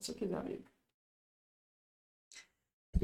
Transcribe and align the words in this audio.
Se 0.00 0.14
quiser, 0.14 0.36
amigo. 0.36 0.62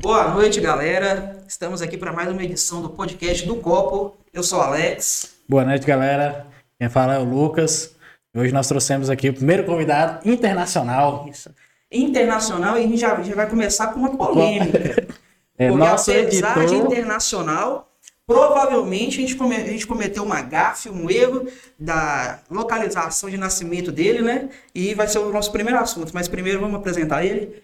Boa 0.01 0.33
noite, 0.33 0.61
galera. 0.61 1.45
Estamos 1.47 1.83
aqui 1.83 1.97
para 1.99 2.13
mais 2.13 2.29
uma 2.31 2.43
edição 2.43 2.81
do 2.83 2.91
podcast 2.91 3.45
do 3.47 3.57
Copo. 3.57 4.17
Eu 4.33 4.43
sou 4.43 4.61
o 4.61 4.63
Alex. 4.63 5.35
Boa 5.49 5.65
noite, 5.65 5.85
galera. 5.87 6.47
Quem 6.79 6.89
fala 6.89 7.15
é 7.15 7.19
o 7.19 7.25
Lucas. 7.25 7.97
Hoje 8.37 8.53
nós 8.53 8.69
trouxemos 8.69 9.11
aqui 9.11 9.29
o 9.29 9.35
primeiro 9.35 9.65
convidado 9.65 10.29
internacional. 10.29 11.27
Isso. 11.29 11.53
Internacional 11.91 12.77
e 12.77 12.85
a 12.85 12.87
gente 12.87 12.97
já, 12.97 13.21
já 13.23 13.35
vai 13.35 13.49
começar 13.51 13.89
com 13.89 14.01
uma 14.01 14.17
polêmica. 14.17 14.79
É 15.57 15.69
Porque 15.69 15.85
nosso 15.85 16.11
apesar 16.11 16.55
de 16.67 16.75
editor. 16.75 16.87
internacional, 16.87 17.94
provavelmente 18.27 19.19
a 19.19 19.21
gente, 19.21 19.37
come- 19.37 19.57
a 19.57 19.67
gente 19.67 19.87
cometeu 19.87 20.23
uma 20.23 20.41
gafe, 20.43 20.89
um 20.89 21.11
erro 21.11 21.47
da 21.79 22.41
localização 22.51 23.29
de 23.31 23.37
nascimento 23.37 23.93
dele, 23.93 24.23
né? 24.23 24.49
E 24.75 24.95
vai 24.95 25.07
ser 25.09 25.19
o 25.19 25.33
nosso 25.33 25.53
primeiro 25.53 25.79
assunto. 25.79 26.11
Mas 26.15 26.29
primeiro 26.29 26.61
vamos 26.61 26.77
apresentar 26.77 27.25
ele. 27.25 27.63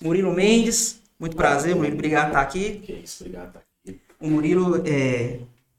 Murilo 0.00 0.32
Mendes. 0.32 1.00
Muito 1.18 1.36
prazer, 1.36 1.74
Murilo. 1.74 1.94
Obrigado 1.94 2.24
por 2.26 2.28
estar 2.30 2.40
aqui. 2.42 2.80
Que 2.84 2.92
isso, 2.92 3.24
obrigado. 3.24 3.52
Tá 3.52 3.60
aqui. 3.86 3.98
O 4.20 4.28
Murilo, 4.30 4.82
é, 4.86 5.38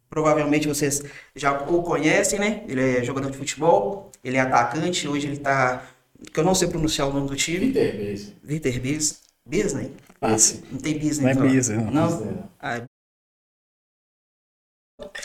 provavelmente 0.09 0.67
vocês 0.67 1.01
já 1.35 1.53
o 1.61 1.81
conhecem, 1.83 2.39
né? 2.39 2.63
Ele 2.67 2.97
é 2.97 3.03
jogador 3.03 3.31
de 3.31 3.37
futebol, 3.37 4.11
ele 4.23 4.35
é 4.37 4.41
atacante, 4.41 5.07
hoje 5.07 5.27
ele 5.27 5.37
tá. 5.37 5.85
Que 6.33 6.39
eu 6.39 6.43
não 6.43 6.53
sei 6.53 6.67
pronunciar 6.67 7.07
o 7.07 7.13
nome 7.13 7.29
do 7.29 7.35
time. 7.37 7.67
Peter 7.71 7.95
Base. 7.97 8.33
Vitor 8.43 8.79
Bis. 8.81 9.19
Bisney? 9.45 9.93
Fácil. 10.19 10.59
Não 10.69 10.79
tem 10.79 10.95
business. 10.99 11.19
Não 11.19 11.29
é 11.29 11.33
não. 11.33 11.41
business, 11.43 11.69
não. 11.69 11.91
Não? 11.91 12.49
Ah, 12.59 12.81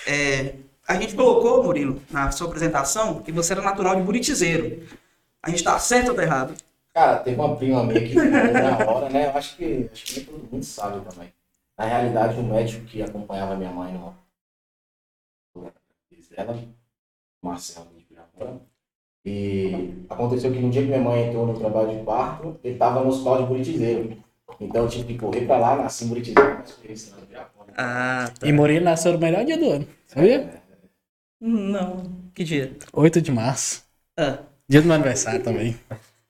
é, 0.07 0.55
a 0.87 0.95
gente 1.01 1.15
colocou, 1.15 1.65
Murilo, 1.65 2.01
na 2.11 2.31
sua 2.31 2.47
apresentação, 2.47 3.23
que 3.23 3.33
você 3.33 3.53
era 3.53 3.63
natural 3.63 3.97
de 3.97 4.03
Buritizeiro. 4.03 4.87
A 5.43 5.51
gente 5.51 5.65
tá 5.65 5.79
certo 5.79 6.11
ou 6.11 6.15
tá 6.15 6.23
errado? 6.23 6.55
Cara, 6.95 7.19
teve 7.19 7.41
uma 7.41 7.57
prima 7.57 7.83
minha 7.83 8.01
que 8.07 8.15
na 8.15 8.91
hora, 8.91 9.09
né? 9.09 9.27
Eu 9.27 9.37
acho 9.37 9.57
que, 9.57 9.91
acho 9.93 10.05
que 10.05 10.17
nem 10.17 10.25
todo 10.25 10.53
mundo 10.53 10.65
sabe 10.65 11.05
também. 11.11 11.33
Na 11.77 11.85
realidade, 11.87 12.39
o 12.39 12.43
médico 12.43 12.85
que 12.87 13.03
acompanhava 13.03 13.57
minha 13.57 13.71
mãe 13.71 13.93
no. 13.93 14.15
Ela, 16.37 16.59
Marcelo 17.43 17.89
de. 17.97 18.05
E 19.27 20.05
aconteceu 20.09 20.53
que 20.53 20.59
no 20.59 20.71
dia 20.71 20.83
que 20.83 20.89
minha 20.89 21.01
mãe 21.01 21.29
entrou 21.29 21.47
no 21.47 21.59
trabalho 21.59 21.97
de 21.97 22.05
parto, 22.05 22.61
ele 22.63 22.75
estava 22.75 23.01
no 23.01 23.09
hospital 23.09 23.43
de 23.43 23.49
Buritizeiro. 23.49 24.24
Então 24.61 24.83
eu 24.85 24.89
tive 24.89 25.05
que 25.15 25.19
correr 25.19 25.47
pra 25.47 25.57
lá, 25.57 25.77
fui 26.81 26.93
ensinado 26.93 27.23
de 27.23 27.27
Pirapora. 27.29 27.73
Ah, 27.77 28.31
tá. 28.39 28.47
E 28.47 28.53
Murilo 28.53 28.85
nasceu 28.85 29.13
no 29.13 29.19
melhor 29.19 29.45
dia 29.45 29.59
do 29.59 29.71
ano. 29.71 29.87
Sabia? 30.07 30.63
Não. 31.41 32.05
Que 32.35 32.45
dia? 32.45 32.73
8 32.93 33.21
de 33.21 33.33
março. 33.33 33.83
Ah. 34.17 34.39
Dia 34.69 34.81
do 34.81 34.87
meu 34.87 34.95
aniversário 34.95 35.43
também. 35.43 35.77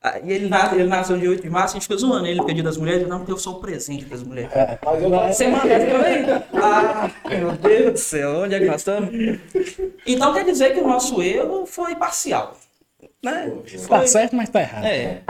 Ah, 0.03 0.19
e 0.23 0.33
ele, 0.33 0.49
na- 0.49 0.75
ele 0.75 0.85
nasceu 0.85 1.17
dia 1.19 1.31
8 1.31 1.43
de 1.43 1.49
março, 1.51 1.75
a 1.77 1.79
gente 1.79 1.85
fica 1.89 1.97
zoando 1.97 2.27
ele, 2.27 2.39
porque 2.39 2.59
é 2.59 2.63
das 2.63 2.77
mulheres, 2.77 3.07
não, 3.09 3.19
porque 3.19 3.33
eu 3.33 3.39
sou 3.39 3.55
o 3.57 3.61
presente 3.61 4.05
das 4.05 4.23
mulheres. 4.23 4.51
Mas 4.85 5.03
eu 5.03 5.09
não 5.09 5.33
Semana 5.33 5.65
dessa 5.65 5.87
também? 5.87 6.25
Ah, 6.63 7.11
meu 7.29 7.53
Deus 7.53 7.93
do 7.93 7.99
céu, 7.99 8.43
onde 8.43 8.55
é 8.55 8.59
que 8.59 8.67
nós 8.67 8.81
estamos? 8.83 9.11
Então 10.07 10.35
quer 10.35 10.45
dizer 10.45 10.75
que 10.75 10.81
o 10.81 10.87
nosso 10.87 11.23
erro 11.23 11.65
foi 11.67 11.95
parcial. 11.97 12.55
Né? 13.25 13.51
Tá 13.89 13.99
Foi- 14.01 14.07
certo, 14.07 14.37
mas 14.37 14.51
tá 14.51 14.61
errado. 14.61 14.85
É, 14.85 15.23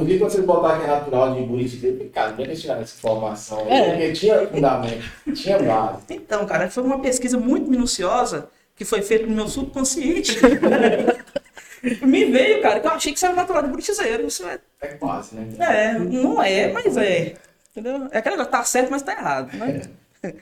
vídeo, 0.00 0.20
quando 0.20 0.30
vocês 0.32 0.44
botar 0.44 0.78
que 0.78 0.84
é 0.84 0.86
natural 0.86 1.34
de 1.34 1.42
Buritizeiro, 1.42 1.94
eu 1.94 1.98
falei, 1.98 2.12
cara, 2.12 2.32
onde 2.32 2.42
é 2.42 2.44
que 2.44 2.50
eles 2.50 2.60
tiraram 2.62 2.80
essa 2.82 2.96
informação? 2.96 3.60
É. 3.68 3.90
Porque 3.90 4.12
tinha 4.12 4.46
fundamento, 4.46 5.04
tinha 5.34 5.58
base. 5.58 6.02
então, 6.10 6.46
cara, 6.46 6.70
foi 6.70 6.82
uma 6.82 6.98
pesquisa 7.00 7.38
muito 7.38 7.70
minuciosa 7.70 8.48
que 8.74 8.84
foi 8.84 9.02
feita 9.02 9.26
no 9.26 9.34
meu 9.34 9.48
subconsciente. 9.48 10.38
Me 12.06 12.24
veio, 12.26 12.62
cara, 12.62 12.80
que 12.80 12.86
eu 12.86 12.92
achei 12.92 13.12
que 13.12 13.18
isso 13.18 13.26
era 13.26 13.34
natural 13.34 13.62
de 13.62 13.68
Buritizeiro. 13.68 14.26
Isso 14.26 14.46
é, 14.46 14.58
É 14.80 14.88
quase, 14.88 15.34
né? 15.34 15.48
é, 15.60 15.98
não 15.98 16.42
é, 16.42 16.72
mas 16.72 16.96
é. 16.96 17.34
Entendeu? 17.72 18.08
É 18.12 18.18
aquela 18.18 18.36
coisa, 18.36 18.50
tá 18.50 18.62
certo, 18.64 18.90
mas 18.90 19.02
tá 19.02 19.12
errado, 19.12 19.56
né? 19.56 19.82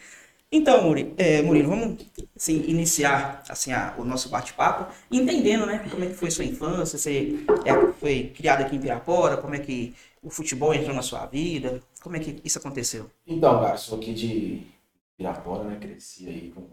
Então, 0.52 0.82
Muri, 0.82 1.14
é, 1.16 1.42
Murilo, 1.42 1.68
vamos 1.68 2.04
assim, 2.36 2.64
iniciar 2.66 3.42
assim, 3.48 3.70
a- 3.72 3.94
o 3.96 4.04
nosso 4.04 4.28
bate-papo 4.28 4.92
entendendo 5.10 5.64
né, 5.64 5.86
como 5.88 6.02
é 6.04 6.08
que 6.08 6.14
foi 6.14 6.30
sua 6.30 6.44
infância, 6.44 6.98
você 6.98 7.34
é, 7.64 7.92
foi 7.92 8.32
criado 8.34 8.62
aqui 8.62 8.74
em 8.74 8.80
Pirapora, 8.80 9.36
como 9.36 9.54
é 9.54 9.60
que 9.60 9.94
o 10.22 10.28
futebol 10.28 10.74
entrou 10.74 10.94
na 10.94 11.02
sua 11.02 11.24
vida, 11.26 11.80
como 12.02 12.16
é 12.16 12.20
que 12.20 12.40
isso 12.44 12.58
aconteceu? 12.58 13.08
Então, 13.26 13.60
cara, 13.60 13.76
sou 13.76 13.98
aqui 13.98 14.12
de 14.12 14.66
Pirapora, 15.16 15.64
né? 15.64 15.78
Cresci 15.78 16.28
aí 16.28 16.50
com 16.50 16.62
o 16.62 16.70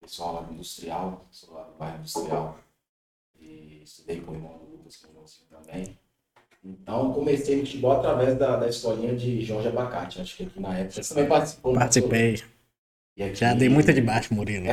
pessoal 0.00 0.34
lá 0.34 0.40
do 0.42 0.52
Industrial, 0.54 1.26
sou 1.30 1.54
lá 1.54 1.62
do 1.64 1.74
bairro 1.78 1.98
Industrial. 1.98 2.58
E 3.40 3.82
estudei 3.84 4.20
com 4.20 4.32
o 4.32 4.34
irmão 4.34 4.58
do 4.58 4.64
Lucas, 4.76 4.96
que 4.96 5.06
é 5.06 5.08
irmãozinho 5.10 5.46
também. 5.50 5.98
Então, 6.64 7.12
comecei 7.14 7.56
no 7.56 7.66
futebol 7.66 7.92
através 7.92 8.38
da, 8.38 8.56
da 8.56 8.68
escolinha 8.68 9.16
de 9.16 9.42
Jorge 9.44 9.68
Abacate. 9.68 10.20
Acho 10.20 10.36
que 10.36 10.44
aqui 10.44 10.60
na 10.60 10.78
época 10.78 11.02
você 11.02 11.14
também 11.14 11.28
participou. 11.28 11.74
né? 11.74 11.80
Participei. 11.80 12.34
E 12.36 12.42
aqui, 13.20 13.34
Já 13.34 13.54
dei 13.54 13.68
muita 13.68 13.92
de 13.92 14.00
baixo, 14.00 14.32
Murilo. 14.34 14.66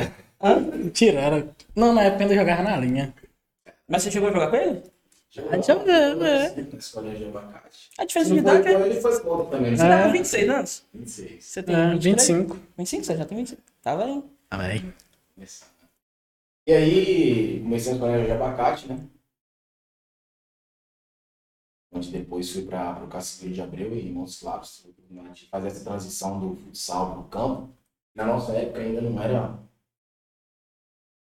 Mentira, 0.76 1.20
era... 1.20 1.48
Não, 1.76 1.92
na 1.92 2.02
época 2.04 2.24
ainda 2.24 2.34
jogava 2.34 2.62
na 2.62 2.76
linha. 2.76 3.14
Mas 3.86 4.02
você 4.02 4.10
chegou 4.10 4.28
a 4.28 4.32
jogar 4.32 4.50
com 4.50 4.56
ele? 4.56 4.82
Jogava, 5.30 5.62
Jogava, 5.62 6.28
é. 6.28 6.46
A 7.98 8.04
diferença 8.04 8.32
de 8.34 8.38
idade 8.38 8.68
é. 8.68 8.72
ele, 8.80 9.00
foi 9.00 9.20
contra 9.20 9.46
também. 9.58 9.76
Você 9.76 9.82
Né? 9.84 9.88
tá 9.96 10.02
com 10.02 10.08
É. 10.08 10.12
26 10.12 10.48
anos? 10.50 10.84
26. 10.94 11.44
Você 11.44 11.62
tem 11.62 11.74
É, 11.76 11.90
23? 11.92 12.28
25. 12.28 12.58
25, 12.78 13.04
você 13.04 13.16
já 13.16 13.24
tem 13.26 13.38
25. 13.38 13.62
Tava 13.82 14.04
aí. 14.04 14.24
Tá 14.48 14.58
bem. 14.58 14.94
Começando. 15.34 15.70
E 16.66 16.72
aí, 16.72 17.60
comecei 17.62 17.92
a 17.92 17.94
escolinha 17.94 18.24
de 18.24 18.32
abacate, 18.32 18.88
né? 18.88 18.98
Onde 21.92 22.10
depois 22.12 22.50
fui 22.52 22.62
para 22.62 23.02
o 23.04 23.08
Cacilheiro 23.08 23.54
de 23.54 23.62
Abreu 23.62 23.96
e 23.98 24.10
Montes 24.10 24.38
Claros, 24.38 24.86
fazer 25.50 25.66
essa 25.68 25.84
transição 25.84 26.38
do 26.38 26.56
futsal 26.56 27.10
para 27.10 27.20
o 27.20 27.24
campo. 27.24 27.79
Na 28.20 28.26
nossa 28.26 28.52
época 28.52 28.80
ainda 28.80 29.00
não 29.00 29.18
era 29.22 29.58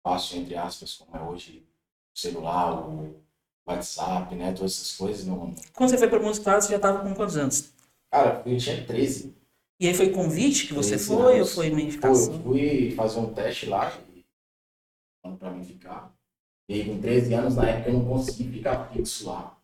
fácil, 0.07 0.39
entre 0.39 0.55
aspas, 0.55 0.95
como 0.95 1.17
é 1.17 1.21
hoje, 1.29 1.67
o 2.15 2.17
celular, 2.17 2.89
o 2.89 3.21
WhatsApp, 3.67 4.33
né? 4.37 4.53
Todas 4.53 4.75
essas 4.77 4.97
coisas. 4.97 5.27
Não... 5.27 5.53
Quando 5.75 5.91
você 5.91 5.99
foi 5.99 6.09
para 6.09 6.21
Montes 6.21 6.39
Claros, 6.39 6.67
você 6.67 6.73
já 6.75 6.79
tava 6.79 7.03
com 7.03 7.13
quantos 7.13 7.37
anos? 7.37 7.73
Cara, 8.13 8.45
eu 8.47 8.57
tinha 8.57 8.87
13. 8.87 9.35
E 9.81 9.89
aí 9.89 9.95
foi 9.95 10.11
convite 10.11 10.69
que 10.69 10.73
você 10.75 10.91
13 10.91 11.07
foi 11.09 11.17
ou 11.17 11.29
anos. 11.31 11.53
foi 11.53 11.69
uma 11.69 11.75
Pô, 11.75 11.81
eu 11.81 11.85
indicação? 11.89 12.43
fui 12.45 12.91
fazer 12.93 13.19
um 13.19 13.35
teste 13.35 13.67
lá 13.67 13.93
e 14.15 14.25
falando 15.21 15.39
pra 15.41 15.51
mim 15.51 15.65
ficar. 15.65 16.15
E 16.69 16.75
aí, 16.75 16.87
com 16.89 17.01
13 17.01 17.35
anos, 17.35 17.57
na 17.57 17.69
época, 17.71 17.91
eu 17.91 17.95
não 17.95 18.09
consegui 18.09 18.53
ficar 18.53 18.89
fixo 18.93 19.27
lá. 19.27 19.59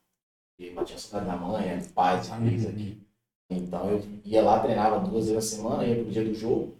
Porque 0.58 0.76
eu 0.76 0.84
tinha 0.84 0.98
saudade 0.98 1.26
da 1.30 1.36
mãe, 1.36 1.78
dos 1.78 1.86
pais, 1.92 2.28
amigos 2.32 2.66
aqui. 2.66 3.00
Então 3.48 3.88
eu 3.88 4.02
ia 4.24 4.42
lá, 4.42 4.58
treinava 4.58 4.98
duas 4.98 5.28
vezes 5.28 5.34
na 5.34 5.40
semana, 5.40 5.86
ia 5.86 5.94
pro 6.02 6.10
dia 6.10 6.24
do 6.24 6.34
jogo, 6.34 6.79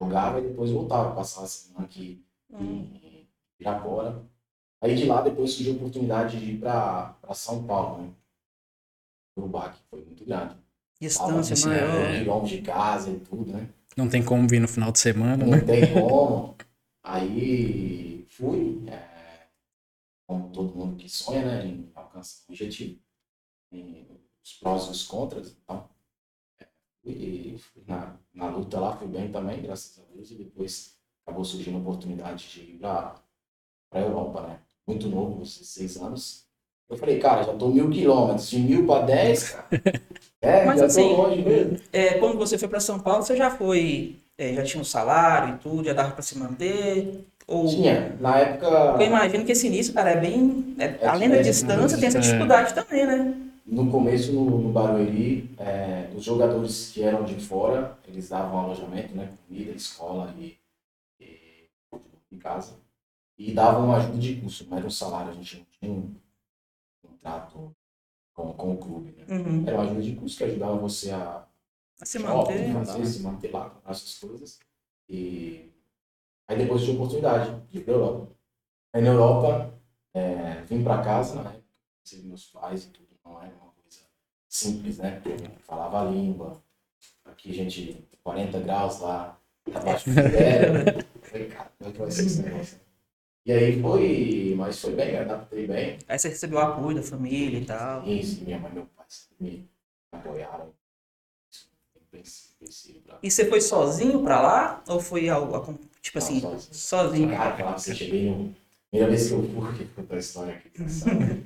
jogava 0.00 0.40
e 0.40 0.48
depois 0.48 0.70
voltava, 0.70 1.14
passava 1.14 1.46
a 1.46 1.48
semana 1.48 1.84
aqui 1.84 2.24
Hum. 2.52 2.58
em 2.94 3.28
Pirapora. 3.58 4.22
Aí 4.80 4.96
de 4.96 5.04
lá 5.04 5.20
depois 5.20 5.52
surgiu 5.52 5.74
a 5.74 5.76
oportunidade 5.76 6.40
de 6.40 6.52
ir 6.52 6.58
pra 6.58 7.14
São 7.34 7.64
Paulo, 7.66 8.02
né? 8.04 8.10
O 9.36 9.46
baque 9.46 9.78
foi 9.90 10.02
muito 10.04 10.24
grande. 10.24 10.56
Distância 11.00 11.54
Tava, 11.56 11.68
maior. 11.68 12.18
quilômetros 12.18 12.50
de 12.50 12.62
casa 12.62 13.10
e 13.10 13.20
tudo, 13.20 13.52
né? 13.52 13.68
Não 13.96 14.08
tem 14.08 14.24
como 14.24 14.48
vir 14.48 14.60
no 14.60 14.68
final 14.68 14.90
de 14.90 14.98
semana, 14.98 15.44
né? 15.46 15.56
Não 15.58 15.66
tem 15.66 15.92
como. 15.92 16.56
Aí 17.02 18.26
fui, 18.30 18.84
é, 18.88 19.46
como 20.26 20.50
todo 20.50 20.74
mundo 20.74 20.96
que 20.96 21.08
sonha, 21.08 21.44
né, 21.44 21.66
em 21.66 21.90
alcançar 21.94 22.42
o 22.48 22.52
objetivo. 22.52 22.98
E 23.72 24.06
os 24.44 24.52
prós 24.54 24.86
e 24.86 24.90
os 24.90 25.06
contras, 25.06 25.56
então. 25.62 25.88
É, 27.06 27.10
fui, 27.10 27.58
fui 27.58 27.82
na, 27.86 28.16
na 28.34 28.48
luta 28.48 28.78
lá, 28.78 28.96
fui 28.96 29.08
bem 29.08 29.30
também, 29.30 29.62
graças 29.62 29.98
a 29.98 30.14
Deus, 30.14 30.30
e 30.30 30.34
depois 30.34 30.96
acabou 31.24 31.44
surgindo 31.44 31.76
a 31.76 31.80
oportunidade 31.80 32.48
de 32.48 32.60
ir 32.60 32.78
para 32.78 33.14
a 33.92 34.00
Europa, 34.00 34.42
né? 34.42 34.60
Muito 34.86 35.08
novo, 35.08 35.42
16 35.42 35.96
anos. 35.98 36.46
Eu 36.88 36.96
falei, 36.96 37.18
cara, 37.20 37.44
já 37.44 37.54
tô 37.54 37.68
mil 37.68 37.88
quilômetros, 37.88 38.50
de 38.50 38.58
mil 38.58 38.86
para 38.86 39.06
dez, 39.06 39.50
cara. 39.50 39.66
É, 40.42 40.64
Mas 40.64 40.80
já 40.80 40.86
assim, 40.86 41.02
tô 41.02 41.16
longe 41.22 41.42
mesmo. 41.42 41.78
É, 41.92 42.14
quando 42.14 42.38
você 42.38 42.56
foi 42.56 42.66
para 42.66 42.80
São 42.80 42.98
Paulo, 42.98 43.22
você 43.22 43.36
já 43.36 43.50
foi, 43.50 44.16
é, 44.38 44.54
já 44.54 44.62
tinha 44.64 44.80
um 44.80 44.84
salário 44.84 45.54
e 45.54 45.58
tudo, 45.58 45.84
já 45.84 45.92
dava 45.92 46.12
para 46.12 46.22
se 46.22 46.38
manter? 46.38 47.26
Ou 47.46 47.66
Tinha, 47.66 48.16
na 48.20 48.38
época. 48.38 48.66
eu 48.98 49.02
imagino 49.06 49.44
que 49.44 49.52
esse 49.52 49.66
início, 49.66 49.92
cara, 49.92 50.10
é 50.12 50.16
bem, 50.16 50.74
é, 50.78 50.98
É 51.00 51.06
além 51.06 51.28
da 51.28 51.42
distância, 51.42 51.98
tem 51.98 52.08
essa 52.08 52.18
é. 52.18 52.20
dificuldade 52.22 52.72
também, 52.74 53.06
né? 53.06 53.49
No 53.70 53.90
começo, 53.90 54.32
no, 54.32 54.58
no 54.58 54.72
Barueri, 54.72 55.54
é, 55.56 56.12
os 56.16 56.24
jogadores 56.24 56.90
que 56.92 57.02
eram 57.02 57.24
de 57.24 57.36
fora, 57.36 57.96
eles 58.06 58.28
davam 58.28 58.58
alojamento, 58.58 59.14
né, 59.14 59.32
comida, 59.46 59.70
escola 59.70 60.34
e, 60.36 60.58
e 61.20 61.68
em 62.32 62.38
casa. 62.38 62.76
E 63.38 63.54
davam 63.54 63.92
ajuda 63.94 64.18
de 64.18 64.40
custo, 64.40 64.68
não 64.68 64.76
era 64.76 64.86
um 64.86 64.90
salário, 64.90 65.30
a 65.30 65.34
gente 65.34 65.58
não 65.58 65.66
tinha 65.70 65.92
um 65.92 66.14
contrato 67.00 67.74
com, 68.34 68.52
com 68.54 68.74
o 68.74 68.78
clube. 68.78 69.12
Né? 69.12 69.24
Uhum. 69.28 69.64
Era 69.66 69.76
uma 69.76 69.84
ajuda 69.84 70.02
de 70.02 70.16
custo 70.16 70.38
que 70.38 70.44
ajudava 70.44 70.76
você 70.76 71.10
a 71.12 71.46
A 72.00 72.06
se 72.06 72.18
shopping, 72.18 72.72
manter. 72.72 72.86
fazer, 72.86 73.06
se 73.06 73.20
manter 73.22 73.52
lá, 73.52 73.70
comprar 73.70 73.92
essas 73.92 74.18
coisas. 74.18 74.58
E 75.08 75.70
aí 76.48 76.58
depois 76.58 76.82
tive 76.82 76.96
oportunidade 76.96 77.60
de 77.68 77.78
ir 77.78 77.84
para 77.84 77.94
Europa. 77.94 78.32
Aí 78.92 79.02
na 79.02 79.10
Europa, 79.10 79.72
é, 80.12 80.62
vim 80.62 80.82
para 80.82 81.02
casa, 81.02 81.38
época, 81.40 81.64
recebi 82.04 82.26
meus 82.26 82.46
pais 82.46 82.84
e 82.84 82.90
tudo, 82.90 83.08
não 83.24 83.40
era 83.40 83.54
uma 83.54 83.70
coisa 83.72 84.00
simples, 84.50 84.98
né? 84.98 85.20
Porque 85.22 85.48
falava 85.60 86.02
a 86.02 86.10
língua. 86.10 86.60
Aqui, 87.24 87.52
gente, 87.52 88.04
40 88.22 88.60
graus 88.60 89.00
lá, 89.00 89.38
abaixo 89.72 90.10
do 90.10 90.14
zero. 90.14 91.04
Falei, 91.22 91.48
cara, 91.48 91.72
como 91.78 91.90
é 91.90 91.92
que 91.92 91.98
vai 91.98 92.10
ser 92.10 92.26
esse 92.26 92.42
negócio? 92.42 92.78
E 93.46 93.52
aí 93.52 93.80
foi, 93.80 94.54
mas 94.56 94.80
foi 94.80 94.94
bem, 94.94 95.16
adaptei 95.16 95.66
bem. 95.66 95.98
Aí 96.06 96.18
você 96.18 96.28
recebeu 96.28 96.58
o 96.58 96.62
apoio 96.62 96.96
da 96.96 97.02
família 97.02 97.58
e 97.58 97.64
tal. 97.64 98.06
Isso, 98.06 98.44
minha 98.44 98.58
mãe 98.58 98.70
e 98.70 98.74
meu 98.74 98.86
pai 98.94 99.06
me 99.38 99.70
apoiaram. 100.12 100.72
Pra... 102.10 102.20
E 103.22 103.30
você 103.30 103.46
foi 103.48 103.60
sozinho 103.60 104.22
pra 104.22 104.42
lá? 104.42 104.84
Ou 104.88 105.00
foi 105.00 105.28
algo, 105.28 105.78
tipo 106.02 106.18
Não, 106.18 106.24
assim, 106.26 106.40
sozinho. 106.40 106.74
sozinho? 106.74 107.30
Cara, 107.30 107.56
pra 107.56 107.78
você, 107.78 107.94
cheguei. 107.94 108.54
Primeira 108.90 109.10
vez 109.10 109.28
que 109.28 109.34
eu 109.34 109.42
fui, 109.48 109.72
que 109.78 109.84
contar 109.86 110.16
a 110.16 110.18
história 110.18 110.54
aqui, 110.54 110.68
engraçada. 110.74 111.42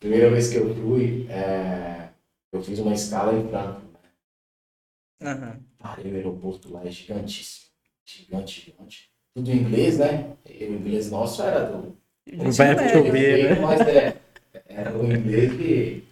Primeira 0.00 0.30
vez 0.30 0.48
que 0.50 0.56
eu 0.56 0.74
fui, 0.74 1.26
é, 1.30 2.05
eu 2.56 2.62
fiz 2.62 2.78
uma 2.78 2.94
escala 2.94 3.32
em 3.34 3.48
Franco. 3.48 3.82
Né? 5.20 5.60
Parei, 5.78 6.12
o 6.12 6.14
aeroporto 6.16 6.72
lá 6.72 6.84
é 6.84 6.90
gigantíssimo. 6.90 7.66
Gigante, 8.04 8.60
gigante. 8.60 9.10
Tudo 9.34 9.50
em 9.50 9.58
inglês, 9.58 9.98
né? 9.98 10.36
E 10.44 10.64
o 10.64 10.74
inglês 10.74 11.10
nosso 11.10 11.42
era 11.42 11.64
do. 11.66 11.96
O 12.26 12.52
verbo 12.52 12.82
to 12.92 13.12
be, 13.12 13.42
né? 13.42 13.60
Mas 13.60 13.80
é, 13.80 14.20
era 14.66 14.96
um 14.96 15.12
inglês 15.12 15.52
que 15.52 16.04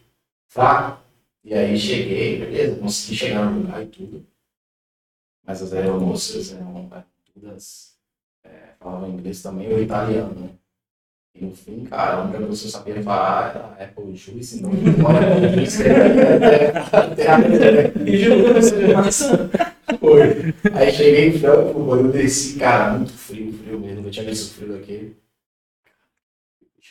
fraco. 0.48 1.02
E 1.42 1.54
aí 1.54 1.78
cheguei, 1.78 2.38
beleza, 2.38 2.80
consegui 2.80 3.16
chegar 3.16 3.50
no 3.50 3.60
lugar 3.60 3.82
e 3.82 3.86
tudo. 3.86 4.26
Mas 5.46 5.62
as 5.62 5.72
aeromoças 5.72 6.52
eram 6.52 6.88
eram 6.90 7.04
todas. 7.32 7.94
É, 8.42 8.74
falavam 8.78 9.10
inglês 9.10 9.42
também, 9.42 9.72
ou 9.72 9.82
italiano, 9.82 10.34
né? 10.34 10.50
E 11.34 11.44
no 11.44 11.54
fim, 11.54 11.84
cara, 11.84 12.14
a 12.16 12.22
única 12.22 12.38
coisa 12.46 12.60
que 12.62 12.66
eu 12.68 12.70
sabia 12.70 13.02
falar 13.02 13.50
era 13.50 13.84
Apple 13.84 14.16
Juice, 14.16 14.62
não 14.62 14.70
não 14.72 15.10
era 15.10 15.34
Apple 15.36 15.48
Juice. 15.54 15.82
Até 16.92 17.28
a- 17.28 17.38
E 18.06 18.16
juro, 18.16 18.54
foi. 20.00 20.54
Aí 20.72 20.92
cheguei 20.92 21.28
em 21.28 21.32
Franco, 21.38 21.80
mano, 21.80 22.08
eu 22.08 22.12
desci, 22.12 22.56
cara, 22.56 22.94
muito 22.98 23.12
frio, 23.12 23.52
frio 23.52 23.78
mesmo. 23.80 24.06
Eu 24.06 24.10
tinha 24.10 24.26
visto 24.26 24.54
frio 24.54 24.68
daqui. 24.68 25.16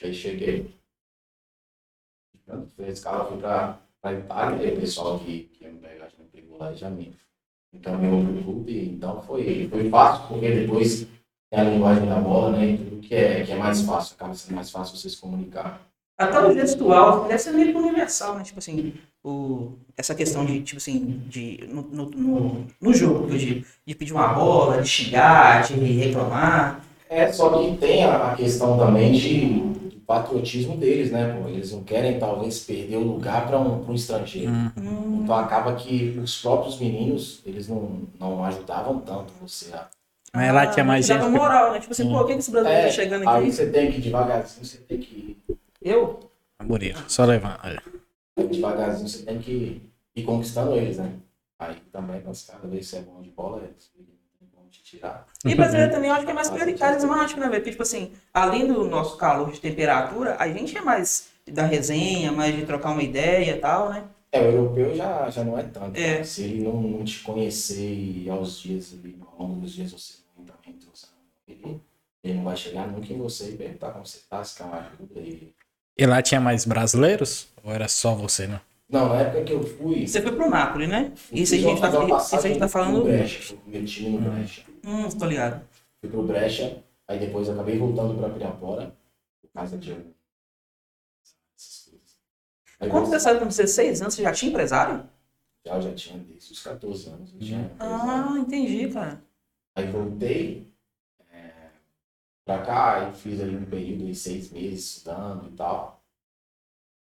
Aí 0.04 0.13
cheguei. 0.13 0.74
Fiz 2.75 2.88
escala, 3.00 3.25
fui 3.25 3.38
pra, 3.38 3.80
pra 4.01 4.13
Itália, 4.13 4.68
e 4.68 4.74
o 4.74 4.80
pessoal 4.80 5.19
que, 5.19 5.44
que 5.54 5.63
ia 5.63 5.72
me 5.72 5.80
pegar 5.80 6.10
já 6.10 6.18
me 6.24 6.30
pegou 6.30 6.57
lá 6.57 6.72
e 6.72 6.75
já 6.75 6.90
me 6.90 7.16
encaminhou 7.74 8.24
pro 8.24 8.44
clube. 8.44 8.90
Então 8.95 9.22
foi, 9.22 9.68
foi 9.69 9.90
fácil, 9.90 10.28
porque 10.28 10.51
depois 10.51 11.07
a 11.60 11.64
linguagem 11.64 12.08
da 12.08 12.16
bola, 12.16 12.58
né? 12.58 12.66
E 12.72 12.78
tudo 12.78 13.02
que 13.02 13.16
é, 13.16 13.44
que 13.44 13.52
é 13.52 13.56
mais 13.56 13.82
fácil, 13.82 14.16
acaba 14.16 14.34
sendo 14.34 14.56
mais 14.56 14.72
fácil 14.72 14.98
você 14.98 15.10
se 15.10 15.18
comunicar. 15.18 15.82
Até 16.18 16.40
o 16.40 16.54
gestual 16.54 17.26
deve 17.26 17.40
ser 17.40 17.52
meio 17.52 17.78
universal, 17.78 18.36
né? 18.36 18.44
Tipo 18.44 18.60
assim, 18.60 18.94
o, 19.24 19.74
essa 19.98 20.14
questão 20.14 20.46
de, 20.46 20.62
tipo 20.62 20.78
assim, 20.78 21.24
de, 21.28 21.68
no, 21.70 21.82
no, 21.82 22.10
no, 22.10 22.68
no 22.80 22.94
jogo, 22.94 23.36
digo, 23.38 23.66
de 23.86 23.96
pedir 23.96 24.14
uma 24.14 24.28
bola, 24.28 24.82
de 24.82 24.88
xingar, 24.88 25.64
de 25.64 25.74
reclamar. 25.74 26.82
É, 27.10 27.32
só 27.32 27.50
que 27.50 27.78
tem 27.78 28.04
a, 28.06 28.36
questão 28.36 28.78
também 28.78 29.12
de, 29.14 29.74
patriotismo 30.06 30.78
deles, 30.78 31.12
né? 31.12 31.40
Pô? 31.42 31.48
Eles 31.50 31.72
não 31.72 31.83
querem, 31.83 32.19
talvez, 32.19 32.60
perder 32.60 32.98
o 32.98 33.04
lugar 33.04 33.48
para 33.48 33.60
um, 33.60 33.83
pra 33.83 33.92
um 33.92 33.95
estrangeiro. 33.95 34.52
Hum, 34.52 35.22
Então 35.24 35.36
acaba 35.36 35.76
que 35.76 36.19
os 36.22 36.42
próprios 36.42 36.80
meninos, 36.80 37.42
eles 37.45 37.68
não, 37.68 38.02
não 38.19 38.44
ajudavam 38.44 39.00
tanto 39.00 39.33
você 39.42 39.74
a... 39.74 39.88
Mas 40.35 40.54
lá 40.54 40.68
tinha 40.68 40.83
mais 40.83 41.07
dava 41.07 41.25
gente. 41.25 41.31
moral, 41.37 41.73
né? 41.73 41.80
Tipo 41.80 41.92
assim, 41.94 42.09
pô, 42.09 42.19
o 42.21 42.25
que 42.25 42.33
que 42.33 42.40
esse 42.40 42.52
brasileiro 42.52 42.81
É, 42.81 42.85
tá 42.87 42.92
chegando 42.92 43.30
aí 43.30 43.37
aqui? 43.44 43.52
você 43.52 43.69
tem 43.69 43.92
que 43.92 44.02
devagarzinho, 44.02 44.66
você 44.66 44.78
tem 44.80 44.97
que... 44.99 45.37
Eu? 45.81 46.19
Bonito, 46.63 47.04
só 47.07 47.23
levar. 47.25 47.59
olha. 47.63 47.83
Devagarzinho 48.49 49.07
você 49.07 49.23
tem 49.23 49.37
que 49.40 49.81
ir 50.16 50.23
conquistando 50.23 50.75
eles, 50.75 50.97
né? 50.97 51.13
Aí 51.59 51.75
também, 51.92 52.21
mas 52.25 52.45
cada 52.45 52.68
vez 52.68 52.85
que 52.85 52.90
você 52.92 52.97
é 52.97 53.02
bom 53.02 53.21
de 53.21 53.30
bola, 53.30 53.61
eles 53.63 53.92
vão 54.56 54.66
te 54.71 54.81
tirar. 54.83 55.28
E 55.45 55.54
brasileiro 55.54 55.92
também 55.92 56.09
eu 56.09 56.16
acho 56.16 56.25
que 56.25 56.31
é 56.31 56.33
mais 56.33 56.49
carismático, 56.80 57.40
né, 57.40 57.47
velho? 57.47 57.59
Porque, 57.61 57.71
tipo 57.71 57.83
assim, 57.83 58.11
além 58.33 58.66
do 58.66 58.85
nosso 58.85 59.18
calor 59.18 59.52
de 59.52 59.59
temperatura, 59.61 60.35
a 60.40 60.47
gente 60.47 60.75
é 60.75 60.81
mais 60.81 61.28
da 61.47 61.66
resenha, 61.66 62.31
mais 62.31 62.56
de 62.56 62.66
trocar 62.66 62.92
uma 62.92 63.04
ideia 63.04 63.52
e 63.52 63.59
tal, 63.59 63.90
né? 63.90 64.04
É, 64.31 64.42
o 64.42 64.45
europeu 64.45 64.95
já, 64.95 65.30
já 65.30 65.44
não 65.44 65.59
é 65.59 65.63
tanto. 65.63 65.95
É. 65.95 66.23
Se 66.23 66.44
ele 66.44 66.63
não, 66.63 66.81
não 66.81 67.04
te 67.04 67.19
conhecer 67.19 67.94
e 67.94 68.28
aos 68.31 68.59
dias, 68.59 68.94
ali, 68.94 69.16
ao 69.21 69.45
longo 69.45 69.59
dos 69.61 69.71
dias 69.71 69.92
você 69.92 70.13
não 70.18 70.22
ele, 72.23 72.35
não 72.35 72.44
vai 72.44 72.56
chegar 72.56 72.87
nunca 72.87 73.11
em 73.11 73.18
você 73.18 73.51
e 73.51 73.57
perguntar 73.57 73.92
como 73.92 74.06
você 74.06 74.19
tá, 74.30 74.44
se 74.44 74.57
quer 74.57 74.63
uma 74.63 74.77
ajuda. 74.77 75.19
E... 75.19 75.53
E 75.97 76.06
lá 76.06 76.21
tinha 76.21 76.39
mais 76.39 76.65
brasileiros? 76.65 77.47
Ou 77.63 77.71
era 77.71 77.87
só 77.87 78.15
você, 78.15 78.47
né? 78.47 78.61
Não, 78.89 79.09
na 79.09 79.21
época 79.21 79.44
que 79.44 79.53
eu 79.53 79.63
fui. 79.63 80.07
Você 80.07 80.21
foi 80.21 80.31
pro 80.31 80.49
Napoli, 80.49 80.87
né? 80.87 81.11
Isso 81.31 81.56
a 81.56 81.57
gente 81.57 81.81
tá, 81.81 81.89
isso 81.89 82.35
a 82.35 82.42
gente 82.42 82.59
tá 82.59 82.68
falando. 82.68 82.99
No 82.99 83.03
Brecha, 83.03 83.42
fui 83.42 83.57
com 83.57 83.69
o 83.69 83.73
meu 83.73 83.85
time 83.85 84.09
no 84.09 84.31
Brecha. 84.31 84.63
Hum, 84.85 85.09
tô 85.09 85.25
ligado. 85.25 85.61
Fui 85.99 86.09
pro 86.09 86.23
Brecha, 86.23 86.83
aí 87.07 87.19
depois 87.19 87.47
eu 87.47 87.53
acabei 87.53 87.77
voltando 87.77 88.18
pra 88.18 88.30
Pirapora, 88.30 88.95
por 89.42 89.49
causa 89.53 89.77
de. 89.77 89.92
essas 91.57 91.89
coisas. 91.89 92.18
Aí 92.80 92.89
Quando 92.89 93.07
você 93.07 93.19
saiu 93.19 93.39
com 93.39 93.47
16 93.47 94.01
anos, 94.01 94.13
você 94.13 94.21
já 94.23 94.31
tinha 94.31 94.49
empresário? 94.49 95.09
Já, 95.65 95.75
eu 95.75 95.81
já 95.81 95.94
tinha 95.94 96.19
desde 96.19 96.51
os 96.51 96.61
14 96.61 97.09
anos. 97.09 97.33
Eu 97.33 97.39
tinha 97.39 97.71
Ah, 97.80 98.35
entendi, 98.37 98.89
cara. 98.89 99.23
Aí 99.75 99.87
voltei 99.87 100.72
pra 102.45 102.66
cá 102.66 103.09
e 103.09 103.14
fiz 103.14 103.40
ali 103.42 103.56
um 103.56 103.66
período 103.66 104.06
de 104.06 104.16
seis 104.16 104.52
meses 104.52 104.97
estudando 104.97 105.50
e 105.50 105.56
tal. 105.56 106.04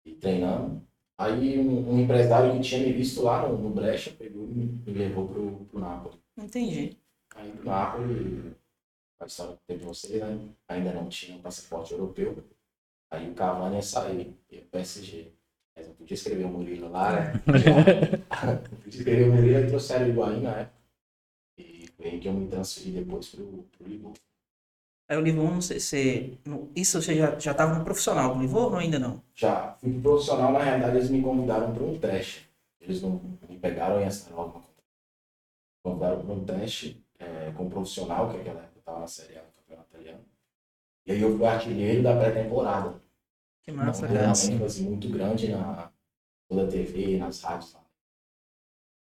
E 0.04 0.14
treinando. 0.14 0.82
Aí 1.18 1.58
um, 1.58 1.92
um 1.92 2.00
empresário 2.00 2.52
que 2.54 2.60
tinha 2.60 2.84
me 2.84 2.92
visto 2.92 3.22
lá 3.22 3.46
no, 3.46 3.56
no 3.56 3.70
Brecha 3.70 4.10
pegou 4.18 4.44
e 4.44 4.48
me, 4.48 4.64
me 4.64 4.92
levou 4.92 5.28
pro, 5.28 5.64
pro 5.66 5.78
Napoli. 5.78 6.18
Entendi. 6.36 6.96
Aí 7.36 7.50
do 7.52 7.64
Napoli, 7.64 8.56
a 9.20 9.26
história 9.26 9.54
que 9.54 9.62
teve 9.66 9.84
vocês, 9.84 10.20
né? 10.20 10.48
Ainda 10.68 10.92
não 10.92 11.08
tinha 11.08 11.36
um 11.36 11.42
passaporte 11.42 11.92
europeu. 11.92 12.44
Aí 13.10 13.30
o 13.30 13.34
Cavani 13.34 13.76
ia 13.76 13.82
sair, 13.82 14.34
e 14.50 14.58
o 14.58 14.64
PSG. 14.66 15.32
Mas 15.76 15.88
não 15.88 15.94
podia 15.94 16.14
escrever 16.14 16.44
o 16.44 16.48
Murilo 16.48 16.90
lá, 16.90 17.12
né? 17.12 17.32
não 17.46 18.80
podia 18.80 18.98
escrever 18.98 19.28
o 19.28 19.32
Murilo 19.34 19.60
e 19.60 19.66
trouxeram 19.68 20.06
o 20.06 20.08
Higuaín 20.08 20.40
na 20.42 20.60
época. 20.60 20.82
E 21.58 21.86
foi 21.96 22.06
aí 22.06 22.20
que 22.20 22.28
eu 22.28 22.32
me 22.32 22.48
transferi 22.48 22.90
depois 22.90 23.28
pro, 23.28 23.64
pro 23.76 23.86
Liverpool. 23.86 24.14
Aí 25.12 25.18
o 25.18 25.20
sei 25.60 25.78
se. 25.78 26.38
no- 26.42 26.70
Isso 26.74 27.00
você 27.02 27.14
já, 27.14 27.38
já 27.38 27.52
tava 27.52 27.74
no 27.78 27.84
profissional 27.84 28.34
do 28.34 28.40
Livon 28.40 28.70
ou 28.70 28.76
ainda 28.76 28.98
não? 28.98 29.22
Já 29.34 29.74
fui 29.74 29.92
pro 29.92 30.00
profissional, 30.00 30.52
na 30.52 30.58
realidade 30.62 30.96
eles 30.96 31.10
me 31.10 31.20
convidaram 31.20 31.74
para 31.74 31.82
um 31.84 31.98
teste. 31.98 32.50
Eles 32.80 33.02
não 33.02 33.20
me 33.46 33.58
pegaram 33.58 34.00
e 34.00 34.04
logo 34.32 34.44
uma 34.44 34.52
contrato. 34.54 34.72
Me 35.84 35.90
convidaram 35.90 36.24
para 36.24 36.32
um 36.34 36.44
teste 36.46 37.04
é, 37.18 37.52
com 37.54 37.66
o 37.66 37.70
profissional, 37.70 38.30
que 38.30 38.38
naquela 38.38 38.60
época 38.60 38.78
estava 38.78 39.00
na 39.00 39.06
Série 39.06 39.36
A 39.36 39.42
do 39.42 39.52
Campeonato 39.52 39.88
Italiano. 39.90 40.24
E 41.04 41.12
aí 41.12 41.20
eu 41.20 41.36
fui 41.36 41.44
artilheiro 41.46 42.02
da 42.02 42.16
pré-temporada. 42.16 42.94
Que 43.64 43.70
massa, 43.70 44.08
cara. 44.08 44.28
uma 44.28 44.54
ênfase 44.54 44.82
muito 44.82 45.10
grande 45.10 45.48
na 45.48 45.90
toda 46.48 46.64
a 46.64 46.68
TV, 46.68 47.18
nas 47.18 47.42
rádios. 47.42 47.76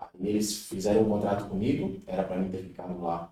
Aí 0.01 0.09
eles 0.31 0.67
fizeram 0.67 1.03
um 1.03 1.09
contrato 1.09 1.49
comigo, 1.49 2.03
era 2.09 2.25
para 2.25 2.39
mim 2.39 2.51
ter 2.51 2.65
ficado 2.65 3.01
lá 3.01 3.32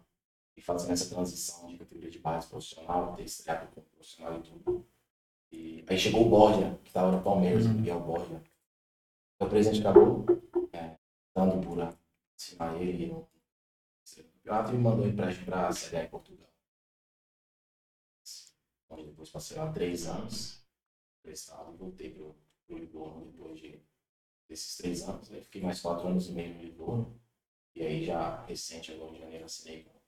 e 0.61 0.63
fazendo 0.63 0.93
essa 0.93 1.09
transição 1.09 1.69
de 1.69 1.79
categoria 1.79 2.11
de 2.11 2.19
base 2.19 2.47
profissional, 2.47 3.17
ter 3.17 3.25
estreado 3.25 3.75
como 3.75 3.87
profissional 3.87 4.39
e 4.39 4.43
tudo. 4.43 4.87
E 5.51 5.85
aí 5.89 5.99
chegou 5.99 6.27
o 6.27 6.29
Borja, 6.29 6.79
que 6.83 6.89
estava 6.91 7.11
no 7.11 7.23
Palmeiras, 7.23 7.65
Uhum. 7.65 7.73
o 7.73 7.75
Miguel 7.77 8.01
Borja. 8.01 8.45
O 9.41 9.47
presidente 9.49 9.81
acabou 9.81 10.27
é, 10.75 10.99
dando 11.35 11.67
por 11.67 11.79
assinar 12.37 12.81
ele 12.81 13.07
no 13.07 13.27
campeonato 14.35 14.71
e 14.71 14.75
me 14.75 14.83
mandou 14.83 15.07
empréstimo 15.09 15.47
para 15.47 15.69
a 15.69 15.73
Série 15.73 15.97
A 15.97 16.05
em 16.05 16.11
Portugal. 16.11 16.51
Onde 18.91 19.05
depois 19.07 19.31
passei 19.31 19.57
lá 19.57 19.73
três 19.73 20.07
anos 20.07 20.63
prestado, 21.23 21.75
voltei 21.77 22.11
pro, 22.11 22.37
pro 22.67 22.77
Livorno 22.77 23.31
depois 23.33 23.59
de, 23.59 23.81
desses 24.47 24.77
três 24.77 25.09
anos. 25.09 25.31
Aí 25.33 25.41
fiquei 25.43 25.63
mais 25.63 25.81
quatro 25.81 26.07
anos 26.07 26.29
e 26.29 26.33
meio 26.33 26.55
no 26.55 26.63
Livorno. 26.63 27.19
E 27.75 27.83
aí 27.83 28.05
já 28.05 28.45
recente, 28.45 28.93
agora 28.93 29.17
em 29.17 29.21
janeiro, 29.21 29.45
assinei 29.47 29.85
com 29.85 30.00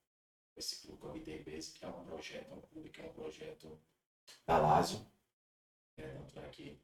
esse 0.56 0.80
clube, 0.87 1.06
a 1.06 1.12
VTBs, 1.12 1.71
que 1.71 1.85
é 1.85 1.88
um 1.88 2.04
projeto, 2.04 2.50
é 2.50 2.54
um 2.54 2.61
clube 2.61 2.90
que 2.90 3.00
é 3.00 3.04
um 3.04 3.12
projeto 3.12 3.78
da 4.47 4.59
Lazio. 4.59 5.00
É, 5.99 6.06
tanto 6.09 6.38
é 6.40 6.49
que 6.49 6.80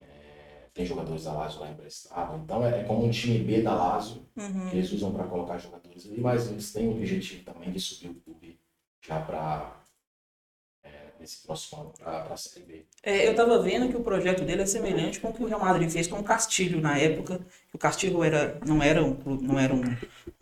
é, 0.00 0.68
tem 0.72 0.84
jogadores 0.86 1.24
da 1.24 1.32
Lazio 1.32 1.60
lá 1.60 1.70
emprestados. 1.70 2.40
Então 2.42 2.64
é, 2.64 2.80
é 2.80 2.84
como 2.84 3.04
um 3.04 3.10
time 3.10 3.38
B 3.40 3.62
da 3.62 3.74
Lazio, 3.74 4.26
Uhum. 4.36 4.70
que 4.70 4.76
eles 4.76 4.92
usam 4.92 5.12
para 5.12 5.26
colocar 5.26 5.58
jogadores 5.58 6.06
ali, 6.06 6.20
mas 6.20 6.48
eles 6.48 6.72
têm 6.72 6.86
o 6.88 6.92
objetivo 6.92 7.44
também 7.44 7.72
de 7.72 7.80
subir 7.80 8.10
o 8.10 8.20
clube 8.20 8.60
já 9.00 9.20
para 9.24 9.77
nesse 11.20 11.46
próximo 11.46 11.80
ano, 11.80 11.92
para 11.98 12.34
a 12.34 12.36
Série 12.36 12.64
B. 12.64 12.84
É, 13.02 13.28
eu 13.28 13.34
tava 13.34 13.60
vendo 13.62 13.88
que 13.88 13.96
o 13.96 14.00
projeto 14.02 14.44
dele 14.44 14.62
é 14.62 14.66
semelhante 14.66 15.20
com 15.20 15.28
o 15.28 15.32
que 15.32 15.42
o 15.42 15.46
Real 15.46 15.60
Madrid 15.60 15.90
fez 15.90 16.06
com 16.06 16.18
o 16.18 16.22
Castilho 16.24 16.80
na 16.80 16.96
época. 16.98 17.40
O 17.72 17.78
Castilho 17.78 18.22
era, 18.24 18.58
não 18.66 18.82
era 18.82 19.04
um 19.04 19.14
clube, 19.14 19.44
não 19.46 19.58
era 19.58 19.74
um, 19.74 19.82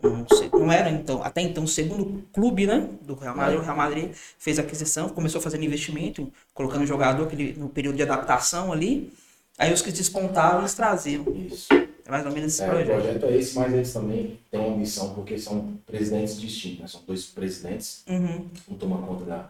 um 0.03 0.25
não 0.59 0.71
era 0.71 0.89
então, 0.89 1.23
até 1.23 1.41
então 1.41 1.63
o 1.63 1.67
segundo 1.67 2.23
clube, 2.31 2.65
né, 2.67 2.89
do 3.01 3.15
Real 3.15 3.35
Madrid. 3.35 3.59
O 3.59 3.63
Real 3.63 3.77
Madrid 3.77 4.11
fez 4.37 4.59
aquisição, 4.59 5.09
começou 5.09 5.41
fazendo 5.41 5.63
investimento, 5.65 6.31
colocando 6.53 6.85
jogador 6.85 7.23
aquele, 7.27 7.53
no 7.53 7.69
período 7.69 7.95
de 7.95 8.03
adaptação 8.03 8.71
ali. 8.71 9.11
Aí 9.57 9.73
os 9.73 9.81
que 9.81 9.91
despontavam 9.91 10.59
eles 10.59 10.73
traziam. 10.75 11.25
Isso. 11.35 11.67
É 12.05 12.09
mais 12.11 12.25
ou 12.25 12.31
menos 12.31 12.53
esse 12.53 12.63
É, 12.63 12.67
o 12.67 12.69
projeto. 12.69 13.01
projeto 13.01 13.25
é 13.25 13.37
esse, 13.37 13.55
mas 13.59 13.73
eles 13.73 13.91
também 13.91 14.39
têm 14.49 14.59
uma 14.61 14.77
missão, 14.77 15.13
porque 15.13 15.37
são 15.37 15.73
presidentes 15.85 16.39
distintos, 16.39 16.79
né? 16.79 16.87
São 16.87 17.01
dois 17.05 17.25
presidentes, 17.25 18.03
Uhum. 18.07 18.47
um 18.69 18.75
toma 18.75 19.05
conta 19.05 19.25
da, 19.25 19.49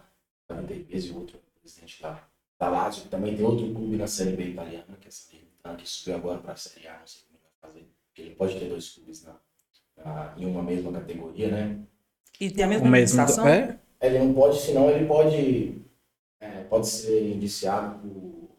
Viterpes 0.57 1.05
e 1.05 1.11
o 1.11 1.17
outro 1.19 1.37
é 1.37 1.39
o 1.39 1.59
presidente 1.59 2.01
da, 2.01 2.23
da 2.59 2.69
Lazio. 2.69 3.09
Também 3.09 3.35
tem 3.35 3.45
outro 3.45 3.65
clube 3.73 3.97
na 3.97 4.07
Série 4.07 4.35
B 4.35 4.49
italiana, 4.51 4.97
que 4.99 5.05
é 5.05 5.09
essa 5.09 5.29
Salernitana, 5.29 5.75
que 5.75 5.87
subiu 5.89 6.15
agora 6.15 6.39
para 6.39 6.53
a 6.53 6.55
Série 6.55 6.87
A, 6.87 6.99
não 6.99 7.07
sei 7.07 7.21
como 7.23 7.37
ele 7.37 7.43
vai 7.61 7.69
fazer. 7.71 7.87
Porque 8.07 8.21
ele 8.21 8.35
pode 8.35 8.59
ter 8.59 8.69
dois 8.69 8.89
clubes 8.89 9.23
na, 9.23 9.35
na- 9.97 10.33
em 10.37 10.45
uma 10.45 10.63
mesma 10.63 10.91
categoria, 10.93 11.49
né? 11.51 11.79
E 12.39 12.49
tem 12.51 12.63
a 12.63 12.67
mesma 12.67 12.87
O 12.87 12.91
mesmo. 12.91 13.19
administração? 13.19 13.47
É? 13.47 13.79
Ele 13.99 14.19
não 14.19 14.33
pode, 14.33 14.59
senão 14.61 14.89
ele 14.89 15.05
pode, 15.07 15.81
é, 16.39 16.63
pode 16.63 16.87
ser 16.87 17.33
indiciado 17.35 17.99
por, 17.99 18.49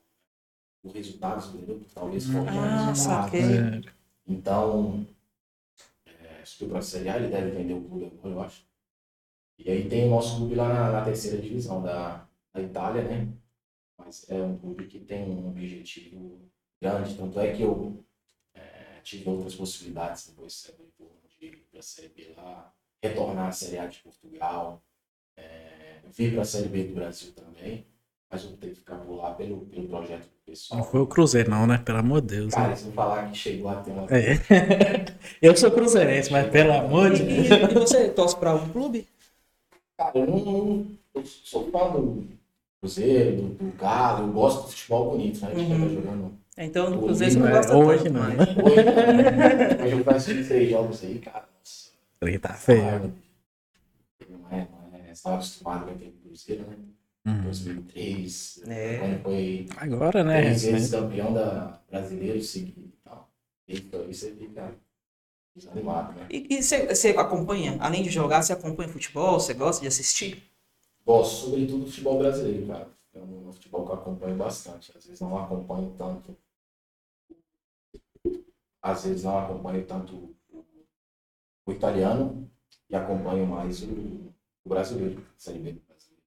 por 0.82 0.92
resultados, 0.92 1.46
entendeu? 1.54 1.80
Talvez 1.94 2.26
foque 2.26 2.48
Ah, 2.48 2.86
resultados. 2.86 3.02
saquei. 3.32 3.56
É. 3.56 3.80
Então, 4.26 5.06
é, 6.06 6.44
subiu 6.44 6.68
para 6.70 6.78
a 6.80 6.82
Série 6.82 7.08
A, 7.08 7.16
ele 7.16 7.28
deve 7.28 7.50
vender 7.52 7.74
o 7.74 7.80
clube 7.82 8.04
agora, 8.06 8.34
eu 8.34 8.40
acho. 8.42 8.67
E 9.58 9.70
aí 9.70 9.88
tem 9.88 10.06
o 10.06 10.10
nosso 10.10 10.36
clube 10.36 10.54
lá 10.54 10.68
na, 10.68 10.92
na 10.92 11.04
terceira 11.04 11.38
divisão 11.38 11.82
da, 11.82 12.26
da 12.54 12.62
Itália, 12.62 13.02
né? 13.02 13.28
Mas 13.98 14.24
é 14.30 14.40
um 14.40 14.56
clube 14.56 14.86
que 14.86 15.00
tem 15.00 15.24
um 15.24 15.48
objetivo 15.48 16.38
grande, 16.80 17.16
tanto 17.16 17.40
é 17.40 17.52
que 17.52 17.62
eu 17.62 18.04
é, 18.54 19.00
tive 19.02 19.28
outras 19.28 19.54
possibilidades 19.56 20.28
depois 20.28 20.72
de 21.40 21.46
ir 21.46 21.56
para 21.70 21.80
a 21.80 21.82
Série 21.82 22.08
B 22.08 22.32
lá, 22.36 22.72
retornar 23.02 23.48
à 23.48 23.52
Série 23.52 23.78
A 23.78 23.86
de 23.86 23.98
Portugal, 23.98 24.80
é, 25.36 26.00
vir 26.06 26.32
para 26.32 26.42
a 26.42 26.44
Série 26.44 26.68
B 26.68 26.84
do 26.84 26.94
Brasil 26.94 27.32
também, 27.32 27.84
mas 28.30 28.44
eu 28.44 28.56
tenho 28.56 28.72
que 28.72 28.78
ficar 28.78 28.96
por 28.98 29.16
lá 29.16 29.34
pelo, 29.34 29.66
pelo 29.66 29.88
projeto 29.88 30.24
do 30.24 30.44
pessoal. 30.46 30.80
Não 30.80 30.86
foi 30.86 31.00
o 31.00 31.06
Cruzeiro, 31.06 31.50
não, 31.50 31.66
né? 31.66 31.78
Pelo 31.78 31.98
amor 31.98 32.20
de 32.20 32.36
Deus. 32.36 32.54
Cara, 32.54 32.68
né? 32.68 32.76
se 32.76 32.86
eu 32.86 32.92
falar 32.92 33.30
que 33.30 33.36
chegou 33.36 33.70
a 33.70 33.76
ter 33.76 33.90
uma 33.90 34.06
É. 34.06 34.38
Eu 35.42 35.56
sou 35.56 35.70
cruzeirense, 35.70 36.30
mas 36.30 36.48
pelo 36.50 36.72
amor 36.72 37.12
de 37.12 37.22
E, 37.22 37.48
Deus. 37.48 37.70
e 37.70 37.74
você 37.74 38.08
torce 38.10 38.36
para 38.36 38.50
algum 38.50 38.70
clube? 38.70 39.08
Cara, 39.98 40.16
eu 40.18 40.26
não, 40.26 40.38
não- 40.44 40.86
eu 41.14 41.26
sou 41.26 41.70
fã 41.72 41.90
do 41.90 42.24
Cruzeiro, 42.80 43.36
do, 43.42 43.48
do 43.54 43.76
Galo, 43.76 44.28
eu 44.28 44.32
gosto 44.32 44.62
do 44.62 44.68
futebol 44.68 45.10
bonito, 45.10 45.40
né? 45.42 45.48
A 45.50 45.54
gente 45.58 45.72
Uhum. 45.72 45.80
tá 45.80 45.88
jogando 45.94 46.38
Então, 46.56 46.86
do 46.86 46.96
Hoje 46.98 47.04
Cruzeiro 47.06 47.32
você 47.32 47.38
não 47.40 47.46
não 47.46 47.52
é, 47.52 47.56
gosta 47.58 47.76
hoje 47.76 48.04
tanto, 48.04 48.12
não, 48.14 48.20
mas... 48.22 48.36
né? 48.38 48.44
hoje, 48.64 48.84
né? 48.84 49.84
Hoje 49.84 49.98
eu 50.08 50.10
assistir 50.16 50.48
três 50.48 50.70
jogos 50.70 51.04
aí, 51.04 51.18
cara. 51.18 51.48
Nossa, 51.58 51.90
Ele 52.22 52.38
tá 52.38 52.54
feio. 52.54 52.82
não 54.30 54.48
é, 54.50 54.68
não 54.70 54.96
é, 54.98 55.02
você 55.06 55.10
estava 55.12 55.34
acostumado 55.36 55.84
com 55.86 55.90
aquele 55.92 56.12
Cruzeiro, 56.24 56.62
né? 56.68 56.76
Uhum. 57.26 57.42
2003, 57.42 58.62
É. 58.68 58.98
quando 58.98 59.22
foi 59.22 59.66
Agora, 59.76 60.22
né? 60.24 60.40
três 60.42 60.62
vezes 60.62 60.80
recente. 60.92 61.02
campeão 61.02 61.34
da 61.34 61.80
brasileiro 61.90 62.40
seguido 62.42 62.80
e 62.86 62.92
tal. 63.04 63.28
Então, 63.68 64.00
aí 64.02 64.14
você 64.14 64.30
fica 65.58 65.74
desanimado, 65.74 66.12
né? 66.12 66.26
E, 66.30 66.62
você, 66.62 67.08
acompanha, 67.10 67.76
além 67.80 68.02
de 68.02 68.10
jogar, 68.10 68.42
você 68.42 68.52
acompanha 68.52 68.88
futebol? 68.88 69.38
Você 69.40 69.54
gosta 69.54 69.82
de 69.82 69.88
assistir? 69.88 70.42
Gosto, 71.04 71.46
sobretudo, 71.46 71.84
do 71.84 71.90
futebol 71.90 72.18
brasileiro, 72.18 72.66
cara. 72.66 72.88
É 73.14 73.20
um 73.20 73.52
futebol 73.52 73.84
que 73.84 73.92
eu 73.92 73.94
acompanho 73.96 74.36
bastante. 74.36 74.92
Às 74.96 75.04
vezes 75.06 75.20
não 75.20 75.36
acompanho 75.38 75.92
tanto. 75.96 76.36
Às 78.82 79.04
vezes 79.04 79.24
não 79.24 79.38
acompanho 79.38 79.84
tanto 79.84 80.34
o- 81.66 81.72
italiano 81.72 82.50
e 82.88 82.96
acompanho 82.96 83.46
mais 83.46 83.82
o, 83.82 84.32
o 84.64 84.68
brasileiro, 84.68 85.24
Série 85.36 85.58
B 85.58 85.72
brasileiro. 85.86 86.22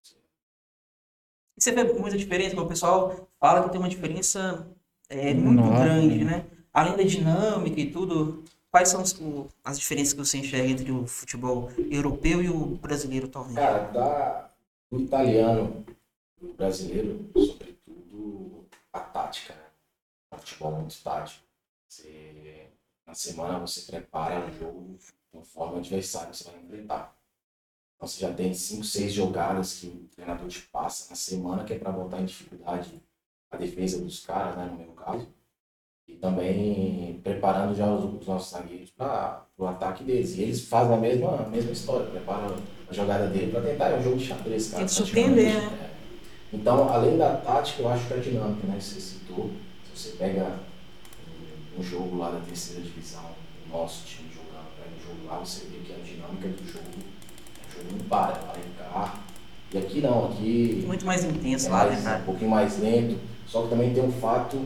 E 1.57 1.61
você 1.63 1.71
vê 1.71 1.83
muita 1.83 2.17
diferença, 2.17 2.55
como 2.55 2.65
o 2.65 2.69
pessoal 2.69 3.29
fala 3.39 3.63
que 3.63 3.69
tem 3.71 3.79
uma 3.79 3.89
diferença 3.89 4.67
é, 5.09 5.33
muito 5.33 5.61
Nossa. 5.61 5.83
grande, 5.83 6.23
né? 6.23 6.45
Além 6.73 6.95
da 6.95 7.03
dinâmica 7.03 7.79
e 7.79 7.91
tudo, 7.91 8.43
quais 8.71 8.89
são 8.89 9.01
as, 9.01 9.13
o- 9.19 9.47
as 9.63 9.79
diferenças 9.79 10.13
que 10.13 10.19
você 10.19 10.37
enxerga 10.37 10.67
entre 10.69 10.91
o 10.91 11.05
futebol 11.07 11.69
europeu 11.89 12.41
e 12.41 12.49
o 12.49 12.77
brasileiro 12.77 13.27
atualmente? 13.27 13.55
Cara, 13.55 13.91
da, 13.91 14.49
do 14.89 15.01
italiano 15.01 15.85
brasileiro, 16.57 17.29
sobretudo 17.35 18.65
a 18.93 18.99
tática, 18.99 19.53
né? 19.53 19.65
É 20.31 20.35
um 20.35 20.39
futebol 20.39 20.71
muito 20.73 21.01
tático. 21.03 21.43
Você, 21.87 22.67
na 23.05 23.13
semana 23.13 23.59
você 23.59 23.81
prepara 23.91 24.45
um 24.45 24.53
jogo 24.53 24.97
conforme 25.31 25.75
o 25.75 25.79
adversário 25.79 26.33
você 26.33 26.45
vai 26.49 26.59
enfrentar. 26.61 27.15
Então 27.95 28.07
você 28.07 28.19
já 28.21 28.33
tem 28.33 28.53
cinco, 28.53 28.83
seis 28.83 29.13
jogadas 29.13 29.79
que 29.79 29.87
o 29.87 30.07
treinador 30.15 30.47
te 30.47 30.61
passa 30.63 31.09
na 31.09 31.15
semana, 31.15 31.63
que 31.63 31.73
é 31.73 31.79
para 31.79 31.91
botar 31.91 32.19
em 32.21 32.25
dificuldade 32.25 33.01
a 33.51 33.57
defesa 33.57 34.01
dos 34.01 34.25
caras, 34.25 34.55
né, 34.57 34.65
no 34.65 34.77
meu 34.77 34.93
caso. 34.93 35.27
E 36.11 36.15
também 36.17 37.19
preparando 37.23 37.75
já 37.75 37.87
os, 37.91 38.03
os 38.21 38.27
nossos 38.27 38.51
zagueiros 38.51 38.89
para 38.91 39.43
o 39.57 39.65
ataque 39.65 40.03
deles. 40.03 40.37
E 40.37 40.41
eles 40.41 40.67
fazem 40.67 40.93
a 40.93 40.97
mesma, 40.99 41.35
a 41.41 41.49
mesma 41.49 41.71
história, 41.71 42.05
preparam 42.07 42.55
a 42.89 42.93
jogada 42.93 43.27
dele 43.27 43.51
para 43.51 43.61
tentar. 43.61 43.89
É 43.89 43.97
um 43.97 44.03
jogo 44.03 44.17
de 44.17 44.25
xadrez, 44.27 44.67
cara. 44.67 44.77
Tem 44.79 44.85
que 44.87 44.91
surpreender, 44.93 45.51
praticamente. 45.51 45.83
É. 45.85 45.91
Então, 46.53 46.89
além 46.89 47.17
da 47.17 47.37
tática, 47.37 47.81
eu 47.81 47.89
acho 47.89 48.07
que 48.07 48.13
a 48.13 48.17
dinâmica, 48.17 48.67
né? 48.67 48.77
Você 48.79 48.99
citou, 48.99 49.49
se 49.93 49.97
você 50.11 50.17
pega 50.17 50.59
um, 51.77 51.79
um 51.79 51.83
jogo 51.83 52.17
lá 52.17 52.31
da 52.31 52.39
terceira 52.41 52.81
divisão, 52.81 53.23
o 53.65 53.77
nosso 53.77 54.05
time 54.05 54.29
jogando, 54.33 54.67
pega 54.75 54.89
um 54.97 55.07
jogo 55.15 55.27
lá, 55.29 55.39
você 55.39 55.65
vê 55.67 55.77
que 55.77 55.93
a 55.93 56.03
dinâmica 56.03 56.47
do 56.49 56.67
jogo, 56.67 56.85
o 56.89 57.73
jogo 57.73 57.97
não 57.97 58.05
para, 58.09 58.37
ela 58.37 58.53
vai 58.53 58.61
ficar. 58.61 59.23
E 59.73 59.77
aqui 59.77 60.01
não, 60.01 60.25
aqui 60.25 60.83
Muito 60.85 61.05
mais 61.05 61.23
intenso 61.23 61.67
é 61.67 61.71
lá, 61.71 61.85
mais- 61.85 62.03
né, 62.03 62.17
um 62.17 62.25
pouquinho 62.25 62.49
mais 62.51 62.77
lento. 62.79 63.17
Só 63.47 63.61
que 63.63 63.69
também 63.69 63.93
tem 63.93 64.03
um 64.03 64.11
fato 64.11 64.57
é, 64.57 64.61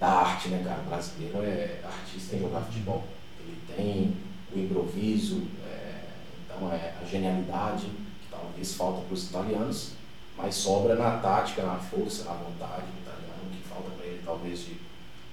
da 0.00 0.08
arte, 0.08 0.48
né, 0.48 0.62
cara? 0.64 0.80
O 0.80 0.88
brasileiro 0.88 1.42
é 1.42 1.80
artista 1.84 2.36
em 2.36 2.40
jogar 2.40 2.60
futebol. 2.62 3.04
Ele 3.40 3.56
tem 3.76 4.16
o 4.54 4.58
improviso, 4.64 5.42
é, 5.66 6.00
então 6.46 6.72
é 6.72 6.94
a 7.00 7.04
genialidade, 7.04 7.86
que 7.86 8.28
talvez 8.30 8.74
falta 8.74 9.00
para 9.02 9.14
os 9.14 9.24
italianos, 9.30 9.92
mas 10.36 10.54
sobra 10.54 10.94
na 10.96 11.18
tática, 11.18 11.62
na 11.62 11.76
força, 11.76 12.24
na 12.24 12.32
vontade 12.32 12.82
do 12.86 13.00
italiano, 13.02 13.42
o 13.46 13.56
que 13.56 13.68
falta 13.68 13.90
para 13.96 14.06
ele 14.06 14.20
talvez 14.24 14.60
de, 14.60 14.76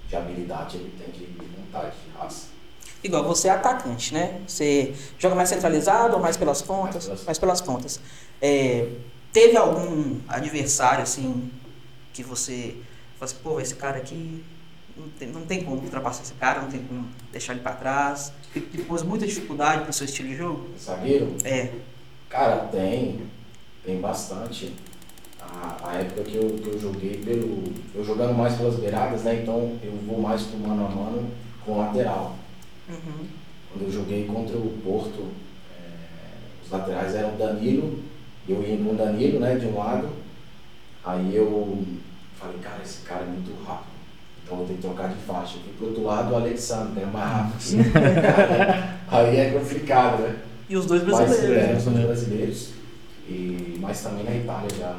de 0.08 0.16
habilidade, 0.16 0.78
ele 0.78 0.94
tem 0.98 1.12
de 1.12 1.26
vontade, 1.56 1.96
de 2.06 2.18
raça. 2.18 2.48
Igual 3.04 3.24
você 3.24 3.48
é 3.48 3.52
atacante, 3.52 4.14
né? 4.14 4.42
Você 4.48 4.94
joga 5.18 5.34
mais 5.34 5.50
centralizado 5.50 6.16
ou 6.16 6.22
mais 6.22 6.38
pelas 6.38 6.62
pontas? 6.62 7.06
pelas- 7.06 7.24
Mais 7.26 7.40
pelas 7.40 7.60
pontas. 7.62 8.00
É, 8.40 8.88
teve 9.34 9.58
algum 9.58 10.20
adversário, 10.28 11.02
assim, 11.02 11.50
que 12.14 12.22
você 12.22 12.76
falou 13.22 13.34
assim, 13.34 13.36
pô, 13.44 13.60
esse 13.60 13.76
cara 13.76 13.98
aqui 13.98 14.44
não 14.98 15.08
tem, 15.10 15.28
não 15.30 15.42
tem 15.46 15.64
como 15.64 15.82
ultrapassar 15.82 16.24
esse 16.24 16.34
cara, 16.34 16.62
não 16.62 16.70
tem 16.70 16.82
como 16.84 17.08
deixar 17.32 17.54
ele 17.54 17.62
pra 17.62 17.74
trás. 17.74 18.34
Que 18.54 18.82
pôs 18.84 19.04
muita 19.04 19.26
dificuldade 19.26 19.84
pro 19.84 19.94
seu 19.94 20.06
estilo 20.06 20.30
de 20.30 20.36
jogo? 20.36 20.70
Zagueiro, 20.80 21.36
É, 21.44 21.72
Cara, 22.30 22.68
tem. 22.72 23.22
Tem 23.86 24.00
bastante. 24.00 24.74
A, 25.40 25.78
a 25.90 25.94
época 25.96 26.24
que 26.24 26.36
eu, 26.36 26.50
que 26.62 26.68
eu 26.68 26.80
joguei 26.80 27.18
pelo. 27.18 27.64
Eu 27.94 28.04
jogando 28.06 28.34
mais 28.38 28.56
pelas 28.56 28.76
beiradas, 28.76 29.24
né? 29.24 29.42
Então 29.42 29.78
eu 29.84 29.92
vou 30.08 30.20
mais 30.22 30.44
pro 30.44 30.58
mano 30.60 30.86
a 30.86 30.90
mano 30.90 31.30
com 31.66 31.78
lateral. 31.80 32.36
uhum. 32.90 33.26
Quando 33.72 33.86
eu 33.86 33.92
joguei 33.92 34.26
contra 34.26 34.56
o 34.58 34.78
Porto, 34.84 35.28
eh, 35.78 36.64
os 36.64 36.70
laterais 36.72 37.16
eram 37.16 37.38
Danilo, 37.38 38.00
eu 38.48 38.62
ia 38.64 38.78
com 38.78 38.92
o 38.92 38.96
Danilo, 38.96 39.40
né, 39.40 39.56
de 39.56 39.66
um 39.66 39.78
lado. 39.78 40.10
Aí 41.04 41.36
eu 41.36 41.86
falei, 42.42 42.58
cara, 42.60 42.82
esse 42.84 43.02
cara 43.02 43.22
é 43.22 43.28
muito 43.28 43.64
rápido. 43.64 43.92
Então 44.44 44.54
eu 44.54 44.58
vou 44.58 44.68
ter 44.68 44.74
que 44.74 44.82
trocar 44.82 45.10
de 45.10 45.16
faixa. 45.24 45.58
Eu 45.58 45.62
fui 45.64 45.74
pro 45.74 45.88
outro 45.88 46.04
lado 46.04 46.34
o 46.34 46.36
Alexandre, 46.36 46.94
que 46.94 47.00
era 47.00 47.08
mais 47.08 47.32
rápido. 47.32 47.84
aí 49.08 49.38
é 49.38 49.52
complicado, 49.52 50.22
né? 50.24 50.42
E 50.68 50.76
os 50.76 50.86
dois 50.86 51.04
Mas, 51.04 51.18
brasileiros. 51.18 51.64
é, 51.64 51.74
né? 51.74 51.80
são 51.80 51.94
brasileiros. 51.94 52.70
E, 53.28 53.78
mas 53.80 54.02
também 54.02 54.24
na 54.24 54.36
Itália 54.36 54.70
já 54.76 54.98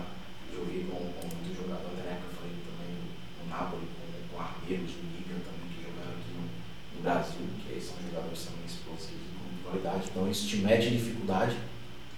joguei 0.54 0.84
com, 0.84 0.96
com 0.96 1.26
muito 1.36 1.56
jogador 1.56 1.90
da 1.96 2.12
época, 2.12 2.38
falei 2.38 2.56
também 2.64 2.94
no 3.42 3.50
Napoli, 3.50 3.82
com, 3.92 4.36
com 4.36 4.42
arqueiros 4.42 4.90
do 4.92 5.02
Liga 5.12 5.36
também, 5.42 5.68
que 5.74 5.82
jogaram 5.82 6.12
aqui 6.12 6.32
no, 6.32 6.96
no 6.96 7.02
Brasil, 7.02 7.46
que 7.60 7.74
aí 7.74 7.80
são 7.80 7.96
jogadores 8.08 8.44
também 8.46 8.64
explosivos 8.64 9.26
e 9.26 9.36
com 9.36 9.70
qualidade. 9.70 10.08
Então 10.08 10.30
isso 10.30 10.46
te 10.46 10.56
mete 10.58 10.90
dificuldade 10.90 11.56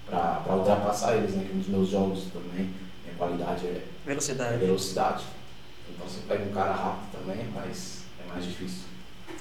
para 0.06 0.54
ultrapassar 0.54 1.16
eles, 1.16 1.34
né? 1.34 1.46
Que 1.48 1.56
um 1.56 1.58
dos 1.58 1.68
meus 1.68 1.88
jogos 1.88 2.26
também, 2.32 2.70
minha 3.02 3.16
qualidade 3.16 3.66
é, 3.66 3.82
é 4.04 4.08
Velocidade. 4.08 4.58
velocidade. 4.58 5.24
Então 5.88 6.06
você 6.06 6.20
pega 6.28 6.44
um 6.44 6.52
cara 6.52 6.72
rápido 6.72 7.12
também, 7.12 7.48
mas 7.54 8.02
é 8.24 8.32
mais 8.32 8.44
difícil. 8.44 8.84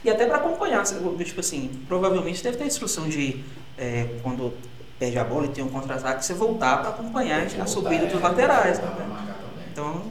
E 0.03 0.09
até 0.09 0.25
para 0.25 0.37
acompanhar, 0.37 0.83
tipo 0.83 1.39
assim, 1.39 1.69
provavelmente 1.87 2.43
deve 2.43 2.57
ter 2.57 2.63
a 2.63 2.67
instrução 2.67 3.07
de 3.07 3.43
é, 3.77 4.19
quando 4.21 4.53
perde 4.99 5.17
a 5.17 5.23
bola 5.23 5.45
e 5.45 5.49
tem 5.49 5.63
um 5.63 5.69
contra-ataque, 5.69 6.25
você 6.25 6.33
voltar 6.33 6.77
para 6.77 6.89
acompanhar 6.89 7.41
a 7.41 7.45
voltar, 7.45 7.67
subida 7.67 8.05
dos 8.05 8.15
é, 8.15 8.23
laterais. 8.23 8.79
voltar 8.79 8.95
pra 8.95 9.05
né? 9.05 9.67
Então, 9.71 10.03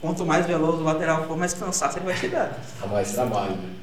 quanto 0.00 0.24
mais 0.24 0.46
veloz 0.46 0.80
o 0.80 0.84
lateral 0.84 1.24
for, 1.26 1.36
mais 1.36 1.54
cansaço 1.54 1.98
ele 1.98 2.06
vai 2.06 2.14
te 2.14 2.28
dar. 2.28 2.58
Dá 2.80 2.86
mais 2.86 3.12
trabalho, 3.12 3.56
né? 3.56 3.74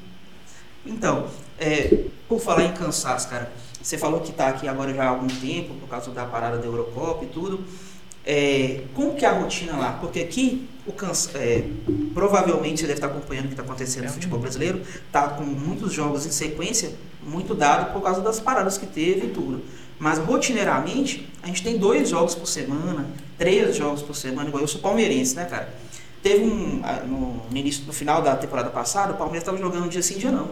Então, 0.84 1.26
é, 1.58 2.04
por 2.28 2.40
falar 2.40 2.64
em 2.64 2.72
cansaço, 2.72 3.28
cara, 3.28 3.50
você 3.82 3.98
falou 3.98 4.20
que 4.20 4.32
tá 4.32 4.48
aqui 4.48 4.68
agora 4.68 4.94
já 4.94 5.04
há 5.04 5.08
algum 5.08 5.26
tempo, 5.26 5.74
por 5.74 5.88
causa 5.88 6.10
da 6.10 6.24
parada 6.24 6.58
da 6.58 6.66
Eurocopa 6.66 7.24
e 7.24 7.28
tudo. 7.28 7.64
É, 8.28 8.82
como 8.92 9.14
que 9.14 9.24
é 9.24 9.28
a 9.28 9.38
rotina 9.38 9.76
lá? 9.76 9.92
Porque 9.92 10.18
aqui, 10.18 10.68
o 10.84 10.92
é, 11.38 11.64
provavelmente 12.12 12.80
você 12.80 12.86
deve 12.88 12.98
estar 12.98 13.06
acompanhando 13.06 13.44
o 13.44 13.48
que 13.48 13.54
está 13.54 13.62
acontecendo 13.62 14.04
no 14.04 14.10
futebol 14.10 14.40
brasileiro, 14.40 14.82
está 15.06 15.28
com 15.28 15.44
muitos 15.44 15.92
jogos 15.92 16.26
em 16.26 16.32
sequência, 16.32 16.92
muito 17.22 17.54
dado 17.54 17.92
por 17.92 18.02
causa 18.02 18.20
das 18.20 18.40
paradas 18.40 18.76
que 18.76 18.86
teve 18.86 19.28
e 19.28 19.30
tudo. 19.30 19.62
Mas 19.98 20.18
rotineiramente, 20.18 21.32
a 21.40 21.46
gente 21.46 21.62
tem 21.62 21.78
dois 21.78 22.08
jogos 22.08 22.34
por 22.34 22.46
semana, 22.46 23.06
três 23.38 23.76
jogos 23.76 24.02
por 24.02 24.16
semana, 24.16 24.48
igual 24.48 24.62
eu 24.62 24.68
sou 24.68 24.80
palmeirense, 24.80 25.36
né, 25.36 25.44
cara? 25.44 25.72
Teve 26.20 26.44
um, 26.44 26.82
no, 27.06 27.56
início, 27.56 27.84
no 27.86 27.92
final 27.92 28.20
da 28.20 28.34
temporada 28.34 28.70
passada, 28.70 29.12
o 29.12 29.16
Palmeiras 29.16 29.42
estava 29.42 29.56
jogando 29.56 29.88
dia 29.88 30.02
sim, 30.02 30.18
dia 30.18 30.32
não. 30.32 30.50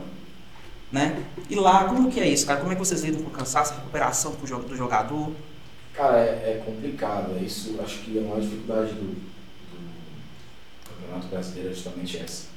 Né? 0.92 1.24
E 1.50 1.56
lá, 1.56 1.84
como 1.84 2.08
que 2.08 2.20
é 2.20 2.28
isso, 2.28 2.46
cara? 2.46 2.60
Como 2.60 2.70
é 2.70 2.76
que 2.76 2.78
vocês 2.78 3.02
lidam 3.02 3.20
com 3.20 3.28
o 3.28 3.32
cansaço, 3.32 3.74
recuperação 3.74 4.32
do 4.32 4.76
jogador? 4.76 5.32
Cara, 5.94 6.18
é, 6.18 6.56
é 6.58 6.62
complicado. 6.64 7.36
É 7.38 7.44
isso, 7.44 7.76
acho 7.82 8.00
que 8.00 8.18
a 8.18 8.22
maior 8.22 8.40
dificuldade 8.40 8.92
do, 8.94 9.14
do 9.14 10.90
Campeonato 11.00 11.28
Brasileiro 11.28 11.70
é 11.70 11.74
justamente 11.74 12.18
essa. 12.18 12.54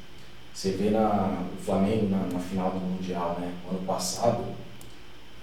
Você 0.54 0.72
vê 0.72 0.90
na, 0.90 1.44
o 1.56 1.64
Flamengo 1.64 2.10
na, 2.10 2.18
na 2.34 2.40
final 2.40 2.72
do 2.72 2.80
Mundial, 2.80 3.38
né? 3.40 3.54
ano 3.70 3.80
passado, 3.86 4.44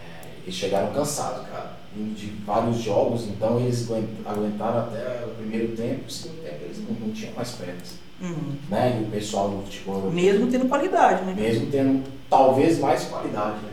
é, 0.01 0.39
eles 0.43 0.55
chegaram 0.57 0.93
cansados, 0.93 1.47
cara, 1.47 1.77
de 1.95 2.27
vários 2.45 2.79
jogos, 2.79 3.29
então 3.29 3.61
eles 3.61 3.89
aguentaram 4.27 4.81
até 4.81 5.25
o 5.25 5.37
primeiro 5.37 5.77
tempo, 5.77 6.07
o 6.09 6.11
segundo 6.11 6.43
tempo 6.43 6.65
eles 6.65 6.79
não, 6.79 7.07
não 7.07 7.13
tinham 7.13 7.33
mais 7.35 7.53
pernas. 7.53 7.95
Uhum. 8.21 8.57
Né? 8.69 9.01
E 9.01 9.05
o 9.05 9.11
pessoal 9.11 9.51
do 9.51 9.63
futebol. 9.63 10.11
Mesmo 10.11 10.49
tendo 10.49 10.69
qualidade, 10.69 11.25
né? 11.25 11.35
Mesmo 11.35 11.71
tendo 11.71 12.03
talvez 12.29 12.81
mais 12.81 13.05
qualidade, 13.05 13.59
né? 13.61 13.73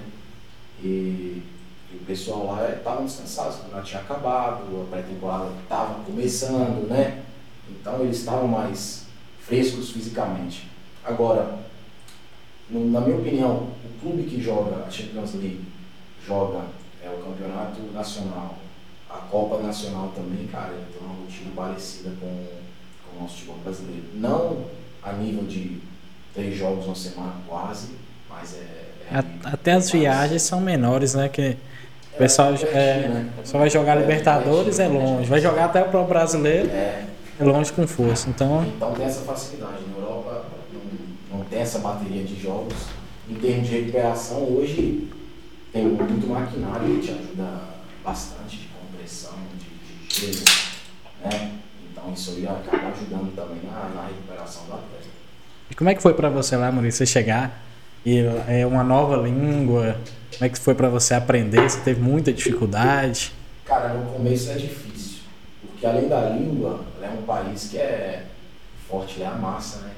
E 0.83 1.41
e 1.93 1.97
o 1.97 2.05
pessoal 2.05 2.45
lá 2.45 2.69
estava 2.69 3.03
descansado, 3.03 3.71
não 3.71 3.83
tinha 3.83 4.01
acabado, 4.01 4.81
a 4.81 4.91
pré-temporada 4.91 5.51
estava 5.63 6.03
começando, 6.03 6.87
né? 6.87 7.23
Então 7.69 8.01
eles 8.01 8.19
estavam 8.19 8.47
mais 8.47 9.05
frescos 9.39 9.91
fisicamente. 9.91 10.69
Agora, 11.03 11.59
no, 12.69 12.89
na 12.89 13.01
minha 13.01 13.17
opinião, 13.17 13.67
o 13.83 13.99
clube 14.01 14.23
que 14.23 14.41
joga 14.41 14.85
a 14.85 14.89
Champions 14.89 15.33
League 15.33 15.65
joga 16.25 16.61
é 17.03 17.09
o 17.09 17.23
campeonato 17.23 17.81
nacional, 17.93 18.57
a 19.09 19.17
Copa 19.17 19.61
Nacional 19.61 20.13
também, 20.15 20.47
cara, 20.47 20.73
tem 20.91 21.01
uma 21.01 21.15
rotina 21.15 21.51
parecida 21.55 22.11
com, 22.19 22.27
com 22.27 23.17
o 23.17 23.21
nosso 23.21 23.35
futebol 23.35 23.57
brasileiro. 23.63 24.05
Não 24.15 24.65
a 25.03 25.11
nível 25.13 25.43
de 25.43 25.81
três 26.33 26.57
jogos 26.57 26.85
uma 26.85 26.95
semana 26.95 27.33
quase, 27.47 27.95
mas 28.29 28.55
é. 28.55 28.91
é 29.11 29.23
Até 29.43 29.73
as 29.73 29.91
viagens 29.91 30.43
são 30.43 30.61
menores, 30.61 31.13
né? 31.13 31.27
Que 31.27 31.57
o 32.13 32.17
pessoal 32.17 32.53
é, 32.53 33.25
só 33.43 33.57
vai 33.57 33.69
jogar 33.69 33.95
Libertadores, 33.95 34.79
é 34.79 34.87
longe. 34.87 35.29
Vai 35.29 35.39
jogar 35.39 35.65
até 35.65 35.81
o 35.81 35.89
próprio 35.89 36.09
brasileiro, 36.09 36.69
é 36.69 37.05
longe 37.39 37.71
com 37.71 37.87
força. 37.87 38.29
Então, 38.29 38.63
então 38.63 38.93
tem 38.93 39.05
essa 39.05 39.21
facilidade. 39.21 39.83
Na 39.89 39.97
Europa 39.97 40.45
não, 40.73 41.39
não 41.39 41.45
tem 41.45 41.59
essa 41.59 41.79
bateria 41.79 42.23
de 42.23 42.39
jogos. 42.41 42.75
Em 43.29 43.35
termos 43.35 43.67
de 43.67 43.79
recuperação, 43.79 44.43
hoje 44.43 45.09
tem 45.71 45.85
muito 45.85 46.27
maquinário 46.27 46.99
que 46.99 47.07
te 47.07 47.11
ajuda 47.11 47.61
bastante 48.03 48.57
de 48.57 48.67
compressão, 48.67 49.33
de, 49.57 50.27
de 50.27 50.33
gelo. 50.33 50.45
Né? 51.23 51.51
Então 51.89 52.11
isso 52.13 52.31
aí 52.31 52.45
acaba 52.45 52.89
ajudando 52.89 53.33
também 53.35 53.61
na, 53.63 53.89
na 53.95 54.07
recuperação 54.07 54.65
do 54.65 54.73
atleta. 54.73 55.07
E 55.69 55.75
como 55.75 55.89
é 55.89 55.95
que 55.95 56.01
foi 56.01 56.13
para 56.13 56.29
você 56.29 56.57
lá, 56.57 56.71
Maurício, 56.71 57.05
você 57.05 57.05
chegar 57.05 57.63
e 58.05 58.19
é 58.47 58.65
uma 58.65 58.83
nova 58.83 59.15
língua? 59.15 59.95
Como 60.41 60.49
é 60.49 60.53
que 60.53 60.59
foi 60.59 60.73
para 60.73 60.89
você 60.89 61.13
aprender? 61.13 61.69
Você 61.69 61.81
teve 61.81 62.01
muita 62.01 62.33
dificuldade? 62.33 63.31
Cara, 63.63 63.89
no 63.89 64.11
começo 64.11 64.49
é 64.49 64.55
difícil, 64.55 65.19
porque 65.61 65.85
além 65.85 66.07
da 66.07 66.29
língua, 66.29 66.83
é 66.99 67.09
um 67.09 67.21
país 67.21 67.67
que 67.69 67.77
é 67.77 68.25
forte, 68.89 69.21
é 69.21 69.27
a 69.27 69.35
massa, 69.35 69.81
né? 69.81 69.93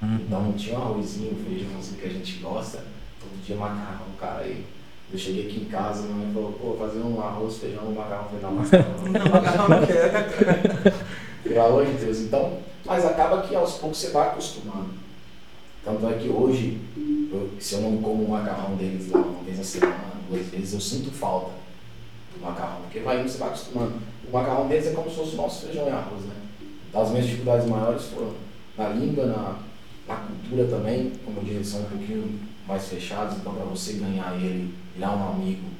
Uhum. 0.00 0.20
Então 0.24 0.40
não 0.40 0.52
tinha 0.52 0.78
um 0.78 0.82
arrozinho, 0.82 1.32
um 1.32 1.44
feijãozinho 1.44 2.00
que 2.00 2.06
a 2.06 2.10
gente 2.10 2.34
gosta, 2.34 2.78
todo 3.18 3.44
dia 3.44 3.56
macarrão, 3.56 4.06
cara. 4.20 4.42
Aí 4.42 4.64
eu 5.12 5.18
cheguei 5.18 5.48
aqui 5.48 5.62
em 5.62 5.64
casa, 5.64 6.02
minha 6.02 6.14
mãe 6.14 6.32
falou, 6.32 6.52
pô, 6.52 6.76
fazer 6.78 7.00
um 7.00 7.20
arroz, 7.20 7.58
feijão, 7.58 7.88
um 7.88 7.94
macarrão, 7.96 8.26
falei, 8.26 8.40
não, 8.40 8.52
macarrão. 8.52 8.94
não, 9.02 9.32
macarrão 9.32 9.68
não 9.68 9.84
quero. 9.84 10.94
Pelo 11.42 11.66
amor 11.66 11.86
de 11.86 11.92
Deus. 11.94 12.18
Então, 12.20 12.58
mas 12.86 13.04
acaba 13.04 13.42
que 13.42 13.56
aos 13.56 13.72
poucos 13.78 13.98
você 13.98 14.10
vai 14.10 14.28
acostumando. 14.28 14.90
Tanto 15.88 16.06
é 16.06 16.18
que 16.18 16.28
hoje, 16.28 16.78
eu, 17.32 17.48
se 17.58 17.76
eu 17.76 17.80
não 17.80 18.02
como 18.02 18.24
o 18.24 18.28
macarrão 18.28 18.76
deles 18.76 19.10
lá 19.10 19.20
uma 19.20 19.42
vez 19.42 19.56
na 19.56 19.64
semana, 19.64 20.12
duas 20.28 20.46
vezes, 20.48 20.74
eu 20.74 20.80
sinto 20.82 21.10
falta 21.10 21.52
do 22.34 22.44
macarrão, 22.44 22.82
porque 22.82 23.00
vai 23.00 23.22
você 23.22 23.38
vai 23.38 23.48
acostumando. 23.48 23.94
O 24.28 24.30
macarrão 24.30 24.68
deles 24.68 24.88
é 24.88 24.90
como 24.92 25.08
se 25.08 25.16
fosse 25.16 25.32
o 25.32 25.36
nosso 25.38 25.64
feijão 25.64 25.86
e 25.86 25.90
arroz, 25.90 26.24
né? 26.24 26.34
Então, 26.90 27.00
as 27.00 27.08
minhas 27.08 27.24
dificuldades 27.24 27.66
maiores 27.66 28.04
foram 28.04 28.34
na 28.76 28.90
língua, 28.90 29.24
na, 29.24 29.58
na 30.06 30.16
cultura 30.16 30.66
também, 30.66 31.10
como 31.24 31.40
eu 31.48 31.64
são 31.64 31.80
um 31.80 31.84
pouquinho 31.84 32.38
mais 32.66 32.86
fechados, 32.86 33.38
então 33.38 33.54
para 33.54 33.64
você 33.64 33.94
ganhar 33.94 34.36
ele, 34.36 34.74
virar 34.94 35.16
um 35.16 35.30
amigo, 35.30 35.70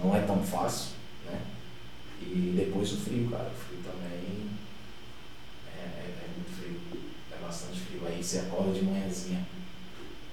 não 0.00 0.14
é 0.14 0.20
tão 0.20 0.40
fácil, 0.44 0.92
né? 1.26 1.40
E 2.20 2.54
depois 2.56 2.92
o 2.92 2.98
frio, 2.98 3.28
cara, 3.28 3.50
o 3.52 3.66
frio 3.66 3.80
também 3.82 4.46
é, 5.76 5.80
é, 5.80 6.24
é 6.24 6.28
muito 6.36 6.56
frio, 6.56 6.80
é 7.32 7.44
bastante 7.44 7.80
frio. 7.80 7.91
Aí 8.06 8.22
você 8.22 8.38
acorda 8.40 8.72
de 8.72 8.84
manhãzinha, 8.84 9.46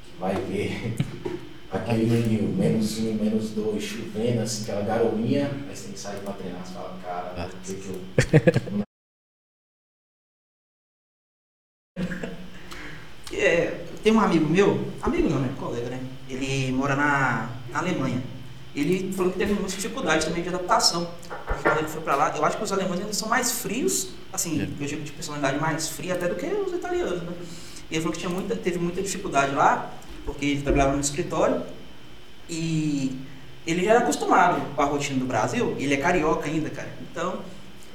que 0.03 0.17
vai 0.19 0.35
ver 0.35 0.95
aquele 1.71 2.23
frio, 2.23 2.43
menos 2.49 2.97
um, 2.99 3.13
menos 3.13 3.51
dois, 3.51 3.83
chovendo, 3.83 4.41
assim, 4.41 4.63
aquela 4.63 4.81
garoinha, 4.81 5.51
aí 5.69 5.75
você 5.75 5.83
tem 5.83 5.93
que 5.93 5.99
sair 5.99 6.19
pra 6.21 6.33
treinar, 6.33 6.65
você 6.65 6.73
fala, 6.73 6.99
cara, 7.03 7.47
o 7.47 7.65
que 7.65 7.73
que 7.75 7.89
eu... 7.89 8.83
É, 13.31 13.85
tem 14.03 14.11
um 14.11 14.19
amigo 14.19 14.49
meu, 14.49 14.91
amigo 15.01 15.29
não, 15.29 15.39
né? 15.39 15.53
Colega, 15.57 15.89
né? 15.89 15.99
Ele 16.29 16.71
mora 16.71 16.95
na, 16.95 17.49
na 17.69 17.79
Alemanha. 17.79 18.21
Ele 18.75 19.13
falou 19.13 19.31
que 19.31 19.37
teve 19.37 19.53
muita 19.53 19.69
dificuldade 19.69 20.25
também 20.25 20.43
de 20.43 20.49
adaptação. 20.49 21.09
Quando 21.61 21.79
ele 21.79 21.87
foi 21.87 22.01
para 22.01 22.15
lá, 22.15 22.33
eu 22.35 22.45
acho 22.45 22.57
que 22.57 22.63
os 22.63 22.71
alemães 22.71 23.01
ainda 23.01 23.13
são 23.13 23.27
mais 23.27 23.51
frios, 23.51 24.09
assim, 24.31 24.61
é. 24.61 24.63
eu 24.63 24.87
digo 24.87 25.01
de 25.03 25.11
personalidade 25.11 25.59
mais 25.59 25.89
fria 25.89 26.13
até 26.13 26.27
do 26.27 26.35
que 26.35 26.45
os 26.45 26.73
italianos, 26.73 27.21
né? 27.21 27.33
E 27.89 27.95
ele 27.95 28.01
falou 28.01 28.13
que 28.13 28.19
tinha 28.19 28.29
muita, 28.29 28.55
teve 28.55 28.77
muita 28.77 29.01
dificuldade 29.01 29.53
lá, 29.53 29.91
porque 30.25 30.45
ele 30.45 30.61
trabalhava 30.61 30.93
no 30.93 31.01
escritório 31.01 31.63
e 32.49 33.19
ele 33.65 33.83
já 33.83 33.91
era 33.91 33.99
acostumado 33.99 34.61
com 34.75 34.81
a 34.81 34.85
rotina 34.85 35.19
do 35.19 35.25
Brasil, 35.25 35.75
ele 35.79 35.93
é 35.93 35.97
carioca 35.97 36.47
ainda, 36.47 36.69
cara. 36.69 36.89
Então, 37.11 37.39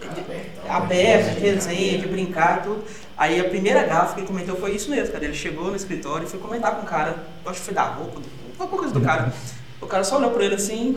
aberto, 0.03 0.69
aberto 0.69 1.35
de 1.35 1.41
resenha, 1.41 1.99
de 1.99 2.07
brincar 2.07 2.59
e 2.59 2.63
tudo. 2.65 2.85
Aí 3.17 3.41
a 3.41 3.45
primeira 3.45 3.85
gafa 3.85 4.15
que 4.15 4.21
ele 4.21 4.27
comentou 4.27 4.57
foi 4.57 4.75
isso 4.75 4.91
mesmo, 4.91 5.13
cara. 5.13 5.25
Ele 5.25 5.35
chegou 5.35 5.71
no 5.71 5.77
escritório 5.77 6.27
e 6.27 6.31
foi 6.31 6.41
comentar 6.41 6.77
com 6.77 6.83
o 6.83 6.87
cara, 6.87 7.27
acho 7.47 7.61
que 7.61 7.67
foi 7.67 7.75
da 7.75 7.85
roupa, 7.85 8.21
qualquer 8.57 8.77
coisa 8.77 8.95
do 8.95 9.01
cara. 9.01 9.33
O 9.81 9.87
cara 9.87 10.03
só 10.03 10.17
olhou 10.17 10.31
pra 10.31 10.43
ele 10.43 10.55
assim, 10.55 10.97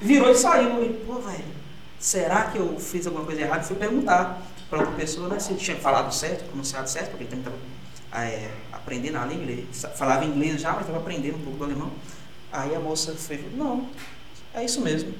virou 0.00 0.30
e 0.30 0.34
saiu. 0.34 0.84
E, 0.84 0.94
pô, 1.06 1.14
velho, 1.14 1.44
será 1.98 2.44
que 2.44 2.58
eu 2.58 2.78
fiz 2.78 3.06
alguma 3.06 3.24
coisa 3.24 3.40
errada? 3.40 3.62
Fui 3.62 3.76
perguntar 3.76 4.42
pra 4.68 4.80
outra 4.80 4.94
pessoa, 4.94 5.28
né, 5.28 5.38
se 5.38 5.52
ele 5.52 5.60
tinha 5.60 5.76
falado 5.76 6.14
certo, 6.14 6.44
pronunciado 6.44 6.88
certo, 6.88 7.10
porque 7.10 7.24
ele 7.24 7.30
também 7.30 7.58
estava 8.06 8.24
é, 8.24 8.50
aprendendo 8.72 9.18
a 9.18 9.26
língua, 9.26 9.44
ele 9.44 9.68
falava 9.72 10.24
inglês 10.24 10.60
já, 10.60 10.72
mas 10.72 10.82
estava 10.82 10.98
aprendendo 10.98 11.36
um 11.36 11.42
pouco 11.42 11.58
do 11.58 11.64
alemão. 11.64 11.90
Aí 12.52 12.74
a 12.74 12.80
moça 12.80 13.12
fez, 13.14 13.40
não, 13.54 13.88
é 14.54 14.64
isso 14.64 14.80
mesmo. 14.80 15.12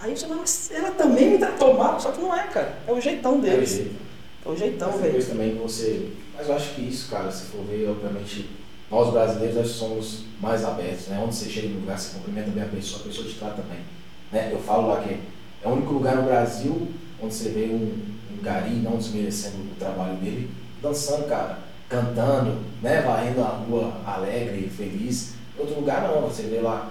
Aí 0.00 0.16
você 0.16 0.26
mas 0.26 0.70
ela 0.72 0.92
também 0.92 1.32
me 1.32 1.38
tratou 1.38 1.76
mal, 1.76 2.00
só 2.00 2.10
que 2.10 2.20
não 2.20 2.34
é, 2.34 2.46
cara. 2.46 2.78
É 2.86 2.92
o 2.92 3.00
jeitão 3.00 3.38
deles. 3.38 3.72
É 3.72 3.74
o, 3.74 3.76
jeito. 3.76 3.96
é 4.46 4.48
o 4.48 4.56
jeitão, 4.56 4.92
velho. 4.92 5.26
também 5.26 5.54
você. 5.56 6.12
Mas 6.34 6.48
eu 6.48 6.56
acho 6.56 6.74
que 6.74 6.88
isso, 6.88 7.10
cara, 7.10 7.30
se 7.30 7.46
for 7.46 7.62
ver, 7.66 7.86
obviamente, 7.86 8.48
nós 8.90 9.12
brasileiros 9.12 9.56
nós 9.56 9.68
somos 9.68 10.24
mais 10.40 10.64
abertos, 10.64 11.08
né? 11.08 11.22
Onde 11.22 11.34
você 11.34 11.50
chega 11.50 11.68
no 11.68 11.80
lugar, 11.80 11.98
você 11.98 12.14
cumprimenta 12.14 12.50
bem 12.50 12.62
a 12.62 12.66
pessoa, 12.66 13.02
a 13.02 13.04
pessoa 13.04 13.28
te 13.28 13.34
trata 13.34 13.62
bem. 13.62 13.80
Né? 14.32 14.50
Eu 14.52 14.60
falo 14.60 14.88
lá 14.88 15.02
que 15.02 15.18
é 15.62 15.68
o 15.68 15.72
único 15.72 15.92
lugar 15.92 16.16
no 16.16 16.22
Brasil 16.22 16.88
onde 17.22 17.34
você 17.34 17.50
vê 17.50 17.66
um, 17.66 17.98
um 18.32 18.42
gari 18.42 18.76
não 18.76 18.96
desmerecendo 18.96 19.58
o 19.58 19.76
trabalho 19.78 20.16
dele, 20.16 20.50
dançando, 20.82 21.28
cara, 21.28 21.58
cantando, 21.88 22.62
né? 22.80 23.02
Varrendo 23.02 23.42
a 23.42 23.48
rua 23.48 24.00
alegre, 24.06 24.70
feliz. 24.70 25.34
Em 25.56 25.60
outro 25.60 25.76
lugar 25.76 26.02
não, 26.02 26.22
você 26.22 26.44
vê 26.44 26.60
lá 26.60 26.90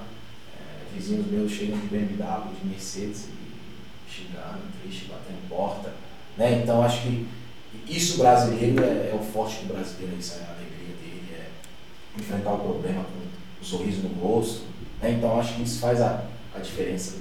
vizinhos 0.94 1.28
meus 1.28 1.52
chegam 1.52 1.78
de 1.78 1.88
BMW, 1.88 2.54
de 2.62 2.68
Mercedes, 2.68 3.28
e 3.28 4.12
xingando, 4.12 4.60
triste, 4.82 5.06
batendo 5.06 5.48
porta. 5.48 5.94
Né? 6.38 6.62
Então 6.64 6.84
acho 6.84 7.02
que 7.04 7.28
isso 7.88 8.18
brasileiro 8.18 8.84
é, 8.84 9.12
é 9.12 9.20
o 9.20 9.24
forte 9.24 9.66
do 9.66 9.74
brasileiro, 9.74 10.18
isso 10.18 10.40
é 10.40 10.44
a 10.44 10.56
alegria 10.56 10.96
dele, 10.96 11.34
é 11.34 12.20
enfrentar 12.20 12.54
o 12.54 12.60
problema 12.60 13.04
com 13.04 13.62
um 13.62 13.64
sorriso 13.64 14.02
no 14.02 14.10
rosto. 14.22 14.64
Né? 15.02 15.12
Então 15.12 15.40
acho 15.40 15.56
que 15.56 15.64
isso 15.64 15.80
faz 15.80 16.02
a, 16.02 16.24
a 16.56 16.60
diferença 16.60 17.18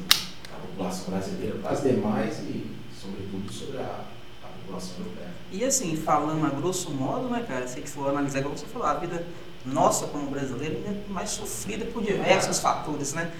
população 0.79 1.11
brasileira 1.11 1.59
para 1.59 1.73
as 1.73 1.83
demais 1.83 2.39
e, 2.39 2.71
sobretudo, 2.95 3.53
sobre 3.53 3.79
a, 3.79 4.05
a 4.45 4.47
população 4.61 4.99
europeia. 4.99 5.29
E 5.51 5.65
assim, 5.65 5.97
falando 5.97 6.47
a 6.47 6.51
grosso 6.51 6.91
modo, 6.91 7.29
né, 7.29 7.45
cara, 7.47 7.67
se 7.67 7.75
a 7.75 7.81
gente 7.81 7.91
for 7.91 8.09
analisar, 8.09 8.43
como 8.43 8.57
você 8.57 8.67
falou, 8.67 8.87
a 8.87 8.95
vida 8.95 9.27
nossa 9.67 10.07
como 10.07 10.31
brasileiro 10.31 10.81
é 10.87 11.13
mais 11.13 11.31
sofrida 11.31 11.85
por 11.87 12.03
diversos 12.03 12.61
fatores, 12.61 13.13
né? 13.13 13.31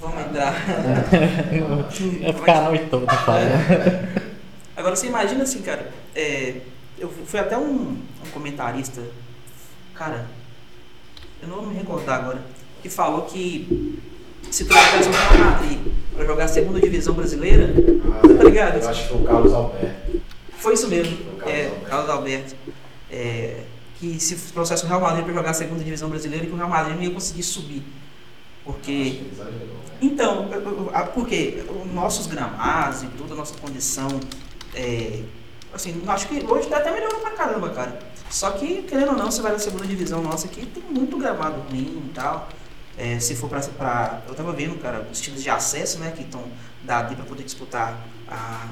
vamos 0.00 0.20
entrar. 0.26 0.54
É 2.22 2.32
ficar 2.32 2.58
a 2.58 2.62
noite 2.68 2.86
toda 2.90 3.12
falando. 3.12 4.28
Agora 4.76 4.94
você 4.94 5.08
imagina 5.08 5.42
assim, 5.42 5.60
cara, 5.62 5.92
é, 6.14 6.60
eu 6.98 7.10
fui 7.10 7.40
até 7.40 7.58
um, 7.58 7.96
um 8.24 8.30
comentarista, 8.32 9.02
cara, 9.94 10.26
eu 11.42 11.48
não 11.48 11.56
vou 11.56 11.66
me 11.66 11.74
recordar 11.74 12.20
agora, 12.20 12.40
que 12.80 12.88
falou 12.88 13.22
que 13.22 13.98
se 14.50 14.64
trouxesse 14.66 15.08
o 15.08 15.12
Real 15.12 15.50
Madrid 15.50 15.97
pra 16.18 16.26
jogar 16.26 16.44
a 16.44 16.48
segunda 16.48 16.80
divisão 16.80 17.14
brasileira, 17.14 17.72
Ah, 18.12 18.36
tá 18.36 18.44
ligado? 18.44 18.82
Eu 18.82 18.88
acho 18.88 19.02
que 19.02 19.08
foi 19.08 19.18
o 19.18 19.24
Carlos 19.24 19.52
Alberto. 19.52 20.20
Foi 20.58 20.74
isso 20.74 20.88
mesmo, 20.88 21.16
Foi 21.16 21.32
o 21.32 21.36
Carlos 21.36 21.54
é, 21.54 21.64
Alberto. 21.66 21.86
Carlos 21.88 22.10
Alberto. 22.10 22.56
É, 23.10 23.60
que 23.98 24.20
se 24.20 24.36
trouxesse 24.52 24.84
o 24.84 24.88
Real 24.88 25.00
Madrid 25.00 25.24
para 25.24 25.34
jogar 25.34 25.50
a 25.50 25.54
segunda 25.54 25.82
divisão 25.82 26.08
brasileira, 26.08 26.44
que 26.44 26.52
o 26.52 26.56
Real 26.56 26.68
Madrid 26.68 26.96
não 26.96 27.02
ia 27.02 27.10
conseguir 27.10 27.42
subir. 27.42 27.82
Porque. 28.64 29.22
né? 29.36 29.46
Então, 30.00 30.48
porque 31.14 31.64
os 31.68 31.92
nossos 31.92 32.26
gramados 32.26 33.02
e 33.02 33.06
toda 33.06 33.34
a 33.34 33.36
nossa 33.36 33.54
condição. 33.58 34.08
É, 34.74 35.20
assim, 35.72 36.02
acho 36.06 36.28
que 36.28 36.44
hoje 36.44 36.68
tá 36.68 36.78
até 36.78 36.92
melhorando 36.92 37.20
pra 37.20 37.30
caramba, 37.30 37.70
cara. 37.70 37.98
Só 38.30 38.50
que, 38.50 38.82
querendo 38.82 39.12
ou 39.12 39.16
não, 39.16 39.30
você 39.30 39.40
vai 39.40 39.52
na 39.52 39.58
segunda 39.58 39.86
divisão 39.86 40.22
nossa 40.22 40.46
aqui, 40.46 40.66
tem 40.66 40.82
muito 40.90 41.16
gramado 41.16 41.60
ruim 41.70 42.02
e 42.08 42.12
tal. 42.14 42.48
É, 42.98 43.20
se 43.20 43.36
for 43.36 43.48
pra. 43.48 44.22
Eu 44.26 44.34
tava 44.34 44.52
vendo, 44.52 44.76
cara, 44.82 45.06
os 45.10 45.20
times 45.20 45.40
de 45.40 45.48
acesso, 45.48 46.00
né, 46.00 46.12
que 46.16 46.22
estão 46.22 46.42
dados 46.82 47.14
para 47.14 47.24
poder 47.24 47.44
disputar 47.44 47.96
a, 48.26 48.66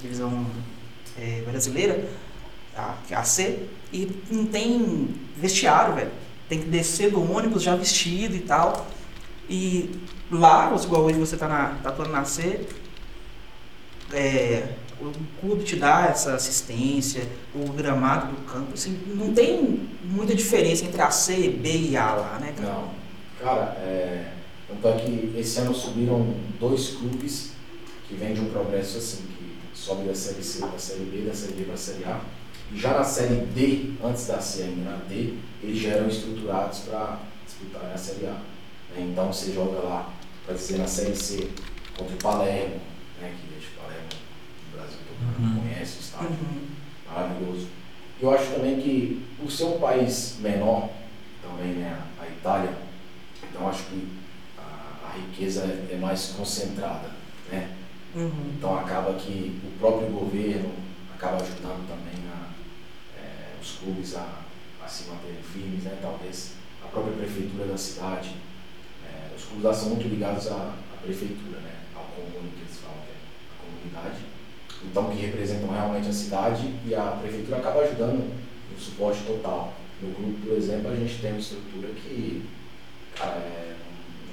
divisão 0.00 0.46
é, 1.18 1.42
brasileira, 1.42 2.08
a, 2.74 2.94
é 3.10 3.14
a 3.14 3.22
C, 3.22 3.68
e 3.92 4.10
não 4.30 4.46
tem 4.46 5.14
vestiário, 5.36 5.94
velho. 5.94 6.10
Tem 6.48 6.60
que 6.60 6.68
descer 6.68 7.10
do 7.10 7.30
ônibus 7.30 7.62
já 7.62 7.76
vestido 7.76 8.34
e 8.34 8.40
tal. 8.40 8.86
E 9.48 10.00
lá, 10.30 10.74
igual 10.82 11.02
hoje 11.02 11.18
você 11.18 11.36
tá, 11.36 11.46
na, 11.46 11.76
tá 11.82 11.90
atuando 11.90 12.12
na 12.12 12.24
C, 12.24 12.66
é, 14.12 14.74
o 15.00 15.12
clube 15.40 15.64
te 15.64 15.76
dá 15.76 16.06
essa 16.06 16.34
assistência, 16.34 17.28
o 17.54 17.70
gramado 17.72 18.34
do 18.34 18.42
campo, 18.50 18.72
assim, 18.72 18.98
não 19.14 19.34
tem 19.34 19.88
muita 20.02 20.34
diferença 20.34 20.84
entre 20.84 21.02
a 21.02 21.10
C, 21.10 21.50
B 21.50 21.90
e 21.90 21.96
A 21.96 22.12
lá, 22.12 22.38
né? 22.40 22.54
cara? 22.56 22.72
Não. 22.72 23.05
Cara, 23.46 23.76
é, 23.78 24.32
tanto 24.66 24.88
é 24.88 24.92
que 25.00 25.32
esse 25.38 25.60
ano 25.60 25.72
subiram 25.72 26.34
dois 26.58 26.96
clubes 26.96 27.52
que 28.08 28.16
vêm 28.16 28.34
de 28.34 28.40
um 28.40 28.50
progresso 28.50 28.98
assim, 28.98 29.18
que 29.28 29.56
sobe 29.72 30.02
da 30.08 30.16
Série 30.16 30.42
C 30.42 30.58
para 30.66 30.74
a 30.74 30.78
Série 30.80 31.04
B, 31.04 31.18
da 31.28 31.32
Série 31.32 31.52
B 31.52 31.62
para 31.62 31.74
a 31.74 31.76
Série 31.76 32.04
A. 32.06 32.20
E 32.72 32.76
já 32.76 32.94
na 32.98 33.04
Série 33.04 33.36
D, 33.46 33.92
antes 34.02 34.26
da 34.26 34.40
C 34.40 34.64
ainda, 34.64 34.90
na 34.90 34.96
D, 34.96 35.34
eles 35.62 35.78
já 35.78 35.90
eram 35.90 36.08
estruturados 36.08 36.80
para 36.80 37.20
disputar 37.46 37.92
a 37.94 37.96
Série 37.96 38.26
A. 38.26 38.30
né? 38.32 39.06
Então 39.12 39.32
você 39.32 39.52
joga 39.52 39.78
lá, 39.78 40.12
para 40.44 40.56
dizer, 40.56 40.78
na 40.78 40.88
Série 40.88 41.14
C, 41.14 41.48
contra 41.96 42.14
o 42.14 42.18
Palermo, 42.18 42.80
né, 43.22 43.32
que 43.40 43.46
deixa 43.54 43.68
o 43.76 43.80
Palermo 43.80 44.08
no 44.72 44.76
Brasil 44.76 44.98
todo 45.06 45.40
mundo 45.40 45.54
Uhum. 45.54 45.62
conhece 45.62 45.98
o 45.98 46.00
estádio 46.00 46.30
Uhum. 46.30 46.66
maravilhoso. 47.08 47.68
Eu 48.20 48.30
acho 48.34 48.50
também 48.54 48.80
que, 48.80 49.24
por 49.40 49.48
ser 49.52 49.66
um 49.66 49.78
país 49.78 50.34
menor, 50.40 50.90
também 51.40 51.74
né, 51.74 51.96
a 52.20 52.26
Itália, 52.26 52.85
então 53.56 53.68
acho 53.68 53.84
que 53.84 54.08
a, 54.58 55.08
a 55.08 55.12
riqueza 55.16 55.62
é, 55.90 55.96
mais 55.96 56.34
concentrada, 56.36 57.10
né? 57.50 57.74
Uhum. 58.14 58.52
Então 58.56 58.78
acaba 58.78 59.14
que 59.14 59.60
o 59.64 59.78
próprio 59.78 60.08
governo 60.10 60.70
acaba 61.14 61.36
ajudando 61.36 61.88
também 61.88 62.22
a, 62.28 62.50
é, 63.18 63.54
os 63.60 63.78
clubes 63.78 64.14
a, 64.14 64.42
a 64.84 64.86
se 64.86 65.08
manterem 65.08 65.42
firmes, 65.42 65.84
né? 65.84 65.98
Talvez 66.02 66.52
a 66.84 66.88
própria 66.88 67.14
prefeitura 67.14 67.64
da 67.64 67.78
cidade, 67.78 68.36
é, 69.06 69.34
os 69.34 69.44
clubes 69.44 69.64
lá 69.64 69.72
são 69.72 69.90
muito 69.90 70.06
ligados 70.06 70.48
à, 70.48 70.74
à 70.92 70.96
prefeitura, 71.02 71.58
né? 71.60 71.76
Ao 71.94 72.04
comune 72.04 72.50
que 72.50 72.60
eles 72.60 72.76
falam, 72.78 72.98
que 73.06 73.12
é 73.12 73.16
a 73.16 73.64
comunidade. 73.64 74.24
Então 74.84 75.10
que 75.10 75.26
representam 75.26 75.70
realmente 75.70 76.08
a 76.08 76.12
cidade 76.12 76.74
e 76.86 76.94
a 76.94 77.18
prefeitura 77.22 77.56
acaba 77.56 77.80
ajudando 77.80 78.30
no 78.70 78.78
suporte 78.78 79.22
total. 79.24 79.72
No 80.02 80.14
clube, 80.14 80.46
por 80.46 80.58
exemplo, 80.58 80.90
a 80.90 80.94
gente 80.94 81.22
tem 81.22 81.30
uma 81.30 81.40
estrutura 81.40 81.88
que, 81.88 82.44
é, 83.20 83.74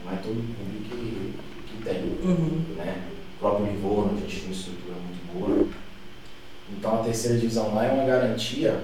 não 0.03 0.13
é 0.13 0.15
todo 0.17 0.55
clube 0.55 0.89
que, 0.89 1.33
que 1.67 1.83
tem 1.83 2.03
Uhum. 2.23 2.75
né? 2.75 3.09
O 3.35 3.39
próprio 3.39 3.65
Livorno, 3.67 4.17
a 4.17 4.21
gente 4.21 4.35
tem 4.35 4.45
uma 4.45 4.53
estrutura 4.53 4.95
muito 4.95 5.33
boa. 5.33 5.67
Então 6.71 6.99
a 6.99 7.03
terceira 7.03 7.37
divisão 7.37 7.73
lá 7.75 7.85
é 7.85 7.91
uma 7.91 8.05
garantia, 8.05 8.83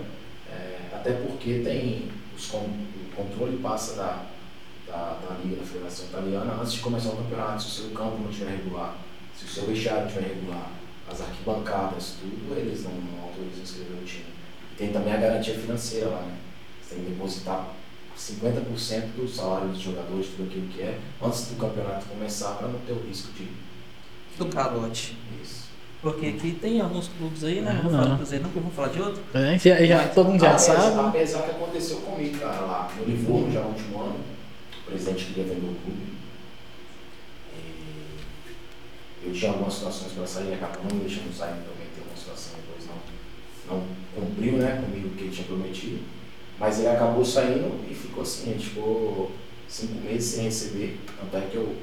é, 0.51 0.77
até 0.93 1.13
porque 1.13 1.59
tem 1.59 2.09
os 2.35 2.53
o 2.53 3.15
controle 3.15 3.57
passa 3.57 3.95
da, 3.95 4.25
da, 4.88 5.17
da 5.21 5.35
Liga 5.43 5.57
da 5.57 5.65
Federação 5.65 6.05
Italiana 6.05 6.53
antes 6.59 6.73
de 6.73 6.79
começar 6.79 7.09
o 7.09 7.17
campeonato, 7.17 7.62
se 7.63 7.67
o 7.67 7.71
seu 7.83 7.89
campo 7.91 8.17
não 8.21 8.29
estiver 8.29 8.51
regular, 8.51 8.95
se 9.35 9.45
o 9.45 9.47
seu 9.47 9.65
vestiário 9.65 10.07
estiver 10.07 10.27
regular, 10.27 10.71
as 11.09 11.21
arquibancadas, 11.21 12.15
tudo, 12.19 12.55
eles 12.57 12.83
não, 12.83 12.91
não 12.91 13.23
autorizam 13.23 13.63
inscrever 13.63 13.97
o 14.01 14.05
time. 14.05 14.25
Tem 14.77 14.91
também 14.93 15.13
a 15.13 15.17
garantia 15.17 15.55
financeira 15.55 16.07
lá, 16.07 16.21
né? 16.21 16.38
Você 16.81 16.95
tem 16.95 17.03
que 17.03 17.12
depositar 17.12 17.67
50% 18.19 19.15
do 19.15 19.27
salário 19.27 19.69
dos 19.69 19.79
jogadores, 19.79 20.27
tudo 20.27 20.43
aquilo 20.49 20.67
que 20.67 20.82
é, 20.82 20.99
antes 21.23 21.47
do 21.47 21.55
campeonato 21.55 22.05
começar, 22.08 22.55
para 22.55 22.67
não 22.67 22.79
ter 22.79 22.91
o 22.91 23.01
risco 23.08 23.32
de 23.34 23.47
Do 24.38 24.45
calote. 24.47 25.17
isso. 25.41 25.69
Porque 26.01 26.27
aqui 26.27 26.51
tem 26.62 26.79
alguns 26.82 27.08
clubes 27.10 27.43
aí, 27.43 27.62
né? 27.62 27.71
Ah, 27.79 27.84
Não 27.84 27.91
falar 27.91 28.08
não. 28.17 28.19
eu 28.55 28.62
vou 28.62 28.71
falar 28.71 28.88
de 28.89 29.01
outro. 29.01 29.21
É, 29.34 29.58
já, 29.58 29.86
já- 29.86 30.08
todo 30.10 30.29
mundo 30.29 30.39
já 30.41 30.51
apesar, 30.51 30.75
sabe. 30.82 31.08
Apesar 31.10 31.41
que 31.43 31.51
aconteceu 31.51 31.97
comigo, 31.97 32.38
cara, 32.39 32.62
lá 32.62 32.91
no 32.97 33.05
Livorno, 33.05 33.51
já 33.51 33.62
no 33.62 33.69
último 33.69 34.01
ano, 34.01 34.15
o 34.82 34.86
presidente 34.91 35.25
queria 35.25 35.43
vender 35.45 35.67
o 35.67 35.75
clube. 35.75 36.10
E 39.23 39.27
eu 39.27 39.34
tinha 39.34 39.51
algumas 39.51 39.73
situações 39.73 40.12
para 40.13 40.25
sair, 40.27 40.53
acabou 40.53 40.84
não 40.89 40.95
me 40.97 41.03
deixando 41.05 41.36
sair, 41.36 41.51
também 41.55 41.88
tem 41.95 42.03
uma 42.08 42.15
situação 42.17 42.53
depois 42.55 42.88
não, 42.88 43.75
não 43.77 43.86
cumpriu 44.15 44.53
né, 44.53 44.82
comigo 44.82 45.08
o 45.10 45.12
que 45.12 45.23
ele 45.25 45.32
tinha 45.32 45.47
prometido. 45.47 45.99
Mas 46.59 46.79
ele 46.79 46.89
acabou 46.89 47.23
saindo 47.23 47.79
e 47.89 47.93
ficou 47.93 48.23
assim, 48.23 48.49
a 48.49 48.53
gente 48.53 48.69
ficou 48.69 49.31
cinco 49.67 50.01
meses 50.01 50.31
sem 50.31 50.43
receber, 50.43 50.99
tanto 51.19 51.37
é 51.37 51.47
que 51.49 51.55
eu 51.55 51.75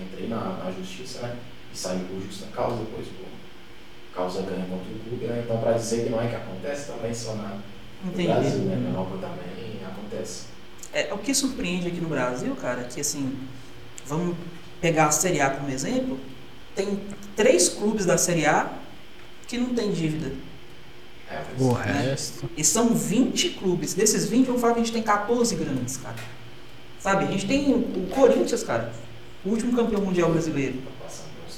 entrei 0.00 0.28
na, 0.28 0.64
na 0.64 0.70
justiça, 0.70 1.20
né? 1.20 1.36
E 1.72 1.76
saí 1.76 2.00
por 2.00 2.20
justa 2.20 2.46
causa 2.46 2.76
depois, 2.76 3.06
por 3.08 4.14
causa 4.14 4.42
ganha 4.42 4.64
contra 4.64 4.90
o 4.90 4.98
clube, 5.08 5.26
né? 5.26 5.42
Então 5.44 5.58
para 5.58 5.72
dizer 5.72 6.04
que 6.04 6.10
não 6.10 6.20
é 6.20 6.28
que 6.28 6.36
acontece 6.36 6.90
também 6.90 7.12
só 7.14 7.34
na, 7.34 7.58
no. 8.04 8.12
Brasil, 8.12 8.60
né? 8.60 8.76
Na 8.76 8.90
Europa 8.90 9.18
também 9.20 9.80
acontece. 9.84 10.44
É, 10.92 11.12
o 11.12 11.18
que 11.18 11.34
surpreende 11.34 11.88
aqui 11.88 12.00
no 12.00 12.08
Brasil, 12.08 12.54
cara, 12.56 12.82
é 12.82 12.84
que 12.84 13.00
assim, 13.00 13.36
vamos 14.06 14.36
pegar 14.80 15.06
a 15.06 15.10
Série 15.10 15.40
A 15.40 15.50
como 15.50 15.70
exemplo, 15.70 16.18
tem 16.74 17.00
três 17.36 17.68
clubes 17.68 18.06
da 18.06 18.16
Série 18.16 18.46
A 18.46 18.70
que 19.46 19.58
não 19.58 19.74
tem 19.74 19.92
dívida. 19.92 20.32
O 21.58 21.72
resto. 21.72 22.48
E 22.56 22.64
são 22.64 22.94
20 22.94 23.50
clubes. 23.50 23.94
Desses 23.94 24.26
20, 24.26 24.46
vamos 24.46 24.60
falar 24.60 24.74
que 24.74 24.80
a 24.80 24.82
gente 24.84 24.92
tem 24.92 25.02
14 25.02 25.54
grandes, 25.56 25.96
cara. 25.96 26.16
Sabe? 27.00 27.24
A 27.24 27.30
gente 27.30 27.46
tem 27.46 27.72
o 27.74 28.06
Corinthians, 28.14 28.62
cara, 28.62 28.92
o 29.44 29.48
último 29.50 29.74
campeão 29.74 30.00
mundial 30.00 30.30
brasileiro, 30.30 30.78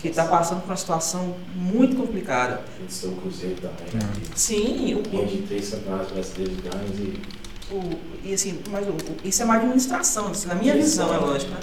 que 0.00 0.08
está 0.08 0.24
passando 0.26 0.60
por 0.62 0.70
uma 0.70 0.76
situação 0.76 1.34
muito 1.54 1.96
complicada. 1.96 2.62
A 2.78 2.82
gente 2.82 3.00
tem 3.00 3.10
o 3.10 3.16
Cruzeiro 3.16 3.56
também, 3.60 3.94
né? 3.94 4.12
que 4.32 4.40
Sim, 4.40 4.94
o, 4.94 5.02
Vinha 5.10 5.26
de 5.26 5.38
três 5.42 5.68
campeonatos 5.70 6.12
brasileiros 6.12 6.56
ganhos 6.60 6.98
e. 6.98 7.74
o- 7.74 7.98
e 8.28 8.34
assim, 8.34 8.58
mas 8.70 8.86
o- 8.88 8.96
isso 9.26 9.42
é 9.42 9.44
uma 9.44 9.56
administração, 9.56 10.28
assim, 10.28 10.46
na 10.48 10.54
minha 10.54 10.74
visão, 10.74 11.12
é 11.12 11.18
lógico, 11.18 11.52
né? 11.52 11.60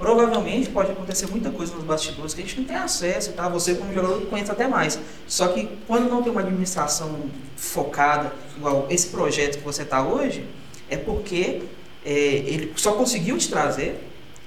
Provavelmente 0.00 0.70
pode 0.70 0.90
acontecer 0.92 1.26
muita 1.26 1.50
coisa 1.50 1.74
nos 1.74 1.84
bastidores 1.84 2.32
que 2.32 2.40
a 2.40 2.44
gente 2.44 2.58
não 2.58 2.64
tem 2.64 2.74
acesso, 2.74 3.32
tá? 3.32 3.46
Você 3.50 3.74
como 3.74 3.92
jogador 3.92 4.18
conhece 4.28 4.50
até 4.50 4.66
mais. 4.66 4.98
Só 5.26 5.48
que 5.48 5.68
quando 5.86 6.08
não 6.08 6.22
tem 6.22 6.32
uma 6.32 6.40
administração 6.40 7.26
focada, 7.54 8.32
igual 8.56 8.86
esse 8.88 9.08
projeto 9.08 9.58
que 9.58 9.62
você 9.62 9.82
está 9.82 10.02
hoje, 10.02 10.46
é 10.88 10.96
porque 10.96 11.64
é, 12.02 12.10
ele 12.10 12.72
só 12.76 12.92
conseguiu 12.92 13.36
te 13.36 13.50
trazer, 13.50 14.02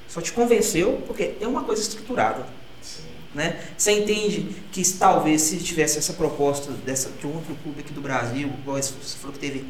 só 0.07 0.21
te 0.21 0.33
convenceu, 0.33 1.03
porque 1.05 1.35
é 1.39 1.47
uma 1.47 1.63
coisa 1.63 1.83
estruturada. 1.83 2.47
Sim. 2.81 3.03
Né? 3.35 3.63
Você 3.77 3.91
entende 3.91 4.55
que 4.71 4.83
talvez 4.93 5.43
se 5.43 5.57
tivesse 5.57 5.99
essa 5.99 6.13
proposta 6.13 6.71
dessa, 6.83 7.11
de 7.11 7.27
um 7.27 7.35
outro 7.35 7.55
clube 7.61 7.81
aqui 7.81 7.93
do 7.93 8.01
Brasil, 8.01 8.49
igual 8.59 8.79
esse, 8.79 8.91
você 8.93 9.17
falou 9.17 9.33
que 9.33 9.39
teve 9.39 9.63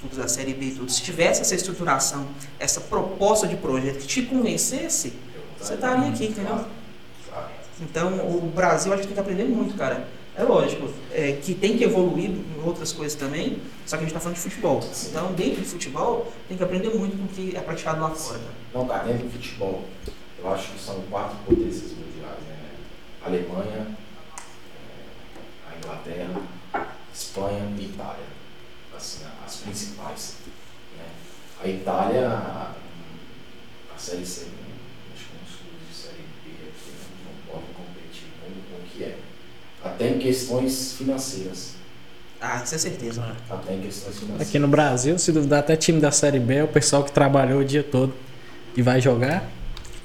clubes 0.00 0.18
da 0.18 0.26
Série 0.26 0.54
B 0.54 0.66
e 0.66 0.70
tudo, 0.72 0.90
se 0.90 1.02
tivesse 1.02 1.42
essa 1.42 1.54
estruturação, 1.54 2.26
essa 2.58 2.80
proposta 2.80 3.46
de 3.46 3.56
projeto 3.56 3.98
que 3.98 4.06
te 4.06 4.22
convencesse, 4.22 5.12
você 5.58 5.74
estaria 5.74 6.08
aqui, 6.08 6.26
entendeu? 6.26 6.64
Então, 7.80 8.12
o 8.26 8.52
Brasil 8.54 8.92
a 8.92 8.96
gente 8.96 9.06
tem 9.06 9.14
que 9.14 9.20
aprender 9.20 9.44
muito, 9.44 9.76
cara. 9.76 10.08
É 10.36 10.42
lógico 10.42 10.88
é, 11.12 11.32
que 11.32 11.54
tem 11.54 11.76
que 11.76 11.84
evoluir 11.84 12.30
em 12.30 12.62
outras 12.64 12.92
coisas 12.92 13.18
também, 13.18 13.60
só 13.84 13.96
que 13.96 14.04
a 14.04 14.06
gente 14.06 14.08
está 14.08 14.20
falando 14.20 14.36
de 14.36 14.42
futebol. 14.42 14.80
Então, 15.08 15.32
dentro 15.32 15.60
de 15.60 15.68
futebol, 15.68 16.32
tem 16.48 16.56
que 16.56 16.62
aprender 16.62 16.94
muito 16.94 17.16
com 17.16 17.24
o 17.24 17.28
que 17.28 17.56
é 17.56 17.60
praticado 17.60 18.00
lá 18.00 18.10
fora. 18.10 18.40
Não, 18.72 18.86
cara, 18.86 19.04
dentro 19.04 19.26
do 19.26 19.32
futebol, 19.32 19.84
eu 20.38 20.52
acho 20.52 20.72
que 20.72 20.80
são 20.80 21.00
quatro 21.10 21.36
potências 21.44 21.92
mundiais, 21.92 22.38
né? 22.48 22.56
Alemanha, 23.24 23.86
eh, 24.74 25.70
a 25.70 25.76
Inglaterra, 25.76 26.40
Espanha 27.12 27.68
e 27.76 27.82
Itália. 27.82 28.24
Assim, 28.96 29.24
as 29.60 29.62
principais. 29.62 30.34
Né? 30.96 31.04
A 31.62 31.68
Itália, 31.68 32.28
a, 32.28 32.72
a 33.94 33.98
Série 33.98 34.24
C, 34.24 34.44
né? 34.46 34.50
acho 35.14 35.24
que 35.24 35.32
uns 35.42 35.56
clubes 35.56 35.88
de 35.88 35.94
Série 35.94 36.24
B 36.44 36.50
aqui 36.68 36.92
não, 37.24 37.32
não 37.32 37.60
podem 37.60 37.74
competir 37.74 38.28
com 38.40 38.76
com 38.76 38.82
o 38.82 38.86
que 38.86 39.04
é. 39.04 39.18
Até 39.84 40.08
em 40.08 40.18
questões 40.18 40.94
financeiras. 40.94 41.74
Ah, 42.40 42.62
isso 42.64 42.74
é 42.74 42.78
certeza. 42.78 43.36
Até 43.50 43.74
em 43.74 43.82
questões 43.82 44.16
financeiras. 44.18 44.48
Aqui 44.48 44.58
no 44.58 44.68
Brasil, 44.68 45.18
se 45.18 45.30
duvidar, 45.30 45.60
até 45.60 45.76
time 45.76 46.00
da 46.00 46.10
Série 46.10 46.40
B 46.40 46.54
é 46.54 46.64
o 46.64 46.68
pessoal 46.68 47.04
que 47.04 47.12
trabalhou 47.12 47.60
o 47.60 47.64
dia 47.64 47.82
todo 47.82 48.14
e 48.74 48.80
vai 48.82 49.00
jogar. 49.00 49.44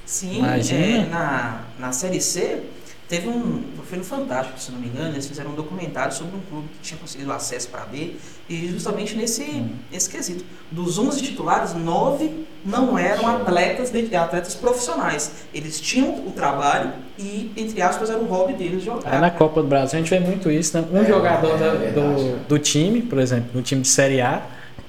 Sim, 0.05 0.39
Imagina. 0.39 0.85
é, 0.85 1.05
na, 1.09 1.63
na 1.79 1.91
Série 1.91 2.21
C 2.21 2.61
teve 3.07 3.27
um. 3.27 3.63
Foi 3.85 3.97
no 3.99 4.03
Fantástico, 4.03 4.59
se 4.59 4.71
não 4.71 4.79
me 4.79 4.87
engano, 4.87 5.09
eles 5.13 5.27
fizeram 5.27 5.51
um 5.51 5.55
documentário 5.55 6.11
sobre 6.13 6.35
um 6.35 6.41
clube 6.49 6.67
que 6.69 6.79
tinha 6.81 6.99
conseguido 6.99 7.31
acesso 7.31 7.67
para 7.69 7.81
B 7.85 8.15
e 8.49 8.67
justamente 8.67 9.15
nesse, 9.15 9.43
Hum. 9.43 9.69
nesse 9.91 10.09
quesito. 10.09 10.43
Dos 10.71 10.97
11 10.97 11.21
titulares, 11.21 11.73
9 11.75 12.45
não 12.65 12.97
eram 12.97 13.27
atletas, 13.27 13.91
atletas 14.13 14.55
profissionais. 14.55 15.31
Eles 15.53 15.79
tinham 15.79 16.25
o 16.27 16.31
trabalho 16.31 16.93
e, 17.19 17.51
entre 17.55 17.79
aspas, 17.81 18.09
era 18.09 18.17
o 18.19 18.25
hobby 18.25 18.53
deles 18.53 18.83
jogar. 18.83 19.13
Aí 19.13 19.21
na 19.21 19.29
Copa 19.29 19.61
do 19.61 19.67
Brasil 19.67 19.99
a 19.99 20.01
gente 20.01 20.09
vê 20.09 20.19
muito 20.19 20.49
isso, 20.49 20.75
né? 20.75 20.87
Um 20.91 21.03
É, 21.03 21.05
jogador 21.05 21.61
é 21.61 21.91
do, 21.91 22.47
do 22.47 22.57
time, 22.59 23.01
por 23.03 23.19
exemplo, 23.19 23.51
no 23.53 23.61
time 23.61 23.81
de 23.83 23.87
Série 23.87 24.19
A, 24.19 24.41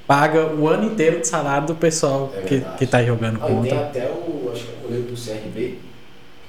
paga 0.07 0.55
o 0.55 0.67
ano 0.69 0.91
inteiro 0.93 1.21
de 1.21 1.27
salário 1.29 1.67
do 1.67 1.75
pessoal 1.75 2.33
É 2.35 2.41
que, 2.43 2.61
que 2.79 2.87
tá 2.87 3.03
jogando 3.05 3.41
Ah, 3.43 3.45
e 3.45 3.53
tem 3.53 3.57
contra. 3.57 3.81
até 3.81 4.07
o, 4.11 4.51
acho 4.53 4.65
que 4.65 4.71
é 4.71 4.75
o 4.79 4.83
goleiro 4.89 5.07
do 5.09 5.15
CRB, 5.21 5.79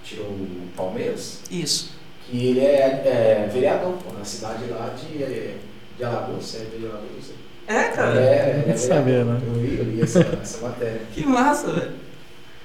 que 0.03 0.15
tirou 0.15 0.27
o 0.27 0.47
Palmeiras, 0.77 1.39
Isso. 1.49 1.91
que 2.29 2.49
ele 2.49 2.59
é, 2.61 3.03
é 3.05 3.49
vereador, 3.51 3.93
pô, 3.93 4.13
na 4.17 4.23
cidade 4.23 4.63
lá 4.69 4.93
de, 4.95 5.23
é, 5.23 5.55
de 5.97 6.03
Alagoas, 6.03 6.51
CRB 6.51 6.77
de 6.77 6.85
Alagoas. 6.85 7.37
É, 7.67 7.83
cara. 7.89 8.19
É, 8.21 8.63
é 8.65 8.69
Não 8.69 8.77
sabia, 8.77 9.01
vereador. 9.03 9.33
né? 9.33 9.41
Eu 9.47 9.53
vi, 9.53 9.77
eu 9.79 9.83
li 9.83 10.01
essa, 10.01 10.25
essa 10.41 10.65
matéria. 10.65 11.01
Que 11.11 11.25
massa, 11.25 11.71
velho. 11.73 11.91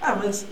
Ah, 0.00 0.16
mas 0.22 0.46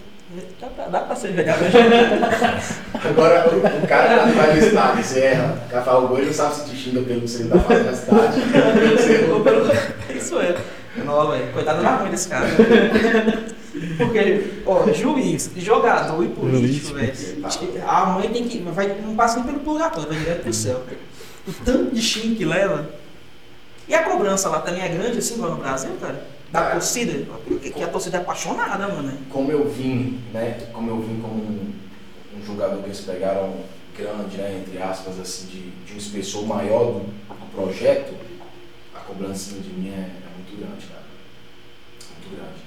dá 0.61 0.67
pra, 0.69 0.89
dá 0.89 1.01
pra 1.01 1.15
ser 1.15 1.33
vereador. 1.33 1.69
Agora, 3.05 3.49
o, 3.55 3.59
o 3.59 3.87
cara 3.87 4.25
que 4.27 4.33
vai 4.33 4.53
no 4.55 4.67
estádio, 4.67 5.05
você 5.05 5.21
erra, 5.21 5.63
o 5.67 5.71
cara 5.71 5.85
fala 5.85 6.11
o 6.11 6.17
ele 6.17 6.27
não 6.27 6.33
sabe 6.33 6.55
se 6.55 6.65
te 6.65 6.77
xinga 6.77 7.03
pelo 7.03 7.21
que 7.21 7.29
você 7.29 7.45
tá 7.45 7.59
fazendo 7.59 7.87
na 7.87 7.93
cidade, 7.95 8.41
pelo. 9.45 10.17
Isso 10.17 10.41
é. 10.41 10.57
Não, 10.97 11.31
velho. 11.31 11.53
Coitado 11.53 11.83
da 11.83 11.91
mãe 11.99 12.11
desse 12.11 12.29
cara. 12.29 12.47
Porque, 13.97 14.63
ó, 14.67 14.93
juiz, 14.93 15.51
jogador 15.57 16.25
e 16.25 16.29
político, 16.29 16.95
velho. 16.95 17.13
A 17.87 18.07
mãe 18.07 18.29
tem 18.29 18.49
que. 18.49 18.59
Vai, 18.59 18.89
não 19.01 19.15
passa 19.15 19.37
nem 19.37 19.47
pelo 19.47 19.61
purgatório, 19.61 20.09
vai 20.09 20.19
direto 20.19 20.43
pro 20.43 20.53
céu. 20.53 20.83
O 21.47 21.53
tanto 21.65 21.95
de 21.95 22.03
xingo 22.03 22.37
que 22.37 22.45
leva. 22.45 22.91
E 23.89 23.95
a 23.95 24.03
cobrança 24.05 24.49
lá 24.49 24.61
também 24.61 24.83
é 24.83 24.89
grande, 24.89 25.19
assim, 25.19 25.41
lá 25.41 25.49
no 25.49 25.57
Brasil, 25.57 25.91
cara? 26.01 26.25
Da 26.53 26.61
Cara. 26.61 26.73
torcida? 26.73 27.27
Porque 27.47 27.71
que 27.71 27.83
a 27.83 27.89
torcida 27.89 28.19
é 28.19 28.21
apaixonada, 28.21 28.89
mano. 28.89 29.13
Como 29.29 29.51
eu 29.51 29.69
vim, 29.69 30.21
né, 30.33 30.59
como 30.73 30.91
eu 30.91 31.01
vim 31.01 31.21
como 31.21 31.35
um, 31.35 31.73
um 32.37 32.45
jogador 32.45 32.79
que 32.79 32.87
eles 32.87 33.01
pegaram 33.01 33.55
grande, 33.97 34.37
né, 34.37 34.63
entre 34.65 34.83
aspas, 34.83 35.19
assim, 35.21 35.47
de, 35.47 35.71
de 35.71 35.95
um 35.95 35.97
espessor 35.97 36.45
maior 36.47 36.85
do, 36.87 37.01
do 37.01 37.53
projeto, 37.55 38.15
a 38.95 39.01
cobrança 39.01 39.55
de 39.55 39.69
mim 39.71 39.91
é, 39.91 40.01
é 40.01 40.30
muito 40.51 40.67
grande, 40.67 40.87
cara. 40.87 41.03
Muito 42.23 42.37
grande. 42.37 42.61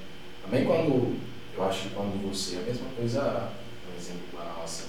Também 0.44 0.66
quando, 0.66 1.16
eu 1.58 1.64
acho 1.66 1.82
que 1.84 1.90
quando 1.90 2.30
você, 2.30 2.58
a 2.58 2.62
mesma 2.62 2.88
coisa, 2.96 3.50
por 3.86 3.96
exemplo, 4.00 4.40
a 4.40 4.60
nossa, 4.60 4.86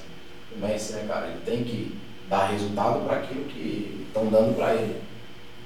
o 0.55 0.59
Messi, 0.59 0.93
né, 0.95 1.05
cara, 1.09 1.29
ele 1.29 1.41
tem 1.45 1.65
que 1.65 1.99
dar 2.29 2.47
resultado 2.49 3.05
para 3.07 3.19
aquilo 3.19 3.45
que 3.45 4.05
estão 4.09 4.27
dando 4.27 4.57
para 4.57 4.75
ele. 4.75 5.01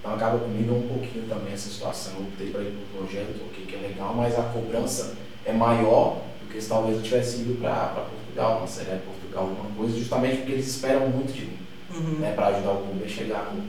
Então 0.00 0.14
acaba 0.14 0.38
comigo 0.38 0.74
um 0.74 0.88
pouquinho 0.88 1.26
também 1.28 1.52
essa 1.52 1.68
situação. 1.68 2.12
Eu 2.16 2.22
optei 2.26 2.50
para 2.50 2.62
ir 2.62 2.72
para 2.72 3.00
o 3.00 3.04
projeto, 3.04 3.40
ok, 3.50 3.66
que 3.66 3.74
é 3.74 3.78
legal, 3.88 4.14
mas 4.14 4.38
a 4.38 4.42
cobrança 4.42 5.14
é 5.44 5.52
maior 5.52 6.22
do 6.42 6.52
que 6.52 6.60
se 6.60 6.68
talvez 6.68 6.96
eu 6.96 7.02
tivesse 7.02 7.38
ido 7.40 7.60
para 7.60 8.06
Portugal, 8.08 8.58
uma 8.58 8.66
série 8.66 8.96
de 8.96 9.02
Portugal, 9.02 9.44
alguma 9.48 9.70
coisa, 9.76 9.98
justamente 9.98 10.36
porque 10.38 10.52
eles 10.52 10.68
esperam 10.68 11.08
muito 11.08 11.32
de 11.32 11.46
mim, 11.46 11.58
Uhum. 11.90 12.18
né, 12.20 12.32
para 12.34 12.48
ajudar 12.48 12.72
o 12.72 12.82
clube 12.82 13.02
a 13.04 13.08
chegar 13.08 13.50
no, 13.54 13.64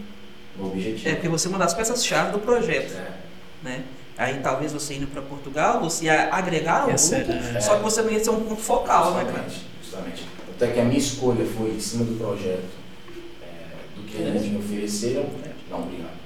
no 0.58 0.72
objetivo. 0.72 1.08
É 1.10 1.13
porque 1.15 1.30
você 1.30 1.48
é 1.48 1.50
uma 1.50 1.58
das 1.60 1.74
peças-chave 1.74 2.34
do 2.34 2.39
projeto, 2.39 2.91
É. 2.93 3.29
né? 3.63 3.84
Aí 4.17 4.39
talvez 4.41 4.74
você 4.74 4.95
indo 4.95 5.08
pra 5.08 5.22
Portugal, 5.22 5.80
você 5.80 6.06
ia 6.06 6.34
agregar 6.34 6.89
Ia 6.89 6.98
ser, 6.98 7.26
grupo, 7.26 7.58
é. 7.58 7.62
só 7.62 7.78
que 7.78 7.84
você 7.84 8.02
não 8.02 8.12
ia 8.12 8.22
ser 8.22 8.32
um 8.32 8.41
ponto 8.41 8.62
focal, 8.62 9.13
né, 9.13 9.24
cara? 9.24 9.50
Justamente, 9.50 9.65
justamente. 9.82 10.28
Até 10.56 10.67
que 10.74 10.80
a 10.80 10.84
minha 10.84 11.00
escolha 11.00 11.45
foi 11.45 11.69
em 11.72 11.80
cima 11.80 12.04
do 12.04 12.17
projeto, 12.17 12.67
é, 13.41 13.95
do 13.95 14.04
que 14.04 14.17
eles 14.17 14.43
me 14.43 14.58
ofereceram, 14.58 15.26
não, 15.69 15.84
obrigado. 15.84 16.19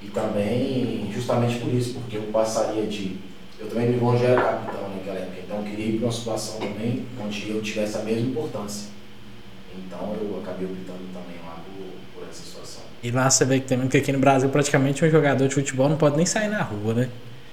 E 0.00 0.08
também, 0.08 1.10
justamente 1.12 1.58
por 1.58 1.72
isso, 1.72 1.94
porque 1.94 2.16
eu 2.16 2.22
passaria 2.24 2.86
de. 2.86 3.18
Eu 3.58 3.68
também 3.68 3.90
me 3.90 4.18
já 4.18 4.28
era 4.28 4.42
capitão 4.42 4.88
naquela 4.90 5.18
época, 5.18 5.40
então 5.44 5.58
eu 5.58 5.64
queria 5.64 5.86
ir 5.86 5.98
para 5.98 6.06
uma 6.06 6.12
situação 6.12 6.58
também 6.60 7.06
onde 7.22 7.50
eu 7.50 7.62
tivesse 7.62 7.96
a 7.96 8.02
mesma 8.02 8.28
importância. 8.28 8.88
Então 9.76 10.14
eu 10.20 10.40
acabei 10.42 10.66
optando 10.66 11.12
também 11.12 11.36
lá 11.44 11.62
por, 11.64 11.86
por 12.20 12.28
essa 12.28 12.42
situação. 12.42 12.82
E 13.04 13.10
lá 13.10 13.28
você 13.28 13.44
vê 13.44 13.60
que 13.60 13.66
também 13.66 13.86
que 13.86 13.98
aqui 13.98 14.10
no 14.10 14.18
Brasil 14.18 14.48
praticamente 14.48 15.04
um 15.04 15.10
jogador 15.10 15.46
de 15.46 15.54
futebol 15.54 15.90
não 15.90 15.96
pode 15.98 16.16
nem 16.16 16.24
sair 16.24 16.48
na 16.48 16.62
rua, 16.62 16.94
né? 16.94 17.08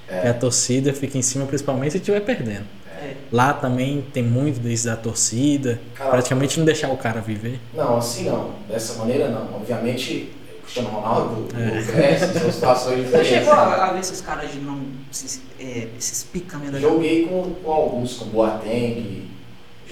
É. 0.07 0.25
E 0.25 0.29
a 0.29 0.33
torcida 0.33 0.93
fica 0.93 1.17
em 1.17 1.21
cima, 1.21 1.45
principalmente 1.45 1.91
se 1.91 1.97
estiver 1.97 2.21
perdendo. 2.21 2.63
É. 3.03 3.15
Lá 3.29 3.51
também 3.51 4.01
tem 4.13 4.23
muito 4.23 4.61
disso 4.61 4.85
da 4.85 4.95
torcida, 4.95 5.77
Cara, 5.93 6.11
praticamente 6.11 6.57
não 6.57 6.65
deixar 6.65 6.89
o 6.89 6.95
cara 6.95 7.19
viver. 7.19 7.59
Não, 7.73 7.97
assim 7.97 8.29
não. 8.29 8.51
Dessa 8.69 8.93
maneira 8.97 9.27
não. 9.27 9.55
Obviamente, 9.55 10.31
o 10.57 10.61
Cristiano 10.61 10.87
Ronaldo, 10.87 11.47
É. 11.53 11.91
o 11.91 11.95
Messi, 11.97 12.39
são 12.39 12.51
situações 12.51 12.95
Você 12.99 13.03
diferentes. 13.03 13.27
chegou 13.29 13.53
né? 13.53 13.61
a, 13.61 13.85
a 13.87 13.93
ver 13.93 13.99
esses 13.99 14.21
caras 14.21 14.49
de 14.53 14.59
não. 14.59 14.79
Esses, 15.11 15.41
é, 15.59 15.87
esses 15.99 16.25
Joguei 16.79 17.25
com, 17.27 17.53
com 17.61 17.71
alguns, 17.71 18.13
com 18.13 18.25
Boateng, 18.27 19.23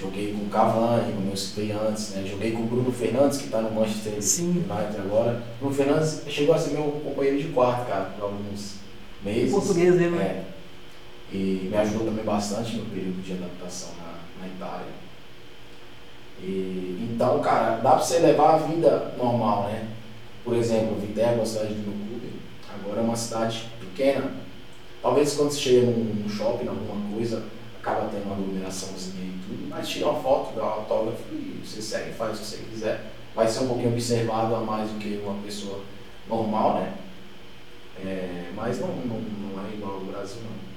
joguei 0.00 0.32
com 0.32 0.48
Cavani, 0.48 1.12
como 1.12 1.30
eu 1.30 1.36
citei 1.36 1.72
antes, 1.72 2.10
né? 2.10 2.26
Joguei 2.26 2.52
com 2.52 2.62
o 2.62 2.66
Bruno 2.66 2.90
Fernandes, 2.90 3.38
que 3.38 3.44
está 3.44 3.60
no 3.60 3.70
Manchester 3.70 4.22
Sim. 4.22 4.50
United 4.50 4.98
agora. 4.98 5.42
O 5.56 5.64
Bruno 5.64 5.74
Fernandes 5.74 6.22
chegou 6.28 6.54
a 6.54 6.58
ser 6.58 6.72
meu 6.72 6.84
companheiro 7.04 7.38
de 7.38 7.48
quarto, 7.48 7.86
cara, 7.86 8.04
por 8.16 8.24
alguns 8.24 8.76
meses. 9.22 9.52
Português 9.52 9.94
né? 9.94 10.06
É. 10.18 10.44
E 11.32 11.68
me 11.70 11.76
ajudou 11.76 12.06
também 12.06 12.24
bastante 12.24 12.76
no 12.76 12.86
período 12.86 13.22
de 13.22 13.32
adaptação 13.34 13.90
na, 13.98 14.42
na 14.42 14.52
Itália. 14.52 14.92
E, 16.42 17.10
então, 17.12 17.38
cara, 17.40 17.76
dá 17.76 17.90
pra 17.90 17.98
você 17.98 18.18
levar 18.18 18.54
a 18.54 18.58
vida 18.58 19.14
normal, 19.18 19.64
né? 19.64 19.86
Por 20.42 20.56
exemplo, 20.56 20.96
Viterbo, 20.98 21.36
uma 21.36 21.46
cidade 21.46 21.74
do 21.74 21.82
meu 21.82 22.06
clube, 22.06 22.32
agora 22.74 23.00
é 23.00 23.04
uma 23.04 23.16
cidade 23.16 23.68
pequena. 23.78 24.30
Talvez 25.02 25.34
quando 25.34 25.50
você 25.50 25.60
chega 25.60 25.86
num, 25.86 26.14
num 26.14 26.28
shopping, 26.28 26.66
alguma 26.66 27.14
coisa, 27.14 27.44
acaba 27.80 28.08
tendo 28.10 28.24
uma 28.24 28.34
aglomeraçãozinha 28.34 29.24
e 29.24 29.38
tudo, 29.46 29.68
mas 29.68 29.88
tira 29.88 30.08
uma 30.08 30.22
foto, 30.22 30.54
dá 30.54 30.62
um 30.62 30.68
autógrafo 30.68 31.22
e 31.32 31.62
você 31.64 31.80
segue, 31.80 32.12
faz 32.12 32.36
o 32.36 32.40
que 32.40 32.46
você 32.46 32.56
quiser. 32.70 33.12
Vai 33.34 33.48
ser 33.48 33.60
um 33.60 33.68
pouquinho 33.68 33.90
observado 33.90 34.54
a 34.54 34.60
mais 34.60 34.90
do 34.90 34.98
que 34.98 35.20
uma 35.24 35.40
pessoa 35.42 35.80
normal, 36.28 36.74
né? 36.74 36.94
É, 38.04 38.50
mas 38.54 38.80
não, 38.80 38.88
não, 38.88 39.20
não 39.20 39.66
é 39.66 39.74
igual 39.74 39.94
ao 39.94 40.00
Brasil, 40.00 40.38
não. 40.42 40.70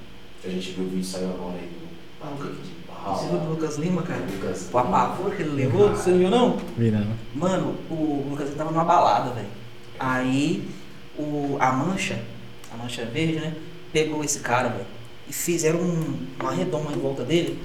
A 0.44 0.52
gente 0.52 0.72
viu 0.72 0.84
o 0.84 0.88
vídeo 0.88 1.04
saiu 1.04 1.30
agora 1.30 1.54
aí 1.54 1.68
do 1.68 1.88
Ah, 2.22 3.12
de 3.12 3.18
Você 3.18 3.28
viu 3.28 3.38
do 3.38 3.50
Lucas 3.50 3.76
Lima, 3.76 4.02
cara? 4.02 4.20
Lucas. 4.20 4.68
O 4.72 4.78
apavoro 4.78 5.34
que 5.34 5.42
ele 5.42 5.50
levou, 5.50 5.90
você 5.90 6.10
não 6.10 6.18
viu 6.18 6.30
não? 6.30 6.56
Virando. 6.76 7.12
Mano, 7.34 7.76
o 7.90 8.26
Lucas 8.30 8.48
ele 8.48 8.56
tava 8.56 8.70
numa 8.70 8.84
balada, 8.84 9.30
velho. 9.30 9.48
Aí 9.98 10.68
o, 11.18 11.56
a 11.60 11.72
mancha, 11.72 12.22
a 12.72 12.76
mancha 12.76 13.04
verde, 13.06 13.40
né? 13.40 13.54
Pegou 13.92 14.22
esse 14.22 14.40
cara, 14.40 14.68
velho. 14.68 14.86
E 15.28 15.32
fizeram 15.32 15.80
um, 15.80 16.26
uma 16.40 16.52
redoma 16.52 16.92
em 16.92 16.98
volta 16.98 17.24
dele 17.24 17.58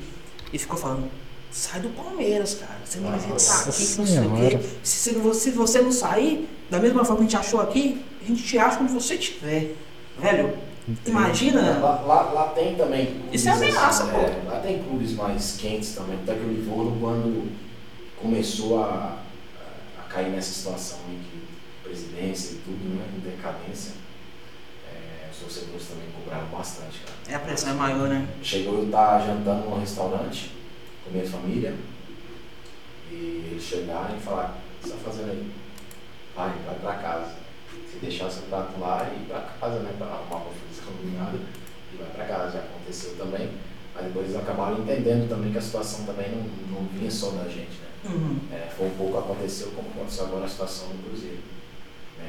e 0.54 0.58
ficou 0.58 0.78
falando. 0.78 1.10
Sai 1.52 1.80
do 1.82 1.90
Palmeiras, 1.90 2.56
cara. 2.56 2.78
Você 2.86 3.00
não 3.00 3.10
vai 3.10 3.18
estar 3.36 3.62
aqui, 3.62 3.72
que 3.72 3.72
não 3.72 3.72
sei 3.74 4.04
o 4.04 4.08
Senhora. 4.08 4.50
quê. 4.50 4.60
Se, 4.84 4.98
se, 5.00 5.16
você, 5.20 5.40
se 5.40 5.52
você 5.58 5.82
não 5.82 5.92
sair, 5.92 6.48
da 6.70 6.80
mesma 6.80 7.04
forma 7.04 7.26
que 7.26 7.36
a 7.36 7.40
gente 7.40 7.48
achou 7.48 7.60
aqui, 7.60 8.06
a 8.24 8.28
gente 8.28 8.44
te 8.44 8.58
acha 8.58 8.78
quando 8.78 8.90
você 8.94 9.16
estiver. 9.16 9.76
Velho, 10.20 10.54
imagina. 11.08 11.80
Lá, 11.80 12.02
lá, 12.02 12.22
lá 12.32 12.48
tem 12.50 12.76
também. 12.76 13.08
clubes, 13.08 13.34
Isso 13.34 13.50
é 13.50 13.52
ameaça, 13.52 14.04
assim, 14.04 14.12
pô. 14.12 14.18
é, 14.20 14.42
lá 14.46 14.60
tem 14.60 14.84
clubes 14.84 15.14
mais 15.14 15.58
quentes 15.58 15.94
também. 15.96 16.18
Até 16.22 16.36
que 16.36 16.42
o 16.46 16.50
Livorno, 16.50 16.98
quando 17.00 17.52
começou 18.22 18.84
a, 18.84 18.88
a, 18.88 20.02
a 20.02 20.04
cair 20.04 20.30
nessa 20.30 20.54
situação 20.54 21.00
aí 21.10 21.16
de 21.18 21.88
presidência 21.90 22.54
e 22.54 22.58
tudo, 22.58 22.96
né? 22.96 23.06
Em 23.18 23.20
decadência, 23.22 23.92
é, 23.92 24.09
os 25.40 25.56
torcedores 25.56 25.88
também 25.88 26.10
cobraram 26.12 26.48
bastante, 26.48 27.00
cara. 27.00 27.18
É, 27.30 27.36
a 27.36 27.40
pressão 27.40 27.72
é 27.72 27.74
maior, 27.74 28.10
né? 28.10 28.28
Chegou 28.44 28.80
eu 28.80 28.86
estar 28.86 29.26
jantando 29.26 29.70
num 29.70 29.80
restaurante 29.80 30.52
com 31.04 31.12
minha 31.12 31.26
família 31.26 31.76
e 33.12 33.50
eles 33.52 33.64
chegaram 33.64 34.16
e 34.16 34.20
falaram, 34.20 34.50
o 34.50 34.82
que 34.82 34.88
você 34.88 34.94
está 34.94 35.10
fazendo 35.10 35.32
aí? 35.32 35.52
Vai, 36.36 36.52
vai 36.66 36.76
pra 36.76 36.94
casa. 36.96 37.36
Se 37.92 37.98
deixar 38.00 38.30
seu 38.30 38.44
prato 38.44 38.80
lá 38.80 39.10
e 39.12 39.22
ir 39.22 39.26
pra 39.28 39.40
casa, 39.42 39.80
né? 39.80 39.94
Pra 39.98 40.08
arrumar 40.08 40.38
uma 40.38 40.46
confusão 40.46 40.86
combinada 40.86 41.38
e 41.94 41.98
vai 41.98 42.10
pra 42.10 42.26
casa. 42.26 42.52
Já 42.52 42.60
aconteceu 42.60 43.16
também. 43.18 43.50
Mas 43.96 44.06
depois 44.06 44.26
eles 44.28 44.40
acabaram 44.40 44.80
entendendo 44.80 45.28
também 45.28 45.52
que 45.52 45.58
a 45.58 45.62
situação 45.62 46.06
também 46.06 46.30
não, 46.32 46.44
não 46.72 46.88
vinha 46.88 47.10
só 47.10 47.32
da 47.32 47.46
gente, 47.46 47.80
né? 47.82 47.90
Uhum. 48.06 48.40
É, 48.52 48.70
foi 48.70 48.88
um 48.88 48.92
pouco 48.92 49.18
aconteceu 49.18 49.72
como 49.72 49.90
aconteceu 49.90 50.26
agora 50.26 50.46
a 50.46 50.50
situação 50.50 50.88
do 50.90 51.10
Cruzeiro. 51.10 51.40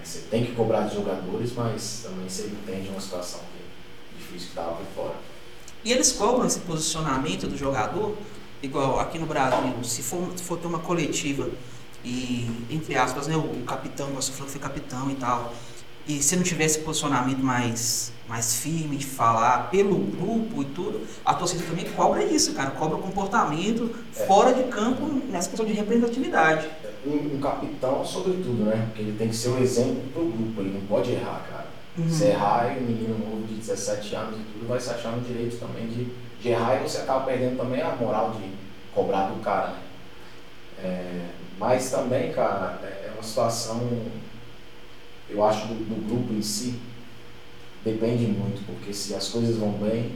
Né? 0.01 0.05
Você 0.05 0.21
tem 0.31 0.45
que 0.45 0.53
cobrar 0.53 0.83
dos 0.83 0.95
jogadores, 0.95 1.53
mas 1.55 2.01
também 2.03 2.29
você 2.29 2.47
entende 2.47 2.89
uma 2.89 3.01
situação 3.01 3.41
que, 3.53 4.19
difícil 4.19 4.49
que 4.49 4.59
estava 4.59 4.77
por 4.77 4.87
fora. 4.95 5.15
E 5.85 5.93
eles 5.93 6.13
cobram 6.13 6.47
esse 6.47 6.61
posicionamento 6.61 7.47
do 7.47 7.57
jogador, 7.57 8.17
igual 8.63 9.01
aqui 9.01 9.19
no 9.19 9.27
Brasil, 9.27 9.73
se 9.83 10.03
for, 10.03 10.33
se 10.37 10.43
for 10.43 10.59
ter 10.59 10.67
uma 10.67 10.79
coletiva 10.79 11.49
e, 12.05 12.51
entre 12.71 12.97
aspas, 12.97 13.27
né, 13.27 13.37
o, 13.37 13.41
o 13.41 13.65
capitão, 13.67 14.09
você 14.09 14.33
falou 14.33 14.47
que 14.47 14.53
foi 14.53 14.61
capitão 14.61 15.11
e 15.11 15.15
tal, 15.15 15.53
e 16.07 16.23
se 16.23 16.35
não 16.35 16.43
tivesse 16.43 16.81
posicionamento 16.81 17.39
mais, 17.39 18.13
mais 18.29 18.57
firme 18.57 18.97
de 18.97 19.07
falar 19.07 19.71
pelo 19.71 19.97
grupo 19.97 20.63
e 20.63 20.65
tudo, 20.67 21.07
a 21.25 21.35
torcida 21.35 21.63
também 21.65 21.85
cobra 21.93 22.25
isso, 22.25 22.53
cara, 22.55 22.71
cobra 22.71 22.97
o 22.97 23.01
comportamento 23.01 23.95
É. 24.17 24.27
fora 24.27 24.53
de 24.53 24.65
campo 24.65 25.05
nessa 25.29 25.49
questão 25.49 25.65
de 25.65 25.73
representatividade. 25.73 26.69
Um, 27.07 27.37
um 27.37 27.41
capitão, 27.41 28.05
sobretudo, 28.05 28.65
né? 28.65 28.87
Porque 28.89 29.03
ele 29.03 29.17
tem 29.17 29.29
que 29.29 29.37
ser 29.37 29.51
um 29.51 29.59
exemplo 29.59 30.03
pro 30.13 30.25
grupo, 30.25 30.61
ele 30.61 30.79
não 30.79 30.87
pode 30.87 31.13
errar, 31.13 31.47
cara. 31.51 31.67
Uhum. 31.97 32.09
Se 32.09 32.25
errar, 32.27 32.77
e 32.77 32.79
o 32.79 32.83
menino 32.83 33.19
novo 33.19 33.47
de 33.47 33.55
17 33.55 34.15
anos 34.15 34.41
e 34.41 34.43
tudo 34.53 34.69
vai 34.69 34.79
se 34.79 34.91
achar 34.91 35.13
no 35.13 35.23
direito 35.23 35.59
também 35.59 35.87
de, 35.87 36.09
de 36.41 36.49
errar 36.49 36.77
e 36.77 36.89
você 36.89 36.99
acaba 36.99 37.25
perdendo 37.25 37.57
também 37.57 37.81
a 37.81 37.97
moral 37.97 38.33
de 38.33 38.51
cobrar 38.95 39.29
do 39.29 39.41
cara, 39.41 39.69
né? 39.69 39.81
É, 40.83 41.29
mas 41.59 41.91
também, 41.91 42.33
cara, 42.33 42.79
é 42.83 43.01
é 43.11 43.13
uma 43.15 43.23
situação, 43.23 43.81
eu 45.29 45.45
acho, 45.45 45.67
do, 45.67 45.75
do 45.75 46.09
grupo 46.09 46.33
em 46.33 46.43
si, 46.43 46.81
depende 47.85 48.27
muito, 48.27 48.65
porque 48.67 48.93
se 48.93 49.15
as 49.15 49.29
coisas 49.29 49.57
vão 49.57 49.73
bem, 49.73 50.13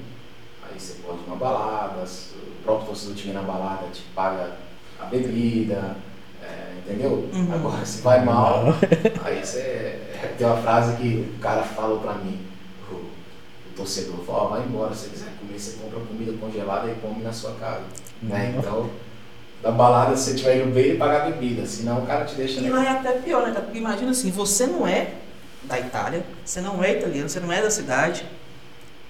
aí 0.62 0.78
você 0.78 1.02
pode 1.02 1.18
ir 1.18 1.22
numa 1.22 1.36
balada, 1.36 2.04
o 2.04 2.62
próprio 2.62 2.86
torcedor 2.86 3.14
te 3.14 3.26
vê 3.26 3.32
na 3.32 3.42
balada, 3.42 3.88
te 3.88 4.02
paga 4.14 4.56
a 4.98 5.06
bebida, 5.06 5.96
é, 6.44 6.78
entendeu? 6.78 7.28
Uhum. 7.32 7.54
Agora, 7.54 7.84
se 7.84 8.02
vai 8.02 8.24
mal, 8.24 8.64
aí 9.24 9.44
você. 9.44 10.00
Tem 10.38 10.46
uma 10.46 10.56
frase 10.56 10.96
que 10.96 11.32
o 11.36 11.38
cara 11.38 11.62
falou 11.62 11.98
pra 11.98 12.14
mim, 12.14 12.40
o, 12.90 12.94
o 12.94 13.72
torcedor 13.76 14.16
falou, 14.24 14.42
ó, 14.42 14.48
vai 14.48 14.62
embora, 14.62 14.94
se 14.94 15.04
você 15.04 15.10
quiser 15.10 15.32
comer, 15.38 15.58
você 15.58 15.76
compra 15.76 16.00
comida 16.00 16.32
congelada 16.40 16.90
e 16.90 16.94
come 16.94 17.22
na 17.22 17.32
sua 17.32 17.52
casa. 17.52 17.82
Né? 18.22 18.54
Então, 18.56 18.90
na 19.62 19.70
balada, 19.70 20.16
se 20.16 20.24
você 20.24 20.30
estiver 20.32 20.56
indo 20.62 20.74
bem, 20.74 20.84
ele 20.84 20.98
paga 20.98 21.22
a 21.22 21.30
bebida, 21.30 21.66
senão 21.66 22.02
o 22.02 22.06
cara 22.06 22.24
te 22.24 22.34
deixa 22.34 22.60
E 22.60 22.68
lá 22.68 22.84
é 22.84 22.88
até 22.88 23.12
pior, 23.12 23.46
né, 23.46 23.52
cara? 23.52 23.64
Porque 23.64 23.78
imagina 23.78 24.10
assim, 24.10 24.30
você 24.30 24.66
não 24.66 24.86
é 24.86 25.12
da 25.64 25.78
Itália, 25.78 26.24
você 26.44 26.60
não 26.60 26.82
é 26.82 26.98
italiano, 26.98 27.28
você 27.28 27.40
não 27.40 27.52
é 27.52 27.62
da 27.62 27.70
cidade. 27.70 28.26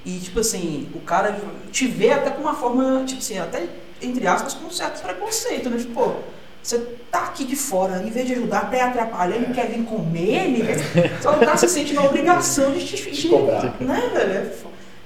E, 0.05 0.19
tipo 0.19 0.41
assim, 0.41 0.89
o 0.95 1.01
cara 1.01 1.41
te 1.73 1.87
vê 1.87 2.11
até 2.11 2.31
com 2.31 2.43
uma 2.43 2.55
forma, 2.55 3.05
tipo 3.05 3.21
assim, 3.21 3.39
até, 3.39 3.67
entre 4.03 4.27
aspas, 4.27 4.55
com 4.55 4.67
um 4.67 4.71
certo 4.71 5.03
preconceito, 5.03 5.71
né? 5.71 5.79
Tipo, 5.79 5.95
pô, 5.95 6.15
você 6.65 6.79
tá 7.11 7.25
aqui 7.25 7.45
de 7.45 7.55
fora, 7.55 8.03
em 8.03 8.09
vez 8.09 8.27
de 8.27 8.33
ajudar, 8.33 8.61
até 8.61 8.81
atrapalhar, 8.81 9.37
ele 9.37 9.53
quer 9.53 9.69
vir 9.69 9.85
comer, 9.85 10.47
ele. 10.47 10.65
Só 11.21 11.35
cara 11.35 11.59
se 11.59 11.69
sente 11.69 11.93
na 11.93 12.03
obrigação 12.03 12.73
de 12.73 12.87
te... 12.87 12.97
Te 12.97 13.29
cobrar. 13.29 13.77
Né, 13.79 14.11
velho? 14.15 14.51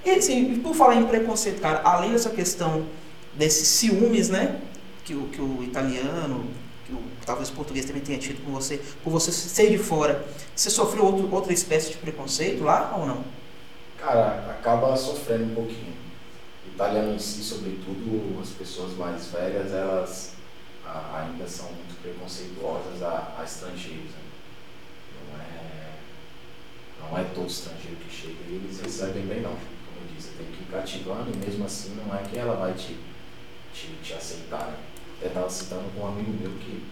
E 0.05 0.11
assim, 0.11 0.61
por 0.61 0.73
falar 0.73 0.95
em 0.95 1.05
preconceito, 1.05 1.59
cara, 1.59 1.81
além 1.83 2.13
dessa 2.13 2.29
questão 2.29 2.85
desses 3.33 3.67
ciúmes, 3.67 4.29
né? 4.29 4.61
Que 5.03 5.13
o, 5.13 5.23
que 5.27 5.41
o 5.41 5.61
italiano, 5.61 6.45
que 6.85 6.93
o, 6.93 7.01
talvez 7.25 7.49
o 7.49 7.53
português 7.53 7.85
também 7.85 8.01
tenha 8.01 8.17
tido 8.17 8.41
com 8.45 8.51
você, 8.51 8.79
por 9.03 9.09
você 9.09 9.29
ser 9.29 9.69
de 9.69 9.77
fora, 9.77 10.25
você 10.55 10.69
sofreu 10.69 11.03
outro, 11.03 11.29
outra 11.29 11.51
espécie 11.51 11.91
de 11.91 11.97
preconceito 11.97 12.63
lá 12.63 12.95
ou 12.97 13.05
não? 13.05 13.21
Cara, 13.97 14.45
acaba 14.49 14.95
sofrendo 14.95 15.43
um 15.43 15.55
pouquinho. 15.55 15.93
O 16.65 16.73
italiano 16.73 17.13
em 17.13 17.19
si, 17.19 17.43
sobretudo, 17.43 18.39
as 18.41 18.49
pessoas 18.51 18.93
mais 18.93 19.27
velhas, 19.27 19.73
elas 19.73 20.38
a- 20.93 21.21
ainda 21.25 21.47
são 21.47 21.65
muito 21.67 22.01
preconceituosas 22.01 23.01
a, 23.03 23.35
a 23.39 23.43
estrangeiros. 23.43 24.11
né? 24.11 24.21
Não 25.31 25.39
é, 25.41 25.89
não 27.11 27.17
é 27.17 27.23
todo 27.35 27.47
estrangeiro 27.47 27.97
que 27.97 28.13
chega 28.15 28.33
e 28.49 28.55
eles 28.63 28.79
recebem 28.81 29.25
bem, 29.25 29.41
não. 29.41 29.51
Como 29.51 30.07
eu 30.07 30.15
disse, 30.15 30.29
tem 30.37 30.47
que 30.47 30.63
ir 30.63 30.67
cativando 30.71 31.31
e 31.33 31.37
mesmo 31.37 31.65
assim 31.65 31.95
não 31.95 32.13
é 32.17 32.21
que 32.23 32.37
ela 32.37 32.55
vai 32.55 32.73
te, 32.73 32.97
te, 33.73 33.87
te 34.03 34.13
aceitar. 34.13 34.67
Né? 34.67 34.77
Até 35.17 35.27
estava 35.27 35.49
citando 35.49 35.83
com 35.95 36.01
um 36.01 36.07
amigo 36.07 36.31
meu 36.31 36.51
que 36.59 36.83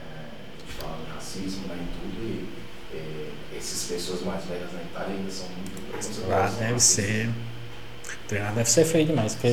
é, 0.00 0.04
a 0.04 0.60
gente 0.60 0.72
fala 0.80 0.96
de 1.04 1.10
racismo 1.12 1.66
né, 1.68 1.76
e 1.80 2.00
tudo 2.00 2.22
e 2.22 2.48
é, 2.96 3.56
essas 3.58 3.84
pessoas 3.84 4.22
mais 4.22 4.44
velhas 4.44 4.72
na 4.72 4.82
Itália 4.82 5.16
ainda 5.16 5.30
são 5.30 5.46
muito 5.48 5.72
Ah, 5.78 5.88
preconceituosas. 5.88 6.58
deve 6.58 6.80
ser. 6.80 7.28
O 7.28 8.28
treinador 8.28 8.54
deve 8.56 8.70
ser 8.70 8.84
feio 8.84 9.06
demais, 9.06 9.34
porque 9.34 9.48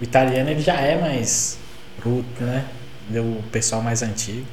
o 0.00 0.04
italiano 0.04 0.50
ele 0.50 0.60
já 0.60 0.74
é 0.74 0.98
mais 1.00 1.58
bruto, 1.98 2.42
né? 2.44 2.68
Ele 3.12 3.18
é 3.18 3.20
o 3.20 3.42
pessoal 3.52 3.82
mais 3.82 4.02
antigo. 4.02 4.46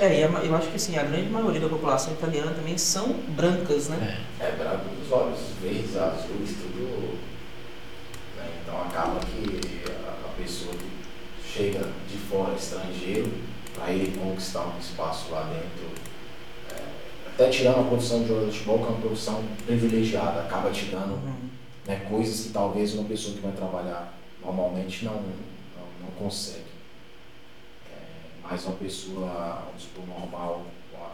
É, 0.00 0.18
e 0.18 0.22
eu 0.22 0.56
acho 0.56 0.68
que 0.68 0.76
assim, 0.76 0.96
a 0.98 1.02
grande 1.04 1.28
maioria 1.30 1.60
da 1.60 1.68
população 1.68 2.12
italiana 2.12 2.50
também 2.52 2.76
são 2.76 3.12
brancas, 3.28 3.88
né? 3.88 4.18
É. 4.40 4.44
É, 4.46 4.52
branco 4.52 4.84
dos 4.96 5.12
olhos 5.12 5.38
verdes, 5.62 5.96
azuis, 5.96 6.56
tudo. 6.60 7.18
né? 8.36 8.50
Então 8.62 8.80
acaba 8.82 9.20
que 9.20 9.60
a, 9.90 10.26
a 10.26 10.42
pessoa 10.42 10.74
que 10.74 11.48
chega 11.48 11.86
de 12.10 12.16
fora, 12.16 12.54
estrangeiro, 12.54 13.30
para 13.74 13.92
ele 13.92 14.16
conquistar 14.18 14.64
um 14.74 14.78
espaço 14.80 15.30
lá 15.30 15.42
dentro, 15.42 15.86
é, 16.72 16.82
até 17.28 17.48
tirando 17.48 17.80
a 17.80 17.84
profissão 17.84 18.22
de 18.22 18.28
jogador 18.28 18.46
de 18.50 18.56
futebol, 18.58 18.78
que 18.78 18.84
é 18.84 18.88
uma 18.88 19.00
profissão 19.00 19.44
privilegiada, 19.66 20.40
acaba 20.40 20.70
te 20.70 20.86
dando 20.86 21.14
Uhum. 21.14 21.34
né, 21.86 21.96
coisas 22.08 22.46
que 22.46 22.48
talvez 22.52 22.94
uma 22.94 23.04
pessoa 23.04 23.34
que 23.36 23.40
vai 23.42 23.52
trabalhar 23.52 24.14
normalmente 24.44 25.04
não, 25.04 25.14
não, 25.14 25.22
não 26.02 26.10
consegue. 26.18 26.69
É, 28.50 28.54
mas 28.54 28.66
uma 28.66 28.76
pessoa, 28.76 29.62
vamos 29.66 29.82
supor, 29.82 30.06
normal, 30.06 30.66
com 30.90 30.96
a, 30.98 31.10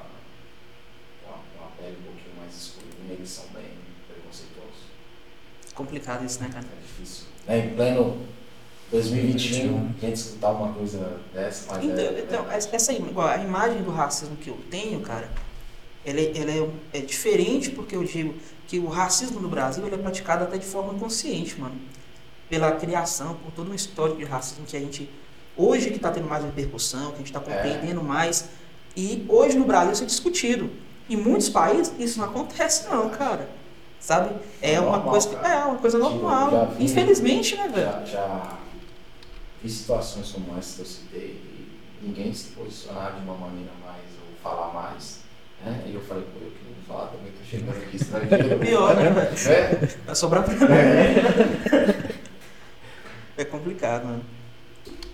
com 1.22 1.30
a, 1.30 1.34
com 1.34 1.64
a 1.64 1.68
pele 1.76 1.96
um 2.00 2.12
pouquinho 2.12 2.36
mais 2.40 2.54
escura, 2.54 2.86
eles 3.10 3.28
são 3.28 3.44
bem 3.54 3.70
preconceituosos. 4.08 4.86
Complicado 5.74 6.24
isso, 6.24 6.40
né, 6.40 6.48
cara? 6.52 6.64
É 6.64 6.80
difícil. 6.80 7.26
Né, 7.46 7.58
em 7.58 7.74
pleno 7.74 8.26
2021, 8.90 9.76
a 9.76 10.06
gente 10.06 10.14
escutar 10.14 10.50
uma 10.52 10.72
coisa 10.72 11.20
dessa, 11.34 11.74
mas 11.74 11.84
Então, 11.84 11.98
é, 11.98 12.20
então, 12.20 12.50
é, 12.50 12.56
essa 12.56 12.92
igual, 12.92 13.28
a 13.28 13.38
imagem 13.38 13.82
do 13.82 13.90
racismo 13.90 14.36
que 14.36 14.48
eu 14.48 14.58
tenho, 14.70 15.00
cara, 15.00 15.30
ela, 16.04 16.20
é, 16.20 16.38
ela 16.38 16.50
é, 16.50 16.98
é 16.98 17.00
diferente 17.00 17.70
porque 17.70 17.96
eu 17.96 18.04
digo 18.04 18.34
que 18.66 18.78
o 18.78 18.86
racismo 18.86 19.40
no 19.40 19.48
Brasil 19.48 19.84
ele 19.86 19.96
é 19.96 19.98
praticado 19.98 20.44
até 20.44 20.56
de 20.56 20.64
forma 20.64 20.94
consciente, 20.94 21.60
mano. 21.60 21.76
Pela 22.48 22.72
criação, 22.72 23.34
por 23.34 23.50
todo 23.50 23.70
um 23.72 23.74
histórico 23.74 24.18
de 24.18 24.24
racismo 24.24 24.64
que 24.64 24.76
a 24.76 24.80
gente, 24.80 25.10
hoje 25.56 25.90
que 25.90 25.96
está 25.96 26.10
tendo 26.10 26.28
mais 26.28 26.44
repercussão, 26.44 27.08
que 27.08 27.14
a 27.14 27.18
gente 27.18 27.26
está 27.26 27.40
compreendendo 27.40 28.02
mais, 28.02 28.48
e 28.96 29.24
hoje 29.28 29.58
no 29.58 29.64
Brasil 29.64 29.92
isso 29.92 30.02
é 30.02 30.06
discutido. 30.06 30.70
Em 31.08 31.16
muitos 31.16 31.48
países 31.48 31.92
isso 31.98 32.18
não 32.18 32.26
acontece 32.26 32.88
não, 32.88 33.08
cara. 33.10 33.48
Sabe? 34.00 34.34
É 34.60 34.74
É 34.74 34.80
uma 34.80 34.92
normal, 34.98 35.10
coisa, 35.10 35.28
cara. 35.36 35.48
é 35.48 35.64
uma 35.64 35.78
coisa 35.78 35.98
Já 35.98 36.04
normal. 36.04 36.72
vi. 36.76 36.84
Infelizmente, 36.84 37.56
né, 37.56 37.68
velho? 37.68 37.86
já, 37.86 38.04
já 38.04 38.58
vi 39.62 39.70
situações 39.70 40.30
como 40.32 40.56
essa 40.58 40.76
que 40.76 40.80
eu 40.82 40.86
citei 40.86 41.40
e 42.02 42.06
ninguém 42.06 42.32
se 42.32 42.48
posicionar 42.48 43.14
de 43.14 43.20
uma 43.22 43.34
maneira 43.34 43.70
mais 43.84 44.02
ou 44.20 44.36
falar 44.42 44.72
mais. 44.72 45.20
Né? 45.64 45.84
E 45.86 45.94
eu 45.94 46.00
falei, 46.02 46.22
pô, 46.24 46.44
eu 46.44 46.50
queria 46.50 46.76
falar 46.86 47.06
também, 47.06 47.32
tô 47.32 47.44
chegando 47.44 47.76
aqui 47.82 47.96
estrangeiro. 47.96 48.58
Pior, 48.60 48.94
né, 48.96 49.10
velho? 49.10 49.50
É, 49.54 49.88
Vai 50.04 50.14
sobrar 50.14 50.44
pra 50.44 50.54
mim. 50.54 50.66
É 53.36 53.44
complicado, 53.46 54.04
mano. 54.04 54.24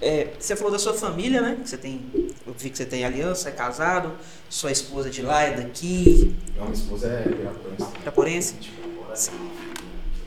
É, 0.05 0.33
você 0.39 0.57
falou 0.57 0.73
da 0.73 0.81
sua 0.81 0.93
família, 0.95 1.41
né? 1.41 1.57
Que 1.63 1.69
Você 1.71 1.77
tem, 1.79 2.05
eu 2.45 2.53
vi 2.59 2.71
que 2.71 2.77
você 2.77 2.85
tem 2.85 3.05
aliança, 3.05 3.49
é 3.49 3.53
casado, 3.53 4.11
sua 4.51 4.73
esposa 4.73 5.07
é 5.09 5.13
de 5.13 5.23
lá, 5.23 5.43
é 5.43 5.53
daqui, 5.53 6.35
Não, 6.57 6.65
minha 6.65 6.75
esposa 6.75 7.07
é 7.07 7.23
piraporense. 7.23 7.87
Japorense. 8.05 8.55
Tipo, 8.55 8.83
agora 9.01 9.15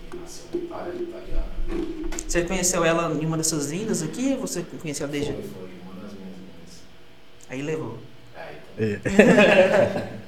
que 0.09 0.17
nasceu 0.17 0.45
em 0.53 0.57
Itália, 0.59 0.93
italiana. 0.93 1.43
Você 2.25 2.43
conheceu 2.45 2.85
ela 2.85 3.13
em 3.13 3.25
uma 3.25 3.35
dessas 3.35 3.69
vindas 3.69 4.01
aqui? 4.01 4.33
Você 4.35 4.63
conheceu 4.81 5.03
ela 5.03 5.11
desde. 5.11 5.33
Foi, 5.33 5.43
foi 5.43 5.69
uma 5.83 5.93
das 6.01 6.13
minhas 6.13 6.37
meninas. 6.37 6.83
Aí 7.49 7.61
levou. 7.61 7.97
É, 8.77 8.93
então, 8.93 9.11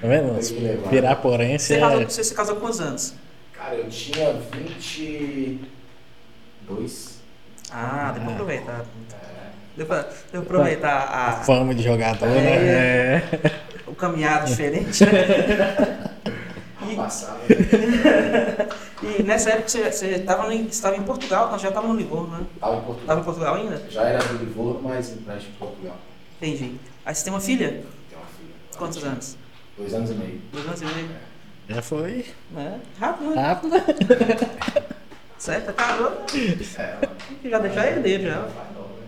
Tá 0.00 0.08
vendo? 0.08 0.88
Piraporense 0.90 1.66
Você, 1.66 1.78
casou, 1.78 2.00
é. 2.00 2.04
você 2.04 2.24
se 2.24 2.34
casou 2.34 2.54
com 2.56 2.62
quantos 2.62 2.80
anos? 2.80 3.14
Cara, 3.52 3.76
eu 3.76 3.88
tinha 3.88 4.32
22. 4.32 7.21
Ah, 7.72 8.12
deu 8.14 8.22
pra 8.22 8.30
Ah. 8.30 8.34
aproveitar. 8.34 8.80
É, 8.80 9.50
Deu 9.76 9.86
pra, 9.86 10.02
deu 10.02 10.42
pra 10.42 10.58
aproveitar 10.58 11.08
a, 11.10 11.32
Fama 11.44 11.74
de 11.74 11.82
jogador, 11.82 12.28
né? 12.28 12.56
É. 12.56 13.22
o 13.86 13.94
caminhado 13.94 14.46
diferente, 14.50 15.04
né? 15.06 15.10
ano 16.82 16.96
passado. 16.96 17.38
E 19.02 19.20
nessa 19.24 19.50
época 19.50 19.68
você, 19.68 19.90
você 19.90 20.18
tava 20.20 20.54
em, 20.54 20.66
estava 20.66 20.94
em 20.96 21.02
Portugal, 21.02 21.50
nós 21.50 21.60
já 21.60 21.70
estava 21.70 21.88
no 21.88 21.96
Livorno, 21.96 22.38
né? 22.38 22.46
Tava 22.60 22.76
em 22.76 22.80
Portugal. 22.82 23.00
Estava 23.00 23.20
em 23.20 23.24
Portugal 23.24 23.54
ainda? 23.56 23.82
Já 23.90 24.02
era 24.04 24.22
do 24.22 24.38
Livorno, 24.38 24.80
mas 24.80 25.08
de 25.08 25.16
Portugal. 25.58 25.96
Entendi. 26.40 26.76
Aí 27.04 27.12
você 27.12 27.24
tem 27.24 27.32
uma 27.32 27.40
filha? 27.40 27.68
Tem 27.68 27.78
uma 28.16 28.26
filha. 28.26 28.54
Quantos 28.78 29.02
anos? 29.02 29.36
Dois 29.76 29.92
anos 29.92 30.10
e 30.10 30.14
meio. 30.14 30.40
Dois 30.52 30.66
anos 30.66 30.80
e 30.82 30.84
meio. 30.84 31.08
Já 31.68 31.82
foi 31.82 32.26
É, 32.56 32.74
rápido, 33.00 33.30
né? 33.30 33.42
rápido. 33.42 33.72
Certo, 35.42 35.66
né? 35.66 35.74
É, 35.76 35.92
ela 35.92 37.16
Já 37.50 37.58
deixou 37.58 37.82
herdeiro 37.82 38.22
já. 38.22 38.36
não, 38.36 38.42
né? 38.42 39.06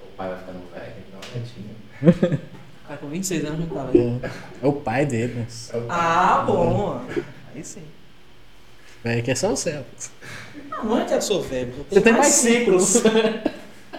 O 0.00 0.16
pai 0.16 0.28
vai 0.28 0.38
ficando 0.38 0.60
velho, 0.72 0.92
tem 0.94 2.12
que 2.12 2.20
dar 2.22 2.28
uma. 2.30 2.38
Cara, 2.86 2.98
com 3.00 3.08
26 3.08 3.44
anos 3.46 3.58
já 3.58 3.74
tava 3.74 3.90
aí. 3.90 4.20
É 4.62 4.66
o 4.68 4.72
pai 4.74 5.06
dele. 5.06 5.44
É 5.72 5.76
o 5.76 5.80
pai. 5.82 5.96
Ah, 5.98 6.44
bom. 6.46 7.04
Aí 7.52 7.64
sim. 7.64 7.82
Velho, 9.02 9.22
que 9.24 9.30
é 9.32 9.34
só 9.34 9.52
o 9.52 9.56
céu. 9.56 9.84
Ah, 10.70 10.84
não 10.84 11.00
é 11.00 11.04
que 11.04 11.14
eu 11.14 11.20
sou 11.20 11.42
velho. 11.42 11.74
eu 11.78 11.84
Você 11.90 12.00
tem 12.00 12.12
mais 12.12 12.28
ciclos. 12.28 13.02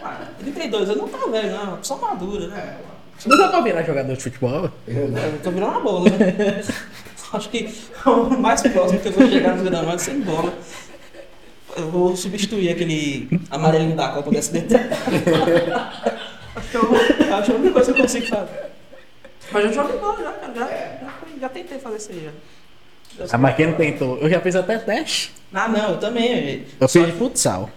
Ah, 0.02 0.28
32 0.39 0.89
anos 0.89 1.02
não 1.02 1.10
tá 1.10 1.28
velho, 1.28 1.52
não. 1.52 1.84
Só 1.84 1.97
madura, 1.97 2.47
né? 2.47 2.80
É, 3.26 3.28
Não 3.28 3.38
dá 3.38 3.49
pra 3.49 3.60
virar 3.60 3.84
jogador 3.84 4.16
de 4.16 4.24
futebol? 4.24 4.72
Eu 4.88 5.39
tô 5.43 5.52
virando 5.52 5.72
uma 5.74 5.82
bola, 5.82 6.10
né? 6.12 6.64
Acho 7.34 7.49
que 7.49 7.74
o 8.06 8.30
mais 8.39 8.62
próximo 8.62 8.99
que 9.02 9.10
eu 9.10 9.12
vou 9.12 9.28
chegar 9.30 9.58
no 9.58 9.91
é 9.91 9.97
sem 9.97 10.22
bola. 10.22 10.54
Eu 11.78 11.89
vou 11.89 12.15
substituir 12.15 12.69
aquele 12.69 13.30
amarelinho 13.49 13.95
da 13.95 14.09
Copa 14.09 14.30
do 14.30 14.38
SBT. 14.38 14.76
acho, 16.55 16.69
que 16.72 16.76
eu, 16.76 16.95
acho 16.95 17.45
que 17.45 17.51
é 17.51 17.55
a 17.55 17.57
única 17.57 17.74
coisa 17.74 17.93
que 17.93 17.99
eu 17.99 18.03
consigo 18.03 18.26
fazer. 18.28 18.72
Mas 19.51 19.65
eu 19.65 19.74
jogo 19.74 19.97
bola 19.97 20.17
já, 20.24 20.32
cara. 20.34 20.53
Já, 20.53 20.67
já, 20.67 21.13
já 21.39 21.49
tentei 21.49 21.80
fazer 21.80 21.97
isso 21.97 22.11
aí 22.11 22.24
já. 22.26 23.26
Ah, 23.32 23.38
mas 23.38 23.55
quem 23.55 23.67
não 23.67 23.74
tentou? 23.74 24.17
Eu 24.19 24.30
já 24.30 24.39
fiz 24.39 24.55
até 24.55 24.78
teste. 24.78 25.34
Ah, 25.53 25.67
não, 25.67 25.91
eu 25.91 25.99
também. 25.99 26.65
Eu 26.80 26.88
fiz 26.88 27.05
de 27.05 27.11
futsal. 27.11 27.69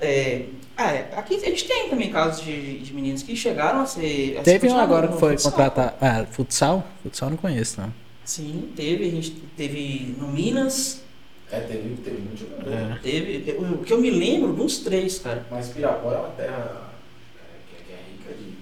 É, 0.00 0.42
ah, 0.76 0.92
é, 0.92 1.08
aqui 1.16 1.34
a 1.36 1.38
gente 1.40 1.66
tem 1.66 1.88
também 1.88 2.10
casos 2.10 2.44
de, 2.44 2.78
de 2.78 2.94
meninos 2.94 3.22
que 3.22 3.34
chegaram 3.34 3.80
a 3.80 3.86
ser. 3.86 4.38
a 4.38 4.44
ser 4.44 4.58
Teve 4.60 4.68
um 4.68 4.78
agora 4.78 5.08
que 5.08 5.18
foi 5.18 5.32
futsal. 5.32 5.52
contratar. 5.52 5.96
Ah, 6.00 6.26
futsal? 6.30 6.86
Futsal 7.02 7.28
eu 7.28 7.30
não 7.30 7.36
conheço, 7.38 7.80
não. 7.80 7.92
Sim, 8.24 8.70
teve. 8.76 9.06
A 9.06 9.10
gente 9.10 9.30
teve 9.56 10.14
no 10.18 10.28
Minas, 10.28 11.02
É, 11.50 11.60
teve, 11.60 11.96
teve 12.02 12.18
muito 12.20 12.40
jogador. 12.40 12.72
É. 12.72 12.98
teve. 13.02 13.52
O 13.52 13.78
que 13.78 13.92
eu 13.92 14.00
me 14.00 14.10
lembro, 14.10 14.62
uns 14.62 14.78
três, 14.78 15.18
cara. 15.18 15.46
Mas 15.50 15.68
Pirapora 15.68 16.16
é 16.16 16.20
uma 16.20 16.30
terra 16.30 16.90
é, 17.36 17.76
que, 17.76 17.84
que 17.84 17.92
é 17.92 17.96
rica 18.12 18.34
de 18.34 18.54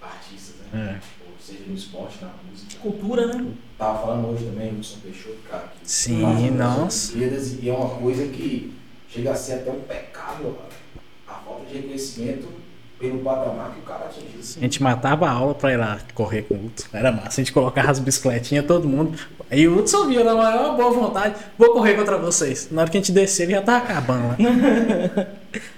artistas, 0.00 0.56
né? 0.72 1.00
Ou 1.26 1.34
seja, 1.38 1.64
no 1.66 1.74
esporte, 1.74 2.18
na 2.22 2.32
música. 2.50 2.80
Cultura, 2.80 3.26
né? 3.26 3.52
Tava 3.76 4.06
falando 4.06 4.28
hoje 4.28 4.46
também, 4.46 4.72
o 4.72 4.76
Wilson 4.76 4.98
Peixoto, 5.02 5.38
cara. 5.50 5.72
Que 5.78 5.90
Sim, 5.90 6.50
nossa. 6.52 7.18
E 7.18 7.68
é 7.68 7.72
uma 7.72 7.90
coisa 7.90 8.26
que 8.28 8.74
chega 9.08 9.32
a 9.32 9.36
ser 9.36 9.54
até 9.54 9.70
um 9.70 9.80
pecado, 9.80 10.56
cara. 10.56 10.80
A 11.26 11.34
falta 11.44 11.66
de 11.66 11.74
reconhecimento 11.74 12.59
pelo 13.00 13.18
patamar 13.20 13.72
que 13.72 13.80
o 13.80 13.82
cara 13.82 14.04
atingiu. 14.04 14.40
A 14.58 14.60
gente 14.60 14.82
matava 14.82 15.26
a 15.26 15.32
aula 15.32 15.54
pra 15.54 15.72
ir 15.72 15.78
lá 15.78 15.98
correr 16.14 16.42
com 16.42 16.54
o 16.54 16.66
Hudson. 16.66 16.88
Era 16.92 17.10
massa. 17.10 17.40
A 17.40 17.44
gente 17.44 17.52
colocava 17.52 17.90
as 17.90 17.98
bicicletinhas, 17.98 18.66
todo 18.66 18.86
mundo. 18.86 19.18
Aí 19.50 19.66
o 19.66 19.78
Hudson 19.78 20.06
via 20.06 20.22
na 20.22 20.34
maior 20.34 20.76
boa 20.76 20.90
vontade. 20.90 21.34
Vou 21.58 21.72
correr 21.72 21.94
contra 21.94 22.18
vocês. 22.18 22.68
Na 22.70 22.82
hora 22.82 22.90
que 22.90 22.98
a 22.98 23.00
gente 23.00 23.10
descer, 23.10 23.44
ele 23.44 23.52
já 23.52 23.62
tava 23.62 23.84
acabando 23.84 24.28
lá. 24.28 24.36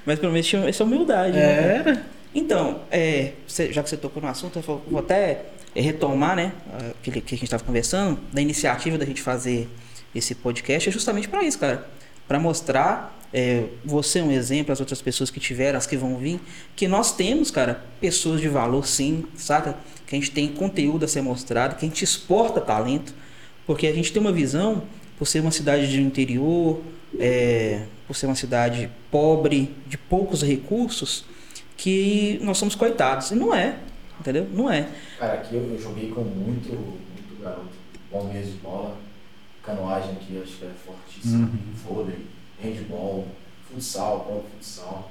Mas 0.05 0.19
pelo 0.19 0.33
menos 0.33 0.47
tinha 0.47 0.69
essa 0.69 0.83
humildade, 0.83 1.33
né? 1.33 1.77
Era. 1.77 2.03
Então, 2.35 2.81
é, 2.91 3.33
já 3.71 3.83
que 3.83 3.89
você 3.89 3.97
tocou 3.97 4.21
no 4.21 4.29
assunto, 4.29 4.59
eu 4.59 4.83
vou 4.89 4.99
até 4.99 5.43
é, 5.75 5.81
retomar, 5.81 6.35
né, 6.35 6.53
aquele 6.99 7.21
que 7.21 7.35
a 7.35 7.37
gente 7.37 7.45
estava 7.45 7.63
conversando, 7.63 8.19
da 8.33 8.41
iniciativa 8.41 8.99
da 8.99 9.05
gente 9.05 9.23
fazer 9.23 9.69
esse 10.15 10.35
podcast, 10.35 10.89
é 10.89 10.93
justamente 10.93 11.29
para 11.29 11.45
isso, 11.45 11.59
cara. 11.59 11.87
Para 12.27 12.39
mostrar, 12.39 13.19
é, 13.33 13.65
você 13.85 14.19
é 14.19 14.23
um 14.23 14.31
exemplo, 14.31 14.73
as 14.73 14.81
outras 14.81 15.01
pessoas 15.01 15.31
que 15.31 15.41
tiveram, 15.41 15.79
as 15.79 15.87
que 15.87 15.97
vão 15.97 16.17
vir, 16.19 16.41
que 16.77 16.87
nós 16.87 17.13
temos, 17.13 17.51
cara, 17.51 17.83
pessoas 18.01 18.41
de 18.41 18.49
valor 18.49 18.87
sim, 18.87 19.25
saca? 19.37 19.77
Que 20.07 20.17
a 20.17 20.19
gente 20.19 20.31
tem 20.31 20.49
conteúdo 20.49 21.05
a 21.05 21.09
ser 21.09 21.23
mostrado, 21.23 21.77
que 21.77 21.87
a 21.87 21.89
gente 21.89 22.05
exporta 22.05 22.61
talento, 22.61 23.15
porque 23.67 23.87
a 23.87 23.93
gente 23.93 24.13
tem 24.13 24.21
uma 24.21 24.33
visão, 24.33 24.83
por 25.19 25.27
ser 25.27 25.41
uma 25.41 25.51
cidade 25.51 25.89
de 25.89 26.03
interior, 26.03 26.83
é, 27.19 27.85
por 28.07 28.15
ser 28.15 28.27
uma 28.27 28.35
cidade 28.35 28.91
pobre, 29.11 29.75
de 29.87 29.97
poucos 29.97 30.43
recursos, 30.43 31.25
que 31.77 32.39
nós 32.43 32.59
somos 32.59 32.75
coitados. 32.75 33.31
E 33.31 33.35
não 33.35 33.55
é, 33.55 33.79
entendeu? 34.21 34.47
Não 34.53 34.71
é. 34.71 34.89
Cara, 35.19 35.35
aqui 35.35 35.55
eu, 35.55 35.63
eu 35.73 35.81
joguei 35.81 36.11
com 36.11 36.21
muito, 36.23 36.69
muito 36.69 37.43
garoto. 37.43 37.83
Bom 38.11 38.25
mesmo 38.25 38.53
de 38.53 38.59
bola. 38.59 38.99
Canoagem 39.63 40.11
aqui, 40.13 40.41
acho 40.43 40.57
que 40.57 40.65
é 40.65 40.71
fortíssimo. 40.85 41.51
Vôlei, 41.87 42.19
handball, 42.63 43.27
futsal, 43.71 44.21
próprio 44.21 44.51
futsal. 44.53 45.11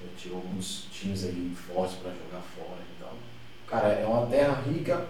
Já 0.00 0.08
tive 0.16 0.34
alguns 0.34 0.86
times 0.92 1.24
aí 1.24 1.52
fortes 1.54 1.96
para 1.96 2.10
jogar 2.10 2.42
fora. 2.56 2.80
Então, 2.96 3.10
cara, 3.66 3.88
é 3.88 4.06
uma 4.06 4.26
terra 4.26 4.62
rica. 4.68 5.06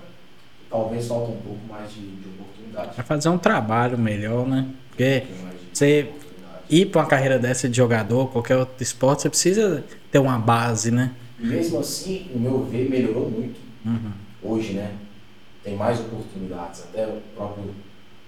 Talvez 0.71 1.07
falta 1.07 1.33
um 1.33 1.41
pouco 1.41 1.61
mais 1.67 1.91
de, 1.93 2.01
de 2.01 2.29
oportunidade. 2.29 2.97
Vai 2.97 3.05
fazer 3.05 3.29
um 3.31 3.39
trabalho 3.39 3.97
melhor, 3.97 4.47
né? 4.47 4.69
Porque 4.91 5.25
Um 5.31 5.49
você 5.73 6.13
ir 6.69 6.87
pra 6.87 7.03
uma 7.03 7.09
carreira 7.09 7.39
dessa 7.39 7.69
de 7.69 7.77
jogador, 7.77 8.31
qualquer 8.31 8.57
outro 8.57 8.83
esporte, 8.83 9.23
você 9.23 9.31
precisa 9.31 9.85
ter 10.11 10.19
uma 10.19 10.39
base, 10.39 10.91
né? 10.91 11.15
Mesmo 11.39 11.79
assim, 11.79 12.31
no 12.35 12.41
meu 12.41 12.65
ver, 12.65 12.91
melhorou 12.91 13.31
muito. 13.31 13.59
Uhum. 13.87 14.13
Hoje, 14.43 14.73
né? 14.75 14.95
Tem 15.63 15.77
mais 15.77 16.01
oportunidades. 16.01 16.83
Até 16.83 17.07
o 17.07 17.23
próprio 17.35 17.75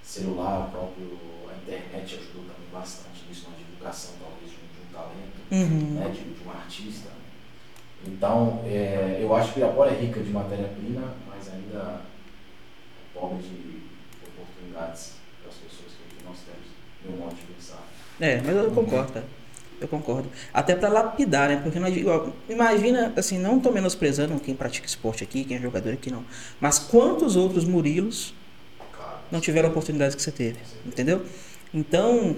celular, 0.01 0.71
o 0.73 1.49
a 1.49 1.57
internet 1.57 2.15
ajudou 2.15 2.43
também 2.43 2.69
bastante 2.71 3.20
divulgação, 3.81 4.11
talvez, 4.19 4.51
de 4.51 4.57
um, 4.57 4.67
de 4.69 4.87
um 4.87 4.93
talento, 4.93 5.41
Uhum. 5.51 5.99
né? 5.99 6.09
De, 6.09 6.19
de 6.21 6.47
um 6.47 6.51
artista. 6.51 7.09
Então, 8.07 8.63
é, 8.65 9.19
eu 9.21 9.35
acho 9.35 9.49
que 9.49 9.53
Pirapora 9.55 9.91
é 9.91 9.99
rica 9.99 10.21
de 10.21 10.29
matéria-prima, 10.31 11.13
mas 11.27 11.47
ainda 11.53 12.01
é 12.01 13.19
pobre 13.19 13.37
de 13.43 13.81
oportunidades 14.27 15.13
para 15.41 15.49
as 15.51 15.55
pessoas 15.57 15.91
que 16.09 16.23
nós 16.23 16.37
temos, 16.39 16.67
meu 17.05 17.17
modo 17.25 17.35
de 17.35 17.41
pensar. 17.53 17.83
É, 18.19 18.41
mas 18.41 18.55
eu 18.55 18.71
concordo, 18.71 19.13
cara. 19.13 19.25
Eu 19.79 19.87
concordo. 19.87 20.29
Até 20.53 20.75
pra 20.75 20.89
lapidar, 20.89 21.49
né? 21.49 21.59
Porque 21.63 21.79
nós- 21.79 21.95
igual, 21.95 22.31
imagina, 22.47 23.11
assim, 23.15 23.39
não 23.39 23.59
tô 23.59 23.71
menosprezando 23.71 24.39
quem 24.39 24.55
pratica 24.55 24.85
esporte 24.85 25.23
aqui, 25.23 25.43
quem 25.43 25.57
é 25.57 25.59
jogador 25.59 25.91
aqui, 25.93 26.11
não. 26.11 26.23
Mas 26.59 26.77
quantos 26.77 27.35
outros 27.35 27.65
Murilos 27.65 28.31
não 29.31 29.39
tiveram 29.39 29.69
a 29.69 29.71
oportunidade 29.71 30.15
que 30.15 30.21
você 30.21 30.31
teve? 30.31 30.59
Entendeu? 30.85 31.25
Então, 31.73 32.35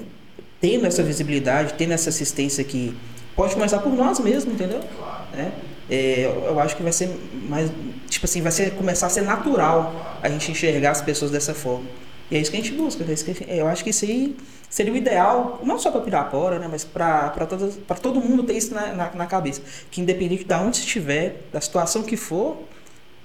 tendo 0.64 0.86
essa 0.86 1.04
visibilidade, 1.04 1.74
tendo 1.74 1.92
essa 1.92 2.08
assistência 2.08 2.64
que 2.64 2.96
pode 3.36 3.54
começar 3.54 3.80
por 3.80 3.92
nós 3.92 4.18
mesmos, 4.22 4.54
entendeu? 4.54 4.80
Claro. 4.98 5.24
né? 5.34 5.52
É, 5.90 6.22
eu 6.24 6.44
eu 6.46 6.60
acho 6.62 6.78
que 6.78 6.82
vai 6.82 6.94
ser 6.94 7.10
mais, 7.50 7.70
tipo 8.08 8.26
assim, 8.26 8.42
vai 8.42 8.50
ser, 8.50 8.72
começar 8.72 9.08
a 9.08 9.10
ser 9.10 9.24
natural 9.24 10.18
a 10.22 10.30
gente 10.30 10.50
enxergar 10.50 10.92
as 10.92 11.02
pessoas 11.02 11.32
dessa 11.32 11.54
forma. 11.54 11.86
E 12.32 12.38
é 12.38 12.40
isso 12.40 12.50
que 12.50 12.56
a 12.56 12.62
gente 12.62 12.72
busca. 12.76 13.04
É 13.04 13.06
que 13.06 13.12
a 13.12 13.34
gente- 13.34 13.46
eu 13.50 13.68
acho 13.68 13.84
que 13.84 13.90
isso 13.90 14.06
aí 14.06 14.38
seria 14.70 14.94
o 14.94 14.96
ideal, 14.96 15.60
não 15.66 15.78
só 15.78 15.92
para 15.92 16.00
Pirapora, 16.00 16.58
né, 16.60 16.68
mas 16.72 16.86
para 16.86 17.30
para 17.32 17.98
todo 17.98 18.22
mundo 18.22 18.44
ter 18.44 18.54
isso 18.54 18.74
na, 18.74 18.94
na, 18.94 19.12
na 19.14 19.26
cabeça. 19.26 19.62
Que 19.92 20.00
independente 20.00 20.46
de 20.46 20.54
onde 20.54 20.78
estiver, 20.78 21.42
da 21.52 21.60
situação 21.60 22.04
que 22.04 22.16
for, 22.16 22.58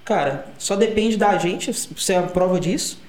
cara, 0.05 0.47
só 0.59 0.75
depende 0.75 1.17
da 1.17 1.39
gente, 1.39 1.71
você 1.73 2.15
é 2.15 2.19
a 2.19 2.23
prova 2.23 2.59
disso, 2.59 3.01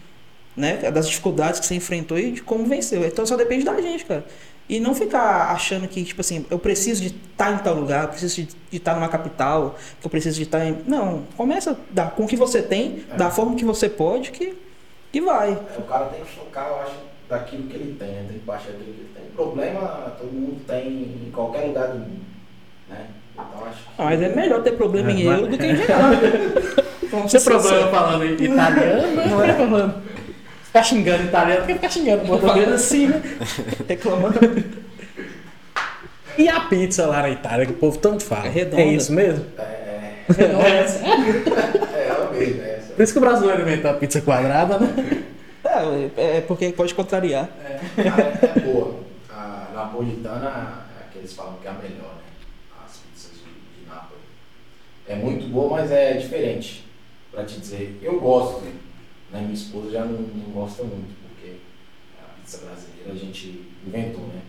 né? 0.60 0.92
Das 0.92 1.08
dificuldades 1.08 1.60
que 1.60 1.66
você 1.66 1.76
enfrentou 1.76 2.20
e 2.20 2.32
de 2.32 2.42
como 2.44 2.66
venceu. 2.66 3.04
Então 3.06 3.26
só 3.26 3.36
depende 3.36 3.64
da 3.66 3.80
gente, 3.82 4.06
cara. 4.06 4.26
E 4.68 4.80
não 4.80 4.94
ficar 4.94 5.52
achando 5.52 5.88
que, 5.88 6.04
tipo 6.04 6.22
assim, 6.22 6.46
eu 6.52 6.60
preciso 6.60 7.02
de 7.02 7.08
estar 7.08 7.52
em 7.54 7.58
tal 7.58 7.74
lugar, 7.74 8.04
eu 8.04 8.10
preciso 8.10 8.36
de, 8.36 8.44
de 8.70 8.78
estar 8.78 8.94
numa 8.94 9.08
capital, 9.10 9.76
que 10.00 10.06
eu 10.06 10.12
preciso 10.12 10.36
de 10.36 10.44
estar 10.44 10.64
em. 10.64 10.78
Não, 10.86 11.24
começa 11.36 11.76
da, 11.90 12.06
com 12.06 12.26
o 12.26 12.28
que 12.28 12.36
você 12.36 12.62
tem, 12.62 13.04
É. 13.12 13.16
da 13.18 13.32
forma 13.32 13.56
que 13.56 13.66
você 13.66 13.90
pode, 13.90 14.30
que, 14.30 14.56
que 15.12 15.22
vai. 15.22 15.54
É, 15.54 15.80
o 15.80 15.84
cara 15.84 16.06
tem 16.06 16.24
que 16.24 16.30
focar, 16.36 16.68
eu 16.68 16.82
acho, 16.82 16.92
daquilo 17.28 17.64
que 17.64 17.74
ele 17.76 17.96
tem, 17.98 18.10
né? 18.10 18.26
tem 18.30 18.38
que 18.40 18.46
baixar 18.46 18.68
daquilo 18.74 18.94
que 18.94 19.00
ele 19.00 19.10
tem. 19.16 19.24
Problema 19.36 20.14
todo 20.20 20.32
mundo 20.32 20.62
tem 20.68 20.88
em 20.88 21.32
qualquer 21.34 21.66
lugar 21.66 21.88
do 21.88 22.00
mundo. 22.00 22.22
Né? 22.90 23.06
Então 23.34 23.66
acho 23.68 23.78
que. 23.78 23.90
Ah, 23.98 24.04
mas 24.06 24.22
é 24.22 24.36
melhor 24.36 24.62
ter 24.62 24.74
problema 24.74 25.12
em 25.12 25.22
É, 25.22 25.26
euro 25.34 25.42
mas- 25.44 25.52
do 25.52 25.58
que 25.58 25.66
em 25.66 25.74
real. 25.82 26.00
Vamos 27.10 27.32
ser 27.32 27.40
sinceros. 27.40 27.90
falando 27.90 28.24
italiano, 28.26 29.16
não 29.30 29.44
é 29.44 29.54
falando. 29.56 29.96
Ficar 30.70 30.84
xingando 30.84 31.24
italiano, 31.24 31.62
porque 31.62 31.74
ficar 31.74 31.90
xingando 31.90 32.28
português 32.28 32.72
assim, 32.72 33.08
né? 33.08 33.24
Reclamando. 33.90 34.40
E 36.38 36.48
a 36.48 36.60
pizza 36.60 37.08
lá 37.08 37.24
na 37.24 37.32
Itália, 37.32 37.66
que 37.66 37.72
o 37.72 37.76
povo 37.76 37.98
tanto 37.98 38.24
fala. 38.24 38.46
É 38.46 38.50
redonda. 38.50 38.84
É 38.84 38.86
isso 38.86 39.12
mesmo? 39.12 39.44
É, 39.58 39.64
É, 40.38 40.44
é, 40.44 42.06
é 42.08 42.14
o 42.14 42.32
mesmo, 42.32 42.62
é. 42.62 42.80
Por 42.96 43.02
isso 43.02 43.14
que 43.14 43.18
o 43.18 43.22
brasileiro 43.22 43.64
inventou 43.64 43.90
a 43.90 43.96
pizza 43.96 44.22
quadrada, 44.22 44.78
né? 44.78 45.24
É, 46.16 46.38
é 46.38 46.42
porque 46.42 46.72
pode 46.72 46.94
contrariar. 46.94 47.50
É, 47.66 47.80
é 47.98 48.60
boa. 48.60 49.00
A 49.28 49.72
napolitana 49.74 50.84
é 51.00 51.12
que 51.12 51.18
eles 51.18 51.34
falam 51.34 51.56
que 51.60 51.68
é 51.68 51.72
a 51.72 51.74
melhor, 51.74 52.14
né? 52.14 52.86
As 52.86 52.98
pizzas 52.98 53.32
de, 53.40 53.82
de 53.82 53.90
Nápoles. 53.90 54.22
É 55.08 55.16
muito 55.16 55.48
boa, 55.52 55.80
mas 55.80 55.92
é 55.92 56.14
diferente. 56.14 56.86
Pra 57.32 57.44
te 57.44 57.60
dizer, 57.60 58.00
eu 58.04 58.20
gosto, 58.20 58.62
né? 58.62 58.72
Minha 59.34 59.54
esposa 59.54 59.92
já 59.92 60.06
não, 60.06 60.14
não 60.20 60.52
gosta 60.54 60.84
muito, 60.84 61.14
porque 61.28 61.54
a 62.20 62.40
pizza 62.42 62.58
brasileira 62.66 63.12
a 63.12 63.16
gente 63.16 63.62
inventou, 63.86 64.24
né? 64.28 64.42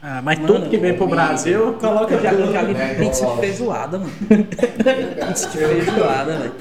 Ah, 0.00 0.22
mas 0.22 0.38
Mano, 0.38 0.54
tudo 0.54 0.70
que 0.70 0.76
vem 0.78 0.94
pro 0.96 1.08
Brasil, 1.08 1.72
coloca 1.74 2.14
Eu 2.14 2.22
já, 2.22 2.32
eu 2.32 2.52
já 2.52 2.60
tudo. 2.60 2.72
vi 2.74 2.80
É, 2.80 2.94
pizza 2.94 3.26
de 3.26 3.32
a- 3.32 3.36
feijoada, 3.38 3.98
mano. 3.98 4.12
Pizza 5.26 5.48
de 5.48 5.58
feijoada, 5.58 6.38
velho. 6.38 6.54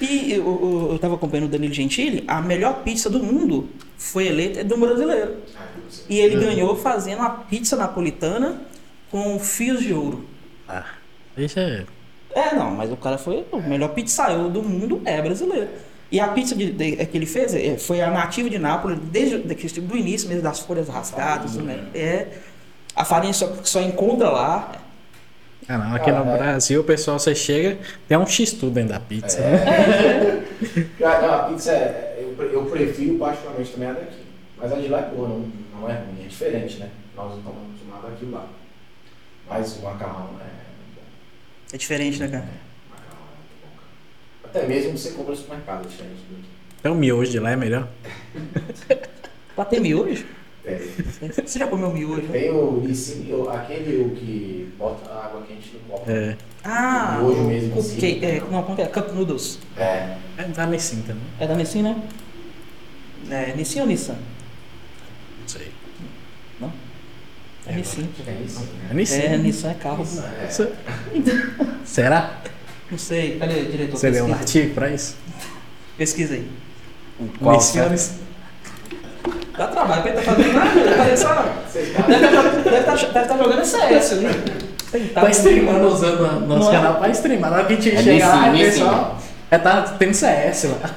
E 0.00 0.32
eu, 0.32 0.44
eu, 0.46 0.88
eu 0.92 0.98
tava 0.98 1.14
acompanhando 1.16 1.46
o 1.46 1.50
Danilo 1.50 1.72
Gentili, 1.74 2.24
a 2.26 2.40
melhor 2.40 2.82
pizza 2.82 3.10
do 3.10 3.22
mundo 3.22 3.68
foi 3.98 4.26
eleita 4.26 4.64
do 4.64 4.76
brasileiro. 4.78 5.36
Ah, 5.54 5.66
eu. 5.76 5.82
E 6.08 6.18
ele 6.18 6.36
ganhou 6.44 6.74
fazendo 6.74 7.18
uma 7.18 7.30
pizza 7.30 7.76
napolitana 7.76 8.62
com 9.10 9.38
fios 9.38 9.80
de 9.82 9.92
ouro. 9.92 10.24
Ah, 10.66 10.86
deixa. 11.36 11.86
É, 12.34 12.54
não, 12.54 12.70
mas 12.70 12.90
o 12.90 12.96
cara 12.96 13.18
foi 13.18 13.44
o 13.52 13.60
melhor 13.60 13.88
pizzaiolo 13.90 14.48
do 14.48 14.62
mundo, 14.62 15.02
é 15.04 15.20
brasileiro. 15.20 15.68
E 16.12 16.20
a 16.20 16.28
pizza 16.28 16.54
de, 16.54 16.70
de- 16.70 17.06
que 17.06 17.16
ele 17.16 17.24
fez 17.26 17.54
é, 17.54 17.78
foi 17.78 18.00
a 18.02 18.10
nativa 18.10 18.48
de 18.50 18.58
Nápoles, 18.58 18.98
desde 19.10 19.38
desde 19.38 19.80
do 19.80 19.96
início 19.96 20.28
mesmo, 20.28 20.42
das 20.42 20.60
folhas 20.60 20.86
rasgadas, 20.88 21.54
né? 21.56 21.86
É, 21.94 22.26
a 22.94 23.02
farinha 23.04 23.32
só, 23.32 23.50
só 23.64 23.80
encontra 23.80 24.28
lá. 24.28 24.72
Ah, 25.68 25.78
não, 25.78 25.94
aqui 25.96 26.10
no 26.12 26.18
Ah, 26.18 26.34
é. 26.34 26.38
Brasil 26.38 26.80
o 26.82 26.84
pessoal, 26.84 27.18
você 27.18 27.34
chega, 27.34 27.78
tem 28.06 28.18
um 28.18 28.26
X-tudo 28.26 28.72
dentro 28.72 28.90
da 28.92 29.00
pizza. 29.00 29.40
né? 29.40 30.44
Ah, 31.02 31.20
não, 31.20 31.34
a 31.34 31.38
pizza, 31.48 31.72
é- 31.72 32.18
eu, 32.38 32.50
eu 32.52 32.66
prefiro 32.66 33.16
particularmente 33.18 33.72
também 33.72 33.88
a 33.88 33.92
daqui. 33.94 34.22
Mas 34.58 34.72
a 34.72 34.76
de 34.76 34.88
lá 34.88 35.00
é 35.00 35.02
boa, 35.10 35.28
não, 35.28 35.44
não 35.80 35.88
é 35.90 35.94
ruim, 35.94 36.24
é 36.24 36.28
diferente, 36.28 36.78
né? 36.78 36.88
Nós 37.16 37.30
não 37.30 37.38
estamos 37.38 37.58
acostumados 37.64 38.10
àquilo 38.12 38.30
lá. 38.32 38.46
Mas 39.48 39.76
o 39.78 39.82
macarrão 39.82 40.28
é. 40.40 41.74
É 41.74 41.78
diferente, 41.78 42.20
né, 42.20 42.28
cara? 42.28 42.44
O 42.44 42.90
macarrão 42.90 43.24
é 43.26 43.36
muito 43.38 43.54
bom, 43.62 43.70
cara. 44.41 44.41
Até 44.54 44.66
mesmo 44.66 44.96
você 44.98 45.12
compra 45.12 45.30
no 45.32 45.36
supermercado, 45.36 45.86
é 45.86 45.88
diferente 45.88 46.20
do 46.28 46.36
que. 46.42 46.48
Então 46.78 46.92
o 46.92 46.96
miojo 46.96 47.30
de 47.30 47.38
lá 47.40 47.52
é 47.52 47.56
melhor. 47.56 47.88
Pra 49.56 49.64
ter 49.64 49.80
miojo? 49.80 50.26
É. 50.64 50.76
Você 51.44 51.58
já 51.58 51.66
comeu 51.66 51.90
miojo? 51.92 52.28
Tem 52.28 52.50
o 52.50 52.80
Nissin, 52.80 53.26
aquele 53.50 54.02
o 54.02 54.10
que 54.10 54.72
bota 54.78 55.10
água 55.12 55.42
quente 55.48 55.72
no 55.74 55.80
copo. 55.90 56.10
É, 56.10 56.36
Ah, 56.62 57.18
Miojo 57.20 57.42
mesmo, 57.44 57.70
cupcake, 57.72 58.24
assim. 58.26 58.36
é, 58.36 58.40
não, 58.50 58.62
como 58.62 58.80
é? 58.80 58.86
Cup 58.86 59.12
Noodles. 59.12 59.58
É. 59.76 60.16
é 60.38 60.42
da 60.54 60.66
Nissin 60.66 61.02
também. 61.02 61.22
É 61.40 61.46
da 61.46 61.54
Nissin, 61.54 61.82
né? 61.82 62.02
É, 63.30 63.54
Nissin 63.56 63.80
ou 63.80 63.86
Nissan? 63.86 64.14
Não 65.40 65.48
sei. 65.48 65.72
É 67.66 67.72
É, 67.72 67.76
Nissin. 67.76 68.08
É 68.26 68.32
Nissin. 68.32 68.68
É 68.90 68.94
Nissin. 68.94 69.20
É, 69.20 69.38
Nissan 69.38 69.70
é 69.70 69.74
carro. 69.74 70.04
Nissin, 70.04 70.22
é. 70.22 70.48
Será? 71.84 72.40
Não 72.92 72.98
sei, 72.98 73.38
cadê, 73.38 73.62
diretor? 73.64 73.96
Você 73.96 74.10
leu 74.10 74.26
um 74.26 74.32
artigo 74.34 74.74
pra 74.74 74.90
isso? 74.90 75.16
Pesquisa 75.96 76.34
aí. 76.34 76.46
Qual? 77.40 77.56
Nissin? 77.56 77.80
Dá 79.56 79.66
trabalho, 79.66 80.02
pra 80.02 80.10
ele 80.12 80.20
tá 80.20 80.30
fazendo 80.32 80.52
nada, 80.52 80.78
ele 80.78 80.94
tá 81.10 81.16
só... 81.16 81.28
Tá- 81.34 82.06
Deve 82.06 82.78
estar 82.78 82.96
tá, 82.96 83.12
deve 83.12 83.28
tá 83.28 83.36
jogando 83.38 83.64
CS 83.64 84.12
ali. 84.12 85.08
Tá 85.14 85.30
streamando 85.30 85.88
usando 85.88 86.20
o 86.20 86.40
nosso 86.46 86.64
Não 86.64 86.68
é? 86.70 86.72
canal 86.76 86.94
pra 86.96 87.08
streamar. 87.10 87.50
Na 87.50 87.56
hora 87.58 87.66
que 87.66 87.72
a 87.72 87.76
gente 87.76 87.96
É 87.96 88.02
chega 88.02 88.28
lá, 88.28 88.48
o 88.50 88.58
pessoal. 88.58 89.18
É, 89.50 89.58
tá, 89.58 89.82
tem 89.82 90.12
CS 90.12 90.64
lá. 90.64 90.90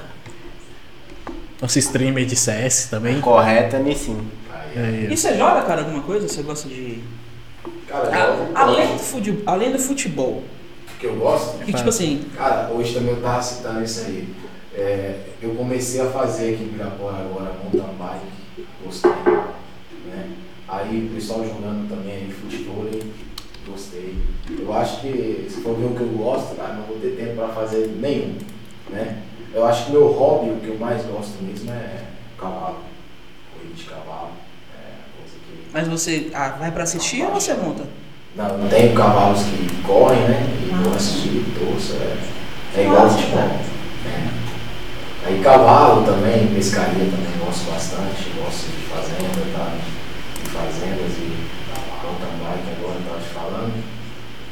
Nosso 1.61 1.79
streamer 1.79 2.25
de 2.25 2.35
CS 2.35 2.87
também. 2.89 3.21
Correto 3.21 3.77
é 3.77 3.79
Nissin. 3.79 4.27
Aí, 4.75 4.83
Aí, 4.83 5.07
E 5.13 5.15
você 5.17 5.37
joga, 5.37 5.61
cara, 5.61 5.81
alguma 5.81 6.03
coisa? 6.03 6.27
Você 6.27 6.41
gosta 6.41 6.67
de... 6.67 7.01
Cara, 7.87 8.09
A- 8.53 8.61
além, 8.63 8.87
do 8.93 8.99
fute- 8.99 9.43
além 9.45 9.71
do 9.71 9.79
futebol, 9.79 10.43
que 10.99 11.05
eu 11.05 11.15
gosto, 11.15 11.59
que 11.63 11.73
tipo 11.73 11.89
assim... 11.89 12.25
Cara, 12.35 12.71
hoje 12.71 12.93
também 12.93 13.15
eu 13.15 13.21
tava 13.21 13.41
citando 13.41 13.83
isso 13.83 14.05
aí. 14.05 14.27
É, 14.73 15.19
eu 15.41 15.55
comecei 15.55 16.01
a 16.01 16.09
fazer 16.09 16.53
aqui 16.53 16.63
em 16.63 16.67
Pirapora 16.69 17.17
agora 17.17 17.55
mountain 17.63 17.95
bike, 17.97 18.67
gostei. 18.83 19.11
Né? 20.05 20.31
Aí 20.67 21.07
o 21.07 21.15
pessoal 21.15 21.45
jogando 21.45 21.87
também 21.87 22.29
futebol, 22.29 22.85
gostei. 23.67 24.17
Eu 24.49 24.73
acho 24.73 25.01
que 25.01 25.47
se 25.49 25.61
for 25.61 25.75
ver 25.75 25.85
o 25.85 25.95
que 25.95 26.01
eu 26.01 26.09
gosto, 26.09 26.55
cara, 26.55 26.73
não 26.73 26.83
vou 26.83 26.97
ter 26.99 27.15
tempo 27.15 27.35
para 27.35 27.49
fazer 27.49 27.87
nenhum. 27.99 28.37
Né? 28.89 29.21
Eu 29.53 29.65
acho 29.65 29.85
que 29.85 29.91
meu 29.91 30.07
hobby, 30.07 30.49
o 30.49 30.57
que 30.57 30.67
eu 30.67 30.77
mais 30.77 31.03
gosto 31.05 31.41
mesmo 31.41 31.71
é 31.71 32.03
cavalo. 32.37 32.79
Corrida 33.53 33.73
de 33.73 33.83
cavalo. 33.85 34.31
É 34.73 35.17
coisa 35.17 35.35
que 35.45 35.71
Mas 35.71 35.87
você 35.87 36.29
ah, 36.33 36.49
vai 36.49 36.71
pra 36.71 36.83
assistir 36.83 37.23
ou 37.23 37.33
você 37.33 37.53
monta? 37.53 37.87
Não, 38.35 38.67
tenho 38.67 38.93
cavalos 38.93 39.43
que 39.43 39.81
correm, 39.83 40.19
né? 40.21 40.45
E 40.61 40.83
vou 40.83 40.93
assistir, 40.93 41.45
torço, 41.57 41.93
é, 41.93 42.17
é 42.77 42.83
igual 42.83 43.09
futebol. 43.09 43.37
cara. 43.37 43.47
né? 43.47 44.33
Aí 45.25 45.39
cavalo 45.41 46.03
também, 46.03 46.47
pescaria 46.47 47.05
também 47.05 47.45
gosto 47.45 47.71
bastante, 47.71 48.29
gosto 48.37 48.67
de 48.67 48.85
fazenda, 48.87 49.57
tá? 49.57 49.73
De 50.43 50.49
fazendas 50.49 51.11
e 51.17 51.47
mountain 52.03 52.37
bike 52.43 52.75
agora 52.77 52.99
eu 52.99 53.05
tava 53.07 53.21
te 53.21 53.29
falando. 53.29 53.83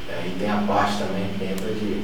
Aí 0.09 0.35
tem 0.39 0.49
a 0.49 0.57
parte 0.65 0.99
também 0.99 1.29
que 1.37 1.43
entra 1.43 1.73
de 1.73 2.01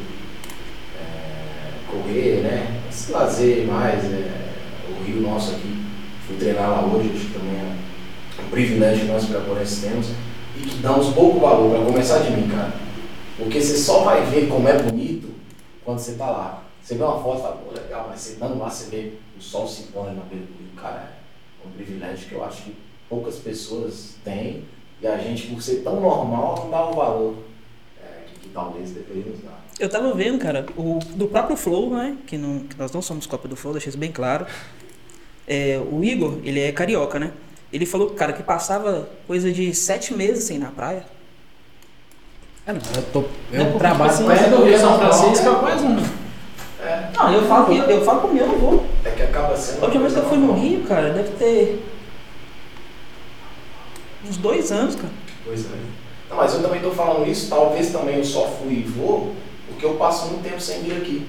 é, 0.99 1.71
correr, 1.87 2.41
né? 2.41 2.81
Esse 2.89 3.11
lazer 3.11 3.65
mais, 3.65 4.03
é, 4.03 4.49
o 4.89 5.03
rio 5.05 5.21
nosso 5.21 5.51
aqui, 5.51 5.81
fui 6.27 6.35
treinar 6.35 6.69
lá 6.69 6.81
hoje, 6.81 7.11
acho 7.15 7.25
que 7.25 7.39
também 7.39 7.55
é 7.55 8.41
um 8.45 8.49
privilégio 8.49 9.05
que 9.05 9.11
nós 9.11 9.23
e 9.23 9.27
que 9.27 9.33
damos 10.81 11.13
pouco 11.13 11.39
valor, 11.39 11.69
para 11.69 11.85
começar 11.85 12.19
de 12.19 12.31
mim, 12.31 12.49
cara. 12.49 12.73
Porque 13.37 13.61
você 13.61 13.77
só 13.77 14.03
vai 14.03 14.25
ver 14.25 14.47
como 14.47 14.67
é 14.67 14.81
bonito 14.81 15.29
quando 15.83 15.99
você 15.99 16.13
tá 16.13 16.29
lá. 16.29 16.63
Você 16.81 16.95
vê 16.95 17.03
uma 17.03 17.21
foto 17.21 17.39
e 17.39 17.41
fala, 17.41 17.55
pô, 17.57 17.79
legal, 17.79 18.07
mas 18.09 18.19
você 18.19 18.33
estando 18.33 18.57
lá, 18.57 18.69
você 18.69 18.89
vê 18.89 19.13
o 19.37 19.41
sol 19.41 19.67
se 19.67 19.83
pondo 19.83 20.11
na 20.11 20.23
beira 20.23 20.45
do 20.45 20.51
rio, 20.57 20.71
cara, 20.75 21.13
é 21.63 21.67
um 21.67 21.71
privilégio 21.71 22.27
que 22.27 22.35
eu 22.35 22.43
acho 22.43 22.63
que 22.63 22.75
poucas 23.07 23.35
pessoas 23.35 24.15
têm 24.23 24.63
e 25.01 25.07
a 25.07 25.17
gente, 25.17 25.47
por 25.47 25.61
ser 25.61 25.77
tão 25.77 25.99
normal, 25.99 26.63
não 26.63 26.69
dá 26.69 26.89
o 26.89 26.93
valor 26.93 27.35
é, 28.01 28.23
que, 28.27 28.39
que 28.39 28.49
talvez 28.49 28.91
deveríamos 28.91 29.39
dar. 29.41 29.63
Eu 29.79 29.87
tava 29.89 30.13
vendo, 30.13 30.37
cara, 30.37 30.65
o 30.75 30.99
do 31.15 31.27
próprio 31.27 31.55
Flow, 31.55 31.91
né? 31.91 32.17
Que, 32.27 32.37
não, 32.37 32.59
que 32.59 32.77
nós 32.77 32.91
não 32.91 33.01
somos 33.01 33.25
cópia 33.25 33.49
do 33.49 33.55
Flow, 33.55 33.73
deixei 33.73 33.89
isso 33.89 33.97
bem 33.97 34.11
claro. 34.11 34.45
É, 35.47 35.81
o 35.91 36.03
Igor, 36.03 36.39
ele 36.43 36.59
é 36.59 36.71
carioca, 36.71 37.17
né? 37.17 37.31
Ele 37.71 37.85
falou, 37.85 38.09
cara, 38.11 38.33
que 38.33 38.41
passava 38.41 39.07
coisa 39.27 39.51
de 39.51 39.73
sete 39.73 40.13
meses 40.13 40.45
sem 40.45 40.57
ir 40.57 40.59
na 40.59 40.71
praia. 40.71 41.03
É, 42.65 42.73
não, 42.73 42.81
eu, 42.95 43.03
tô, 43.13 43.19
É 43.51 43.59
eu 43.61 43.65
porque, 43.65 43.79
trabalho 43.79 44.11
assim, 44.11 44.25
perto 44.25 44.49
do 44.49 44.63
Rio 44.65 44.77
São 44.77 44.91
não, 44.91 44.99
Francisco 44.99 45.55
quase 45.55 45.83
um. 45.85 45.97
É, 46.81 47.09
Não, 47.15 47.33
eu 47.33 47.47
falo, 47.47 47.65
que, 47.65 47.77
eu 47.91 48.05
falo 48.05 48.21
comigo, 48.21 48.45
eu 48.45 48.47
não 48.51 48.57
vou. 48.57 48.85
é 49.03 49.09
que 49.11 49.21
acaba 49.23 49.55
sendo. 49.57 49.81
A 49.81 49.85
última 49.85 50.01
vez 50.03 50.13
que 50.13 50.19
eu 50.19 50.29
fui 50.29 50.37
no. 50.37 50.53
Rio, 50.53 50.83
cara, 50.85 51.09
deve 51.11 51.29
ter. 51.31 51.83
uns 54.27 54.37
dois 54.37 54.71
anos, 54.71 54.95
cara. 54.95 55.11
Pois 55.45 55.65
é. 55.65 55.69
Não, 56.29 56.37
mas 56.37 56.53
eu 56.53 56.61
também 56.61 56.79
tô 56.81 56.91
falando 56.91 57.27
isso, 57.27 57.49
talvez 57.49 57.91
também 57.91 58.17
eu 58.17 58.23
só 58.23 58.47
fui 58.47 58.73
e 58.73 58.83
vou, 58.83 59.33
porque 59.67 59.85
eu 59.85 59.95
passo 59.95 60.27
muito 60.27 60.43
tempo 60.43 60.61
sem 60.61 60.83
vir 60.83 60.97
aqui. 60.97 61.27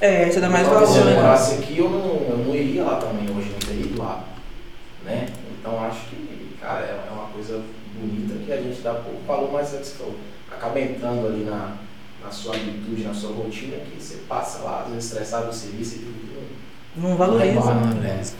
É, 0.00 0.28
você 0.28 0.40
dá 0.40 0.50
mais 0.50 0.66
Talvez 0.68 0.90
se 0.90 0.98
valor, 0.98 1.10
eu 1.10 1.16
né? 1.16 1.22
morasse 1.22 1.54
aqui, 1.54 1.78
eu 1.78 1.88
não, 1.88 1.98
eu 2.28 2.44
não 2.44 2.54
iria 2.54 2.82
lá 2.84 2.96
também 2.96 3.24
hoje, 3.34 3.50
não 3.50 3.58
teria 3.58 3.82
ido 3.82 3.98
lá. 4.02 4.24
Né? 5.04 5.26
Então 5.66 5.84
acho 5.84 6.06
que, 6.06 6.56
cara, 6.60 6.84
é 6.84 7.08
é 7.08 7.12
uma 7.12 7.26
coisa 7.26 7.60
bonita 7.98 8.38
que 8.44 8.52
a 8.52 8.62
gente 8.62 8.80
dá 8.82 8.94
pouco 8.94 9.20
valor, 9.26 9.50
mas 9.52 9.74
é 9.74 9.78
o 9.78 10.12
que 10.12 10.54
acaba 10.54 10.78
entrando 10.78 11.26
ali 11.26 11.42
na, 11.42 11.76
na 12.22 12.30
sua 12.30 12.54
habitude, 12.54 13.02
na 13.02 13.12
sua 13.12 13.32
rotina, 13.32 13.76
que 13.78 14.00
você 14.00 14.18
passa 14.28 14.60
lá, 14.60 14.82
às 14.82 14.90
vezes 14.90 15.06
estressado 15.06 15.48
do 15.48 15.52
serviço 15.52 15.96
e 15.96 15.98
tudo. 15.98 16.56
Não 16.94 17.16
valoriza. 17.16 17.54
não 17.54 17.74
né? 17.74 17.94
valoriza. 18.00 18.34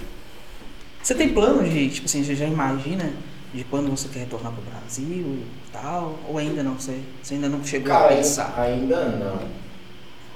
Você 1.02 1.16
tem 1.16 1.34
plano 1.34 1.68
de, 1.68 1.90
tipo 1.90 2.06
assim, 2.06 2.22
você 2.22 2.36
já 2.36 2.46
imagina 2.46 3.12
de 3.52 3.64
quando 3.64 3.90
você 3.90 4.06
quer 4.06 4.20
retornar 4.20 4.52
pro 4.52 4.62
Brasil 4.62 5.08
e 5.08 5.70
tal? 5.72 6.16
Ou 6.28 6.38
ainda 6.38 6.62
não? 6.62 6.74
Você, 6.74 7.02
você 7.20 7.34
ainda 7.34 7.48
não 7.48 7.64
chegou 7.64 7.88
Cara, 7.88 8.04
a 8.04 8.08
ainda, 8.10 8.22
pensar? 8.22 8.54
ainda 8.56 9.04
não. 9.04 9.40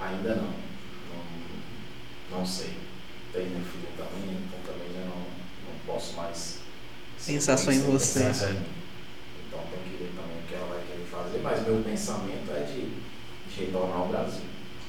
Ainda 0.09 0.34
não. 0.34 0.43
não. 2.32 2.38
Não 2.41 2.45
sei. 2.45 2.70
Tenho 3.32 3.51
meu 3.51 3.61
filho 3.61 3.86
também, 3.97 4.38
então 4.45 4.59
também 4.66 4.93
já 4.93 5.03
não, 5.03 5.18
não 5.18 5.78
posso 5.86 6.16
mais 6.16 6.59
Pensar 7.27 7.57
só 7.57 7.71
em 7.71 7.81
você. 7.81 8.25
pensar. 8.25 8.51
Então 8.51 9.61
tem 9.71 9.81
que 9.85 10.03
ver 10.03 10.11
também 10.16 10.39
o 10.43 10.49
que 10.49 10.55
ela 10.55 10.66
vai 10.66 10.81
querer 10.87 11.07
fazer, 11.11 11.41
mas 11.43 11.66
meu 11.66 11.83
pensamento 11.83 12.51
é 12.53 12.61
de, 12.62 12.81
de 13.55 13.61
retornar 13.64 13.99
ao 13.99 14.09
Brasil. 14.09 14.43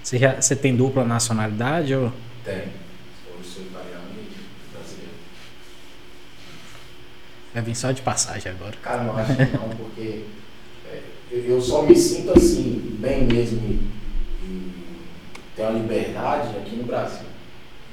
Você, 0.03 0.17
já, 0.17 0.41
você 0.41 0.55
tem 0.55 0.75
dupla 0.75 1.05
nacionalidade 1.05 1.93
ou. 1.93 2.11
Tem. 2.43 2.63
Hoje 3.37 3.49
sou 3.49 3.63
italiano 3.63 4.05
e 4.15 4.73
brasileiro. 4.73 5.11
Vai 7.53 7.63
vir 7.63 7.75
só 7.75 7.91
de 7.91 8.01
passagem 8.01 8.51
agora. 8.51 8.75
Cara, 8.81 9.03
não 9.03 9.17
acho 9.17 9.35
que 9.35 9.43
não, 9.57 9.69
porque 9.69 10.25
é, 10.89 11.03
eu 11.31 11.39
eu 11.45 11.61
só 11.61 11.83
me 11.83 11.95
sinto 11.95 12.31
assim, 12.31 12.97
bem 12.99 13.25
mesmo 13.25 13.59
e, 13.59 14.45
e 14.45 14.71
ter 15.55 15.63
uma 15.63 15.71
liberdade 15.71 16.57
aqui 16.57 16.77
no 16.77 16.83
Brasil. 16.85 17.27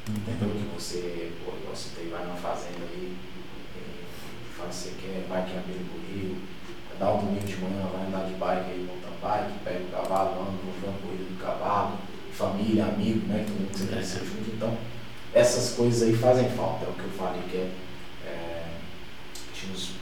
Entendeu? 0.09 0.55
Que 0.57 0.75
você, 0.75 1.33
pô, 1.45 1.53
você 1.71 1.91
tem, 1.95 2.09
vai 2.09 2.25
numa 2.25 2.37
fazenda 2.37 2.87
aí, 2.91 3.15
que 4.67 4.75
você 4.75 4.95
quer, 5.01 5.27
bike 5.29 5.55
na 5.55 5.63
beira 5.63 5.83
do 5.83 6.13
rio, 6.13 6.37
dá 6.99 7.15
um 7.15 7.19
domingo 7.19 7.47
de 7.47 7.57
manhã, 7.57 7.87
vai 7.93 8.07
andar 8.07 8.27
de 8.27 8.35
bike 8.35 8.71
aí, 8.71 8.89
monta 8.89 9.09
bike, 9.23 9.59
pega 9.65 9.85
o 9.85 9.91
cavalo, 9.91 10.43
anda, 10.43 10.51
vou 10.65 10.75
ver 10.81 10.89
uma 10.89 10.99
corrida 10.99 11.25
do 11.25 11.41
cavalo, 11.41 11.99
família, 12.33 12.87
amigo, 12.87 13.27
né? 13.27 13.45
Todo 13.47 13.59
mundo 13.59 13.73
que 13.73 13.79
você 13.79 13.87
cresceu 13.87 14.25
junto. 14.27 14.51
Então, 14.55 14.77
essas 15.33 15.75
coisas 15.75 16.03
aí 16.03 16.15
fazem 16.17 16.49
falta, 16.51 16.87
é 16.87 16.89
o 16.89 16.93
que 16.93 17.05
eu 17.05 17.11
falei, 17.11 17.43
que 17.51 17.57
é, 17.57 17.71
é 18.27 18.65
tinha 19.53 19.73
os, 19.73 19.93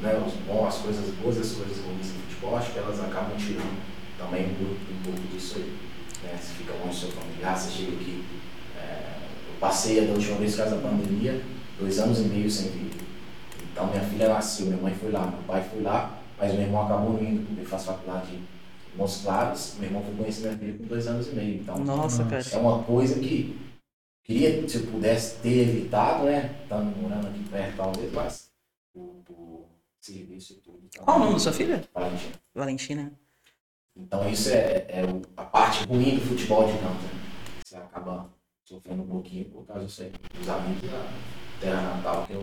né, 0.00 0.22
os 0.26 0.34
bons, 0.46 0.68
as 0.68 0.78
coisas 0.78 1.14
boas 1.16 1.36
e 1.36 1.40
as 1.40 1.52
coisas 1.52 1.78
ruins 1.84 2.08
do 2.08 2.28
futebol, 2.28 2.56
acho 2.56 2.72
que 2.72 2.78
elas 2.78 3.00
acabam 3.00 3.36
tirando 3.36 3.78
também 4.18 4.46
um 4.46 4.54
pouco, 4.54 4.74
um 4.74 5.02
pouco 5.04 5.28
disso 5.32 5.56
aí. 5.56 5.72
Né? 6.22 6.38
Você 6.40 6.54
fica 6.54 6.72
longe 6.74 6.88
do 6.88 6.94
seu 6.94 7.08
familiar, 7.10 7.56
você 7.56 7.70
chega 7.70 7.92
aqui. 7.92 8.24
é, 8.76 9.16
eu 9.48 9.54
passei 9.60 10.06
da 10.06 10.12
última 10.12 10.38
vez 10.38 10.52
por 10.52 10.58
causa 10.62 10.76
da 10.76 10.88
pandemia, 10.88 11.40
dois 11.78 11.98
anos 11.98 12.18
e 12.20 12.22
meio 12.22 12.50
sem 12.50 12.70
vir. 12.70 13.03
Então 13.74 13.88
minha 13.88 14.02
filha 14.04 14.28
nasceu, 14.28 14.66
minha 14.66 14.78
mãe 14.80 14.94
foi 14.94 15.10
lá, 15.10 15.26
meu 15.26 15.42
pai 15.42 15.60
foi 15.68 15.82
lá, 15.82 16.16
mas 16.38 16.52
meu 16.52 16.62
irmão 16.62 16.84
acabou 16.84 17.14
não 17.14 17.20
indo, 17.24 17.44
porque 17.44 17.64
faz 17.64 17.84
faculdade 17.84 18.32
em 18.36 18.46
Montes 18.96 19.22
Claros, 19.22 19.74
meu 19.80 19.88
irmão 19.88 20.04
foi 20.04 20.14
conhecer 20.14 20.42
minha 20.46 20.58
filha 20.58 20.78
com 20.78 20.84
dois 20.84 21.06
anos 21.08 21.26
e 21.26 21.34
meio. 21.34 21.60
Então 21.60 21.78
Nossa, 21.80 22.24
cara. 22.24 22.40
é 22.52 22.56
uma 22.56 22.84
coisa 22.84 23.18
que 23.18 23.58
queria, 24.22 24.68
se 24.68 24.76
eu 24.76 24.86
pudesse 24.86 25.40
ter 25.40 25.68
evitado, 25.68 26.24
né? 26.26 26.54
Estando 26.62 26.96
morando 27.02 27.26
aqui 27.26 27.48
perto, 27.50 27.76
talvez, 27.76 28.12
mas 28.12 28.50
por, 28.92 29.16
por 29.24 29.66
serviço 30.00 30.52
e 30.52 30.56
tudo. 30.58 30.78
Então, 30.86 31.04
Qual 31.04 31.16
o 31.16 31.20
nome 31.20 31.32
da 31.32 31.38
sua 31.40 31.52
filha? 31.52 31.82
Valentina. 31.92 32.32
Valentina. 32.54 33.12
Então 33.96 34.28
isso 34.30 34.50
é, 34.50 34.86
é 34.88 35.04
o- 35.04 35.22
a 35.36 35.42
parte 35.44 35.84
ruim 35.86 36.14
do 36.14 36.20
futebol 36.20 36.64
de 36.66 36.78
campo. 36.78 37.02
Né? 37.02 37.10
Você 37.64 37.76
acaba 37.76 38.30
sofrendo 38.64 39.02
um 39.02 39.06
pouquinho 39.08 39.46
por 39.46 39.66
causa 39.66 39.84
disso 39.84 40.02
aí. 40.02 40.12
Os 40.40 40.48
amigos 40.48 40.88
da 40.90 41.08
terra 41.60 41.82
natal, 41.96 42.24
que 42.26 42.34
eu 42.34 42.42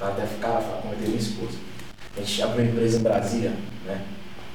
tá 0.00 0.08
até 0.08 0.26
ficar 0.26 0.62
com 0.82 0.88
a 0.88 0.96
minha 0.96 1.16
esposa. 1.16 1.58
A 2.16 2.20
gente 2.20 2.42
abriu 2.42 2.64
uma 2.64 2.70
empresa 2.72 2.98
em 2.98 3.02
Brasília, 3.02 3.52
né? 3.86 4.02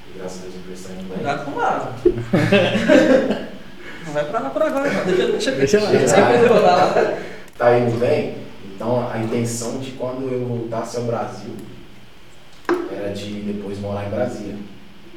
E 0.10 0.18
graças 0.18 0.40
a 0.40 0.42
Deus 0.42 0.56
a 0.56 0.58
empresa 0.58 0.82
está 0.82 0.94
indo 0.94 1.08
bem. 1.08 1.18
Cuidado 1.18 1.46
com 1.46 1.52
o 1.52 1.54
vaso. 1.54 1.88
Não 4.06 4.14
vai 4.14 4.26
pra 4.26 4.40
lá 4.40 4.50
por 4.52 4.62
agora, 4.62 4.92
não. 4.92 5.06
Deixa, 5.06 5.52
deixa, 5.52 5.52
Deixa 5.52 5.80
lá. 5.80 5.90
deixa 5.90 6.54
lá. 6.54 6.94
tá 7.58 7.80
indo 7.80 8.00
bem. 8.00 8.38
Então 8.66 9.10
a 9.10 9.18
intenção 9.18 9.80
de 9.80 9.94
quando 9.94 10.32
eu 10.32 10.46
voltasse 10.46 10.98
ao 10.98 11.06
Brasil 11.06 11.56
era 12.92 13.12
de 13.14 13.42
depois 13.42 13.80
morar 13.80 14.06
em 14.06 14.12
Brasília. 14.12 14.58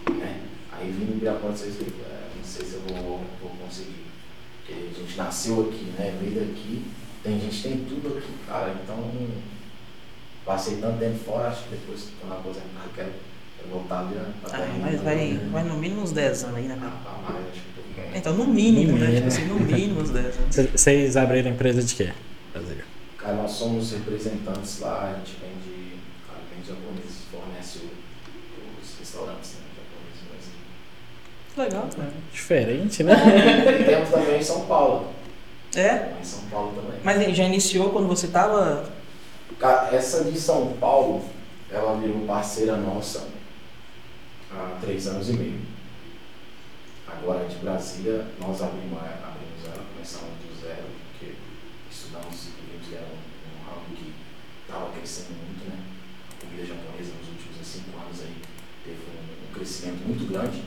Né? 0.09 0.41
Aí 0.73 0.91
vim 0.91 1.21
vocês 1.21 1.75
viram, 1.77 1.99
é, 2.07 2.29
não 2.35 2.43
sei 2.45 2.65
se 2.65 2.75
eu 2.77 2.81
vou, 2.89 3.21
vou 3.43 3.51
conseguir. 3.63 4.07
Porque 4.65 4.73
a 4.73 5.01
gente 5.01 5.19
nasceu 5.19 5.69
aqui, 5.69 5.93
né? 5.99 6.17
Veio 6.23 6.47
daqui, 6.47 6.87
tem, 7.23 7.37
a 7.37 7.39
gente 7.39 7.63
tem 7.63 7.85
tudo 7.87 8.17
aqui, 8.17 8.33
cara. 8.47 8.75
Então 8.83 8.97
passei 10.49 10.77
tanto 10.77 10.99
tempo 10.99 11.19
fora, 11.27 11.49
acho 11.49 11.65
que 11.65 11.69
depois 11.77 12.01
que 12.05 12.27
eu 12.27 12.33
aposentar 12.33 12.85
eu 12.87 12.93
quero, 12.97 13.13
voltar 13.71 14.09
já 14.15 14.25
pra 14.49 14.59
Ah, 14.65 14.67
mas 14.81 14.93
né? 14.95 15.01
vai, 15.05 15.41
vai 15.53 15.63
no 15.65 15.75
mínimo 15.77 16.01
uns 16.01 16.11
10 16.13 16.45
anos 16.45 16.57
aí, 16.57 16.63
né, 16.65 16.79
Ah, 16.81 16.85
cara? 16.85 16.93
tá 17.05 17.33
mais, 17.33 17.45
acho 17.51 17.61
que 17.61 18.19
Então, 18.19 18.33
no 18.35 18.47
mínimo, 18.47 18.93
No 18.93 18.99
né? 18.99 19.07
mínimo. 19.09 19.17
Tipo 19.17 19.29
assim, 19.29 19.45
no 19.45 19.61
mínimo 19.61 20.01
uns 20.01 20.11
10 20.11 20.39
anos. 20.39 20.55
Cê- 20.55 20.63
Vocês 20.75 21.17
abriram 21.19 21.51
empresa 21.51 21.83
de 21.83 21.95
quê? 21.95 22.13
Brasil. 22.55 22.77
Cara, 23.19 23.35
nós 23.35 23.51
somos 23.51 23.93
representantes 23.93 24.81
lá, 24.81 25.13
a 25.15 25.19
gente 25.19 25.37
vende 25.39 25.99
alimentos 26.31 26.69
japoneses, 26.69 27.19
fornece 27.31 27.79
o- 27.81 28.83
os 28.83 28.99
restaurantes 28.99 29.51
né, 29.53 29.61
japoneses. 29.77 30.49
Legal, 31.59 31.89
cara. 31.95 32.13
Diferente, 32.33 33.03
né? 33.03 33.15
E 33.81 33.85
temos 33.85 34.09
também 34.09 34.39
em 34.39 34.43
São 34.43 34.65
Paulo. 34.65 35.09
É? 35.77 36.13
Em 36.19 36.25
São 36.25 36.41
Paulo 36.51 36.73
também. 36.75 36.99
Mas 37.05 37.37
já 37.37 37.45
iniciou 37.45 37.91
quando 37.91 38.09
você 38.09 38.29
tava. 38.29 38.97
Essa 39.93 40.25
de 40.25 40.39
São 40.39 40.75
Paulo, 40.75 41.25
ela 41.71 41.99
virou 41.99 42.21
parceira 42.27 42.77
nossa 42.77 43.27
há 44.53 44.79
três 44.81 45.07
anos 45.09 45.29
e 45.31 45.33
meio. 45.33 45.61
Agora 47.07 47.45
de 47.49 47.57
Brasília, 47.57 48.25
nós 48.39 48.63
abrimos, 48.63 48.99
abrimos 48.99 49.65
ela, 49.65 49.85
começamos 49.93 50.31
do 50.39 50.61
zero, 50.61 50.85
porque 51.11 51.35
estudamos 51.91 52.37
e 52.47 52.51
vimos 52.51 52.87
que 52.89 52.95
era 52.95 53.05
um, 53.07 53.09
um 53.09 53.65
ramo 53.69 53.97
que 53.97 54.13
estava 54.63 54.91
crescendo 54.93 55.31
muito, 55.31 55.69
né? 55.69 55.79
A 56.31 56.45
comida 56.45 56.65
japonesa 56.67 57.13
nos 57.19 57.29
últimos 57.29 57.67
cinco 57.67 57.99
anos 57.99 58.21
aí 58.21 58.37
teve 58.85 58.99
um, 59.11 59.51
um 59.51 59.55
crescimento 59.55 60.07
muito 60.07 60.33
grande. 60.33 60.63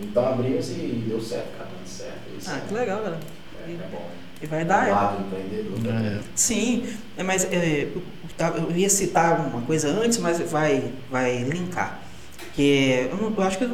Então 0.00 0.28
abrimos 0.28 0.70
e 0.70 1.04
deu 1.08 1.20
certo, 1.20 1.58
cara, 1.58 1.70
dando 1.76 1.86
certo. 1.86 2.38
Isso 2.38 2.50
Ah, 2.50 2.60
que 2.66 2.72
legal, 2.72 3.02
cara. 3.02 3.20
É. 3.74 4.18
E 4.40 4.46
vai 4.46 4.64
dar, 4.64 4.88
é. 4.88 4.92
lado 4.92 5.20
empreendedor 5.26 5.78
também. 5.80 6.06
É. 6.06 6.20
Sim, 6.34 6.86
é, 7.16 7.22
mas 7.24 7.44
é, 7.52 7.88
eu, 7.92 8.70
ia 8.76 8.88
citar 8.88 9.40
uma 9.40 9.62
coisa 9.62 9.88
antes, 9.88 10.18
mas 10.18 10.38
vai, 10.50 10.92
vai 11.10 11.42
linkar. 11.42 12.00
Que 12.54 13.08
eu, 13.10 13.16
não- 13.16 13.34
eu 13.36 13.42
acho 13.42 13.58
que 13.58 13.66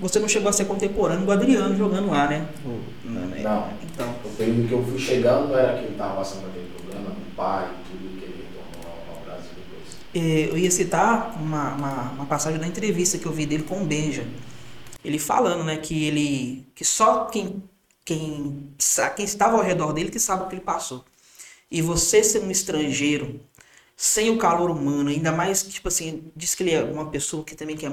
você 0.00 0.18
não 0.18 0.28
chegou 0.28 0.48
a 0.48 0.52
ser 0.52 0.64
contemporâneo 0.66 1.24
do 1.26 1.32
Adriano 1.32 1.76
jogando 1.76 2.08
lá, 2.10 2.26
né? 2.26 2.46
O- 2.64 2.80
na- 3.08 3.20
né? 3.22 3.40
Não. 3.42 3.68
Então, 3.82 4.14
O 4.24 4.28
período 4.36 4.68
que 4.68 4.72
eu 4.74 4.84
fui 4.84 4.98
chegando 4.98 5.54
era 5.54 5.74
que 5.78 5.84
ele 5.84 5.92
estava 5.92 6.16
passando 6.16 6.46
aquele 6.46 6.68
problema 6.76 7.10
do 7.10 7.34
pai 7.36 7.68
e 7.70 7.90
tudo 7.90 8.18
que 8.18 8.24
ele 8.24 8.44
retornou 8.54 8.98
ao, 9.10 9.24
Brasil 9.24 9.50
depois. 9.56 10.52
eu 10.52 10.58
ia 10.58 10.70
citar 10.70 11.36
uma, 11.40 11.74
uma, 11.74 12.02
uma 12.12 12.26
passagem 12.26 12.58
da 12.58 12.66
entrevista 12.66 13.18
que 13.18 13.26
eu 13.26 13.32
vi 13.32 13.44
dele 13.46 13.62
com 13.64 13.82
o 13.82 13.84
Benja. 13.84 14.24
Ele 15.04 15.18
falando, 15.18 15.64
né, 15.64 15.76
que 15.76 16.04
ele 16.06 16.66
que 16.74 16.84
só 16.84 17.26
quem 17.26 17.62
quem 18.08 18.74
quem 19.16 19.24
estava 19.24 19.56
ao 19.56 19.62
redor 19.62 19.92
dele 19.92 20.10
que 20.10 20.18
sabe 20.20 20.44
o 20.44 20.48
que 20.48 20.54
ele 20.56 20.62
passou. 20.62 21.04
E 21.70 21.82
você 21.82 22.22
ser 22.24 22.40
um 22.42 22.50
estrangeiro 22.50 23.40
sem 23.96 24.30
o 24.30 24.38
calor 24.38 24.70
humano, 24.70 25.10
ainda 25.10 25.32
mais 25.32 25.62
tipo 25.64 25.88
assim, 25.88 26.24
diz 26.36 26.54
que 26.54 26.62
ele 26.62 26.72
é 26.72 26.82
uma 26.84 27.06
pessoa 27.10 27.44
que 27.44 27.56
também 27.56 27.76
que 27.76 27.86
é, 27.86 27.90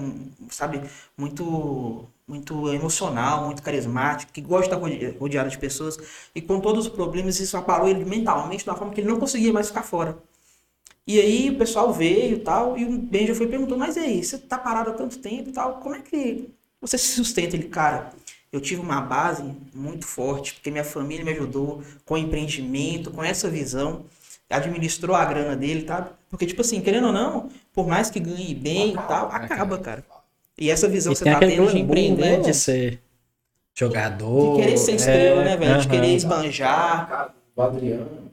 sabe, 0.50 0.82
muito 1.18 2.06
muito 2.28 2.70
emocional, 2.74 3.46
muito 3.46 3.62
carismático, 3.64 4.32
que 4.34 4.42
gosta 4.42 4.70
de 4.70 4.76
estar 4.76 4.80
rode- 4.82 5.18
rodeado 5.20 5.50
de 5.50 5.58
pessoas, 5.60 5.98
e 6.36 6.42
com 6.42 6.60
todos 6.60 6.88
os 6.88 6.92
problemas 6.94 7.40
isso 7.40 7.56
abalou 7.58 7.88
ele 7.90 8.04
mentalmente 8.06 8.64
de 8.64 8.70
uma 8.70 8.78
forma 8.78 8.94
que 8.94 9.02
ele 9.02 9.10
não 9.10 9.20
conseguia 9.20 9.54
mais 9.54 9.68
ficar 9.68 9.84
fora. 9.84 10.18
E 11.08 11.20
aí 11.20 11.50
o 11.52 11.58
pessoal 11.58 11.94
veio 11.94 12.36
e 12.38 12.40
tal, 12.40 12.78
e 12.78 12.86
o 12.86 12.98
Benja 12.98 13.36
foi 13.36 13.48
perguntando, 13.48 13.78
mas 13.80 13.96
e 13.96 14.00
aí, 14.00 14.24
você 14.24 14.38
tá 14.40 14.58
parado 14.58 14.90
há 14.90 14.94
tanto 14.94 15.20
tempo 15.20 15.50
e 15.50 15.54
tal, 15.54 15.76
como 15.80 15.96
é 15.96 16.02
que 16.02 16.50
você 16.82 16.98
se 16.98 17.10
sustenta? 17.10 17.56
Ele, 17.56 17.68
cara, 17.70 18.12
eu 18.56 18.62
tive 18.62 18.82
uma 18.82 19.02
base 19.02 19.44
muito 19.74 20.06
forte, 20.06 20.54
porque 20.54 20.72
minha 20.72 20.84
família 20.84 21.26
me 21.26 21.32
ajudou 21.32 21.84
com 22.06 22.18
empreendimento, 22.18 23.12
com 23.12 23.24
essa 23.24 23.50
visão, 23.50 24.06
administrou 24.50 25.16
a 25.16 25.26
grana 25.26 25.56
dele, 25.56 25.84
tá? 25.84 26.12
Porque, 26.30 26.46
tipo 26.46 26.62
assim, 26.62 26.80
querendo 26.82 27.08
ou 27.08 27.14
não, 27.14 27.50
por 27.74 27.88
mais 27.88 28.10
que 28.10 28.20
ganhe 28.20 28.56
bem 28.56 28.92
e 28.92 28.94
tal, 28.94 29.30
acaba, 29.30 29.78
cara. 29.78 30.06
E 30.58 30.70
essa 30.70 30.88
visão 30.88 31.12
E 31.12 31.16
que 31.16 31.20
você 31.20 31.26
tá 31.26 31.40
tendo 31.40 31.70
de 31.70 31.80
empreender, 31.80 32.38
né? 32.38 32.40
De 32.40 32.54
ser 32.54 33.02
jogador. 33.74 34.56
de 34.56 34.62
querer 34.62 34.78
ser 34.78 34.96
estrela, 34.96 35.42
é, 35.42 35.46
né, 35.46 35.58
velho? 35.58 35.72
De 35.82 35.88
aham. 35.88 35.90
querer 35.90 36.16
esbanjar. 36.16 37.36
O 37.56 37.62
Adriano, 37.62 38.32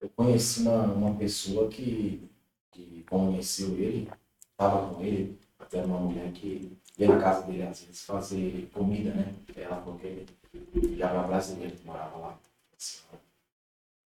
eu 0.00 0.10
conheci 0.16 0.62
uma, 0.62 0.82
uma 0.82 1.14
pessoa 1.14 1.68
que, 1.68 2.28
que 2.72 3.04
conheceu 3.08 3.68
ele, 3.78 4.08
estava 4.50 4.94
com 4.94 5.02
ele, 5.02 5.38
até 5.58 5.82
uma 5.82 5.98
mulher 5.98 6.32
que 6.32 6.72
ia 6.98 7.08
na 7.08 7.20
casa 7.20 7.42
dele 7.46 7.62
às 7.62 7.82
vezes 7.82 8.04
fazer 8.04 8.68
comida, 8.72 9.10
né? 9.14 9.34
Ela 9.56 9.76
falou 9.82 9.98
que 9.98 10.06
ele 10.06 10.26
ligava 10.74 11.14
uma 11.18 11.26
brasileira 11.28 11.74
que 11.76 11.84
morava 11.86 12.16
lá. 12.18 12.38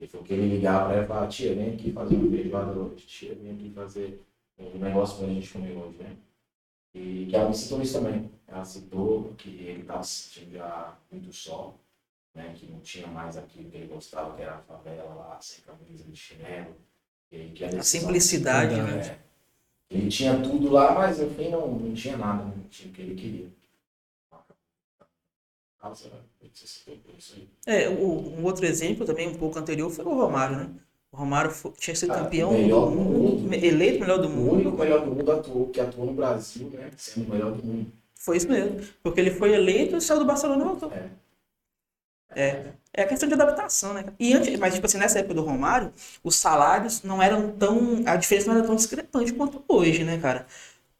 Ele 0.00 0.08
falou 0.10 0.26
que 0.26 0.32
ele 0.32 0.48
ligava 0.56 0.86
pra 0.86 0.94
ela 0.94 1.04
e 1.04 1.08
falava, 1.08 1.26
tia, 1.28 1.54
vem 1.54 1.74
aqui 1.74 1.92
fazer 1.92 2.14
uma 2.14 2.30
feijoada 2.30 2.72
hoje, 2.72 3.06
tia, 3.06 3.34
vem 3.34 3.52
aqui 3.52 3.72
fazer 3.74 4.22
um 4.58 4.78
negócio 4.78 5.18
pra 5.18 5.26
gente 5.26 5.52
comer 5.52 5.72
hoje, 5.76 5.98
né? 5.98 6.16
E 6.94 7.26
que 7.28 7.36
ela 7.36 7.48
me 7.48 7.54
citou 7.54 7.82
isso 7.82 7.94
também. 8.00 8.30
Ela 8.46 8.64
citou 8.64 9.34
que 9.36 9.48
ele 9.50 9.80
estava 9.82 10.02
sentindo 10.04 10.52
já 10.52 10.96
muito 11.10 11.32
sol, 11.32 11.78
né? 12.34 12.54
Que 12.56 12.66
não 12.66 12.80
tinha 12.80 13.06
mais 13.08 13.36
aquilo 13.36 13.70
que 13.70 13.76
ele 13.76 13.86
gostava, 13.88 14.34
que 14.36 14.42
era 14.42 14.54
a 14.54 14.58
favela 14.60 15.14
lá, 15.14 15.38
sem 15.40 15.62
camisa, 15.64 16.04
de 16.04 16.16
chinelo. 16.16 16.74
E 17.30 17.50
que 17.50 17.64
a 17.64 17.68
A 17.68 17.82
simplicidade, 17.82 18.74
É. 18.74 18.82
né? 18.82 19.18
Ele 19.90 20.08
tinha 20.08 20.40
tudo 20.42 20.70
lá, 20.70 20.94
mas 20.94 21.18
no 21.18 21.30
fim 21.30 21.48
não, 21.50 21.66
não 21.78 21.94
tinha 21.94 22.16
nada, 22.16 22.44
não 22.44 22.62
tinha 22.68 22.90
o 22.90 22.94
que 22.94 23.02
ele 23.02 23.14
queria. 23.14 23.48
É, 27.66 27.88
o- 27.88 28.34
um 28.38 28.44
outro 28.44 28.66
exemplo 28.66 29.04
também, 29.06 29.28
um 29.28 29.34
pouco 29.34 29.58
anterior, 29.58 29.90
foi 29.90 30.04
o 30.04 30.14
Romário, 30.14 30.56
né? 30.56 30.70
O 31.12 31.16
Romário 31.16 31.50
fo- 31.50 31.72
tinha 31.78 31.94
sido 31.94 32.12
Ah, 32.12 32.16
campeão 32.16 32.52
melhor 32.52 32.90
do 32.90 32.96
do 32.96 33.00
mundo, 33.02 33.54
eleito 33.54 34.00
melhor 34.00 34.18
do 34.18 34.28
O 34.28 34.30
mundo. 34.30 34.52
único 34.54 34.76
melhor 34.76 35.04
do 35.04 35.10
mundo 35.14 35.32
atuou, 35.32 35.68
que 35.68 35.80
atuou 35.80 36.06
no 36.06 36.12
Brasil, 36.12 36.68
né? 36.70 36.90
Sendo 36.96 37.26
o 37.28 37.30
melhor 37.30 37.52
do 37.52 37.62
mundo. 37.64 37.90
Foi 38.14 38.36
isso 38.36 38.48
mesmo. 38.48 38.80
Porque 39.02 39.20
ele 39.20 39.30
foi 39.30 39.54
eleito 39.54 39.96
e 39.96 40.00
saiu 40.00 40.20
do 40.20 40.26
Barcelona 40.26 40.62
e 40.62 40.66
voltou. 40.66 40.92
É. 40.92 41.08
É. 42.38 42.72
É 42.92 43.04
questão 43.04 43.28
de 43.28 43.34
adaptação, 43.34 43.92
né? 43.92 44.04
E 44.18 44.32
antes, 44.32 44.56
mas 44.58 44.74
tipo 44.74 44.86
assim, 44.86 44.98
nessa 44.98 45.18
época 45.18 45.34
do 45.34 45.42
Romário, 45.42 45.92
os 46.22 46.36
salários 46.36 47.02
não 47.02 47.20
eram 47.22 47.50
tão. 47.52 48.02
A 48.06 48.16
diferença 48.16 48.46
não 48.48 48.58
era 48.58 48.66
tão 48.66 48.76
discrepante 48.76 49.32
quanto 49.32 49.62
hoje, 49.68 50.04
né, 50.04 50.18
cara? 50.18 50.46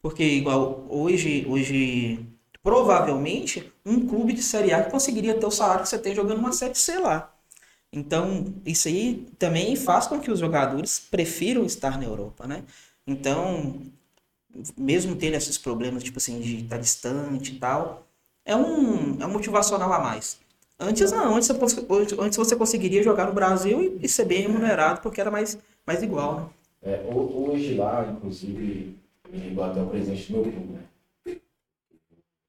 Porque 0.02 0.22
igual 0.22 0.84
hoje, 0.88 1.46
hoje, 1.48 2.26
provavelmente, 2.62 3.72
um 3.86 4.06
clube 4.06 4.32
de 4.32 4.42
Série 4.42 4.72
A 4.72 4.82
conseguiria 4.84 5.34
ter 5.34 5.46
o 5.46 5.50
salário 5.50 5.82
que 5.82 5.88
você 5.88 5.98
tem 5.98 6.14
jogando 6.14 6.38
uma 6.38 6.52
Série 6.52 6.74
C 6.74 6.98
lá. 6.98 7.32
Então, 7.92 8.54
isso 8.66 8.88
aí 8.88 9.26
também 9.38 9.76
faz 9.76 10.06
com 10.06 10.20
que 10.20 10.30
os 10.30 10.40
jogadores 10.40 11.00
prefiram 11.00 11.64
estar 11.64 11.98
na 11.98 12.04
Europa, 12.04 12.46
né? 12.46 12.64
Então, 13.06 13.80
mesmo 14.76 15.16
tendo 15.16 15.34
esses 15.34 15.58
problemas, 15.58 16.02
tipo 16.02 16.18
assim, 16.18 16.40
de 16.40 16.64
estar 16.64 16.78
distante 16.78 17.54
e 17.54 17.58
tal, 17.58 18.06
é 18.44 18.56
um, 18.56 19.20
é 19.20 19.26
um 19.26 19.32
motivacional 19.32 19.92
a 19.92 20.00
mais. 20.00 20.38
Antes 20.78 21.10
não, 21.10 21.34
antes 21.34 21.48
você, 21.48 21.84
antes 22.20 22.36
você 22.36 22.54
conseguiria 22.56 23.02
jogar 23.02 23.26
no 23.26 23.32
Brasil 23.32 23.82
e, 23.82 24.04
e 24.04 24.08
ser 24.08 24.24
bem 24.24 24.42
remunerado, 24.42 25.00
porque 25.00 25.20
era 25.20 25.30
mais, 25.30 25.58
mais 25.86 26.02
igual, 26.02 26.36
né? 26.40 26.50
É, 26.82 27.02
ho- 27.12 27.50
hoje 27.50 27.74
lá, 27.74 28.06
inclusive, 28.06 28.96
me 29.28 29.38
ligou 29.38 29.64
até 29.64 29.82
o 29.82 29.88
presidente 29.88 30.30
do 30.30 30.32
meu 30.34 30.42
clube, 30.52 30.72
né? 30.74 30.82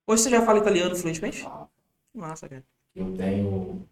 Hoje 0.07 0.23
você 0.23 0.29
já 0.29 0.45
fala 0.45 0.59
italiano 0.59 0.95
fluentemente? 0.95 1.45
Ah, 1.45 1.67
Que 2.11 2.17
massa, 2.19 2.47
cara. 2.49 2.63
Eu 2.95 3.15
tenho. 3.15 3.87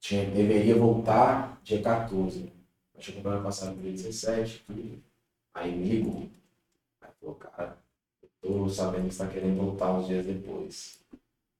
Tinha, 0.00 0.30
deveria 0.30 0.76
voltar 0.76 1.60
dia 1.64 1.82
14. 1.82 2.52
Acho 2.98 3.12
que 3.12 3.20
vai 3.20 3.42
passar 3.42 3.70
no 3.72 3.76
dia 3.82 3.92
17. 3.92 4.64
tudo. 4.66 5.02
Aí 5.54 5.74
me 5.74 5.88
ligou. 5.88 6.28
Aí 7.00 7.10
falou, 7.20 7.34
cara, 7.36 7.78
eu 8.22 8.28
tô 8.42 8.68
sabendo 8.68 9.08
que 9.08 9.14
você 9.14 9.24
tá 9.24 9.30
querendo 9.30 9.56
voltar 9.56 9.92
uns 9.92 10.06
dias 10.06 10.26
depois. 10.26 11.00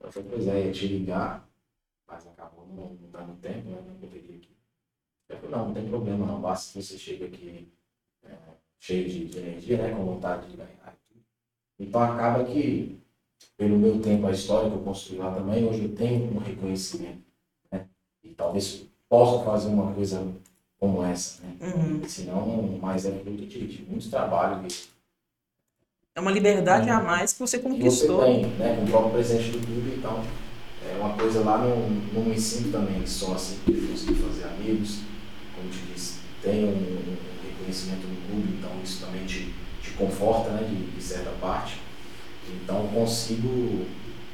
Eu 0.01 0.13
falei, 0.13 0.29
pois 0.31 0.47
é, 0.49 0.67
ia 0.67 0.73
te 0.73 0.87
ligar, 0.89 1.49
mas 2.07 2.27
acabou 2.27 2.67
não, 2.67 2.95
não 2.95 3.11
dando 3.11 3.41
tempo, 3.41 3.71
né? 3.71 3.83
Não 3.87 3.95
poderia 3.97 4.37
aqui. 4.37 4.57
Eu 5.29 5.37
falei, 5.37 5.51
não, 5.51 5.67
não 5.67 5.75
tem 5.75 5.89
problema 5.89 6.27
não, 6.27 6.41
basta 6.41 6.73
que 6.73 6.83
você 6.83 6.99
chegue 6.99 7.25
aqui 7.25 7.73
é, 8.25 8.37
cheio 8.79 9.09
de, 9.09 9.25
de 9.27 9.39
energia, 9.39 9.79
né? 9.79 9.95
Com 9.95 10.05
vontade 10.05 10.51
de 10.51 10.57
ganhar. 10.57 10.97
e. 11.15 11.85
Então 11.85 12.03
acaba 12.03 12.45
que 12.45 13.03
pelo 13.57 13.79
meu 13.79 14.01
tempo, 14.01 14.27
a 14.27 14.33
história 14.33 14.69
que 14.69 14.77
eu 14.77 14.83
construí 14.83 15.19
lá 15.19 15.33
também, 15.33 15.65
hoje 15.65 15.85
eu 15.85 15.95
tenho 15.95 16.35
um 16.35 16.39
reconhecimento. 16.39 17.23
Né? 17.71 17.87
E 18.23 18.31
talvez 18.31 18.85
possa 19.09 19.45
fazer 19.45 19.69
uma 19.69 19.93
coisa 19.93 20.27
como 20.79 21.05
essa. 21.05 21.43
Né? 21.43 21.57
Uhum. 21.61 22.09
Senão, 22.09 22.79
mas 22.81 23.07
é 23.07 23.13
fruto 23.13 23.47
de, 23.47 23.67
de 23.67 23.83
muito 23.85 24.11
trabalho 24.11 24.67
que 24.67 24.89
É 26.15 26.21
uma 26.21 26.33
liberdade 26.33 26.91
a 26.91 27.01
mais 27.01 27.33
que 27.33 27.41
você 27.41 27.59
que 27.59 27.65
você 27.65 27.77
conquistou. 27.77 28.25
tem, 28.25 28.47
né? 28.47 28.77
Com 28.77 28.85
o 28.85 28.89
próprio 28.89 29.13
presente 29.13 29.51
do 29.51 29.67
clube, 29.67 29.97
então 29.99 30.23
é 30.95 30.99
uma 31.01 31.15
coisa 31.15 31.41
lá 31.41 31.59
no, 31.59 31.89
no 32.13 32.33
ensino 32.33 32.71
também, 32.71 33.01
que 33.03 33.09
só 33.11 33.35
assim 33.35 33.59
que 33.65 33.73
eu 33.73 33.89
consegui 33.89 34.15
fazer 34.15 34.45
amigos, 34.45 34.99
como 35.57 35.69
te 35.71 35.79
disse, 35.93 36.15
tem 36.43 36.65
um, 36.65 36.69
um 36.69 37.17
reconhecimento 37.49 38.07
no 38.07 38.17
clube, 38.29 38.57
então 38.59 38.71
isso 38.83 39.05
também 39.05 39.25
te, 39.25 39.53
te 39.83 39.91
conforta, 39.93 40.51
né? 40.51 40.65
De, 40.69 40.97
de 40.97 41.03
certa 41.03 41.31
parte. 41.41 41.77
Então 42.63 42.83
eu 42.83 42.89
consigo 42.89 43.87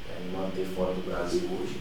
é, 0.09 0.23
me 0.25 0.37
manter 0.37 0.65
fora 0.75 0.93
do 0.93 1.01
Brasil 1.09 1.41
hoje 1.59 1.75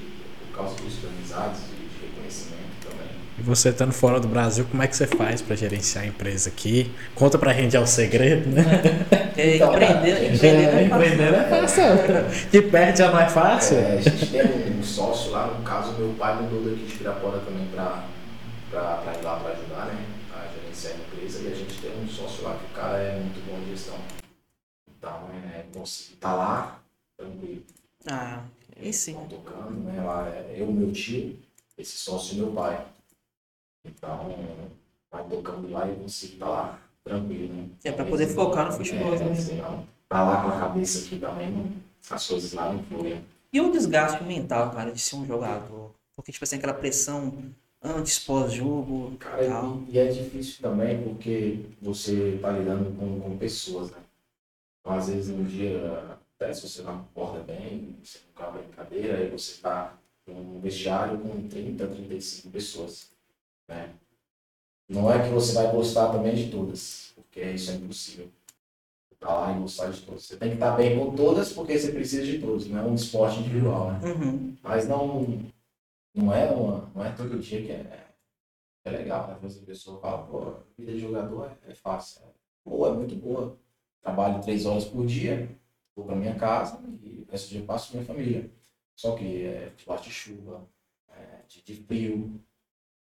por 0.50 0.56
causa 0.56 0.74
disso, 0.76 0.98
de 1.00 1.06
amizades, 1.08 1.60
de, 1.62 1.76
de 1.76 2.06
reconhecimento 2.06 2.60
também. 2.82 3.10
E 3.38 3.42
você 3.42 3.70
estando 3.70 3.92
fora 3.92 4.20
do 4.20 4.28
Brasil, 4.28 4.66
como 4.70 4.82
é 4.82 4.86
que 4.86 4.94
você 4.94 5.06
faz 5.06 5.40
pra 5.40 5.56
gerenciar 5.56 6.04
a 6.04 6.06
empresa 6.06 6.50
aqui? 6.50 6.90
Conta 7.14 7.38
pra 7.38 7.52
gente, 7.54 7.74
é 7.76 7.80
o 7.80 7.86
segredo, 7.86 8.48
né? 8.50 8.64
É, 9.36 9.56
Então, 9.56 9.72
empreender, 9.72 10.34
empreender 10.34 11.32
não 11.32 11.40
é 11.40 11.48
fácil. 11.48 11.84
empreender 11.84 12.12
é 12.12 12.22
fácil. 12.24 12.50
De 12.50 12.62
perto 12.62 12.98
já 12.98 13.10
não 13.10 13.20
é 13.20 13.28
fácil. 13.28 13.76
É, 13.78 13.92
a 13.96 14.00
gente 14.02 14.26
tem 14.26 14.42
um 14.78 14.82
sócio 14.82 15.30
lá, 15.30 15.46
no 15.46 15.62
caso, 15.64 15.92
meu 15.98 16.09
pai 16.20 16.42
mudou 16.42 16.62
daqui 16.62 16.84
de 16.84 16.98
Pirapora 16.98 17.40
também 17.40 17.66
para 17.68 18.04
ir 18.70 19.24
lá 19.24 19.40
para 19.40 19.52
ajudar, 19.52 19.86
né? 19.86 20.06
A 20.34 20.46
gerenciar 20.52 20.92
a 20.92 20.98
empresa. 20.98 21.42
E 21.42 21.52
a 21.52 21.56
gente 21.56 21.80
tem 21.80 21.98
um 21.98 22.06
sócio 22.06 22.44
lá 22.44 22.56
que 22.58 22.66
o 22.66 22.74
cara 22.74 22.98
é 22.98 23.18
muito 23.18 23.40
bom 23.46 23.58
em 23.58 23.70
gestão. 23.70 23.96
Então, 24.86 25.30
é, 25.54 25.64
consigo 25.72 26.14
estar 26.14 26.34
lá, 26.34 26.82
tranquilo. 27.16 27.62
Ah, 28.06 28.44
e 28.76 28.92
sim. 28.92 29.12
Estão 29.12 29.28
tocando, 29.28 29.80
né? 29.80 30.02
Lá 30.02 30.28
é 30.28 30.56
eu, 30.58 30.70
meu 30.70 30.92
tio, 30.92 31.38
esse 31.78 31.96
sócio 31.96 32.34
e 32.34 32.40
meu 32.40 32.52
pai. 32.52 32.86
Então, 33.86 34.36
vai 35.10 35.24
tocando 35.24 35.70
lá 35.70 35.86
e 35.86 35.90
eu 35.90 35.96
consigo 35.96 36.34
estar 36.34 36.48
lá, 36.48 36.78
tranquilo, 37.02 37.54
né? 37.54 37.68
É 37.82 37.92
pra 37.92 38.04
poder 38.04 38.26
focar 38.26 38.66
no 38.66 38.72
futebol, 38.72 39.14
É, 39.14 39.24
né? 39.24 39.34
senão, 39.34 39.86
tá 40.06 40.22
lá 40.22 40.42
com 40.42 40.48
a 40.48 40.60
cabeça 40.60 41.06
aqui 41.06 41.18
também, 41.18 41.82
as 42.10 42.26
coisas 42.26 42.52
lá 42.52 42.70
não 42.74 42.82
fluem. 42.84 43.24
E 43.50 43.60
o 43.60 43.72
desgaste 43.72 44.22
mental, 44.22 44.70
cara, 44.70 44.92
de 44.92 45.00
ser 45.00 45.16
um 45.16 45.26
jogador? 45.26 45.98
Porque, 46.20 46.32
tipo 46.32 46.44
assim, 46.44 46.56
aquela 46.56 46.74
pressão 46.74 47.32
antes, 47.82 48.18
pós-jogo 48.18 49.16
Cara, 49.18 49.42
e 49.42 49.48
tal. 49.48 49.82
e, 49.88 49.98
é 49.98 50.06
difícil 50.06 50.60
também 50.60 51.02
porque 51.02 51.60
você 51.80 52.38
tá 52.42 52.50
lidando 52.50 52.94
com, 52.94 53.20
com 53.20 53.38
pessoas, 53.38 53.90
né? 53.90 53.98
Então, 54.80 54.98
às 54.98 55.08
vezes, 55.08 55.30
um 55.30 55.42
dia, 55.44 56.18
até 56.34 56.52
se 56.52 56.68
você 56.68 56.82
não 56.82 57.00
acorda 57.00 57.42
bem, 57.42 57.96
você 58.04 58.18
não 58.26 58.34
com 58.34 58.42
a 58.42 58.50
brincadeira, 58.60 59.16
aí 59.16 59.30
você 59.30 59.62
tá 59.62 59.98
num 60.26 60.60
vestiário 60.60 61.18
com 61.18 61.48
30, 61.48 61.86
35 61.86 62.50
pessoas, 62.50 63.10
né? 63.66 63.94
Não 64.86 65.10
é 65.10 65.22
que 65.22 65.32
você 65.32 65.54
vai 65.54 65.72
gostar 65.72 66.12
também 66.12 66.34
de 66.34 66.50
todas, 66.50 67.12
porque 67.14 67.40
isso 67.42 67.70
é 67.70 67.74
impossível. 67.76 68.28
Tá 69.18 69.34
lá 69.34 69.52
e 69.52 69.60
gostar 69.60 69.90
de 69.90 70.00
todas. 70.00 70.24
Você 70.24 70.36
tem 70.36 70.48
que 70.48 70.54
estar 70.54 70.72
bem 70.72 70.98
com 70.98 71.14
todas 71.14 71.52
porque 71.52 71.78
você 71.78 71.92
precisa 71.92 72.24
de 72.24 72.38
todos, 72.38 72.66
não 72.66 72.78
é 72.78 72.82
um 72.82 72.94
esporte 72.94 73.38
individual, 73.40 73.92
né? 73.92 74.00
Uhum. 74.02 74.56
Mas 74.62 74.88
não, 74.88 75.26
não, 76.14 76.34
é, 76.34 76.50
uma, 76.50 76.90
não 76.94 77.04
é 77.04 77.12
todo 77.12 77.38
dia 77.38 77.62
que 77.62 77.72
é, 77.72 78.08
é 78.84 78.90
legal, 78.90 79.28
né? 79.28 79.34
Às 79.34 79.42
vezes 79.42 79.62
a 79.62 79.66
pessoa 79.66 80.00
fala, 80.00 80.26
pô, 80.26 80.38
a 80.48 80.62
vida 80.76 80.92
de 80.92 81.00
jogador 81.00 81.50
é, 81.66 81.70
é 81.70 81.74
fácil. 81.74 82.22
É 82.24 82.30
boa, 82.64 82.88
é 82.88 82.92
muito 82.92 83.14
boa. 83.16 83.58
Trabalho 84.02 84.42
três 84.42 84.66
horas 84.66 84.84
por 84.84 85.06
dia, 85.06 85.48
vou 85.94 86.06
para 86.06 86.16
minha 86.16 86.34
casa 86.36 86.80
e 87.02 87.20
o 87.20 87.30
resto 87.30 87.48
do 87.48 87.50
dia 87.52 87.64
passo 87.66 87.90
com 87.90 87.98
minha 87.98 88.06
família. 88.06 88.50
Só 88.96 89.16
que 89.16 89.44
é 89.46 89.72
debaixo 89.76 90.04
de 90.04 90.10
chuva, 90.10 90.68
é, 91.08 91.42
de, 91.48 91.62
de 91.62 91.74
frio, 91.84 92.40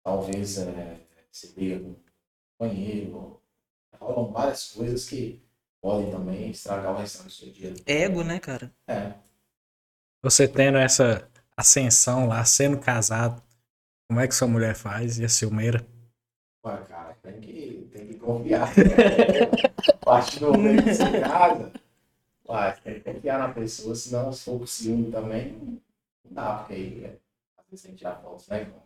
talvez 0.03 0.57
é, 0.57 0.99
você 1.31 1.47
briga 1.53 1.79
com 1.79 1.95
banheiro, 2.59 3.41
rolam 3.99 4.31
várias 4.31 4.71
coisas 4.71 5.07
que 5.07 5.41
podem 5.81 6.11
também 6.11 6.49
estragar 6.49 6.93
o 6.93 6.97
restante 6.97 7.27
do 7.27 7.31
seu 7.31 7.51
dia. 7.51 7.73
Ego, 7.85 8.23
né, 8.23 8.39
cara? 8.39 8.73
É, 8.87 9.13
Você 10.23 10.47
tendo 10.47 10.77
essa 10.77 11.29
ascensão 11.57 12.27
lá, 12.27 12.45
sendo 12.45 12.79
casado, 12.79 13.41
como 14.07 14.19
é 14.19 14.27
que 14.27 14.35
sua 14.35 14.47
mulher 14.47 14.75
faz? 14.75 15.17
E 15.17 15.25
a 15.25 15.29
Silmeira? 15.29 15.85
Ué, 16.65 16.77
cara, 16.87 17.17
tem 17.23 17.39
que, 17.41 17.89
tem 17.91 18.07
que 18.07 18.13
confiar. 18.15 18.69
A 20.01 20.05
partir 20.05 20.39
do 20.39 20.53
momento 20.53 20.83
que 20.83 20.93
você 20.93 21.19
casa, 21.21 21.71
ué, 22.47 22.71
tem 22.83 22.93
que 22.95 23.13
confiar 23.13 23.39
na 23.39 23.53
pessoa, 23.53 23.95
senão 23.95 24.31
se 24.31 24.45
for 24.45 24.67
ciúme 24.67 25.11
também, 25.11 25.81
não 26.23 26.31
dá, 26.31 26.57
porque 26.59 26.73
aí 26.73 27.03
é, 27.03 27.17
às 27.57 27.65
vezes 27.69 27.85
a 27.85 27.89
gente 27.89 28.01
já 28.01 28.13
volta, 28.13 28.45
né, 28.49 28.61
irmão? 28.61 28.83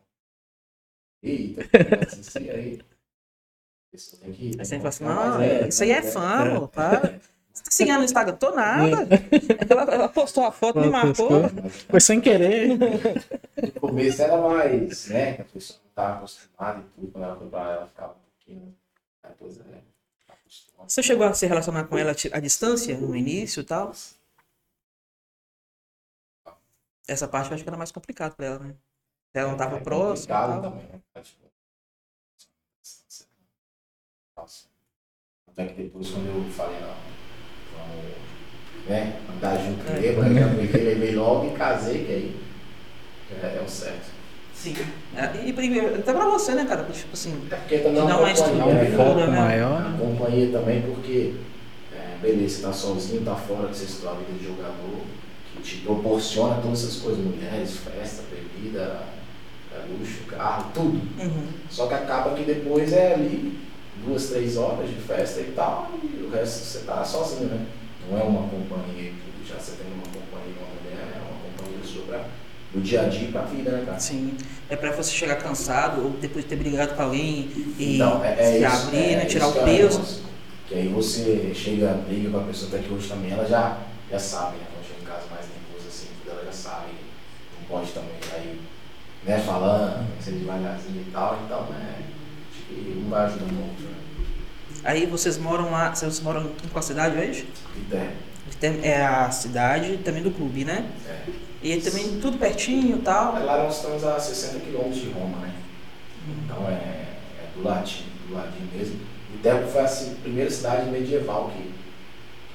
Eita, 1.21 1.61
assim, 2.07 2.49
aí. 2.49 2.79
A 2.81 3.91
pessoa 3.91 4.21
tem 4.21 4.33
que. 4.33 4.51
Aí 4.57 4.65
você 4.65 4.75
que 4.75 4.81
fala 4.81 4.89
assim, 4.89 5.03
não, 5.03 5.15
mas 5.15 5.41
é, 5.41 5.67
isso 5.67 5.83
aí 5.83 5.91
é 5.91 6.01
fã, 6.01 6.59
pô, 6.59 6.67
para. 6.67 7.19
Tá 7.63 7.69
seguindo 7.71 7.97
no 7.99 8.03
Instagram? 8.03 8.35
Tô 8.35 8.51
nada. 8.51 9.07
Ela, 9.69 9.83
ela 9.93 10.09
postou 10.09 10.45
a 10.45 10.51
foto, 10.51 10.79
me 10.79 10.89
marcou. 10.89 11.43
Foi 11.89 11.99
sem 12.01 12.19
querer. 12.19 12.77
No 12.77 13.71
começo 13.79 14.21
era 14.21 14.37
mais, 14.41 15.07
né, 15.07 15.39
a 15.39 15.43
pessoa 15.45 15.79
não 15.83 15.89
estava 15.89 16.17
acostumada 16.17 16.79
e 16.79 16.83
tudo, 16.95 17.11
quando 17.11 17.23
ela 17.23 17.35
foi 17.37 17.49
pra 17.49 17.71
ela 17.71 17.87
ficava 17.87 18.13
um 18.13 18.15
pouquinho. 18.15 18.75
Depois 19.27 19.57
é. 19.59 19.81
acostuma. 20.29 20.89
Você 20.89 21.03
chegou 21.03 21.25
a 21.27 21.33
se 21.33 21.45
relacionar 21.47 21.83
com 21.85 21.97
ela 21.97 22.11
à 22.33 22.39
distância, 22.39 22.97
no 22.97 23.15
início 23.15 23.61
e 23.61 23.63
tal? 23.63 23.93
Essa 27.07 27.27
parte 27.27 27.49
eu 27.49 27.55
acho 27.55 27.63
que 27.63 27.69
era 27.69 27.77
mais 27.77 27.91
complicado 27.91 28.35
pra 28.35 28.45
ela, 28.45 28.59
né? 28.59 28.75
Ela 29.33 29.49
não 29.51 29.57
tava 29.57 29.77
É 29.77 29.79
próxima 29.79 30.35
e 30.35 30.37
complicado 30.37 30.61
tal. 30.61 30.71
também, 30.71 30.85
né? 30.87 31.01
É, 31.15 31.21
tipo, 31.21 31.41
Nossa. 34.37 34.67
Até 35.47 35.67
que 35.67 35.83
depois, 35.83 36.09
quando 36.09 36.27
eu 36.27 36.51
falei, 36.51 36.79
não, 36.79 36.95
né, 38.87 39.13
andar 39.35 39.57
junto 39.57 39.89
É. 39.89 39.99
mesmo, 39.99 40.23
aí 40.23 40.35
já 40.35 40.47
peguei, 40.49 40.83
levei 40.83 41.15
logo 41.15 41.47
e 41.47 41.51
casei, 41.51 42.03
que 42.05 42.11
aí 42.11 42.35
é, 43.41 43.57
é 43.57 43.63
o 43.65 43.69
certo. 43.69 44.11
Sim. 44.53 44.75
É, 45.15 45.31
E, 45.43 45.51
e 45.51 45.79
até 45.79 46.13
pra 46.13 46.25
você, 46.25 46.53
né, 46.53 46.65
cara? 46.65 46.83
Tipo 46.83 47.13
assim, 47.13 47.33
É 47.49 47.55
porque 47.55 47.77
também 47.79 48.03
é 48.03 48.05
dá 48.07 48.17
uma 48.17 48.31
estrutura, 48.31 48.73
né? 48.73 48.91
foco 48.95 49.19
né? 49.19 49.27
maior. 49.27 49.81
A 49.81 49.97
companhia 49.97 50.51
também, 50.51 50.81
porque, 50.81 51.33
é, 51.95 52.17
beleza, 52.21 52.57
você 52.57 52.61
tá 52.63 52.73
sozinho, 52.73 53.21
tá 53.23 53.35
fora 53.35 53.69
de 53.69 53.83
a 53.83 54.13
vida 54.13 54.37
de 54.39 54.45
jogador, 54.45 55.01
que 55.55 55.61
te 55.63 55.77
proporciona 55.77 56.61
todas 56.61 56.83
essas 56.83 56.97
coisas, 56.97 57.23
mulheres, 57.23 57.77
festa, 57.77 58.23
bebida, 58.29 59.03
é, 59.73 59.77
luxo, 59.89 60.23
carro, 60.27 60.69
tudo. 60.73 61.01
uhum. 61.19 61.47
Só 61.69 61.87
que 61.87 61.93
acaba 61.95 62.35
que 62.35 62.43
depois 62.43 62.93
é 62.93 63.13
ali 63.15 63.57
duas, 64.05 64.29
três 64.29 64.57
horas 64.57 64.89
de 64.89 64.95
festa 64.95 65.41
e 65.41 65.51
tal, 65.55 65.89
e 66.03 66.23
o 66.23 66.29
resto 66.29 66.63
você 66.65 66.79
tá 66.85 67.03
sozinho, 67.03 67.49
né? 67.49 67.65
Não 68.11 68.19
é 68.19 68.23
uma 68.23 68.41
companhia 68.49 69.11
que 69.13 69.47
já 69.47 69.55
você 69.57 69.71
tem 69.77 69.87
uma 69.87 70.03
companhia, 70.03 70.53
uma 70.59 70.67
mulher, 70.81 71.15
é 71.15 71.21
uma 71.21 71.39
companhia 71.39 71.81
sua 71.85 72.03
pra, 72.03 72.25
do 72.73 72.81
dia 72.81 73.03
a 73.03 73.05
dia 73.05 73.29
pra 73.31 73.43
vida, 73.43 73.71
né, 73.71 73.83
cara? 73.85 73.99
Sim. 73.99 74.35
É 74.69 74.75
pra 74.75 74.91
você 74.91 75.11
chegar 75.13 75.37
cansado 75.37 76.03
ou 76.03 76.09
depois 76.09 76.43
de 76.43 76.49
ter 76.49 76.57
brigado 76.57 76.93
com 76.93 77.03
alguém 77.03 77.49
e 77.79 77.95
Então, 77.95 78.21
é, 78.21 78.33
é 78.33 78.35
se 78.51 78.65
isso, 78.65 78.87
abrir, 78.87 79.13
é 79.13 79.15
né? 79.15 79.25
Tirar 79.25 79.47
isso 79.47 79.57
o 79.57 79.61
é 79.61 79.63
peso. 79.63 79.97
negócio. 79.99 80.23
Que 80.67 80.75
aí 80.75 80.87
você 80.89 81.53
chega, 81.55 81.93
briga 82.05 82.29
com 82.31 82.37
a 82.39 82.43
pessoa 82.43 82.69
até 82.73 82.83
que 82.85 82.93
hoje 82.93 83.07
também, 83.07 83.31
ela 83.31 83.45
já, 83.45 83.77
já 84.11 84.19
sabe, 84.19 84.57
né? 84.57 84.65
Quando 84.73 84.85
chega 84.87 85.01
em 85.01 85.05
casa 85.05 85.27
mais 85.31 85.45
nervosa 85.47 85.87
assim, 85.87 86.07
tudo, 86.21 86.31
ela 86.31 86.45
já 86.45 86.51
sabe. 86.51 86.91
Não 87.61 87.67
pode 87.69 87.91
também 87.93 88.11
aí, 88.35 88.59
né, 89.25 89.39
falando, 89.39 90.05
ser 90.21 90.31
devagarzinho 90.31 91.01
e 91.07 91.11
tal, 91.11 91.39
então 91.45 91.65
é. 91.79 91.95
Acho 92.51 92.65
que 92.67 93.03
um 93.05 93.09
vai 93.09 93.25
ajudando 93.25 93.51
o 93.53 93.61
outro, 93.69 93.85
né? 93.85 94.00
Aí 94.83 95.05
vocês 95.05 95.37
moram 95.37 95.71
lá, 95.71 95.93
vocês 95.93 96.19
moram 96.21 96.51
em 96.63 96.67
qual 96.69 96.81
cidade 96.81 97.17
hoje? 97.17 97.47
Tem- 98.59 98.79
É 98.83 99.03
a 99.05 99.29
cidade 99.31 99.97
também 99.97 100.21
do 100.23 100.31
clube, 100.31 100.65
né? 100.65 100.89
É. 101.07 101.23
E 101.63 101.79
também 101.81 102.19
tudo 102.19 102.37
pertinho 102.37 102.97
e 102.97 103.01
tal. 103.01 103.33
Lá 103.43 103.63
nós 103.63 103.77
estamos 103.77 104.03
a 104.03 104.19
60 104.19 104.59
quilômetros 104.65 105.01
de 105.01 105.09
Roma, 105.11 105.37
né? 105.37 105.53
Então 106.45 106.67
é, 106.67 106.73
é 106.73 107.47
do 107.55 107.63
ladinho, 107.63 108.09
do 108.27 108.33
ladinho 108.35 108.67
mesmo. 108.73 108.99
Débora 109.41 109.67
foi 109.67 109.81
a 109.81 110.15
primeira 110.21 110.49
cidade 110.51 110.89
medieval 110.89 111.51
que, 111.55 111.71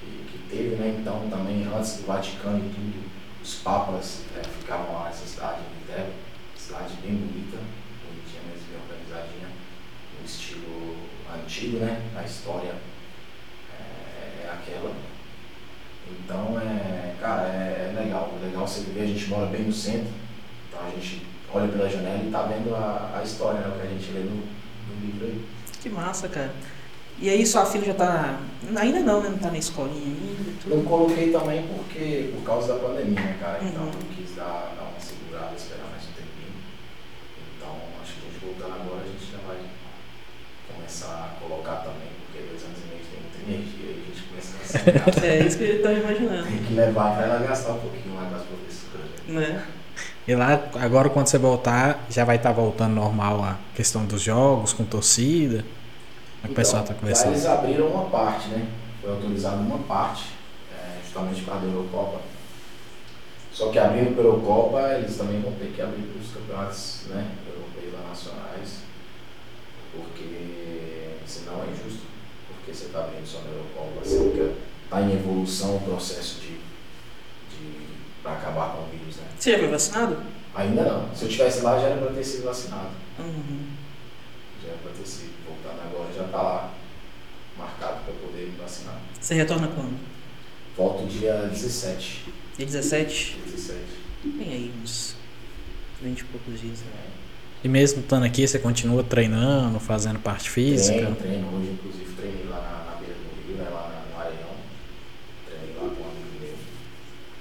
que, 0.00 0.32
que 0.32 0.38
teve, 0.50 0.76
né? 0.76 0.96
Então 1.00 1.28
também 1.30 1.66
antes 1.76 1.96
do 1.98 2.06
Vaticano 2.06 2.58
e 2.58 2.68
tudo, 2.68 3.04
os 3.42 3.54
papas 3.56 4.20
é, 4.36 4.42
ficavam 4.60 4.92
lá 4.92 5.04
nessa 5.06 5.26
cidade 5.26 5.60
de 5.60 5.92
Débora. 5.92 6.12
Cidade 6.56 6.94
bem 7.02 7.14
bonita, 7.14 7.58
bonitinha 8.04 8.42
mesmo, 8.50 8.66
bem 8.70 8.80
organizadinha, 8.90 9.48
no 10.18 10.26
estilo 10.26 10.96
antigo, 11.56 11.78
né? 11.78 12.00
A 12.14 12.22
história 12.22 12.74
é, 13.72 14.44
é 14.46 14.50
aquela. 14.52 14.92
Então 16.24 16.60
é, 16.60 17.14
cara, 17.20 17.48
é, 17.48 17.92
é 17.94 18.00
legal, 18.00 18.32
é 18.40 18.46
legal 18.46 18.66
você 18.66 18.82
ver, 18.92 19.02
a 19.02 19.06
gente 19.06 19.26
mora 19.28 19.46
bem 19.46 19.62
no 19.62 19.72
centro, 19.72 20.12
então 20.68 20.80
a 20.86 20.90
gente 20.90 21.26
olha 21.52 21.66
pela 21.68 21.88
janela 21.88 22.22
e 22.24 22.30
tá 22.30 22.42
vendo 22.42 22.74
a, 22.74 23.18
a 23.18 23.22
história, 23.24 23.60
né? 23.60 23.68
O 23.74 23.80
que 23.80 23.86
a 23.86 23.90
gente 23.90 24.10
lê 24.12 24.20
no, 24.20 24.36
no 24.36 25.00
livro 25.04 25.26
aí. 25.26 25.44
Que 25.80 25.88
massa, 25.88 26.28
cara. 26.28 26.52
E 27.18 27.30
aí 27.30 27.46
sua 27.46 27.64
filha 27.64 27.86
já 27.86 27.94
tá. 27.94 28.38
Ainda 28.76 29.00
não, 29.00 29.22
né? 29.22 29.30
Não 29.30 29.38
tá 29.38 29.50
na 29.50 29.58
escolinha 29.58 30.04
ainda. 30.04 30.50
Não 30.66 30.76
Tudo. 30.76 30.84
coloquei 30.88 31.32
também 31.32 31.66
porque, 31.66 32.30
por 32.36 32.44
causa 32.44 32.74
da 32.74 32.78
pandemia, 32.80 33.18
né, 33.20 33.36
cara? 33.40 33.58
Então 33.64 33.84
Uhum. 33.84 33.88
eu 33.90 34.14
quis 34.16 34.36
dar, 34.36 34.74
dar 34.76 34.82
uma 34.84 35.00
segurada, 35.00 35.54
esperar 35.56 35.86
mais 35.90 36.02
um 36.04 36.12
tempinho. 36.12 36.52
Então 37.56 37.74
acho 38.02 38.12
que 38.12 38.26
a 38.26 38.30
gente 38.30 38.44
voltando 38.44 38.74
agora, 38.82 39.02
a 39.02 39.06
gente 39.06 39.32
já 39.32 39.38
vai 39.48 39.56
começar 40.74 41.08
a 41.32 41.35
colocar 41.48 41.76
também, 41.76 42.08
porque 42.26 42.46
dois 42.48 42.62
anos 42.64 42.78
e 42.78 42.88
meio 42.88 43.04
tem 43.04 43.20
muita 43.20 43.38
energia 43.50 43.86
e 43.86 44.02
a 44.02 44.14
gente 44.14 44.22
começa 44.28 44.56
a 44.56 45.00
cansar. 45.12 45.24
É 45.24 45.38
isso 45.46 45.58
que 45.58 45.64
eu 45.64 45.82
tô 45.82 45.90
imaginando. 45.90 46.46
Tem 46.48 46.64
que 46.64 46.74
levar 46.74 47.16
pra 47.16 47.26
ela 47.26 47.46
gastar 47.46 47.72
um 47.72 47.80
pouquinho 47.80 48.14
lá 48.16 48.26
com 48.28 48.34
as 48.36 48.42
professoras. 48.42 49.06
né? 49.28 49.66
E 50.28 50.34
lá, 50.34 50.60
agora 50.80 51.08
quando 51.08 51.28
você 51.28 51.38
voltar, 51.38 52.04
já 52.10 52.24
vai 52.24 52.36
estar 52.36 52.52
voltando 52.52 52.94
normal 52.94 53.44
a 53.44 53.56
questão 53.74 54.04
dos 54.04 54.20
jogos, 54.22 54.72
com 54.72 54.84
torcida. 54.84 55.64
Como 56.42 56.48
que 56.48 56.52
o 56.52 56.54
pessoal 56.54 56.82
tá 56.82 56.88
Então, 56.90 57.00
conversando? 57.00 57.32
Eles 57.32 57.46
abriram 57.46 57.86
uma 57.86 58.10
parte, 58.10 58.48
né? 58.48 58.66
Foi 59.00 59.10
autorizado 59.10 59.56
uma 59.58 59.78
parte, 59.78 60.24
é, 60.72 60.98
justamente 61.04 61.42
para 61.42 61.60
a 61.60 61.62
Eurocopa. 61.62 62.20
Só 63.52 63.70
que 63.70 63.78
abrindo 63.78 64.14
para 64.14 64.24
a 64.24 64.26
Eurocopa, 64.26 64.80
eles 64.98 65.16
também 65.16 65.40
vão 65.40 65.52
ter 65.52 65.72
que 65.74 65.80
abrir 65.80 66.02
para 66.02 66.20
os 66.20 66.32
campeonatos 66.32 67.02
né, 67.08 67.24
europeus 67.46 67.94
nacionais, 68.08 68.80
porque 69.92 71.05
senão 71.26 71.62
é 71.62 71.66
injusto, 71.66 72.06
porque 72.48 72.72
você 72.72 72.86
está 72.86 73.00
abrindo 73.00 73.26
só 73.26 73.40
na 73.40 73.50
Eurocopa, 73.50 74.04
você 74.04 74.54
está 74.84 75.02
em 75.02 75.12
evolução 75.14 75.76
o 75.76 75.80
processo 75.80 76.40
de, 76.40 76.48
de 76.48 77.86
para 78.22 78.32
acabar 78.32 78.70
com 78.76 78.82
o 78.82 78.86
vírus, 78.88 79.16
né? 79.16 79.26
Você 79.38 79.52
já 79.52 79.58
foi 79.58 79.68
vacinado? 79.68 80.22
Ainda 80.54 80.82
não. 80.84 81.14
Se 81.14 81.24
eu 81.24 81.28
tivesse 81.28 81.60
lá, 81.60 81.78
já 81.78 81.88
era 81.88 82.00
para 82.00 82.14
ter 82.14 82.24
sido 82.24 82.44
vacinado. 82.44 82.90
Uhum. 83.18 83.66
Já 84.62 84.68
era 84.70 84.78
para 84.78 84.92
ter 84.92 85.06
sido. 85.06 85.32
Voltando 85.46 85.80
agora, 85.82 86.12
já 86.12 86.24
está 86.24 86.42
lá 86.42 86.72
marcado 87.56 88.04
para 88.04 88.14
poder 88.14 88.46
me 88.46 88.56
vacinar. 88.56 88.98
Você 89.20 89.34
retorna 89.34 89.68
quando? 89.68 89.98
Volto 90.76 91.06
dia 91.06 91.48
17. 91.52 92.24
Dia 92.56 92.66
17? 92.66 93.38
17. 93.46 93.80
Tem 94.22 94.48
aí 94.52 94.72
uns 94.82 95.14
20 96.02 96.20
e 96.20 96.24
poucos 96.24 96.60
dias. 96.60 96.80
né? 96.80 96.86
E 97.64 97.68
mesmo 97.68 98.00
estando 98.00 98.24
aqui, 98.24 98.46
você 98.46 98.58
continua 98.58 99.02
treinando, 99.02 99.80
fazendo 99.80 100.18
parte 100.20 100.48
física? 100.50 100.98
Treino, 100.98 101.16
treino. 101.16 101.46
Hoje, 101.56 101.70
inclusive, 101.72 102.04
treinei 102.16 102.44
lá 102.48 102.56
na, 102.56 102.92
na 102.92 102.98
beira 102.98 103.14
do 103.14 103.48
rio, 103.48 103.56
né, 103.56 103.64
lá 103.72 103.90
na- 103.90 104.14
no 104.14 104.20
Areião. 104.22 104.50
Treinei 105.48 105.74
lá 105.74 105.80
com 105.80 106.02
um 106.02 106.06
amigo 106.10 106.40
meu. 106.40 106.50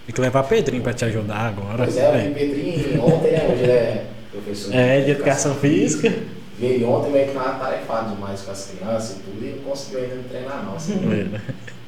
Tem 0.07 0.15
que 0.15 0.21
levar 0.21 0.43
Pedrinho 0.43 0.81
pra 0.81 0.93
te 0.93 1.05
ajudar 1.05 1.39
agora. 1.47 1.83
Pois 1.83 1.97
é, 1.97 2.09
eu 2.09 2.27
vi 2.33 2.39
Pedrinho 2.39 3.03
ontem, 3.05 3.31
né? 3.33 3.49
Hoje 3.51 3.63
ele 3.63 3.71
é 3.71 4.05
professor 4.31 4.73
É, 4.73 5.01
de 5.01 5.11
educação 5.11 5.55
física. 5.55 6.09
Vi 6.57 6.65
ele 6.65 6.85
ontem 6.85 7.11
meio 7.11 7.27
que 7.27 7.33
tava 7.33 7.59
tarefado 7.59 8.15
demais 8.15 8.41
com 8.41 8.51
as 8.51 8.71
crianças 8.71 9.17
e 9.17 9.19
tudo, 9.19 9.45
e 9.45 9.49
não 9.49 9.63
conseguiu 9.63 9.99
ainda 9.99 10.15
me 10.15 10.23
treinar, 10.23 10.63
não. 10.65 10.75
Assim, 10.75 11.29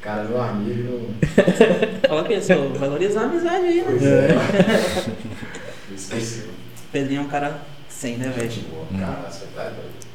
cara, 0.02 0.24
meu 0.26 0.40
amigo. 0.42 1.10
Fala 2.08 2.24
pessoal, 2.28 2.70
valorizar 2.74 3.22
a 3.22 3.24
amizade 3.24 3.66
aí, 3.66 3.78
né? 3.78 3.84
Pois 3.88 4.04
é. 4.04 4.28
Esqueci. 5.96 6.44
Pedrinho 6.92 7.22
é 7.22 7.24
um 7.24 7.28
cara 7.30 7.62
sem, 7.98 8.18
né, 8.18 8.30
velho? 8.30 8.52
Boa, 8.70 8.86
cara, 9.00 9.30
você 9.30 9.46
tá 9.56 9.64
doido. 9.64 10.08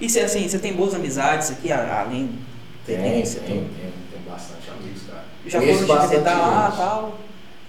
E 0.00 0.08
você, 0.08 0.20
assim, 0.20 0.48
você 0.48 0.58
tem 0.58 0.72
boas 0.74 0.94
amizades 0.94 1.50
aqui, 1.50 1.70
além 1.72 2.30
Tem, 2.84 2.96
Tem, 2.96 3.22
tem, 3.22 3.22
tem, 3.22 3.68
tem. 3.68 4.22
bastante 4.28 4.68
amigos, 4.70 5.02
cara. 5.08 5.24
Já 5.46 5.60
foram 5.60 5.86
bastante 5.86 6.10
visitar 6.10 6.38
lá 6.38 6.70
e 6.72 6.76
tal? 6.76 7.18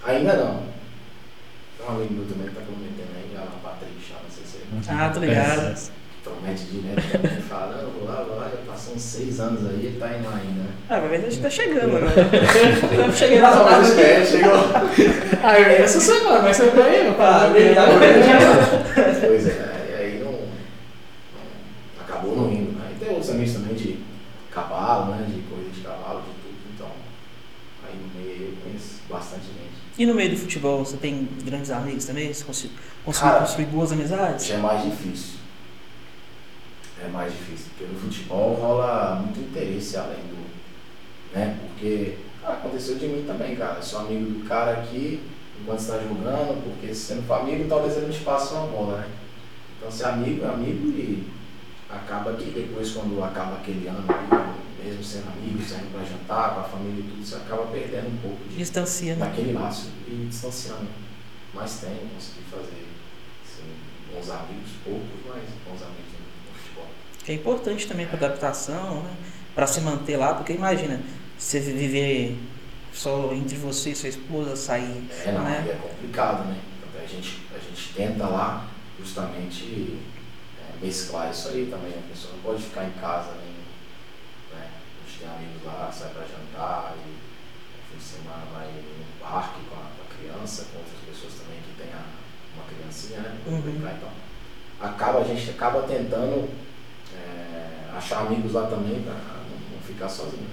Ainda 0.05 0.33
não. 0.37 0.63
Tem 1.77 1.87
um 1.87 1.89
amigo 1.91 2.13
meu 2.13 2.25
também 2.25 2.47
que 2.47 2.55
tá 2.55 2.61
prometendo 2.61 3.15
aí, 3.15 3.37
a 3.37 3.67
Patrícia, 3.67 4.15
não 4.23 4.31
sei 4.31 4.43
se 4.45 4.57
você 4.57 4.91
Ah, 4.91 5.09
tô 5.09 5.19
ligado. 5.19 5.91
Promete 6.29 6.63
direto 6.65 7.11
também, 7.11 7.41
fala, 7.41 7.81
não, 7.83 7.89
vou 7.91 8.07
lá, 8.07 8.23
vou 8.23 8.35
lá, 8.37 8.49
já 8.49 8.71
passou 8.71 8.95
uns 8.95 9.01
seis 9.01 9.39
anos 9.39 9.65
aí, 9.69 9.85
ele 9.85 9.99
tá 9.99 10.07
indo 10.17 10.25
lá 10.25 10.35
ainda, 10.35 10.61
né? 10.61 10.69
Ah, 10.89 10.99
ver, 10.99 11.15
a 11.15 11.19
gente 11.29 11.39
tá 11.41 11.49
chegando 11.49 11.97
agora. 11.97 12.05
Eu 13.07 13.13
cheguei 13.13 13.41
lá, 13.41 13.63
mas 13.63 13.89
espera, 13.89 14.25
chegou. 14.25 14.53
Ah, 15.43 15.59
eu 15.59 15.69
ia 15.69 15.77
essa 15.83 15.99
semana, 15.99 16.41
mas 16.41 16.57
você 16.57 16.71
foi 16.71 17.07
eu. 17.07 17.15
Ah, 17.21 17.47
verdade. 17.47 17.91
Pois 19.21 19.47
é, 19.47 19.87
e 19.89 19.93
aí 20.03 20.19
não, 20.23 20.31
não- 20.31 20.39
acabou 22.01 22.35
não 22.35 22.51
indo, 22.51 22.71
né? 22.77 22.91
E 22.95 22.99
tem 22.99 23.09
outros 23.09 23.29
amigos 23.29 23.53
também 23.53 23.75
de 23.75 23.99
cavalo, 24.51 25.11
né? 25.11 25.25
De 25.27 25.41
corrida 25.43 25.69
de 25.69 25.81
cavalo, 25.81 26.21
de 26.21 26.27
tudo, 26.41 26.57
então 26.75 26.87
aí 27.87 27.95
no 27.95 28.19
meio 28.19 28.49
eu 28.49 28.53
conheço 28.63 29.01
bastante 29.09 29.43
gente. 29.45 29.69
E 29.97 30.05
no 30.05 30.13
meio 30.15 30.31
do 30.31 30.37
futebol, 30.37 30.83
você 30.85 30.97
tem 30.97 31.27
grandes 31.43 31.69
amigos 31.71 32.05
também? 32.05 32.33
Você 32.33 32.43
conseguiu, 32.43 32.75
construir 33.05 33.65
boas 33.65 33.91
amizades? 33.91 34.45
Já 34.47 34.55
é 34.55 34.57
mais 34.57 34.83
difícil. 34.83 35.38
É 37.03 37.07
mais 37.07 37.31
difícil, 37.31 37.67
porque 37.77 37.91
no 37.93 37.99
futebol 37.99 38.53
rola 38.55 39.15
muito 39.23 39.39
interesse 39.39 39.95
além 39.97 40.17
do. 40.17 40.37
né? 41.33 41.57
Porque 41.61 42.17
aconteceu 42.43 42.97
de 42.97 43.07
mim 43.07 43.23
também, 43.25 43.55
cara. 43.55 43.77
Eu 43.77 43.83
sou 43.83 44.01
amigo 44.01 44.29
do 44.31 44.47
cara 44.47 44.71
aqui 44.73 45.21
enquanto 45.61 45.79
está 45.79 45.97
jogando, 45.99 46.61
porque 46.63 46.93
se 46.93 47.01
você 47.01 47.15
não 47.15 47.23
for 47.23 47.39
amigo, 47.41 47.69
talvez 47.69 47.95
ele 47.97 48.07
não 48.07 48.13
te 48.13 48.21
passe 48.21 48.53
uma 48.53 48.67
bola, 48.67 48.97
né? 48.97 49.07
Então 49.77 49.89
ser 49.91 50.05
amigo 50.05 50.43
é 50.43 50.49
amigo 50.49 50.87
e 50.87 51.27
acaba 51.89 52.33
que 52.33 52.51
depois 52.51 52.91
quando 52.91 53.23
acaba 53.23 53.55
aquele 53.55 53.87
ano 53.87 54.03
mesmo 54.83 55.03
sendo 55.03 55.27
amigo, 55.29 55.61
saindo 55.63 55.91
pra 55.91 56.03
jantar 56.03 56.53
com 56.53 56.59
a 56.61 56.63
família 56.63 56.99
e 56.99 57.03
tudo, 57.03 57.25
você 57.25 57.35
acaba 57.35 57.65
perdendo 57.67 58.07
um 58.07 58.17
pouco 58.17 58.43
de 58.49 58.57
Distancia, 58.57 59.15
né? 59.15 59.25
naquele 59.25 59.53
laço 59.53 59.89
e 60.07 60.27
distanciando. 60.29 60.87
Mas 61.53 61.79
tem, 61.79 61.95
consegui 62.13 62.43
fazer 62.49 62.87
assim, 63.43 63.67
bons 64.13 64.29
amigos, 64.29 64.71
poucos, 64.83 65.19
mas 65.27 65.43
bons 65.67 65.81
amigos. 65.83 66.08
Que 67.29 67.33
é 67.33 67.35
importante 67.35 67.87
também 67.87 68.07
para 68.07 68.17
adaptação, 68.17 69.03
né? 69.03 69.11
Para 69.53 69.67
se 69.67 69.81
manter 69.81 70.17
lá, 70.17 70.33
porque 70.33 70.51
imagina, 70.51 70.99
você 71.37 71.59
viver 71.59 72.35
só 72.91 73.31
entre 73.33 73.55
você 73.55 73.91
e 73.91 73.95
sua 73.95 74.09
esposa, 74.09 74.55
sair, 74.55 75.07
É, 75.23 75.31
não, 75.31 75.43
né? 75.43 75.63
é 75.69 75.75
complicado, 75.75 76.45
né? 76.45 76.59
Então, 76.89 76.99
a, 76.99 77.05
gente, 77.05 77.45
a 77.55 77.59
gente 77.59 77.93
tenta 77.93 78.25
lá 78.25 78.65
justamente 78.97 79.99
é, 80.57 80.83
mesclar 80.83 81.29
isso 81.29 81.49
aí 81.49 81.67
também. 81.69 81.93
A 81.93 82.09
pessoa 82.11 82.33
não 82.33 82.41
pode 82.41 82.63
ficar 82.63 82.85
em 82.85 82.99
casa, 82.99 83.33
nem, 83.43 83.53
né? 84.57 84.67
A 84.73 85.07
gente 85.07 85.19
tem 85.19 85.29
amigos 85.29 85.63
lá, 85.63 85.91
sai 85.93 86.09
pra 86.09 86.23
jantar 86.25 86.95
e 86.97 87.09
no 87.11 87.91
fim 87.91 87.97
de 87.99 88.03
semana 88.03 88.41
vai 88.51 88.65
no 88.65 89.05
parque 89.23 89.59
com 89.69 89.75
a, 89.75 89.85
com 89.85 90.01
a 90.01 90.17
criança, 90.17 90.65
com 90.73 90.79
outras 90.79 90.97
pessoas 91.07 91.33
também 91.33 91.59
que 91.61 91.79
tem 91.79 91.93
a, 91.93 92.01
uma 92.55 92.65
criancinha, 92.65 93.19
né? 93.19 93.37
Uhum. 93.45 93.87
Então. 93.95 94.09
Acaba, 94.81 95.19
a 95.19 95.23
gente 95.25 95.51
acaba 95.51 95.83
tentando 95.83 96.49
achar 97.95 98.19
amigos 98.21 98.53
lá 98.53 98.67
também 98.67 99.01
pra 99.01 99.13
não, 99.13 99.81
ficar 99.85 100.09
sozinho. 100.09 100.47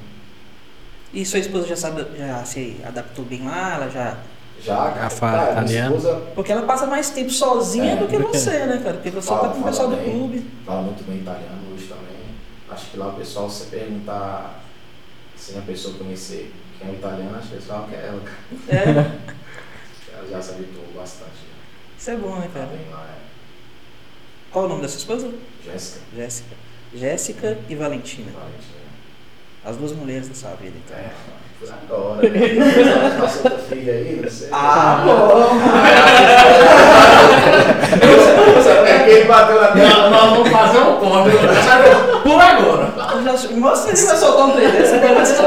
E 1.13 1.25
sua 1.25 1.39
esposa 1.39 1.67
já 1.67 1.77
sabe, 1.77 2.05
já 2.17 2.45
se 2.45 2.77
adaptou 2.85 3.25
bem 3.25 3.45
lá, 3.45 3.75
ela 3.75 3.89
já. 3.91 4.17
Já, 4.63 4.91
cara, 4.91 5.11
fala 5.11 5.33
cara, 5.39 5.51
minha 5.53 5.63
italiano? 5.65 5.97
esposa 5.97 6.17
Porque 6.35 6.51
ela 6.53 6.63
passa 6.63 6.87
mais 6.87 7.11
tempo 7.11 7.31
sozinha 7.31 7.93
É, 7.93 7.97
do 7.97 8.09
que 8.09 8.17
do 8.19 8.27
você, 8.29 8.51
né, 8.67 8.81
cara? 8.83 8.95
Porque 8.95 9.11
você 9.11 9.29
Fala- 9.29 9.49
tá 9.49 9.55
com 9.55 9.61
o 9.61 9.65
pessoal 9.65 9.89
do 9.91 9.97
bem. 9.97 10.11
clube. 10.11 10.51
fala 10.65 10.83
muito 10.83 11.05
bem 11.07 11.19
italiano 11.19 11.75
hoje 11.75 11.87
também. 11.87 12.17
Acho 12.71 12.87
que 12.91 12.97
lá 12.97 13.09
o 13.09 13.13
pessoal, 13.13 13.49
se 13.51 13.65
você 13.65 13.77
perguntar 13.77 14.61
sem 15.37 15.59
a 15.59 15.63
pessoa 15.63 15.95
conhecer 15.99 16.53
quem 16.79 16.89
é 16.89 16.91
o 16.91 16.95
italiano, 16.95 17.37
acho 17.37 17.49
que 17.49 17.55
eles 17.55 17.67
falam 17.67 17.89
que 17.89 17.95
é 17.95 18.07
ela, 18.07 18.21
cara. 18.21 18.81
É, 18.81 19.17
Ela 20.19 20.29
já 20.31 20.41
se 20.43 20.51
habituou 20.53 20.87
bastante. 20.97 21.31
né? 21.31 21.55
isso 21.99 22.11
é 22.11 22.17
bom, 22.17 22.37
né, 22.37 22.49
Tá 22.53 22.61
cara? 22.61 22.67
bem 22.67 22.87
lá, 22.91 23.05
é. 23.05 23.19
Qual 24.51 24.65
o 24.65 24.69
nome 24.69 24.83
da 24.83 24.89
sua 24.89 24.99
esposa? 24.99 25.31
Jéssica, 25.65 26.01
Jéssica. 26.17 26.57
Jéssica 26.95 27.59
e 27.69 27.75
Valentina. 27.75 28.31
Valentina. 28.33 28.77
As 29.65 29.77
duas 29.77 29.93
mulheres 29.93 30.29
da 30.29 30.35
sua 30.35 30.51
vida, 30.61 30.75
então. 30.85 30.97
É, 30.97 31.11
por 31.59 31.69
agora. 31.73 32.29
né? 32.29 33.19
Outra 33.21 33.59
filha 33.59 33.93
aí, 33.93 34.21
não 34.23 34.31
sei. 34.31 34.49
Ah, 34.53 35.03
bom! 35.05 35.57
É 38.87 38.99
que 39.05 39.11
ele 39.11 39.25
bateu 39.25 39.61
na 39.61 39.69
tela. 39.69 40.11
Nós 40.11 40.31
vamos 40.31 40.49
fazer 40.51 40.79
um 40.79 40.97
corte. 40.97 41.37
Por 42.23 42.41
agora. 42.41 42.87
Você 43.23 44.07
vai 44.07 44.17
soltar 44.17 44.47
um 44.47 44.53
trem 44.53 44.71
desse, 44.71 44.95
eu 44.95 45.01
quero 45.01 45.19
essa. 45.21 45.43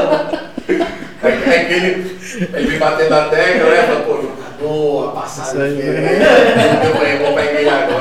É 1.22 1.30
que 1.32 1.50
é 1.50 1.64
que 1.64 1.72
ele, 1.72 2.18
ele 2.54 2.66
vem 2.66 2.78
batendo 2.78 3.10
na 3.10 3.24
tecla, 3.24 3.70
né? 3.70 3.82
Fala, 3.82 4.00
pô, 4.00 4.22
jogador, 4.22 5.08
a 5.08 5.12
passagem. 5.20 5.78
Eu 5.80 6.94
falei, 6.94 7.18
vou 7.18 7.34
pegar 7.34 7.60
ele 7.60 7.68
agora. 7.68 7.99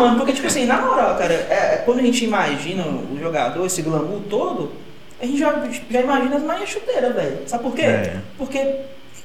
Mano, 0.00 0.16
porque, 0.16 0.32
tipo 0.32 0.46
assim, 0.46 0.66
na 0.66 0.80
moral, 0.80 1.16
cara, 1.16 1.32
é, 1.34 1.82
quando 1.84 2.00
a 2.00 2.02
gente 2.02 2.24
imagina 2.24 2.84
o 2.86 3.18
jogador, 3.18 3.64
esse 3.66 3.82
glamour 3.82 4.20
todo, 4.28 4.72
a 5.20 5.26
gente 5.26 5.38
já, 5.38 5.52
já 5.90 6.00
imagina 6.00 6.36
as 6.36 6.42
manhas 6.42 6.68
chuteiras, 6.68 7.14
velho. 7.14 7.38
Sabe 7.46 7.62
por 7.62 7.74
quê? 7.74 7.82
É. 7.82 8.20
Porque 8.38 8.76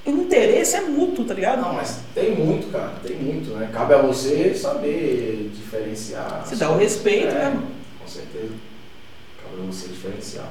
o 0.06 0.12
interesse 0.12 0.76
é 0.76 0.82
mútuo, 0.82 1.26
tá 1.26 1.34
ligado? 1.34 1.62
Não, 1.62 1.74
mas 1.74 2.00
tem 2.14 2.36
muito, 2.36 2.72
cara, 2.72 2.94
tem 3.04 3.16
muito, 3.16 3.52
né? 3.52 3.70
Cabe 3.72 3.94
a 3.94 4.02
você 4.02 4.54
saber 4.54 5.52
diferenciar. 5.54 6.44
Você 6.46 6.56
dá 6.56 6.70
o 6.70 6.78
respeito, 6.78 7.34
É, 7.34 7.40
né, 7.40 7.46
mano? 7.46 7.68
Com 8.00 8.08
certeza. 8.08 8.54
Cabe 9.42 9.64
a 9.64 9.66
você 9.66 9.88
diferenciar. 9.88 10.50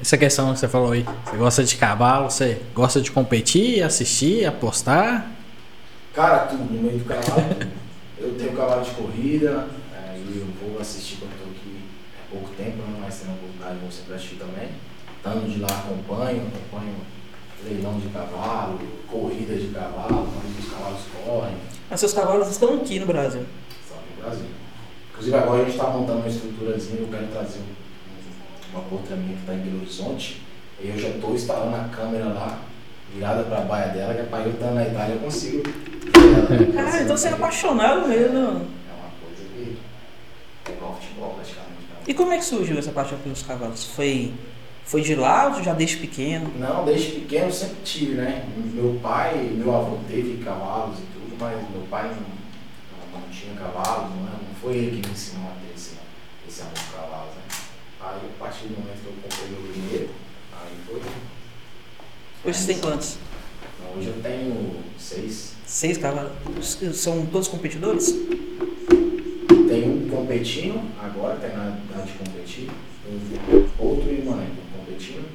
Essa 0.00 0.16
questão 0.16 0.52
que 0.52 0.60
você 0.60 0.68
falou 0.68 0.92
aí, 0.92 1.04
você 1.24 1.36
gosta 1.36 1.64
de 1.64 1.76
cavalo, 1.76 2.30
você 2.30 2.60
gosta 2.74 3.00
de 3.00 3.10
competir, 3.10 3.82
assistir, 3.82 4.46
apostar? 4.46 5.30
Cara, 6.14 6.38
tudo, 6.40 6.64
no 6.72 6.82
meio 6.82 6.98
do 6.98 7.04
cavalo. 7.04 7.42
Eu 8.20 8.34
tenho 8.36 8.52
cavalo 8.56 8.82
de 8.84 8.90
corrida, 8.90 9.68
aí 9.94 10.24
eu 10.40 10.46
vou 10.68 10.80
assistir 10.80 11.16
quando 11.18 11.32
eu 11.32 11.38
tô 11.38 11.50
aqui 11.50 11.80
pouco 12.30 12.48
tempo, 12.56 12.76
né? 12.78 12.98
mas 13.00 13.20
tendo 13.20 13.30
a 13.30 13.34
oportunidade 13.34 13.78
de 13.78 13.94
sempre 13.94 14.14
assistir 14.14 14.36
também. 14.36 14.68
Estando 15.16 15.48
de 15.52 15.60
lá, 15.60 15.68
acompanho, 15.68 16.46
acompanho 16.48 16.94
leilão 17.64 17.98
de 17.98 18.08
cavalo, 18.08 18.78
corrida 19.08 19.54
de 19.56 19.68
cavalo, 19.68 20.28
onde 20.36 20.60
os 20.60 20.70
cavalos 20.72 21.00
correm. 21.24 21.54
Mas 21.90 22.00
seus 22.00 22.12
cavalos 22.12 22.48
estão 22.48 22.74
aqui 22.74 22.98
no 23.00 23.06
Brasil. 23.06 23.44
Estão 23.82 23.98
aqui 23.98 24.08
no 24.16 24.22
Brasil. 24.22 24.46
Inclusive 25.10 25.36
agora 25.36 25.62
a 25.62 25.64
gente 25.64 25.74
está 25.76 25.90
montando 25.90 26.18
uma 26.20 26.28
estruturazinha, 26.28 27.00
eu 27.00 27.08
quero 27.08 27.26
trazer 27.28 27.58
um- 27.58 28.76
uma 28.78 28.84
outra 28.92 29.16
minha 29.16 29.34
que 29.34 29.40
está 29.40 29.54
em 29.54 29.58
Belo 29.58 29.78
Horizonte. 29.80 30.42
E 30.80 30.88
eu 30.88 30.98
já 30.98 31.08
estou 31.08 31.34
instalando 31.34 31.74
a 31.74 31.88
câmera 31.88 32.26
lá, 32.26 32.60
virada 33.12 33.42
para 33.44 33.58
a 33.58 33.62
baia 33.62 33.88
dela, 33.92 34.14
que 34.14 34.20
é 34.20 34.24
para 34.24 34.44
eu 34.44 34.52
estar 34.52 34.70
na 34.72 34.86
Itália 34.86 35.14
eu 35.14 35.20
consigo. 35.20 35.62
Cara, 36.74 37.02
então 37.02 37.16
você 37.16 37.28
é 37.28 37.32
apaixonado 37.32 38.08
mesmo. 38.08 38.36
É 38.36 38.40
uma 38.40 39.10
coisa 39.20 39.42
que 39.54 40.72
igual 40.72 40.94
futebol 40.94 41.34
praticamente. 41.34 41.80
né? 41.90 42.00
E 42.06 42.14
como 42.14 42.32
é 42.32 42.38
que 42.38 42.44
surgiu 42.44 42.78
essa 42.78 42.90
paixão 42.90 43.18
pelos 43.18 43.42
cavalos? 43.42 43.84
Foi, 43.84 44.32
foi 44.84 45.02
de 45.02 45.14
lá 45.14 45.48
ou 45.48 45.62
já 45.62 45.74
desde 45.74 45.98
pequeno? 45.98 46.50
Não, 46.58 46.86
desde 46.86 47.12
pequeno 47.20 47.46
eu 47.46 47.52
sempre 47.52 47.82
tive, 47.84 48.14
né? 48.14 48.46
Meu 48.56 48.98
pai, 49.02 49.34
meu 49.54 49.74
avô 49.74 49.98
teve 50.08 50.42
cavalos 50.42 50.98
e 50.98 51.02
tudo, 51.02 51.36
mas 51.38 51.70
meu 51.70 51.82
pai 51.90 52.04
não, 52.04 53.20
não, 53.20 53.28
tinha 53.28 53.54
cavalos, 53.54 54.10
não, 54.16 54.26
é? 54.26 54.30
não 54.30 54.54
foi 54.60 54.76
ele 54.76 55.02
que 55.02 55.06
me 55.06 55.12
ensinou 55.12 55.50
a 55.50 55.54
ter 55.54 55.74
esse, 55.76 55.96
esse 56.48 56.62
amor 56.62 56.72
por 56.72 57.00
cavalos, 57.00 57.34
né? 57.34 57.42
Aí 58.00 58.20
a 58.24 58.42
partir 58.42 58.68
do 58.68 58.80
momento 58.80 59.02
que 59.02 59.06
eu 59.06 59.14
comprei 59.22 59.48
meu 59.50 59.70
primeiro, 59.70 60.10
aí 60.52 60.72
foi. 60.86 61.02
Hoje 62.44 62.58
você 62.58 62.72
tem 62.72 62.80
quantos? 62.80 63.18
Hoje 63.94 64.08
eu 64.08 64.22
tenho 64.22 64.82
seis. 64.98 65.57
Seis 65.68 65.98
cavalos. 65.98 66.32
São 66.94 67.26
todos 67.26 67.46
competidores? 67.46 68.06
Tem 69.68 69.86
um 69.86 70.08
competindo, 70.08 70.80
agora 70.98 71.36
tem 71.36 71.50
na 71.50 71.78
idade 71.84 72.10
de 72.10 72.18
competir, 72.18 72.70
tem 73.04 73.68
outro 73.78 74.06
mãe 74.24 74.48
competindo. 74.74 75.28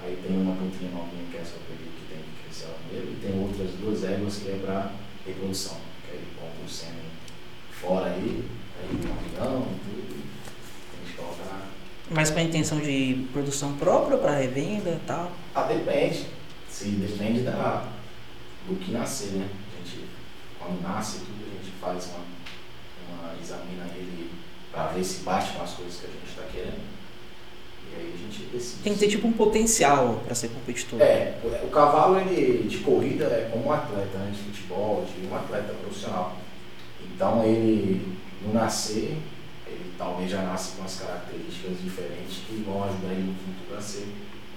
Aí 0.00 0.16
tem 0.24 0.36
uma 0.36 0.54
cantinha 0.54 0.92
novinha 0.92 1.24
que 1.28 1.36
é 1.36 1.40
essa 1.40 1.54
que 1.54 1.74
que 1.74 2.08
tem 2.08 2.18
que 2.18 2.44
crescer 2.44 2.66
ela 2.66 2.76
primeiro, 2.88 3.10
e 3.10 3.26
tem 3.26 3.42
outras 3.42 3.70
duas 3.80 4.04
éguas 4.04 4.36
que 4.36 4.50
é 4.52 4.60
para 4.64 4.92
reprodução, 5.26 5.76
que 6.06 6.12
aí 6.12 6.22
compra 6.38 6.64
o 6.64 6.70
sêmen 6.70 7.10
fora 7.72 8.12
aí, 8.12 8.44
aí 8.80 8.94
e 8.94 8.96
tudo. 8.96 9.66
A 10.92 11.04
gente 11.04 11.16
coloca 11.16 11.44
na. 11.46 11.62
Mas 12.12 12.30
com 12.30 12.38
a 12.38 12.42
intenção 12.42 12.78
de 12.78 13.26
produção 13.32 13.72
própria 13.72 14.18
para 14.18 14.36
revenda 14.36 14.90
e 14.90 15.00
tal? 15.04 15.32
Ah, 15.52 15.64
depende. 15.64 16.26
Se 16.70 16.90
depende 16.90 17.40
da, 17.40 17.88
do 18.68 18.76
que 18.76 18.92
nascer, 18.92 19.32
né? 19.32 19.48
Quando 20.64 20.82
nasce 20.82 21.18
tudo, 21.18 21.44
a 21.44 21.62
gente 21.62 21.76
faz 21.78 22.08
uma, 22.08 22.24
uma 23.18 23.34
examina 23.38 23.84
ele 23.94 24.30
para 24.72 24.86
ver 24.88 25.04
se 25.04 25.22
bate 25.22 25.52
com 25.52 25.62
as 25.62 25.72
coisas 25.72 26.00
que 26.00 26.06
a 26.06 26.10
gente 26.10 26.28
está 26.28 26.42
querendo. 26.50 26.80
E 27.92 27.96
aí 27.96 28.14
a 28.14 28.16
gente 28.16 28.50
decide. 28.50 28.82
Tem 28.82 28.94
que 28.94 28.98
ter 28.98 29.08
tipo 29.08 29.28
um 29.28 29.32
potencial 29.32 30.22
para 30.24 30.34
ser 30.34 30.48
competidor. 30.48 31.02
É, 31.02 31.38
o, 31.62 31.68
cavalo 31.68 32.18
ele, 32.18 32.66
de 32.66 32.78
corrida 32.78 33.26
é 33.26 33.50
como 33.52 33.66
um 33.66 33.72
atleta 33.72 34.16
né, 34.18 34.32
de 34.32 34.38
futebol, 34.38 35.04
de 35.04 35.26
um 35.26 35.36
atleta 35.36 35.74
profissional. 35.74 36.36
Então 37.04 37.44
ele, 37.44 38.16
no 38.42 38.54
nascer, 38.54 39.18
ele 39.66 39.92
talvez 39.98 40.30
já 40.30 40.40
nasce 40.42 40.76
com 40.76 40.84
as 40.84 40.98
características 40.98 41.78
diferentes 41.82 42.38
que 42.46 42.64
vão 42.66 42.84
ajudar 42.84 43.12
ele 43.12 43.22
no 43.22 43.34
futuro 43.34 43.78
a 43.78 43.82
ser 43.82 44.08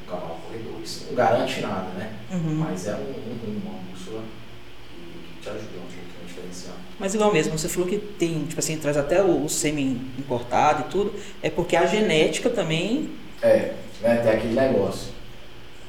um 0.04 0.10
cavalo 0.10 0.40
corredor. 0.48 0.82
Isso 0.82 1.08
não 1.08 1.16
garante 1.16 1.60
nada, 1.60 1.90
né? 1.98 2.18
Uhum. 2.32 2.56
Mas 2.56 2.88
é 2.88 2.96
um, 2.96 2.98
um, 2.98 3.62
uma 3.66 3.80
bússola 3.92 4.24
te 5.54 5.64
um 5.64 5.80
pouquinho 5.80 6.04
a 6.24 6.28
diferenciar. 6.28 6.76
Mas 7.00 7.14
igual 7.14 7.32
mesmo, 7.32 7.58
você 7.58 7.70
falou 7.70 7.88
que 7.88 7.98
tem, 7.98 8.46
tipo 8.46 8.60
assim, 8.60 8.78
traz 8.78 8.98
até 8.98 9.22
o, 9.22 9.46
o 9.46 9.50
sêmen 9.50 10.02
importado 10.18 10.86
e 10.88 10.92
tudo, 10.92 11.14
é 11.42 11.50
porque 11.50 11.76
a 11.76 11.86
genética 11.86 12.50
também. 12.50 13.12
É, 13.42 13.74
né, 14.02 14.18
tem 14.18 14.32
aquele 14.32 14.54
negócio. 14.54 15.10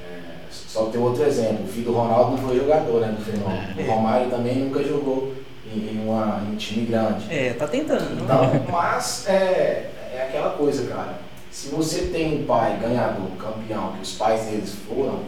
É, 0.01 0.21
só 0.51 0.85
que 0.87 0.93
tem 0.93 1.01
outro 1.01 1.25
exemplo, 1.25 1.65
o 1.65 1.69
filho 1.69 1.87
do 1.87 1.93
Ronaldo 1.93 2.33
não 2.33 2.49
foi 2.49 2.59
jogador, 2.59 3.01
né, 3.01 3.15
do 3.19 3.25
fenômeno. 3.25 3.75
É. 3.77 3.83
O 3.83 3.87
Romário 3.87 4.31
também 4.31 4.57
nunca 4.57 4.83
jogou 4.83 5.35
em, 5.67 5.79
em 5.79 6.05
uma, 6.05 6.43
em 6.47 6.55
um 6.55 6.57
time 6.57 6.87
grande. 6.87 7.27
É, 7.31 7.53
tá 7.55 7.67
tentando. 7.67 8.23
Então, 8.23 8.67
mas 8.71 9.27
é, 9.29 9.91
é 10.13 10.27
aquela 10.29 10.51
coisa, 10.51 10.87
cara. 10.87 11.19
Se 11.51 11.69
você 11.71 12.03
tem 12.09 12.43
um 12.43 12.45
pai 12.45 12.79
ganhador, 12.81 13.31
campeão, 13.39 13.93
que 13.93 14.03
os 14.03 14.13
pais 14.13 14.45
deles 14.45 14.77
foram, 14.87 15.21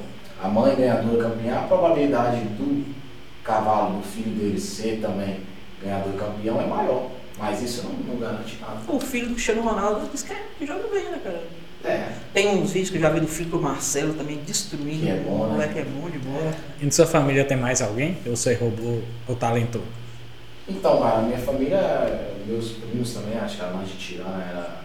a 0.43 0.49
mãe 0.49 0.77
ganhadora, 0.77 1.31
campeã, 1.31 1.57
a 1.57 1.63
probabilidade 1.63 2.41
do 2.41 2.85
cavalo, 3.45 3.99
do 3.99 4.03
filho 4.07 4.31
deles 4.31 4.63
ser 4.63 5.01
também 5.01 5.41
ganhador, 5.83 6.13
campeão 6.15 6.61
é 6.61 6.67
maior. 6.67 7.11
Mas 7.39 7.63
isso 7.63 7.85
não, 7.85 7.93
não 7.93 8.17
garante 8.21 8.59
nada. 8.61 8.81
O 8.87 9.01
filho 9.01 9.29
do 9.29 9.33
Cristiano 9.35 9.63
Ronaldo 9.63 10.07
diz 10.13 10.23
que, 10.23 10.33
é, 10.33 10.43
que 10.59 10.67
joga 10.67 10.87
bem, 10.89 11.05
né, 11.05 11.21
cara? 11.25 11.43
É, 11.83 12.13
Tem 12.35 12.49
uns 12.49 12.73
vídeos 12.73 12.91
que 12.91 12.97
eu 12.99 13.01
já 13.01 13.09
vi 13.09 13.21
do 13.21 13.27
filho 13.27 13.49
do 13.49 13.59
Marcelo 13.59 14.13
também 14.13 14.37
destruindo. 14.45 15.01
Que 15.01 15.09
é 15.09 15.17
bom, 15.17 15.41
o 15.41 15.47
né? 15.47 15.53
moleque 15.53 15.79
é 15.79 15.85
bom 15.85 16.11
de 16.11 16.19
bola. 16.19 16.55
E 16.79 16.85
na 16.85 16.91
sua 16.91 17.07
família 17.07 17.43
tem 17.43 17.57
mais 17.57 17.81
alguém? 17.81 18.19
Ou 18.27 18.37
você 18.37 18.53
roubou 18.53 19.03
o 19.27 19.35
talentou? 19.35 19.83
Então, 20.69 21.03
a 21.03 21.23
minha 21.23 21.39
família, 21.39 22.35
meus 22.47 22.73
primos 22.73 23.15
também, 23.15 23.39
acho 23.39 23.57
que 23.57 23.63
a 23.63 23.69
mãe 23.69 23.87
de 23.87 23.97
Tirana 23.97 24.45
era, 24.51 24.81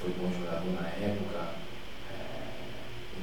foi 0.00 0.10
bom 0.10 0.30
jogador 0.38 0.70
na 0.78 0.86
época. 0.88 1.38
É, 2.12 2.42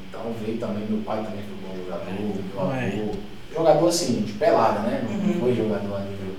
então 0.09 0.33
veio 0.43 0.57
também, 0.57 0.85
meu 0.89 1.01
pai 1.03 1.23
também 1.23 1.43
foi 1.43 1.69
bom 1.69 1.77
jogador, 1.77 2.11
meu 2.11 2.59
avô. 2.59 3.17
Jogador 3.53 3.87
assim, 3.87 4.21
de 4.21 4.33
pelada, 4.33 4.79
né? 4.79 5.05
Não 5.07 5.33
Uhum. 5.33 5.39
foi 5.39 5.55
jogador 5.55 5.95
a 5.95 5.99
nível. 5.99 6.35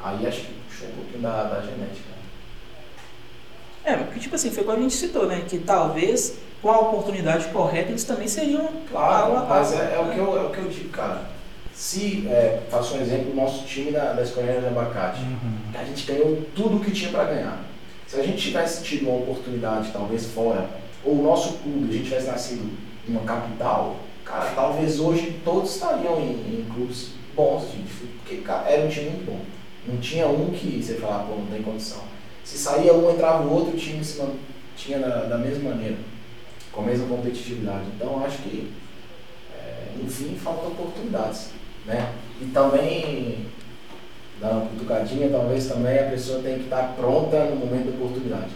Aí 0.00 0.26
acho 0.26 0.40
que 0.42 0.52
puxou 0.68 0.88
um 0.88 0.92
pouquinho 0.92 1.22
da, 1.22 1.42
da 1.44 1.60
genética. 1.60 2.08
É, 3.84 3.96
porque 3.96 4.20
tipo 4.20 4.34
assim, 4.34 4.50
foi 4.50 4.64
como 4.64 4.76
a 4.78 4.80
gente 4.80 4.94
citou, 4.94 5.26
né? 5.26 5.42
Que 5.48 5.58
talvez 5.58 6.38
com 6.60 6.70
a 6.70 6.78
oportunidade 6.78 7.46
correta 7.48 7.90
eles 7.90 8.04
também 8.04 8.28
seriam 8.28 8.68
Claro, 8.90 9.32
pau 9.34 9.36
a 9.36 9.46
mas 9.46 9.72
é, 9.72 9.94
é 9.94 9.98
o 9.98 10.04
né? 10.06 10.14
que 10.14 10.20
eu, 10.20 10.36
é 10.36 10.42
o 10.46 10.50
que 10.50 10.58
eu 10.58 10.68
digo, 10.68 10.88
cara. 10.90 11.22
Se, 11.72 12.26
é, 12.28 12.62
faço 12.70 12.96
um 12.96 13.00
exemplo, 13.00 13.32
o 13.32 13.36
nosso 13.36 13.64
time 13.64 13.92
da, 13.92 14.12
da 14.12 14.22
Escolinha 14.22 14.60
de 14.60 14.66
Abacate. 14.66 15.20
A 15.74 15.84
gente 15.84 16.06
ganhou 16.06 16.42
tudo 16.54 16.76
o 16.76 16.80
que 16.80 16.90
tinha 16.90 17.10
para 17.10 17.24
ganhar. 17.24 17.60
Se 18.06 18.18
a 18.18 18.22
gente 18.24 18.38
tivesse 18.38 18.82
tido 18.82 19.08
uma 19.08 19.18
oportunidade, 19.18 19.90
talvez 19.92 20.26
fora, 20.26 20.68
ou 21.04 21.20
o 21.20 21.22
nosso 21.22 21.58
clube, 21.58 21.88
a 21.88 21.92
gente 21.92 22.04
tivesse 22.08 22.26
nascido 22.26 22.68
em 23.08 23.12
uma 23.12 23.20
capital, 23.22 23.96
cara, 24.28 24.50
talvez 24.54 25.00
hoje 25.00 25.40
todos 25.42 25.74
estariam 25.74 26.20
em, 26.20 26.32
em 26.32 26.66
clubes 26.72 27.12
bons 27.34 27.62
de 27.72 27.82
futebol, 27.84 28.18
porque 28.18 28.36
cara, 28.42 28.68
era 28.68 28.84
um 28.84 28.88
time 28.88 29.10
muito 29.10 29.26
bom. 29.26 29.40
Não 29.86 29.96
tinha 29.96 30.28
um 30.28 30.50
que 30.50 30.82
você 30.82 30.94
falava, 30.94 31.28
pô, 31.28 31.36
não 31.36 31.46
tem 31.46 31.62
condição. 31.62 32.02
Se 32.44 32.58
saía 32.58 32.92
um, 32.92 33.10
entrava 33.10 33.46
o 33.46 33.52
outro, 33.52 33.74
o 33.74 33.76
time 33.76 34.04
se 34.04 34.20
mantinha 34.20 34.98
da, 34.98 35.24
da 35.24 35.38
mesma 35.38 35.70
maneira, 35.70 35.96
com 36.70 36.82
a 36.82 36.84
mesma 36.84 37.06
competitividade. 37.06 37.84
Então, 37.96 38.22
acho 38.22 38.38
que, 38.42 38.70
é, 39.54 39.94
enfim, 40.02 40.36
faltam 40.36 40.72
oportunidades. 40.72 41.50
Né? 41.86 42.12
E 42.40 42.46
também 42.46 43.46
dar 44.40 44.50
uma 44.52 44.66
cutucadinha, 44.66 45.30
talvez 45.30 45.68
também 45.68 45.98
a 45.98 46.10
pessoa 46.10 46.42
tem 46.42 46.58
que 46.58 46.64
estar 46.64 46.94
pronta 46.96 47.44
no 47.46 47.56
momento 47.56 47.90
da 47.90 48.04
oportunidade. 48.04 48.50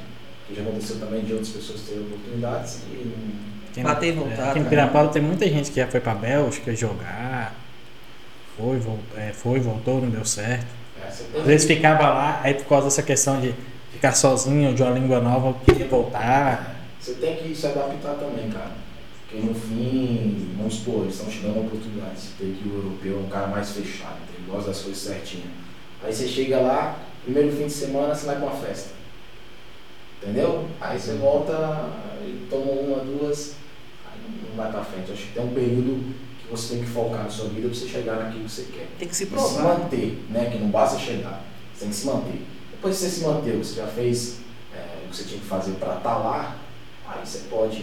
Que 0.47 0.55
já 0.55 0.63
aconteceu 0.63 0.99
também 1.01 1.25
de 1.25 1.33
outras 1.33 1.51
pessoas 1.51 1.81
terem 1.83 2.03
oportunidades 2.03 2.83
e 2.91 3.52
Tem, 3.75 3.83
Bater 3.83 4.09
e 4.09 4.13
voltar, 4.13 4.47
é, 4.47 4.51
Aqui 4.51 4.59
em 4.59 4.63
né? 4.63 4.69
Pirapora 4.69 5.09
tem 5.09 5.23
muita 5.23 5.49
gente 5.49 5.71
que 5.71 5.81
já 5.81 5.87
foi 5.87 6.01
pra 6.01 6.15
Bélgica 6.15 6.75
jogar. 6.77 7.55
Foi, 8.57 8.79
vol- 8.79 8.99
é, 9.17 9.33
foi, 9.33 9.61
voltou, 9.61 10.01
não 10.01 10.11
deu 10.11 10.25
certo. 10.25 10.67
é, 11.03 11.09
Às 11.09 11.47
vezes 11.47 11.67
ficava 11.67 12.09
lá, 12.11 12.41
aí 12.43 12.55
por 12.55 12.67
causa 12.67 12.85
dessa 12.87 13.03
questão 13.03 13.41
de 13.41 13.55
ficar 13.93 14.13
sozinho, 14.13 14.75
de 14.75 14.83
uma 14.83 14.91
língua 14.93 15.21
nova, 15.21 15.55
queria 15.65 15.87
voltar. 15.89 16.77
Você 17.01 17.15
tem 17.15 17.37
que 17.37 17.55
se 17.55 17.67
adaptar 17.67 18.15
também, 18.15 18.51
cara. 18.51 18.73
Porque 19.29 19.47
no 19.47 19.55
fim, 19.55 20.55
vamos 20.59 20.75
supor, 20.75 21.05
eles 21.05 21.15
estão 21.15 21.29
te 21.31 21.39
dando 21.39 21.61
oportunidade. 21.67 22.21
Você 22.21 22.29
tem 22.39 22.53
que 22.53 22.69
o 22.69 22.75
europeu 22.75 23.19
é 23.19 23.21
um 23.27 23.29
cara 23.31 23.47
mais 23.47 23.71
fechado, 23.71 24.17
ele 24.37 24.47
gosta 24.51 24.69
das 24.69 24.81
coisas 24.83 25.03
certinho. 25.03 25.45
Aí 26.05 26.13
você 26.13 26.29
chega 26.29 26.59
lá, 26.61 26.99
primeiro 27.25 27.51
fim 27.57 27.67
de 27.67 27.73
semana 27.73 28.15
você 28.15 28.27
vai 28.27 28.37
pra 28.37 28.47
uma 28.47 28.57
festa. 28.57 28.91
Entendeu? 30.23 30.69
Aí 30.81 30.99
você 31.01 31.15
volta, 31.15 31.53
e 32.25 32.47
toma 32.49 32.71
uma, 32.73 32.99
duas, 33.05 33.55
não 34.57 34.63
vai 34.63 34.71
pra 34.73 34.85
frente. 34.85 35.13
Acho 35.13 35.23
que 35.23 35.33
tem 35.35 35.45
um 35.45 35.53
período 35.55 36.15
que 36.45 36.51
você 36.51 36.75
tem 36.75 36.85
que 36.85 36.91
focar 36.91 37.25
na 37.25 37.31
sua 37.31 37.49
vida 37.49 37.69
pra 37.69 37.77
você 37.77 37.89
chegar 37.89 38.17
naquilo 38.17 38.45
que 38.45 38.51
você 38.51 38.63
quer. 38.73 38.87
Tem 38.99 39.09
que 39.09 39.17
se 39.17 39.25
E 39.25 39.27
se 39.27 39.33
provar. 39.33 39.79
manter, 39.79 40.23
né? 40.31 40.49
Que 40.51 40.59
não 40.59 40.69
basta 40.69 40.99
chegar, 40.99 41.43
você 41.75 41.81
tem 41.81 41.89
que 41.91 41.95
se 41.97 42.07
manter. 42.07 42.43
Depois 42.71 42.97
que 42.97 43.03
você 43.05 43.11
se 43.11 43.25
manter, 43.25 43.57
você 43.57 43.75
já 43.77 43.87
fez 43.87 44.39
é, 44.75 45.05
o 45.05 45.11
que 45.11 45.17
você 45.17 45.25
tinha 45.25 45.41
que 45.41 45.47
fazer 45.47 45.73
para 45.73 45.97
estar 45.97 46.17
lá, 46.19 46.57
aí 47.09 47.25
você 47.27 47.39
pode 47.51 47.83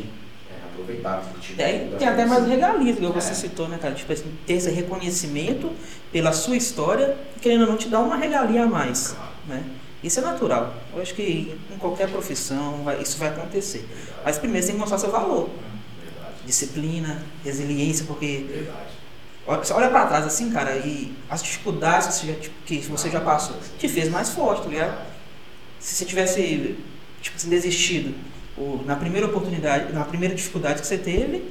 é, 0.51 0.65
aproveitar, 0.71 1.21
curtir. 1.31 1.61
Aí 1.61 1.85
tudo, 1.87 1.97
tem 1.97 2.07
até 2.07 2.25
mais 2.25 2.47
regalias, 2.47 2.97
igual 2.97 3.13
você 3.13 3.31
É. 3.31 3.33
citou, 3.33 3.67
né, 3.67 3.77
cara? 3.81 3.93
Tipo 3.95 4.11
assim, 4.11 4.31
ter 4.45 4.53
esse 4.53 4.69
reconhecimento 4.69 5.71
pela 6.11 6.31
sua 6.33 6.55
história, 6.57 7.17
querendo 7.41 7.61
ou 7.61 7.67
não 7.67 7.77
te 7.77 7.87
dar 7.89 7.99
uma 8.01 8.17
regalia 8.17 8.63
a 8.63 8.67
mais, 8.67 9.09
Claro, 9.09 9.31
né? 9.47 9.63
Isso 10.01 10.19
é 10.19 10.23
natural. 10.23 10.73
Eu 10.95 11.01
acho 11.01 11.13
que 11.13 11.57
em 11.73 11.77
qualquer 11.77 12.09
profissão 12.09 12.83
vai- 12.85 13.01
isso 13.01 13.17
vai 13.17 13.27
acontecer. 13.29 13.85
Mas 14.23 14.37
primeiro 14.37 14.61
você 14.65 14.67
tem 14.71 14.75
que 14.75 14.79
mostrar 14.79 14.97
seu 14.97 15.11
valor. 15.11 15.49
Disciplina, 16.49 17.21
resiliência, 17.45 18.05
porque 18.07 18.45
verdade. 18.49 18.79
olha- 19.45 19.63
você 19.63 19.71
olha 19.73 19.87
pra 19.89 20.07
trás 20.07 20.25
assim, 20.25 20.49
cara, 20.49 20.75
e 20.77 21.13
as 21.29 21.43
dificuldades 21.43 22.07
que 22.07 22.13
você 22.15 22.27
já, 22.27 22.33
tipo, 22.39 22.55
que 22.65 22.77
você 22.79 23.09
já 23.11 23.21
passou 23.21 23.55
te 23.77 23.87
fez 23.87 24.09
mais 24.09 24.29
forte, 24.31 24.63
tá 24.63 24.69
ligado? 24.69 24.97
Se 25.79 25.93
você 25.95 26.05
tivesse, 26.05 26.75
tipo 27.21 27.37
assim, 27.37 27.49
desistido? 27.49 28.15
Ou 28.57 28.83
na 28.83 28.95
primeira 28.95 29.27
oportunidade, 29.27 29.93
na 29.93 30.03
primeira 30.05 30.33
dificuldade 30.33 30.81
que 30.81 30.87
você 30.87 30.97
teve, 30.97 31.43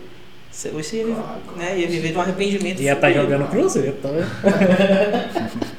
você, 0.50 0.68
você 0.70 0.96
ia, 0.96 1.04
Claro, 1.14 1.40
claro. 1.44 1.58
né, 1.58 1.78
ia 1.78 1.86
viver 1.86 2.10
de 2.10 2.18
um 2.18 2.20
arrependimento. 2.20 2.82
Ia 2.82 2.94
estar 2.94 3.06
fudido. 3.08 3.24
jogando 3.24 3.48
Cruzeiro, 3.50 3.96
tá 4.02 4.08
vendo? 4.08 4.28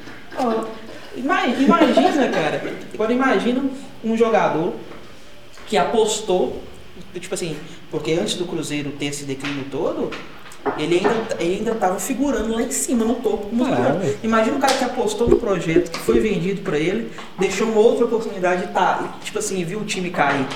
Imagina, 1.16 2.28
cara. 2.28 2.62
Agora 2.94 3.12
imagina 3.12 3.62
um 4.02 4.16
jogador 4.16 4.74
que 5.66 5.76
apostou, 5.76 6.62
tipo 7.14 7.34
assim, 7.34 7.56
porque 7.90 8.12
antes 8.12 8.34
do 8.34 8.46
Cruzeiro 8.46 8.90
ter 8.92 9.06
esse 9.06 9.24
declínio 9.24 9.64
todo, 9.70 10.10
ele 10.76 10.96
ainda, 10.96 11.36
ele 11.38 11.54
ainda 11.56 11.74
tava 11.74 11.98
figurando 11.98 12.52
lá 12.52 12.62
em 12.62 12.70
cima, 12.70 13.04
no 13.04 13.16
topo. 13.16 13.48
figurante. 13.48 14.18
Imagina 14.22 14.56
um 14.56 14.60
cara 14.60 14.74
que 14.74 14.84
apostou 14.84 15.28
no 15.28 15.36
projeto, 15.36 15.90
que 15.90 15.98
foi 15.98 16.20
vendido 16.20 16.62
pra 16.62 16.78
ele, 16.78 17.10
deixou 17.38 17.68
uma 17.68 17.80
outra 17.80 18.04
oportunidade 18.04 18.66
de 18.66 18.72
tá, 18.72 19.18
e, 19.20 19.24
tipo 19.24 19.38
assim, 19.38 19.64
viu 19.64 19.80
o 19.80 19.84
time 19.84 20.10
cair. 20.10 20.46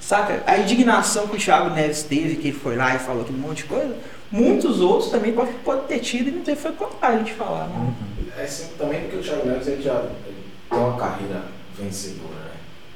Saca? 0.00 0.42
A 0.46 0.58
indignação 0.58 1.26
que 1.26 1.36
o 1.36 1.38
Thiago 1.38 1.70
Neves 1.70 2.02
teve, 2.02 2.36
que 2.36 2.48
ele 2.48 2.56
foi 2.56 2.76
lá 2.76 2.94
e 2.94 2.98
falou 2.98 3.22
aquele 3.22 3.38
monte 3.38 3.58
de 3.58 3.64
coisa, 3.64 3.94
muitos 4.30 4.80
outros 4.80 5.10
também 5.10 5.32
pode, 5.32 5.52
pode 5.64 5.86
ter 5.86 5.98
tido 5.98 6.28
e 6.28 6.30
não 6.30 6.42
teve 6.42 6.58
foi 6.58 6.72
coragem 6.72 7.24
de 7.24 7.32
falar, 7.32 7.66
né? 7.66 7.92
É 8.38 8.44
assim, 8.44 8.68
também 8.78 9.00
porque 9.02 9.16
o 9.16 9.20
Thiago 9.20 9.46
Neves 9.46 9.66
ele 9.66 9.82
já 9.82 10.04
ele 10.26 10.36
tem 10.70 10.78
uma 10.78 10.96
carreira 10.96 11.44
vencedora, 11.76 12.34
né? 12.44 12.47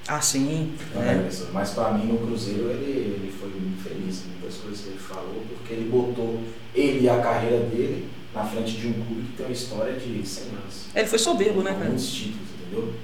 Ah, 0.09 0.21
sim. 0.21 0.73
Né? 0.95 1.05
carreira 1.05 1.23
vencedora. 1.23 1.53
Mas 1.53 1.71
pra 1.71 1.93
mim 1.93 2.07
no 2.07 2.19
Cruzeiro 2.19 2.71
ele, 2.71 2.91
ele 2.91 3.35
foi 3.39 3.49
muito 3.49 3.83
feliz 3.83 4.25
em 4.25 4.31
muitas 4.31 4.57
coisas 4.59 4.81
que 4.81 4.89
ele 4.91 4.99
falou, 4.99 5.43
porque 5.49 5.75
ele 5.75 5.91
botou 5.91 6.41
ele 6.75 7.05
e 7.05 7.09
a 7.09 7.21
carreira 7.21 7.61
dele 7.67 8.09
na 8.35 8.45
frente 8.45 8.73
de 8.73 8.89
um 8.89 8.93
clube 8.95 9.23
que 9.23 9.37
tem 9.37 9.47
uma 9.47 9.53
história 9.53 9.93
de 9.93 10.27
100 10.27 10.45
anos. 10.49 10.87
Ele 10.95 11.07
foi 11.07 11.19
soberbo, 11.19 11.63
né, 11.63 11.73
cara? 11.73 11.85
muitos 11.85 12.13
títulos, 12.13 12.49
entendeu? 12.61 12.95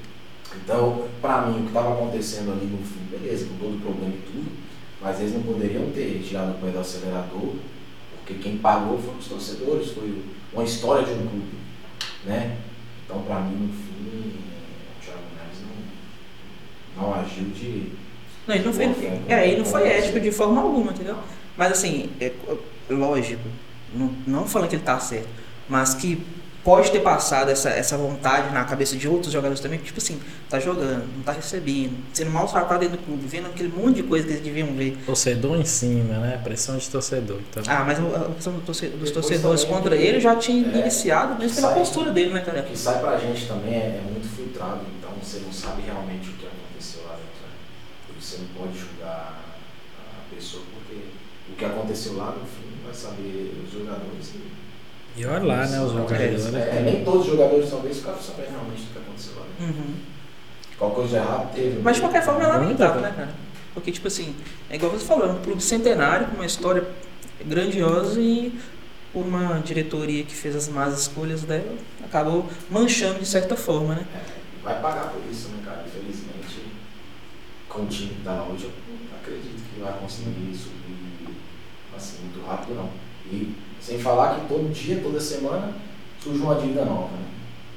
Então, 0.57 1.09
pra 1.21 1.43
mim, 1.43 1.59
o 1.59 1.63
que 1.63 1.69
estava 1.69 1.93
acontecendo 1.93 2.53
ali 2.53 2.67
no 2.67 2.79
fim, 2.79 3.01
beleza, 3.11 3.47
com 3.47 3.57
todo 3.59 3.77
o 3.77 3.81
problema 3.81 4.15
e 4.15 4.23
tudo, 4.27 4.51
mas 5.01 5.21
eles 5.21 5.35
não 5.35 5.43
poderiam 5.43 5.91
ter 5.91 6.23
tirado 6.27 6.57
o 6.57 6.61
pé 6.61 6.71
do 6.71 6.79
acelerador, 6.79 7.55
porque 8.17 8.35
quem 8.35 8.59
pagou 8.59 8.99
foram 8.99 9.19
os 9.19 9.27
torcedores, 9.27 9.91
foi 9.91 10.23
uma 10.53 10.65
história 10.65 11.05
de 11.05 11.13
um 11.13 11.27
clube, 11.27 11.59
né? 12.25 12.57
Então, 13.05 13.23
pra 13.23 13.41
mim, 13.41 13.67
no 13.67 13.73
fim, 13.73 14.33
não, 16.99 17.15
agiu 17.15 17.45
de... 17.45 17.93
Não, 18.47 18.55
ele 18.55 18.65
não 18.65 18.73
foi, 18.73 18.85
é, 19.29 19.49
ele 19.49 19.59
não 19.59 19.65
foi 19.65 19.89
ético 19.89 20.19
de 20.21 20.31
forma 20.33 20.61
alguma, 20.63 20.93
entendeu? 20.93 21.17
Mas 21.57 21.73
assim, 21.73 22.11
é, 22.21 22.27
é 22.27 22.93
lógico, 22.93 23.43
não, 23.95 24.13
não 24.27 24.47
falando 24.47 24.69
que 24.71 24.77
ele 24.77 24.83
tá 24.83 24.99
certo, 24.99 25.29
mas 25.69 25.95
que 25.95 26.25
pode 26.65 26.91
ter 26.91 27.01
passado 27.01 27.51
essa, 27.51 27.71
essa 27.71 27.97
vontade 27.97 28.53
na 28.53 28.63
cabeça 28.65 28.95
de 28.97 29.09
outros 29.09 29.33
jogadores 29.33 29.61
também, 29.61 29.79
que, 29.79 29.87
tipo 29.87 29.99
assim, 29.99 30.21
tá 30.51 30.59
jogando, 30.61 31.07
não 31.17 31.23
tá 31.23 31.33
recebendo, 31.33 31.93
sendo 32.13 32.31
maltratado 32.31 32.81
dentro 32.81 32.97
do 32.99 33.03
clube, 33.05 33.27
vendo 33.27 33.47
aquele 33.47 33.71
monte 33.71 33.97
de 33.97 34.03
coisa 34.03 34.27
que 34.27 34.33
eles 34.35 34.43
deviam 34.45 34.69
ver. 34.75 34.97
Torcedor 35.07 35.59
em 35.59 35.65
cima, 35.65 36.15
né? 36.19 36.39
Pressão 36.45 36.77
de 36.77 36.89
torcedor. 36.91 37.41
Então, 37.51 37.63
Ah, 37.67 37.85
mas 37.87 37.99
a 37.99 38.31
questão 38.35 38.53
do 38.55 38.61
torce- 38.63 38.89
dos 38.89 39.11
torcedores 39.11 39.65
contra 39.65 39.97
que- 39.97 40.03
ele 40.03 40.21
já 40.21 40.37
tinha 40.37 40.67
é, 40.75 40.81
iniciado 40.81 41.39
mesmo 41.39 41.55
pela 41.57 41.69
sai- 41.69 41.79
postura 41.79 42.11
dele, 42.13 42.35
né, 42.35 42.41
O 42.41 42.45
cara? 42.45 42.63
que 42.63 42.77
sai 42.79 42.99
pra 43.01 43.17
gente 43.19 43.47
também 43.47 43.75
é, 43.75 44.01
é 44.01 44.11
muito 44.11 44.29
filtrado, 44.29 44.81
então 44.99 45.11
você 45.23 45.39
não 45.41 45.53
sabe 45.53 45.83
realmente 45.83 46.29
o 46.29 46.33
que 46.35 46.47
aconteceu 46.47 47.03
lá 47.05 47.13
dentro. 47.13 47.49
né? 47.49 47.55
Por 48.09 48.13
isso 48.13 48.17
você 48.29 48.39
não 48.43 48.49
pode 48.49 48.79
julgar 48.79 49.41
a 49.99 50.35
pessoa, 50.35 50.63
porque 50.75 51.01
o 51.51 51.57
que 51.57 51.65
aconteceu 51.65 52.17
lá 52.17 52.37
no 52.39 52.45
fim 52.45 52.69
vai 52.85 52.95
saber 52.95 53.65
os 53.65 53.73
jogadores. 53.73 54.35
E, 54.35 55.21
E 55.21 55.25
olha 55.25 55.45
lá, 55.45 55.67
né? 55.67 55.81
Os 55.81 55.93
jogadores. 55.93 56.55
É, 56.55 56.83
nem 56.85 57.05
todos 57.05 57.23
os 57.23 57.27
jogadores 57.29 57.71
talvez 57.71 57.97
ficaram 57.97 58.21
sabendo 58.21 58.51
realmente 58.51 58.83
do 58.83 58.93
que 58.93 58.99
aconteceu 58.99 59.33
lá 59.37 59.47
dentro. 59.59 59.75
Uhum. 59.75 59.95
Qual 60.79 60.91
coisa 60.91 61.09
de 61.09 61.17
errado 61.17 61.55
teve. 61.55 61.81
Mas 61.83 61.97
de 61.97 62.03
qualquer 62.03 62.23
forma 62.23 62.43
é 62.43 62.47
lamentável, 62.47 63.01
né, 63.01 63.13
cara? 63.17 63.35
Porque, 63.73 63.91
tipo 63.91 64.09
assim, 64.09 64.35
é 64.69 64.77
igual 64.77 64.93
você 64.93 65.05
falou, 65.05 65.29
é 65.29 65.33
um 65.33 65.43
clube 65.43 65.63
centenário, 65.63 66.27
com 66.29 66.35
uma 66.35 66.47
história 66.47 66.87
grandiosa 67.45 68.21
e 68.21 68.59
por 69.13 69.25
uma 69.25 69.61
diretoria 69.61 70.23
que 70.25 70.35
fez 70.35 70.55
as 70.55 70.69
más 70.69 70.99
escolhas 70.99 71.43
dela, 71.43 71.77
acabou 72.05 72.47
manchando 72.71 73.19
de 73.21 73.27
certa 73.27 73.57
forma, 73.57 73.95
né? 73.95 74.07
É, 74.15 74.65
vai 74.65 74.81
pagar 74.81 75.13
por 75.13 75.23
isso, 75.31 75.49
né, 75.49 75.63
com 77.79 77.85
o 77.85 77.87
time 77.87 78.15
que 78.15 78.23
tá 78.23 78.43
hoje, 78.43 78.65
eu 78.65 78.73
acredito 79.21 79.63
que 79.73 79.81
vai 79.81 79.93
conseguir 80.01 80.53
subir 80.57 81.37
assim, 81.97 82.23
muito 82.23 82.45
rápido, 82.45 82.75
não. 82.75 82.91
E 83.31 83.55
sem 83.81 83.99
falar 83.99 84.35
que 84.35 84.49
todo 84.49 84.73
dia, 84.73 85.01
toda 85.01 85.21
semana, 85.21 85.75
surge 86.21 86.43
uma 86.43 86.57
dívida 86.57 86.85
nova, 86.85 87.17
né? 87.17 87.25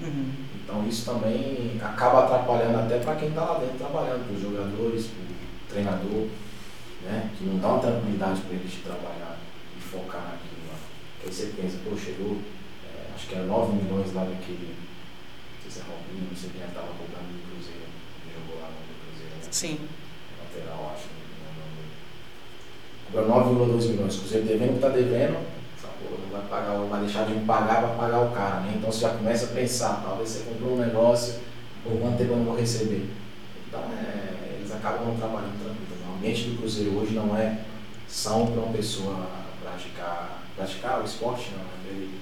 Uhum. 0.01 0.31
Então 0.63 0.87
isso 0.87 1.05
também 1.05 1.79
acaba 1.81 2.23
atrapalhando 2.23 2.79
até 2.79 2.99
para 2.99 3.15
quem 3.15 3.29
está 3.29 3.43
lá 3.43 3.59
dentro 3.59 3.77
trabalhando, 3.77 4.25
para 4.25 4.35
os 4.35 4.41
jogadores, 4.41 5.07
para 5.07 5.21
o 5.21 5.69
treinador, 5.69 6.27
né? 7.03 7.29
Que 7.37 7.45
não 7.45 7.59
dá 7.59 7.67
uma 7.67 7.79
tranquilidade 7.79 8.41
para 8.41 8.55
eles 8.55 8.71
de 8.71 8.77
trabalhar 8.77 9.37
e 9.77 9.81
focar 9.81 10.21
naquilo 10.21 10.65
lá. 10.69 10.79
Aí 11.23 11.31
você 11.31 11.53
pensa, 11.55 11.77
pô, 11.83 11.95
chegou, 11.95 12.37
é, 12.85 13.13
acho 13.13 13.27
que 13.27 13.35
era 13.35 13.45
9 13.45 13.73
milhões 13.73 14.13
lá 14.13 14.23
daquele, 14.23 14.73
não 14.73 15.61
sei 15.61 15.71
se 15.71 15.79
é 15.79 15.83
Robinho, 15.83 16.29
não 16.29 16.37
sei 16.37 16.49
quem 16.49 16.65
estava 16.65 16.87
cobrando 16.97 17.29
do 17.29 17.45
Cruzeiro, 17.45 17.85
que 18.25 18.33
jogou 18.33 18.57
lá 18.61 18.69
no 18.73 18.81
Cruzeiro, 18.81 19.35
né? 19.35 19.39
Sim. 19.51 19.79
lateral, 20.39 20.93
acho. 20.95 21.07
Cobrou 23.11 23.67
9,2 23.77 23.89
milhões. 23.89 24.15
O 24.15 24.19
Cruzeiro 24.19 24.47
devendo 24.47 24.69
o 24.69 24.71
que 24.71 24.75
está 24.77 24.89
devendo, 24.89 25.33
não 25.33 26.29
vai 26.31 26.41
pagar, 26.49 26.77
vai 26.77 27.01
deixar 27.01 27.25
de 27.25 27.33
pagar, 27.45 27.81
vai 27.81 27.95
pagar 27.97 28.19
o 28.21 28.31
cara, 28.31 28.61
né? 28.61 28.73
Então 28.77 28.91
você 28.91 29.01
já 29.01 29.09
começa 29.09 29.45
a 29.45 29.49
pensar, 29.49 30.01
talvez 30.03 30.29
você 30.29 30.43
comprou 30.45 30.73
um 30.73 30.77
negócio, 30.77 31.35
por 31.83 31.99
quanto 31.99 32.17
tempo 32.17 32.31
eu 32.31 32.37
não 32.37 32.45
vou 32.45 32.55
receber. 32.55 33.09
Então 33.67 33.81
é, 33.91 34.55
eles 34.57 34.71
acabam 34.71 35.07
não 35.07 35.15
trabalhando 35.17 35.59
tranquilo. 35.61 36.11
O 36.11 36.15
ambiente 36.15 36.49
do 36.49 36.57
Cruzeiro 36.57 36.97
hoje 36.97 37.13
não 37.13 37.35
é 37.37 37.59
são 38.07 38.47
para 38.47 38.61
uma 38.61 38.73
pessoa 38.73 39.27
praticar, 39.61 40.43
praticar 40.55 41.01
o 41.01 41.05
esporte, 41.05 41.51
não, 41.51 41.61
é 41.61 41.65
para 41.83 41.93
ele 41.97 42.19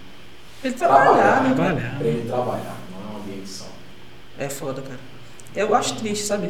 Ele 0.64 0.74
trabalhar, 0.74 1.44
né? 1.44 1.56
Trabalhar. 1.56 1.96
para 1.98 2.08
ele 2.08 2.28
trabalhar, 2.28 2.78
não 2.92 3.00
é 3.00 3.14
um 3.14 3.22
ambiente 3.22 3.50
são. 3.50 3.68
É 4.38 4.50
foda, 4.50 4.82
cara. 4.82 5.00
Eu 5.56 5.74
acho 5.76 5.96
triste, 5.96 6.26
sabe? 6.26 6.50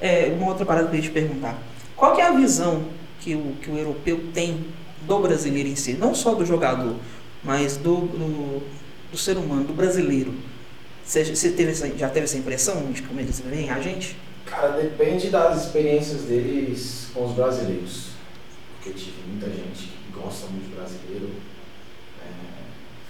É, 0.00 0.32
uma 0.36 0.48
outra 0.48 0.64
parada 0.64 0.88
que 0.88 0.94
eu 0.94 1.00
ia 1.00 1.02
te 1.02 1.10
perguntar. 1.10 1.60
Qual 1.96 2.18
é 2.18 2.22
a 2.22 2.32
visão 2.32 2.84
que 3.20 3.34
o, 3.34 3.54
que 3.60 3.70
o 3.70 3.76
europeu 3.76 4.28
tem 4.32 4.66
do 5.02 5.18
brasileiro 5.18 5.68
em 5.68 5.76
si? 5.76 5.92
Não 5.92 6.14
só 6.14 6.34
do 6.34 6.46
jogador, 6.46 6.96
mas 7.44 7.76
do, 7.76 7.96
do, 7.96 8.62
do 9.12 9.18
ser 9.18 9.36
humano, 9.36 9.64
do 9.64 9.74
brasileiro. 9.74 10.32
Você, 11.04 11.24
você 11.24 11.50
teve 11.50 11.72
essa, 11.72 11.88
já 11.96 12.08
teve 12.08 12.24
essa 12.24 12.38
impressão 12.38 12.90
de 12.92 13.02
como 13.02 13.20
eles 13.20 13.40
veem 13.40 13.68
a 13.70 13.80
gente? 13.80 14.16
Cara, 14.46 14.70
depende 14.70 15.28
das 15.28 15.66
experiências 15.66 16.22
deles 16.22 17.08
com 17.12 17.26
os 17.26 17.32
brasileiros. 17.32 18.10
Porque 18.76 18.98
tive 18.98 19.22
muita 19.28 19.46
gente 19.48 19.88
que 19.88 20.12
gosta 20.12 20.46
muito 20.46 20.68
de 20.68 20.74
brasileiro, 20.74 21.30
é, 22.22 22.30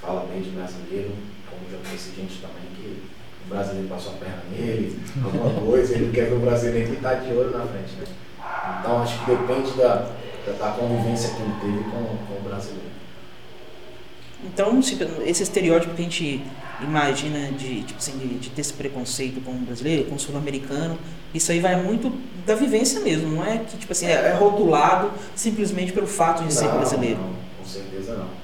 fala 0.01 0.27
bem 0.27 0.43
de 0.43 0.51
brasileiro, 0.51 1.13
como 1.49 1.71
já 1.71 1.79
conheci 1.87 2.11
gente 2.17 2.41
também 2.41 2.67
que 2.77 3.03
o 3.51 3.55
brasileiro 3.55 3.89
passou 3.89 4.13
a 4.13 4.17
perna 4.17 4.43
nele, 4.51 4.97
alguma 5.25 5.61
coisa, 5.61 5.95
ele 5.95 6.13
quer 6.13 6.27
ver 6.27 6.37
o 6.37 6.39
brasileiro 6.39 6.93
e 6.93 6.97
tá 6.97 7.15
de 7.15 7.33
olho 7.33 7.51
na 7.51 7.67
frente, 7.67 7.97
né? 7.97 8.05
Então 8.79 9.03
acho 9.03 9.19
que 9.25 9.31
depende 9.33 9.73
da, 9.73 10.09
da, 10.59 10.71
convivência 10.71 11.35
que 11.35 11.43
ele 11.43 11.55
teve 11.61 11.91
com, 11.91 12.05
com 12.27 12.41
o 12.41 12.43
brasileiro. 12.45 12.91
Então, 14.43 14.81
esse 15.27 15.43
estereótipo 15.43 15.95
que 15.95 16.01
a 16.01 16.05
gente 16.05 16.43
imagina 16.81 17.53
de, 17.53 17.83
tipo 17.83 17.99
assim, 17.99 18.17
de, 18.17 18.39
de 18.39 18.51
ter 18.51 18.63
esse 18.63 18.73
preconceito 18.73 19.41
com 19.43 19.51
o 19.51 19.57
brasileiro, 19.57 20.05
com 20.05 20.15
o 20.15 20.19
sul-americano, 20.19 20.97
isso 21.35 21.53
aí 21.53 21.61
vai 21.61 21.77
muito 21.83 22.11
da 22.47 22.55
vivência 22.55 23.01
mesmo, 23.01 23.29
não 23.29 23.45
é 23.45 23.59
que 23.59 23.77
tipo 23.77 23.93
assim, 23.93 24.07
é, 24.07 24.13
é 24.13 24.33
rotulado 24.33 25.11
simplesmente 25.35 25.93
pelo 25.93 26.07
fato 26.07 26.43
de 26.45 26.55
ser 26.55 26.67
Não, 26.67 26.77
brasileiro. 26.77 27.21
Não, 27.21 27.35
com 27.59 27.69
certeza 27.69 28.15
não. 28.17 28.40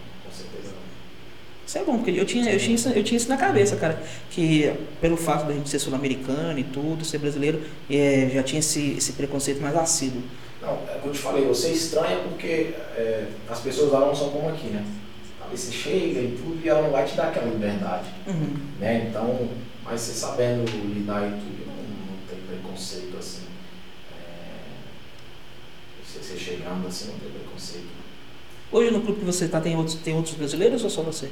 Isso 1.67 1.79
é 1.79 1.85
bom, 1.85 1.97
porque 1.99 2.13
eu 2.13 2.25
tinha, 2.25 2.49
eu 2.53 2.59
tinha, 2.61 2.75
isso, 2.77 2.89
eu 2.91 3.03
tinha 3.03 3.17
isso 3.17 3.29
na 3.29 3.37
cabeça, 3.37 3.75
cara. 3.77 4.01
Que 4.31 4.73
pelo 5.01 5.17
fato 5.17 5.47
da 5.47 5.53
gente 5.53 5.69
ser 5.69 5.81
sul-americano 5.81 6.57
e 6.59 6.63
tudo, 6.65 7.05
ser 7.05 7.19
brasileiro, 7.19 7.61
é, 7.91 8.31
já 8.33 8.43
tinha 8.43 8.61
esse, 8.61 8.93
esse 8.97 9.13
preconceito 9.15 9.61
mais 9.61 9.75
assíduo. 9.77 10.23
Não, 10.63 10.69
é 10.89 10.97
o 10.97 11.01
que 11.03 11.09
eu 11.09 11.13
te 11.13 11.19
falei, 11.19 11.45
você 11.45 11.71
estranha 11.73 12.19
porque 12.19 12.73
é, 12.97 13.27
as 13.49 13.59
pessoas 13.61 13.91
lá 13.93 14.01
não 14.01 14.15
são 14.15 14.31
como 14.31 14.49
aqui, 14.49 14.69
né? 14.69 14.85
Talvez 15.41 15.61
você 15.61 15.73
chega 15.73 16.21
e 16.21 16.37
tudo 16.41 16.61
e 16.65 16.69
ela 16.69 16.83
não 16.83 16.91
vai 16.91 17.05
te 17.05 17.17
dar 17.17 17.29
aquela 17.29 17.47
liberdade, 17.47 18.07
Uhum. 18.29 18.57
né? 18.81 19.07
Então, 19.11 19.49
mas 19.85 20.01
você 20.01 20.13
sabendo 20.13 20.65
lidar 20.95 21.27
e 21.27 21.31
tudo, 21.31 21.67
não, 21.67 21.75
não 21.75 22.17
tem 22.29 22.39
preconceito 22.49 23.17
assim. 23.19 23.43
É, 24.13 26.05
você, 26.05 26.19
você 26.21 26.37
chegando 26.39 26.87
assim, 26.87 27.09
não 27.13 27.19
tem 27.19 27.29
preconceito. 27.31 27.87
Hoje 28.73 28.91
no 28.91 29.01
clube 29.01 29.21
que 29.21 29.25
você 29.27 29.45
está, 29.45 29.61
tem 29.61 29.77
outros, 29.77 29.97
tem 29.97 30.15
outros 30.17 30.35
brasileiros 30.35 30.83
ou 30.83 30.91
só 30.91 31.03
você? 31.03 31.29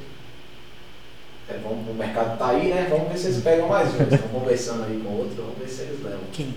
É, 1.47 1.57
vamos, 1.63 1.87
o 1.89 1.93
mercado 1.93 2.37
tá 2.37 2.49
aí, 2.49 2.69
né? 2.73 2.87
Vamos 2.89 3.09
ver 3.11 3.17
se 3.17 3.27
eles 3.27 3.43
pegam 3.43 3.67
mais 3.67 3.89
um. 3.93 4.03
Estão 4.03 4.27
conversando 4.29 4.83
aí 4.85 4.99
com 5.05 5.13
outro, 5.13 5.43
vamos 5.43 5.57
ver 5.59 5.67
se 5.67 5.81
eles 5.83 6.03
levam. 6.03 6.19
Quem? 6.33 6.55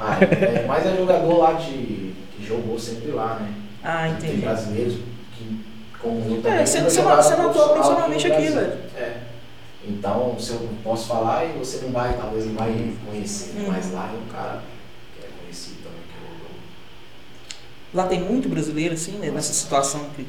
Ah, 0.00 0.18
é, 0.22 0.64
mas 0.66 0.86
é 0.86 0.96
jogador 0.96 1.38
lá 1.38 1.52
de. 1.52 2.14
que 2.34 2.44
jogou 2.46 2.78
sempre 2.78 3.10
lá, 3.12 3.36
né? 3.38 3.52
Ah, 3.84 4.04
Tem 4.18 4.30
entendi. 4.30 4.42
brasileiros 4.42 4.94
que, 5.36 5.60
como 6.00 6.18
eu 6.44 6.50
É, 6.50 6.64
você- 6.64 6.80
você 6.82 7.02
não- 7.02 7.16
você 7.16 7.36
não 7.36 7.50
atua 7.50 7.68
profissionalmente 7.68 8.26
aqui, 8.32 8.50
Brasil. 8.50 8.72
É. 8.96 9.16
Então, 9.84 10.36
se 10.38 10.50
eu 10.52 10.68
posso 10.82 11.06
falar 11.08 11.44
e 11.44 11.58
você 11.58 11.84
não 11.84 11.90
vai, 11.92 12.16
talvez 12.16 12.46
não 12.46 12.54
vai 12.54 12.94
conhecer? 13.04 13.52
Hum. 13.58 13.66
mas 13.68 13.92
lá 13.92 14.10
é 14.12 14.16
um 14.16 14.32
cara 14.32 14.62
que 15.18 15.24
é 15.26 15.28
conhecido 15.42 15.76
também 15.82 15.98
que 16.08 16.14
rolou. 16.24 16.50
Lá 17.92 18.06
tem 18.08 18.20
muito 18.20 18.48
brasileiro, 18.48 18.94
assim, 18.94 19.12
né? 19.18 19.30
Nessa 19.30 19.52
situação 19.52 20.06
que. 20.16 20.26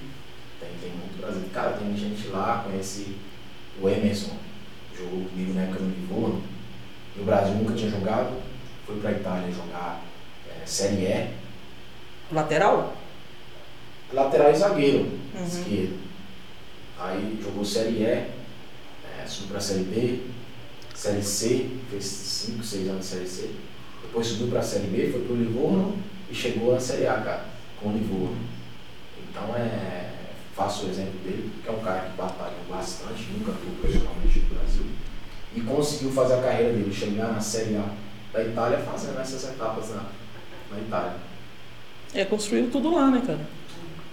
Tem, 0.59 0.69
tem 0.81 0.91
muito 0.91 1.21
Brasil. 1.21 1.43
Cara, 1.53 1.71
tem 1.73 1.95
gente 1.95 2.27
lá, 2.27 2.63
conheci 2.67 3.15
o 3.81 3.89
Emerson, 3.89 4.31
jogou 4.97 5.25
comigo 5.25 5.53
na 5.53 5.61
época 5.63 5.79
no 5.79 5.89
Livorno. 5.89 6.41
No 7.15 7.23
Brasil 7.25 7.55
nunca 7.55 7.73
tinha 7.73 7.89
jogado, 7.91 8.41
foi 8.85 8.99
pra 8.99 9.11
Itália 9.11 9.51
jogar 9.53 10.01
é, 10.49 10.65
Série 10.65 11.03
E. 11.05 11.29
Lateral? 12.31 12.95
Lateral 14.11 14.51
e 14.51 14.55
zagueiro, 14.55 15.09
Uhum. 15.35 15.45
esquerdo. 15.45 15.99
Aí 16.99 17.39
jogou 17.43 17.65
Série 17.65 17.97
E, 18.01 18.03
é, 18.05 18.29
subiu 19.27 19.49
pra 19.51 19.59
Série 19.59 19.83
B, 19.83 20.19
Série 20.95 21.23
C, 21.23 21.69
fez 21.89 22.03
5, 22.05 22.63
6 22.63 22.87
anos 22.89 22.99
de 23.01 23.05
Série 23.05 23.27
C. 23.27 23.49
Depois 24.03 24.27
subiu 24.27 24.47
pra 24.47 24.61
Série 24.61 24.87
B, 24.87 25.09
foi 25.11 25.21
pro 25.21 25.35
Livorno 25.35 25.97
e 26.29 26.35
chegou 26.35 26.73
na 26.73 26.79
Série 26.79 27.07
A, 27.07 27.13
cara, 27.15 27.45
com 27.81 27.89
o 27.89 27.93
Livorno. 27.93 28.37
Então 29.29 29.55
é. 29.55 30.09
Faço 30.55 30.85
o 30.85 30.89
exemplo 30.91 31.19
dele, 31.23 31.51
que 31.63 31.67
é 31.67 31.71
um 31.71 31.79
cara 31.79 32.01
que 32.01 32.15
batalhou 32.15 32.52
bastante, 32.73 33.29
nunca 33.31 33.51
atuou 33.51 33.75
profissionalmente 33.79 34.39
no 34.39 34.55
Brasil. 34.55 34.85
E 35.55 35.61
conseguiu 35.61 36.11
fazer 36.11 36.33
a 36.35 36.41
carreira 36.41 36.73
dele, 36.73 36.93
chegar 36.93 37.31
na 37.31 37.39
Série 37.39 37.75
A 37.75 37.85
da 38.33 38.43
Itália 38.43 38.79
fazendo 38.79 39.19
essas 39.19 39.43
etapas 39.43 39.89
na, 39.89 40.09
na 40.71 40.79
Itália. 40.79 41.13
É, 42.13 42.25
construiu 42.25 42.69
tudo 42.71 42.95
lá, 42.95 43.11
né, 43.11 43.23
cara? 43.25 43.41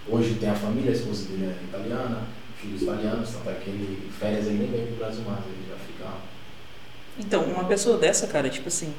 Hoje 0.07 0.35
tem 0.35 0.49
a 0.49 0.55
família, 0.55 0.91
a 0.91 0.93
esposa 0.93 1.27
dele 1.27 1.45
é 1.45 1.63
italiana, 1.63 2.27
filhos 2.59 2.83
italianos, 2.83 3.29
tanto 3.31 3.49
é 3.49 3.53
que 3.55 3.69
ele, 3.69 4.11
férias 4.19 4.45
ele 4.45 4.59
nem 4.59 4.71
vem 4.71 4.87
pro 4.87 4.97
Brasil 4.97 5.23
mais, 5.23 5.43
ele 5.45 5.65
já 5.67 5.75
fica. 5.75 6.13
Então, 7.19 7.43
uma 7.43 7.65
pessoa 7.65 7.97
dessa, 7.97 8.27
cara, 8.27 8.49
tipo 8.49 8.67
assim, 8.67 8.93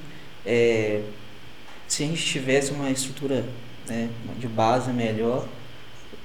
é, 0.44 1.02
se 1.86 2.02
a 2.02 2.06
gente 2.06 2.24
tivesse 2.24 2.72
uma 2.72 2.90
estrutura 2.90 3.44
né, 3.88 4.10
de 4.38 4.48
base 4.48 4.92
melhor, 4.92 5.46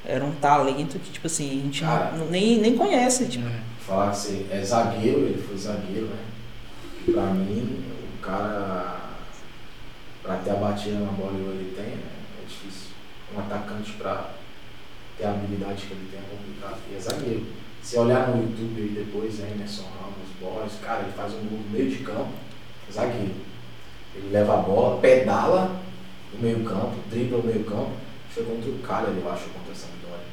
era 0.06 0.24
um 0.24 0.32
talento 0.32 0.98
que, 1.00 1.12
tipo 1.12 1.28
assim, 1.28 1.48
a 1.50 1.64
gente 1.64 1.84
não- 1.84 1.90
Cara. 1.92 2.12
não- 2.18 2.26
nem, 2.30 2.60
nem 2.60 2.76
conhece, 2.78 3.26
tipo. 3.28 3.48
Falar 3.86 4.12
que 4.12 4.18
você 4.18 4.46
é 4.52 4.62
zagueiro, 4.62 5.20
ele 5.20 5.42
foi 5.42 5.58
zagueiro, 5.58 6.08
né? 6.08 6.18
Pra 7.12 7.24
mim, 7.28 7.84
o 8.18 8.22
cara, 8.22 8.98
pra 10.22 10.36
ter 10.38 10.52
a 10.52 10.56
batida 10.56 11.00
na 11.00 11.12
bola 11.12 11.38
igual 11.40 11.54
ele 11.54 11.74
tem, 11.76 11.86
é, 11.86 11.90
é 11.98 12.46
difícil. 12.48 12.90
Um 13.36 13.40
atacante 13.40 13.94
pra 13.94 14.32
ter 15.18 15.26
a 15.26 15.30
habilidade 15.32 15.86
que 15.86 15.94
ele 15.94 16.10
tem 16.12 16.20
é 16.20 16.24
complicado. 16.30 16.80
E 16.92 16.96
é 16.96 17.00
zagueiro. 17.00 17.46
Se 17.82 17.98
olhar 17.98 18.28
no 18.28 18.42
YouTube 18.44 18.82
aí 18.82 18.90
depois, 18.90 19.40
Emerson 19.40 19.84
Ramos, 19.84 20.28
Boris, 20.42 20.74
cara, 20.84 21.04
ele 21.04 21.14
faz 21.14 21.32
um 21.34 21.46
gol 21.48 21.60
no 21.60 21.70
meio 21.70 21.90
de 21.90 21.98
campo, 22.04 22.30
zagueiro. 22.92 23.36
Ele 24.16 24.30
leva 24.32 24.56
a 24.56 24.58
bola, 24.58 25.00
pedala 25.00 25.80
no 26.34 26.40
meio 26.42 26.64
campo, 26.66 26.96
dribla 27.10 27.38
o 27.40 27.44
meio 27.46 27.64
campo, 27.64 27.92
chega 28.38 28.44
contra 28.44 28.70
o 28.70 28.80
cara, 28.80 29.08
eu 29.08 29.32
acho, 29.32 29.50
contra 29.50 29.72
a 29.72 29.76
Sampdoria. 29.76 30.26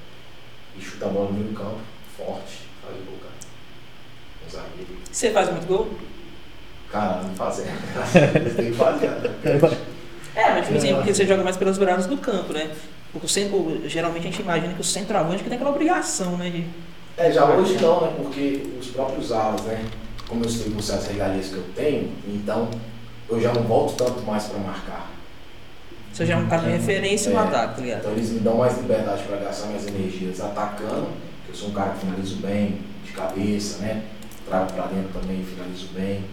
E 0.76 0.82
chuta 0.82 1.06
a 1.06 1.08
bola 1.08 1.30
no 1.30 1.38
meio 1.38 1.54
campo, 1.54 1.78
forte, 2.16 2.68
faz 2.82 2.96
o 2.96 3.04
gol, 3.04 3.18
cara. 3.20 3.34
Um 4.44 4.50
zagueiro. 4.50 4.96
Você 5.10 5.30
faz 5.30 5.50
muito 5.50 5.66
gol? 5.66 5.90
Cara, 6.90 7.22
não 7.22 7.34
fazer. 7.34 7.66
Tem 8.56 8.70
que 8.70 8.76
fazer, 8.76 9.08
né? 9.08 9.30
É, 10.36 10.50
mas 10.50 10.66
tipo 10.66 10.78
assim, 10.78 10.92
porque 10.96 11.14
você 11.14 11.24
joga 11.26 11.44
mais 11.44 11.56
pelas 11.56 11.78
beiradas 11.78 12.06
do 12.06 12.16
campo, 12.16 12.52
né? 12.52 12.74
Porque 13.12 13.24
o 13.24 13.28
centro, 13.28 13.88
geralmente 13.88 14.26
a 14.26 14.30
gente 14.32 14.42
imagina 14.42 14.74
que 14.74 14.80
o 14.80 14.84
centroavante 14.84 15.44
que 15.44 15.48
tem 15.48 15.54
aquela 15.54 15.70
obrigação, 15.70 16.36
né? 16.36 16.50
De... 16.50 16.66
É, 17.16 17.30
já 17.30 17.44
hoje 17.44 17.80
não, 17.80 18.00
né? 18.00 18.14
Porque 18.16 18.66
os 18.80 18.88
próprios 18.88 19.30
alas, 19.30 19.62
né? 19.62 19.88
Como 20.26 20.44
eu 20.44 20.48
sei 20.48 20.72
com 20.72 20.82
certas 20.82 21.06
regalias 21.06 21.50
que 21.50 21.54
eu 21.54 21.64
tenho, 21.76 22.12
então 22.26 22.68
eu 23.30 23.40
já 23.40 23.52
não 23.52 23.62
volto 23.62 23.94
tanto 23.94 24.22
mais 24.22 24.46
pra 24.46 24.58
marcar. 24.58 25.13
Você 26.14 26.26
já 26.26 26.34
é 26.34 26.36
um 26.36 26.46
cara 26.46 26.62
de 26.62 26.70
referência 26.70 27.32
no 27.32 27.38
É. 27.38 27.42
ataque, 27.42 27.74
tá 27.74 27.80
ligado? 27.82 27.98
Então 27.98 28.12
eles 28.12 28.30
me 28.30 28.38
dão 28.38 28.58
mais 28.58 28.76
liberdade 28.78 29.24
para 29.24 29.36
gastar 29.38 29.66
minhas 29.66 29.84
energias 29.88 30.40
atacando, 30.40 31.08
que 31.44 31.50
eu 31.50 31.54
sou 31.56 31.70
um 31.70 31.72
cara 31.72 31.90
que 31.90 32.06
finalizo 32.06 32.36
bem, 32.36 32.80
de 33.04 33.10
cabeça, 33.12 33.78
né? 33.78 34.04
Trago 34.46 34.72
para 34.72 34.86
dentro 34.86 35.20
também, 35.20 35.42
finalizo 35.44 35.88
bem, 35.88 36.24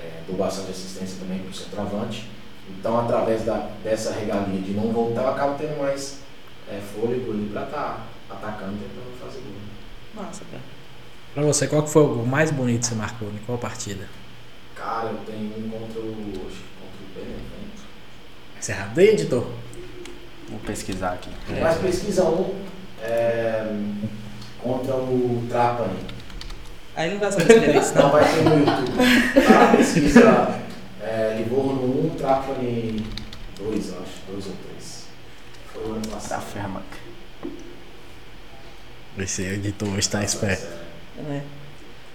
é, 0.00 0.20
dou 0.28 0.36
bastante 0.36 0.70
assistência 0.70 1.16
também 1.18 1.40
para 1.40 1.50
o 1.50 1.54
centroavante. 1.54 2.30
Então, 2.70 2.96
através 3.00 3.44
da, 3.44 3.68
dessa 3.82 4.12
regalia 4.12 4.60
de 4.60 4.70
não 4.72 4.92
voltar, 4.92 5.22
eu 5.22 5.28
acabo 5.30 5.58
tendo 5.58 5.76
mais 5.80 6.20
é, 6.70 6.78
fôlego 6.78 7.32
ali 7.32 7.50
para 7.52 7.62
estar 7.64 8.06
atacando, 8.30 8.72
tentando 8.74 9.18
fazer 9.20 9.40
gol. 9.40 10.22
Nossa, 10.24 10.42
cara. 10.48 10.62
Pra 11.34 11.42
você, 11.42 11.66
qual 11.66 11.82
que 11.82 11.90
foi 11.90 12.02
o 12.02 12.08
gol 12.14 12.26
mais 12.26 12.52
bonito 12.52 12.82
que 12.82 12.86
você 12.86 12.94
marcou? 12.94 13.28
Em 13.30 13.38
qual 13.44 13.58
partida? 13.58 14.06
Cara, 14.76 15.08
eu 15.08 15.18
tenho 15.26 15.40
um 15.58 15.68
contra 15.70 16.00
o. 16.00 16.67
Você 18.60 18.72
errado 18.72 18.98
aí, 18.98 19.08
editor? 19.08 19.46
Vou 20.48 20.58
pesquisar 20.60 21.12
aqui. 21.12 21.30
Mas 21.60 21.78
pesquisa 21.78 22.24
um 22.24 22.54
é, 23.02 23.66
contra 24.62 24.94
o 24.96 25.44
Trapani. 25.48 25.98
Aí 26.96 27.12
não 27.12 27.20
vai 27.20 27.30
saber 27.30 27.44
escrever 27.44 27.76
isso, 27.80 27.94
Não 27.94 28.10
vai 28.10 28.24
ter 28.24 28.42
no 28.42 28.58
YouTube. 28.58 28.92
Tá? 29.46 29.76
Pesquisa 29.76 30.60
é, 31.02 31.34
Livorno 31.38 32.06
1, 32.12 32.16
Trapani 32.16 33.06
2, 33.58 33.88
eu 33.88 33.94
acho. 34.02 34.12
2 34.32 34.46
ou 34.46 34.52
3. 34.70 35.04
Foi 35.72 35.82
o 35.84 35.92
ano 35.94 36.08
passado. 36.08 36.42
Fermac. 36.52 36.84
Esse 39.18 39.42
editor 39.42 39.98
está 39.98 40.22
esperto. 40.24 40.66
né? 41.16 41.42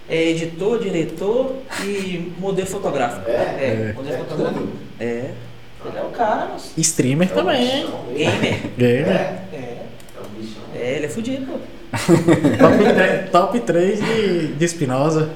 É 0.10 0.30
editor, 0.32 0.80
diretor 0.80 1.56
e 1.86 2.34
modelo 2.38 2.68
fotográfico. 2.68 3.30
É? 3.30 3.34
É, 3.34 3.90
É. 3.90 3.94
modelo 3.94 4.16
É 4.16 4.18
fotográfico. 4.20 4.68
É. 5.00 5.32
Ele 5.86 5.98
é 5.98 6.02
o 6.02 6.10
cara, 6.10 6.46
moço. 6.48 6.72
Streamer 6.78 7.30
É 7.30 7.32
o 7.32 7.36
também. 7.36 7.88
Gamer. 8.16 8.62
Gamer. 8.78 9.08
É, 9.08 9.44
É. 9.54 9.56
é 9.56 10.20
o 10.20 10.30
bichão. 10.40 10.62
É, 10.76 10.96
ele 10.96 11.06
é 11.06 11.10
fudido, 11.10 11.46
pô. 11.46 11.58
Top 12.58 12.94
3, 12.94 13.30
top 13.30 13.60
3 13.60 14.00
de, 14.04 14.48
de 14.56 14.66
Espinosa. 14.66 15.30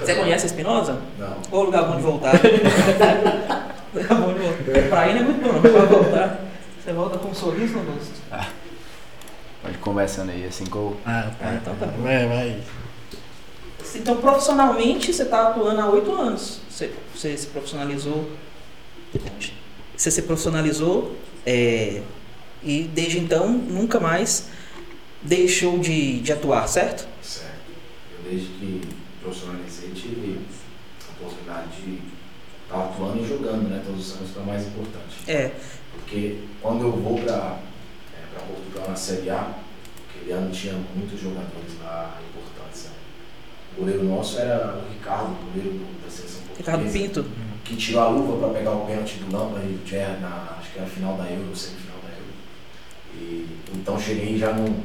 Você 0.00 0.14
conhece 0.14 0.44
a 0.44 0.46
Espinosa? 0.46 0.98
Não. 1.18 1.36
Ou 1.50 1.64
lugar 1.64 1.84
bom 1.84 1.96
de 1.96 2.02
voltar? 2.02 2.32
lugar 3.94 4.20
bom 4.20 4.32
de 4.32 4.38
voltar. 4.40 4.88
Pra 4.88 5.08
ir 5.08 5.14
não 5.14 5.20
é 5.20 5.24
muito 5.24 5.42
bom, 5.42 5.52
não. 5.52 5.60
Pra 5.62 5.84
voltar, 5.84 6.40
você 6.82 6.92
volta 6.92 7.18
com 7.18 7.28
um 7.28 7.34
sorriso 7.34 7.74
no 7.78 7.92
rosto. 7.92 8.20
Pode 9.62 9.74
ir 9.74 9.78
conversando 9.78 10.30
aí, 10.32 10.44
assim 10.44 10.64
eu. 10.74 10.96
Ah, 11.06 11.30
tá. 11.38 11.46
Ah, 11.48 11.54
então 11.54 11.74
tá 11.76 11.86
bom. 11.86 12.02
Vai, 12.02 12.26
vai. 12.26 12.56
Então, 13.94 14.16
profissionalmente, 14.16 15.12
você 15.12 15.22
está 15.22 15.48
atuando 15.48 15.80
há 15.80 15.88
oito 15.90 16.12
anos. 16.12 16.60
Você, 16.68 16.90
você 17.14 17.36
se 17.36 17.46
profissionalizou. 17.48 18.28
Você 20.02 20.10
se 20.10 20.22
profissionalizou 20.22 21.16
é, 21.46 22.02
e 22.60 22.82
desde 22.92 23.20
então 23.20 23.52
nunca 23.52 24.00
mais 24.00 24.48
deixou 25.22 25.78
de, 25.78 26.18
de 26.18 26.32
atuar, 26.32 26.66
certo? 26.66 27.06
Certo. 27.22 27.70
Eu 28.10 28.28
desde 28.28 28.48
que 28.48 28.80
profissionalizei 29.20 29.90
tive 29.90 30.40
a 31.06 31.12
oportunidade 31.12 31.68
de 31.80 32.00
estar 32.64 32.84
atuando 32.84 33.22
e 33.22 33.28
jogando, 33.28 33.68
né? 33.68 33.80
Todos 33.86 34.08
os 34.08 34.16
anos 34.16 34.30
para 34.32 34.42
mais 34.42 34.66
importante. 34.66 35.18
É. 35.28 35.52
Porque 35.92 36.38
quando 36.60 36.82
eu 36.82 36.90
vou 36.90 37.20
para 37.20 37.60
Portugal 38.48 38.88
na 38.88 38.96
Série 38.96 39.30
A, 39.30 39.54
aquele 40.10 40.32
ano 40.32 40.50
tinha 40.50 40.72
muitos 40.96 41.20
jogadores 41.20 41.78
lá 41.80 42.20
importantes. 42.28 42.86
Né? 42.86 42.90
O 43.76 43.80
goleiro 43.82 44.02
nosso 44.02 44.36
era 44.40 44.82
o 44.84 44.92
Ricardo, 44.92 45.30
o 45.30 45.52
goleiro 45.52 45.86
da 46.04 46.10
seleção 46.10 46.40
portuguesa. 46.42 46.58
Ricardo 46.58 46.92
Pinto. 46.92 47.51
Que 47.64 47.76
tirou 47.76 48.02
a 48.02 48.08
luva 48.08 48.46
para 48.46 48.58
pegar 48.58 48.72
o 48.72 48.86
pênalti 48.86 49.18
do 49.18 49.36
Lampard 49.36 49.66
e 49.66 49.88
Gerrard 49.88 50.20
na, 50.20 50.56
acho 50.58 50.72
que 50.72 50.78
era 50.78 50.88
final 50.88 51.16
da 51.16 51.24
Euro, 51.24 51.54
semifinal 51.54 51.98
da 52.02 52.08
Euro. 52.10 52.32
E, 53.14 53.60
então 53.74 53.98
cheguei 53.98 54.36
já 54.36 54.52
num, 54.52 54.82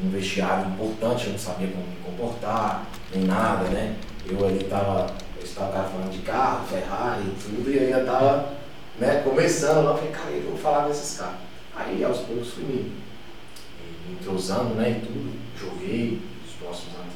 num 0.00 0.10
vestiário 0.10 0.68
importante, 0.68 1.26
eu 1.26 1.32
não 1.32 1.38
sabia 1.38 1.68
como 1.68 1.86
me 1.86 1.96
comportar, 2.04 2.86
nem 3.12 3.24
nada, 3.24 3.68
né? 3.68 3.96
Eu 4.26 4.46
ali 4.46 4.58
estava 4.58 5.06
cara 5.54 5.88
falando 5.88 6.10
de 6.10 6.18
carro, 6.22 6.66
Ferrari 6.66 7.22
e 7.22 7.42
tudo, 7.42 7.70
e 7.70 7.78
ainda 7.78 8.04
tava 8.04 8.54
né, 8.98 9.20
começando 9.22 9.84
lá, 9.84 9.96
falei, 9.96 10.10
cara, 10.10 10.30
eu 10.30 10.50
vou 10.50 10.58
falar 10.58 10.88
desses 10.88 11.18
caras. 11.18 11.36
Aí 11.76 12.02
aos 12.04 12.18
poucos 12.20 12.54
fui 12.54 12.64
me, 12.64 12.74
me, 12.74 14.12
entrosando, 14.12 14.74
né, 14.74 14.90
e 15.02 15.06
tudo, 15.06 15.32
joguei, 15.58 16.20
os 16.46 16.54
próximos 16.54 16.94
anos 16.94 17.12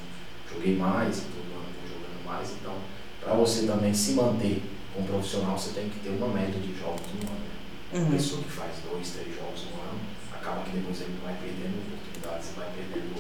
joguei 0.53 0.77
mais, 0.77 1.21
todo 1.21 1.55
ano 1.55 1.69
jogando 1.87 2.25
mais, 2.25 2.51
então 2.61 2.75
para 3.23 3.35
você 3.35 3.67
também 3.67 3.95
se 3.95 4.13
manter 4.13 4.63
como 4.99 5.07
profissional, 5.09 5.57
você 5.59 5.71
tem 5.71 5.89
que 5.89 6.01
ter 6.01 6.11
uma 6.11 6.29
média 6.29 6.59
de 6.61 6.79
jogos 6.79 7.01
no 7.23 7.29
ano. 7.31 7.39
né? 7.39 7.49
Uma 7.93 8.03
Uhum. 8.05 8.11
pessoa 8.13 8.43
que 8.43 8.51
faz 8.51 8.73
dois, 8.91 9.11
três 9.11 9.35
jogos 9.37 9.63
no 9.73 9.81
ano, 9.81 9.99
acaba 10.35 10.63
que 10.63 10.71
depois 10.71 11.01
ele 11.01 11.15
vai 11.25 11.35
perdendo 11.41 11.79
oportunidades 11.87 12.49
e 12.51 12.59
vai 12.59 12.69
perdendo 12.77 13.15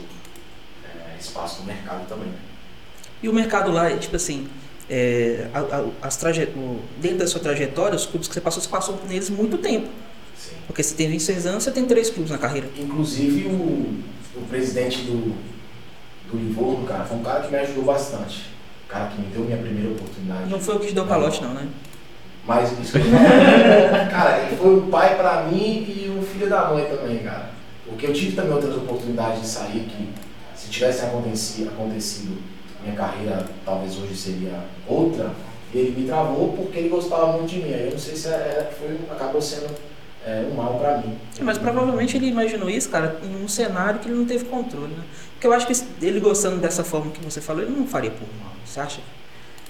é, 0.85 1.17
espaço 1.19 1.61
no 1.61 1.67
mercado 1.67 2.07
também. 2.09 2.29
né? 2.29 2.39
E 3.23 3.29
o 3.29 3.33
mercado 3.33 3.71
lá, 3.73 3.91
é, 3.91 3.97
tipo 3.97 4.17
assim, 4.17 4.49
é, 4.91 5.49
as 6.03 6.17
traje... 6.17 6.45
o- 6.57 6.81
dentro 7.01 7.19
da 7.19 7.27
sua 7.27 7.41
trajetória, 7.41 7.97
os 7.97 8.07
clubes 8.07 8.29
que 8.29 8.35
você 8.35 8.41
passou, 8.41 8.63
você 8.63 8.69
passou 8.69 9.01
neles 9.09 9.31
muito 9.31 9.59
tempo. 9.59 9.89
Sim. 10.37 10.57
Porque 10.67 10.83
você 10.83 10.95
tem 10.95 11.09
26 11.11 11.47
anos, 11.47 11.65
você 11.65 11.71
tem 11.71 11.85
três 11.87 12.11
clubes 12.11 12.31
na 12.31 12.39
carreira. 12.39 12.69
Inclusive 12.77 13.47
o, 13.47 14.03
o 14.37 14.47
presidente 14.49 14.99
do, 15.03 15.35
do 16.31 16.37
Livorno, 16.39 16.87
cara, 16.87 17.05
foi 17.05 17.17
um 17.17 17.23
cara 17.23 17.41
que 17.45 17.51
me 17.51 17.59
ajudou 17.59 17.85
bastante. 17.85 18.47
O 18.89 18.91
cara 18.91 19.09
que 19.09 19.21
me 19.21 19.27
deu 19.27 19.45
minha 19.45 19.59
primeira 19.59 19.91
oportunidade. 19.91 20.49
Não 20.49 20.59
foi 20.59 20.77
o 20.77 20.81
que 20.81 20.87
te 20.87 20.95
deu 20.95 21.05
calote, 21.05 21.43
não, 21.43 21.53
né? 21.53 21.69
Mas 22.47 22.73
isso 22.79 22.93
que 22.93 22.99
eu 23.07 24.11
Cara, 24.11 24.39
ele 24.47 24.57
foi 24.57 24.77
um 24.77 24.89
pai 24.91 25.15
pra 25.15 25.43
mim 25.43 25.85
e 25.87 26.09
um 26.19 26.23
filho 26.23 26.49
da 26.49 26.71
mãe 26.71 26.87
também, 26.87 27.19
cara. 27.19 27.51
Porque 27.87 28.07
eu 28.07 28.15
tive 28.15 28.35
também 28.35 28.53
outras 28.55 28.75
oportunidades 28.75 29.43
de 29.43 29.47
sair 29.47 29.81
que, 29.81 30.09
se 30.57 30.71
tivesse 30.71 31.05
acontecido, 31.05 31.69
acontecido 31.69 32.39
minha 32.83 32.95
carreira 32.97 33.45
talvez 33.63 33.99
hoje 33.99 34.17
seria 34.17 34.59
outra. 34.87 35.33
E 35.75 35.79
ele 35.79 36.01
me 36.01 36.07
travou 36.07 36.55
porque 36.55 36.79
ele 36.79 36.89
gostava 36.89 37.33
muito 37.33 37.51
de 37.51 37.59
mim. 37.59 37.75
Aí 37.75 37.85
Eu 37.85 37.91
não 37.91 37.99
sei 37.99 38.17
se 38.17 38.29
é, 38.29 38.31
é- 38.31 38.73
foi, 38.79 38.99
acabou 39.15 39.43
sendo 39.43 39.67
é, 40.25 40.47
um 40.51 40.55
mal 40.55 40.79
pra 40.79 40.97
mim. 40.99 41.19
Mas 41.43 41.59
provavelmente 41.59 42.17
ele 42.17 42.29
imaginou 42.29 42.71
isso, 42.71 42.89
cara, 42.89 43.19
em 43.23 43.45
um 43.45 43.47
cenário 43.49 44.01
que 44.01 44.09
ele 44.09 44.17
não 44.17 44.25
teve 44.25 44.47
controle, 44.47 44.95
né? 44.95 45.05
Porque 45.39 45.47
eu 45.47 45.53
acho 45.53 45.69
que 45.69 46.05
ele 46.05 46.19
gostando 46.19 46.57
dessa 46.57 46.83
forma 46.83 47.13
que 47.13 47.25
você 47.25 47.41
falou, 47.41 47.63
ele 47.63 47.71
não 47.71 47.87
faria 47.87 48.11
por 48.11 48.27
mal. 48.43 48.53
Você 48.67 48.81
acha? 48.81 49.01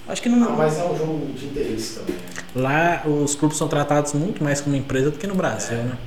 Acho 0.09 0.23
que 0.23 0.28
não. 0.31 0.39
Não, 0.39 0.57
mas 0.57 0.78
é 0.78 0.85
um 0.85 0.97
jogo 0.97 1.27
de 1.35 1.45
interesse 1.45 1.97
também. 1.97 2.15
né? 2.16 2.23
Lá 2.55 3.03
os 3.07 3.35
clubes 3.35 3.59
são 3.59 3.69
tratados 3.69 4.15
muito 4.15 4.43
mais 4.43 4.62
como 4.62 4.74
empresa 4.74 5.11
do 5.11 5.19
que 5.19 5.27
no 5.27 5.35
Brasil, 5.35 5.77
né? 5.77 5.99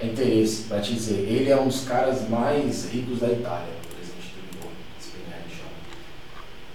É 0.00 0.06
interesse, 0.06 0.62
pra 0.62 0.80
te 0.80 0.94
dizer, 0.94 1.16
ele 1.28 1.50
é 1.50 1.60
um 1.60 1.68
dos 1.68 1.84
caras 1.84 2.26
mais 2.30 2.88
ricos 2.90 3.20
da 3.20 3.26
Itália, 3.28 3.68
o 3.84 3.94
presidente 3.94 4.34
do 4.34 4.54
Livorno. 4.54 4.76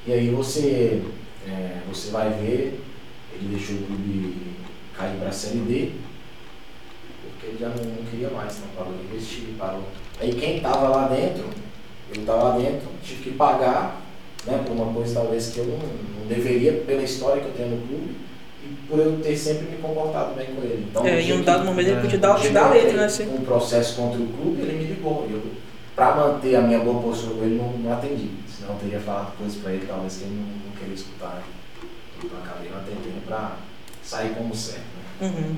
E 0.05 0.13
aí 0.13 0.29
você, 0.29 1.01
é, 1.47 1.77
você 1.89 2.11
vai 2.11 2.29
ver, 2.29 2.79
ele 3.33 3.55
deixou 3.55 3.77
o 3.77 3.83
clube 3.87 4.37
cair 4.95 5.17
pra 5.19 5.31
Série 5.31 5.57
D, 5.59 5.91
porque 7.23 7.47
ele 7.47 7.57
já 7.59 7.69
não, 7.69 7.83
não 7.83 8.03
queria 8.05 8.29
mais, 8.29 8.59
não 8.59 8.67
parou 8.75 8.93
de 8.95 9.03
investir, 9.03 9.45
parou. 9.57 9.87
Aí 10.19 10.33
quem 10.33 10.59
tava 10.59 10.87
lá 10.89 11.07
dentro, 11.07 11.45
eu 12.19 12.25
tava 12.25 12.43
lá 12.43 12.57
dentro, 12.57 12.87
tive 13.03 13.23
que 13.23 13.31
pagar, 13.31 14.01
né, 14.45 14.63
por 14.65 14.73
uma 14.73 14.91
coisa 14.93 15.13
talvez 15.15 15.49
que 15.49 15.59
eu 15.59 15.65
não, 15.65 15.77
não 15.77 16.27
deveria, 16.27 16.73
pela 16.85 17.01
história 17.03 17.41
que 17.41 17.47
eu 17.47 17.53
tenho 17.53 17.69
no 17.77 17.87
clube, 17.87 18.15
e 18.63 18.67
por 18.87 18.99
eu 18.99 19.19
ter 19.21 19.35
sempre 19.37 19.67
me 19.67 19.77
comportado 19.77 20.33
bem 20.35 20.47
com 20.47 20.61
ele. 20.61 20.87
Então, 20.89 21.05
É, 21.05 21.21
em 21.21 21.33
um 21.33 21.41
dado 21.43 21.65
momento 21.65 21.87
ele 21.89 22.01
podia 22.01 22.19
dar, 22.19 22.39
te 22.39 22.49
dar 22.49 22.65
a 22.65 22.69
letra, 22.69 22.93
né? 22.97 23.05
Assim. 23.05 23.27
Um 23.33 23.41
processo 23.43 23.95
contra 23.95 24.19
o 24.21 24.27
clube, 24.27 24.61
ele 24.61 24.77
me 24.77 24.83
ligou. 24.93 25.25
E 25.29 25.33
eu, 25.33 25.41
pra 25.95 26.15
manter 26.15 26.55
a 26.55 26.61
minha 26.61 26.79
boa 26.79 27.01
postura 27.01 27.35
com 27.35 27.43
ele, 27.43 27.55
não, 27.57 27.71
não 27.73 27.93
atendi. 27.93 28.29
Senão 28.47 28.73
eu 28.73 28.79
teria 28.79 28.99
falado 28.99 29.35
coisas 29.37 29.57
pra 29.57 29.71
ele, 29.71 29.85
talvez 29.87 30.17
que 30.17 30.23
ele 30.25 30.35
não, 30.35 30.69
não 30.69 30.75
queria 30.77 30.93
escutar. 30.93 31.41
Então 32.23 32.37
eu 32.37 32.43
acabei 32.45 32.69
não 32.69 32.77
atendendo 32.77 33.21
pra 33.25 33.55
sair 34.03 34.29
como 34.35 34.53
certo. 34.55 34.83
Né? 35.19 35.27
Uhum. 35.27 35.55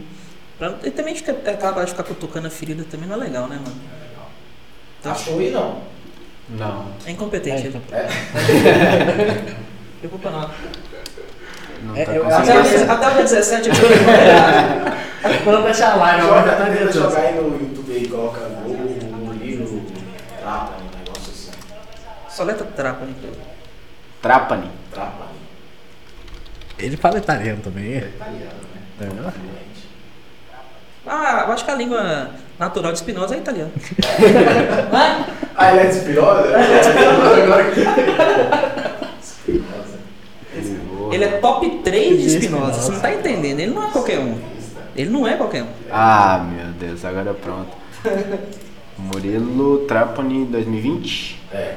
Pra- 0.57 0.75
E 0.83 0.91
também 0.91 1.13
fica, 1.15 1.31
acaba 1.51 1.83
de 1.83 1.91
ficar 1.91 2.03
cutucando 2.03 2.47
a 2.47 2.49
ferida 2.49 2.85
também 2.89 3.07
não 3.09 3.15
é 3.15 3.19
legal, 3.19 3.47
né, 3.47 3.55
mano? 3.57 3.75
É 3.75 4.07
legal. 4.09 4.29
Tá. 5.01 5.11
Achou 5.11 5.39
aí 5.39 5.51
não? 5.51 5.81
Não. 6.49 6.85
É 7.05 7.11
incompetente. 7.11 7.63
É, 7.63 7.67
ele. 7.67 7.81
É? 7.91 9.53
Preocupa 9.99 10.29
não. 10.29 10.49
Não 11.83 11.95
É, 11.97 12.05
tá 12.05 12.11
eu- 12.13 12.25
Até, 12.25 12.53
o 12.53 12.91
até 12.91 13.07
o 13.07 13.11
dia 13.13 13.23
17 13.23 13.69
eu 13.69 13.75
vou 13.75 13.89
Quando 15.43 15.63
deixar 15.65 15.91
a 15.93 15.95
live, 15.95 16.21
Joga, 16.27 16.43
tá 16.51 16.65
tenta 16.65 16.71
dentro. 16.79 16.93
jogar 16.93 17.19
aí 17.19 17.35
no 17.35 17.59
YouTube 17.59 17.91
aí, 17.93 18.07
coloca 18.07 18.39
gol, 18.39 18.75
Murilo, 19.25 19.85
Trapa, 20.39 20.73
um 20.77 20.97
negócio 20.99 21.31
assim. 21.31 21.51
Só 22.29 22.43
letra 22.43 22.65
trapa, 22.75 23.05
né? 23.05 23.13
Trapani. 24.21 24.69
Trapa, 24.93 25.27
Ele 26.79 26.97
fala 26.97 27.17
italiano 27.17 27.61
também. 27.61 27.93
é 27.93 27.97
é? 27.97 27.99
italiano, 27.99 28.51
É, 29.01 29.05
né? 29.05 29.11
né? 29.21 29.33
Ah, 31.05 31.43
eu 31.47 31.53
acho 31.53 31.65
que 31.65 31.71
a 31.71 31.75
língua 31.75 32.29
natural 32.57 32.93
de 32.93 32.99
Spinoza 32.99 33.35
é 33.35 33.39
italiano. 33.39 33.71
Ah, 35.55 35.69
ele 35.71 35.81
é 35.81 35.85
de 35.85 35.93
Spinoza? 35.93 36.49
Agora 37.43 37.63
que. 37.69 37.81
Spinoza. 39.21 39.99
Ele 41.11 41.23
é 41.25 41.27
top 41.37 41.69
3 41.83 42.17
de 42.17 42.23
De 42.23 42.29
Spinoza, 42.31 42.81
você 42.81 42.91
não 42.91 42.99
tá 42.99 43.13
entendendo. 43.13 43.59
Ele 43.59 43.71
não 43.71 43.87
é 43.87 43.91
qualquer 43.91 44.17
um. 44.17 44.35
Ele 44.95 45.11
não 45.11 45.27
é 45.27 45.35
qualquer 45.35 45.61
um. 45.63 45.67
Ah, 45.91 46.43
meu 46.51 46.65
Deus, 46.73 47.05
agora 47.05 47.35
pronto. 47.35 47.69
Murilo 48.97 49.85
Trapani 49.85 50.45
2020. 50.45 51.39
É. 51.51 51.75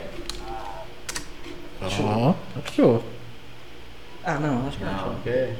Ó, 1.82 2.32
achou. 2.65 3.03
Ah, 4.24 4.39
não, 4.40 4.66
acho 4.69 4.78
que 4.78 4.85
não. 4.85 4.93
Não. 4.93 5.16
Ok. 5.16 5.55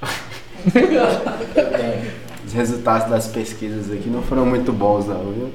Os 2.48 2.54
resultados 2.54 3.10
das 3.10 3.26
pesquisas 3.26 3.92
aqui 3.92 4.08
não 4.08 4.22
foram 4.22 4.46
muito 4.46 4.72
bons, 4.72 5.06
não, 5.06 5.32
viu? 5.32 5.52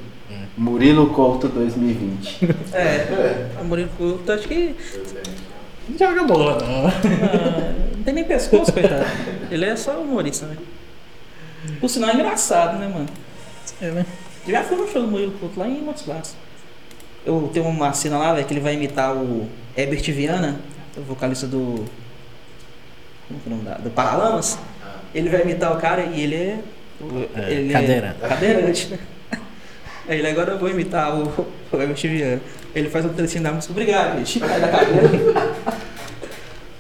Murilo 0.55 1.09
Couto 1.09 1.47
2020. 1.47 2.49
É, 2.71 3.47
o 3.59 3.63
Murilo 3.65 3.89
Couto, 3.97 4.31
acho 4.31 4.47
que. 4.47 4.75
Não 5.89 5.97
joga 5.97 6.23
bola, 6.23 6.59
não. 6.59 6.87
ah, 6.87 6.91
não 7.97 8.03
tem 8.03 8.13
nem 8.13 8.23
pescoço, 8.23 8.71
coitado. 8.71 9.05
Ele 9.49 9.65
é 9.65 9.75
só 9.75 9.99
humorista, 9.99 10.45
né? 10.45 10.55
Por 11.79 11.89
sinal, 11.89 12.11
é 12.11 12.13
engraçado, 12.13 12.77
né, 12.77 12.87
mano? 12.87 13.07
É, 13.81 13.89
né? 13.89 14.05
Eu 14.45 14.51
já 14.51 14.63
fui 14.63 14.77
no 14.77 14.87
show 14.87 15.01
do 15.01 15.07
Murilo 15.07 15.31
Couto 15.31 15.59
lá 15.59 15.67
em 15.67 15.81
Montes 15.81 16.03
Claros. 16.03 16.35
Eu 17.25 17.49
tenho 17.51 17.65
uma 17.65 17.91
cena 17.93 18.19
lá, 18.19 18.33
velho, 18.35 18.45
que 18.45 18.53
ele 18.53 18.61
vai 18.61 18.75
imitar 18.75 19.15
o 19.15 19.49
Herbert 19.75 20.03
Viana, 20.11 20.59
o 20.95 21.01
vocalista 21.01 21.47
do. 21.47 21.85
Como 23.27 23.39
que 23.39 23.49
é 23.49 23.51
o 23.51 23.55
nome 23.55 23.63
da? 23.63 23.79
Do 23.79 23.89
Paralamas. 23.89 24.59
Ele 25.15 25.29
vai 25.29 25.41
imitar 25.41 25.75
o 25.75 25.81
cara 25.81 26.03
e 26.03 26.21
ele 26.21 26.35
é. 26.35 26.59
É, 27.35 27.71
cadeirante. 27.71 28.17
É 28.21 28.27
cadeirante, 28.27 28.87
né? 28.87 28.99
Aí 30.07 30.19
ele 30.19 30.27
agora 30.27 30.51
eu 30.51 30.59
vou 30.59 30.69
imitar 30.69 31.15
o, 31.15 31.23
o 31.23 31.93
Viana. 31.95 32.41
Ele 32.75 32.89
faz 32.89 33.05
um 33.05 33.09
trechinho 33.09 33.43
da 33.43 33.51
música, 33.51 33.71
obrigado, 33.71 34.17
gente. 34.17 34.39
Cai 34.39 34.59
da 34.59 34.67
cadeira. 34.67 35.09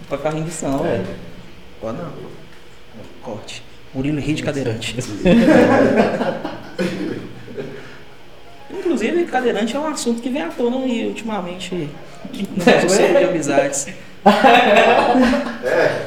pra 0.07 0.17
ficar 0.17 0.33
não, 0.33 0.83
velho. 0.83 1.05
Pode 1.79 1.97
não. 1.97 2.11
Corte. 3.21 3.63
Murilo 3.93 4.19
ri 4.19 4.33
de 4.33 4.43
cadeirante. 4.43 4.95
Inclusive, 8.71 9.25
cadeirante 9.25 9.75
é 9.75 9.79
um 9.79 9.87
assunto 9.87 10.21
que 10.21 10.29
vem 10.29 10.41
à 10.41 10.49
tona 10.49 10.77
aí 10.77 11.05
ultimamente 11.07 11.75
no 11.75 12.65
nosso 12.65 12.89
centro 12.89 13.19
de 13.19 13.25
amizades. 13.25 13.87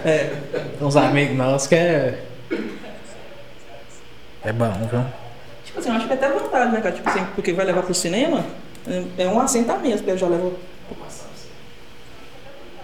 É. 0.04 0.32
Tem 0.78 0.86
uns 0.86 0.96
amigos 0.96 1.36
nossos 1.36 1.68
que 1.68 1.74
é. 1.74 2.18
É 4.46 4.52
bom, 4.52 4.72
viu? 4.88 5.04
Tipo 5.64 5.80
assim, 5.80 5.88
eu 5.90 5.94
acho 5.96 6.06
que 6.06 6.12
é 6.12 6.16
até 6.16 6.28
vantagem, 6.30 6.72
né, 6.72 6.80
cara? 6.80 6.94
Tipo 6.94 7.08
assim, 7.08 7.24
porque 7.34 7.52
vai 7.52 7.66
levar 7.66 7.82
pro 7.82 7.92
cinema, 7.94 8.44
é- 8.86 9.24
é 9.24 9.28
um 9.28 9.40
assento 9.40 9.70
a 9.72 9.78
menos, 9.78 9.96
porque 10.00 10.12
eu 10.12 10.18
já 10.18 10.28
levo. 10.28 10.56
Vou 10.88 10.96
passar 11.04 11.24
pra 11.24 11.34
você. 11.36 11.48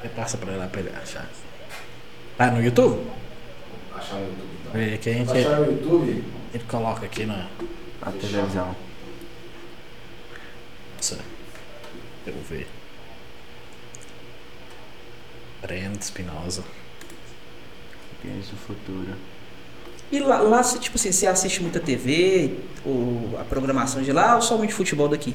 Você 0.03 0.09
passa 0.09 0.37
pra 0.39 0.57
lá 0.57 0.67
pra 0.67 0.81
ele 0.81 0.91
achar. 1.01 1.27
Tá 2.37 2.51
no 2.51 2.63
YouTube? 2.63 3.07
Achar 3.95 4.15
no 4.17 4.27
YouTube. 4.27 4.49
Então. 4.61 4.73
Vê 4.73 4.99
que 4.99 5.11
a 5.11 5.13
gente. 5.13 5.31
Achar 5.31 5.61
no 5.61 5.67
YouTube. 5.67 6.25
Ele 6.53 6.65
coloca 6.65 7.07
aqui 7.07 7.25
na. 7.25 7.47
A 8.03 8.11
televisão. 8.11 8.75
Nossa. 10.97 11.19
Eu 12.27 12.33
vou 12.33 12.43
ver. 12.43 12.67
Breno 15.63 15.97
Espinosa. 16.01 16.65
Games 18.25 18.49
do 18.49 18.57
futuro. 18.57 19.17
E 20.13 20.21
lá, 20.21 20.41
lá, 20.41 20.63
tipo 20.63 20.97
assim, 20.97 21.11
você 21.11 21.27
assiste 21.27 21.63
muita 21.63 21.81
TV, 21.81 22.59
ou 22.85 23.39
a 23.41 23.45
programação 23.45 24.03
de 24.03 24.13
lá, 24.13 24.35
ou 24.35 24.43
somente 24.43 24.75
futebol 24.75 25.09
daqui? 25.09 25.35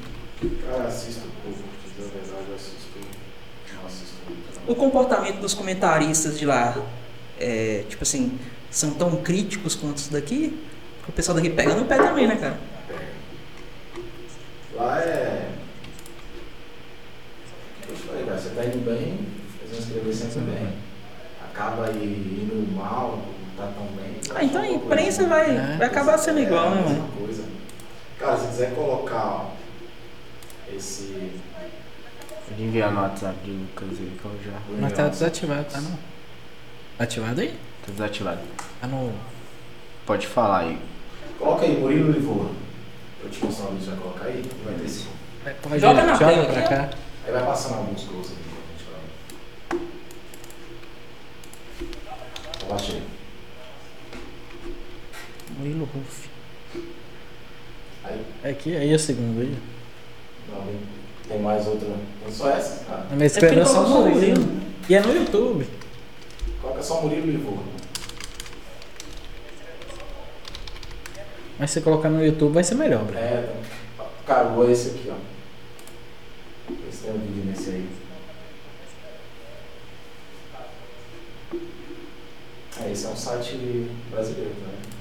Cara, 0.70 0.84
assisto 0.84 1.24
pouco. 1.44 1.58
pra 1.58 1.90
dizer 1.90 2.16
a 2.16 2.20
verdade, 2.20 2.46
eu 2.48 2.56
assisto. 2.56 3.00
Não 3.76 3.88
assisto 3.88 4.16
muito. 4.30 4.72
O 4.72 4.76
comportamento 4.76 5.40
dos 5.40 5.56
comentaristas 5.56 6.38
de 6.38 6.46
lá, 6.46 6.78
é, 7.40 7.86
tipo 7.90 8.04
assim, 8.04 8.38
são 8.70 8.92
tão 8.92 9.16
críticos 9.24 9.74
quanto 9.74 9.98
os 9.98 10.10
daqui? 10.10 10.56
Porque 10.98 11.10
o 11.10 11.14
pessoal 11.14 11.36
daqui 11.36 11.50
pega 11.50 11.74
no 11.74 11.86
pé 11.86 11.98
também, 11.98 12.28
né, 12.28 12.36
cara? 12.36 12.60
Lá 14.76 15.02
é. 15.02 15.50
Eu 17.90 17.96
falei, 17.96 18.26
cara, 18.26 18.38
você 18.38 18.50
tá 18.50 18.64
indo 18.64 18.86
bem, 18.86 19.26
eles 19.60 19.72
vão 19.72 19.80
escrever 19.80 20.14
sempre 20.14 20.52
bem. 20.52 20.74
Acaba 21.50 21.90
indo 21.94 22.76
mal, 22.76 23.24
tá 23.58 23.68
tão 23.76 23.86
bem. 23.88 24.16
Ah, 24.36 24.44
então 24.44 24.62
a 24.62 24.68
imprensa 24.68 25.26
vai, 25.28 25.50
É. 25.50 25.76
vai 25.78 25.88
acabar 25.88 26.18
sendo 26.18 26.40
igual, 26.40 26.70
né, 26.70 26.78
É, 26.78 26.80
a 26.80 26.84
mano? 26.84 26.90
mesma 26.96 27.08
coisa. 27.20 27.44
Cara, 28.20 28.38
se 28.38 28.48
quiser 28.48 28.76
colocar 28.76 29.26
ó, 29.26 29.46
esse. 30.74 31.32
Pode 32.48 32.64
enviar 32.64 32.92
no 32.92 33.02
WhatsApp 33.02 33.36
de 33.44 33.52
Lucas 33.52 33.90
aí 34.00 34.18
que 34.22 34.26
eu 34.26 34.40
já. 34.46 34.58
Mas 34.80 34.94
tá 34.94 35.08
desativado, 35.08 35.66
tá 35.66 35.82
não? 35.82 35.98
Ativado 37.00 37.42
aí? 37.42 37.50
Tá 37.86 37.92
desativado. 37.92 38.40
Tá 38.82 38.88
no. 38.88 39.14
Pode 40.06 40.26
falar 40.28 40.60
aí. 40.60 40.80
Coloca 41.38 41.66
aí, 41.66 41.78
Murilo 41.78 42.12
Livorno. 42.12 42.56
Eu 43.24 43.30
te 43.30 43.44
mostrar 43.44 43.68
onde 43.68 43.84
você 43.84 43.92
vai 43.92 44.00
colocar 44.00 44.26
aí, 44.26 44.44
vai 44.64 44.74
ter 44.76 44.86
esse. 44.86 45.06
Joga 45.80 46.04
na 46.04 46.14
joga 46.14 46.26
tela 46.32 46.46
pra 46.46 46.60
aqui, 46.60 46.70
cá. 46.70 46.90
Aí 47.26 47.32
vai 47.32 47.46
passando 47.46 47.76
alguns 47.76 48.04
gols 48.06 48.28
aqui 48.32 48.38
quando 52.68 52.74
a 52.74 52.78
Murilo 55.58 55.90
Ruff. 55.94 56.30
É 58.44 58.50
aqui, 58.50 58.76
aí 58.76 58.92
é 58.92 58.96
a 58.96 59.00
segunda 59.00 59.42
aí. 59.42 59.58
Não, 60.50 60.66
tem 61.28 61.42
mais 61.42 61.68
outra. 61.68 61.90
Não 62.24 62.32
só 62.32 62.50
essa, 62.52 62.86
cara. 62.86 63.08
A 63.12 63.14
minha 63.14 63.24
é 63.24 63.28
esperança 63.28 63.72
é 63.72 63.74
só 63.74 63.88
Murilo. 63.88 64.16
Murilo. 64.16 64.62
E 64.88 64.96
é 64.96 65.02
no 65.02 65.14
YouTube. 65.14 65.68
Coloca 66.62 66.84
só 66.84 67.02
Murilo 67.02 67.32
e 67.32 67.38
voa. 67.38 67.64
Mas 71.60 71.72
se 71.72 71.82
colocar 71.82 72.10
no 72.10 72.24
YouTube 72.24 72.54
vai 72.54 72.64
ser 72.64 72.76
melhor, 72.76 73.04
bro. 73.04 73.18
É, 73.18 73.56
tá. 73.98 74.06
cagou 74.26 74.70
esse 74.70 74.90
aqui, 74.90 75.12
ó. 75.12 75.16
Esse 76.88 77.04
tem 77.04 77.12
um 77.14 77.18
vídeo 77.18 77.46
nesse 77.46 77.70
aí. 77.72 77.90
É, 82.84 82.92
esse 82.92 83.06
é 83.08 83.10
um 83.10 83.16
site 83.16 83.90
brasileiro, 84.12 84.52
né? 84.52 84.97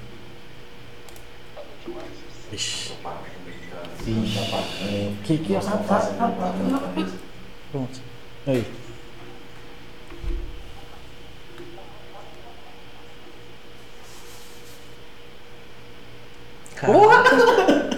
Ixi. 2.51 2.93
Ixi. 4.07 5.15
Que 5.23 5.37
que- 5.37 5.53
propaganda 5.53 6.79
também. 6.79 7.07
Pronto. 7.71 7.99
Aí. 8.47 8.65
Caraca. 16.75 17.97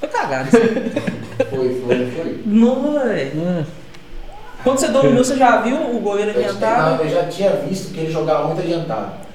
Foi 0.00 0.08
cagado. 0.08 0.50
Foi, 0.50 1.80
foi, 1.80 2.10
foi. 2.10 2.42
Não, 2.44 2.92
velho. 2.92 3.40
Hum. 3.40 3.64
Quando 4.62 4.78
você 4.78 4.88
dominou, 4.88 5.24
você 5.24 5.36
já 5.36 5.60
viu 5.62 5.96
o 5.96 6.00
goleiro 6.00 6.30
adiantado? 6.32 6.96
não, 6.96 7.04
eu 7.04 7.10
já 7.10 7.26
tinha 7.26 7.50
visto 7.56 7.92
que 7.94 8.00
ele 8.00 8.12
jogava 8.12 8.48
muito 8.48 8.60
adiantado. 8.60 9.27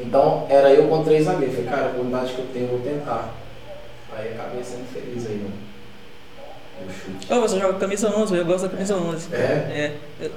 Então 0.00 0.46
era 0.48 0.70
eu 0.72 0.88
com 0.88 1.04
três 1.04 1.24
zagueiros. 1.24 1.54
Falei, 1.56 1.70
cara, 1.70 1.82
a 1.82 1.88
oportunidade 1.90 2.32
que 2.32 2.38
eu 2.40 2.46
tenho, 2.52 2.64
eu 2.66 2.70
vou 2.70 2.80
tentar. 2.80 3.34
Aí 4.16 4.32
acabei 4.34 4.62
sendo 4.64 4.86
feliz 4.92 5.26
aí 5.26 5.36
no, 5.36 6.86
no 6.86 6.92
chute. 6.92 7.32
Ô, 7.32 7.40
você 7.40 7.58
joga 7.60 7.78
camisa 7.78 8.08
11, 8.16 8.36
eu 8.36 8.44
gosto 8.44 8.62
da 8.64 8.68
camisa 8.70 8.96
11. 8.96 9.34
É? 9.34 9.36
É. 9.38 9.96
Eu- 10.20 10.30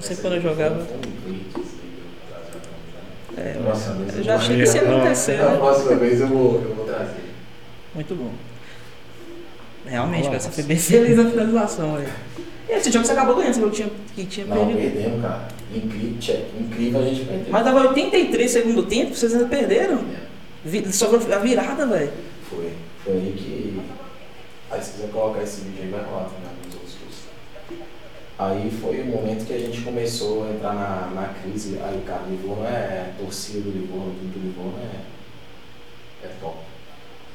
sempre 0.00 0.22
quando 0.22 0.34
eu 0.34 0.42
jogava- 0.42 0.86
É, 3.38 3.54
Nossa, 3.62 3.94
eu 4.16 4.22
já 4.22 4.36
achei 4.36 4.56
que 4.56 4.62
isso 4.62 4.76
ia 4.76 4.82
acontecer, 4.82 5.36
Na 5.36 5.50
né? 5.50 5.56
próxima 5.58 5.94
vez 5.96 6.20
eu 6.20 6.28
vou, 6.28 6.54
eu 6.62 6.74
vou 6.74 6.86
trazer. 6.86 7.20
Muito 7.94 8.14
bom. 8.14 8.30
Realmente, 9.86 10.24
cara, 10.28 10.40
você 10.40 10.50
foi 10.50 10.64
bem 10.64 10.76
feliz 10.78 11.16
na 11.16 11.30
finalização 11.30 11.96
aí. 11.96 12.08
E 12.68 12.72
esse 12.72 12.90
jogo 12.90 13.04
você 13.04 13.12
acabou 13.12 13.36
ganhando, 13.36 13.52
você 13.54 13.60
falou 13.60 13.70
que 13.70 13.76
tinha, 13.82 13.90
que 14.14 14.24
tinha 14.26 14.46
Não, 14.46 14.56
perdido. 14.66 14.78
perdemos, 14.80 15.22
cara. 15.22 15.48
Incrível, 15.74 16.18
tchê, 16.20 16.40
incrível 16.58 17.00
a 17.00 17.04
gente 17.04 17.24
perder. 17.24 17.50
Mas 17.50 17.64
dava 17.64 17.88
83 17.88 18.50
segundo 18.50 18.82
tempo, 18.84 19.14
vocês 19.14 19.32
ainda 19.34 19.46
perderam. 19.46 20.04
Vi- 20.64 20.92
Sobrou 20.92 21.20
a 21.32 21.38
virada, 21.38 21.86
velho. 21.86 22.12
Foi, 22.48 22.70
foi 23.04 23.14
aí 23.14 23.34
que. 23.36 23.80
Aí 24.70 24.82
se 24.82 24.92
quiser 24.92 25.10
colocar 25.10 25.42
esse 25.42 25.62
vídeo 25.62 25.84
aí 25.84 25.90
vai 25.90 26.04
rolar 26.04 26.24
também 26.24 26.50
nos 26.66 26.74
outros. 26.74 26.96
Aí 28.38 28.70
foi 28.80 29.00
o 29.00 29.06
momento 29.06 29.46
que 29.46 29.52
a 29.54 29.58
gente 29.58 29.80
começou 29.80 30.44
a 30.44 30.50
entrar 30.50 30.74
na, 30.74 31.10
na 31.20 31.28
crise. 31.42 31.78
Aí, 31.82 32.02
cara, 32.06 32.22
Livorno 32.28 32.64
é 32.64 33.12
torcida 33.18 33.60
do 33.60 33.70
Livorno, 33.70 34.14
tudo 34.20 34.38
do 34.40 34.46
Livorno 34.46 34.74
é, 34.82 36.26
é 36.26 36.30
top. 36.40 36.56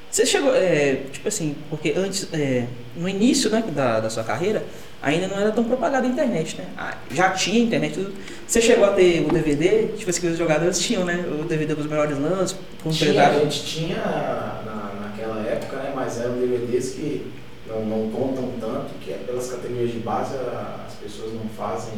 Você 0.10 0.26
chegou, 0.26 0.54
é, 0.54 0.96
tipo 1.12 1.28
assim, 1.28 1.56
porque 1.70 1.94
antes, 1.96 2.28
é, 2.34 2.68
no 2.98 3.08
início 3.08 3.50
né, 3.50 3.64
da, 3.74 4.02
da 4.02 4.10
sua 4.10 4.24
carreira, 4.26 4.64
ainda 5.02 5.28
não 5.28 5.40
era 5.40 5.52
tão 5.52 5.64
propagada 5.64 6.06
a 6.06 6.10
internet, 6.10 6.58
né? 6.58 6.66
Ah, 6.78 6.96
já 7.12 7.32
tinha 7.32 7.60
internet, 7.60 7.96
tudo. 7.96 8.14
Você 8.46 8.62
chegou 8.62 8.86
a 8.86 8.92
ter 8.92 9.26
o 9.26 9.32
DVD, 9.32 9.88
tipo 9.98 10.10
assim, 10.10 10.30
os 10.30 10.38
jogadores 10.38 10.80
tinham, 10.80 11.04
né? 11.06 11.26
O 11.28 11.44
DVD 11.44 11.74
dos 11.74 11.88
melhores 11.88 12.18
lances, 12.20 12.58
com 12.84 12.90
o 12.90 12.92
Tinha, 12.92 13.28
a 13.28 13.40
gente 13.40 13.66
tinha 13.66 13.98
na, 13.98 14.92
naquela 15.02 15.42
época, 15.48 15.78
né? 15.78 15.92
Mas 15.96 16.20
eram 16.20 16.36
DVDs 16.36 16.92
que 16.92 17.32
não, 17.68 17.86
não 17.86 18.12
contam 18.12 18.52
tanto, 18.60 18.94
que 19.02 19.12
é 19.12 19.18
pelas 19.26 19.50
categorias 19.50 19.92
de 19.92 20.00
base 20.00 20.36
as 20.36 20.94
pessoas 20.96 21.34
não 21.34 21.50
fazem. 21.58 21.94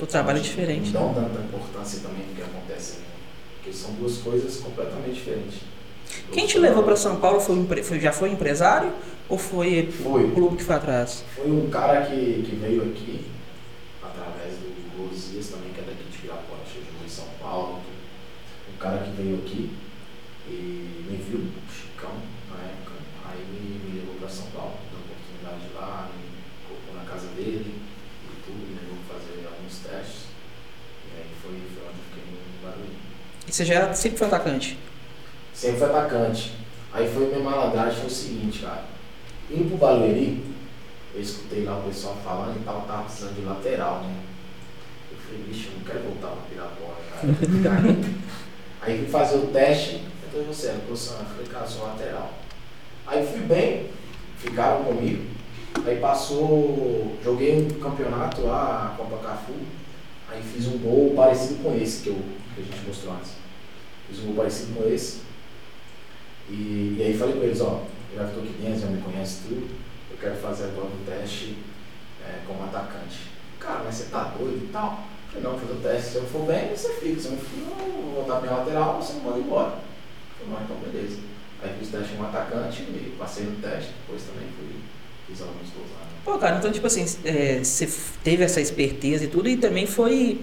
O 0.00 0.06
trabalho 0.06 0.38
é 0.38 0.42
diferente. 0.42 0.90
Não 0.92 1.08
né? 1.08 1.14
dão 1.14 1.24
tanta 1.24 1.42
importância 1.42 2.00
também 2.00 2.26
do 2.26 2.34
que 2.34 2.42
acontece. 2.42 2.98
né? 2.98 3.04
Porque 3.56 3.72
são 3.72 3.92
duas 3.92 4.18
coisas 4.18 4.56
completamente 4.56 5.14
diferentes. 5.14 5.60
Quem 6.32 6.46
te 6.46 6.58
levou 6.58 6.82
para 6.82 6.96
São 6.96 7.16
Paulo 7.16 7.40
foi, 7.40 7.82
foi- 7.82 8.00
já 8.00 8.12
foi 8.12 8.30
empresário 8.30 8.92
ou 9.28 9.38
foi 9.38 9.90
Foi. 10.02 10.24
o 10.24 10.30
clube 10.32 10.56
que 10.56 10.64
foi 10.64 10.74
atrás? 10.76 11.24
Foi 11.36 11.50
um 11.50 11.68
cara 11.70 12.02
que, 12.06 12.42
que 12.48 12.56
veio 12.56 12.82
aqui, 12.82 13.24
através 14.02 14.54
do 14.58 14.74
Gosias 14.96 15.48
também, 15.48 15.72
que 15.72 15.80
é 15.80 15.84
daqui 15.84 16.04
de 16.10 16.18
Pirapora, 16.18 16.60
chegou 16.72 17.04
em 17.04 17.08
São 17.08 17.26
Paulo. 17.40 17.80
Um 18.72 18.78
cara 18.78 18.98
que 18.98 19.10
veio 19.10 19.36
aqui 19.36 19.70
e 20.48 20.52
me 21.08 21.16
viu, 21.16 21.38
o 21.40 21.72
Chicão, 21.72 22.12
na 22.50 22.56
época, 22.66 22.92
aí 23.30 23.40
me, 23.50 23.78
me 23.90 24.00
levou 24.00 24.14
para 24.16 24.28
São 24.28 24.46
Paulo, 24.54 24.74
deu 24.90 25.00
oportunidade 25.00 25.72
lá, 25.74 26.10
me 26.14 26.24
colocou 26.68 26.94
na 26.94 27.10
casa 27.10 27.28
dele 27.36 27.74
e 28.24 28.42
tudo, 28.44 28.58
me 28.58 28.74
levou 28.80 28.98
fazer 29.08 29.46
alguns 29.46 29.78
testes. 29.78 30.24
E 31.08 31.16
aí 31.16 31.26
foi, 31.42 31.52
foi 31.52 31.82
onde 31.88 31.98
eu 31.98 32.04
fiquei 32.10 32.24
no 32.28 32.66
barulho. 32.68 32.96
E 33.46 33.52
você 33.52 33.64
já 33.64 33.74
era- 33.74 33.94
sempre 33.94 34.18
foi 34.18 34.26
atacante? 34.26 34.78
Sempre 35.54 35.78
foi 35.78 35.88
atacante. 35.88 36.52
Aí 36.92 37.08
foi 37.08 37.26
minha 37.26 37.40
malandragem, 37.40 38.00
foi 38.00 38.06
o 38.06 38.10
seguinte, 38.10 38.58
cara. 38.60 38.84
Indo 39.50 39.68
pro 39.68 39.78
Barueri, 39.78 40.44
eu 41.14 41.20
escutei 41.20 41.64
lá 41.64 41.78
o 41.78 41.82
pessoal 41.82 42.16
falando 42.24 42.60
e 42.60 42.64
tal, 42.64 42.82
tava 42.82 43.04
precisando 43.04 43.36
de 43.36 43.42
lateral, 43.42 44.02
né? 44.02 44.14
Eu 45.12 45.18
falei, 45.18 45.44
bicho, 45.44 45.68
eu 45.68 45.78
não 45.78 45.84
quero 45.84 46.00
voltar 46.00 46.28
pra 46.28 46.42
Pirapora, 46.50 46.96
cara. 47.62 47.84
Aí 48.82 48.98
fui 48.98 49.08
fazer 49.08 49.36
o 49.36 49.46
teste, 49.46 50.02
eu 50.24 50.30
falei, 50.30 50.46
você 50.46 50.66
é 50.68 50.80
posição? 50.88 51.18
Eu 51.18 51.24
falei, 51.24 51.46
cara, 51.46 51.64
eu 51.64 51.70
sou 51.70 51.86
lateral. 51.86 52.34
Aí 53.06 53.26
fui 53.26 53.40
bem, 53.40 53.90
ficaram 54.38 54.84
comigo. 54.84 55.24
Aí 55.86 55.98
passou, 56.00 57.16
joguei 57.22 57.62
um 57.62 57.80
campeonato 57.80 58.42
lá, 58.42 58.92
a 58.92 58.96
Copa 58.96 59.18
Cafu. 59.18 59.52
Aí 60.30 60.42
fiz 60.42 60.66
um 60.66 60.78
gol 60.78 61.12
parecido 61.14 61.62
com 61.62 61.76
esse 61.76 62.02
que, 62.02 62.08
eu, 62.08 62.18
que 62.54 62.60
a 62.60 62.64
gente 62.64 62.86
mostrou 62.86 63.14
antes. 63.14 63.32
Fiz 64.08 64.20
um 64.20 64.26
gol 64.26 64.36
parecido 64.36 64.74
com 64.74 64.88
esse. 64.88 65.20
E, 66.48 66.96
e 66.98 67.02
aí 67.02 67.18
falei 67.18 67.34
com 67.34 67.42
eles, 67.42 67.60
ó, 67.60 67.82
já 68.14 68.24
estou 68.24 68.42
aqui 68.42 68.52
dentro, 68.60 68.80
já 68.80 68.86
me 68.86 69.02
conhece 69.02 69.42
tudo, 69.48 69.68
eu 70.10 70.16
quero 70.18 70.36
fazer 70.36 70.64
agora 70.64 70.86
um 70.86 71.04
teste 71.04 71.56
é, 72.24 72.40
como 72.46 72.64
atacante. 72.64 73.32
Cara, 73.58 73.82
mas 73.84 73.94
você 73.94 74.04
tá 74.04 74.34
doido 74.38 74.64
e 74.64 74.68
tal? 74.72 75.04
Eu 75.34 75.42
falei, 75.42 75.42
não, 75.42 75.58
fazer 75.58 75.72
o 75.72 75.82
teste, 75.82 76.10
se 76.10 76.16
eu 76.16 76.24
for 76.24 76.46
bem, 76.46 76.70
você 76.70 76.92
fica, 76.94 77.20
se 77.20 77.26
eu 77.26 77.32
não 77.32 77.38
for, 77.38 77.86
eu 77.86 78.02
vou 78.02 78.14
voltar 78.14 78.40
minha 78.40 78.54
lateral, 78.54 79.02
você 79.02 79.14
manda 79.14 79.38
embora. 79.38 79.78
Eu 80.40 80.46
falei, 80.46 80.54
não, 80.54 80.64
então 80.64 80.92
beleza. 80.92 81.18
Aí 81.62 81.74
fiz 81.78 81.88
o 81.88 81.92
teste 81.92 82.12
como 82.14 82.28
atacante 82.28 82.82
e 82.82 83.16
passei 83.18 83.46
no 83.46 83.56
teste, 83.56 83.90
depois 84.00 84.22
também 84.22 84.48
fui, 84.58 84.76
fiz 85.26 85.40
alguns 85.40 85.70
gols? 85.70 86.04
Pô, 86.24 86.38
cara, 86.38 86.56
então, 86.56 86.72
tipo 86.72 86.86
assim, 86.86 87.04
é, 87.24 87.62
você 87.62 87.86
teve 88.22 88.42
essa 88.42 88.60
esperteza 88.60 89.24
e 89.24 89.28
tudo, 89.28 89.46
e 89.46 89.58
também 89.58 89.86
foi. 89.86 90.40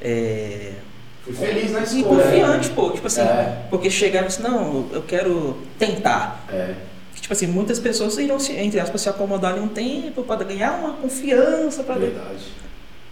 É, 0.00 0.74
Feliz 1.34 1.72
na 1.72 1.80
e 1.80 1.82
escolha. 1.84 2.04
confiante, 2.22 2.70
pô. 2.70 2.90
Tipo 2.90 3.06
assim, 3.06 3.20
É. 3.20 3.62
porque 3.70 3.90
chegaram 3.90 4.26
e 4.26 4.28
disse, 4.28 4.42
não, 4.42 4.86
eu 4.92 5.02
quero 5.02 5.56
tentar. 5.78 6.44
É, 6.50 6.74
Tipo 7.20 7.32
assim, 7.34 7.46
muitas 7.48 7.78
pessoas 7.78 8.16
irão, 8.16 8.38
se, 8.38 8.52
entre 8.52 8.80
aspas, 8.80 9.02
se 9.02 9.08
acomodar 9.08 9.56
em 9.58 9.60
um 9.60 9.68
tempo 9.68 10.22
para 10.22 10.44
ganhar 10.44 10.78
uma 10.78 10.94
confiança 10.94 11.82
para 11.82 11.96
verdade. 11.96 12.44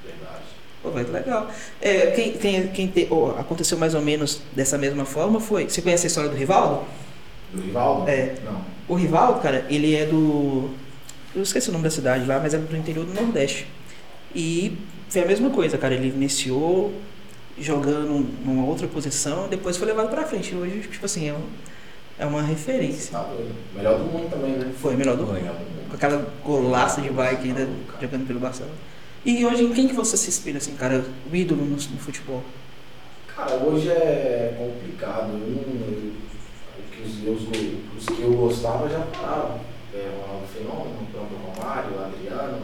Verdade. 0.02 0.44
Pô, 0.82 0.90
velho, 0.90 1.12
legal. 1.12 1.50
É, 1.82 2.06
quem, 2.12 2.32
quem, 2.32 2.68
quem 2.68 2.86
te- 2.86 3.08
ó, 3.10 3.32
aconteceu 3.38 3.76
mais 3.76 3.94
ou 3.94 4.00
menos 4.00 4.40
dessa 4.54 4.78
mesma 4.78 5.04
forma 5.04 5.38
foi. 5.40 5.68
Você 5.68 5.82
conhece 5.82 6.06
a 6.06 6.08
história 6.08 6.30
do 6.30 6.36
Rivaldo? 6.36 6.84
Do 7.52 7.60
Rivaldo? 7.60 8.08
É. 8.08 8.34
Não. 8.44 8.62
O 8.88 8.94
Rivaldo, 8.94 9.40
cara, 9.40 9.66
ele 9.68 9.94
é 9.94 10.06
do. 10.06 10.70
Eu 11.34 11.42
esqueci 11.42 11.68
o 11.68 11.72
nome 11.72 11.84
da 11.84 11.90
cidade 11.90 12.24
lá, 12.24 12.38
mas 12.40 12.54
é 12.54 12.58
do 12.58 12.74
interior 12.76 13.04
do 13.04 13.12
Nordeste. 13.12 13.66
E 14.34 14.78
foi 15.10 15.22
a 15.22 15.26
mesma 15.26 15.50
coisa, 15.50 15.76
cara. 15.76 15.92
Ele 15.94 16.08
iniciou 16.08 16.92
jogando 17.58 18.26
numa 18.44 18.64
outra 18.66 18.86
posição, 18.86 19.48
depois 19.48 19.76
foi 19.76 19.86
levado 19.86 20.08
pra 20.10 20.24
frente. 20.26 20.54
Hoje, 20.54 20.80
tipo 20.90 21.04
assim, 21.06 21.28
é, 21.28 21.32
um- 21.32 21.46
é 22.18 22.26
uma 22.26 22.42
referência. 22.42 23.12
tá. 23.12 23.28
Melhor 23.74 23.98
do 23.98 24.04
mundo 24.04 24.30
também, 24.30 24.52
né? 24.52 24.72
Foi 24.80 24.94
melhor 24.94 25.16
do 25.16 25.24
mundo. 25.24 25.34
Melhor 25.34 25.54
do 25.54 25.58
mundo. 25.60 25.88
Com 25.90 25.96
aquela 25.96 26.26
golaça 26.44 27.00
de 27.00 27.10
bike 27.10 27.48
ainda 27.48 27.68
jogando 28.00 28.26
pelo 28.26 28.40
Barcelona. 28.40 28.74
E 29.24 29.44
hoje, 29.44 29.64
em 29.64 29.72
quem 29.72 29.88
que 29.88 29.94
você 29.94 30.16
se 30.16 30.28
inspira, 30.28 30.58
assim, 30.58 30.74
cara? 30.76 31.04
O 31.30 31.34
ídolo 31.34 31.62
no, 31.64 31.70
no 31.76 31.98
futebol? 31.98 32.42
Cara, 33.34 33.54
hoje 33.56 33.88
é 33.90 34.54
complicado. 34.58 35.32
Eu 35.32 35.38
não, 35.38 36.16
os, 37.04 37.16
meus, 37.18 37.42
os 37.98 38.06
que 38.16 38.22
eu 38.22 38.32
gostava 38.34 38.88
já 38.88 39.00
pararam. 39.00 39.60
É, 39.94 40.10
o 40.14 40.20
Ronaldo 40.26 40.46
Fenômeno, 40.52 41.02
o 41.02 41.06
próprio 41.06 41.38
Romário, 41.38 41.90
o 41.96 42.04
Adriano. 42.04 42.58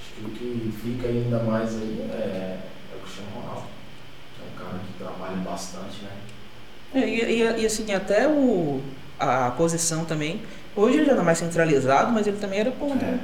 Acho 0.00 0.14
que 0.14 0.24
o 0.24 0.30
que 0.30 0.72
fica 0.82 1.08
ainda 1.08 1.38
mais 1.44 1.70
aí 1.74 2.08
é, 2.12 2.58
é 2.92 2.96
o 2.96 3.00
Cristiano 3.00 3.30
Ronaldo. 3.34 3.66
Que 4.96 5.02
é 5.02 5.06
um 5.06 5.08
cara 5.10 5.18
que 5.18 5.18
trabalha 5.18 5.36
bastante, 5.36 6.02
né? 6.02 6.10
É, 6.94 7.08
e, 7.08 7.40
e- 7.42 7.62
e, 7.62 7.66
assim, 7.66 7.92
até 7.92 8.26
o, 8.28 8.80
a, 9.18 9.46
a 9.46 9.50
posição 9.52 10.04
também. 10.04 10.42
Hoje 10.76 10.98
ele 10.98 11.06
já 11.06 11.12
é 11.12 11.22
mais 11.22 11.38
centralizado, 11.38 12.12
mas 12.12 12.26
ele 12.26 12.36
também 12.38 12.60
era 12.60 12.70
ponta. 12.70 13.04
né? 13.04 13.20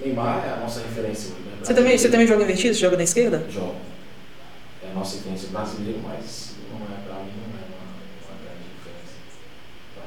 É. 0.00 0.04
Neymar 0.06 0.44
é 0.46 0.52
a 0.52 0.56
nossa 0.56 0.80
referência 0.80 1.30
hoje, 1.32 1.40
né? 1.42 1.56
Você 1.62 1.74
também, 1.74 1.96
você 1.98 2.08
também 2.10 2.26
joga 2.26 2.42
invertido? 2.42 2.74
Você 2.74 2.80
joga 2.80 2.96
na 2.96 3.02
esquerda? 3.04 3.46
Joga. 3.50 3.74
É 4.82 4.90
a 4.90 4.94
nossa 4.94 5.16
referência 5.16 5.48
brasileira, 5.48 5.98
mas 6.02 6.54
não 6.70 6.76
é, 6.86 7.00
pra 7.06 7.14
mim, 7.24 7.30
não 7.36 7.58
é 7.58 7.64
uma, 7.66 8.28
uma 8.28 8.42
grande 8.42 8.64
diferença. 8.76 9.14
Então, 9.92 10.04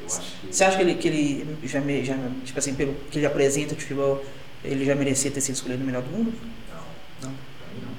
eu 0.00 0.06
acho 0.06 0.20
que. 0.40 0.54
Você 0.54 0.64
acha 0.64 0.76
que 0.76 0.82
ele, 0.82 0.94
que 0.94 1.08
ele 1.08 1.58
já, 1.66 1.80
me- 1.80 2.04
já, 2.04 2.14
tipo 2.44 2.58
assim, 2.58 2.74
pelo 2.74 2.94
que 3.10 3.18
ele 3.18 3.26
apresenta 3.26 3.74
de 3.74 3.80
futebol, 3.82 4.22
ele 4.64 4.84
já 4.84 4.94
merecia 4.94 5.30
ter 5.30 5.40
sido 5.40 5.54
escolhido 5.54 5.82
o 5.82 5.86
melhor 5.86 6.02
do 6.02 6.10
mundo? 6.10 6.32
Não. 7.22 7.28
Não. 7.30 7.34
Pra 7.58 7.66
mim 7.74 7.80
não. 7.82 7.92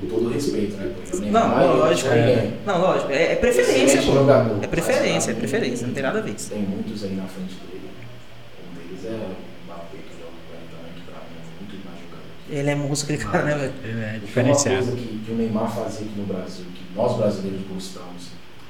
Com 0.00 0.06
todo 0.08 0.28
respeito, 0.30 0.76
né? 0.76 0.92
Porque 0.94 1.16
o 1.16 1.20
Não, 1.20 1.48
Neymar, 1.48 1.62
ele 1.64 1.72
lógico. 1.78 2.08
foi 2.10 2.18
ninguém. 2.20 2.52
Não, 2.66 2.80
lógico. 2.80 3.12
É, 3.12 3.32
é 3.32 3.36
preferência, 3.36 4.02
pô. 4.02 4.12
jogador. 4.12 4.62
É 4.62 4.66
preferência, 4.66 5.30
é 5.30 5.34
preferência. 5.34 5.86
Não 5.86 5.94
tem 5.94 6.02
nada 6.02 6.18
a 6.18 6.22
ver. 6.22 6.34
Tem 6.34 6.58
muitos 6.62 7.02
aí 7.04 7.14
na 7.14 7.24
frente 7.26 7.54
dele. 7.54 7.90
Um 8.60 8.74
deles 8.88 9.04
é 9.06 9.08
o 9.08 9.64
Mbappé, 9.64 9.96
que 9.96 10.20
joga 10.20 10.32
com 10.46 10.54
ele 10.54 10.66
também, 10.70 10.92
que 10.94 11.00
pra 11.10 11.20
mim 11.20 11.36
é 11.40 11.60
muito 11.60 11.86
mais 11.86 11.98
jogador. 12.00 12.50
Ele 12.50 12.70
é 12.70 12.74
monstro, 12.74 13.14
aquele 13.14 13.30
cara, 13.30 13.44
né, 13.44 13.54
velho? 13.54 13.72
Ele 13.84 14.00
é 14.00 14.04
Tem 14.04 14.12
uma 14.12 14.18
diferenciado. 14.26 14.76
coisa 14.86 14.96
que, 14.96 15.18
que 15.24 15.30
o 15.32 15.34
Neymar 15.34 15.74
fazia 15.74 16.06
aqui 16.06 16.18
no 16.20 16.26
Brasil, 16.26 16.64
que 16.74 16.84
nós 16.94 17.16
brasileiros 17.16 17.60
gostamos, 17.72 18.22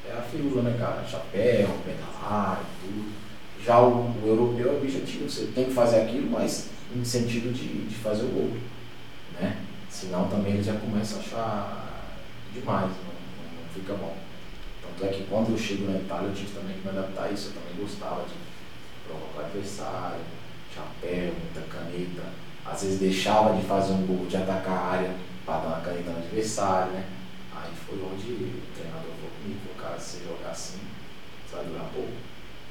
é 0.09 0.13
a 0.13 0.23
firula, 0.23 0.63
né, 0.63 0.77
cara? 0.79 1.05
Chapéu, 1.11 1.69
pedalar 1.85 2.61
e 2.63 2.87
tudo. 2.87 3.05
Já 3.65 3.81
o, 3.81 4.15
o 4.23 4.27
europeu 4.29 4.73
é 4.73 4.77
objetivo, 4.77 5.29
você 5.29 5.47
tem 5.53 5.65
que 5.65 5.73
fazer 5.73 6.03
aquilo, 6.03 6.31
mas 6.31 6.69
em 6.95 7.05
sentido 7.05 7.53
de, 7.53 7.67
de 7.89 7.95
fazer 7.97 8.23
o 8.23 8.29
gol, 8.29 8.51
né? 9.41 9.57
Senão 9.97 10.29
também 10.29 10.53
ele 10.53 10.63
já 10.63 10.75
começa 10.75 11.17
a 11.17 11.21
achar 11.21 11.87
demais, 12.53 12.83
não, 12.83 13.15
não- 13.17 13.63
não 13.63 13.69
fica 13.73 13.95
bom. 13.95 14.15
Tanto 14.83 15.05
é 15.11 15.17
que 15.17 15.25
quando 15.25 15.53
eu 15.53 15.59
chego 15.59 15.91
na 15.91 15.99
Itália 15.99 16.29
eu 16.29 16.35
tive 16.35 16.51
também 16.53 16.77
que 16.77 16.83
me 16.87 16.91
adaptar 16.91 17.25
a 17.25 17.31
isso, 17.31 17.49
eu 17.49 17.53
também 17.55 17.83
gostava 17.83 18.23
de 18.25 18.35
provocar 19.09 19.41
o 19.41 19.45
adversário, 19.47 20.21
chapéu, 20.75 21.33
muita 21.41 21.63
caneta. 21.73 22.25
Às 22.67 22.83
vezes 22.83 22.99
deixava 23.01 23.55
de 23.57 23.63
fazer 23.67 23.95
um 23.95 24.07
gol, 24.07 24.27
de 24.27 24.37
atacar 24.37 24.75
a 24.77 24.87
área 24.97 25.11
para 25.47 25.61
dar 25.61 25.67
uma 25.69 25.81
caneta 25.81 26.11
no 26.11 26.19
adversário, 26.19 26.93
né? 26.93 27.05
Aí 27.57 27.71
foi 27.89 27.97
onde 27.97 28.33
o 28.33 28.63
treinador 28.75 29.11
falou 29.17 29.31
comigo, 29.41 29.61
cara, 29.81 29.99
se 29.99 30.19
jogar 30.25 30.51
assim, 30.51 30.79
você 31.49 31.57
vai 31.57 31.65
durar 31.65 31.87
pouco. 31.95 32.11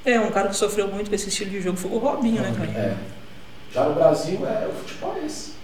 É, 0.05 0.19
um 0.19 0.29
cara 0.31 0.49
que 0.49 0.55
sofreu 0.55 0.87
muito 0.89 1.09
com 1.09 1.15
esse 1.15 1.29
estilo 1.29 1.49
de 1.49 1.59
jogo 1.59 1.75
foi 1.77 1.89
o 1.89 1.97
Robinho, 1.97 2.43
né, 2.43 2.53
cara? 2.55 2.69
É. 2.69 2.97
Já 3.73 3.85
no 3.85 3.95
Brasil 3.95 4.45
é 4.47 4.67
o 4.67 4.71
futebol 4.73 5.15
é 5.19 5.25
esse. 5.25 5.55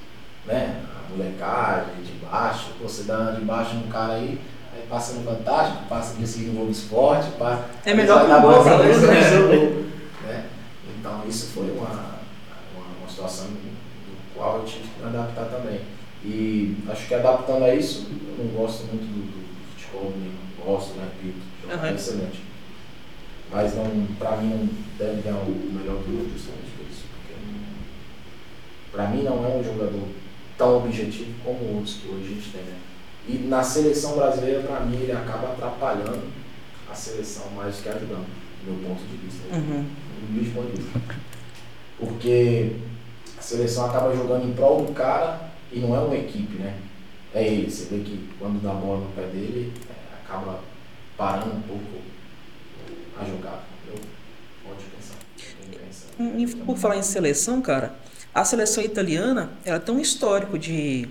Né? 0.47 0.83
Molecagem 1.15 2.03
de 2.03 2.11
baixo, 2.25 2.69
pô, 2.79 2.87
você 2.87 3.03
dá 3.03 3.31
de 3.31 3.41
baixo 3.45 3.75
num 3.75 3.87
cara 3.89 4.13
aí, 4.13 4.39
aí 4.73 4.83
passa 4.89 5.13
no 5.13 5.23
Fantástico, 5.23 5.85
passa 5.89 6.17
no 6.19 6.25
seguinte 6.25 6.55
Globo 6.55 6.71
Esporte, 6.71 7.29
passa. 7.37 7.65
É 7.85 7.93
melhor 7.93 8.25
que 8.25 8.31
o 8.31 8.39
no 8.57 8.63
seu 9.29 9.47
gol, 9.47 9.83
né? 10.23 10.45
Então 10.99 11.21
isso 11.27 11.47
foi 11.53 11.69
uma, 11.71 11.89
uma, 11.89 12.85
uma 12.99 13.09
situação 13.09 13.47
do 13.47 13.71
qual 14.35 14.59
eu 14.59 14.65
tive 14.65 14.83
que 14.87 14.99
me 15.01 15.05
adaptar 15.07 15.45
também. 15.45 15.81
E 16.23 16.77
acho 16.89 17.07
que 17.07 17.15
adaptando 17.15 17.65
a 17.65 17.73
isso, 17.75 18.07
eu 18.37 18.45
não 18.45 18.51
gosto 18.53 18.83
muito 18.85 19.01
do, 19.03 19.21
do 19.25 19.71
futebol, 19.75 20.13
nem 20.17 20.31
gosto, 20.63 20.93
né? 20.95 21.09
Repito, 21.17 21.39
jogo 21.63 21.73
Aham. 21.73 21.87
é 21.87 21.93
excelente. 21.93 22.43
Mas 23.51 23.75
não, 23.75 24.07
pra 24.17 24.37
mim 24.37 24.49
não 24.49 24.69
deve 24.97 25.21
ganhar 25.23 25.37
o 25.39 25.49
melhor 25.73 25.97
do 25.97 26.07
mundo 26.09 26.31
justamente 26.31 26.71
por 26.77 26.85
isso. 26.89 27.03
Porque 27.11 27.33
não- 27.43 28.91
pra 28.91 29.07
mim 29.07 29.23
não 29.23 29.45
é 29.45 29.57
um 29.57 29.63
jogador 29.63 30.07
tão 30.57 30.77
objetivo 30.77 31.33
como 31.43 31.75
outros 31.75 31.95
que 31.95 32.07
hoje 32.07 32.25
a 32.25 32.35
gente 32.35 32.51
tem, 32.51 32.61
né? 32.61 32.77
E 33.27 33.33
na 33.47 33.63
seleção 33.63 34.15
brasileira, 34.15 34.63
pra 34.63 34.79
mim, 34.81 34.97
ele 34.97 35.11
acaba 35.11 35.51
atrapalhando 35.51 36.23
a 36.89 36.93
seleção 36.93 37.49
mais 37.51 37.77
do 37.77 37.83
que 37.83 37.89
ajudando, 37.89 38.27
do 38.65 38.71
meu 38.71 38.89
ponto 38.89 39.03
de 39.03 39.17
vista. 39.17 39.55
Uhum. 39.55 39.85
do 40.21 40.33
meu 40.33 40.53
ponto 40.53 40.75
de 40.75 40.81
vista. 40.81 41.01
Porque 41.99 42.75
a 43.37 43.41
seleção 43.41 43.85
acaba 43.85 44.15
jogando 44.15 44.47
em 44.47 44.53
prol 44.53 44.85
do 44.85 44.93
cara 44.93 45.51
e 45.71 45.79
não 45.79 45.95
é 45.95 45.99
uma 45.99 46.15
equipe, 46.15 46.57
né? 46.57 46.77
É 47.33 47.47
ele. 47.47 47.69
Você 47.69 47.85
vê 47.85 48.03
que 48.03 48.29
quando 48.39 48.61
dá 48.61 48.71
a 48.71 48.73
bola 48.73 49.01
no 49.01 49.11
pé 49.11 49.21
dele, 49.27 49.71
é, 49.89 50.15
acaba 50.23 50.59
parando 51.15 51.55
um 51.55 51.61
pouco 51.61 52.01
a 53.19 53.23
jogada. 53.23 53.61
entendeu? 53.83 54.03
Pode 54.67 54.83
pensar. 54.85 55.15
Tem 55.37 55.69
que 55.69 55.77
pensar. 55.77 56.39
E 56.39 56.65
por 56.65 56.77
falar 56.77 56.97
em 56.97 57.03
seleção, 57.03 57.61
cara, 57.61 57.95
a 58.33 58.43
seleção 58.45 58.83
italiana, 58.83 59.51
ela 59.65 59.79
tem 59.79 59.93
um 59.95 59.99
histórico 59.99 60.57
de. 60.57 61.01
de- 61.03 61.09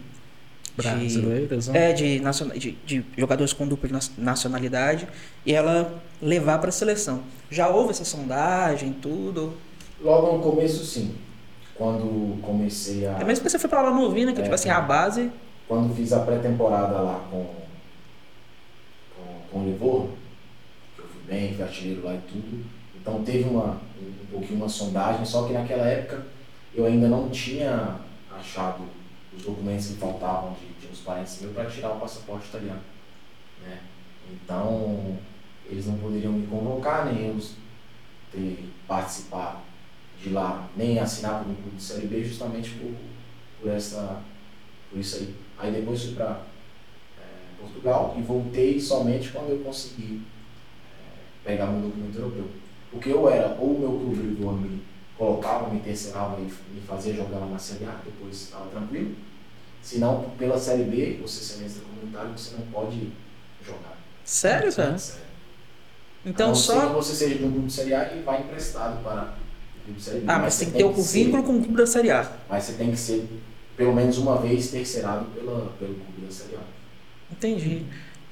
Brasileiros, 0.77 1.69
né? 1.69 1.91
É, 1.91 1.93
de, 1.93 2.21
naciona- 2.21 2.55
de, 2.59 2.73
de 2.87 3.05
jogadores 3.17 3.53
com 3.53 3.67
dupla 3.67 3.99
nacionalidade 4.17 5.07
e 5.45 5.53
ela 5.53 6.01
levar 6.23 6.59
para 6.59 6.69
a 6.69 6.73
seleção. 6.73 7.23
Já 7.51 7.69
houve 7.69 7.91
essa 7.91 8.05
sondagem, 8.05 8.93
tudo. 8.93 9.53
Logo 10.01 10.37
no 10.37 10.43
começo, 10.43 10.85
sim. 10.85 11.15
Quando 11.75 12.41
comecei 12.43 13.07
a. 13.07 13.19
É 13.19 13.25
mesmo 13.25 13.45
que 13.45 13.51
você 13.51 13.59
foi 13.59 13.69
para 13.69 13.83
lá 13.83 13.91
novinho, 13.91 14.27
né? 14.29 14.33
Que 14.33 14.41
É. 14.41 14.43
tipo 14.43 14.55
assim, 14.55 14.71
a 14.71 14.81
base. 14.81 15.31
quando 15.69 15.95
fiz 15.95 16.13
a 16.13 16.21
pré-temporada 16.21 16.95
lá 17.01 17.21
com, 17.31 17.47
com, 19.17 19.25
com 19.53 19.59
o 19.61 19.65
Livorno, 19.67 20.11
que 20.97 21.03
eu 21.03 21.07
fui 21.07 21.21
bem, 21.29 21.55
fui 21.55 21.63
artilheiro 21.65 22.05
lá 22.05 22.15
e 22.15 22.19
tudo, 22.31 22.65
então 23.01 23.23
teve 23.23 23.45
uma, 23.49 23.65
um, 24.01 24.07
um 24.07 24.27
pouquinho 24.33 24.57
uma 24.59 24.69
sondagem, 24.69 25.25
só 25.25 25.45
que 25.47 25.53
naquela 25.53 25.87
época 25.87 26.27
eu 26.75 26.87
ainda 26.87 27.09
não 27.09 27.29
tinha 27.31 28.01
achado 28.31 28.85
os 29.37 29.43
documentos 29.43 29.89
que 29.89 29.95
faltavam 29.95 30.55
de, 30.55 30.67
de 30.81 30.93
uns 30.93 31.01
parentes 31.01 31.41
meus 31.41 31.55
para 31.55 31.71
tirar 31.71 31.93
o 31.93 32.01
passaporte 32.01 32.49
italiano. 32.49 32.81
Né? 33.63 33.81
Então 34.33 35.19
eles 35.67 35.87
não 35.87 35.99
poderiam 35.99 36.33
me 36.33 36.47
convocar, 36.47 37.07
nem 37.07 37.29
eu 37.29 37.39
ter 38.33 38.69
participar 38.87 39.63
de 40.23 40.31
lá, 40.31 40.69
nem 40.77 40.99
assinar 40.99 41.43
por 41.43 41.51
um 41.51 41.55
clube 41.55 41.77
de 41.77 41.83
Série 41.83 42.07
B 42.07 42.25
justamente 42.25 42.71
por, 42.71 42.93
por 43.61 43.71
essa 43.71 44.23
por 44.91 44.99
isso 44.99 45.17
aí. 45.17 45.35
Aí 45.59 45.73
depois 45.73 46.03
fui 46.03 46.15
para 46.15 46.43
Portugal 47.61 48.15
e 48.19 48.23
voltei 48.23 48.81
somente 48.81 49.31
quando 49.31 49.51
eu 49.51 49.59
consegui 49.61 50.23
é, 50.85 51.49
pegar 51.49 51.67
meu 51.67 51.89
documento 51.89 52.19
europeu. 52.19 52.49
Porque 52.91 53.11
eu 53.11 53.29
era, 53.29 53.57
ou 53.61 53.79
meu 53.79 53.91
clube 53.91 54.17
Livorno 54.17 54.63
me 54.63 54.83
colocava, 55.25 55.69
me 55.69 55.81
terceirava 55.81 56.39
e 56.41 56.45
me 56.45 56.81
fazia 56.81 57.13
jogar 57.13 57.41
na 57.41 57.59
Série 57.59 57.85
A, 57.85 57.95
depois 58.03 58.35
estava 58.41 58.71
tranquilo. 58.71 59.15
Se 59.83 59.99
não, 59.99 60.31
pela 60.39 60.59
Série 60.59 60.85
B, 60.85 61.19
você 61.21 61.45
semestre 61.45 61.83
comunitário, 61.83 62.31
você 62.35 62.57
não 62.57 62.67
pode 62.69 63.13
jogar. 63.63 63.99
Sério, 64.25 64.73
cara? 64.75 64.97
Sério. 64.99 65.23
A 66.25 66.29
Então 66.31 66.49
não 66.49 66.55
ser 66.55 66.73
que 66.73 66.79
só. 66.81 66.89
você 66.95 67.15
seja 67.15 67.35
de 67.35 67.45
um 67.45 67.51
grupo 67.51 67.67
de 67.67 67.73
Série 67.75 67.93
A 67.95 68.15
e 68.15 68.23
vá 68.23 68.39
emprestado 68.41 69.03
para 69.03 69.35
o 69.35 69.85
grupo 69.85 69.99
de 69.99 70.03
Série 70.03 70.21
B. 70.21 70.25
Ah, 70.27 70.39
mas 70.39 70.55
você 70.55 70.65
tem 70.65 70.73
que 70.73 70.79
ter 70.79 70.85
o 70.85 71.03
ser- 71.03 71.25
vínculo 71.25 71.43
com 71.43 71.53
o 71.53 71.59
clube 71.61 71.77
da 71.77 71.87
Série 71.87 72.11
A. 72.11 72.33
Mas 72.49 72.65
você 72.65 72.73
tem 72.73 72.91
que 72.91 72.97
ser, 72.97 73.29
pelo 73.77 73.95
menos 73.95 74.17
uma 74.17 74.39
vez, 74.39 74.71
terceirado 74.71 75.27
pela, 75.35 75.71
pelo 75.79 75.95
clube 75.97 76.27
da 76.27 76.33
Série 76.33 76.57
A. 76.57 76.61
Entendi. 77.33 77.85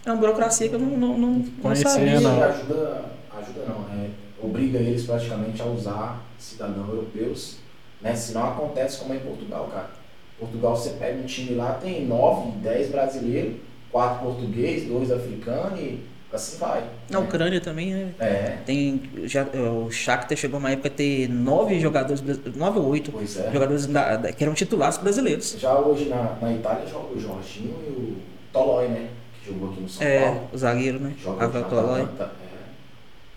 É 0.07 0.11
uma 0.11 0.17
burocracia 0.21 0.69
que 0.71 0.75
eu 0.75 0.79
não, 0.79 0.97
não, 0.97 1.19
não, 1.19 1.31
não 1.39 1.45
Conhecia, 1.61 1.89
sabia. 1.91 2.19
Não. 2.21 2.43
ajuda, 2.43 3.05
ajuda 3.39 3.65
não, 3.67 3.85
é, 4.03 4.09
obriga 4.43 4.79
eles 4.79 5.05
praticamente 5.05 5.61
a 5.61 5.67
usar 5.67 6.23
cidadãos 6.39 6.89
europeus, 6.89 7.57
né? 8.01 8.15
Senão 8.15 8.49
acontece 8.49 8.99
como 8.99 9.13
é 9.13 9.17
em 9.17 9.21
Portugal, 9.21 9.69
cara. 9.73 9.91
Portugal 10.39 10.77
você 10.77 10.91
pega 10.91 11.19
um 11.21 11.27
time 11.27 11.55
lá, 11.55 11.75
tem 11.75 12.07
nove, 12.07 12.53
dez 12.59 12.91
brasileiros, 12.91 13.55
quatro 13.91 14.25
portugueses, 14.25 14.87
dois 14.89 15.11
africanos 15.11 15.79
e 15.81 16.01
assim 16.33 16.59
vai. 16.59 16.85
Na 17.11 17.21
né? 17.21 17.27
Ucrânia 17.27 17.61
também, 17.61 17.93
né? 17.93 18.13
É, 18.21 18.59
Tem, 18.65 19.03
já, 19.25 19.45
o 19.45 19.91
Shakhtar 19.91 20.37
chegou 20.39 20.61
uma 20.61 20.71
época 20.71 20.89
a 20.89 20.91
ter 20.93 21.29
nove 21.29 21.81
jogadores, 21.81 22.21
brasi- 22.21 22.41
nove 22.55 22.79
ou 22.79 22.87
oito 22.89 23.11
pois 23.11 23.37
é. 23.39 23.51
jogadores 23.51 23.87
da- 23.87 24.17
da- 24.17 24.33
que 24.33 24.45
eram 24.45 24.55
titulares 24.55 24.99
brasileiros. 24.99 25.57
Já 25.59 25.77
hoje 25.79 26.05
na, 26.09 26.37
na 26.41 26.53
Itália 26.53 26.87
joga 26.87 27.15
o 27.15 27.19
Jorginho 27.21 27.75
e 27.87 27.91
o 27.91 28.17
Tolói, 28.53 28.89
né? 28.89 29.09
Que 29.43 29.53
jogou 29.53 29.71
aqui 29.71 29.81
no 29.81 29.89
São 29.89 30.07
É, 30.07 30.21
Paulo. 30.27 30.49
o 30.53 30.59
zagueiro, 30.59 31.01
né? 31.01 31.15
Joga 31.21 31.49
na 31.49 31.63
Tolói. 31.65 32.03
É, 32.03 32.29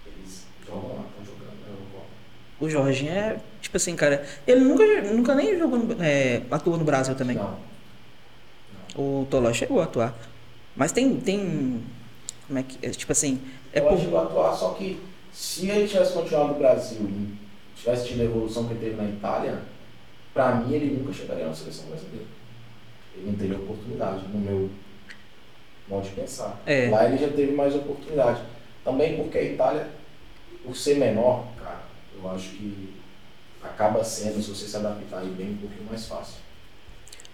eles 0.06 0.44
jogam 0.68 0.90
lá, 0.90 1.04
estão 1.10 1.26
jogando 1.26 1.60
na 1.62 1.68
Europa. 1.68 2.06
O 2.62 2.70
Jorginho 2.70 3.12
é, 3.12 3.38
tipo 3.60 3.76
assim, 3.76 3.96
cara, 3.96 4.24
ele 4.46 4.62
nunca, 4.62 4.84
nunca 5.12 5.36
nem 5.36 5.58
jogou, 5.58 5.80
no- 5.80 6.04
é, 6.04 6.44
atuou 6.52 6.78
no 6.78 6.86
Brasil 6.86 7.16
também. 7.16 7.36
Não. 7.36 7.58
O 8.96 9.26
Tolói 9.30 9.54
chegou 9.54 9.82
a 9.82 9.86
atuar. 9.86 10.14
Mas 10.76 10.92
tem, 10.92 11.20
tem, 11.20 11.82
como 12.48 12.60
é 12.60 12.64
que, 12.64 12.78
é, 12.86 12.90
tipo 12.92 13.12
assim, 13.12 13.42
é 13.74 13.82
por... 13.82 13.98
que 13.98 14.06
vai 14.08 14.24
atuar, 14.24 14.54
só 14.54 14.70
que 14.72 15.02
se 15.34 15.70
ele 15.70 15.88
tivesse 15.88 16.14
continuado 16.14 16.54
no 16.54 16.60
Brasil 16.60 17.02
e 17.02 17.34
tivesse 17.76 18.08
tido 18.10 18.22
a 18.22 18.26
evolução 18.26 18.66
que 18.68 18.74
ele 18.74 18.80
teve 18.92 18.96
na 19.02 19.10
Itália, 19.10 19.60
pra 20.34 20.56
mim 20.56 20.74
ele 20.74 20.98
nunca 20.98 21.12
chegaria 21.14 21.48
na 21.48 21.54
seleção 21.56 21.86
brasileira. 21.88 22.26
Ele 23.16 23.28
não 23.32 23.34
teria 23.38 23.58
oportunidade, 23.58 24.28
no 24.28 24.40
meu 24.40 24.70
modo 25.88 26.04
de 26.04 26.12
pensar. 26.16 26.62
É. 26.66 26.90
Lá 26.90 27.06
ele 27.06 27.18
já 27.18 27.28
teve 27.30 27.52
mais 27.54 27.74
oportunidade. 27.76 28.42
Também 28.84 29.18
porque 29.18 29.38
a 29.38 29.44
Itália, 29.44 29.88
por 30.64 30.76
ser 30.76 30.96
menor, 30.98 31.46
cara, 31.62 31.81
eu 32.24 32.32
acho 32.32 32.50
que 32.50 32.94
acaba 33.62 34.04
sendo, 34.04 34.42
se 34.42 34.50
você 34.50 34.68
se 34.68 34.76
adaptar 34.76 35.20
aí 35.20 35.30
bem, 35.30 35.52
um 35.52 35.58
pouquinho 35.58 35.88
mais 35.90 36.06
fácil. 36.06 36.36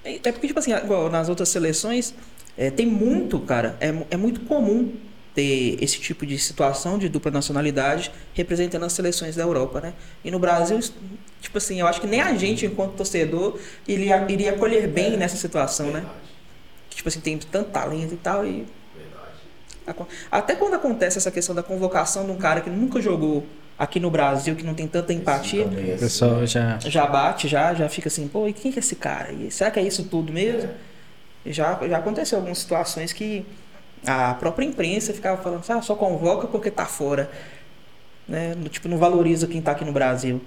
É 0.03 0.15
é 0.15 0.31
porque, 0.31 0.47
tipo 0.47 0.59
assim, 0.59 0.73
igual 0.73 1.09
nas 1.09 1.29
outras 1.29 1.49
seleções, 1.49 2.13
é, 2.57 2.69
tem 2.71 2.85
muito, 2.85 3.39
cara, 3.39 3.77
é, 3.79 3.93
é 4.09 4.17
muito 4.17 4.41
comum 4.41 4.93
ter 5.37 5.77
esse 5.83 5.99
tipo 5.99 6.25
de 6.25 6.37
situação 6.39 6.97
de 6.97 7.07
dupla 7.07 7.29
nacionalidade 7.29 8.11
representando 8.33 8.83
as 8.83 8.93
seleções 8.93 9.35
da 9.35 9.43
Europa, 9.43 9.79
né? 9.79 9.93
E 10.23 10.31
no 10.31 10.39
Brasil, 10.39 10.79
tipo 11.39 11.57
assim, 11.59 11.79
eu 11.79 11.85
acho 11.85 12.01
que 12.01 12.07
nem 12.07 12.19
a 12.19 12.35
gente, 12.35 12.65
enquanto 12.65 12.95
torcedor, 12.95 13.59
iria, 13.87 14.25
iria 14.27 14.51
acolher 14.53 14.87
bem 14.87 15.15
nessa 15.15 15.37
situação, 15.37 15.91
né? 15.91 16.03
Que, 16.89 16.97
tipo 16.97 17.09
assim, 17.09 17.19
tem 17.19 17.37
tanto 17.37 17.69
talento 17.69 18.15
e 18.15 18.17
tal, 18.17 18.43
e 18.45 18.65
Até 20.31 20.55
quando 20.55 20.73
acontece 20.73 21.19
essa 21.19 21.29
questão 21.29 21.53
da 21.53 21.61
convocação 21.61 22.25
de 22.25 22.31
um 22.31 22.37
cara 22.37 22.61
que 22.61 22.69
nunca 22.69 22.99
jogou 22.99 23.45
aqui 23.77 23.99
no 23.99 24.09
Brasil, 24.09 24.55
que 24.55 24.63
não 24.63 24.73
tem 24.73 24.87
tanta 24.87 25.13
empatia, 25.13 25.63
é 25.63 25.65
O 25.65 25.69
assim, 25.69 25.97
pessoal 25.99 26.45
já. 26.47 26.79
já 26.79 27.05
bate, 27.05 27.47
já, 27.47 27.73
já 27.73 27.87
fica 27.89 28.07
assim, 28.07 28.27
pô, 28.27 28.47
e 28.47 28.53
quem 28.53 28.71
que 28.71 28.79
é 28.79 28.81
esse 28.81 28.95
cara? 28.95 29.31
E 29.31 29.51
será 29.51 29.69
que 29.71 29.79
é 29.79 29.83
isso 29.83 30.03
tudo 30.05 30.31
mesmo? 30.33 30.69
já, 31.45 31.79
já 31.87 31.97
aconteceu 31.97 32.37
algumas 32.39 32.57
situações 32.57 33.13
que 33.13 33.45
a 34.05 34.33
própria 34.33 34.65
imprensa 34.65 35.13
ficava 35.13 35.41
falando, 35.41 35.63
ah, 35.69 35.81
só 35.81 35.95
convoca 35.95 36.47
porque 36.47 36.69
tá 36.69 36.85
fora. 36.85 37.29
Né? 38.27 38.55
Tipo, 38.69 38.89
não 38.89 38.97
valoriza 38.97 39.47
quem 39.47 39.61
tá 39.61 39.71
aqui 39.71 39.85
no 39.85 39.91
Brasil. 39.93 40.41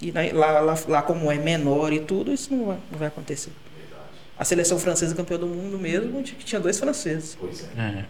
E 0.00 0.12
lá, 0.32 0.60
lá, 0.60 0.78
lá 0.86 1.02
como 1.02 1.30
é 1.32 1.34
menor 1.36 1.92
e 1.92 1.98
tudo, 1.98 2.32
isso 2.32 2.54
não 2.54 2.66
vai, 2.66 2.78
não 2.92 2.98
vai 2.98 3.08
acontecer. 3.08 3.50
Verdade. 3.76 4.04
A 4.38 4.44
seleção 4.44 4.78
francesa 4.78 5.12
campeã 5.14 5.36
do 5.36 5.46
mundo 5.48 5.76
mesmo 5.76 6.22
tinha- 6.22 6.38
tinha 6.38 6.60
dois 6.60 6.78
franceses. 6.78 7.36
Pois 7.40 7.66
é. 7.76 7.80
É. 7.80 8.04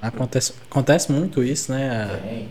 Acontece, 0.00 0.54
acontece 0.68 1.12
muito 1.12 1.44
isso, 1.44 1.70
né? 1.72 2.20
tem. 2.24 2.48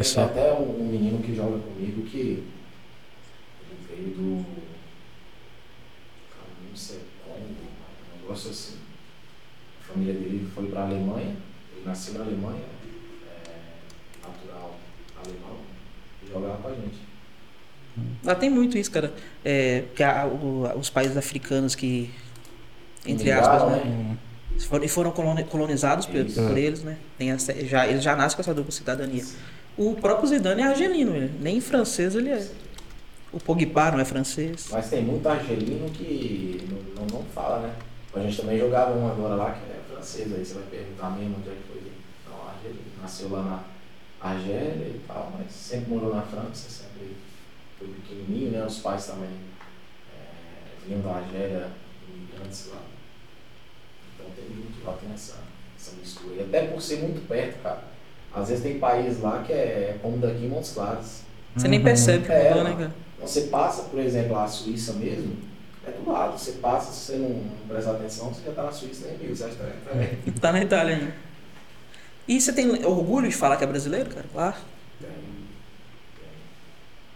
Tem 0.00 0.24
até 0.24 0.52
um, 0.52 0.80
um 0.80 0.88
menino 0.88 1.22
que 1.22 1.34
joga 1.34 1.58
comigo 1.58 2.02
que 2.02 2.18
ele 2.18 2.44
veio 3.88 4.08
do. 4.14 4.44
cara, 6.30 6.46
Não 6.68 6.76
sei 6.76 7.00
como, 7.24 7.36
um 7.36 8.20
negócio 8.22 8.50
assim. 8.50 8.76
A 9.82 9.92
família 9.92 10.14
dele 10.14 10.48
foi 10.54 10.66
para 10.68 10.80
a 10.82 10.84
Alemanha, 10.86 11.36
ele 11.76 11.84
nasceu 11.84 12.14
na 12.14 12.20
Alemanha, 12.24 12.62
é, 13.26 14.26
natural 14.26 14.76
alemão, 15.22 15.58
e 16.24 16.30
joga 16.32 16.46
lá 16.46 16.56
com 16.56 16.68
a 16.68 16.74
gente. 16.74 17.10
Lá 18.24 18.34
tem 18.34 18.48
muito 18.48 18.78
isso, 18.78 18.90
cara. 18.90 19.12
É, 19.44 19.84
que 19.94 20.02
a- 20.02 20.26
o- 20.26 20.78
os 20.78 20.88
países 20.88 21.16
africanos 21.16 21.74
que, 21.74 22.10
entre 23.04 23.30
aspas, 23.32 23.62
né? 23.72 24.16
foram- 24.66 24.84
e 24.84 24.88
foram 24.88 25.10
coloni- 25.10 25.44
colonizados 25.44 26.06
por, 26.06 26.14
por 26.48 26.56
eles, 26.56 26.82
né? 26.84 26.96
Tem 27.18 27.30
essa, 27.32 27.52
já, 27.66 27.86
eles 27.86 28.02
já 28.02 28.14
nascem 28.14 28.36
com 28.36 28.42
essa 28.42 28.54
dupla 28.54 28.70
cidadania. 28.70 29.24
O 29.76 29.94
próprio 29.94 30.28
Zidane 30.28 30.62
é 30.62 30.66
argelino, 30.66 31.16
ele, 31.16 31.32
nem 31.40 31.60
francês 31.60 32.14
ele 32.14 32.30
é. 32.30 32.46
O 33.32 33.38
Pogba 33.38 33.92
não 33.92 34.00
é 34.00 34.04
francês. 34.04 34.68
Mas 34.70 34.90
tem 34.90 35.02
muito 35.02 35.26
argelino 35.28 35.88
que 35.90 36.68
não, 36.68 37.02
não, 37.02 37.18
não 37.18 37.24
fala, 37.26 37.60
né? 37.60 37.74
A 38.12 38.20
gente 38.20 38.40
também 38.40 38.58
jogava 38.58 38.92
um 38.92 39.08
agora 39.08 39.36
lá 39.36 39.52
que 39.52 39.70
é 39.70 39.80
francês, 39.88 40.32
aí 40.32 40.44
você 40.44 40.54
vai 40.54 40.64
perguntar 40.64 41.10
mesmo 41.10 41.36
onde 41.38 41.48
é 41.48 41.52
que 41.52 41.62
foi. 41.68 41.92
Não, 42.28 42.48
argelino. 42.48 42.80
Nasceu 43.00 43.30
lá 43.30 43.42
na 43.42 44.28
Argélia 44.28 44.88
e 44.88 45.00
tal, 45.06 45.32
mas 45.38 45.52
sempre 45.52 45.90
morou 45.90 46.14
na 46.14 46.22
França, 46.22 46.68
sempre 46.68 47.16
foi 47.78 47.88
pequenininho, 47.88 48.50
né? 48.50 48.66
Os 48.66 48.78
pais 48.78 49.06
também 49.06 49.30
é, 49.30 50.86
vinham 50.86 51.00
da 51.00 51.14
Argélia, 51.14 51.70
imigrantes 52.12 52.68
lá. 52.72 52.82
Então 54.14 54.26
tem 54.34 54.44
muito 54.44 54.84
lá, 54.84 54.92
tem 54.94 55.12
essa, 55.12 55.38
essa 55.78 55.92
mistura. 55.96 56.34
E 56.34 56.40
até 56.42 56.66
por 56.66 56.82
ser 56.82 56.96
muito 56.96 57.26
perto, 57.26 57.62
cara. 57.62 57.84
Às 58.34 58.48
vezes 58.48 58.62
tem 58.62 58.78
país 58.78 59.20
lá 59.20 59.42
que 59.44 59.52
é 59.52 59.96
como 60.02 60.18
daqui 60.18 60.44
em 60.44 60.48
Montes 60.48 60.72
Claros. 60.72 61.20
Você 61.56 61.66
nem 61.68 61.82
percebe 61.82 62.24
que 62.26 62.32
É, 62.32 62.48
mudou, 62.50 62.64
né, 62.64 62.76
cara? 62.76 62.92
Você 63.20 63.42
passa, 63.42 63.82
por 63.82 63.98
exemplo, 64.00 64.38
a 64.38 64.46
Suíça 64.46 64.92
mesmo, 64.94 65.36
é 65.86 65.90
do 65.90 66.10
lado. 66.10 66.38
Você 66.38 66.52
passa, 66.52 66.92
se 66.92 67.00
você 67.12 67.16
não, 67.18 67.42
prestar 67.68 67.92
atenção, 67.92 68.32
você 68.32 68.42
já 68.46 68.52
tá 68.52 68.62
na 68.62 68.72
Suíça, 68.72 69.06
nem 69.08 69.18
viu, 69.18 69.34
você 69.36 69.44
acha 69.44 69.54
que 69.54 69.62
tá 69.62 69.90
também. 69.90 70.08
Tá 70.40 70.52
na 70.52 70.62
Itália 70.62 70.96
ainda. 70.96 71.14
E 72.28 72.40
você 72.40 72.52
tem 72.52 72.70
orgulho 72.84 73.28
de 73.28 73.34
falar 73.34 73.56
que 73.56 73.64
é 73.64 73.66
brasileiro, 73.66 74.08
cara? 74.10 74.26
Claro. 74.32 74.56
Tem, 75.00 75.10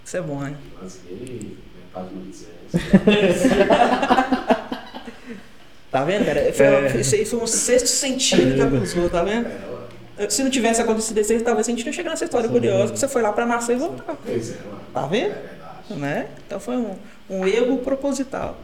Isso 0.04 0.16
é 0.16 0.20
bom, 0.20 0.44
hein? 0.44 0.56
tem 0.56 0.78
brasileiro 0.78 1.56
metade 1.78 2.08
do. 2.08 2.24
Tá 5.90 6.04
vendo, 6.04 6.24
cara? 6.26 6.52
Foi, 6.52 6.66
É. 6.66 6.96
Isso 7.00 7.14
aí 7.14 7.24
foi 7.24 7.38
um 7.38 7.46
sexto 7.46 7.86
sentido 7.86 8.54
que 8.56 8.60
acusou, 8.76 9.08
tá 9.08 9.22
vendo? 9.22 9.48
Se 10.28 10.42
não 10.42 10.50
tivesse 10.50 10.80
acontecido 10.80 11.18
aí, 11.18 11.40
talvez 11.40 11.66
a 11.66 11.70
gente 11.70 11.84
não 11.84 11.92
chegar 11.92 12.10
nessa 12.10 12.24
história 12.24 12.48
curiosa, 12.48 12.92
que 12.92 12.98
você 12.98 13.08
foi 13.08 13.20
lá 13.22 13.32
pra 13.32 13.44
nascer 13.46 13.74
e 13.76 13.78
voltar. 13.78 14.16
Pois 14.24 14.50
é, 14.52 14.56
mano. 14.66 14.80
Tá 14.92 15.06
vendo? 15.06 15.24
É 15.32 15.34
verdade. 15.34 16.00
Né? 16.00 16.26
Então 16.46 16.60
foi 16.60 16.76
um, 16.76 16.94
um 17.28 17.46
erro 17.46 17.78
proposital. 17.78 18.56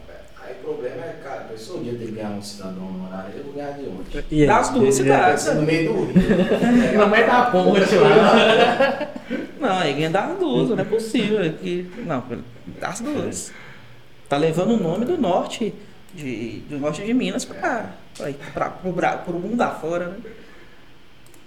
Aí 0.43 0.53
o 0.53 0.63
problema 0.63 1.03
é, 1.05 1.19
cara, 1.23 1.41
a 1.41 1.43
pessoa 1.43 1.79
um 1.79 1.83
dia 1.83 1.93
tem 1.95 2.07
que 2.07 2.13
ganhar 2.13 2.29
um 2.31 2.41
cidadão 2.41 2.87
honorário, 2.87 3.33
eu 3.37 3.43
vou 3.43 3.53
ganhar 3.53 3.71
de 3.71 3.85
onde? 3.87 4.45
Das 4.47 4.69
duas 4.69 4.95
E- 4.95 4.97
cidades. 4.97 5.45
No 5.53 5.61
meio 5.61 5.93
do 5.93 6.05
rio. 6.05 6.13
No 6.97 7.07
meio 7.09 7.27
da 7.27 7.45
ponte 7.51 7.95
lá. 7.95 9.09
Não, 9.59 9.77
aí 9.77 9.93
ganha 9.93 10.09
das 10.09 10.39
duas, 10.39 10.69
não 10.69 10.79
é 10.79 10.83
possível. 10.83 11.39
é 11.43 11.49
Que, 11.49 11.87
não, 12.05 12.23
das 12.79 12.99
duas. 12.99 13.51
Tá 14.27 14.35
levando 14.35 14.71
o 14.71 14.77
nome 14.81 15.05
do 15.05 15.17
norte, 15.19 15.71
de, 16.15 16.63
do 16.67 16.79
norte 16.79 17.03
de 17.03 17.13
Minas 17.13 17.45
Bra- 17.45 17.91
pro 19.23 19.33
mundo 19.35 19.61
afora, 19.61 20.07
né? 20.07 20.15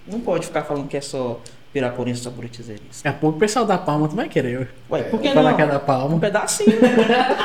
Não 0.07 0.19
pode 0.19 0.47
ficar 0.47 0.63
falando 0.63 0.87
que 0.87 0.97
é 0.97 1.01
só 1.01 1.39
piraporense 1.73 2.21
só 2.21 2.29
buritizeiro. 2.29 2.81
Daqui 2.95 3.07
a 3.07 3.13
pouco 3.19 3.37
o 3.37 3.39
pessoal 3.39 3.65
da 3.65 3.77
Palma 3.77 4.07
tu 4.07 4.15
vai 4.15 4.29
querer. 4.29 4.69
Ué, 4.89 5.03
por 5.03 5.19
que 5.19 5.33
falar 5.33 5.49
não? 5.51 5.55
que 5.57 5.61
é 5.63 5.67
da 5.67 5.77
Um 5.77 5.79
Palma. 5.79 6.19
pedacinho. 6.19 6.79
né? 6.81 7.37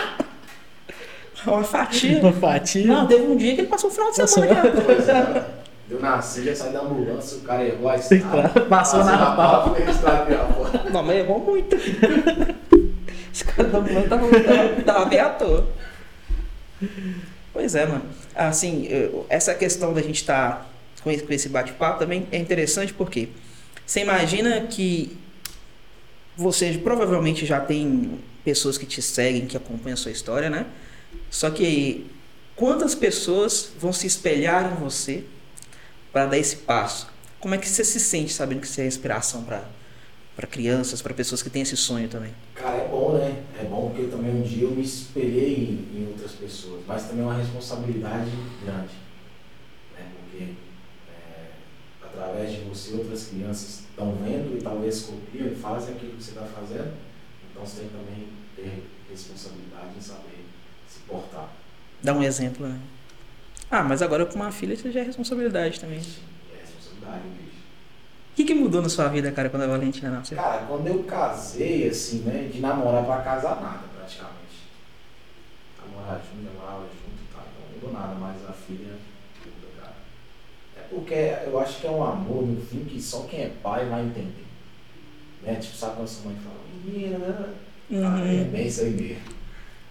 Uma 1.46 1.64
fatia. 1.64 2.20
Uma 2.20 2.32
fatia. 2.32 2.86
Não, 2.86 3.06
teve 3.06 3.22
um 3.26 3.36
dia 3.36 3.54
que 3.54 3.62
ele 3.62 3.68
passou 3.68 3.88
o 3.88 3.92
final 3.92 4.10
de 4.10 4.28
semana 4.28 4.60
aqui. 4.60 4.80
Pois 4.84 5.08
é. 5.08 5.46
Eu 5.88 5.98
nasci, 5.98 6.44
já 6.44 6.54
saí 6.54 6.72
da 6.72 6.82
ambulância, 6.82 7.38
o 7.38 7.40
cara 7.40 7.64
errou 7.64 7.88
a 7.88 7.96
estrada. 7.96 8.60
Passou 8.68 9.02
na 9.02 9.34
pau, 9.34 9.74
fez 9.74 9.88
a 9.88 9.90
estrada 9.90 10.24
virar 10.26 10.44
fora. 10.46 10.90
Não, 10.90 11.02
mas 11.02 11.16
errou 11.16 11.40
muito. 11.40 11.74
Esse 13.32 13.44
cara 13.44 13.68
da 13.68 13.80
mulher 13.80 14.08
tava, 14.08 14.28
tava, 14.28 14.82
tava 14.84 15.04
bem 15.06 15.18
à 15.18 15.30
toa. 15.30 15.66
Pois 17.52 17.74
é, 17.74 17.86
mano. 17.86 18.02
Assim, 18.36 18.88
essa 19.28 19.52
questão 19.54 19.92
da 19.92 20.00
gente 20.02 20.16
estar 20.16 20.30
esse, 20.50 20.66
com 21.02 21.10
esse 21.10 21.48
bate-papo 21.48 21.98
também 21.98 22.26
é 22.30 22.38
interessante 22.38 22.92
porque 22.92 23.28
você 23.86 24.00
imagina 24.00 24.60
que 24.62 25.16
você 26.36 26.72
provavelmente 26.78 27.44
já 27.44 27.60
tem 27.60 28.18
pessoas 28.44 28.78
que 28.78 28.86
te 28.86 29.02
seguem, 29.02 29.46
que 29.46 29.56
acompanham 29.56 29.94
a 29.94 29.96
sua 29.96 30.10
história, 30.10 30.48
né? 30.48 30.66
Só 31.30 31.50
que 31.50 32.06
quantas 32.54 32.94
pessoas 32.94 33.72
vão 33.78 33.92
se 33.92 34.06
espelhar 34.06 34.72
em 34.72 34.76
você 34.76 35.24
para 36.12 36.26
dar 36.26 36.38
esse 36.38 36.56
passo? 36.56 37.08
Como 37.38 37.54
é 37.54 37.58
que 37.58 37.68
você 37.68 37.84
se 37.84 37.98
sente 37.98 38.32
sabendo 38.32 38.60
que 38.60 38.68
você 38.68 38.82
é 38.82 38.86
inspiração 38.86 39.42
para 39.44 39.64
para 40.40 40.46
crianças, 40.46 41.02
para 41.02 41.12
pessoas 41.12 41.42
que 41.42 41.50
têm 41.50 41.60
esse 41.60 41.76
sonho 41.76 42.08
também? 42.08 42.32
Cara, 42.54 42.76
é 42.78 42.88
bom, 42.88 43.12
né? 43.12 43.42
É 43.60 43.64
bom 43.64 43.90
porque 43.90 44.10
também 44.10 44.30
um 44.30 44.40
dia 44.40 44.64
eu 44.64 44.70
me 44.70 44.82
espelhei 44.82 45.54
em, 45.94 46.00
em 46.00 46.06
outras 46.06 46.32
pessoas, 46.32 46.80
mas 46.86 47.02
também 47.02 47.22
é 47.22 47.26
uma 47.26 47.36
responsabilidade 47.36 48.30
grande. 48.64 48.94
Né? 49.94 50.06
Porque 50.16 50.46
através 52.12 52.52
de 52.52 52.60
você 52.62 52.92
outras 52.94 53.26
crianças 53.28 53.80
estão 53.90 54.12
vendo 54.16 54.56
e 54.58 54.62
talvez 54.62 55.02
copiam 55.02 55.46
e 55.48 55.54
fazem 55.54 55.94
aquilo 55.94 56.12
que 56.16 56.22
você 56.22 56.30
está 56.30 56.44
fazendo. 56.44 56.92
Então 57.50 57.64
você 57.64 57.80
tem 57.80 57.88
que 57.88 57.94
também 57.96 58.28
ter 58.56 58.84
responsabilidade 59.10 59.88
em 59.96 60.00
saber 60.00 60.44
se 60.88 61.00
portar. 61.00 61.48
Dá 62.02 62.12
um 62.14 62.22
exemplo, 62.22 62.66
né? 62.66 62.78
Ah, 63.70 63.82
mas 63.84 64.02
agora 64.02 64.26
com 64.26 64.34
uma 64.36 64.50
filha 64.50 64.76
você 64.76 64.90
já 64.90 65.00
é 65.00 65.02
responsabilidade 65.04 65.78
também. 65.78 65.98
O 65.98 66.02
É 66.02 66.60
responsabilidade, 66.60 67.22
bicho. 67.28 67.56
que, 68.34 68.44
que 68.44 68.54
mudou 68.54 68.82
na 68.82 68.88
sua 68.88 69.08
vida, 69.08 69.30
cara, 69.30 69.48
quando 69.48 69.62
a 69.62 69.66
Valentina 69.68 70.10
nasceu? 70.10 70.36
Cara, 70.36 70.64
quando 70.66 70.86
eu 70.88 71.04
casei, 71.04 71.88
assim, 71.88 72.20
né? 72.20 72.48
De 72.52 72.60
namorar 72.60 73.04
pra 73.04 73.18
casar, 73.22 73.60
nada, 73.60 73.84
praticamente. 73.96 74.40
Namorar 75.78 76.20
junto, 76.20 76.44
namorava 76.52 76.82
junto, 76.82 77.32
tá? 77.34 77.44
Não 77.60 77.74
mudou 77.74 77.92
nada, 77.92 78.14
mas 78.18 78.36
a 78.48 78.52
filha. 78.52 78.94
É 80.90 80.94
porque 80.94 81.14
eu 81.14 81.58
acho 81.60 81.80
que 81.80 81.86
é 81.86 81.90
um 81.90 82.02
amor, 82.02 82.44
no 82.46 82.60
fim, 82.60 82.84
que 82.84 83.00
só 83.00 83.22
quem 83.22 83.42
é 83.42 83.52
pai 83.62 83.86
vai 83.88 84.02
entender. 84.04 84.44
Né? 85.42 85.54
Tipo, 85.56 85.76
sabe 85.76 85.96
quando 85.96 86.08
sua 86.08 86.30
mãe 86.32 86.36
fala, 86.42 86.56
menina, 86.84 87.18
né? 87.18 87.54
Ah, 87.92 88.20
é 88.20 88.42
Uhum. 88.42 88.50
bem 88.50 88.66
isso 88.66 88.82
aí 88.82 88.90
mesmo. 88.90 89.22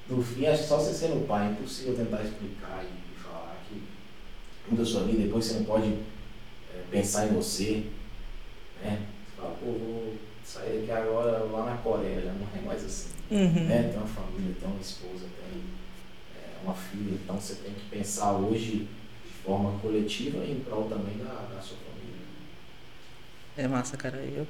No 0.09 0.23
fim, 0.23 0.45
acho 0.47 0.63
que 0.63 0.67
só 0.67 0.77
você 0.77 0.93
sendo 0.93 1.27
pai, 1.27 1.47
é 1.47 1.51
impossível 1.51 1.95
tentar 1.95 2.21
explicar 2.23 2.83
e 2.83 3.19
falar 3.19 3.55
que 3.67 3.81
muda 4.69 4.83
sua 4.85 5.03
vida, 5.03 5.23
depois 5.23 5.45
você 5.45 5.53
não 5.59 5.65
pode 5.65 5.87
é, 5.87 6.81
pensar 6.91 7.27
em 7.27 7.33
você, 7.33 7.83
né? 8.83 9.01
Você 9.27 9.41
fala, 9.41 9.55
pô, 9.59 9.65
vou 9.71 10.13
sair 10.43 10.79
daqui 10.79 10.91
agora 10.91 11.43
lá 11.45 11.65
na 11.65 11.77
Coreia, 11.77 12.21
já 12.21 12.31
não 12.33 12.47
é 12.55 12.65
mais 12.65 12.83
assim. 12.83 13.09
Uhum. 13.31 13.65
Né? 13.67 13.83
Tem 13.89 13.97
uma 13.97 14.07
família, 14.07 14.55
tem 14.59 14.69
uma 14.69 14.81
esposa, 14.81 15.25
tem 15.37 15.61
é, 16.35 16.63
uma 16.63 16.73
filha, 16.73 17.13
então 17.23 17.39
você 17.39 17.55
tem 17.55 17.73
que 17.73 17.85
pensar 17.89 18.33
hoje 18.33 18.87
forma 19.49 19.79
coletiva 19.79 20.45
em 20.45 20.59
prol 20.59 20.83
também 20.83 21.17
da, 21.17 21.25
da 21.25 21.59
sua 21.59 21.77
família. 21.77 22.21
É 23.57 23.67
massa, 23.67 23.97
cara. 23.97 24.17
Eu 24.17 24.45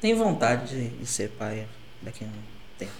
tenho 0.00 0.16
vontade 0.16 0.68
de, 0.68 0.88
de 0.90 1.06
ser 1.06 1.30
pai 1.30 1.66
daqui 2.00 2.24
a 2.24 2.28
um 2.28 2.30
tempo. 2.78 2.92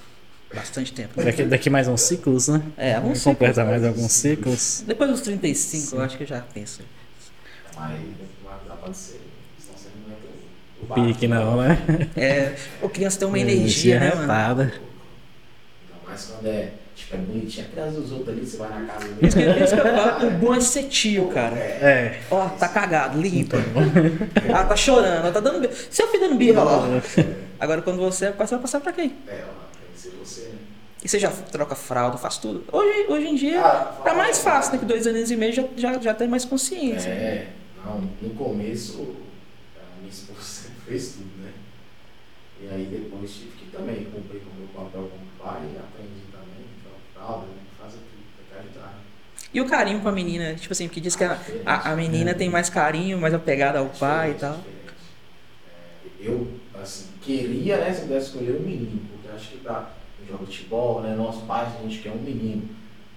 Bastante 0.52 0.92
tempo. 0.92 1.22
Daqui, 1.22 1.44
daqui 1.44 1.70
mais 1.70 1.86
uns 1.86 2.00
ciclos, 2.00 2.48
né? 2.48 2.60
É, 2.76 2.94
alguns 2.94 3.22
Vamos 3.22 3.24
completar 3.24 3.64
ciclos. 3.64 3.70
mais 3.70 3.84
alguns 3.84 4.12
ciclos. 4.12 4.84
Depois 4.84 5.10
dos 5.10 5.20
35, 5.20 5.96
eu 5.96 6.02
acho 6.02 6.16
que 6.16 6.24
eu 6.24 6.26
já 6.26 6.40
penso. 6.40 6.82
Mas 7.76 8.00
você 8.86 9.88
não 10.06 10.12
entra 10.12 11.04
o 11.04 11.06
Pique 11.06 11.28
não, 11.28 11.56
né? 11.56 11.78
É, 12.16 12.56
o 12.82 12.88
criança 12.88 13.20
tem 13.20 13.28
uma 13.28 13.38
energia, 13.40 14.00
né, 14.00 14.14
mano? 14.14 14.62
Ainda 14.62 14.80
mais 16.04 16.24
quando 16.26 16.46
é, 16.46 16.72
tipo, 16.94 17.14
é 17.14 17.18
bonitinha, 17.18 17.66
a 17.66 17.68
criança 17.70 18.00
dos 18.00 18.12
outros 18.12 18.28
ali, 18.28 18.46
você 18.46 18.56
vai 18.56 18.68
na 18.68 18.86
casa 18.86 19.06
eu 19.06 19.96
falo, 19.96 20.26
o 20.28 20.30
bom 20.32 20.54
é 20.54 20.60
ser 20.60 20.84
tio, 20.84 21.28
cara. 21.28 21.56
É. 21.56 22.20
Ó, 22.30 22.48
tá 22.48 22.68
cagado, 22.68 23.20
limpa. 23.20 23.56
Ah, 24.54 24.64
tá 24.64 24.76
chorando, 24.76 25.32
tá 25.32 25.40
dando 25.40 25.60
birra. 25.60 25.72
Seu 25.90 26.06
filho 26.08 26.28
dando 26.28 26.36
birra 26.38 26.62
lá. 26.62 26.82
Agora 27.58 27.82
quando 27.82 27.98
você 27.98 28.26
é 28.26 28.32
você 28.32 28.54
vai 28.54 28.60
passar 28.62 28.80
pra 28.80 28.92
quem? 28.92 29.14
É, 29.26 29.44
ó, 29.44 29.52
tem 29.78 29.92
que 29.94 30.00
ser 30.00 30.10
você, 30.10 30.40
né? 30.48 30.58
E 31.04 31.08
você 31.08 31.18
já 31.18 31.30
troca 31.30 31.74
fralda, 31.74 32.16
faz 32.16 32.38
tudo. 32.38 32.64
Hoje, 32.72 33.06
hoje 33.08 33.26
em 33.26 33.34
dia 33.34 33.60
Ah, 33.60 34.00
tá 34.04 34.14
mais 34.14 34.38
fácil, 34.38 34.72
né? 34.72 34.78
Que 34.78 34.84
dois 34.84 35.06
anos 35.06 35.30
e 35.30 35.36
meio 35.36 35.52
já, 35.52 35.64
já, 35.76 35.98
já 36.00 36.14
tem 36.14 36.28
mais 36.28 36.44
consciência. 36.44 37.08
É, 37.10 37.48
não, 37.84 38.00
no 38.22 38.30
começo 38.30 39.14
a 39.76 39.98
minha 40.00 40.10
esposa 40.10 40.68
fez 40.86 41.12
tudo, 41.12 41.42
né? 41.42 41.50
E 42.62 42.68
aí 42.68 42.84
depois 42.90 43.30
tive 43.32 43.50
que 43.52 43.66
também 43.70 44.04
cumprir 44.04 44.40
com 44.40 44.50
o 44.50 44.54
meu 44.58 44.68
papel 44.68 45.10
como 45.10 45.24
pai 45.38 45.60
e 45.74 45.76
aprendi 45.76 46.22
também, 46.32 46.64
então, 46.80 46.92
fralda, 47.24 47.46
né? 47.46 47.52
Tudo, 47.80 48.58
ajudar. 48.58 48.94
E 49.52 49.60
o 49.60 49.68
carinho 49.68 50.00
com 50.00 50.08
a 50.08 50.12
menina, 50.12 50.54
tipo 50.54 50.72
assim, 50.72 50.86
porque 50.86 51.00
diz 51.00 51.16
que 51.16 51.24
a, 51.24 51.38
a, 51.64 51.92
a 51.92 51.96
menina 51.96 52.34
tem 52.34 52.50
mais 52.50 52.68
carinho, 52.68 53.18
mais 53.18 53.32
apegada 53.32 53.78
ao 53.78 53.86
pai 53.86 54.32
e 54.32 54.34
tal. 54.34 54.54
É, 54.54 54.60
eu, 56.20 56.48
assim, 56.80 57.08
queria, 57.22 57.78
né, 57.78 57.92
se 57.92 58.02
eu 58.02 58.08
pudesse 58.08 58.26
escolher 58.26 58.56
um 58.56 58.62
menino, 58.62 59.00
porque 59.10 59.34
acho 59.34 59.50
que 59.50 59.58
pra 59.58 59.90
um 60.22 60.26
jogo 60.26 60.46
de 60.46 60.56
futebol, 60.56 61.00
né, 61.02 61.14
nossos 61.14 61.42
pais, 61.44 61.68
a 61.78 61.82
gente 61.82 62.00
quer 62.00 62.10
um 62.10 62.20
menino. 62.20 62.68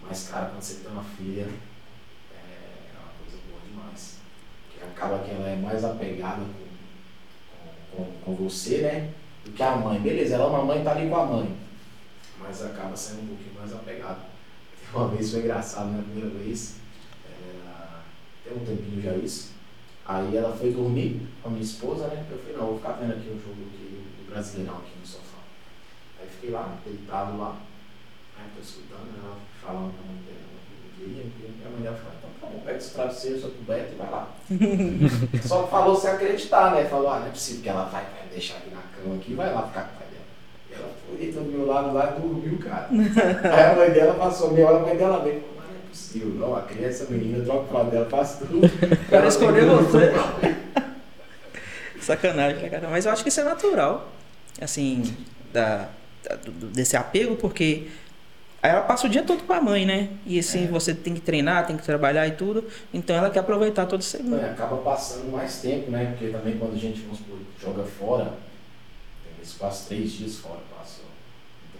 Mas, 0.07 0.29
cara, 0.29 0.45
quando 0.45 0.61
você 0.61 0.83
tem 0.83 0.91
uma 0.91 1.03
filha, 1.03 1.41
é 1.41 2.93
uma 2.93 3.11
coisa 3.19 3.37
boa 3.49 3.59
demais. 3.67 4.17
Porque 4.67 4.85
acaba 4.85 5.19
que 5.19 5.31
ela 5.31 5.49
é 5.49 5.55
mais 5.55 5.83
apegada 5.83 6.43
com, 7.91 8.03
com, 8.03 8.05
com, 8.05 8.35
com 8.35 8.43
você, 8.43 8.77
né, 8.79 9.09
do 9.43 9.51
que 9.51 9.63
a 9.63 9.75
mãe. 9.75 9.99
Beleza, 9.99 10.35
ela 10.35 10.45
é 10.45 10.47
uma 10.47 10.63
mãe, 10.63 10.83
tá 10.83 10.91
ali 10.91 11.09
com 11.09 11.17
a 11.17 11.25
mãe. 11.25 11.66
Mas 12.39 12.63
acaba 12.63 12.95
sendo 12.95 13.23
um 13.23 13.27
pouquinho 13.27 13.55
mais 13.59 13.73
apegada. 13.73 14.19
Uma 14.93 15.07
vez 15.09 15.31
foi 15.31 15.41
engraçado, 15.41 15.89
né, 15.89 15.99
a 15.99 16.03
primeira 16.03 16.29
vez, 16.29 16.75
era, 17.25 18.03
tem 18.43 18.53
um 18.53 18.65
tempinho 18.65 19.01
já 19.01 19.13
isso, 19.15 19.57
Aí 20.07 20.37
ela 20.37 20.55
foi 20.55 20.71
dormir 20.71 21.27
com 21.43 21.49
a 21.49 21.51
minha 21.51 21.63
esposa, 21.63 22.07
né? 22.07 22.25
Eu 22.31 22.37
falei, 22.37 22.55
não, 22.55 22.67
vou 22.67 22.77
ficar 22.77 22.93
vendo 22.93 23.11
aqui 23.11 23.27
o 23.27 23.41
jogo 23.41 23.61
aqui, 23.67 24.05
do 24.19 24.31
Brasileirão 24.31 24.75
aqui 24.75 24.97
no 24.97 25.05
sofá. 25.05 25.39
Aí 26.17 26.27
fiquei 26.29 26.51
lá, 26.51 26.77
deitado 26.85 27.37
lá. 27.37 27.57
Aí 28.37 28.45
tô 28.55 28.61
escutando 28.61 29.09
ela 29.21 29.35
falando 29.61 29.93
pra 29.93 30.05
mãe 30.07 30.23
dela, 30.23 30.47
queria. 30.95 31.25
Minha 31.57 31.69
mãe 31.71 31.81
dela 31.81 31.97
falou, 31.97 32.13
então 32.17 32.29
tá 32.39 32.47
bom, 32.47 32.63
pega 32.63 32.77
esse 32.77 32.93
travesseiro, 32.93 33.41
sua 33.41 33.49
coberta 33.49 33.93
e 33.93 33.97
vai 33.97 34.09
lá. 34.09 34.33
Só 35.45 35.67
falou 35.67 35.93
sem 35.93 36.09
acreditar, 36.09 36.73
né? 36.73 36.85
Falou, 36.85 37.11
ah, 37.11 37.19
não 37.19 37.27
é 37.27 37.31
possível 37.31 37.63
que 37.63 37.69
ela 37.69 37.83
vai, 37.89 38.05
vai 38.05 38.27
deixar 38.31 38.57
aqui 38.59 38.69
na 38.69 38.83
cama 38.83 39.15
aqui, 39.15 39.33
vai 39.33 39.53
lá 39.53 39.67
ficar 39.67 39.89
com 39.89 39.95
o 39.95 39.97
pai 39.97 40.07
dela. 40.07 40.16
Deitou 41.17 41.43
do 41.43 41.51
meu 41.51 41.65
lado 41.65 41.93
lá 41.93 42.15
e 42.17 42.21
dormiu, 42.21 42.57
cara. 42.59 42.87
Aí 42.91 43.71
a 43.71 43.75
mãe 43.75 43.89
dela 43.91 44.13
passou 44.15 44.51
meia 44.53 44.67
hora, 44.67 44.77
a 44.77 44.85
mãe 44.85 44.95
dela 44.97 45.19
veio. 45.23 45.41
falou, 45.41 45.55
Mas 45.57 45.67
não 45.69 45.75
é 45.75 45.89
possível, 45.89 46.29
não. 46.29 46.55
A 46.55 46.61
criança, 46.61 47.03
a 47.05 47.11
menina, 47.11 47.43
troca 47.43 47.61
o 47.61 47.67
fralda 47.67 47.91
dela, 47.91 48.09
faz 48.09 48.37
tudo. 48.39 48.65
O 48.65 49.09
cara 49.09 49.27
escolheu 49.27 49.77
você. 49.83 50.11
Sacanagem, 52.01 52.61
né, 52.61 52.69
cara? 52.69 52.87
Mas 52.89 53.05
eu 53.05 53.11
acho 53.11 53.23
que 53.23 53.29
isso 53.29 53.39
é 53.39 53.43
natural. 53.43 54.09
Assim, 54.61 55.15
da, 55.53 55.89
da- 56.23 56.35
desse 56.73 56.95
apego, 56.97 57.35
porque 57.35 57.87
aí 58.61 58.71
ela 58.71 58.81
passa 58.81 59.05
o 59.05 59.09
dia 59.09 59.23
todo 59.23 59.43
com 59.43 59.53
a 59.53 59.61
mãe, 59.61 59.85
né? 59.85 60.09
E 60.25 60.39
assim, 60.39 60.63
É. 60.65 60.67
você 60.67 60.93
tem 60.93 61.13
que 61.13 61.21
treinar, 61.21 61.67
tem 61.67 61.77
que 61.77 61.83
trabalhar 61.83 62.27
e 62.27 62.31
tudo. 62.31 62.65
Então 62.93 63.15
ela 63.15 63.29
quer 63.29 63.39
aproveitar 63.39 63.85
todo 63.85 64.01
segundo. 64.03 64.39
É, 64.39 64.49
acaba 64.51 64.77
passando 64.77 65.31
mais 65.31 65.57
tempo, 65.61 65.91
né? 65.91 66.05
Porque 66.17 66.31
também 66.31 66.57
quando 66.57 66.73
a 66.75 66.77
gente 66.79 67.01
vamos 67.01 67.17
supor, 67.19 67.37
joga 67.61 67.83
fora, 67.83 68.23
tem 69.23 69.33
vezes 69.37 69.53
que 69.53 69.59
passa 69.59 69.87
três 69.89 70.11
dias 70.11 70.35
fora, 70.37 70.59
passa, 70.75 70.96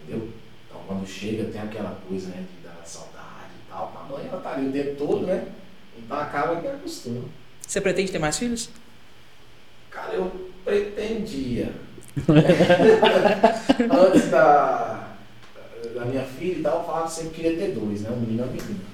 entendeu? 0.08 0.28
Então 0.66 0.80
quando 0.86 1.06
chega 1.06 1.44
tem 1.44 1.60
aquela 1.60 1.98
coisa, 2.08 2.28
né, 2.28 2.44
de 2.50 2.66
dar 2.66 2.82
saudade 2.84 3.52
e 3.66 3.70
tal. 3.70 3.92
A 3.94 4.12
mãe 4.12 4.26
ela 4.26 4.40
tá 4.40 4.54
ali 4.54 4.68
o 4.68 4.72
tempo 4.72 4.96
todo, 4.96 5.26
né? 5.26 5.48
Então 5.96 6.18
acaba 6.18 6.60
que 6.60 6.66
acostuma. 6.66 7.24
Você 7.66 7.80
pretende 7.80 8.10
ter 8.10 8.18
mais 8.18 8.38
filhos? 8.38 8.70
Cara, 9.90 10.14
eu 10.14 10.50
pretendia. 10.64 11.72
Antes 13.90 14.30
da, 14.30 15.16
da 15.94 16.04
minha 16.04 16.24
filha 16.24 16.58
e 16.58 16.62
tal, 16.62 16.78
eu 16.78 16.84
falava 16.84 17.06
que 17.06 17.12
sempre 17.12 17.34
queria 17.34 17.56
ter 17.56 17.72
dois, 17.72 18.02
né? 18.02 18.10
Um 18.10 18.20
menino 18.20 18.40
e 18.40 18.42
uma 18.42 18.52
menina. 18.52 18.88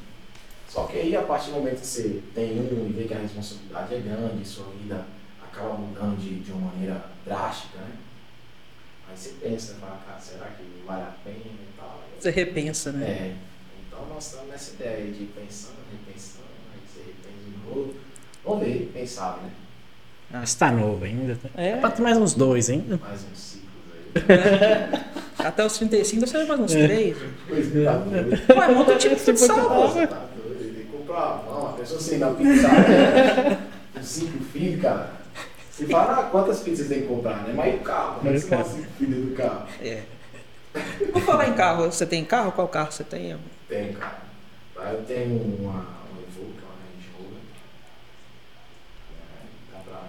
Só 0.68 0.84
que 0.84 0.98
aí, 0.98 1.14
a 1.14 1.22
partir 1.22 1.50
do 1.50 1.56
momento 1.56 1.80
que 1.80 1.86
você 1.86 2.20
tem 2.34 2.58
um 2.58 2.88
e 2.88 2.92
vê 2.92 3.04
que 3.04 3.14
a 3.14 3.18
responsabilidade 3.18 3.94
é 3.94 3.98
grande, 3.98 4.44
sua 4.44 4.66
vida 4.80 5.06
acaba 5.40 5.74
mudando 5.74 6.18
de, 6.18 6.40
de 6.40 6.50
uma 6.50 6.72
maneira 6.72 7.04
drástica, 7.24 7.78
né? 7.78 7.92
Aí 9.08 9.16
você 9.16 9.30
pensa, 9.40 9.72
né? 9.74 9.78
Fala, 9.80 10.00
cara, 10.06 10.20
será 10.20 10.46
que 10.46 10.62
vale 10.86 11.02
a 11.02 11.14
pena 11.24 11.36
e 11.38 11.68
tal? 11.78 12.00
Você 12.18 12.30
repensa, 12.30 12.92
né? 12.92 13.06
É. 13.06 13.34
Então 13.86 14.00
nós 14.12 14.26
estamos 14.26 14.48
nessa 14.48 14.72
ideia 14.74 15.06
de 15.12 15.24
pensando, 15.26 15.74
repensando, 15.92 16.44
aí 16.72 16.80
você 16.86 17.00
repensa 17.00 17.44
de 17.44 17.68
novo. 17.68 17.94
Vamos 18.44 18.64
ver, 18.66 18.90
quem 18.92 19.06
sabe, 19.06 19.40
né? 19.44 19.50
Ah, 20.32 20.44
Você 20.44 20.58
tá 20.58 20.70
novo 20.72 21.04
ainda. 21.04 21.38
É. 21.56 21.76
Pra 21.76 21.90
ter 21.90 22.02
mais 22.02 22.16
uns 22.16 22.34
dois 22.34 22.68
ainda. 22.68 22.96
Mais 22.98 23.20
uns 23.30 23.38
ciclos 23.38 23.70
aí. 24.16 25.14
Até 25.46 25.64
os 25.64 25.76
35 25.78 26.26
você 26.26 26.38
vai 26.38 26.46
mais 26.46 26.60
uns 26.60 26.74
É. 26.74 26.86
3. 26.86 27.16
Pois 27.48 27.76
é, 27.76 27.84
tá 27.84 27.98
doido. 27.98 28.30
Ué, 28.58 28.68
monta 28.74 28.92
um 28.94 28.98
time 28.98 29.14
de 29.14 29.20
futsal, 29.20 29.56
pô. 29.68 29.88
Tá 30.06 30.26
doido, 30.34 30.74
tem 30.74 30.84
que 30.86 30.90
comprar 30.90 31.42
uma, 31.46 31.58
uma 31.58 31.72
pessoa 31.74 32.00
sem 32.00 32.18
dar 32.18 32.34
pizza, 32.34 32.66
né? 32.68 33.58
Com 33.94 34.02
cinco 34.02 34.42
filhos, 34.44 34.82
cara. 34.82 35.12
Você 35.74 35.86
fala, 35.88 36.20
ah, 36.20 36.30
quantas 36.30 36.60
pizzas 36.60 36.86
tem 36.86 37.02
que 37.02 37.08
comprar, 37.08 37.42
né? 37.42 37.52
Mas 37.52 37.74
e 37.74 37.76
o 37.78 37.80
carro? 37.80 38.18
Como 38.18 38.30
é 38.30 38.32
que 38.32 38.38
você 38.38 38.64
cinco 38.64 38.92
filhos 38.92 39.26
do 39.26 39.34
carro? 39.34 39.66
É. 39.82 40.04
Vou 41.12 41.20
falar 41.20 41.48
em 41.48 41.54
carro. 41.54 41.86
Você 41.86 42.06
tem 42.06 42.24
carro? 42.24 42.52
Qual 42.52 42.68
carro 42.68 42.92
você 42.92 43.02
tem? 43.02 43.36
Tem, 43.68 43.92
cara. 43.92 44.22
Aí 44.76 44.94
eu 44.94 45.04
tenho 45.04 45.34
uma, 45.34 45.72
uma 45.72 46.22
Evoque, 46.22 46.62
uma 46.62 46.78
Range 46.78 47.10
Rover. 47.18 47.42
É, 49.18 49.72
dá 49.72 49.78
pra 49.80 50.02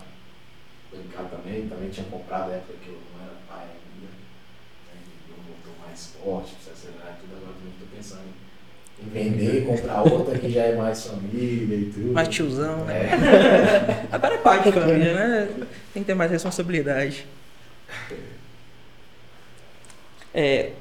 brincar 0.92 1.24
também. 1.32 1.68
Também 1.68 1.90
tinha 1.90 2.06
comprado 2.12 2.50
na 2.50 2.58
época 2.58 2.74
que 2.84 2.90
eu 2.90 3.02
não 3.16 3.26
era 3.26 3.36
pai 3.50 3.64
ainda. 3.64 4.06
Né? 4.06 5.02
E 5.02 5.32
um 5.32 5.50
motor 5.50 5.74
mais 5.84 6.14
forte, 6.22 6.54
precisa 6.54 6.74
acelerar 6.74 7.18
e 7.18 7.22
tudo. 7.22 7.38
Agora 7.38 7.58
eu 7.58 7.72
tô 7.80 7.96
pensando 7.96 8.22
em 8.22 8.45
vender 9.12 9.66
comprar 9.66 10.02
outra 10.04 10.38
que 10.38 10.50
já 10.50 10.64
é 10.64 10.76
mais 10.76 11.06
família 11.06 11.76
e 11.78 11.92
tudo. 11.94 12.14
Mais 12.14 12.28
tiozão, 12.28 12.86
né? 12.86 12.94
É. 13.12 14.06
Agora 14.16 14.36
é 14.36 14.38
pai 14.38 14.64
de 14.64 14.72
família, 14.72 15.14
né? 15.14 15.50
Tem 15.94 16.02
que 16.04 16.08
ter 16.08 16.14
mais 16.16 16.32
responsabilidade. 16.32 17.26
É, 20.34 20.72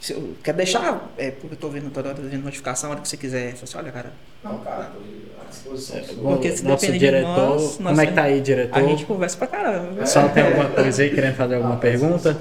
se 0.00 0.12
eu- 0.12 0.34
quer 0.42 0.52
deixar, 0.52 1.10
é, 1.16 1.30
porque 1.30 1.54
eu 1.54 1.58
tô 1.58 1.68
vendo 1.68 1.90
toda 1.90 2.10
hora 2.10 2.18
vendo 2.20 2.42
notificação, 2.44 2.90
a 2.90 2.92
hora 2.92 3.00
que 3.02 3.08
você 3.08 3.16
quiser. 3.16 3.54
Assim, 3.62 3.78
olha, 3.78 3.90
cara, 3.90 4.12
Não, 4.42 4.58
cara, 4.58 4.84
tô 4.92 5.42
à 5.42 5.48
disposição. 5.48 6.04
sua. 6.04 6.32
Porque 6.32 6.50
se 6.52 6.64
Nosso 6.64 6.80
depender 6.82 6.92
de 6.92 6.98
diretor. 7.06 7.28
nós, 7.36 7.76
como 7.76 7.88
nós 7.88 7.98
é 7.98 8.06
que 8.06 8.12
tá 8.12 8.22
aí, 8.24 8.40
diretor? 8.40 8.78
a 8.78 8.82
gente 8.82 9.06
conversa 9.06 9.38
pra 9.38 9.46
caramba. 9.46 10.02
É. 10.02 10.06
Só 10.06 10.28
tem 10.28 10.42
alguma 10.44 10.68
coisa 10.68 11.02
aí 11.02 11.10
querendo 11.14 11.34
fazer 11.36 11.54
alguma 11.54 11.74
Ah, 11.74 11.78
pergunta? 11.78 12.38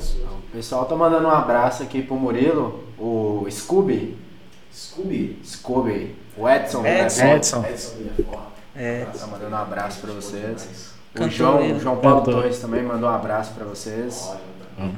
O 0.50 0.56
pessoal 0.56 0.86
tá 0.86 0.96
mandando 0.96 1.28
um 1.28 1.32
abraço 1.32 1.82
aqui 1.84 2.02
pro 2.02 2.16
Murilo, 2.16 2.84
o 3.00 3.46
Scooby. 3.50 4.18
Scooby. 4.74 5.40
Scooby. 5.44 6.16
O 6.38 6.50
Edson. 6.50 6.86
Edson. 6.86 7.22
né? 7.24 7.36
Edson. 7.36 7.66
Edson 7.66 7.96
Villarforte. 7.98 8.54
É. 8.76 9.06
Tá 9.06 9.28
mandando 9.28 9.56
um 9.56 9.60
abraço 9.60 10.02
pra 10.02 10.14
vocês. 10.14 10.94
O 11.20 11.30
João, 11.30 11.62
ele. 11.62 11.80
João 11.80 11.98
Paulo 11.98 12.20
Cantor. 12.22 12.42
Torres 12.42 12.60
também 12.60 12.82
mandou 12.84 13.08
um 13.10 13.14
abraço 13.14 13.54
pra 13.54 13.66
vocês. 13.66 14.28
Olha, 14.30 14.40
também. 14.76 14.96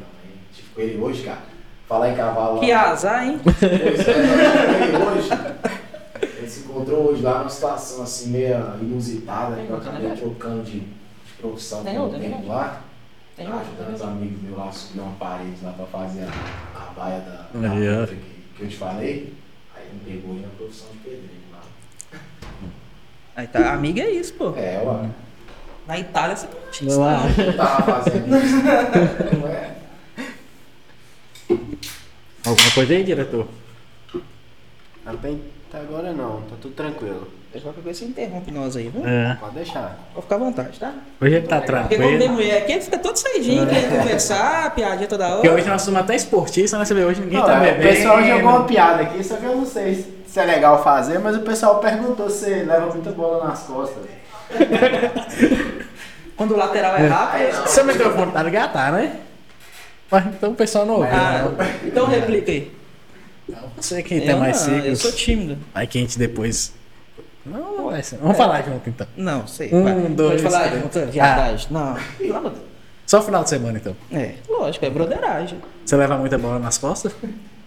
Tive 0.53 0.69
com 0.73 0.81
ele 0.81 0.97
hoje, 1.01 1.23
cara. 1.23 1.39
Falar 1.87 2.09
em 2.11 2.15
cavalo 2.15 2.55
lá. 2.55 2.59
Que 2.61 2.71
azar, 2.71 3.27
hein? 3.27 3.39
Pois 3.43 3.61
é, 3.61 3.65
eu 3.65 3.97
tive 3.97 4.13
com 4.13 4.83
ele 4.83 5.17
hoje. 5.17 5.29
Ele 6.37 6.47
se 6.49 6.59
encontrou 6.61 7.09
hoje 7.11 7.21
lá 7.21 7.39
numa 7.39 7.49
situação 7.49 8.01
assim 8.03 8.29
meio 8.29 8.57
inusitada, 8.81 9.55
que 9.57 9.69
eu 9.69 9.75
acabei 9.77 10.11
trocando 10.11 10.63
de, 10.63 10.79
de 10.79 10.87
profissão 11.41 11.83
Tem 11.83 11.95
com 11.95 11.99
o 11.99 12.03
outra, 12.05 12.19
tempo 12.19 12.37
né? 12.39 12.45
lá. 12.47 12.81
Tem 13.35 13.45
Tá 13.47 13.57
ajudando 13.59 13.93
os 13.95 14.01
amigos 14.01 14.41
meus 14.41 14.57
lá 14.57 14.69
a 14.69 14.71
subir 14.71 14.99
uma 15.01 15.11
parede 15.15 15.57
lá 15.61 15.73
pra 15.73 15.85
fazer 15.87 16.23
a, 16.23 16.79
a 16.79 16.91
baia 16.93 17.19
da, 17.19 17.59
da 17.67 17.73
outra 17.73 18.15
que, 18.15 18.43
que 18.57 18.63
eu 18.63 18.69
te 18.69 18.77
falei. 18.77 19.33
Me 19.95 20.11
pegou 20.11 20.35
aí 20.35 20.41
na 20.41 20.47
profissão 20.49 20.89
de 20.91 20.97
pedreiro 20.99 21.29
lá. 21.51 21.61
Aí 23.35 23.47
tá, 23.47 23.73
amiga 23.73 24.01
é 24.01 24.11
isso, 24.11 24.33
pô. 24.35 24.53
É, 24.55 24.81
ué. 24.81 25.09
Na 25.87 25.99
Itália 25.99 26.35
você 26.35 26.47
não 26.47 26.71
tinha 26.71 26.93
Não 26.93 27.01
lá. 27.01 27.21
Eu 27.37 27.57
tava 27.57 28.01
fazendo 28.01 28.37
isso. 28.37 28.55
Não 29.37 29.47
é? 29.47 29.75
Alguma 32.45 32.71
coisa 32.71 32.93
aí, 32.93 33.03
diretor? 33.03 33.47
Até 35.05 35.35
agora 35.79 36.13
não, 36.13 36.41
tá 36.43 36.55
tudo 36.61 36.75
tranquilo. 36.75 37.27
Qualquer 37.63 37.81
coisa 37.81 37.99
você 37.99 38.05
interrompe 38.05 38.51
nós 38.51 38.75
aí, 38.75 38.89
viu? 38.89 39.05
É. 39.07 39.37
Pode 39.39 39.55
deixar. 39.55 39.97
Vou 40.13 40.21
ficar 40.21 40.35
à 40.35 40.39
vontade, 40.39 40.79
tá? 40.79 40.93
Hoje 41.21 41.35
ele 41.35 41.47
tá 41.47 41.61
Porque 41.61 41.95
quando 41.97 42.17
tem 42.19 42.29
mulher 42.29 42.57
aqui, 42.63 42.71
ele 42.73 42.81
fica 42.81 42.97
todo 42.97 43.15
saidinho, 43.17 43.65
querendo 43.67 43.97
conversar, 43.99 44.73
piadinha 44.75 45.07
toda 45.07 45.29
Porque 45.31 45.47
hora. 45.49 45.57
hoje 45.59 45.69
nós 45.69 45.81
somos 45.81 45.99
até 45.99 46.15
esportistas, 46.15 46.79
né? 46.79 46.85
Você 46.85 46.93
vê, 46.93 47.05
hoje 47.05 47.21
ninguém 47.21 47.39
Não, 47.39 47.45
tá 47.45 47.57
é, 47.65 47.71
bebendo. 47.73 47.89
o 47.89 47.93
pessoal 47.93 48.23
jogou 48.23 48.49
uma 48.49 48.63
piada 48.65 49.03
aqui, 49.03 49.23
só 49.23 49.35
que 49.37 49.45
eu 49.45 49.55
não 49.55 49.65
sei 49.65 49.95
se- 50.27 50.39
é 50.39 50.43
legal 50.45 50.83
fazer, 50.83 51.17
mas 51.19 51.35
o 51.37 51.41
pessoal 51.41 51.79
perguntou 51.79 52.29
se 52.29 52.49
leva 52.49 52.87
muita 52.87 53.11
bola 53.11 53.47
nas 53.47 53.63
costas. 53.63 54.03
Quando 56.35 56.53
o 56.53 56.57
lateral 56.57 56.95
é 56.97 57.07
rápido. 57.07 57.67
Seu 57.67 57.85
microfone 57.85 58.31
tá 58.31 58.43
ligado, 58.43 58.73
tá, 58.73 58.91
né? 58.91 59.15
Mas 60.11 60.25
então 60.27 60.51
o 60.51 60.55
pessoal 60.55 60.85
não 60.85 60.95
ouve. 60.95 61.07
Ah, 61.09 61.45
não. 61.57 61.87
então 61.87 62.05
replica 62.05 62.51
aí. 62.51 62.71
Você 63.77 64.03
quem 64.03 64.19
tem 64.21 64.35
mais 64.35 64.67
não, 64.67 64.73
Eu 64.75 64.81
ciclos. 64.81 64.99
sou 64.99 65.11
tímido. 65.13 65.57
Aí 65.73 65.87
que 65.87 65.97
a 65.97 66.01
gente 66.01 66.17
depois. 66.19 66.73
Não, 67.45 67.77
não 67.77 67.85
vai 67.91 68.01
ser. 68.01 68.17
Vamos 68.17 68.37
falar 68.37 68.63
junto 68.63 68.89
então. 68.89 69.07
Não, 69.15 69.45
sei. 69.47 69.69
Um, 69.73 69.83
vai. 69.83 69.93
dois, 69.93 70.41
Pode 70.41 70.53
falar 70.53 70.69
junto, 70.69 70.99
viadagem. 71.11 71.67
Não, 71.69 71.95
pelo 72.17 72.35
amor 72.37 72.49
de 72.51 72.55
Deus. 72.57 72.69
Só 73.05 73.21
final 73.21 73.43
de 73.43 73.49
semana 73.49 73.77
então. 73.77 73.95
É, 74.11 74.31
lógico, 74.49 74.83
é 74.85 74.89
broderagem. 74.89 75.59
Você 75.85 75.95
leva 75.95 76.17
muita 76.17 76.37
bola 76.37 76.57
nas 76.59 76.77
costas? 76.77 77.13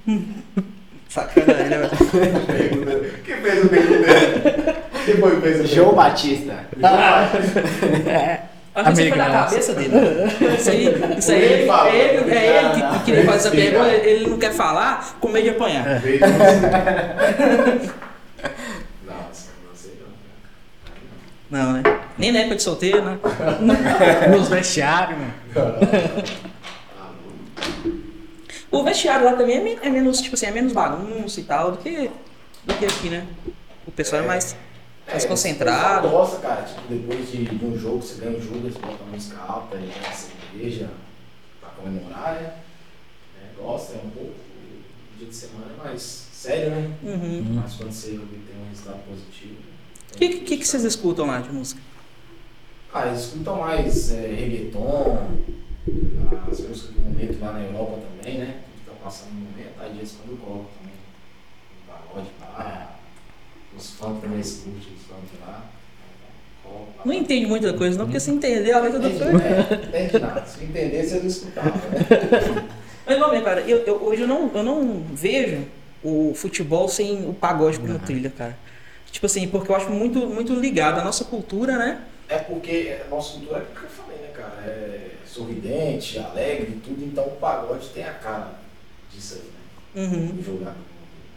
Sacanagem, 1.09 1.69
né? 1.71 1.91
Quem 3.25 3.37
fez 3.37 3.65
o 3.65 3.69
beijo 3.69 3.89
dele? 3.89 4.77
Quem 5.07 5.17
foi 5.17 5.37
que 5.37 5.41
fez 5.43 5.61
o 5.61 5.67
João 5.75 5.95
Batista. 5.95 6.55
Acho 8.75 8.95
que 8.95 9.01
isso 9.03 9.09
foi 9.09 9.19
na 9.19 9.31
cabeça 9.31 9.73
dele. 9.75 9.95
Isso 10.59 10.71
aí, 10.71 11.17
isso 11.19 11.33
aí 11.33 11.43
Ele 11.43 11.53
ele, 11.55 11.67
fala. 11.67 11.89
é 11.89 12.15
ele, 12.15 12.31
é 12.31 12.59
ele 12.59 12.69
que, 12.75 12.99
que 12.99 13.05
queria 13.05 13.25
fazer 13.25 13.37
essa 13.39 13.51
pergunta, 13.51 13.89
ele 13.89 14.27
não 14.29 14.39
quer 14.39 14.53
falar 14.53 15.17
com 15.19 15.29
medo 15.29 15.45
de 15.45 15.51
apanhar. 15.51 15.99
Veio 16.01 16.21
assim. 16.25 16.31
Não, 19.07 19.17
isso 19.33 19.51
não 19.67 19.75
sei 19.75 19.93
não. 21.51 21.73
Né? 21.75 21.83
Nem 22.17 22.33
na 22.33 22.41
época 22.41 22.57
de 22.57 22.63
solteiro, 22.63 23.03
né? 23.05 23.19
Nos 24.31 24.49
vestiários, 24.49 25.19
mano. 25.19 25.35
O 28.71 28.83
vestiário 28.85 29.25
lá 29.25 29.33
também 29.33 29.57
é, 29.57 29.61
men- 29.63 29.79
é 29.81 29.89
menos, 29.89 30.21
tipo 30.21 30.35
assim, 30.35 30.45
é 30.47 30.51
menos 30.51 30.73
bagunça 30.75 31.41
e 31.41 31.45
tal 31.45 31.73
do 31.73 31.79
que, 31.79 32.11
do 32.65 32.75
que 32.75 32.85
aqui, 32.85 33.09
né? 33.09 33.27
O 33.87 33.91
pessoal 33.91 34.23
é, 34.23 34.27
mais, 34.27 34.55
mais 35.07 35.25
concentrado. 35.25 36.07
É, 36.07 36.11
Nossa, 36.11 36.37
cara, 36.39 36.63
tipo, 36.63 36.83
depois 36.87 37.31
de, 37.31 37.45
de 37.47 37.65
um 37.65 37.79
jogo, 37.79 38.03
você 38.03 38.21
ganha 38.23 38.37
um 38.37 38.43
jogo, 38.43 38.59
eles 38.59 38.75
botam 38.77 39.07
a 39.07 39.11
música 39.11 39.39
alta, 39.41 39.77
e 39.79 39.89
tem 39.89 40.07
a 40.07 40.13
cerveja 40.13 40.91
pra 41.61 41.71
comemorar, 41.71 42.35
né? 42.35 42.53
É, 43.43 43.63
gosta, 43.63 43.95
é 43.95 44.01
um 44.05 44.11
pouco. 44.11 44.33
O 44.35 45.19
dia 45.19 45.29
de 45.29 45.35
semana 45.35 45.67
é 45.81 45.85
mais 45.89 46.03
sério, 46.31 46.71
né? 46.71 46.91
Uhum. 47.03 47.45
Mas 47.63 47.73
quando 47.75 47.91
você 47.93 48.09
tem 48.11 48.19
um 48.21 48.69
resultado 48.69 48.99
positivo. 49.09 49.57
O 50.15 50.19
que, 50.19 50.29
que, 50.41 50.57
que 50.59 50.67
vocês 50.67 50.85
escutam 50.85 51.27
lá 51.27 51.41
de 51.41 51.51
música? 51.53 51.81
Ah, 52.93 53.07
eles 53.07 53.21
escutam 53.21 53.57
mais 53.57 54.11
é, 54.13 54.21
reggaeton, 54.27 55.19
as 56.51 56.61
músicas 56.61 56.91
do 56.95 57.01
momento 57.03 57.39
lá 57.41 57.53
na 57.53 57.61
Europa 57.61 57.99
também, 58.19 58.39
né? 58.39 58.55
Que 58.75 58.79
estão 58.81 58.95
passando 59.05 59.31
no 59.35 59.41
momento, 59.51 59.73
aí 59.81 59.91
eles 59.99 60.17
quando 60.17 60.39
colocam 60.41 60.67
também 60.81 60.95
um 61.85 61.93
pagode 61.93 62.29
lá, 62.41 62.97
os 63.77 63.91
funk 63.91 64.21
também 64.23 64.37
eles 64.39 64.53
curtem, 64.65 64.93
os 64.97 65.07
funk 65.07 65.41
lá. 65.47 65.65
Não 67.05 67.13
entende 67.15 67.47
muita 67.47 67.73
coisa, 67.73 67.97
não, 67.99 68.07
porque 68.07 68.21
se 68.21 68.31
entender 68.31 68.73
a 68.73 68.81
letra 68.81 68.99
do 68.99 69.11
funk. 69.11 69.43
é, 69.43 69.75
entende 70.03 70.19
nada. 70.19 70.45
Se 70.47 70.65
entender, 70.65 71.05
você 71.07 71.19
não 71.21 71.27
escutava, 71.27 71.71
né? 71.71 72.69
Mas, 73.07 73.19
não, 73.19 73.43
cara, 73.43 73.61
eu, 73.63 73.79
eu- 73.79 74.03
hoje 74.05 74.23
eu 74.23 74.29
não, 74.29 74.51
eu 74.55 74.63
não 74.63 75.03
vejo 75.13 75.65
o 76.05 76.33
futebol 76.35 76.89
sem 76.89 77.27
o 77.29 77.33
pagode 77.33 77.79
como 77.79 77.99
trilha, 78.01 78.29
cara. 78.31 78.59
Tipo 79.11 79.27
assim, 79.27 79.49
porque 79.49 79.71
eu 79.71 79.77
acho 79.77 79.91
muito, 79.91 80.27
muito 80.27 80.55
ligado 80.55 81.01
à 81.01 81.05
nossa 81.05 81.25
cultura, 81.25 81.77
né? 81.77 82.05
É 82.29 82.39
porque 82.39 82.97
a 83.05 83.09
nossa 83.09 83.39
cultura 83.39 83.61
é 83.61 83.63
o 83.63 83.67
que 83.67 83.85
eu 83.85 83.91
falei, 83.91 84.19
né, 84.19 84.29
cara? 84.35 84.63
É 84.67 85.11
sorridente, 85.27 86.19
alegre 86.19 86.73
e 86.73 86.81
tudo, 86.81 87.05
então 87.05 87.25
o 87.25 87.37
pagode 87.37 87.89
tem 87.89 88.05
a 88.05 88.15
cara 88.15 88.53
disso 89.13 89.35
aí, 89.35 89.51
né? 89.51 90.07
Uhum. 90.07 90.39
O 90.39 90.43
jogador 90.43 90.75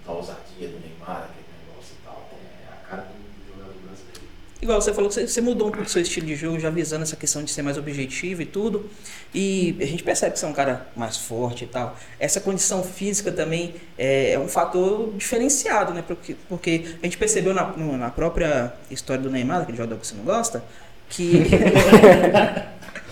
da 0.05 0.11
ousadia 0.11 0.67
do 0.67 0.79
Neymar, 0.79 1.29
aquele 1.29 1.47
negócio 1.67 1.95
e 1.99 2.05
tal, 2.05 2.29
é 2.33 2.73
a 2.73 2.89
cara 2.89 3.03
do 3.03 3.13
do 3.13 3.47
jogador 3.47 3.73
brasileiro. 3.85 4.21
Igual 4.61 4.79
você 4.79 4.93
falou 4.93 5.09
que 5.09 5.25
você, 5.27 5.41
mudou 5.41 5.69
um 5.69 5.71
pouco 5.71 5.87
o 5.87 5.89
seu 5.89 6.01
estilo 6.01 6.27
de 6.27 6.35
jogo, 6.35 6.59
já 6.59 6.69
visando 6.69 7.01
essa 7.01 7.15
questão 7.15 7.43
de 7.43 7.49
ser 7.49 7.63
mais 7.63 7.77
objetivo 7.77 8.43
e 8.43 8.45
tudo. 8.45 8.87
E 9.33 9.75
a 9.81 9.85
gente 9.85 10.03
percebe 10.03 10.33
que 10.33 10.39
você 10.39 10.45
é 10.45 10.49
um 10.49 10.53
cara 10.53 10.87
mais 10.95 11.17
forte 11.17 11.63
e 11.63 11.67
tal. 11.67 11.97
Essa 12.19 12.39
condição 12.39 12.83
física 12.83 13.31
também 13.31 13.73
é, 13.97 14.33
é 14.33 14.39
um 14.39 14.47
fator 14.47 15.11
diferenciado, 15.17 15.93
né? 15.93 16.03
Porque, 16.05 16.35
porque 16.47 16.83
a 17.01 17.05
gente 17.05 17.17
percebeu 17.17 17.53
na, 17.53 17.75
na 17.75 18.09
própria 18.11 18.71
história 18.91 19.23
do 19.23 19.31
Neymar, 19.31 19.61
aquele 19.63 19.77
jogador 19.77 19.99
que 19.99 20.05
você 20.05 20.15
não 20.15 20.23
gosta, 20.23 20.63
que. 21.09 21.41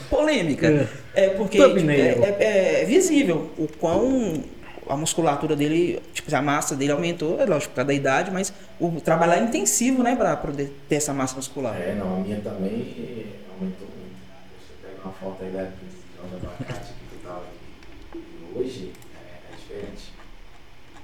polêmica. 0.10 0.90
É 1.14 1.30
porque 1.30 1.58
Thumbnail. 1.58 2.24
é, 2.24 2.36
é- 2.40 2.82
é 2.82 2.86
visível 2.86 3.52
o 3.58 3.68
quão 3.68 4.44
a 4.88 4.98
musculatura 4.98 5.56
dele, 5.56 6.02
tipo, 6.30 6.40
a 6.40 6.42
massa 6.42 6.76
dele 6.76 6.92
aumentou, 6.92 7.40
é 7.40 7.46
lógico, 7.46 7.72
por 7.72 7.78
causa 7.78 7.88
da 7.88 7.94
idade, 7.94 8.32
mas 8.32 8.54
o 8.80 9.02
trabalho 9.02 9.34
é 9.34 9.40
intensivo, 9.40 10.04
né, 10.04 10.16
pra 10.16 10.38
poder 10.38 10.74
ter 10.88 10.96
essa 10.96 11.14
massa 11.14 11.36
muscular. 11.36 11.76
É, 11.76 11.96
não, 11.96 12.18
a 12.18 12.20
minha 12.20 12.40
também 12.42 13.26
aumentou 13.52 13.88
muito. 13.88 14.16
Você 14.60 14.74
pega 14.82 15.02
uma 15.04 15.14
foto 15.14 15.44
aí 15.44 15.52
da 15.52 15.64
João 15.64 16.40
de 16.40 16.46
Abacate 16.46 16.94
que 16.94 17.18
tu 17.18 17.24
tava 17.24 17.42
aqui. 17.42 18.20
E 18.20 18.58
hoje 18.58 18.94
é, 19.16 19.54
é 19.54 19.56
diferente. 19.56 20.14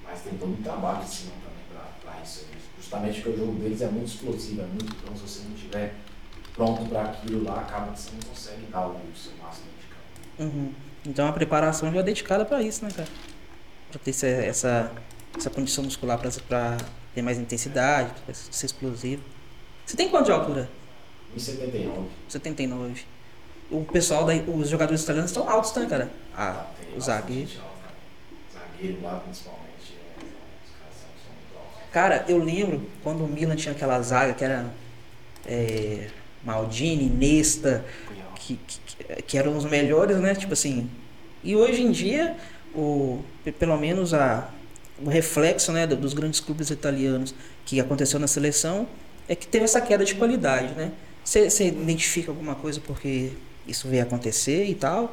Mas 0.03 0.21
tem 0.21 0.33
todo 0.37 0.51
um 0.51 0.61
trabalho 0.61 1.03
em 1.03 1.07
cima 1.07 1.31
também 1.43 1.63
pra, 1.71 2.11
pra 2.11 2.21
isso. 2.23 2.45
Justamente 2.77 3.21
porque 3.21 3.37
o 3.41 3.45
jogo 3.45 3.59
deles 3.59 3.81
é 3.81 3.87
muito 3.87 4.07
explosivo, 4.07 4.61
é 4.61 4.65
muito. 4.65 4.95
Então 5.03 5.15
se 5.15 5.21
você 5.21 5.43
não 5.47 5.55
estiver 5.55 5.93
pronto 6.55 6.85
pra 6.85 7.03
aquilo 7.03 7.43
lá, 7.43 7.61
acaba 7.61 7.91
que 7.91 7.99
você 7.99 8.11
não 8.11 8.29
consegue 8.29 8.65
dar 8.71 8.87
o 8.87 8.95
seu 9.15 9.33
máximo 9.41 9.65
de 9.79 9.87
campo. 9.87 10.55
Uhum. 10.55 10.71
Então 11.05 11.27
a 11.27 11.33
preparação 11.33 11.91
já 11.91 11.99
é 11.99 12.03
dedicada 12.03 12.45
pra 12.45 12.61
isso, 12.61 12.83
né, 12.83 12.91
cara? 12.95 13.07
Pra 13.91 13.99
ter 13.99 14.11
essa, 14.11 14.27
essa, 14.27 14.91
essa 15.37 15.49
condição 15.49 15.83
muscular 15.83 16.17
pra, 16.17 16.29
pra 16.47 16.77
ter 17.13 17.21
mais 17.21 17.37
intensidade, 17.37 18.11
pra 18.25 18.33
ser 18.33 18.65
explosivo. 18.65 19.21
Você 19.85 19.95
tem 19.95 20.09
quanto 20.09 20.25
de 20.25 20.31
altura? 20.31 20.69
1,79. 21.37 22.05
79. 22.29 23.03
O 23.69 23.83
pessoal, 23.83 24.25
daí, 24.25 24.43
os 24.47 24.69
jogadores 24.69 25.01
italianos 25.03 25.31
estão 25.31 25.49
altos, 25.49 25.73
né, 25.75 25.85
cara? 25.89 26.09
Ah, 26.35 26.65
Tem 26.79 26.97
o 26.97 27.01
zagueiro. 27.01 27.49
alta. 27.59 27.93
Zagueiro 28.53 29.01
lá 29.01 29.19
principalmente. 29.25 29.65
É, 29.93 30.19
os 30.19 30.71
caras 30.79 30.93
são, 30.93 31.09
são 31.23 31.33
muito 31.33 31.57
altos. 31.57 31.91
Cara, 31.91 32.25
eu 32.27 32.37
lembro 32.37 32.87
quando 33.03 33.23
o 33.23 33.27
Milan 33.27 33.55
tinha 33.55 33.73
aquela 33.73 34.01
zaga 34.01 34.33
que 34.33 34.43
era 34.43 34.67
é, 35.45 36.09
Maldini, 36.43 37.09
Nesta, 37.09 37.83
que, 38.35 38.59
que, 38.67 39.21
que 39.23 39.37
eram 39.37 39.57
os 39.57 39.65
melhores, 39.65 40.17
né? 40.17 40.35
Tipo 40.35 40.53
assim. 40.53 40.89
E 41.43 41.55
hoje 41.55 41.81
em 41.81 41.91
dia, 41.91 42.37
o, 42.73 43.23
pe- 43.43 43.51
pelo 43.51 43.77
menos 43.77 44.13
a, 44.13 44.49
o 45.03 45.09
reflexo 45.09 45.71
né, 45.71 45.85
do- 45.87 45.95
dos 45.95 46.13
grandes 46.13 46.39
clubes 46.39 46.69
italianos 46.69 47.33
que 47.65 47.79
aconteceu 47.79 48.19
na 48.19 48.27
seleção 48.27 48.87
é 49.27 49.35
que 49.35 49.47
teve 49.47 49.65
essa 49.65 49.81
queda 49.81 50.05
de 50.05 50.15
qualidade, 50.15 50.73
né? 50.75 50.91
Você 51.23 51.67
identifica 51.67 52.31
alguma 52.31 52.55
coisa 52.55 52.79
porque 52.85 53.31
isso 53.67 53.87
veio 53.87 54.03
acontecer 54.03 54.65
e 54.65 54.75
tal? 54.75 55.11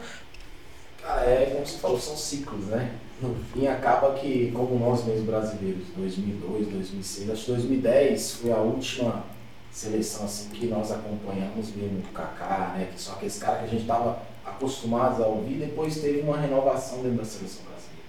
Cara, 1.03 1.23
é 1.23 1.47
como 1.53 1.67
você 1.67 1.79
falou, 1.79 1.99
são 1.99 2.17
ciclos, 2.17 2.67
né? 2.67 2.93
No 3.21 3.35
fim, 3.53 3.67
acaba 3.67 4.15
que, 4.15 4.51
como 4.55 4.79
nós 4.79 5.05
mesmos 5.05 5.25
brasileiros, 5.27 5.85
2002, 5.97 6.67
2006, 6.69 7.31
acho 7.31 7.45
que 7.45 7.51
2010 7.53 8.33
foi 8.35 8.53
a 8.53 8.59
última 8.59 9.25
seleção 9.73 10.27
assim 10.27 10.49
que 10.51 10.67
nós 10.67 10.93
acompanhamos 10.93 11.75
mesmo, 11.75 12.01
o 12.01 12.13
Kaká, 12.13 12.75
né? 12.77 12.91
Que 12.93 13.01
são 13.01 13.15
aqueles 13.15 13.39
caras 13.39 13.61
que 13.61 13.65
a 13.67 13.69
gente 13.69 13.83
estava 13.83 14.23
acostumados 14.45 15.21
a 15.21 15.27
ouvir, 15.27 15.55
depois 15.55 15.97
teve 15.99 16.21
uma 16.21 16.37
renovação 16.39 16.99
dentro 17.03 17.19
da 17.19 17.25
seleção 17.25 17.63
brasileira. 17.65 18.03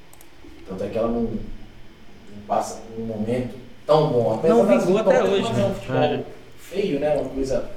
Tanto 0.67 0.83
é 0.83 0.89
que 0.89 0.97
ela 0.97 1.07
não 1.09 1.29
passa 2.47 2.81
por 2.81 3.01
um 3.01 3.05
momento 3.05 3.55
tão 3.85 4.09
bom. 4.09 4.35
Apesar 4.35 4.55
Não 4.55 4.65
vingou 4.65 4.97
até 4.97 5.23
hoje, 5.23 5.47
É 5.47 5.49
um 5.49 5.69
né? 5.69 5.75
futebol 5.75 6.25
feio, 6.57 6.99
né? 6.99 7.15
Uma 7.15 7.29
coisa... 7.29 7.69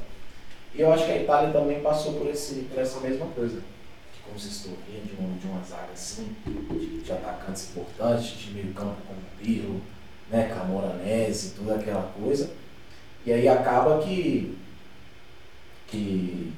E 0.74 0.80
eu 0.80 0.92
acho 0.92 1.06
que 1.06 1.12
a 1.12 1.22
Itália 1.22 1.50
também 1.50 1.80
passou 1.80 2.12
por, 2.14 2.28
esse, 2.28 2.66
por 2.70 2.78
essa 2.78 3.00
mesma 3.00 3.26
coisa 3.26 3.62
que 4.36 4.76
vendo, 4.86 5.06
de, 5.06 5.22
um, 5.22 5.38
de 5.38 5.46
uma 5.46 5.62
zaga 5.64 5.92
assim, 5.92 6.36
de, 6.44 7.00
de 7.00 7.12
atacantes 7.12 7.70
importantes, 7.70 8.38
de 8.38 8.50
meio 8.50 8.74
campo 8.74 8.96
como 9.06 9.18
o 9.18 9.44
Pirro, 9.44 9.80
né, 10.30 10.48
Camoranese, 10.54 11.54
toda 11.56 11.76
aquela 11.76 12.02
coisa. 12.20 12.50
E 13.24 13.32
aí 13.32 13.48
acaba 13.48 13.98
que, 14.02 14.56
que 15.88 16.52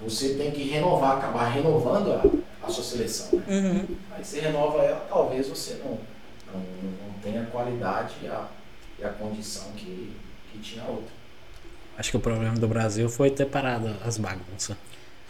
você 0.00 0.34
tem 0.34 0.50
que 0.50 0.68
renovar, 0.68 1.18
acabar 1.18 1.48
renovando 1.48 2.12
a, 2.12 2.66
a 2.66 2.70
sua 2.70 2.84
seleção. 2.84 3.38
Né? 3.38 3.44
Uhum. 3.48 3.96
Aí 4.10 4.24
você 4.24 4.40
renova 4.40 4.82
ela, 4.82 5.06
talvez 5.08 5.48
você 5.48 5.74
não, 5.84 5.98
não, 6.52 6.60
não 6.60 7.11
tenha 7.22 7.42
a 7.42 7.46
qualidade 7.46 8.14
e 8.22 8.26
a, 8.26 8.46
e 9.00 9.04
a 9.04 9.08
condição 9.10 9.70
que, 9.76 10.12
que 10.52 10.58
tinha 10.58 10.82
a 10.84 10.88
outra. 10.88 11.22
Acho 11.98 12.10
que 12.10 12.16
o 12.16 12.20
problema 12.20 12.54
do 12.54 12.66
Brasil 12.66 13.08
foi 13.08 13.30
ter 13.30 13.46
parado 13.46 13.94
as 14.04 14.16
bagunças. 14.18 14.76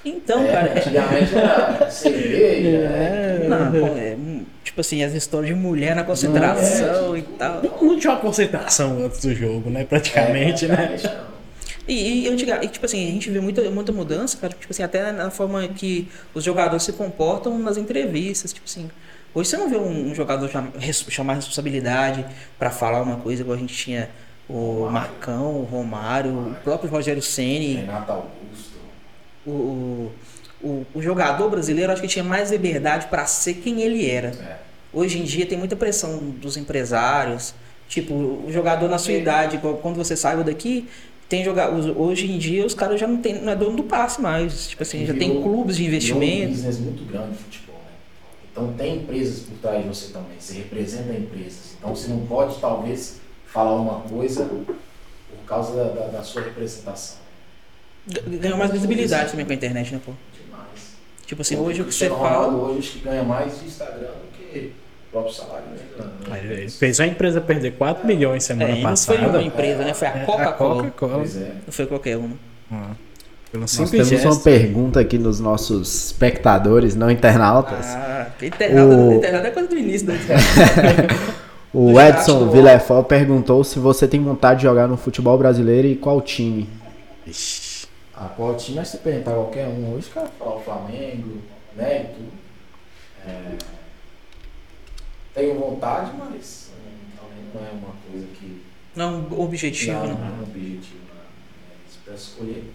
Então, 0.04 0.42
É, 0.44 0.52
cara, 0.52 0.68
é- 0.74 0.78
antigamente 0.78 1.34
era 1.36 1.90
cerveja, 1.90 2.68
É. 2.78 3.38
né? 3.40 3.48
Não, 3.48 3.70
pô, 3.70 3.86
é, 3.96 4.16
hum, 4.18 4.44
tipo 4.64 4.80
assim, 4.80 5.02
as 5.04 5.12
histórias 5.12 5.54
de 5.54 5.60
mulher 5.60 5.94
na 5.94 6.02
concentração 6.04 7.16
e 7.16 7.22
tal. 7.22 7.62
Não, 7.62 7.98
tinha 7.98 8.12
uma 8.12 8.20
concentração 8.20 9.04
antes 9.04 9.20
do 9.20 9.34
jogo, 9.34 9.70
né? 9.70 9.84
Praticamente, 9.84 10.64
É, 10.64 10.68
né? 10.68 10.96
não. 11.04 11.32
E, 11.88 12.28
e, 12.28 12.28
e, 12.28 12.68
tipo 12.68 12.86
assim, 12.86 13.08
a 13.08 13.10
gente 13.10 13.28
vê 13.28 13.40
muita, 13.40 13.68
muita 13.70 13.90
mudança, 13.92 14.36
cara, 14.38 14.52
tipo 14.52 14.72
assim, 14.72 14.84
até 14.84 15.10
na 15.10 15.30
forma 15.30 15.66
que 15.66 16.08
os 16.32 16.44
jogadores 16.44 16.84
se 16.84 16.92
comportam 16.92 17.58
nas 17.58 17.76
entrevistas, 17.76 18.52
tipo 18.52 18.66
assim. 18.66 18.88
Hoje 19.34 19.48
você 19.48 19.56
não 19.56 19.68
vê 19.68 19.76
um, 19.76 20.10
um 20.10 20.14
jogador 20.14 20.48
chamar 21.08 21.34
responsabilidade 21.34 22.24
pra 22.58 22.70
falar 22.70 23.00
uma 23.02 23.16
coisa 23.16 23.42
igual 23.42 23.56
a 23.56 23.60
gente 23.60 23.74
tinha 23.74 24.10
o 24.48 24.52
Romário. 24.84 24.92
Marcão, 24.92 25.56
o 25.60 25.64
Romário, 25.64 26.30
o 26.30 26.54
próprio 26.62 26.90
Rogério 26.90 27.22
Ceni, 27.22 27.74
Renato 27.76 28.12
Augusto. 28.12 28.78
o, 29.46 30.10
o, 30.62 30.86
o, 30.94 31.02
jogador 31.02 31.48
brasileiro 31.48 31.90
acho 31.92 32.02
que 32.02 32.08
tinha 32.08 32.24
mais 32.24 32.50
liberdade 32.50 33.06
pra 33.06 33.24
ser 33.26 33.54
quem 33.54 33.80
ele 33.80 34.08
era. 34.08 34.28
É. 34.28 34.56
Hoje 34.92 35.18
em 35.18 35.24
dia 35.24 35.46
tem 35.46 35.56
muita 35.56 35.76
pressão 35.76 36.18
dos 36.18 36.56
empresários. 36.56 37.54
Tipo, 37.88 38.14
o 38.14 38.46
jogador 38.50 38.88
na 38.88 38.98
sua 38.98 39.14
É. 39.14 39.18
idade, 39.18 39.58
quando 39.80 39.96
você 39.96 40.16
saiba 40.16 40.42
daqui, 40.44 40.88
tem 41.28 41.42
jogar. 41.44 41.70
Hoje 41.70 42.30
em 42.30 42.38
dia 42.38 42.64
os 42.66 42.74
caras 42.74 43.00
já 43.00 43.06
não 43.06 43.16
tem, 43.18 43.40
não 43.40 43.52
é 43.52 43.56
dono 43.56 43.76
do 43.76 43.82
passe 43.84 44.20
mais. 44.20 44.68
Tipo 44.68 44.82
assim, 44.82 45.06
já 45.06 45.14
tem 45.14 45.42
clubes 45.42 45.76
de 45.76 45.88
Virou 45.88 46.18
um 46.18 46.22
investimento. 46.22 46.50
business 46.52 46.78
muito 46.78 47.04
grande? 47.04 47.38
Então 48.52 48.72
tem 48.74 48.96
empresas 48.98 49.40
por 49.40 49.56
trás 49.58 49.82
de 49.82 49.88
você 49.88 50.12
também, 50.12 50.36
você 50.38 50.54
representa 50.54 51.12
empresas. 51.14 51.74
Então 51.78 51.94
você 51.96 52.08
não 52.08 52.26
pode 52.26 52.56
talvez 52.60 53.18
falar 53.46 53.74
uma 53.76 54.00
coisa 54.02 54.44
por 54.44 54.74
causa 55.46 55.74
da, 55.74 55.84
da, 55.84 56.06
da 56.08 56.22
sua 56.22 56.42
representação. 56.42 57.16
Ganhou 58.26 58.58
mais 58.58 58.70
visibilidade 58.70 59.30
também 59.30 59.46
com 59.46 59.52
a 59.52 59.54
internet, 59.54 59.92
né, 59.94 60.00
pô? 60.04 60.12
Demais. 60.44 60.96
Tipo 61.26 61.40
assim, 61.42 61.56
hoje 61.56 61.80
o 61.82 61.84
que 61.86 61.94
você 61.94 62.08
fala. 62.10 62.48
hoje 62.48 62.78
acho 62.80 62.90
que 62.92 62.98
ganha 63.00 63.22
mais 63.22 63.58
de 63.60 63.66
Instagram 63.66 64.08
do 64.08 64.36
que 64.36 64.72
o 65.08 65.10
próprio 65.12 65.32
salário 65.34 65.66
né? 65.68 66.40
Ele 66.42 66.68
fez 66.70 67.00
a 67.00 67.06
empresa 67.06 67.40
perder 67.40 67.72
4 67.76 68.06
milhões 68.06 68.44
semana 68.44 68.70
É, 68.70 68.80
e 68.80 68.82
não 68.82 68.96
foi 68.96 69.16
passada. 69.16 69.38
uma 69.38 69.42
empresa, 69.42 69.84
né? 69.84 69.94
Foi 69.94 70.08
a 70.08 70.16
É, 70.18 70.24
Coca-Cola. 70.24 70.90
Pois 70.98 71.36
é. 71.36 71.52
Não 71.66 71.72
foi 71.72 71.86
qualquer 71.86 72.16
uma. 72.18 72.36
Ah, 72.70 72.90
Pelo 73.52 73.60
Nós 73.64 73.76
temos 73.76 74.10
uma 74.10 74.18
gesto. 74.18 74.42
pergunta 74.42 74.98
aqui 74.98 75.18
nos 75.18 75.38
nossos 75.38 76.06
espectadores, 76.06 76.94
não 76.94 77.10
internautas. 77.10 77.84
Ah, 77.84 78.30
internauta, 78.40 78.96
O- 78.96 79.12
internauta 79.12 79.48
é 79.48 79.50
coisa 79.50 79.68
do 79.68 79.76
início 79.76 80.06
da 80.06 80.14
o 81.74 82.00
Edson 82.00 82.48
Villefort 82.50 83.06
perguntou 83.06 83.62
se 83.62 83.78
você 83.78 84.08
tem 84.08 84.22
vontade 84.24 84.60
de 84.60 84.62
jogar 84.66 84.88
no 84.88 84.96
futebol 84.96 85.36
brasileiro 85.36 85.86
e 85.86 85.94
qual 85.94 86.22
time. 86.22 86.66
Ixi. 87.26 87.86
Ah, 88.16 88.30
qual 88.34 88.56
time? 88.56 88.78
Mas 88.78 88.88
se 88.88 88.96
perguntar 88.96 89.32
qualquer 89.32 89.68
um 89.68 89.92
hoje, 89.94 90.08
o 90.08 90.14
cara 90.14 90.30
fala 90.38 90.56
o 90.56 90.60
Flamengo, 90.60 91.42
né? 91.76 92.04
E 92.10 92.14
tudo. 92.14 92.32
É, 93.28 93.58
tenho 95.34 95.58
vontade, 95.60 96.10
mas 96.18 96.70
não 97.54 97.60
é 97.60 97.70
uma 97.72 97.92
coisa 98.10 98.26
que. 98.34 98.62
Não, 98.96 99.26
objetivo, 99.38 99.92
não, 99.92 100.06
né? 100.06 100.16
não 100.18 100.26
é 100.26 100.30
um 100.40 100.42
objetivo. 100.42 101.00
Né? 101.14 102.12
É, 102.12 102.16
se 102.16 102.30
escolher, 102.30 102.72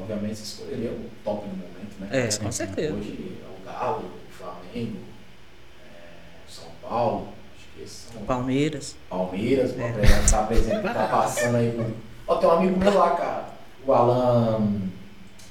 obviamente 0.00 0.36
você 0.36 0.42
escolheria 0.60 0.90
o 0.90 1.10
top 1.24 1.46
no 1.46 1.54
momento, 1.56 2.00
né? 2.00 2.08
É, 2.12 2.36
com 2.44 2.52
certeza. 2.52 2.94
Hoje 2.94 3.36
é 3.42 3.46
o 3.46 3.64
Galo, 3.72 4.04
o 4.28 4.32
Flamengo, 4.32 4.96
é, 5.84 6.48
São 6.48 6.64
Paulo, 6.82 7.28
acho 7.56 7.66
que 7.76 7.82
esses 7.82 8.08
são 8.12 8.22
Palmeiras. 8.22 8.96
Palmeiras, 9.08 9.74
É. 9.78 10.30
tá, 10.30 10.40
apresentando, 10.44 10.94
tá 10.94 11.08
passando 11.08 11.56
aí. 11.56 11.94
Ó, 12.26 12.36
tem 12.36 12.48
um 12.48 12.52
amigo 12.52 12.78
meu 12.78 12.94
lá, 12.94 13.10
cara. 13.16 13.48
O 13.86 13.92
Alan. 13.92 14.80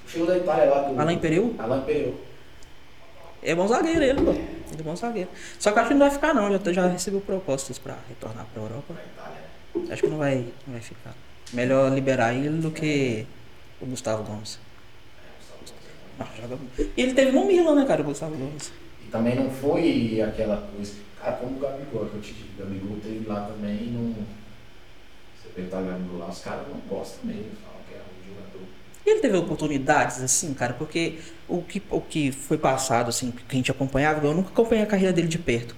Chegou 0.08 0.28
da 0.28 0.38
Itália 0.38 0.66
lá 0.70 0.82
do. 0.84 1.00
Alain 1.02 1.18
Pereu 1.20 1.54
Alan 1.60 1.82
Pereu. 1.82 2.16
é 3.44 3.54
bom 3.56 3.68
zagueiro 3.68 4.04
ele, 4.04 4.22
pô. 4.22 4.32
Ele 4.32 4.80
é 4.80 4.84
bom 4.84 4.96
zagueiro. 4.96 5.30
Só 5.60 5.72
que 5.72 5.78
eu 5.78 5.82
acho 5.82 5.88
que 5.90 5.94
não 5.96 6.06
vai 6.08 6.12
ficar 6.16 6.34
não. 6.34 6.52
Já, 6.52 6.72
já 6.74 6.88
recebeu 6.88 7.20
propostas 7.22 7.78
pra 7.78 7.98
retornar 8.08 8.46
pra 8.54 8.62
Europa. 8.64 8.94
Da 8.94 9.02
Itália. 9.02 9.94
Acho 9.94 10.04
que 10.04 10.08
não 10.10 10.18
vai, 10.18 10.36
não 10.66 10.74
vai 10.74 10.82
ficar. 10.82 11.14
Melhor 11.54 11.92
liberar 11.92 12.34
ele 12.34 12.62
do 12.62 12.72
que 12.72 13.26
o 13.82 13.86
Gustavo 13.86 14.24
Gomes. 14.24 14.60
Não, 16.18 16.26
joga 16.36 16.56
muito. 16.56 16.92
E 16.96 17.02
ele 17.02 17.14
teve 17.14 17.32
no 17.32 17.46
Milan, 17.46 17.76
né, 17.76 17.86
cara, 17.86 18.02
o 18.02 18.06
Gustavo 18.06 18.36
Gomes. 18.36 18.72
E 19.06 19.10
também 19.10 19.36
não 19.36 19.50
foi 19.50 20.22
aquela 20.22 20.58
coisa. 20.76 20.94
Cara, 21.20 21.38
como 21.38 21.58
o 21.58 21.60
Gabigol, 21.60 22.06
que 22.06 22.16
eu 22.16 22.22
te 22.22 22.34
digo, 22.34 22.50
o 22.58 22.66
Gabigol 22.66 22.98
teve 23.02 23.28
lá 23.28 23.42
também 23.48 23.76
e 23.76 23.92
não. 23.92 24.14
Você 25.36 25.50
perguntar 25.56 25.82
o 25.82 25.86
Gabigol 25.86 26.20
lá, 26.20 26.30
os 26.30 26.40
caras 26.40 26.68
não 26.68 26.80
gostam 26.88 27.26
mesmo, 27.26 27.52
falam 27.64 27.80
que 27.88 27.96
é 27.96 27.98
um 27.98 28.34
jogador. 28.34 28.68
E 29.06 29.10
ele 29.10 29.20
teve 29.20 29.38
oportunidades, 29.38 30.22
assim, 30.22 30.54
cara, 30.54 30.74
porque 30.74 31.20
o 31.48 31.62
que, 31.62 31.82
o 31.90 32.02
que 32.02 32.32
foi 32.32 32.58
passado, 32.58 33.10
assim, 33.10 33.32
que 33.32 33.44
a 33.50 33.56
gente 33.56 33.72
acompanhava, 33.72 34.26
eu 34.26 34.34
nunca 34.34 34.50
acompanhei 34.50 34.84
a 34.84 34.88
carreira 34.88 35.14
dele 35.14 35.28
de 35.28 35.40
perto. 35.40 35.76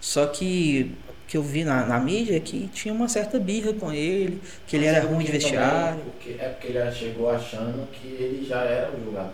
Só 0.00 0.26
que 0.26 0.94
que 1.26 1.36
eu 1.36 1.42
vi 1.42 1.64
na, 1.64 1.84
na 1.86 1.98
mídia 1.98 2.36
é 2.36 2.40
que 2.40 2.68
tinha 2.68 2.94
uma 2.94 3.08
certa 3.08 3.38
birra 3.38 3.72
com 3.72 3.92
ele, 3.92 4.40
que 4.66 4.76
ele 4.76 4.86
era 4.86 5.00
Mas 5.02 5.10
ruim 5.10 5.24
de 5.24 5.32
vestiário. 5.32 6.00
porque- 6.04 6.36
é 6.38 6.48
porque 6.48 6.66
ele 6.68 6.92
chegou 6.92 7.30
achando 7.30 7.90
que 7.90 8.06
ele 8.06 8.46
já 8.46 8.60
era 8.62 8.92
o 8.92 9.04
jogador. 9.04 9.32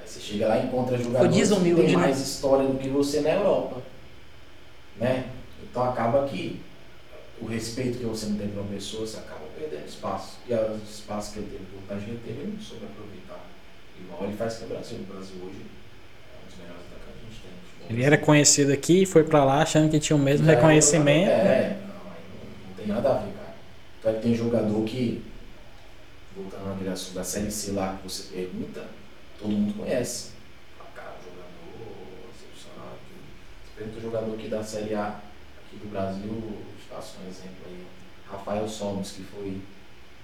Aí 0.00 0.06
você 0.06 0.20
chega 0.20 0.46
lá 0.48 0.58
e 0.58 0.66
encontra 0.66 0.96
jogadores 0.96 1.48
que 1.50 1.64
tem 1.74 1.86
né? 1.86 1.96
mais 1.96 2.20
história 2.20 2.68
do 2.68 2.78
que 2.78 2.88
você 2.88 3.20
na 3.20 3.30
Europa. 3.30 3.82
Né? 4.98 5.28
Então 5.62 5.82
acaba 5.82 6.26
que 6.28 6.60
o 7.40 7.46
respeito 7.46 7.98
que 7.98 8.04
você 8.04 8.26
não 8.26 8.36
tem 8.36 8.48
para 8.48 8.62
uma 8.62 8.72
pessoa, 8.72 9.04
você 9.06 9.16
acaba 9.16 9.40
perdendo 9.58 9.88
espaço. 9.88 10.38
E 10.48 10.54
os 10.54 10.88
espaços 11.00 11.32
que 11.32 11.38
ele 11.40 11.48
teve, 11.50 11.64
vontade 11.74 12.04
que 12.04 12.10
ele 12.12 12.20
teve, 12.24 12.40
ele 12.42 12.52
não 12.56 12.62
soube 12.62 12.84
aproveitar. 12.86 13.44
Igual 13.98 14.24
ele 14.24 14.36
faz 14.36 14.54
com 14.58 14.66
o 14.66 14.68
Brasil. 14.68 14.98
O 14.98 15.12
Brasil 15.12 15.36
hoje 15.42 15.58
é 15.58 16.36
um 16.38 16.46
dos 16.46 16.56
melhores 16.62 16.86
atacantes 16.86 17.18
que 17.18 17.26
a 17.26 17.30
gente 17.34 17.40
tem. 17.42 17.50
no 17.50 17.58
futebol 17.66 17.73
Ele 17.88 18.02
era 18.02 18.16
conhecido 18.16 18.72
aqui 18.72 19.02
e 19.02 19.06
foi 19.06 19.24
pra 19.24 19.44
lá 19.44 19.62
achando 19.62 19.90
que 19.90 19.98
tinha 20.00 20.16
o 20.16 20.18
mesmo 20.18 20.46
já 20.46 20.52
é 20.52 20.54
reconhecimento. 20.56 21.26
jogador- 21.30 21.44
né? 21.44 21.54
É, 21.54 21.78
não, 21.86 21.94
aí 22.12 22.22
não, 22.28 22.68
não 22.68 22.74
tem 22.76 22.86
nada 22.86 23.10
a 23.10 23.12
ver, 23.18 23.32
cara. 23.34 23.54
Então 23.98 24.12
é 24.12 24.14
que 24.16 24.22
tem 24.22 24.34
jogador 24.34 24.84
que, 24.84 25.24
voltando 26.36 26.68
naquele 26.70 26.90
assunto 26.90 27.14
da 27.14 27.24
Série 27.24 27.50
C 27.50 27.72
lá 27.72 27.96
que 28.02 28.08
você 28.08 28.22
pergunta, 28.34 28.84
todo 29.38 29.50
mundo 29.50 29.74
conhece. 29.78 30.30
Fala, 30.78 30.90
cara, 30.94 31.14
jogador 31.24 31.94
excepcional. 32.34 32.96
tudo. 33.08 33.20
Você 33.64 33.76
pergunta 33.76 33.98
o 33.98 34.02
jogador 34.02 34.34
aqui 34.34 34.48
da 34.48 34.62
Série 34.64 34.94
A, 34.94 35.06
aqui 35.66 35.76
do 35.76 35.90
Brasil, 35.90 36.42
faço 36.90 37.16
um 37.24 37.28
exemplo 37.28 37.64
aí. 37.66 37.84
Rafael 38.30 38.66
Somos, 38.68 39.10
que 39.12 39.22
foi, 39.22 39.60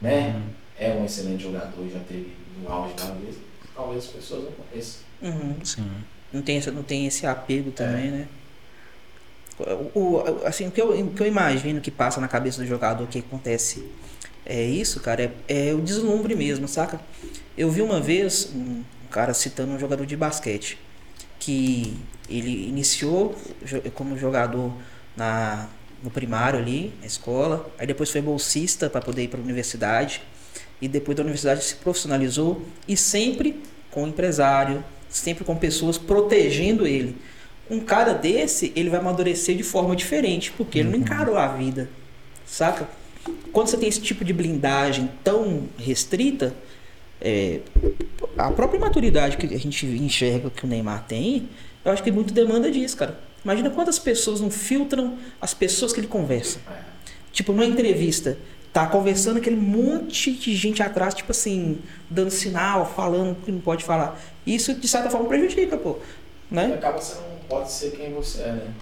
né? 0.00 0.34
Uhum. 0.34 0.42
É 0.78 0.90
um 0.92 1.04
excelente 1.04 1.42
jogador, 1.42 1.88
já 1.92 2.00
teve 2.00 2.34
no 2.62 2.72
auge 2.72 2.94
da 2.94 3.04
vez. 3.12 3.36
Talvez 3.74 4.04
as 4.04 4.10
pessoas 4.10 4.44
não 4.44 4.52
conheçam. 4.52 5.02
Uhum. 5.22 5.56
Sim. 5.62 5.90
Não 6.32 6.42
tem, 6.42 6.60
não 6.72 6.82
tem 6.82 7.06
esse 7.06 7.26
apego 7.26 7.70
também, 7.72 8.10
né? 8.10 8.28
O, 9.94 10.00
o- 10.00 10.46
assim, 10.46 10.68
o 10.68 10.70
que, 10.70 10.80
eu, 10.80 10.90
o 10.98 11.10
que 11.10 11.22
eu 11.22 11.26
imagino 11.26 11.80
que 11.80 11.90
passa 11.90 12.20
na 12.20 12.28
cabeça 12.28 12.62
do 12.62 12.66
jogador 12.66 13.06
que 13.08 13.18
acontece 13.18 13.84
é 14.46 14.62
isso, 14.64 15.00
cara, 15.00 15.32
é, 15.46 15.68
é 15.68 15.74
o 15.74 15.80
deslumbre 15.80 16.34
mesmo, 16.34 16.66
saca? 16.66 16.98
Eu 17.56 17.70
vi 17.70 17.82
uma 17.82 18.00
vez 18.00 18.50
um, 18.54 18.82
cara 19.10 19.34
citando 19.34 19.72
um 19.72 19.78
jogador 19.78 20.06
de 20.06 20.16
basquete 20.16 20.78
que 21.38 21.96
ele 22.28 22.68
iniciou 22.68 23.34
como 23.94 24.16
jogador 24.16 24.72
na, 25.16 25.68
no 26.02 26.10
primário 26.10 26.58
ali, 26.58 26.94
na 27.00 27.06
escola, 27.06 27.70
aí 27.78 27.86
depois 27.86 28.10
foi 28.10 28.22
bolsista 28.22 28.88
para 28.88 29.00
poder 29.02 29.24
ir 29.24 29.28
para 29.28 29.40
a 29.40 29.42
universidade 29.42 30.22
e 30.80 30.88
depois 30.88 31.16
da 31.16 31.22
universidade 31.22 31.62
se 31.62 31.74
profissionalizou 31.74 32.62
e 32.88 32.96
sempre 32.96 33.62
com 33.90 34.06
empresário, 34.06 34.82
sempre 35.10 35.44
com 35.44 35.54
pessoas 35.56 35.98
protegendo 35.98 36.86
ele. 36.86 37.16
Um 37.68 37.80
cara 37.80 38.14
desse, 38.14 38.72
ele 38.74 38.88
vai 38.88 39.00
amadurecer 39.00 39.56
de 39.56 39.62
forma 39.62 39.94
diferente, 39.94 40.50
porque 40.52 40.78
ele 40.78 40.88
não 40.88 40.98
encarou 40.98 41.36
a 41.36 41.48
vida, 41.48 41.90
saca? 42.46 42.88
Quando 43.52 43.68
você 43.68 43.76
tem 43.76 43.88
esse 43.88 44.00
tipo 44.00 44.24
de 44.24 44.32
blindagem 44.32 45.10
tão 45.22 45.68
restrita, 45.76 46.54
é, 47.20 47.60
a 48.38 48.50
própria 48.50 48.80
maturidade 48.80 49.36
que 49.36 49.54
a 49.54 49.58
gente 49.58 49.84
enxerga 49.86 50.48
que 50.48 50.64
o 50.64 50.68
Neymar 50.68 51.04
tem, 51.06 51.48
eu 51.84 51.92
acho 51.92 52.02
que 52.02 52.10
muito 52.10 52.32
demanda 52.32 52.70
disso, 52.70 52.96
cara. 52.96 53.18
Imagina 53.44 53.70
quantas 53.70 53.98
pessoas 53.98 54.40
não 54.40 54.50
filtram 54.50 55.18
as 55.40 55.54
pessoas 55.54 55.92
que 55.92 56.00
ele 56.00 56.06
conversa. 56.06 56.60
É. 56.70 56.80
Tipo, 57.32 57.52
numa 57.52 57.64
entrevista, 57.64 58.36
tá 58.72 58.86
conversando 58.86 59.38
aquele 59.38 59.56
monte 59.56 60.32
de 60.32 60.54
gente 60.54 60.82
atrás, 60.82 61.14
tipo 61.14 61.32
assim, 61.32 61.78
dando 62.08 62.30
sinal, 62.30 62.86
falando 62.86 63.36
que 63.44 63.50
não 63.50 63.60
pode 63.60 63.84
falar. 63.84 64.18
Isso, 64.46 64.74
de 64.74 64.86
certa 64.88 65.10
forma, 65.10 65.28
prejudica, 65.28 65.76
pô. 65.76 65.98
Né? 66.50 66.74
acaba 66.74 66.98
você 67.00 67.14
não 67.14 67.38
pode 67.48 67.70
ser 67.70 67.92
quem 67.92 68.12
você 68.12 68.42
é, 68.42 68.52
né? 68.52 68.72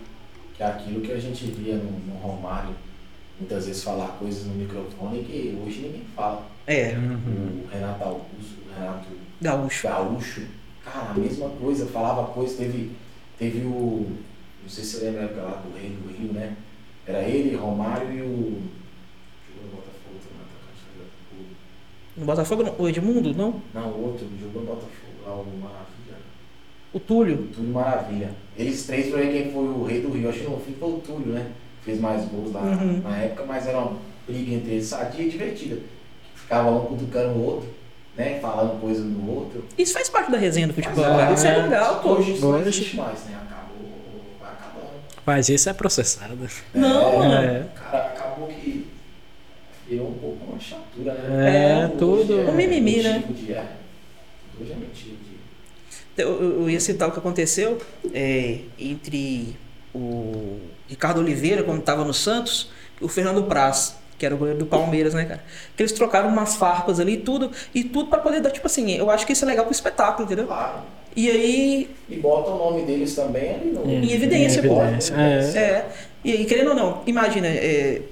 Que 0.57 0.63
é 0.63 0.67
aquilo 0.67 1.01
que 1.03 1.13
a 1.13 1.19
gente 1.21 1.45
via 1.47 1.77
no, 1.77 1.91
no 1.91 2.15
Romário, 2.19 2.75
muitas 3.39 3.67
vezes 3.67 3.83
falar 3.85 4.09
coisas 4.19 4.45
no 4.47 4.55
microfone 4.55 5.23
que 5.25 5.59
hoje 5.65 5.81
ninguém 5.81 6.03
fala. 6.17 6.47
É, 6.67 6.95
Uhum. 6.95 7.63
O 7.65 7.69
Renato 7.71 8.05
Augusto, 8.05 8.57
o 8.69 8.79
Renato 8.79 9.07
gaúcho. 9.41 9.87
Gaúcho, 9.89 10.43
cara, 10.85 11.11
a 11.11 11.15
mesma 11.15 11.49
coisa, 11.51 11.87
falava 11.87 12.33
coisa, 12.33 12.57
teve, 12.57 12.91
teve 13.39 13.65
o. 13.67 14.07
Não 14.63 14.69
sei 14.69 14.85
se 14.85 14.97
você 14.97 15.05
lembra 15.07 15.21
a 15.21 15.25
época 15.25 15.43
lá 15.43 15.63
do 15.65 15.79
Rei 15.79 15.91
do 15.91 16.09
Rio, 16.11 16.33
né? 16.33 16.57
Era 17.07 17.23
ele, 17.23 17.57
Romário 17.57 18.11
e 18.13 18.21
o. 18.21 18.63
Jogou 19.47 19.65
no 19.65 19.71
Botafogo 19.77 20.17
também, 20.23 20.43
atacante, 20.43 20.83
o- 21.33 21.47
No 22.19 22.25
Botafogo, 22.27 22.63
não. 22.63 22.75
o 22.79 22.89
Edmundo, 22.89 23.33
não? 23.35 23.63
Não, 23.73 23.89
o 23.91 24.07
outro, 24.09 24.27
jogou 24.41 24.63
no 24.63 24.69
Botafogo, 24.69 24.93
lá 25.27 25.33
o 25.35 25.45
Maravilha. 25.61 26.19
O 26.93 26.99
Túlio. 27.01 27.49
Túlio 27.55 27.73
Maravilha. 27.73 28.31
Eles 28.57 28.87
três 28.87 29.09
pra 29.11 29.21
ver 29.21 29.31
quem 29.33 29.53
foi 29.53 29.63
o 29.65 29.85
rei 29.85 30.01
do 30.01 30.11
Rio. 30.11 30.29
Acho 30.29 30.41
que 30.41 30.51
no 30.51 30.59
fim 30.59 30.75
foi 30.79 30.89
o 30.89 30.99
Túlio, 30.99 31.33
né? 31.33 31.47
Fez 31.85 32.01
mais 32.01 32.25
gols 32.27 32.53
lá 32.53 32.63
Uhum. 32.63 33.01
na 33.03 33.17
época, 33.19 33.45
mas 33.47 33.67
era 33.67 33.79
uma 33.79 33.97
briga 34.27 34.53
entre 34.55 34.73
eles 34.73 34.87
sadia 34.87 35.25
e 35.25 35.31
divertida. 35.31 35.79
Ficava 36.35 36.71
um 36.71 36.87
cutucando 36.87 37.39
o 37.39 37.45
outro, 37.45 37.69
né? 38.17 38.39
Falando 38.41 38.81
coisa 38.81 39.03
um 39.03 39.11
do 39.13 39.31
outro. 39.31 39.65
Isso 39.77 39.93
faz 39.93 40.09
parte 40.09 40.31
da 40.31 40.39
resenha 40.39 40.67
do 40.67 40.75
futebol. 40.75 41.05
Mas, 41.05 41.17
cara. 41.17 41.33
Isso 41.35 41.47
é 41.47 41.51
é, 41.59 41.63
legal, 41.63 42.01
pô. 42.01 42.09
Hoje 42.15 42.33
isso 42.33 42.47
não 42.47 42.61
existe 42.61 42.97
mais, 42.97 43.25
né? 43.27 43.39
Acabou, 43.47 43.91
vai 44.41 44.51
acabando. 44.51 44.91
Mas 45.25 45.49
isso 45.49 45.69
é 45.69 45.73
processado. 45.73 46.37
Não, 46.75 47.13
é, 47.13 47.19
mano. 47.19 47.35
É. 47.35 47.67
Cara, 47.77 47.99
acabou 48.09 48.49
que 48.49 48.87
virou 49.89 50.09
um 50.09 50.15
pouco 50.15 50.28
uma 50.59 50.61
chatura, 50.61 51.15
né? 51.15 51.81
É, 51.83 51.85
Hoje 51.87 51.97
tudo. 51.99 52.41
é 52.41 52.45
Um 52.51 52.55
mimimi, 52.55 53.03
né? 53.03 53.13
motivo 53.27 53.33
de- 53.35 53.53
é. 53.53 53.65
Hoje 54.61 54.73
é 54.73 54.75
mentira 54.75 55.15
de. 56.17 56.23
Eu, 56.23 56.61
eu- 56.63 56.71
ia 56.71 56.81
citar 56.81 57.09
o 57.09 57.13
que 57.13 57.19
aconteceu 57.19 57.79
é, 58.13 58.59
entre 58.79 59.57
o 59.95 60.59
Ricardo 60.89 61.21
Oliveira, 61.21 61.63
quando 61.63 61.79
estava 61.81 62.05
no 62.05 62.13
Santos, 62.13 62.71
e 63.01 63.05
o 63.05 63.09
Fernando 63.09 63.45
Praz, 63.45 63.97
que 64.19 64.27
era 64.27 64.35
o 64.35 64.39
goleiro 64.39 64.59
do 64.59 64.67
Palmeiras, 64.67 65.15
né, 65.15 65.25
cara? 65.25 65.45
Que 65.77 65.83
eles 65.83 65.93
trocaram 65.93 66.29
umas 66.29 66.57
farpas 66.57 66.99
ali 66.99 67.13
e 67.15 67.17
tudo, 67.19 67.53
e 67.75 67.85
tudo 67.85 68.11
para 68.11 68.19
poder 68.19 68.41
dar, 68.41 68.51
tipo 68.51 68.67
assim, 68.67 68.91
eu 68.97 69.09
acho 69.11 69.25
que 69.25 69.33
isso 69.33 69.45
é 69.45 69.49
legal 69.49 69.65
pro 69.65 69.73
espetáculo, 69.73 70.27
entendeu? 70.27 70.47
Claro. 70.47 70.81
E 71.17 71.31
aí, 71.31 71.91
E 72.09 72.17
bota 72.17 72.51
o 72.51 72.59
nome 72.59 72.83
deles 72.85 73.15
também 73.15 73.55
ali 73.55 73.71
no. 73.71 73.85
Em 73.89 74.11
evidência, 74.13 74.63
pô. 74.63 74.81
evidência, 74.83 75.15
é. 75.15 75.59
é. 75.61 75.89
E 76.25 76.33
aí, 76.33 76.45
querendo 76.45 76.71
ou 76.71 76.75
não, 76.75 77.03
imagina, 77.07 77.47
é, 77.47 78.03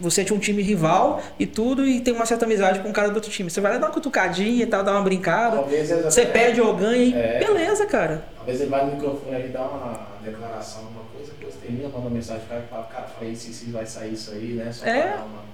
você 0.00 0.24
tinha 0.24 0.36
um 0.36 0.40
time 0.40 0.62
rival 0.62 1.22
e 1.38 1.46
tudo, 1.46 1.86
e 1.86 2.00
tem 2.00 2.14
uma 2.14 2.26
certa 2.26 2.44
amizade 2.44 2.80
com 2.80 2.88
um 2.88 2.92
cara 2.92 3.08
do 3.10 3.14
outro 3.16 3.30
time. 3.30 3.50
Você 3.50 3.60
vai 3.60 3.72
lá 3.72 3.78
dar 3.78 3.86
uma 3.88 3.92
cutucadinha 3.92 4.62
e 4.62 4.66
tal, 4.66 4.82
dar 4.82 4.92
uma 4.92 5.02
brincada. 5.02 5.62
Você 5.62 6.22
até- 6.22 6.30
perde 6.30 6.60
ou 6.60 6.74
ganha 6.74 6.96
e 7.04 7.14
É. 7.14 7.38
beleza, 7.38 7.86
cara. 7.86 8.24
Talvez 8.36 8.60
ele 8.60 8.70
vai 8.70 8.86
no 8.86 8.92
microfone 8.94 9.34
ali 9.36 9.48
dar 9.48 9.62
uma 9.62 10.06
declaração, 10.24 10.82
uma 10.82 11.02
coisa, 11.14 11.32
depois 11.38 11.54
termina, 11.56 11.88
manda 11.88 11.98
uma 11.98 12.10
mensagem 12.10 12.40
pro 12.42 12.50
cara 12.50 12.64
e 12.66 12.70
fala, 12.70 12.84
cara, 12.84 13.06
falei 13.18 13.32
isso, 13.32 13.50
isso, 13.50 13.70
vai 13.72 13.86
sair 13.86 14.12
isso 14.14 14.30
aí, 14.32 14.52
né? 14.54 14.70
Só 14.72 14.86
É. 14.86 15.00
pra 15.02 15.10
dar 15.16 15.24
uma. 15.24 15.46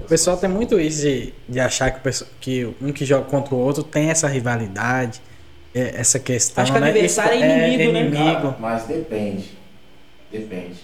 O 0.00 0.04
pessoal 0.04 0.36
tem 0.36 0.48
muito 0.48 0.80
isso 0.80 1.02
de, 1.02 1.32
de 1.48 1.60
achar 1.60 1.90
que, 1.90 1.98
o 1.98 2.00
pessoal- 2.02 2.30
que 2.40 2.74
um 2.80 2.92
que 2.92 3.04
joga 3.04 3.24
contra 3.26 3.54
o 3.54 3.58
outro 3.58 3.82
tem 3.84 4.10
essa 4.10 4.26
rivalidade, 4.26 5.20
é, 5.74 5.92
essa 6.00 6.18
questão. 6.18 6.62
Acho 6.64 6.72
que 6.72 6.80
né? 6.80 6.88
adversário 6.88 7.38
E- 7.38 7.42
é 7.42 7.68
inimigo, 7.68 7.92
né? 7.92 8.00
inimigo. 8.00 8.40
Cara, 8.42 8.56
mas 8.58 8.84
depende. 8.84 9.50
Depende. 10.32 10.80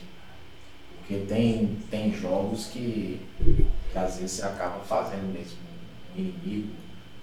Porque 1.12 1.26
tem, 1.26 1.78
tem 1.90 2.14
jogos 2.14 2.68
que, 2.68 3.20
que 3.92 3.98
às 3.98 4.16
vezes 4.16 4.32
você 4.32 4.42
acaba 4.46 4.80
fazendo 4.80 5.30
mesmo 5.30 5.58
um 6.16 6.20
inimigo. 6.20 6.68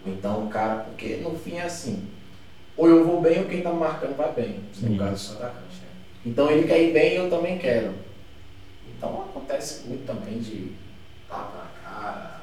Ou 0.05 0.13
então 0.13 0.45
o 0.45 0.49
cara, 0.49 0.83
porque 0.83 1.17
no 1.17 1.35
fim 1.35 1.55
é 1.55 1.63
assim. 1.63 2.07
Ou 2.77 2.87
eu 2.87 3.03
vou 3.03 3.19
bem 3.19 3.39
ou 3.39 3.45
quem 3.45 3.61
tá 3.61 3.71
marcando 3.73 4.15
vai 4.15 4.31
bem. 4.31 4.59
No 4.77 4.89
Sim. 4.89 4.97
caso 4.97 5.33
do 5.33 5.37
atacante, 5.37 5.77
né? 5.81 5.87
Então 6.23 6.51
ele 6.51 6.67
quer 6.67 6.83
ir 6.83 6.93
bem 6.93 7.13
e 7.13 7.15
eu 7.15 7.29
também 7.31 7.57
quero. 7.57 7.95
Então 8.95 9.21
acontece 9.21 9.87
muito 9.87 10.05
também 10.05 10.37
de 10.37 10.71
tapa 11.27 11.57
na 11.57 11.89
cara, 11.89 12.41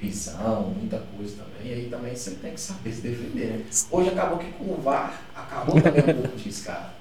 pisão, 0.00 0.74
muita 0.76 0.98
coisa 1.16 1.44
também. 1.44 1.72
E 1.72 1.74
aí 1.74 1.88
também 1.88 2.16
você 2.16 2.32
tem 2.32 2.54
que 2.54 2.60
saber 2.60 2.92
se 2.92 3.02
defender, 3.02 3.58
né? 3.58 3.66
Hoje 3.88 4.08
acabou 4.08 4.38
que 4.38 4.50
com 4.52 4.64
o 4.64 4.80
VAR 4.80 5.22
acabou 5.32 5.80
também 5.80 6.02
um 6.02 6.22
pouco 6.22 6.36
disso, 6.36 6.64
cara. 6.64 6.92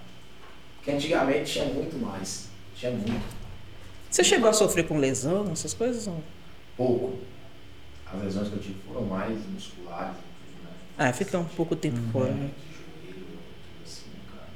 Porque 0.76 0.92
antigamente 0.92 1.52
tinha 1.52 1.66
muito 1.66 1.98
mais. 1.98 2.48
Tinha 2.76 2.92
muito. 2.92 3.39
Você 4.10 4.24
chegou 4.24 4.50
a 4.50 4.54
sofrer 4.54 4.88
com 4.88 4.98
lesão, 4.98 5.50
essas 5.52 5.74
coisas? 5.74 6.08
Não? 6.08 6.22
Pouco. 6.76 7.20
As 8.12 8.22
lesões 8.24 8.48
que 8.50 8.56
eu 8.56 8.60
tive 8.60 8.76
foram 8.88 9.04
mais 9.06 9.38
musculares, 9.48 10.14
né? 10.14 10.70
Ah, 10.98 11.14
fica 11.14 11.38
um 11.38 11.46
pouco 11.46 11.76
tempo 11.76 11.98
fora, 12.12 12.32
né? 12.32 12.50
De 12.50 13.08
joelho, 13.12 13.26
tudo 13.26 13.40
assim, 13.86 14.10
cara. 14.32 14.48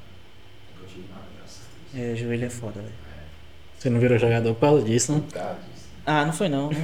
Nunca 0.76 0.88
tive 0.92 1.08
nada, 1.08 1.22
graças 1.38 1.60
a 1.60 1.96
Deus. 1.98 2.12
É, 2.12 2.16
joelho 2.16 2.44
é 2.46 2.50
foda, 2.50 2.80
velho. 2.80 2.94
Você 3.78 3.90
não 3.90 4.00
virou 4.00 4.18
jogador 4.18 4.54
por 4.54 4.60
causa 4.60 4.84
disso, 4.84 5.12
não? 5.12 5.24
Ah, 6.06 6.24
não 6.24 6.32
foi 6.32 6.48
não. 6.48 6.70
né? 6.70 6.76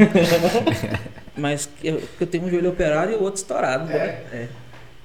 Mas 1.37 1.69
eu, 1.83 2.03
eu 2.21 2.27
tenho 2.27 2.45
um 2.45 2.51
joelho 2.51 2.71
operado 2.71 3.11
e 3.13 3.15
o 3.17 3.23
outro 3.23 3.41
estourado. 3.41 3.85
né? 3.87 3.97
É. 3.97 4.49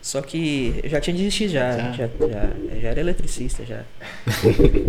Só 0.05 0.21
que 0.21 0.79
eu 0.83 0.87
já 0.91 1.01
tinha 1.01 1.17
desistido 1.17 1.49
já. 1.49 1.71
Já? 1.71 1.91
Já, 1.93 2.07
já, 2.07 2.79
já 2.79 2.89
era 2.89 2.99
eletricista 2.99 3.65
já. 3.65 3.81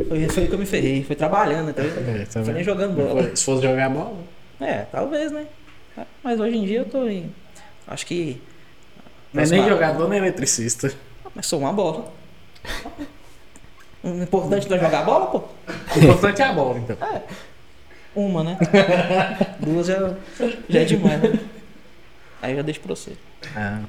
Foi, 0.09 0.29
foi 0.29 0.47
que 0.47 0.53
eu 0.53 0.59
me 0.59 0.67
ferrei. 0.67 1.03
Foi 1.05 1.17
trabalhando, 1.17 1.71
então. 1.71 1.83
É, 1.87 2.27
tá 2.27 2.45
Foi 2.45 2.53
nem 2.53 2.63
jogando 2.63 2.95
bola. 2.95 3.35
Se 3.35 3.43
fosse 3.43 3.63
jogar 3.63 3.89
bola. 3.89 4.15
É, 4.61 4.83
talvez, 4.93 5.33
né? 5.33 5.47
Mas 6.23 6.39
hoje 6.39 6.59
em 6.59 6.67
dia 6.67 6.81
eu 6.81 6.85
tô 6.85 7.09
em. 7.09 7.33
Acho 7.87 8.05
que. 8.05 8.43
Não 9.33 9.43
é 9.43 9.47
nem 9.47 9.61
uma- 9.61 9.69
jogador 9.71 10.07
nem 10.07 10.19
eletricista. 10.19 10.93
Mas 11.35 11.47
sou 11.47 11.61
uma 11.61 11.73
bola. 11.73 12.13
O 14.05 14.09
importante 14.23 14.69
não 14.69 14.77
é 14.77 14.81
jogar 14.81 15.03
bola, 15.03 15.27
pô? 15.29 15.39
O 15.97 15.99
importante 15.99 16.43
é 16.43 16.45
a 16.45 16.53
bola, 16.53 16.79
então. 16.79 16.97
Uma, 18.15 18.45
né? 18.45 18.59
Duas 19.61 19.87
já, 19.87 20.15
já 20.69 20.81
é 20.81 20.85
demais, 20.85 21.23
né? 21.23 21.41
Aí 22.43 22.53
eu 22.53 22.57
já 22.59 22.63
deixo 22.63 22.81
pra 22.81 22.95
você. 22.95 23.13
Ah. 23.57 23.81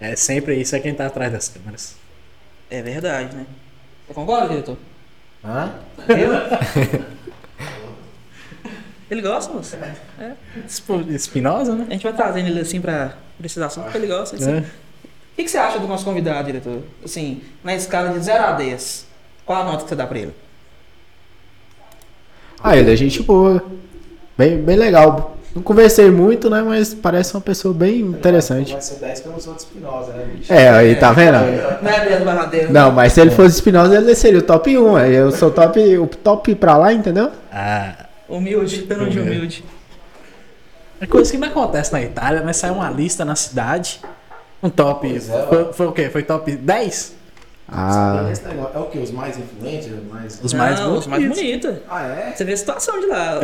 É 0.00 0.14
sempre 0.16 0.54
isso, 0.54 0.76
é 0.76 0.80
quem 0.80 0.94
tá 0.94 1.06
atrás 1.06 1.32
das 1.32 1.48
câmeras. 1.48 1.96
É 2.70 2.82
verdade, 2.82 3.34
né? 3.34 3.46
Você 4.06 4.14
concorda, 4.14 4.48
diretor? 4.48 4.76
Hã? 5.44 5.72
Eu? 6.08 7.08
Ele 9.10 9.22
gosta, 9.22 9.52
moço. 9.52 9.76
É. 10.20 10.34
Espinosa, 11.08 11.74
né? 11.74 11.86
A 11.88 11.92
gente 11.92 12.02
vai 12.02 12.12
trazendo 12.12 12.46
ele 12.48 12.60
assim 12.60 12.78
pra, 12.80 13.16
pra 13.38 13.46
esses 13.46 13.56
assuntos, 13.56 13.90
porque 13.90 13.98
ele 13.98 14.06
gosta. 14.06 14.36
Assim. 14.36 14.56
É. 14.56 14.58
O 14.58 14.64
que, 15.36 15.44
que 15.44 15.50
você 15.50 15.56
acha 15.56 15.78
do 15.78 15.86
nosso 15.86 16.04
convidado, 16.04 16.44
diretor? 16.44 16.82
Assim, 17.02 17.42
na 17.64 17.74
escala 17.74 18.10
de 18.10 18.20
0 18.22 18.44
a 18.44 18.52
10, 18.52 19.06
qual 19.46 19.62
a 19.62 19.64
nota 19.64 19.84
que 19.84 19.88
você 19.88 19.94
dá 19.96 20.06
pra 20.06 20.18
ele? 20.18 20.34
Ah, 22.62 22.76
ele 22.76 22.92
é 22.92 22.96
gente 22.96 23.22
boa. 23.22 23.64
Bem, 24.36 24.60
bem 24.60 24.76
legal. 24.76 25.37
Não 25.54 25.62
conversei 25.62 26.10
muito, 26.10 26.48
né? 26.50 26.62
Mas 26.62 26.94
parece 26.94 27.34
uma 27.34 27.40
pessoa 27.40 27.72
bem 27.74 28.00
interessante. 28.00 28.72
Vai 28.72 28.82
ser 28.82 28.96
10 28.96 29.20
que 29.20 29.26
eu 29.26 29.32
não 29.32 29.40
sou 29.40 29.54
de 29.54 29.60
Espinosa, 29.60 30.12
né, 30.12 30.24
bicho? 30.34 30.52
É, 30.52 30.68
aí 30.68 30.94
tá 30.96 31.12
vendo? 31.12 31.38
Não 31.82 31.90
é 31.90 32.04
10 32.04 32.24
barra 32.24 32.44
10. 32.46 32.70
Não, 32.70 32.92
mas 32.92 33.12
se 33.14 33.20
ele 33.20 33.30
fosse 33.30 33.56
Espinosa, 33.56 33.96
ele 33.96 34.14
seria 34.14 34.38
o 34.38 34.42
top 34.42 34.76
1. 34.78 34.96
aí 34.96 35.14
Eu 35.14 35.32
sou 35.32 35.50
top, 35.50 35.80
o 35.98 36.06
top 36.06 36.54
pra 36.54 36.76
lá, 36.76 36.92
entendeu? 36.92 37.30
Ah, 37.52 38.06
Humilde, 38.28 38.82
pelo 38.82 39.08
de 39.08 39.18
humilde. 39.18 39.64
é 41.00 41.06
coisa 41.06 41.30
que 41.30 41.38
não 41.38 41.48
acontece 41.48 41.90
na 41.92 42.02
Itália, 42.02 42.42
né? 42.42 42.52
Sai 42.52 42.70
uma 42.70 42.90
lista 42.90 43.24
na 43.24 43.34
cidade. 43.34 44.00
Um 44.62 44.68
top. 44.68 45.06
É, 45.16 45.20
foi, 45.20 45.72
foi 45.72 45.86
o 45.86 45.92
quê? 45.92 46.10
Foi 46.10 46.22
top 46.22 46.54
10? 46.54 47.14
Ah, 47.70 48.28
Esse 48.32 48.48
negócio 48.48 48.72
É 48.74 48.78
o 48.80 48.84
que? 48.86 48.98
Os 48.98 49.10
mais 49.10 49.36
influentes? 49.38 49.88
Os 49.92 50.02
mais... 50.10 50.40
Os 50.42 50.52
mais 50.54 50.80
Não, 50.80 50.96
os 50.98 51.06
mais 51.06 51.22
bonitos. 51.28 51.76
Ah, 51.88 52.02
é? 52.06 52.32
Você 52.34 52.44
vê 52.44 52.52
a 52.52 52.56
situação 52.56 52.98
de 52.98 53.06
lá. 53.06 53.38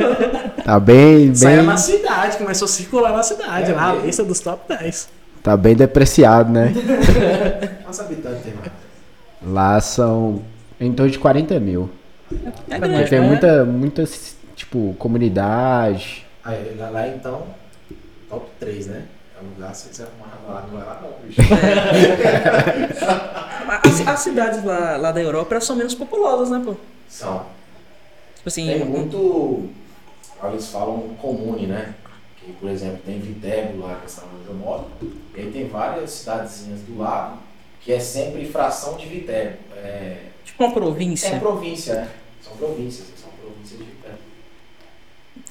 tá 0.64 0.80
bem, 0.80 1.34
Saiu 1.34 1.58
bem, 1.58 1.66
na 1.66 1.76
cidade, 1.76 2.36
começou 2.38 2.64
a 2.64 2.68
circular 2.68 3.12
na 3.12 3.22
cidade, 3.22 3.70
É 3.70 3.74
lá 3.74 3.90
a 3.90 3.94
lista 3.96 4.24
dos 4.24 4.40
top 4.40 4.62
10. 4.68 5.08
tá 5.42 5.56
bem 5.56 5.76
depreciado, 5.76 6.50
né? 6.50 6.72
Quantos 7.84 8.00
habitantes 8.00 8.42
tem 8.42 8.54
lá? 8.54 8.62
Lá 9.74 9.80
são 9.80 10.42
em 10.80 10.92
torno 10.92 11.12
de 11.12 11.18
40 11.18 11.60
mil. 11.60 11.90
É 12.70 12.78
grande. 12.78 13.10
tem 13.10 13.18
É. 13.18 13.22
muita, 13.22 13.64
muita, 13.64 14.04
tipo, 14.54 14.94
comunidade. 14.98 16.26
Aí, 16.42 16.74
lá, 16.78 16.88
lá 16.90 17.08
então, 17.08 17.42
top 18.30 18.46
3, 18.58 18.86
né? 18.86 19.02
Lugar, 19.46 19.74
se 19.74 19.94
você 19.94 20.02
arrumar 20.02 20.38
lá, 20.46 20.66
não 20.66 20.78
lá 20.78 21.00
não, 21.02 21.26
bicho. 21.26 21.40
As, 23.66 24.06
as 24.06 24.20
cidades 24.20 24.64
lá, 24.64 24.96
lá 24.96 25.10
da 25.10 25.20
Europa 25.20 25.60
são 25.60 25.74
menos 25.74 25.94
populosas, 25.94 26.50
né, 26.50 26.62
pô? 26.64 26.76
São. 27.08 27.46
Tipo 28.36 28.48
assim, 28.48 28.66
Tem 28.66 28.84
muito, 28.84 29.68
eles 30.44 30.68
falam 30.68 31.16
comune, 31.20 31.66
né? 31.66 31.94
Que, 32.36 32.52
por 32.52 32.70
exemplo, 32.70 33.00
tem 33.04 33.18
Viterbo 33.18 33.84
lá, 33.84 33.96
que 33.96 34.20
é 34.20 34.24
onde 34.24 34.48
eu 34.48 34.54
moro, 34.54 34.86
e 35.34 35.40
aí 35.40 35.50
tem 35.50 35.68
várias 35.68 36.10
cidadezinhas 36.10 36.80
do 36.82 36.98
lado, 36.98 37.38
que 37.80 37.92
é 37.92 37.98
sempre 37.98 38.46
fração 38.46 38.96
de 38.96 39.06
Viterbo. 39.06 39.58
É, 39.76 40.26
tipo 40.44 40.62
uma 40.62 40.72
província. 40.72 41.28
é 41.28 41.38
província, 41.40 41.94
né? 41.96 42.08
São 42.40 42.56
províncias, 42.56 43.08
são 43.20 43.30
províncias 43.30 43.80
de 43.80 43.84
Viterbo. 43.84 44.18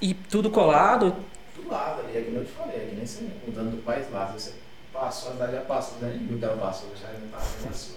E 0.01 0.13
tudo 0.13 0.49
colado. 0.49 1.15
Do 1.65 1.71
lado 1.71 2.01
ali, 2.01 2.17
é 2.17 2.21
que 2.21 2.29
nem 2.31 2.39
eu 2.39 2.45
te 2.45 2.51
falei, 2.51 2.75
é 2.75 2.87
que 2.89 2.95
nem 2.95 3.05
você 3.05 3.27
mudando 3.45 3.71
do 3.71 3.83
país 3.83 4.09
lá, 4.11 4.25
você 4.27 4.53
passou, 4.93 5.29
a 5.29 5.33
cidade 5.33 5.51
já 5.53 5.61
passou? 5.61 5.97
E 6.03 6.33
o 6.33 6.37
que 6.37 6.45
ela 6.45 6.57
passou, 6.57 6.89
já 6.95 7.07
não 7.11 7.25
estava 7.25 7.45
nem 7.59 7.65
na 7.67 7.73
sua. 7.73 7.95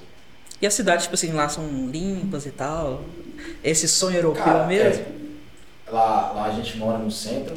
E 0.61 0.67
as 0.67 0.75
cidades, 0.75 1.05
tipo 1.05 1.15
assim, 1.15 1.33
lá 1.33 1.49
são 1.49 1.89
limpas 1.89 2.47
e 2.47 2.51
tal. 2.51 3.05
Esse 3.63 3.87
sonho 3.87 4.17
europeu 4.17 4.43
Cara, 4.45 4.67
mesmo. 4.67 5.05
é, 5.87 5.91
lá, 5.91 6.33
lá 6.33 6.45
a 6.47 6.51
gente 6.51 6.77
mora 6.79 6.99
no 6.99 7.11
centro 7.11 7.57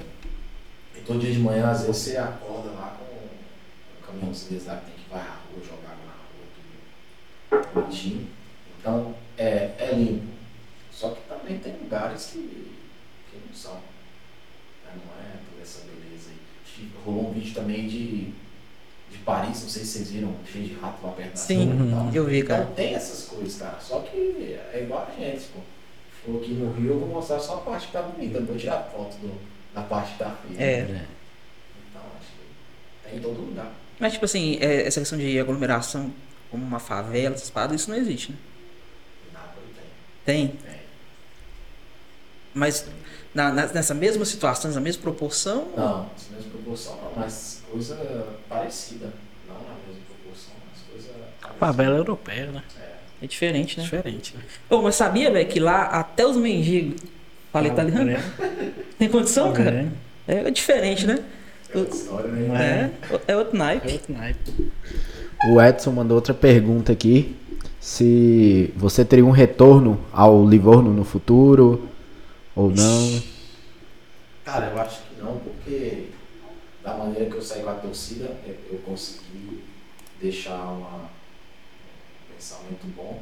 e 0.95 0.99
todo 1.01 1.19
dia 1.19 1.31
de 1.31 1.39
manhã, 1.39 1.69
às 1.71 1.81
vezes, 1.83 1.97
você 1.97 2.17
acorda 2.17 2.69
lá 2.71 2.95
com 2.99 3.05
um 3.05 4.05
caminhãozinho 4.05 4.51
desse 4.51 4.67
lá 4.67 4.75
que 4.77 4.85
tem 4.85 4.93
que 5.03 5.09
varrer 5.09 5.31
a 5.31 5.35
rua, 5.35 5.63
jogar 5.63 5.91
água 5.93 6.05
na 6.05 7.57
rua, 7.57 7.65
tudo 7.73 7.81
bonitinho. 7.81 8.27
Então, 8.79 9.15
é, 9.37 9.71
é 9.79 9.91
limpo. 9.95 10.27
Só 10.91 11.09
que 11.09 11.21
também 11.27 11.57
tem 11.57 11.73
lugares 11.77 12.27
que 12.33 12.77
não 13.47 13.55
são. 13.55 13.73
né? 13.73 14.91
Não 14.93 15.13
é 15.23 15.37
toda 15.49 15.61
essa 15.63 15.79
beleza 15.85 16.29
aí. 16.29 16.37
Tipo, 16.63 16.90
Rolou 17.05 17.29
um 17.29 17.33
vídeo 17.33 17.53
também 17.53 17.87
de, 17.87 18.25
de 19.11 19.17
Paris, 19.25 19.61
não 19.61 19.69
sei 19.69 19.83
se 19.83 19.89
vocês 19.89 20.11
viram, 20.11 20.35
cheio 20.51 20.65
de 20.67 20.73
rato 20.75 21.05
lá 21.05 21.11
perto 21.13 21.31
da 21.31 21.37
Sim, 21.37 21.89
tal. 21.91 22.09
eu 22.13 22.25
vi, 22.25 22.43
cara. 22.43 22.63
Então 22.63 22.75
tem 22.75 22.93
essas 22.95 23.27
coisas, 23.27 23.59
cara. 23.59 23.79
Só 23.79 23.99
que 23.99 24.17
é 24.73 24.81
igual 24.83 25.07
a 25.07 25.19
gente, 25.19 25.45
pô. 25.53 25.59
For 26.23 26.39
aqui 26.39 26.51
no 26.51 26.71
Rio, 26.73 26.91
eu 26.91 26.99
vou 26.99 27.09
mostrar 27.09 27.39
só 27.39 27.55
a 27.55 27.61
parte 27.61 27.87
que 27.87 27.93
tá 27.93 28.03
bonita, 28.03 28.39
não 28.39 28.45
vou 28.45 28.55
tirar 28.55 28.83
foto 28.95 29.15
do, 29.17 29.33
da 29.73 29.81
parte 29.81 30.13
que 30.13 30.19
tá 30.19 30.37
feia. 30.47 30.63
É. 30.63 30.81
Então, 31.89 32.01
acho 32.19 32.29
que 32.29 33.09
tem 33.09 33.17
em 33.17 33.21
todo 33.21 33.41
lugar. 33.41 33.71
Mas, 33.99 34.13
tipo 34.13 34.25
assim, 34.25 34.57
é, 34.61 34.85
essa 34.85 34.99
questão 34.99 35.17
de 35.17 35.39
aglomeração, 35.39 36.13
como 36.51 36.63
uma 36.63 36.79
favela, 36.79 37.33
essas 37.33 37.49
paradas, 37.49 37.81
isso 37.81 37.89
não 37.89 37.97
existe, 37.97 38.31
né? 38.33 38.37
Nápoles 39.33 39.69
tem. 40.23 40.47
Tem. 40.47 40.59
Mas 42.53 42.85
na- 43.33 43.51
na- 43.51 43.67
nessa 43.67 43.93
mesma 43.93 44.25
situação, 44.25 44.69
nessa 44.69 44.81
mesma 44.81 45.01
proporção. 45.01 45.67
Não, 45.75 46.07
essa 46.17 46.35
mesma 46.35 46.51
proporção 46.51 46.95
não, 46.95 47.11
mas 47.23 47.61
coisa 47.71 47.95
parecida. 48.49 49.07
Não 49.47 49.55
na 49.55 49.75
mesma 49.87 50.01
proporção, 50.07 50.53
mas 50.69 50.81
coisa 50.91 51.09
parecida. 51.41 51.59
Favela 51.59 51.97
europeia, 51.97 52.47
né? 52.51 52.63
É 53.21 53.27
diferente, 53.27 53.77
né? 53.77 53.83
Diferente. 53.83 54.35
né? 54.35 54.43
Mas 54.81 54.95
sabia, 54.95 55.29
velho, 55.31 55.47
que 55.47 55.59
lá 55.59 55.83
até 55.83 56.25
os 56.25 56.35
mendigos 56.35 56.99
falam 57.51 57.71
italiano? 57.71 58.11
Tem 58.97 59.07
condição, 59.09 59.53
cara? 59.53 59.91
É 60.27 60.49
diferente, 60.51 61.05
né? 61.05 61.19
É 61.73 61.77
outra 61.77 61.95
história, 61.95 62.31
né? 62.31 62.91
É, 63.27 63.31
é 63.31 63.37
outro 63.37 63.55
É 63.55 63.59
naipe. 63.59 63.91
outro 63.93 64.13
naipe. 64.13 64.71
O 65.49 65.61
Edson 65.61 65.91
mandou 65.91 66.15
outra 66.15 66.33
pergunta 66.33 66.91
aqui. 66.91 67.35
Se 67.79 68.71
você 68.75 69.03
teria 69.05 69.25
um 69.25 69.31
retorno 69.31 69.99
ao 70.11 70.47
Livorno 70.47 70.91
no 70.93 71.03
futuro 71.03 71.87
ou 72.55 72.71
não. 72.71 73.23
Cara, 74.43 74.67
eu 74.67 74.81
acho 74.81 75.01
que 75.03 75.21
não, 75.21 75.39
porque 75.39 76.09
da 76.83 76.95
maneira 76.95 77.29
que 77.29 77.35
eu 77.35 77.41
saí 77.41 77.63
com 77.63 77.69
a 77.69 77.75
torcida, 77.75 78.37
eu, 78.45 78.79
consegui 78.79 79.63
deixar 80.19 80.55
uma, 80.55 80.97
um 80.97 82.35
pensamento 82.35 82.87
bom, 82.95 83.21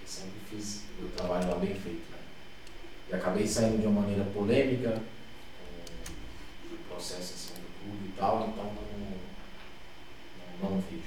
que 0.00 0.10
sempre 0.10 0.40
fiz 0.50 0.82
o 1.00 1.08
trabalho 1.16 1.48
lá 1.48 1.56
bem 1.56 1.74
feito. 1.74 2.02
Né? 2.10 2.18
E 3.10 3.14
acabei 3.14 3.46
saindo 3.46 3.80
de 3.80 3.86
uma 3.86 4.00
maneira 4.00 4.24
polêmica, 4.24 5.00
com 6.68 6.74
o 6.74 6.94
processo 6.94 7.34
assim, 7.34 7.54
do 7.54 7.84
clube 7.84 8.08
e 8.08 8.12
tal, 8.18 8.48
então 8.48 8.64
não, 8.64 8.72
não, 10.62 10.70
não 10.70 10.82
vejo. 10.90 11.02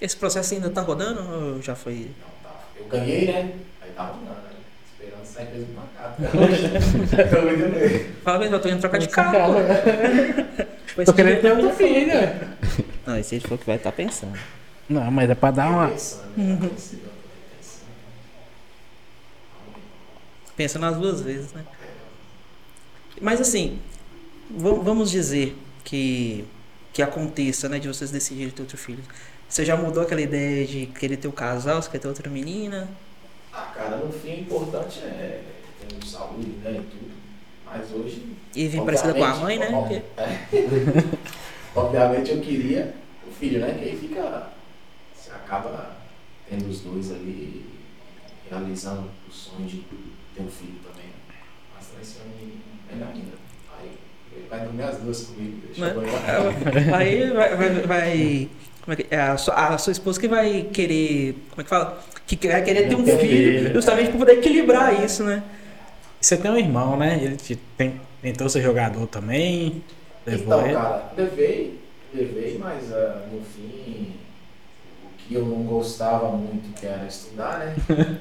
Esse 0.00 0.16
processo 0.16 0.54
ainda 0.54 0.70
tá 0.70 0.82
rodando 0.82 1.28
ou 1.28 1.60
já 1.60 1.74
foi? 1.74 2.12
Não, 2.20 2.30
tá. 2.42 2.64
Eu 2.76 2.86
ganhei, 2.86 3.26
né? 3.26 3.58
Aí 3.82 3.90
tava 3.92 4.16
não, 4.16 4.49
né? 5.44 5.66
Eu 7.32 7.58
ganhei. 7.70 8.10
Fala 8.24 8.38
mesmo, 8.38 8.54
eu 8.56 8.60
tô 8.60 8.68
indo 8.68 8.80
trocar 8.80 8.98
de 8.98 9.08
carro. 9.08 9.54
pô. 9.54 9.60
Tipo, 10.86 11.04
Tô 11.04 11.12
querendo 11.14 11.40
ter 11.40 11.52
outro 11.52 11.70
filho. 11.76 12.12
Não, 13.06 13.16
esse 13.16 13.34
ele 13.36 13.42
falou 13.42 13.58
que 13.58 13.66
vai 13.66 13.76
estar 13.76 13.92
pensando. 13.92 14.38
Não, 14.88 15.10
mas 15.10 15.30
é 15.30 15.34
pra 15.34 15.50
dar 15.50 15.70
uma. 15.70 15.86
Né? 15.86 15.92
Pensando, 15.92 16.70
pensando. 16.70 17.10
Pensa 20.56 20.78
nas 20.78 20.96
duas 20.96 21.20
vezes, 21.20 21.52
né? 21.52 21.64
Mas 23.20 23.40
assim, 23.40 23.78
va- 24.50 24.72
vamos 24.74 25.10
dizer 25.10 25.56
que, 25.84 26.44
que 26.92 27.02
aconteça, 27.02 27.68
né? 27.68 27.78
De 27.78 27.88
vocês 27.88 28.10
decidirem 28.10 28.50
ter 28.50 28.62
outro 28.62 28.76
filho. 28.76 29.02
Você 29.48 29.64
já 29.64 29.76
mudou 29.76 30.02
aquela 30.02 30.20
ideia 30.20 30.66
de 30.66 30.86
querer 30.86 31.16
ter 31.16 31.28
o 31.28 31.32
casal, 31.32 31.80
você 31.82 31.90
quer 31.90 31.98
ter 31.98 32.08
outra 32.08 32.28
menina? 32.30 32.88
Ah, 33.52 33.72
cara, 33.74 33.96
no 33.96 34.12
fim, 34.12 34.34
o 34.34 34.40
importante 34.40 35.00
é 35.00 35.42
ter 35.88 36.06
saúde, 36.06 36.50
né, 36.62 36.70
e 36.72 36.74
tudo. 36.90 37.10
Mas 37.66 37.90
hoje... 37.92 38.36
E 38.54 38.68
vir 38.68 38.82
parecida 38.82 39.14
com 39.14 39.24
a 39.24 39.34
mãe, 39.36 39.58
né? 39.58 39.68
é. 40.16 40.38
Obviamente 41.74 42.30
eu 42.32 42.40
queria 42.40 42.94
o 43.26 43.30
filho, 43.32 43.60
né, 43.60 43.74
que 43.78 43.84
aí 43.84 43.96
fica... 43.96 44.48
Você 45.14 45.30
acaba 45.30 45.96
tendo 46.48 46.68
os 46.68 46.80
dois 46.80 47.12
ali, 47.12 47.64
realizando 48.48 49.08
o 49.28 49.32
sonho 49.32 49.66
de 49.66 49.78
ter 50.34 50.42
um 50.42 50.48
filho 50.50 50.78
também. 50.84 51.06
né? 51.06 51.12
Mas 51.76 51.86
vai 51.94 52.04
ser 52.04 52.20
um 52.22 52.92
melhor 52.92 53.08
ainda. 53.14 53.32
Aí 53.78 53.90
ele 54.32 54.48
vai 54.48 54.60
dormir 54.64 54.82
as 54.82 54.98
duas 54.98 55.22
comigo, 55.26 55.60
deixa 55.66 55.80
Né? 55.86 55.92
eu 55.94 56.00
banhar. 56.72 56.94
Aí 57.00 57.30
vai. 57.30 57.56
vai, 57.56 57.70
vai- 57.82 58.48
como 58.90 58.94
é 58.94 59.04
que, 59.04 59.14
é 59.14 59.20
a, 59.20 59.36
sua, 59.36 59.54
a 59.54 59.78
sua 59.78 59.92
esposa 59.92 60.18
que 60.20 60.26
vai 60.26 60.62
querer. 60.64 61.34
Como 61.50 61.60
é 61.60 61.62
que 61.64 61.70
fala? 61.70 62.02
Que 62.26 62.48
vai 62.48 62.62
querer 62.64 62.88
ter 62.88 62.96
um 62.96 63.04
filho, 63.06 63.18
filho. 63.20 63.72
justamente 63.74 64.08
para 64.10 64.18
poder 64.18 64.38
equilibrar 64.38 65.04
isso, 65.04 65.22
né? 65.22 65.44
Você 66.20 66.36
tem 66.36 66.50
um 66.50 66.56
irmão, 66.56 66.96
né? 66.96 67.16
Ele 67.22 67.36
te- 67.36 67.54
tem- 67.76 68.00
tentou 68.20 68.48
ser 68.48 68.62
jogador 68.62 69.06
também. 69.06 69.84
Levou 70.26 70.44
Então, 70.44 70.64
ele. 70.66 70.74
cara, 70.74 71.12
levei, 71.16 71.80
levei, 72.12 72.58
mas 72.58 72.92
ah, 72.92 73.26
no 73.32 73.40
fim, 73.44 74.14
o 75.04 75.16
que 75.18 75.34
eu 75.34 75.46
não 75.46 75.62
gostava 75.62 76.32
muito, 76.32 76.74
que 76.78 76.84
era 76.84 77.06
estudar, 77.06 77.60
né? 77.60 77.76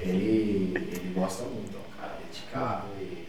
ele, 0.00 0.72
ele 0.74 1.12
gosta 1.14 1.42
muito, 1.44 1.76
é 1.76 1.78
um 1.78 2.00
cara 2.00 2.14
dedicado. 2.26 2.86
E, 2.98 3.26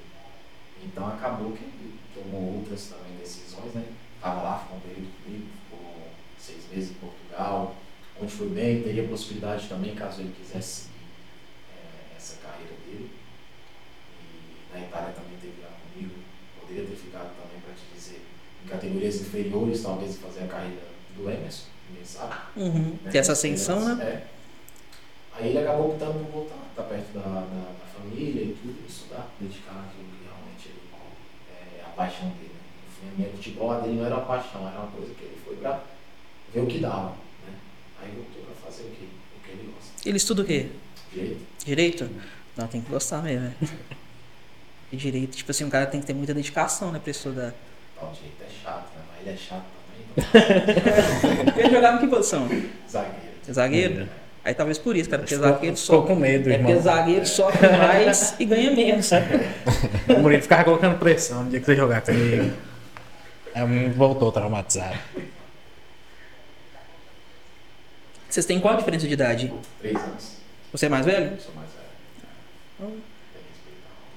então 0.86 1.06
acabou 1.08 1.52
que 1.52 1.64
ele 1.64 1.94
tomou 2.16 2.56
outras 2.60 2.88
também 2.88 3.18
decisões, 3.20 3.74
né? 3.76 3.84
Tava 4.22 4.42
lá, 4.42 4.60
ficou 4.60 4.78
um 4.78 4.82
período 4.82 5.09
meses 6.70 6.91
em 6.91 6.94
Portugal, 6.96 7.76
onde 8.22 8.32
foi 8.32 8.50
bem, 8.50 8.84
teria 8.84 9.08
possibilidade 9.08 9.68
também, 9.68 9.96
caso 9.96 10.22
ele 10.22 10.34
quisesse 10.38 10.84
seguir 10.84 11.06
eh, 11.72 12.16
essa 12.18 12.38
carreira 12.38 12.74
dele. 12.86 13.10
E 14.22 14.74
na 14.74 14.86
Itália 14.86 15.14
também 15.14 15.38
teve 15.41 15.62
lá 15.62 15.70
comigo, 15.70 16.16
poderia 16.60 16.86
ter 16.86 16.96
ficado 16.96 17.30
também 17.36 17.60
para 17.62 17.74
te 17.74 17.84
dizer, 17.96 18.22
em 18.64 18.68
categorias 18.68 19.22
inferiores, 19.22 19.82
talvez 19.82 20.18
fazer 20.18 20.44
a 20.44 20.48
carreira 20.48 20.84
do 21.16 21.30
Emerson, 21.30 21.68
ninguém 21.90 22.06
sabe. 22.06 22.36
Uhum. 22.58 22.98
né? 23.04 23.12
Ter 23.12 23.20
essa 23.20 23.32
ascensão, 23.32 23.96
né? 23.96 24.04
É. 24.04 24.28
Aí 25.34 25.50
ele 25.50 25.60
acabou 25.60 25.91
optando 25.91 26.20
por 26.26 26.32
voltar, 26.32 26.58
estar 26.70 26.84
perto 26.84 27.14
da, 27.14 27.22
da, 27.22 27.72
da 27.80 27.86
família 27.98 28.44
e 28.44 28.58
tudo, 28.62 28.86
estudar, 28.86 29.30
dedicar 29.40 29.74
naquilo 29.74 30.10
que 30.10 30.26
realmente 30.26 30.68
ele, 30.68 31.80
é 31.80 31.84
a 31.86 31.90
paixão 31.90 32.28
dele. 32.32 32.52
Né? 33.04 33.12
A 33.14 33.16
minha 33.16 33.30
futebol 33.30 33.82
dele 33.82 33.96
não 33.96 34.06
era 34.06 34.16
uma 34.16 34.26
paixão, 34.26 34.68
era 34.68 34.80
uma 34.80 34.91
coisa 34.91 35.14
que 35.14 35.24
ele 35.24 35.40
foi 35.46 35.56
para 35.56 35.82
ver 36.54 36.60
o 36.62 36.66
que 36.66 36.80
dava. 36.80 37.10
Né? 37.10 37.54
Aí 38.02 38.10
voltou 38.16 38.44
para 38.44 38.70
fazer 38.72 38.84
o 38.84 38.88
que, 38.92 39.04
o 39.04 39.46
que 39.46 39.52
ele 39.52 39.72
gosta. 39.74 40.10
Ele 40.10 40.18
estuda 40.18 40.42
o 40.42 40.46
quê? 40.46 40.68
Direito? 41.14 41.40
Direito? 41.66 42.10
Não, 42.58 42.68
tem 42.68 42.82
que 42.82 42.90
gostar 42.92 43.22
mesmo, 43.24 43.46
né? 43.46 43.54
E 44.92 44.98
direito, 44.98 45.38
tipo 45.38 45.52
assim, 45.52 45.64
um 45.64 45.70
cara 45.70 45.86
tem 45.86 46.00
que 46.02 46.08
ter 46.08 46.14
muita 46.14 46.34
dedicação, 46.34 46.92
né, 46.92 47.00
pra 47.02 47.12
estudar. 47.12 47.54
Tal 48.00 48.12
direito 48.12 48.42
é 48.44 48.64
chato, 48.64 48.86
né? 48.96 49.02
Mas 49.12 49.22
ele 49.22 49.30
é 49.30 49.38
chato 49.38 49.64
também. 50.16 51.46
Então, 51.46 51.54
Ele 51.64 51.70
jogava 51.76 51.98
em 51.98 52.00
que 52.00 52.08
posição? 52.08 52.48
zagueiro. 52.90 53.54
Zagueiro? 53.54 54.10
Aí 54.44 54.54
talvez 54.54 54.78
por 54.78 54.96
isso, 54.96 55.10
cara, 55.10 55.22
porque 55.22 55.36
Ficou, 55.36 55.50
zagueiro 55.52 55.78
só. 55.78 56.02
com 56.02 56.16
medo, 56.16 56.50
É 56.50 56.58
porque 56.58 56.72
irmão. 56.72 56.82
zagueiro 56.84 57.26
sofre 57.26 57.68
mais 57.70 58.36
e 58.40 58.46
ganha 58.46 58.72
menos. 58.72 59.10
O 60.10 60.20
Murilo 60.22 60.42
ficava 60.42 60.64
colocando 60.64 60.98
pressão 60.98 61.44
no 61.44 61.52
dia 61.52 61.60
que 61.60 61.66
você 61.68 61.76
jogar 61.76 62.02
comigo. 62.02 62.52
Aí 63.54 63.64
o 63.64 63.68
menino 63.68 63.94
voltou 63.94 64.32
traumatizado. 64.32 64.98
Vocês 68.30 68.46
têm 68.46 68.60
qual 68.60 68.76
a 68.76 68.78
diferença 68.78 69.08
de 69.08 69.14
idade? 69.14 69.54
Três 69.80 69.96
anos. 69.98 70.38
Você 70.72 70.86
é 70.86 70.90
mais 70.90 71.06
velho? 71.06 71.32
Eu 71.34 71.40
sou 71.40 71.54
mais 71.56 71.68
velho. 71.70 73.00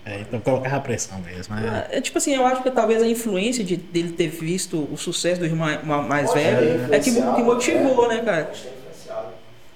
É, 0.05 0.21
então 0.21 0.41
colocava 0.41 0.81
pressão 0.81 1.19
mesmo. 1.21 1.55
né? 1.55 1.87
É, 1.91 2.01
tipo 2.01 2.19
assim, 2.19 2.35
eu 2.35 2.45
acho 2.45 2.63
que 2.63 2.71
talvez 2.71 3.01
a 3.03 3.07
influência 3.07 3.63
de, 3.65 3.77
dele 3.77 4.13
ter 4.13 4.29
visto 4.29 4.89
o 4.93 4.97
sucesso 4.99 5.41
do 5.41 5.47
irmão 5.47 5.69
ma- 5.85 6.03
mais 6.03 6.31
Pode 6.31 6.43
velho 6.43 6.93
é 6.95 6.99
que, 6.99 7.13
que 7.13 7.21
motivou, 7.43 8.11
é. 8.11 8.17
né, 8.17 8.23
cara? 8.23 8.53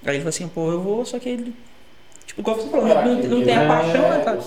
Aí 0.05 0.11
ele 0.15 0.17
falou 0.19 0.29
assim, 0.29 0.47
pô, 0.47 0.71
eu 0.71 0.81
vou, 0.81 1.05
só 1.05 1.17
que 1.17 1.29
ele. 1.29 1.55
Igual 2.37 2.55
você 2.55 2.69
falou, 2.69 2.87
não, 2.87 3.15
não 3.15 3.43
tem 3.43 3.55
a 3.57 3.67
paixão, 3.67 4.01
né, 4.09 4.21
cara? 4.23 4.37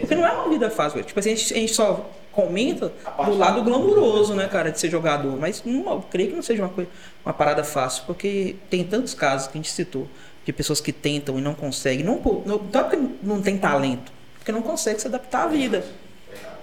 Porque 0.00 0.14
não 0.14 0.26
é 0.26 0.32
uma 0.32 0.48
vida 0.48 0.68
fácil, 0.70 0.94
velho. 0.94 1.06
Tipo 1.06 1.20
assim, 1.20 1.32
a 1.32 1.36
gente, 1.36 1.54
a 1.54 1.56
gente 1.56 1.72
só 1.74 2.10
comenta 2.32 2.92
A 3.04 3.22
do 3.24 3.36
lado 3.36 3.62
glamuroso, 3.62 4.34
né, 4.34 4.48
cara, 4.48 4.70
de 4.72 4.78
ser 4.80 4.90
jogador. 4.90 5.36
Mas 5.38 5.62
não, 5.64 5.92
eu 5.92 6.04
creio 6.10 6.30
que 6.30 6.36
não 6.36 6.42
seja 6.42 6.62
uma, 6.62 6.68
coisa, 6.68 6.90
uma 7.24 7.32
parada 7.32 7.62
fácil, 7.62 8.04
porque 8.06 8.56
tem 8.68 8.82
tantos 8.84 9.14
casos 9.14 9.46
que 9.48 9.56
a 9.56 9.58
gente 9.60 9.70
citou 9.70 10.08
de 10.44 10.52
pessoas 10.52 10.80
que 10.80 10.92
tentam 10.92 11.38
e 11.38 11.42
não 11.42 11.54
conseguem. 11.54 12.04
Não, 12.04 12.16
não, 12.44 12.58
não 12.58 12.80
é 12.80 12.82
porque 12.84 12.98
não 13.22 13.40
tem 13.42 13.56
talento, 13.56 14.10
porque 14.38 14.50
não 14.50 14.62
consegue 14.62 15.00
se 15.00 15.06
adaptar 15.06 15.44
à 15.44 15.46
vida. 15.46 15.84
Verdade. 16.28 16.54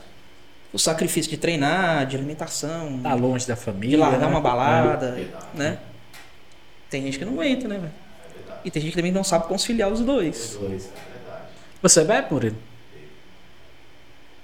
O 0.73 0.79
sacrifício 0.79 1.29
de 1.31 1.37
treinar, 1.37 2.05
de 2.05 2.17
alimentação, 2.17 2.99
Tá 3.01 3.13
longe 3.13 3.47
da 3.47 3.53
de 3.53 3.59
família. 3.61 3.97
largar 3.99 4.19
né? 4.19 4.27
uma 4.27 4.41
balada, 4.41 5.11
Verdade. 5.13 5.45
né? 5.53 5.77
Tem 6.89 7.01
gente 7.03 7.17
que 7.19 7.23
não 7.25 7.33
aguenta, 7.33 7.67
né, 7.67 7.77
velho? 7.77 8.04
É. 8.65 8.67
E 8.67 8.71
tem 8.71 8.81
gente 8.81 8.91
que 8.91 8.97
também 8.97 9.11
não 9.11 9.23
sabe 9.23 9.47
conciliar 9.47 9.91
os 9.91 9.99
dois. 10.01 10.53
Os 10.53 10.59
dois, 10.59 10.85
é 10.85 11.13
verdade. 11.19 11.43
Você 11.81 12.03
bebe, 12.03 12.33
Murilo? 12.33 12.55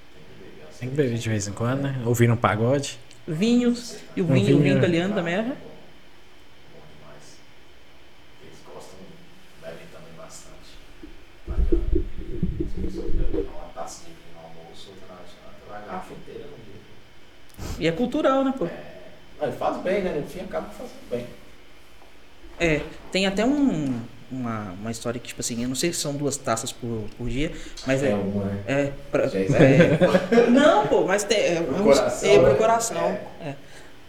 Tem 0.09 0.19
que 0.19 0.43
beber. 0.43 0.67
Tem 0.79 0.89
que 0.89 0.95
beber 0.95 1.17
de 1.17 1.29
vez 1.29 1.47
em 1.47 1.53
quando, 1.53 1.81
né? 1.81 2.01
Ouvir 2.05 2.29
um 2.31 2.37
pagode. 2.37 2.99
Vinhos, 3.27 3.97
e 4.15 4.21
o 4.21 4.25
Um 4.25 4.33
vinho, 4.33 4.43
o 4.43 4.47
vinho 4.47 4.61
vinho. 4.63 4.77
italiano 4.77 5.13
também 5.13 5.35
é. 5.35 5.55
E 17.79 17.87
é 17.87 17.91
cultural, 17.91 18.43
né, 18.43 18.53
pô? 18.57 18.67
Ele 19.41 19.51
faz 19.53 19.77
bem, 19.81 20.01
né? 20.03 20.13
No 20.13 20.27
fim 20.27 20.41
acaba 20.41 20.67
fazendo 20.69 21.09
bem. 21.09 21.25
É, 22.59 22.81
tem 23.11 23.25
até 23.25 23.43
um, 23.43 23.99
uma, 24.31 24.71
uma 24.79 24.91
história 24.91 25.19
que, 25.19 25.27
tipo 25.27 25.41
assim, 25.41 25.61
eu 25.61 25.67
não 25.67 25.75
sei 25.75 25.91
se 25.93 25.99
são 25.99 26.13
duas 26.15 26.37
taças 26.37 26.71
por, 26.71 27.03
por 27.17 27.27
dia, 27.29 27.51
mas 27.85 28.01
é. 28.03 28.11
É 28.11 28.15
uma, 28.15 28.45
né? 28.45 28.63
É, 28.67 28.91
pra- 29.11 29.27
Já 29.27 29.39
é- 29.39 30.47
não, 30.49 30.87
pô, 30.87 31.03
mas 31.05 31.23
tem, 31.23 31.37
é, 31.37 31.61
Pro 31.61 31.75
é 31.75 31.79
um- 31.79 31.83
coração, 31.83 32.29
é 32.29 32.39
pro 32.39 32.47
né? 32.49 32.55
coração. 32.55 33.17
É. 33.41 33.49
é. 33.49 33.55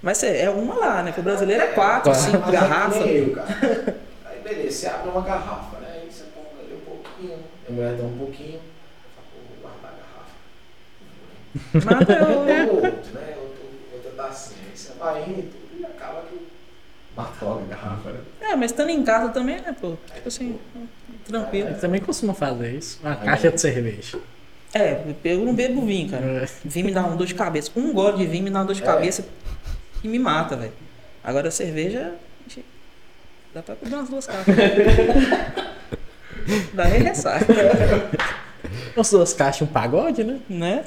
Mas 0.02 0.22
é, 0.24 0.42
é 0.44 0.50
uma 0.50 0.74
lá, 0.74 1.02
né? 1.02 1.12
Pro 1.12 1.22
brasileiro 1.22 1.62
é 1.62 1.66
quatro, 1.68 2.12
cinco 2.14 2.38
Mas 2.38 2.42
é 2.42 2.44
que 2.46 2.52
garrafas. 2.52 3.04
nem 3.04 3.16
eu, 3.16 3.30
cara. 3.32 3.96
Aí 4.26 4.40
beleza, 4.42 4.70
você 4.78 4.86
abre 4.88 5.08
uma 5.10 5.20
garrafa, 5.22 5.78
né? 5.78 6.00
Aí 6.02 6.10
você 6.10 6.24
põe 6.34 6.64
ali 6.64 6.74
um 6.74 6.80
pouquinho, 6.84 7.38
a 7.68 7.72
mulher 7.72 7.94
dá 7.94 8.02
um 8.04 8.18
pouquinho, 8.18 8.58
eu 8.58 9.60
vou 9.62 9.70
guardar 9.70 9.92
a 9.92 9.94
garrafa. 11.86 12.12
É 12.12 12.24
o- 12.24 12.68
Ou 12.74 12.74
outro, 12.84 13.12
né? 13.14 13.36
Outra 13.94 14.10
tacinha. 14.16 14.58
Aí 14.70 14.76
você 14.76 14.92
vai 14.98 15.22
indo 15.22 15.50
e 15.78 15.84
acaba 15.84 16.22
que 16.22 16.48
mata 17.16 17.44
logo 17.44 17.62
a 17.64 17.74
garrafa, 17.74 18.10
né? 18.10 18.20
É, 18.40 18.56
mas 18.56 18.70
estando 18.70 18.90
em 18.90 19.02
casa 19.02 19.28
também, 19.30 19.56
né, 19.60 19.74
pô? 19.80 19.94
Tipo 20.14 20.28
assim, 20.28 20.58
tranquilo. 21.26 21.68
Ele 21.68 21.76
também 21.78 22.00
costuma 22.00 22.34
fazer 22.34 22.74
isso. 22.74 23.00
Uma 23.02 23.16
caixa 23.16 23.50
de 23.50 23.60
cerveja. 23.60 24.18
É, 24.74 25.02
eu 25.24 25.44
não 25.44 25.54
bebo 25.54 25.84
vinho, 25.84 26.10
cara. 26.10 26.24
É. 26.24 26.48
Vinho 26.64 26.86
me 26.86 26.92
dá 26.92 27.02
uma 27.04 27.16
dor 27.16 27.26
de 27.26 27.34
cabeça. 27.34 27.70
Um 27.76 27.92
gole 27.92 28.18
de 28.18 28.26
vinho 28.26 28.44
me 28.44 28.50
dá 28.50 28.60
uma 28.60 28.64
dor 28.64 28.74
de 28.74 28.82
É. 28.82 28.86
cabeça 28.86 29.24
e 30.02 30.08
me 30.08 30.18
mata, 30.18 30.56
velho. 30.56 30.72
Agora 31.22 31.48
a 31.48 31.50
cerveja. 31.50 32.14
Dá 33.54 33.62
pra 33.62 33.76
comer 33.76 33.94
umas 33.96 34.08
duas 34.08 34.26
caixas. 34.26 34.56
Dá 36.72 36.86
nem 36.88 37.02
ressaca, 37.02 37.44
As 38.96 39.10
duas 39.10 39.34
caixas, 39.34 39.68
um 39.68 39.70
pagode, 39.70 40.24
né? 40.24 40.40
né? 40.48 40.84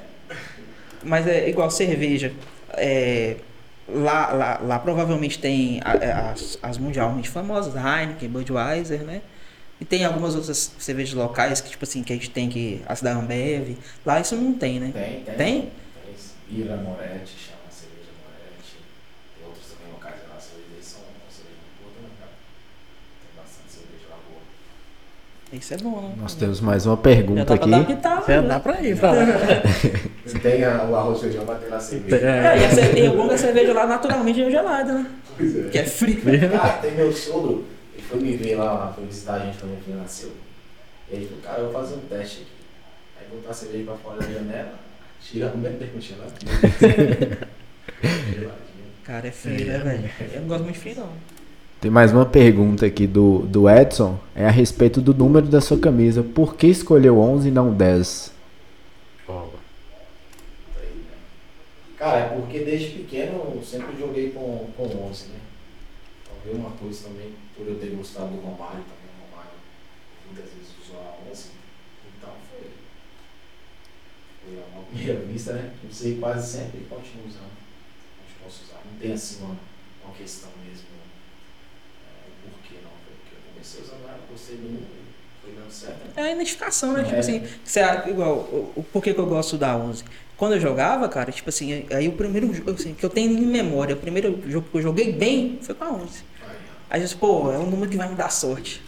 Mas 1.03 1.27
é 1.27 1.47
igual 1.47 1.69
cerveja. 1.69 2.33
É, 2.73 3.37
lá, 3.87 4.31
lá, 4.33 4.59
lá 4.63 4.79
provavelmente 4.79 5.39
tem 5.39 5.79
é, 6.01 6.11
as, 6.11 6.57
as 6.61 6.77
mundialmente 6.77 7.29
famosas, 7.29 7.75
Heineken, 7.75 8.29
Budweiser, 8.29 9.03
né? 9.03 9.21
E 9.79 9.83
tem 9.83 10.05
algumas 10.05 10.35
outras 10.35 10.73
cervejas 10.79 11.13
locais 11.13 11.59
que, 11.59 11.69
tipo 11.71 11.83
assim, 11.83 12.01
que 12.01 12.13
a 12.13 12.15
gente 12.15 12.29
tem 12.29 12.49
que. 12.49 12.81
As 12.87 13.01
da 13.01 13.11
Ambev. 13.11 13.77
Lá 14.05 14.19
isso 14.21 14.35
não 14.35 14.53
tem, 14.53 14.79
né? 14.79 14.91
Tem, 14.93 15.23
tem. 15.23 15.35
Tem? 15.35 15.61
Tem 15.61 16.59
Ira 16.59 16.77
Moretti, 16.77 17.33
chama 17.35 17.67
cerveja 17.69 18.11
Moretti. 18.23 18.77
Tem 19.35 19.45
outros 19.45 19.65
também 19.67 19.91
locais 19.91 20.21
lá, 20.29 20.39
cerveja 20.39 20.69
eles 20.73 20.85
são 20.85 21.01
cerveja 21.27 21.59
boa 21.81 21.91
também, 21.91 22.11
cara. 22.17 22.31
Tem 23.19 23.31
bastante 23.35 23.69
cerveja 23.73 24.07
lá 24.09 24.17
boa. 24.29 24.41
Isso 25.53 25.73
é 25.73 25.77
bom, 25.77 26.01
né? 26.01 26.15
Nós 26.17 26.33
temos 26.35 26.59
mais 26.59 26.85
uma 26.85 26.97
pergunta 26.97 27.45
dá 27.45 27.55
pra 27.57 27.65
aqui. 27.65 27.73
adaptar. 27.73 28.23
Já 28.27 28.41
né? 28.41 28.47
dá 28.47 28.59
pra 28.59 28.81
ir. 28.81 28.97
Se 30.25 30.39
tem 30.39 30.63
a- 30.65 30.83
o 30.83 30.95
arroz 30.95 31.19
e 31.19 31.21
feijão, 31.21 31.45
ter 31.45 31.67
lá 31.67 31.79
cerveja. 31.79 32.15
É, 32.17 32.57
e, 32.57 32.63
É, 32.63 32.65
a 32.65 32.99
e 32.99 33.09
o 33.09 33.15
bom 33.15 33.25
é 33.25 33.27
que 33.29 33.33
a 33.35 33.37
cerveja 33.37 33.73
lá 33.73 33.85
naturalmente 33.87 34.41
é 34.41 34.49
gelada, 34.51 34.93
né? 34.93 35.05
Pois 35.37 35.55
é. 35.57 35.69
Que 35.69 35.77
é 35.77 35.83
frio. 35.85 36.21
Cara, 36.51 36.73
tem 36.79 36.91
meu 36.95 37.11
sogro, 37.13 37.63
ele 37.93 38.03
foi 38.03 38.19
me 38.19 38.35
ver 38.35 38.55
lá, 38.55 38.91
foi 38.93 39.05
visitar 39.05 39.35
a 39.35 39.39
gente 39.45 39.57
quando 39.59 39.73
a 39.73 39.75
gente 39.75 39.91
nasceu. 39.91 40.31
E 41.11 41.15
ele 41.15 41.25
falou, 41.27 41.41
cara, 41.43 41.59
eu 41.59 41.71
vou 41.71 41.81
fazer 41.81 41.95
um 41.95 41.99
teste 41.99 42.41
aqui. 42.41 42.51
Aí 43.21 43.27
botar 43.37 43.51
a 43.51 43.53
cerveja 43.53 43.83
pra 43.85 43.95
fora 43.95 44.19
da 44.19 44.27
janela, 44.33 44.73
tira 45.21 45.49
no 45.49 45.57
meio 45.57 45.75
tempo. 45.75 46.01
Geladinho. 46.01 47.37
Cara, 49.03 49.27
é 49.27 49.31
frio, 49.31 49.65
né, 49.67 49.77
velho? 49.77 50.09
Eu 50.33 50.41
não 50.41 50.47
gosto 50.47 50.63
muito 50.63 50.73
de 50.75 50.79
frio, 50.81 50.95
não. 50.97 51.34
Tem 51.81 51.91
mais 51.91 52.11
uma 52.11 52.25
pergunta 52.25 52.85
aqui 52.85 53.05
do, 53.05 53.39
do 53.39 53.69
Edson. 53.69 54.17
É 54.35 54.45
a 54.45 54.51
respeito 54.51 55.01
do 55.01 55.13
número 55.13 55.45
da 55.47 55.61
sua 55.61 55.77
camisa. 55.77 56.23
Por 56.23 56.55
que 56.55 56.67
escolheu 56.67 57.19
11 57.19 57.49
e 57.49 57.51
não 57.51 57.73
10? 57.73 58.35
Cara, 62.05 62.19
é 62.19 62.39
porque 62.39 62.59
desde 62.59 62.99
pequeno 62.99 63.53
eu 63.55 63.63
sempre 63.63 63.97
joguei 63.97 64.29
com, 64.29 64.69
com 64.77 64.83
11, 64.83 65.29
né? 65.29 65.39
Talvez 66.23 66.55
uma 66.55 66.69
coisa 66.77 67.07
também, 67.07 67.33
por 67.57 67.67
eu 67.67 67.79
ter 67.79 67.95
gostado 67.95 68.29
do 68.29 68.41
Romário 68.41 68.83
também, 68.83 69.09
o 69.09 69.31
Romário 69.31 69.57
muitas 70.27 70.53
vezes 70.53 70.69
usou 70.85 71.01
a 71.01 71.17
11, 71.31 71.49
então 72.15 72.29
foi, 72.51 72.69
foi 74.45 74.61
a 74.61 74.77
uma 74.77 74.83
primeira 74.93 75.19
vista, 75.21 75.53
né? 75.53 75.73
Usei 75.89 76.19
quase 76.19 76.57
sempre 76.57 76.81
e 76.81 76.85
continuo 76.85 77.25
usando. 77.27 77.57
Onde 78.21 78.43
posso 78.43 78.65
usar. 78.65 78.81
Não 78.85 78.99
tem 78.99 79.11
assim 79.11 79.43
uma, 79.43 79.57
uma 80.03 80.13
questão 80.13 80.51
mesmo, 80.63 80.85
é, 82.05 82.29
o 82.29 82.51
porquê 82.51 82.75
não, 82.83 82.91
eu 83.73 83.81
usando 83.83 84.03
ela, 84.03 84.17
né? 84.17 84.79
É 86.15 86.21
a 86.21 86.31
identificação, 86.31 86.93
né? 86.93 87.03
Tipo 87.03 87.15
É. 87.15 87.19
assim, 87.19 87.43
você, 87.63 87.81
igual, 88.07 88.33
o, 88.35 88.73
o 88.77 88.83
porquê 88.83 89.13
que 89.13 89.19
eu 89.19 89.25
gosto 89.25 89.57
da 89.57 89.75
11? 89.75 90.03
Quando 90.37 90.53
eu 90.53 90.59
jogava, 90.59 91.07
cara, 91.07 91.31
tipo 91.31 91.49
assim, 91.49 91.85
aí 91.91 92.07
o 92.07 92.11
primeiro 92.13 92.53
jogo 92.53 92.71
assim, 92.71 92.93
que 92.93 93.03
eu 93.05 93.09
tenho 93.09 93.31
em 93.31 93.41
memória, 93.45 93.95
o 93.95 93.97
primeiro 93.99 94.41
jogo 94.49 94.67
que 94.69 94.77
eu 94.77 94.81
joguei 94.81 95.11
bem 95.13 95.59
foi 95.61 95.73
com 95.75 95.83
a 95.83 95.91
11. 95.91 96.23
Aí, 96.89 97.01
Aí 97.01 97.07
você, 97.07 97.15
pô, 97.15 97.51
é 97.51 97.57
um 97.57 97.69
número 97.69 97.89
que 97.89 97.97
vai 97.97 98.07
me 98.09 98.15
dar 98.15 98.29
sorte. 98.29 98.81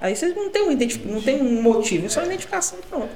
Aí 0.00 0.14
você 0.16 0.28
não 0.28 0.50
tem 0.50 0.62
um, 0.68 0.72
identif- 0.72 1.04
não 1.06 1.20
tem 1.22 1.40
um 1.40 1.62
motivo, 1.62 2.06
é 2.06 2.08
só 2.08 2.22
identificação 2.24 2.78
e 2.78 2.82
pronto. 2.86 3.10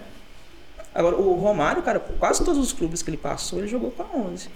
Agora, 0.95 1.17
o 1.17 1.35
Romário, 1.35 1.83
cara, 1.83 2.01
quase 2.01 2.45
todos 2.45 2.59
os 2.61 2.73
clubes 2.73 3.03
que 3.03 3.11
ele 3.11 3.17
passou, 3.17 3.59
ele 3.61 3.69
jogou 3.69 3.91
com 3.93 4.03
a 4.03 4.07
11. 4.29 4.49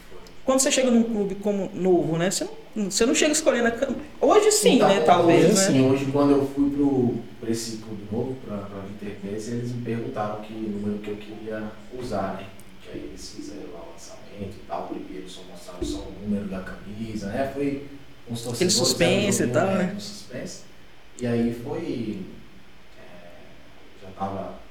Quando 0.45 0.61
você 0.61 0.71
chega 0.71 0.91
num 0.91 1.03
clube 1.03 1.37
como 1.37 1.71
novo, 1.73 2.19
né? 2.19 2.31
Você 2.31 2.47
não, 2.75 2.91
você 2.91 3.07
não 3.07 3.15
chega 3.15 3.33
escolhendo 3.33 3.69
a 3.69 3.71
cam... 3.71 3.95
Hoje 4.21 4.53
sim, 4.53 4.77
Então, 4.77 4.89
né? 4.89 5.01
Talvez, 5.01 5.45
hoje, 5.45 5.55
né? 5.55 5.67
Sim, 5.67 5.91
hoje 5.91 6.07
quando 6.13 6.33
eu 6.33 6.47
fui 6.55 6.71
pro, 6.71 7.15
pra 7.41 7.51
esse 7.51 7.79
clube 7.79 8.03
novo, 8.13 8.37
pra, 8.45 8.59
pra 8.59 8.81
Interface, 8.91 9.53
eles 9.53 9.73
me 9.73 9.83
perguntaram 9.83 10.43
que 10.43 10.53
número 10.53 10.99
que 10.99 11.11
eu 11.11 11.17
queria 11.17 11.63
usar, 11.99 12.35
né? 12.35 12.47
Que 12.83 12.91
aí 12.91 13.05
eles 13.09 13.31
fizeram 13.31 13.73
lá 13.73 13.81
o 13.81 13.93
lançamento 13.93 14.55
e 14.55 14.67
tal, 14.69 14.89
primeiro 14.89 15.29
só 15.29 15.41
mostraram 15.51 15.83
só 15.83 15.99
o 15.99 16.13
número 16.23 16.47
da 16.47 16.61
camisa, 16.61 17.29
né? 17.29 17.51
Foi 17.55 17.87
uns 18.31 18.43
torcedores... 18.43 18.57
Aquele 18.57 18.71
suspense 18.71 19.43
e 19.45 19.47
tal, 19.47 19.67
joguinho, 19.67 19.87
né? 19.87 19.95
um 19.97 20.01
suspense. 20.01 20.61
E 21.23 21.27
aí 21.27 21.55
foi... 21.65 22.19
é, 22.99 24.03
já 24.03 24.11
tava... 24.19 24.64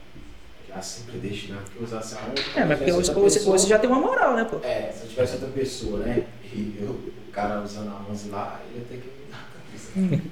Já 0.74 0.82
sempre 0.82 1.20
destinado 1.20 1.70
que 1.70 1.78
eu 1.78 1.84
usasse 1.84 2.16
a 2.16 2.18
11. 2.20 2.60
É, 2.60 2.66
mas 2.66 2.78
porque 2.80 2.92
se 2.92 2.98
hoje, 2.98 3.12
hoje, 3.12 3.50
hoje 3.50 3.68
já 3.68 3.78
tem 3.78 3.90
uma 3.90 4.00
moral, 4.00 4.36
né, 4.36 4.44
pô? 4.44 4.58
É, 4.64 4.92
se 4.92 5.04
eu 5.04 5.10
tivesse 5.10 5.34
outra 5.34 5.50
pessoa, 5.50 6.00
né? 6.00 6.26
E 6.52 6.78
eu, 6.82 6.90
o 6.92 7.32
cara 7.32 7.62
usando 7.62 7.90
a 7.90 8.12
11 8.12 8.30
lá, 8.30 8.60
ele 8.70 8.80
ia 8.80 8.86
ter 8.86 8.98
que 8.98 9.08
me 9.08 9.32
dar 9.32 9.38
a 9.38 10.08
camisa. 10.08 10.24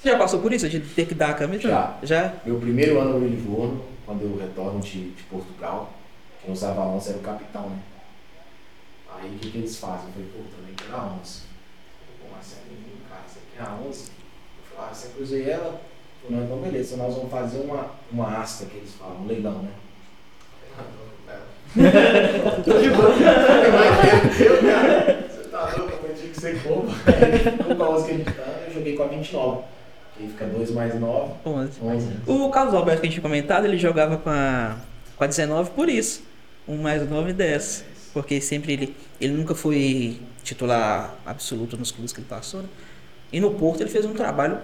Você 0.00 0.10
já 0.10 0.18
passou 0.18 0.40
por 0.40 0.52
isso, 0.52 0.68
de 0.68 0.80
ter 0.80 1.06
que 1.06 1.14
dar 1.14 1.30
a 1.30 1.34
camisa? 1.34 1.62
Já. 1.62 1.98
Já? 2.02 2.34
Meu 2.44 2.58
primeiro 2.58 2.98
ano 3.00 3.18
no 3.18 3.26
Livorno, 3.26 3.84
quando 4.06 4.22
eu 4.22 4.36
retorno 4.38 4.80
de, 4.80 5.10
de 5.10 5.22
Portugal, 5.24 5.92
quem 6.42 6.52
usava 6.52 6.80
a 6.82 6.86
11 6.86 7.08
era 7.10 7.18
o 7.18 7.22
capitão, 7.22 7.68
né? 7.68 7.78
Aí 9.14 9.34
o 9.34 9.38
que, 9.38 9.50
que 9.50 9.58
eles 9.58 9.76
fazem? 9.76 10.06
Eu 10.06 10.12
falei, 10.12 10.28
pô, 10.32 10.56
também 10.56 10.74
quero 10.74 10.96
a 10.96 11.18
11. 11.22 11.40
Pô, 12.20 12.34
Marcelinho, 12.34 12.98
cara, 13.08 13.22
você 13.26 13.40
quer 13.54 13.62
a 13.62 13.74
11? 13.86 14.00
Eu 14.02 14.76
falei, 14.76 14.90
ah, 14.90 14.94
sempre 14.94 15.22
usei 15.22 15.50
ela. 15.50 15.80
Não, 16.28 16.42
então 16.42 16.56
beleza, 16.58 16.96
nós 16.96 17.14
vamos 17.14 17.30
fazer 17.30 17.58
uma, 17.60 17.90
uma 18.10 18.38
asta 18.38 18.64
que 18.64 18.78
eles 18.78 18.92
falam, 18.94 19.22
um 19.22 19.26
leilão, 19.26 19.62
né? 19.62 19.70
Tô 22.64 22.78
de 22.78 22.90
boa. 22.90 23.10
Eu, 24.40 24.62
cara, 24.62 25.28
você 25.28 25.48
tá 25.48 25.74
louco, 25.76 26.06
eu 26.06 26.14
tinha 26.14 26.28
que 26.30 26.40
ser 26.40 26.62
como. 26.62 26.84
Com 27.76 27.82
a 27.82 27.90
11 27.90 28.04
que 28.06 28.10
a 28.10 28.16
gente 28.16 28.32
tá, 28.32 28.42
eu 28.66 28.74
joguei 28.74 28.96
com 28.96 29.02
a 29.02 29.06
29. 29.06 29.62
Que 30.16 30.22
aí 30.22 30.28
fica 30.28 30.46
2 30.46 30.70
mais 30.70 30.98
9, 30.98 31.32
11. 31.44 31.80
11. 31.82 32.08
O 32.26 32.48
Carlos 32.50 32.74
Alberto 32.74 33.00
que 33.00 33.06
a 33.06 33.10
gente 33.10 33.20
tinha 33.20 33.28
comentado, 33.28 33.64
ele 33.64 33.76
jogava 33.76 34.16
com 34.16 34.30
a, 34.30 34.76
com 35.16 35.24
a 35.24 35.26
19 35.26 35.70
por 35.70 35.88
isso. 35.88 36.22
1 36.68 36.76
mais 36.76 37.08
9, 37.08 37.32
10. 37.32 37.84
Porque 38.12 38.40
sempre 38.40 38.72
ele, 38.72 38.96
ele 39.20 39.32
nunca 39.32 39.54
foi 39.54 40.20
titular 40.44 41.16
absoluto 41.26 41.76
nos 41.76 41.90
clubes 41.90 42.12
que 42.12 42.20
ele 42.20 42.28
passou, 42.28 42.62
né? 42.62 42.68
E 43.32 43.40
no 43.40 43.50
Porto 43.50 43.80
ele 43.80 43.90
fez 43.90 44.04
um 44.04 44.12
trabalho, 44.12 44.58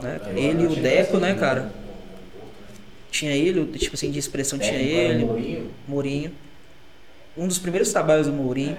né? 0.00 0.20
Ele 0.36 0.62
e 0.62 0.66
o 0.66 0.76
Deco, 0.76 1.18
né, 1.18 1.34
cara? 1.34 1.72
Tinha 3.10 3.32
ele, 3.34 3.60
o- 3.60 3.66
tipo 3.66 3.94
assim, 3.94 4.10
de 4.10 4.18
expressão 4.18 4.58
tinha 4.58 4.78
ele, 4.78 5.70
Mourinho. 5.86 6.32
Um 7.36 7.46
dos 7.46 7.58
primeiros 7.58 7.90
trabalhos 7.92 8.26
do 8.26 8.32
Mourinho. 8.32 8.76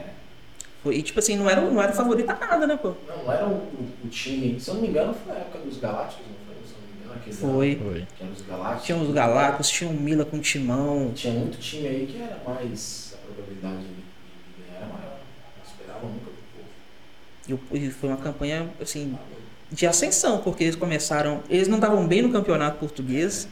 Foi- 0.81 0.95
E 0.97 1.01
tipo 1.03 1.19
assim, 1.19 1.35
não 1.37 1.49
era, 1.49 1.61
não 1.61 1.81
era 1.81 1.93
favorito 1.93 2.29
a 2.29 2.33
nada, 2.35 2.67
né, 2.67 2.75
pô? 2.77 2.93
Não, 3.07 3.23
não 3.23 3.31
era 3.31 3.45
o, 3.47 3.51
o- 3.53 3.89
o 4.03 4.07
time, 4.09 4.59
se 4.59 4.69
eu 4.69 4.73
não 4.75 4.81
me 4.81 4.87
engano, 4.89 5.13
foi 5.13 5.33
na 5.33 5.39
época 5.39 5.59
dos 5.59 5.77
Galácticos, 5.77 6.25
não 6.27 6.35
foi? 6.45 6.55
Se 6.67 6.73
eu 6.73 6.79
não 6.81 6.87
me 6.87 6.99
engano, 6.99 7.15
aquele 7.15 7.35
Foi. 7.35 7.75
Foi. 7.75 8.07
Que 8.17 8.23
era 8.23 8.31
os 8.33 8.41
Galácticos. 8.41 8.85
Tinha 8.85 8.97
os 8.97 9.13
Galácticos, 9.13 9.69
tinha 9.69 9.89
o 9.89 9.93
Mila 9.93 10.25
com 10.25 10.37
o 10.37 10.41
Timão. 10.41 11.11
Tinha 11.15 11.33
muito 11.33 11.57
time 11.59 11.87
aí 11.87 12.05
que 12.07 12.21
era 12.21 12.37
mais. 12.45 13.13
A 13.13 13.25
probabilidade 13.33 13.77
de, 13.77 14.63
ganhar 14.63 14.77
era 14.77 14.85
maior. 14.87 15.19
Não 15.57 15.63
esperava 15.71 16.05
nunca 16.05 16.25
do 16.25 16.33
povo. 16.53 16.67
E 17.47 17.53
o- 17.53 17.87
E 17.87 17.91
foi 17.91 18.09
uma 18.09 18.17
campanha, 18.17 18.67
assim, 18.81 19.17
de 19.73 19.87
ascensão, 19.87 20.37
porque 20.39 20.63
eles 20.63 20.75
começaram. 20.75 21.41
Eles 21.49 21.67
não 21.67 21.77
estavam 21.77 22.07
bem 22.07 22.21
no 22.21 22.31
campeonato 22.31 22.77
português. 22.77 23.47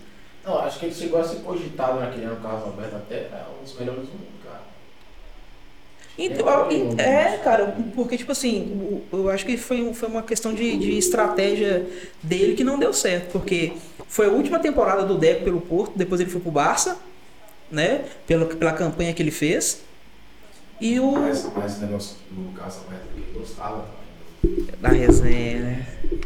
Não, 0.46 0.58
acho 0.60 0.80
que 0.80 0.86
ele 0.86 0.96
chegou 0.96 1.20
a 1.20 1.24
ser 1.24 1.38
cogitado 1.38 2.00
naquele 2.00 2.26
ano, 2.26 2.40
Carlos 2.42 2.64
Alberto, 2.64 2.96
até 2.96 3.16
é 3.16 3.46
um 3.60 3.64
dos 3.64 3.78
melhores 3.78 4.04
do 4.04 4.12
mundo, 4.14 4.28
cara. 4.44 4.62
Então, 6.18 6.72
e- 6.72 7.00
é, 7.02 7.38
cara, 7.44 7.76
porque, 7.96 8.18
tipo 8.18 8.32
assim, 8.32 9.02
eu 9.12 9.30
acho 9.30 9.46
que 9.46 9.58
foi, 9.58 9.94
foi 9.94 10.10
uma 10.10 10.22
questão 10.24 10.54
de, 10.54 10.78
de 10.78 10.98
estratégia 10.98 11.88
dele 12.22 12.54
que 12.56 12.64
não 12.64 12.78
deu 12.78 12.94
certo, 12.94 13.32
porque 13.32 13.74
foi 14.08 14.28
a 14.28 14.30
última 14.30 14.60
temporada 14.60 15.04
do 15.06 15.18
Deco 15.18 15.44
pelo 15.44 15.62
Porto, 15.62 15.94
depois 15.98 16.20
ele 16.22 16.30
foi 16.30 16.42
pro 16.42 16.52
Barça, 16.52 16.98
né, 17.72 18.06
pela, 18.28 18.46
pela 18.46 18.74
campanha 18.74 19.14
que 19.14 19.22
ele 19.22 19.32
fez. 19.32 19.82
E 20.80 21.00
o. 21.00 21.12
Mas, 21.12 21.48
mas 21.56 21.78
o 21.78 21.82
negócio 21.82 22.18
do 22.32 22.52
Carlos 22.58 22.78
Alberto, 22.78 23.06
ele 23.16 23.26
gostava. 23.40 23.86
Da 24.80 24.90
resenha, 24.90 25.60
né? 25.60 25.88
Ele 26.04 26.22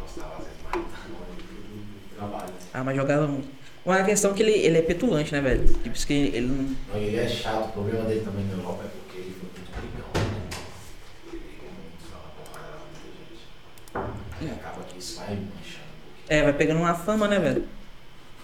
gostava, 0.00 0.36
às 0.38 0.44
vezes, 0.44 0.58
mais 0.64 0.84
do, 0.86 1.12
do 1.12 2.16
trabalho. 2.16 2.52
Ah, 2.72 2.84
mas 2.84 2.96
jogava 2.96 3.26
muito. 3.26 3.48
Uma 3.84 4.02
questão 4.04 4.32
que 4.34 4.42
ele, 4.42 4.52
ele 4.52 4.78
é 4.78 4.82
petulante, 4.82 5.32
né, 5.32 5.40
velho? 5.40 5.66
Tipo, 5.66 5.88
isso 5.96 6.06
que 6.06 6.12
ele 6.12 6.46
não. 6.46 6.76
Não, 6.92 6.96
ele 7.00 7.16
é 7.16 7.28
chato, 7.28 7.68
o 7.68 7.72
problema 7.72 8.04
dele 8.04 8.20
também 8.20 8.44
na 8.46 8.52
Europa 8.54 8.84
é 8.84 8.88
porque 8.88 9.18
ele 9.18 9.34
foi 9.38 9.48
muito 9.50 9.70
brigão. 9.72 10.06
né? 10.14 10.42
Ele 11.32 11.40
brigou 11.40 11.68
muito, 11.72 12.10
fala 12.10 12.32
porrada 12.36 12.68
lá, 12.76 12.86
muita 12.92 14.46
gente. 14.46 14.54
E 14.54 14.58
acaba 14.58 14.82
que 14.84 14.98
isso 14.98 15.18
vai 15.18 15.28
manchando. 15.28 15.90
É, 16.28 16.42
vai 16.42 16.52
pegando 16.52 16.80
uma 16.80 16.94
fama, 16.94 17.26
né, 17.28 17.38
velho? 17.38 17.64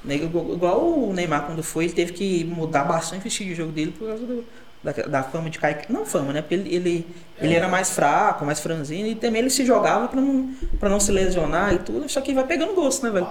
Igual 0.08 0.86
o 1.08 1.12
Neymar, 1.12 1.46
quando 1.46 1.62
foi, 1.62 1.84
ele 1.84 1.92
teve 1.94 2.12
que 2.12 2.44
mudar 2.44 2.84
bastante 2.84 3.24
o 3.24 3.28
estilo 3.28 3.48
de 3.50 3.54
jogo 3.56 3.72
dele 3.72 3.92
por 3.92 4.06
causa 4.08 4.24
do- 4.24 4.44
da, 4.82 4.92
da 4.92 5.22
fama 5.22 5.50
de 5.50 5.58
cair. 5.58 5.84
Não 5.88 6.06
fama, 6.06 6.32
né? 6.32 6.42
Porque 6.42 6.54
ele, 6.54 6.74
ele, 6.74 7.06
ele 7.38 7.54
era 7.54 7.68
mais 7.68 7.90
fraco, 7.90 8.44
mais 8.44 8.60
franzino, 8.60 9.08
e 9.08 9.14
também 9.14 9.40
ele 9.40 9.50
se 9.50 9.64
jogava 9.64 10.08
pra 10.08 10.20
não, 10.20 10.54
pra 10.78 10.88
não 10.88 11.00
se 11.00 11.10
lesionar 11.10 11.74
e 11.74 11.78
tudo. 11.78 12.08
Só 12.08 12.20
que 12.20 12.32
vai 12.32 12.46
pegando 12.46 12.74
gosto, 12.74 13.04
né, 13.04 13.10
velho? 13.10 13.28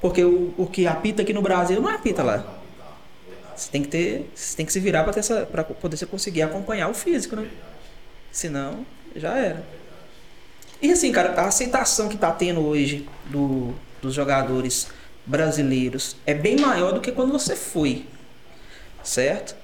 Porque 0.00 0.24
o, 0.24 0.54
o 0.56 0.66
que 0.66 0.86
apita 0.86 1.22
aqui 1.22 1.32
no 1.32 1.42
Brasil 1.42 1.80
não 1.80 1.88
apita 1.88 2.22
lá. 2.22 2.44
Você 3.56 3.70
tem 3.70 3.82
que 3.82 3.88
ter. 3.88 4.30
Você 4.34 4.56
tem 4.56 4.66
que 4.66 4.72
se 4.72 4.80
virar 4.80 5.04
pra, 5.04 5.12
ter 5.12 5.20
essa, 5.20 5.46
pra 5.46 5.64
poder 5.64 5.96
você 5.96 6.06
conseguir 6.06 6.42
acompanhar 6.42 6.88
o 6.88 6.94
físico, 6.94 7.36
né? 7.36 7.48
Senão, 8.30 8.84
já 9.14 9.34
era. 9.36 9.64
E 10.82 10.92
assim, 10.92 11.10
cara, 11.10 11.32
a 11.40 11.46
aceitação 11.46 12.08
que 12.08 12.18
tá 12.18 12.30
tendo 12.30 12.60
hoje 12.60 13.08
do, 13.26 13.74
dos 14.02 14.12
jogadores 14.12 14.88
brasileiros 15.24 16.16
é 16.26 16.34
bem 16.34 16.60
maior 16.60 16.92
do 16.92 17.00
que 17.00 17.10
quando 17.10 17.32
você 17.32 17.56
foi. 17.56 18.04
Certo? 19.02 19.56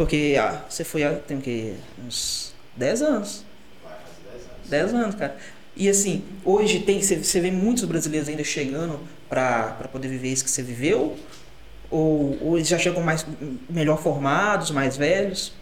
Porque 0.00 0.34
ah, 0.40 0.64
você 0.66 0.82
foi 0.82 1.04
há 1.04 1.14
tem 1.14 1.36
o 1.36 1.42
quê? 1.42 1.74
Uns 2.02 2.54
10 2.74 3.02
anos. 3.02 3.44
Vai 3.84 3.98
fazer 3.98 4.22
10 4.32 4.44
anos. 4.46 4.70
10 4.70 4.94
anos, 4.94 5.14
cara. 5.14 5.36
E 5.76 5.90
assim, 5.90 6.24
hoje 6.42 6.80
tem, 6.80 7.02
você, 7.02 7.38
vê 7.38 7.50
muitos 7.50 7.84
brasileiros 7.84 8.26
ainda 8.26 8.42
chegando 8.42 8.98
pra 9.28 9.76
poder 9.92 10.08
viver 10.08 10.28
isso 10.28 10.42
que 10.42 10.50
você 10.50 10.62
viveu? 10.62 11.18
Ou, 11.90 12.38
ou 12.42 12.56
eles 12.56 12.66
já 12.66 12.78
chegam 12.78 13.02
mais 13.02 13.26
melhor 13.68 14.02
formados, 14.02 14.70
mais 14.70 14.96
velhos? 14.96 15.52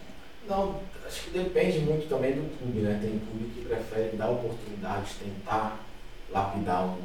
Não, 0.47 0.79
acho 1.05 1.23
que 1.25 1.31
depende 1.31 1.79
muito 1.79 2.07
também 2.07 2.31
do 2.31 2.57
clube, 2.57 2.79
né? 2.79 2.97
Tem 3.01 3.19
clube 3.19 3.51
que 3.53 3.65
prefere 3.65 4.15
dar 4.15 4.29
oportunidade, 4.29 5.15
tentar 5.21 5.83
lapidar 6.31 6.85
um- 6.85 6.97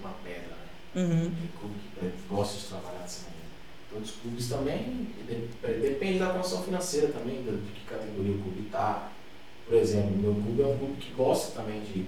uma 0.00 0.10
pedra, 0.24 0.56
né? 0.96 1.00
Uhum. 1.00 1.30
Tem 1.30 1.48
clube 1.60 1.74
que 2.00 2.28
gosta 2.28 2.58
de 2.58 2.64
trabalhar 2.64 3.02
dessa 3.02 3.35
Outros 3.96 4.14
clubes 4.20 4.48
também, 4.50 5.08
de- 5.26 5.48
depende 5.80 6.18
da 6.18 6.26
condição 6.30 6.62
financeira 6.62 7.08
também, 7.08 7.42
de 7.42 7.72
que 7.72 7.86
categoria 7.88 8.32
o 8.34 8.42
clube 8.42 8.66
está. 8.66 9.08
Por 9.66 9.74
exemplo, 9.74 10.10
o 10.10 10.18
meu 10.18 10.34
clube 10.34 10.62
é 10.62 10.66
um 10.66 10.78
clube 10.78 10.96
que 11.00 11.12
gosta 11.14 11.58
também 11.60 11.80
de 11.80 12.06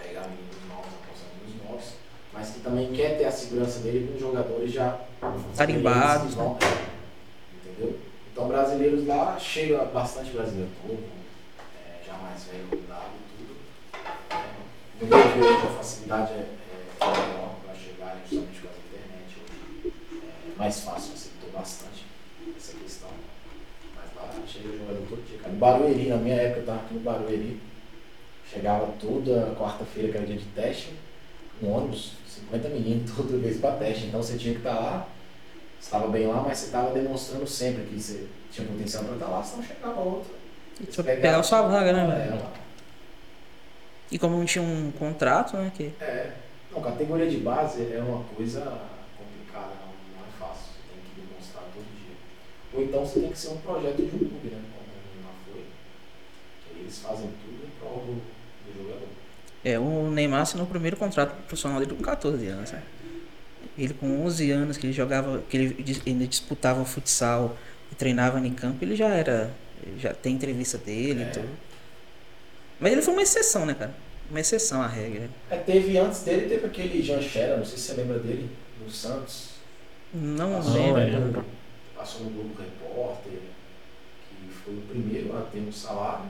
pegar 0.00 0.22
meninos 0.28 0.56
novos, 0.68 0.86
apostar 1.02 1.28
meninos 1.42 1.64
novos, 1.68 1.92
mas 2.32 2.50
que 2.50 2.60
também 2.60 2.92
quer 2.92 3.18
ter 3.18 3.24
a 3.24 3.32
segurança 3.32 3.80
dele 3.80 4.12
com 4.12 4.18
jogadores 4.18 4.72
já 4.72 5.00
Tarimbados, 5.56 6.34
vão- 6.34 6.56
Entendeu? 7.64 7.98
Então 8.32 8.46
brasileiros 8.48 9.04
lá, 9.06 9.36
chega 9.38 9.84
bastante 9.86 10.30
brasileiro 10.30 10.70
novo, 10.86 11.02
é, 11.76 12.06
já 12.06 12.14
mais 12.14 12.44
velho, 12.44 12.64
rodado 12.70 13.10
e 13.18 13.36
tudo. 13.36 13.56
É, 14.30 15.04
meu 15.04 15.18
hoje 15.18 15.66
a 15.66 15.70
facilidade 15.70 16.32
é, 16.32 16.36
é 16.36 17.04
maior 17.04 17.56
para 17.66 17.74
chegar, 17.74 18.14
né, 18.14 18.22
justamente 18.30 18.60
com 18.62 18.68
a 18.68 18.70
internet. 18.70 19.36
Hoje 19.84 19.92
é 20.48 20.51
mais 20.62 20.80
fácil, 20.80 21.12
facilitou 21.12 21.50
bastante 21.50 22.04
essa 22.56 22.76
questão. 22.76 23.08
Mas 23.96 24.04
lá 24.16 24.30
chega 24.46 24.68
o 24.68 24.78
jogador 24.78 25.06
todo 25.08 25.26
dia. 25.26 25.38
Cara. 25.38 25.54
Barueri, 25.54 26.08
na 26.08 26.16
minha 26.16 26.36
época 26.36 26.58
eu 26.58 26.60
estava 26.60 26.80
aqui 26.80 26.94
no 26.94 27.00
Barueri, 27.00 27.60
chegava 28.48 28.86
toda 29.00 29.54
quarta-feira, 29.58 30.12
que 30.12 30.16
era 30.18 30.26
dia 30.26 30.36
de 30.36 30.44
teste, 30.46 30.94
um 31.60 31.72
ônibus, 31.72 32.12
50 32.28 32.68
meninos 32.68 33.10
toda 33.16 33.36
vez 33.38 33.58
para 33.58 33.76
teste. 33.76 34.06
Então 34.06 34.22
você 34.22 34.38
tinha 34.38 34.54
que 34.54 34.60
estar 34.60 34.74
lá, 34.74 35.08
você 35.80 35.86
estava 35.86 36.06
bem 36.08 36.26
lá, 36.28 36.42
mas 36.42 36.58
você 36.58 36.66
estava 36.66 36.92
demonstrando 36.92 37.46
sempre 37.46 37.82
que 37.84 38.00
você 38.00 38.26
tinha 38.52 38.66
potencial 38.68 39.04
para 39.04 39.14
estar 39.14 39.26
lá, 39.26 39.42
senão 39.42 39.64
chegava 39.64 40.00
outro. 40.00 40.32
Pegar 41.04 41.38
a 41.38 41.42
sua 41.42 41.62
vaga, 41.62 41.92
né, 41.92 42.04
É, 42.04 42.28
velho? 42.30 42.42
E 44.10 44.18
como 44.18 44.36
não 44.36 44.44
tinha 44.44 44.62
um 44.62 44.92
contrato, 44.92 45.56
né? 45.56 45.72
Que... 45.74 45.92
É. 46.00 46.32
Não, 46.70 46.80
categoria 46.80 47.28
de 47.28 47.38
base 47.38 47.82
é 47.92 47.98
uma 48.00 48.24
coisa 48.34 48.60
complicada, 49.16 49.72
não, 49.80 49.92
não 50.16 50.26
é 50.26 50.30
fácil. 50.38 50.72
Você 50.72 50.80
tem 50.88 51.00
que 51.04 51.20
demonstrar 51.20 51.64
todo 51.64 51.84
dia. 51.84 52.16
Ou 52.74 52.82
então 52.82 53.04
você 53.04 53.20
tem 53.20 53.30
que 53.30 53.38
ser 53.38 53.48
um 53.50 53.56
projeto 53.58 53.96
de 53.96 54.02
um 54.04 54.18
clube, 54.18 54.48
né? 54.48 54.60
Como 54.74 54.88
o 54.88 55.14
Neymar 55.14 55.34
foi. 55.52 55.64
Que 56.74 56.80
eles 56.80 56.98
fazem 56.98 57.28
tudo 57.44 57.66
em 57.66 57.70
prol 57.78 58.04
do, 58.06 58.14
do 58.72 58.82
jogador. 58.82 59.08
É, 59.64 59.78
o 59.78 60.10
Neymar 60.10 60.40
assinou 60.42 60.66
o 60.66 60.68
primeiro 60.68 60.96
contrato 60.96 61.34
profissional 61.46 61.78
dele 61.80 61.94
com 61.94 62.02
14 62.02 62.46
anos, 62.48 62.72
né? 62.72 62.82
Ele 63.78 63.94
com 63.94 64.24
11 64.24 64.50
anos, 64.50 64.76
que 64.76 64.86
ele 64.86 64.92
jogava, 64.92 65.42
que 65.48 65.56
ele 65.56 66.02
ainda 66.06 66.26
disputava 66.26 66.84
futsal 66.84 67.56
e 67.90 67.94
treinava 67.94 68.38
em 68.44 68.52
campo, 68.52 68.84
ele 68.84 68.94
já 68.96 69.08
era, 69.08 69.50
ele 69.82 69.98
já 69.98 70.12
tem 70.12 70.34
entrevista 70.34 70.76
dele 70.78 71.22
É. 71.22 71.26
e 71.26 71.30
tudo. 71.30 71.48
Mas 72.80 72.92
ele 72.92 73.02
foi 73.02 73.14
uma 73.14 73.22
exceção, 73.22 73.64
né, 73.64 73.74
cara? 73.74 73.94
Uma 74.28 74.40
exceção 74.40 74.82
à 74.82 74.86
regra. 74.86 75.28
É, 75.50 75.56
teve 75.56 75.96
antes 75.98 76.22
dele, 76.22 76.48
teve 76.48 76.66
aquele 76.66 77.02
Jean 77.02 77.20
Scherer, 77.22 77.58
não 77.58 77.64
sei 77.64 77.78
se 77.78 77.84
você 77.84 77.94
lembra 77.94 78.18
dele, 78.18 78.50
no 78.82 78.90
Santos. 78.90 79.50
Não 80.12 80.50
Não 80.62 80.92
lembro. 80.94 81.44
Passou 82.02 82.22
no 82.22 82.30
Globo 82.30 82.60
Repórter, 82.60 83.38
que 84.28 84.52
foi 84.52 84.74
o 84.74 84.80
primeiro 84.82 85.36
a 85.36 85.42
ter 85.42 85.60
um 85.60 85.72
salário. 85.72 86.28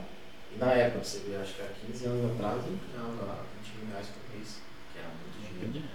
E 0.55 0.59
na 0.59 0.71
época, 0.71 1.03
você 1.03 1.19
vê, 1.27 1.35
acho 1.35 1.55
que 1.55 1.61
há 1.63 1.67
15 1.87 2.05
anos 2.05 2.31
atrás, 2.31 2.63
ele 2.67 2.79
ganhava 2.93 3.39
20 3.63 3.77
mil 3.79 3.89
reais 3.89 4.07
por 4.07 4.37
mês, 4.37 4.57
que 4.93 4.99
era 4.99 5.07
muito 5.09 5.71
dinheiro. 5.71 5.89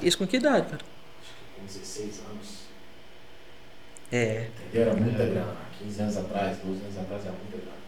Isso 0.00 0.16
com 0.16 0.26
que 0.26 0.38
idade, 0.38 0.70
cara? 0.70 0.82
Acho 1.20 1.32
que 1.34 1.60
com 1.60 1.66
16 1.66 2.20
anos. 2.30 2.60
É. 4.10 4.48
Entendeu? 4.68 4.82
Era 4.82 4.94
muita 4.94 5.26
grana. 5.26 5.52
Há 5.52 5.78
15 5.78 6.02
anos 6.02 6.16
atrás, 6.16 6.58
12 6.64 6.82
anos 6.82 6.98
atrás 6.98 7.22
era 7.26 7.34
muita 7.34 7.56
grana. 7.58 7.80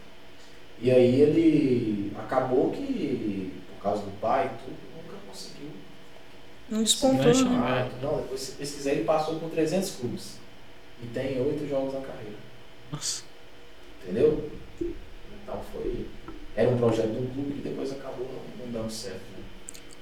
E 0.79 0.91
aí 0.91 1.19
ele 1.19 2.13
acabou 2.15 2.71
que, 2.71 3.59
por 3.69 3.81
causa 3.81 4.03
do 4.03 4.11
pai 4.21 4.45
e 4.45 4.63
tudo, 4.63 4.77
nunca 4.95 5.17
conseguiu. 5.27 5.71
Não 6.69 6.83
despontou? 6.83 7.31
É. 7.31 7.89
Não, 8.03 8.17
depois 8.17 8.39
se 8.39 8.51
pesquisar, 8.51 8.91
ele 8.91 9.03
passou 9.03 9.39
por 9.39 9.49
300 9.49 9.95
clubes. 9.95 10.42
E 11.03 11.07
tem 11.13 11.41
8 11.41 11.67
jogos 11.67 11.93
na 11.93 12.01
carreira. 12.01 12.37
Nossa. 12.91 13.23
Entendeu? 14.03 14.49
Então 14.81 15.61
foi. 15.71 16.07
Era 16.55 16.69
um 16.69 16.77
projeto 16.77 17.11
de 17.11 17.17
um 17.17 17.27
clube 17.27 17.53
que 17.53 17.61
depois 17.67 17.91
acabou 17.91 18.27
não, 18.59 18.71
dando 18.71 18.91
certo. 18.91 19.21
Né? 19.37 19.43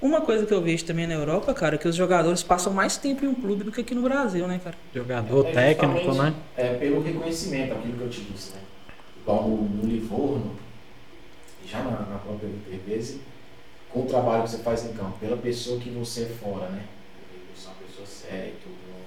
Uma 0.00 0.20
coisa 0.20 0.44
que 0.44 0.52
eu 0.52 0.60
vejo 0.60 0.84
também 0.84 1.06
na 1.06 1.14
Europa, 1.14 1.54
cara, 1.54 1.76
é 1.76 1.78
que 1.78 1.88
os 1.88 1.94
jogadores 1.94 2.42
passam 2.42 2.72
mais 2.72 2.96
tempo 2.96 3.24
em 3.24 3.28
um 3.28 3.34
clube 3.34 3.64
do 3.64 3.72
que 3.72 3.80
aqui 3.80 3.94
no 3.94 4.02
Brasil, 4.02 4.46
né, 4.46 4.60
cara? 4.62 4.76
Jogador 4.94 5.46
É 5.46 5.52
técnico, 5.52 5.98
justamente, 6.00 6.34
né? 6.34 6.42
É 6.56 6.74
pelo 6.74 7.00
reconhecimento, 7.02 7.72
aquilo 7.72 7.96
que 7.96 8.02
eu 8.02 8.10
te 8.10 8.20
disse, 8.22 8.52
né? 8.52 8.60
Igual 9.22 9.48
no, 9.48 9.56
no 9.62 9.86
Livorno, 9.88 10.56
e 11.64 11.68
já 11.68 11.78
na, 11.84 12.00
na 12.00 12.18
própria 12.18 12.48
Intervese, 12.48 13.20
com 13.90 14.02
o 14.02 14.06
trabalho 14.06 14.42
que 14.42 14.50
você 14.50 14.58
faz 14.58 14.84
em 14.84 14.92
campo, 14.92 15.18
pela 15.20 15.36
pessoa 15.36 15.78
que 15.78 15.90
você 15.90 16.22
é 16.22 16.26
fora, 16.26 16.68
né? 16.70 16.84
Porque 17.20 17.40
você 17.54 17.68
é 17.68 17.70
uma 17.70 17.76
pessoa 17.86 18.06
séria 18.06 18.48
e 18.48 18.56
tudo, 18.62 18.74
não, 18.90 18.98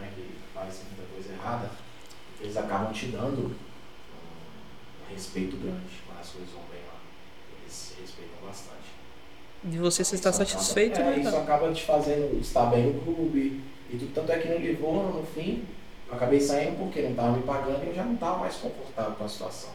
não 0.00 0.06
é 0.06 0.10
que 0.10 0.24
faz 0.54 0.80
muita 0.88 1.12
coisa 1.12 1.31
errada, 1.42 1.70
eles 2.40 2.56
acabam 2.56 2.92
te 2.92 3.06
dando 3.06 3.46
um, 3.46 5.12
respeito 5.12 5.56
grande 5.56 6.00
quando 6.06 6.20
as 6.20 6.28
coisas 6.30 6.50
vão 6.50 6.62
bem 6.70 6.80
lá. 6.86 7.00
Eles 7.60 7.72
se 7.72 8.00
respeitam 8.00 8.46
bastante. 8.46 8.82
De 9.64 9.78
você 9.78 10.04
você 10.04 10.14
está 10.14 10.30
Isso 10.30 10.42
acaba- 10.42 10.56
satisfeito, 10.60 11.00
é, 11.00 11.04
né, 11.04 11.18
Isso 11.20 11.36
acaba 11.36 11.72
te 11.72 11.82
fazendo 11.84 12.40
estar 12.40 12.66
bem 12.66 12.92
no 12.92 13.00
clube. 13.00 13.60
E 13.90 13.96
tudo, 13.96 14.14
tanto 14.14 14.32
é 14.32 14.38
que 14.38 14.48
no 14.48 14.58
Livorno, 14.58 15.20
no 15.20 15.26
fim, 15.26 15.64
eu 16.08 16.14
acabei 16.14 16.40
saindo 16.40 16.78
porque 16.78 17.02
não 17.02 17.10
estava 17.10 17.32
me 17.36 17.42
pagando 17.42 17.84
e 17.84 17.88
eu 17.88 17.94
já 17.94 18.04
não 18.04 18.14
estava 18.14 18.38
mais 18.38 18.56
confortável 18.56 19.12
com 19.12 19.24
a 19.24 19.28
situação. 19.28 19.70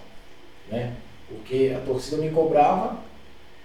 Né? 0.69 0.95
Porque 1.29 1.73
a 1.75 1.85
torcida 1.85 2.17
me 2.17 2.31
cobrava, 2.31 2.97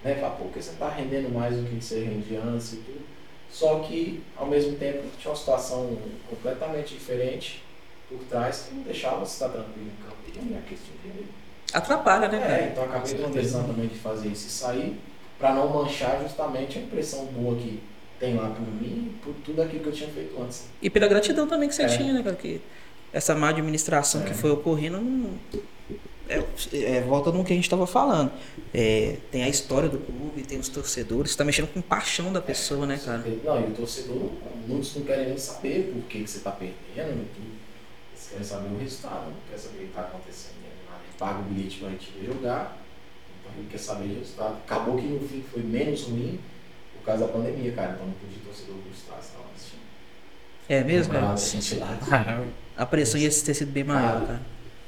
né? 0.05 0.15
Falava, 0.17 0.37
pô, 0.37 0.45
porque 0.45 0.61
você 0.63 0.71
está 0.71 0.89
rendendo 0.89 1.33
mais 1.33 1.57
do 1.57 1.65
que 1.69 1.83
você 1.83 2.05
rendia 2.05 2.41
antes 2.41 2.75
e 2.75 2.77
tudo. 2.77 3.01
Só 3.51 3.81
que, 3.81 4.23
ao 4.37 4.47
mesmo 4.47 4.77
tempo, 4.77 5.05
tinha 5.19 5.31
uma 5.31 5.37
situação 5.37 5.97
completamente 6.29 6.95
diferente 6.95 7.63
por 8.13 8.25
trás 8.27 8.67
que 8.69 8.75
não 8.75 8.83
deixava 8.83 9.19
você 9.21 9.33
estar 9.45 9.49
tranquilo 9.49 9.87
em 9.89 10.03
campo. 10.05 10.17
E 10.35 10.39
a 10.39 10.43
minha 10.43 10.61
questão 10.63 10.95
de 11.05 11.25
Atrapalha, 11.73 12.29
né, 12.29 12.37
é, 12.37 12.41
cara? 12.41 12.63
então 12.71 12.85
acabei 12.85 13.15
tomando 13.15 13.33
decisão 13.35 13.65
também 13.65 13.89
de 13.89 13.95
fazer 13.99 14.29
isso 14.29 14.47
e 14.47 14.51
sair 14.51 15.01
para 15.39 15.55
não 15.55 15.69
manchar 15.71 16.21
justamente 16.23 16.79
a 16.79 16.83
impressão 16.83 17.25
boa 17.27 17.57
que 17.57 17.83
tem 18.21 18.37
lá 18.37 18.49
por 18.51 18.61
mim 18.67 19.11
e 19.15 19.25
por 19.25 19.35
tudo 19.45 19.63
aquilo 19.63 19.83
que 19.83 19.89
eu 19.89 19.93
tinha 19.93 20.11
feito 20.11 20.41
antes. 20.41 20.67
E 20.81 20.91
pela 20.91 21.09
gratidão 21.09 21.47
também 21.47 21.69
que 21.69 21.75
você 21.75 21.83
É. 21.83 21.89
tinha, 21.89 22.13
né, 22.13 22.23
cara? 22.23 22.37
Que 22.37 22.61
essa 23.13 23.35
má 23.35 23.49
administração 23.49 24.21
É. 24.23 24.25
que 24.25 24.35
foi 24.35 24.51
ocorrendo 24.51 25.01
não. 25.01 25.31
É, 26.29 26.43
é, 26.97 27.01
volta 27.03 27.31
no 27.33 27.45
que 27.45 27.53
a 27.53 27.57
gente 27.57 27.65
estava 27.65 27.87
falando. 27.87 28.31
É, 28.73 29.17
tem 29.31 29.43
a 29.43 29.49
história 29.49 29.89
do 29.89 29.99
clube, 29.99 30.43
tem 30.43 30.59
os 30.59 30.69
torcedores, 30.69 31.33
você 31.33 31.39
tá 31.39 31.45
mexendo 31.45 31.69
com 31.73 31.81
paixão 31.83 32.33
da 32.33 32.41
pessoa, 32.41 32.87
né, 32.87 32.99
cara? 33.05 33.25
Não, 33.45 33.61
e 33.61 33.65
o 33.65 33.75
torcedor, 33.75 34.31
muitos 34.67 34.95
não 34.97 35.03
querem 35.03 35.29
nem 35.29 35.39
saber 35.39 35.91
por 35.93 36.03
que, 36.05 36.23
que 36.23 36.31
você 36.31 36.39
está 36.39 36.51
perdendo 36.53 37.27
querem 38.33 38.47
saber 38.47 38.75
o 38.75 38.79
resultado, 38.79 39.27
não 39.27 39.37
querem 39.47 39.63
saber 39.63 39.77
o 39.77 39.81
que 39.81 39.85
está 39.87 40.01
acontecendo. 40.03 40.63
Né? 40.63 40.71
Ele 41.05 41.19
paga 41.19 41.39
o 41.41 41.43
bilhete 41.43 41.79
para 41.79 41.89
a 41.89 41.91
gente 41.93 42.13
ver 42.13 42.27
jogar, 42.27 42.79
então 43.41 43.53
ele 43.59 43.69
quer 43.71 43.79
saber 43.79 44.05
o 44.05 44.19
resultado. 44.19 44.57
Acabou 44.65 44.97
que 44.97 45.07
no 45.07 45.29
fim 45.29 45.43
foi 45.43 45.63
menos 45.63 46.03
ruim 46.03 46.41
por 46.95 47.05
causa 47.05 47.27
da 47.27 47.33
pandemia, 47.33 47.73
cara. 47.73 47.93
Então 47.93 48.07
não 48.07 48.15
podia 48.15 48.39
o 48.39 48.47
torcedor 48.47 48.77
gostar, 48.89 49.15
eles 49.51 49.67
tinham. 49.69 49.83
É 50.69 50.85
mesmo, 50.85 51.13
cara? 51.13 51.33
a 51.33 51.37
gente 51.37 51.75
lá. 51.77 51.99
A 52.75 52.87
pressão 52.87 53.21
ia 53.21 53.29
ter 53.29 53.55
sido 53.55 53.71
bem 53.71 53.85
maior, 53.85 54.27
cara. 54.27 54.41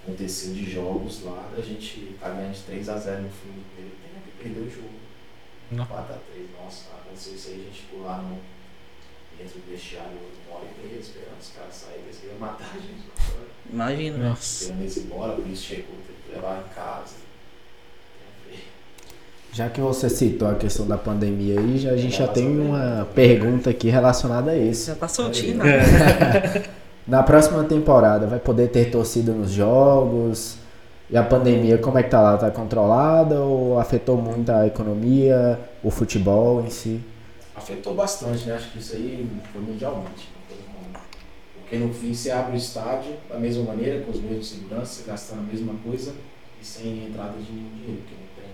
aconteceu 0.02 0.54
de 0.54 0.70
jogos 0.70 1.22
lá, 1.22 1.50
da 1.54 1.62
gente 1.62 2.16
tá 2.18 2.30
ganhando 2.30 2.54
de 2.54 2.72
3x0 2.72 3.20
no 3.20 3.28
fim 3.28 3.52
do 3.52 3.74
primeiro 3.74 3.96
tempo 4.02 4.26
e 4.26 4.42
perdeu 4.42 4.62
o 4.62 4.70
jogo. 4.70 4.88
Não. 5.70 5.84
4x3, 5.84 6.46
nossa, 6.62 6.84
aconteceu 6.94 7.34
isso 7.34 7.48
aí, 7.48 7.54
a 7.54 7.64
gente 7.64 7.82
ficou 7.82 8.02
lá 8.04 8.22
no, 8.22 8.40
dentro 9.38 9.58
do 9.60 9.70
vestiário 9.70 10.10
uma 10.48 10.58
hora 10.58 10.66
e 10.82 10.86
meia 10.88 11.00
esperando 11.00 11.40
os 11.40 11.50
caras 11.50 11.74
saírem, 11.74 12.04
eles 12.04 12.18
queriam 12.18 12.38
matar 12.38 12.70
a 12.74 12.78
gente 12.78 13.04
lá 13.08 13.24
fora. 13.24 13.46
Imagina. 13.72 14.18
né? 14.18 14.28
Nossa. 14.28 14.62
Esperando 14.64 14.80
eles 14.82 14.96
ir 14.96 15.00
embora, 15.00 15.32
por 15.32 15.46
isso 15.46 15.62
chegou, 15.64 15.94
teve 16.06 16.18
que 16.26 16.34
levar 16.34 16.58
em 16.60 16.74
casa. 16.74 17.24
Já 19.52 19.68
que 19.68 19.80
você 19.80 20.10
citou 20.10 20.48
a 20.48 20.54
questão 20.56 20.84
da 20.84 20.98
pandemia 20.98 21.60
aí, 21.60 21.78
já, 21.78 21.92
a 21.92 21.96
gente 21.96 22.16
já 22.18 22.26
tem 22.26 22.58
uma 22.58 23.06
pergunta 23.14 23.70
aqui 23.70 23.88
relacionada 23.88 24.50
a 24.50 24.56
isso. 24.58 24.88
Já 24.88 24.96
tá 24.96 25.06
soltinho, 25.06 25.62
É. 25.62 25.76
né? 25.78 26.62
Na 27.06 27.22
próxima 27.22 27.62
temporada 27.64 28.26
vai 28.26 28.38
poder 28.40 28.68
ter 28.70 28.90
torcida 28.90 29.30
nos 29.30 29.50
jogos? 29.52 30.56
E 31.10 31.16
a 31.16 31.22
pandemia, 31.22 31.76
como 31.78 31.98
é 31.98 32.02
que 32.02 32.08
tá 32.10 32.20
lá? 32.20 32.36
Tá 32.36 32.50
controlada 32.50 33.38
ou 33.40 33.78
afetou 33.78 34.16
muito 34.16 34.50
a 34.50 34.66
economia, 34.66 35.60
o 35.84 35.90
futebol 35.90 36.62
em 36.64 36.70
si? 36.70 37.00
Afetou 37.54 37.94
bastante, 37.94 38.44
né? 38.46 38.54
Acho 38.54 38.70
que 38.72 38.78
isso 38.78 38.94
aí 38.96 39.28
foi 39.52 39.60
mundialmente. 39.60 40.28
Porque 41.54 41.76
no 41.76 41.92
fim 41.94 42.12
você 42.12 42.30
abre 42.30 42.54
o 42.54 42.58
estádio 42.58 43.16
da 43.28 43.38
mesma 43.38 43.64
maneira, 43.64 44.04
com 44.04 44.10
os 44.10 44.20
meios 44.20 44.48
de 44.48 44.54
segurança, 44.56 45.04
gastando 45.06 45.40
a 45.40 45.42
mesma 45.42 45.74
coisa 45.82 46.14
e 46.60 46.64
sem 46.64 47.06
entrada 47.06 47.38
de 47.38 47.44
dinheiro, 47.44 48.02
que 48.06 48.14
não 48.14 48.28
tem 48.36 48.44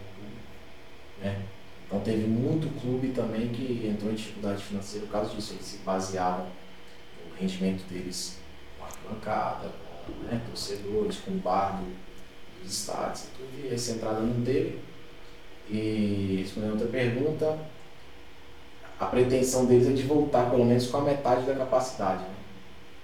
né? 1.23 1.43
Então 1.87 2.01
teve 2.01 2.27
muito 2.27 2.69
clube 2.81 3.09
também 3.09 3.49
que 3.49 3.87
entrou 3.87 4.13
em 4.13 4.15
dificuldade 4.15 4.63
financeira 4.63 5.07
por 5.07 5.13
causa 5.13 5.35
disso. 5.35 5.55
Eles 5.55 5.65
se 5.67 5.79
baseavam 5.79 6.47
no 6.47 7.37
rendimento 7.41 7.83
deles 7.89 8.39
com 8.79 8.85
arquibancada, 8.85 9.71
com 10.07 10.13
né, 10.25 10.41
torcedores, 10.47 11.17
com 11.19 11.33
bar 11.39 11.81
do- 11.81 12.63
dos 12.63 12.73
estádios 12.73 13.25
e 13.25 13.27
tudo. 13.37 13.67
E 13.67 13.75
essa 13.75 13.93
entrada 13.93 14.21
não 14.21 14.45
teve. 14.45 14.79
E 15.69 16.39
respondendo 16.43 16.73
outra 16.73 16.89
pergunta, 16.89 17.59
a 19.01 19.07
pretensão 19.07 19.65
deles 19.67 19.89
é 19.89 19.93
de 19.93 20.03
voltar 20.03 20.51
pelo 20.51 20.65
menos 20.65 20.87
com 20.87 20.99
a 20.99 21.01
metade 21.01 21.43
da 21.47 21.55
capacidade, 21.55 22.23
né? 22.23 22.35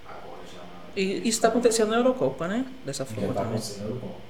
Agora 0.04 0.40
já 0.52 0.60
E 1.00 1.18
isso 1.20 1.28
está 1.38 1.48
acontecendo 1.48 1.88
na 1.90 1.96
Eurocopa, 1.96 2.46
né? 2.46 2.66
Dessa 2.84 3.04
já 3.04 3.10
forma 3.14 3.30
está 3.30 3.40
também. 3.42 3.54
acontecendo 3.58 3.82
na 3.84 3.88
Eurocopa. 3.88 4.20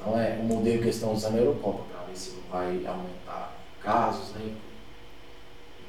Então 0.00 0.18
é 0.20 0.38
o 0.40 0.44
modelo 0.44 0.78
que 0.78 0.84
eles 0.84 0.94
estão 0.96 1.12
usando 1.12 1.34
é 1.36 1.38
a 1.38 1.42
Eurocopa 1.42 1.84
para 1.92 2.06
ver 2.06 2.16
se 2.16 2.30
não 2.32 2.42
vai 2.50 2.66
aumentar 2.86 3.52
casos, 3.82 4.30
né? 4.34 4.54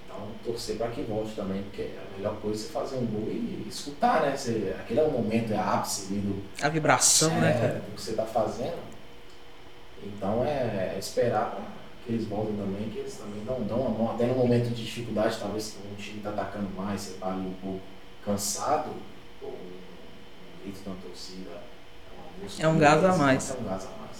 Então 0.05 0.17
torcer 0.43 0.75
para 0.77 0.87
que 0.89 1.01
volte 1.03 1.33
também, 1.35 1.63
porque 1.63 1.83
a 1.97 2.17
melhor 2.17 2.35
coisa 2.41 2.59
é 2.59 2.67
você 2.67 2.73
fazer 2.73 2.95
um 2.97 3.05
gol 3.05 3.27
e 3.29 3.65
escutar, 3.69 4.21
né? 4.23 4.35
Você, 4.35 4.75
aquele 4.79 4.99
é 4.99 5.03
o 5.03 5.11
momento, 5.11 5.53
é 5.53 5.57
a 5.57 5.75
ápice 5.75 6.07
ali 6.11 6.19
do, 6.21 6.43
A 6.61 6.67
vibração, 6.69 7.29
né, 7.39 7.51
é, 7.51 7.53
cara? 7.53 7.73
do 7.79 7.95
que 7.95 8.01
você 8.01 8.11
está 8.11 8.25
fazendo. 8.25 8.77
Então 10.03 10.43
é, 10.43 10.93
é 10.95 10.97
esperar 10.99 11.51
pra 11.51 11.59
que 12.09 12.15
eles 12.15 12.25
voltem 12.25 12.55
também, 12.55 12.89
que 12.89 12.99
eles 12.99 13.13
também 13.15 13.43
dão, 13.45 13.61
dão 13.61 13.85
a 13.85 13.89
mão. 13.89 14.11
Até 14.11 14.25
no 14.25 14.35
momento 14.35 14.69
de 14.69 14.83
dificuldade, 14.83 15.37
talvez 15.39 15.71
que 15.73 15.87
um 15.87 15.95
time 15.95 16.17
está 16.17 16.31
atacando 16.31 16.67
mais, 16.75 17.01
você 17.01 17.11
está 17.11 17.27
ali 17.27 17.47
um 17.47 17.53
pouco 17.61 17.81
cansado, 18.25 18.89
ou 19.41 19.49
um, 19.49 20.63
grito 20.63 20.79
da 20.89 20.95
torcida. 20.95 21.51
música, 22.41 22.63
É 22.63 22.67
um 22.67 22.79
gás 22.79 23.03
a 23.03 23.15
mais. 23.15 23.51
É 23.51 23.53
um 23.53 23.63
gás 23.63 23.83
a 23.85 24.01
mais. 24.01 24.17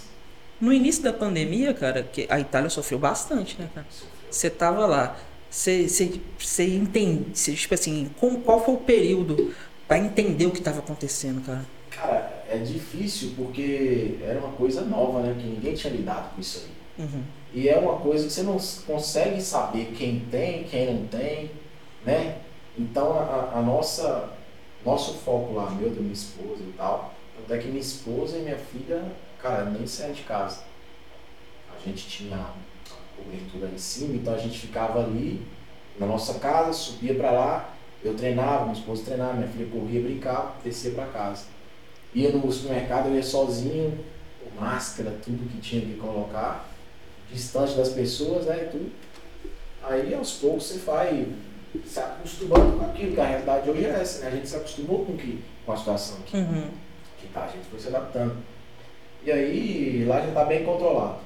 No 0.61 0.71
início 0.71 1.01
da 1.01 1.11
pandemia, 1.11 1.73
cara, 1.73 2.03
que 2.03 2.27
a 2.29 2.39
Itália 2.39 2.69
sofreu 2.69 2.99
bastante, 2.99 3.59
né, 3.59 3.69
cara? 3.73 3.87
Você 4.29 4.49
tava 4.49 4.85
lá, 4.85 5.17
você, 5.49 5.87
entende, 6.59 7.31
você, 7.33 7.53
tipo 7.53 7.73
assim, 7.73 8.11
como, 8.19 8.41
qual 8.41 8.63
foi 8.63 8.75
o 8.75 8.77
período 8.77 9.55
pra 9.87 9.97
entender 9.97 10.45
o 10.45 10.51
que 10.51 10.61
tava 10.61 10.79
acontecendo, 10.79 11.43
cara? 11.43 11.65
Cara, 11.89 12.43
é 12.47 12.59
difícil 12.59 13.33
porque 13.35 14.19
era 14.21 14.37
uma 14.39 14.51
coisa 14.51 14.81
nova, 14.81 15.21
né? 15.21 15.35
Que 15.39 15.47
ninguém 15.47 15.73
tinha 15.73 15.91
lidado 15.91 16.35
com 16.35 16.41
isso 16.41 16.65
aí. 16.65 17.05
Uhum. 17.05 17.23
E 17.53 17.67
é 17.67 17.77
uma 17.77 17.97
coisa 17.97 18.27
que 18.27 18.33
você 18.33 18.43
não 18.43 18.57
consegue 18.85 19.41
saber 19.41 19.93
quem 19.97 20.19
tem, 20.31 20.63
quem 20.65 20.93
não 20.93 21.07
tem, 21.07 21.51
né? 22.05 22.37
Então 22.77 23.13
a, 23.13 23.57
a 23.57 23.61
nossa 23.61 24.29
nosso 24.85 25.15
foco 25.15 25.53
lá, 25.53 25.69
meu, 25.71 25.89
da 25.89 25.99
minha 25.99 26.13
esposa 26.13 26.61
e 26.61 26.73
tal, 26.77 27.13
até 27.37 27.57
que 27.57 27.67
minha 27.67 27.81
esposa 27.81 28.37
e 28.37 28.41
minha 28.41 28.57
filha, 28.57 29.03
cara, 29.41 29.65
nem 29.65 29.85
saíam 29.85 30.13
de 30.13 30.21
casa. 30.23 30.61
A 31.75 31.87
gente 31.87 32.07
tinha 32.07 32.37
a 32.37 32.53
cobertura 33.17 33.69
em 33.73 33.77
cima, 33.77 34.15
então 34.15 34.33
a 34.33 34.37
gente 34.37 34.57
ficava 34.57 35.03
ali 35.03 35.45
na 35.99 36.05
nossa 36.05 36.39
casa, 36.39 36.71
subia 36.71 37.15
pra 37.15 37.31
lá, 37.31 37.73
eu 38.03 38.15
treinava, 38.15 38.65
minha 38.65 38.79
esposa 38.79 39.03
treinava, 39.03 39.33
minha 39.33 39.49
filha 39.49 39.67
corria, 39.69 40.01
brincava, 40.01 40.53
descia 40.63 40.91
pra 40.91 41.07
casa. 41.07 41.45
Ia 42.13 42.31
no 42.31 42.51
supermercado, 42.51 43.07
eu 43.07 43.15
ia 43.15 43.23
sozinho, 43.23 43.99
com 44.41 44.61
máscara, 44.61 45.11
tudo 45.23 45.49
que 45.51 45.59
tinha 45.59 45.81
que 45.81 45.95
colocar 45.95 46.68
distante 47.31 47.75
das 47.75 47.89
pessoas, 47.89 48.45
né, 48.45 48.65
e 48.65 48.69
tudo. 48.71 48.91
Aí 49.83 50.13
aos 50.13 50.33
poucos 50.33 50.65
você 50.67 50.77
vai 50.79 51.27
se 51.85 51.99
acostumando 51.99 52.77
com 52.77 52.85
aquilo, 52.85 53.13
que 53.13 53.21
a 53.21 53.25
realidade 53.25 53.69
hoje 53.69 53.85
é 53.85 53.89
essa, 53.89 54.19
né? 54.21 54.27
A 54.27 54.31
gente 54.31 54.49
se 54.49 54.55
acostumou 54.55 55.05
com, 55.05 55.15
que, 55.15 55.43
com 55.65 55.71
a 55.71 55.77
situação 55.77 56.17
que, 56.25 56.35
Uhum. 56.37 56.69
que 57.19 57.27
tá, 57.27 57.43
a 57.45 57.47
gente 57.47 57.65
foi 57.69 57.79
se 57.79 57.87
adaptando. 57.87 58.37
E 59.23 59.31
aí 59.31 60.05
lá 60.05 60.19
já 60.21 60.29
está 60.29 60.45
bem 60.45 60.63
controlado. 60.65 61.19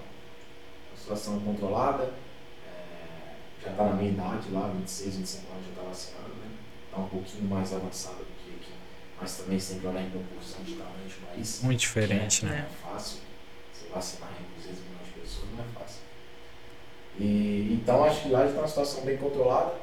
A 0.93 0.97
situação 0.99 1.39
controlada, 1.39 2.03
é, 2.03 3.35
já 3.63 3.71
está 3.71 3.83
na 3.85 3.93
minha 3.93 4.11
idade 4.11 4.51
lá, 4.51 4.67
26, 4.77 5.15
25 5.17 5.51
anos 5.53 5.65
já 5.65 5.71
está 5.71 5.81
vacinado, 5.83 6.29
né? 6.35 6.47
Está 6.89 7.01
um 7.01 7.07
pouquinho 7.07 7.43
mais 7.45 7.73
avançado 7.73 8.17
do 8.17 8.25
que 8.25 8.51
aqui, 8.55 8.71
mas 9.19 9.37
também 9.37 9.59
sempre 9.59 9.87
olhar 9.87 10.01
em 10.01 10.09
proporção 10.09 10.61
de 10.63 10.73
tamanho 10.75 11.07
de 11.07 11.13
país. 11.25 11.61
Muito 11.63 11.79
diferente, 11.79 12.45
Não 12.45 12.51
né? 12.51 12.67
é 12.69 12.87
fácil. 12.87 13.19
Você 13.73 13.87
vacinar 13.93 14.29
em 14.39 14.61
200 14.61 14.79
milhões 14.83 15.02
de 15.02 15.02
pessoas 15.33 15.51
não 15.55 15.63
é 15.63 15.67
fácil. 15.73 16.01
E, 17.19 17.79
então 17.81 18.03
acho 18.03 18.21
que 18.21 18.29
lá 18.29 18.41
já 18.41 18.47
está 18.47 18.61
uma 18.61 18.67
situação 18.67 19.03
bem 19.03 19.17
controlada. 19.17 19.75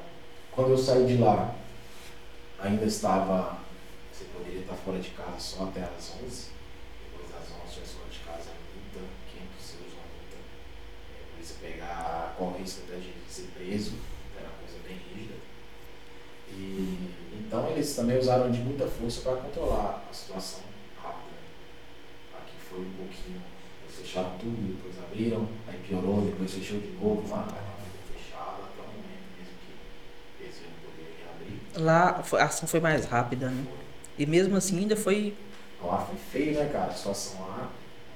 Quando 0.53 0.71
eu 0.71 0.79
saí 0.79 1.07
de 1.07 1.17
lá, 1.17 1.55
ainda 2.59 2.85
estava. 2.85 3.59
Você 4.13 4.25
poderia 4.37 4.61
estar 4.61 4.75
fora 4.75 4.99
de 4.99 5.11
casa 5.11 5.39
só 5.39 5.65
até 5.65 5.83
as 5.83 6.15
11. 6.25 6.51
Depois 7.11 7.31
das 7.31 7.49
11 7.67 7.81
já 7.81 7.87
fora 7.87 8.11
de 8.11 8.19
casa 8.19 8.51
é 8.51 8.57
multa, 8.75 9.13
500 9.33 9.75
euros 9.75 9.93
uma 9.95 10.07
multa. 10.11 10.37
É, 11.15 11.23
a 11.23 11.35
polícia 11.35 11.57
pegar, 11.61 12.37
o 12.39 12.51
risco 12.59 12.83
até 12.87 12.97
de 12.99 13.15
ser 13.29 13.49
preso, 13.57 13.93
era 14.37 14.49
uma 14.49 14.59
coisa 14.59 14.79
bem 14.87 14.99
rígida. 15.15 15.35
E, 16.51 17.11
então 17.35 17.71
eles 17.71 17.95
também 17.95 18.19
usaram 18.19 18.51
de 18.51 18.59
muita 18.59 18.87
força 18.87 19.23
para 19.23 19.37
controlar 19.37 20.05
a 20.11 20.13
situação 20.13 20.63
rápida. 21.01 21.39
Aqui 22.39 22.57
foi 22.69 22.81
um 22.81 22.93
pouquinho, 22.93 23.41
fecharam 23.95 24.31
tudo, 24.39 24.77
depois 24.77 24.95
abriram, 24.99 25.49
aí 25.69 25.79
piorou, 25.87 26.23
depois 26.23 26.53
fechou 26.53 26.79
de 26.79 26.89
novo, 26.93 27.29
lá 27.31 27.43
ficou 27.45 28.17
fechado 28.17 28.63
até 28.63 28.81
o 28.81 28.87
momento 28.87 29.25
mesmo 29.39 29.55
que 29.67 30.43
eles 30.45 30.57
iam 30.57 30.73
poder 30.83 31.17
reabrir. 31.19 31.85
Lá 31.85 32.23
a 32.41 32.45
ação 32.45 32.69
foi 32.69 32.81
mais 32.81 33.05
rápida, 33.07 33.49
né? 33.49 33.65
E 34.19 34.27
mesmo 34.27 34.57
assim 34.57 34.79
ainda 34.79 34.97
foi. 34.97 35.35
Então 35.77 35.91
lá 35.91 35.99
foi 35.99 36.17
feio, 36.17 36.59
né, 36.59 36.69
cara? 36.73 36.91
A 36.91 36.95
situação 36.95 37.41
lá 37.41 37.71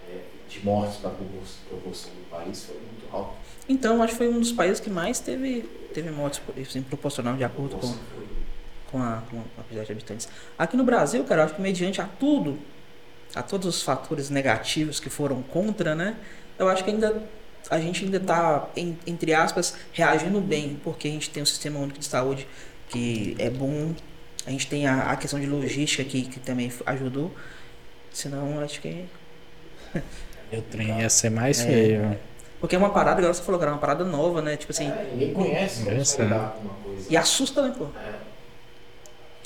é, 0.09 0.20
de 0.48 0.64
mortes 0.64 0.96
para 0.96 1.10
a 1.10 1.14
proporção 1.14 2.10
do 2.12 2.30
país 2.30 2.64
foi 2.64 2.76
muito 2.76 3.14
alta. 3.14 3.44
Então, 3.68 4.02
acho 4.02 4.12
que 4.12 4.18
foi 4.18 4.28
um 4.28 4.38
dos 4.38 4.52
países 4.52 4.78
que 4.78 4.90
mais 4.90 5.20
teve, 5.20 5.62
teve 5.94 6.10
mortes 6.10 6.42
em 6.76 6.82
proporcional 6.82 7.34
de 7.34 7.44
acordo 7.44 7.76
com, 7.76 7.94
com, 8.90 9.02
a, 9.02 9.22
com 9.30 9.40
a 9.40 9.62
quantidade 9.62 9.86
de 9.86 9.92
habitantes. 9.92 10.28
Aqui 10.59 10.76
no 10.76 10.84
Brasil, 10.84 11.24
cara, 11.24 11.44
acho 11.44 11.55
que 11.55 11.62
mediante 11.62 12.01
a 12.01 12.05
tudo, 12.05 12.59
a 13.35 13.43
todos 13.43 13.66
os 13.66 13.82
fatores 13.82 14.31
negativos 14.31 15.01
que 15.01 15.11
foram 15.11 15.43
contra, 15.43 15.94
né? 15.94 16.16
Eu 16.59 16.69
acho 16.69 16.85
que 16.85 16.90
ainda 16.90 17.23
a 17.70 17.78
gente 17.81 18.05
ainda 18.05 18.19
está, 18.19 18.69
entre 19.06 19.32
aspas, 19.32 19.74
reagindo 19.93 20.40
bem, 20.40 20.78
porque 20.85 21.09
a 21.09 21.11
gente 21.11 21.31
tem 21.31 21.43
um 21.43 21.47
sistema 21.47 21.78
único 21.81 21.98
de 21.98 22.05
saúde 22.06 22.47
que 22.89 23.35
é 23.39 23.48
bom, 23.48 23.94
a 24.47 24.51
gente 24.51 24.66
tem 24.66 24.86
a, 24.86 25.11
a 25.11 25.16
questão 25.16 25.40
de 25.40 25.47
logística 25.47 26.05
que, 26.05 26.23
que 26.23 26.39
também 26.40 26.70
ajudou. 26.86 27.35
Senão, 28.12 28.61
acho 28.61 28.81
que. 28.81 29.05
E 30.52 30.59
o 30.59 30.62
trem 30.62 31.01
ia 31.01 31.09
ser 31.09 31.31
mais 31.31 31.59
É. 31.61 31.65
feio. 31.66 32.19
Porque 32.61 32.77
é 32.77 32.78
uma 32.78 32.90
parada, 32.90 33.19
agora 33.19 33.32
você 33.35 33.43
falou, 33.43 33.59
cara, 33.59 33.73
é 33.73 33.74
uma 33.74 33.81
parada 33.81 34.05
nova, 34.05 34.40
né? 34.40 34.56
Tipo 34.56 34.73
assim. 34.73 34.89
É, 34.89 35.09
ninguém 35.11 35.32
conhece 35.35 35.82
uma 35.82 36.74
coisa. 36.85 37.06
E 37.11 37.16
assusta, 37.16 37.62
né, 37.62 37.74
pô? 37.77 37.86
É, 37.86 38.12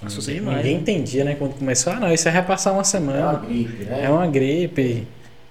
Assusta 0.05 0.31
Ninguém, 0.31 0.45
demais. 0.47 0.57
ninguém 0.65 0.75
né? 0.77 0.81
entendia, 0.81 1.25
né? 1.25 1.35
Quando 1.35 1.55
começou, 1.59 1.93
ah, 1.93 1.97
não, 2.01 2.13
isso 2.13 2.31
vai 2.31 2.45
passar 2.45 2.71
uma 2.71 2.77
é 2.77 2.79
uma 2.79 2.85
semana. 2.85 3.39
gripe, 3.41 3.85
né? 3.85 4.05
É 4.05 4.09
uma 4.11 4.27
gripe. 4.27 5.07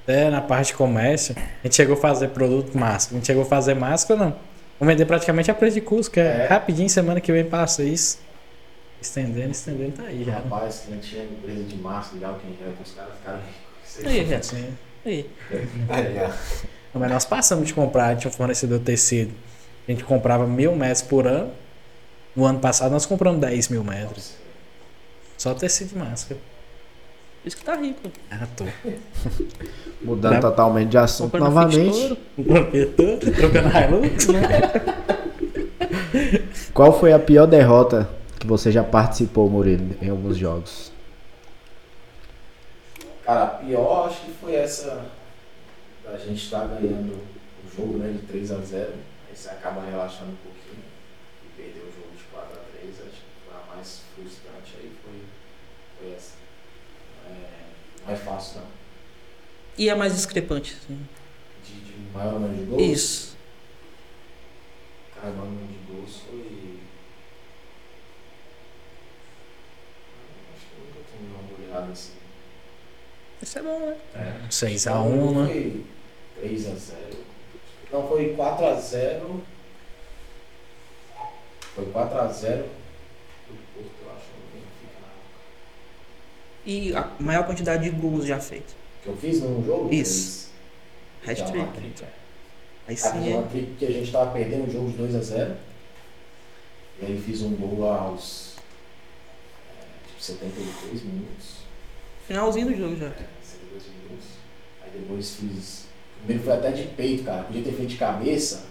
É, 0.07 0.29
na 0.29 0.39
parte 0.39 0.67
de 0.67 0.73
comércio. 0.75 1.35
A 1.37 1.67
gente 1.67 1.75
chegou 1.75 1.97
a 1.97 1.99
fazer 1.99 2.29
produto 2.29 2.77
máscara. 2.77 3.15
A 3.15 3.19
gente 3.19 3.25
chegou 3.27 3.43
a 3.43 3.45
fazer 3.45 3.73
máscara, 3.73 4.17
não. 4.17 4.35
Vamos 4.79 4.93
vender 4.93 5.05
praticamente 5.05 5.51
a 5.51 5.53
preço 5.53 5.73
de 5.73 5.81
custo, 5.81 6.11
que 6.13 6.19
é, 6.21 6.45
É. 6.45 6.47
rapidinho, 6.47 6.89
semana 6.89 7.19
que 7.19 7.29
vem 7.31 7.43
passa 7.43 7.83
isso. 7.83 8.19
Estendendo, 9.01 9.51
estendendo, 9.51 9.91
tá 9.97 10.03
aí 10.03 10.23
já. 10.23 10.31
né? 10.31 10.41
Rapaz, 10.49 10.83
que 10.85 10.91
não 10.91 10.99
tinha 10.99 11.23
empresa 11.23 11.63
de 11.63 11.75
máscara, 11.75 12.19
de 12.19 12.25
álcool 12.25 12.47
em 12.47 12.57
gel, 12.63 12.73
que 12.73 12.83
os 12.83 12.91
caras 12.93 13.11
ficaram 13.19 13.39
ricos. 13.39 14.05
Aí, 14.05 14.25
já. 14.27 14.41
Sim. 14.41 14.67
Aí. 15.05 15.29
É, 15.89 16.29
Mas 16.93 17.11
nós 17.11 17.25
passamos 17.25 17.67
de 17.67 17.73
comprar, 17.73 18.05
a 18.05 18.09
gente 18.11 18.21
tinha 18.21 18.31
um 18.31 18.33
fornecedor 18.33 18.79
tecido. 18.79 19.33
A 19.87 19.91
gente 19.91 20.03
comprava 20.03 20.47
mil 20.47 20.73
metros 20.75 21.01
por 21.01 21.27
ano. 21.27 21.51
No 22.37 22.45
ano 22.45 22.59
passado 22.59 22.91
nós 22.91 23.05
compramos 23.05 23.41
10 23.41 23.67
mil 23.67 23.83
metros. 23.83 24.35
Só 25.37 25.53
tecido 25.53 25.89
de 25.89 25.97
máscara. 25.97 26.39
Por 27.41 27.47
isso 27.47 27.57
que 27.57 27.65
tá 27.65 27.75
rico. 27.75 28.09
Ah, 28.31 28.47
tô. 28.55 28.63
Mudando 30.01 30.39
totalmente 30.39 30.89
de 30.89 30.97
assunto 30.97 31.31
Comprando 31.31 31.53
novamente. 31.53 32.17
Trocando 33.35 33.69
Hilux, 33.77 34.27
né? 34.27 34.41
Qual 36.73 36.97
foi 36.97 37.11
a 37.13 37.19
pior 37.19 37.47
derrota 37.47 38.09
que 38.39 38.45
você 38.45 38.71
já 38.71 38.83
participou, 38.83 39.49
Murilo, 39.49 39.95
em 40.01 40.09
alguns 40.09 40.37
jogos? 40.37 40.91
Cara, 43.25 43.43
a 43.43 43.47
pior 43.47 44.07
acho 44.07 44.21
que 44.21 44.31
foi 44.31 44.55
essa 44.55 45.05
da 46.03 46.17
gente 46.17 46.43
estar 46.43 46.65
ganhando 46.67 47.13
o 47.13 47.75
jogo 47.75 47.97
né, 47.97 48.11
de 48.11 48.19
3 48.27 48.51
a 48.51 48.59
0 48.59 48.93
aí 49.29 49.35
você 49.35 49.49
acaba 49.49 49.81
relaxando 49.81 50.31
um 50.31 50.35
pouquinho 50.35 50.83
e 51.43 51.61
perder 51.61 51.81
o 51.81 51.91
jogo 51.91 52.15
de 52.15 52.23
4 52.31 52.53
a 52.53 52.79
3 52.79 52.93
acho 53.01 53.09
que 53.09 53.45
foi 53.45 53.53
a 53.53 53.75
mais 53.75 54.01
frustrante 54.15 54.75
aí 54.79 54.91
foi, 55.03 55.21
foi 55.99 56.15
essa. 56.15 56.35
É, 57.29 57.96
não 58.07 58.13
é 58.13 58.17
fácil 58.17 58.61
não. 58.61 58.67
E 59.77 59.89
é 59.89 59.95
mais 59.95 60.15
discrepante, 60.15 60.75
assim. 60.81 61.07
De, 61.63 61.73
de 61.81 62.11
maior 62.13 62.33
número 62.39 62.55
de 62.55 62.63
gols? 62.65 62.81
Isso. 62.81 63.37
Cara, 65.15 65.29
maior 65.33 65.45
número 65.45 65.67
de 65.67 65.91
gols 65.91 66.21
foi. 66.27 66.79
Acho 70.55 70.65
que 70.65 70.73
eu 70.79 70.85
nunca 70.85 70.99
tomei 71.11 71.29
uma 71.31 71.43
goleada 71.57 71.91
assim. 71.91 72.13
Isso 73.41 73.59
é 73.59 73.61
bom, 73.61 73.79
né? 73.79 73.97
É. 74.15 74.47
6x1, 74.49 75.35
né? 75.35 75.45
Foi 75.47 75.85
3x0. 76.43 77.17
Não, 77.91 78.07
foi 78.07 78.35
4x0. 78.35 79.39
Foi 81.75 81.85
4x0 81.85 82.63
do 82.63 83.53
Porto, 83.75 83.95
eu 84.03 84.11
acho. 84.11 84.25
não 84.55 84.61
fica 84.81 84.99
na- 85.01 85.13
E 86.67 86.93
a 86.93 87.09
maior 87.17 87.45
quantidade 87.45 87.89
de 87.89 87.95
gols 87.95 88.25
já 88.25 88.37
feitos. 88.41 88.75
Que 89.01 89.07
eu 89.07 89.15
fiz 89.15 89.41
no 89.41 89.65
jogo? 89.65 89.93
Isso. 89.93 90.49
Hat-trick. 91.25 91.71
trick, 91.73 92.03
é. 92.03 92.07
Aí 92.89 92.97
sim, 92.97 93.33
é. 93.33 93.41
porque 93.41 93.85
a 93.85 93.91
gente 93.91 94.11
tava 94.11 94.31
perdendo 94.31 94.67
o 94.67 94.71
jogo 94.71 94.89
de 94.91 94.97
2x0. 94.97 95.55
E 97.01 97.05
aí 97.05 97.23
fiz 97.25 97.41
um 97.41 97.55
gol 97.55 97.89
aos 97.89 98.55
é, 99.69 100.07
tipo, 100.07 100.21
72 100.21 101.03
minutos. 101.03 101.57
Finalzinho 102.27 102.67
do 102.67 102.75
jogo 102.75 102.97
já. 102.97 103.07
É, 103.07 103.27
72 103.41 103.83
minutos. 103.87 104.27
Aí 104.81 104.89
depois 104.99 105.35
fiz. 105.35 105.85
Primeiro 106.17 106.43
foi 106.43 106.53
até 106.53 106.71
de 106.71 106.83
peito, 106.83 107.23
cara. 107.23 107.43
Podia 107.43 107.63
ter 107.63 107.71
feito 107.71 107.89
de 107.89 107.97
cabeça. 107.97 108.65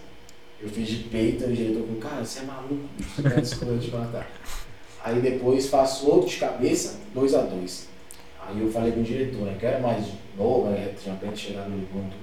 Eu 0.60 0.68
fiz 0.68 0.86
de 0.86 1.04
peito 1.04 1.44
e 1.44 1.46
o 1.46 1.56
diretor 1.56 1.86
falou, 1.86 2.00
cara, 2.00 2.24
você 2.24 2.40
é 2.40 2.42
maluco, 2.42 2.88
bicho, 2.96 3.22
você 3.22 3.64
tá 3.64 3.72
de 3.72 3.90
matar. 3.90 4.30
Aí 5.06 5.20
depois 5.20 5.68
faço 5.68 6.10
outro 6.10 6.28
de 6.28 6.36
cabeça, 6.36 6.98
2x2. 7.14 7.84
Aí 8.44 8.60
eu 8.60 8.68
falei 8.72 8.90
com 8.90 8.98
o 8.98 9.04
diretor, 9.04 9.42
né? 9.42 9.56
Quero 9.56 9.80
mais 9.80 10.04
novo, 10.36 10.68
né? 10.68 10.94
Tinha 11.00 11.14
até 11.14 11.32
chegado 11.36 11.70
no 11.70 11.86
ponto. 11.86 12.16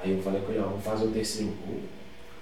Aí 0.00 0.12
eu 0.12 0.22
falei 0.22 0.40
com 0.42 0.52
ele, 0.52 0.60
ó, 0.60 0.68
vou 0.68 0.78
fazer 0.78 1.06
o 1.06 1.10
terceiro 1.10 1.52
gol, 1.66 1.80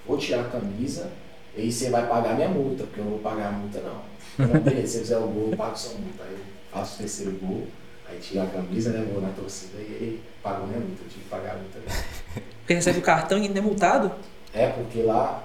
vou 0.07 0.19
tirar 0.19 0.43
a 0.43 0.51
camisa, 0.51 1.11
e 1.57 1.63
aí 1.63 1.73
você 1.73 1.89
vai 1.89 2.07
pagar 2.07 2.35
minha 2.35 2.51
multa, 2.51 2.85
porque 2.85 3.01
eu 3.01 3.05
não 3.05 3.13
vou 3.13 3.21
pagar 3.21 3.49
a 3.49 3.53
multa 3.53 3.81
não. 3.81 4.47
Não, 4.47 4.61
beleza, 4.61 4.87
se 4.87 4.93
você 4.93 4.99
fizer 4.99 5.17
o 5.17 5.29
gol, 5.29 5.49
eu 5.53 5.57
pago 5.57 5.79
sua 5.79 5.99
multa. 5.99 6.25
Aí 6.25 6.33
eu 6.35 6.41
faço 6.71 6.97
o 6.97 6.99
terceiro 6.99 7.33
gol, 7.41 7.67
aí 8.07 8.19
tiro 8.19 8.43
a 8.43 8.47
camisa, 8.47 8.91
né? 8.91 9.09
Vou 9.11 9.23
na 9.23 9.31
torcida 9.31 9.79
e 9.79 9.83
ele 9.83 10.23
pagou 10.43 10.67
minha 10.67 10.81
multa, 10.81 11.05
eu 11.05 11.09
tive 11.09 11.25
que 11.25 11.31
pagar 11.31 11.53
a 11.53 11.57
multa. 11.57 11.79
né? 11.79 12.43
Porque 12.59 12.75
recebe 12.75 12.99
o 12.99 13.03
cartão 13.03 13.39
e 13.39 13.47
ainda 13.47 13.59
é 13.59 13.63
multado. 13.63 14.13
É, 14.53 14.69
porque 14.69 15.01
lá 15.01 15.43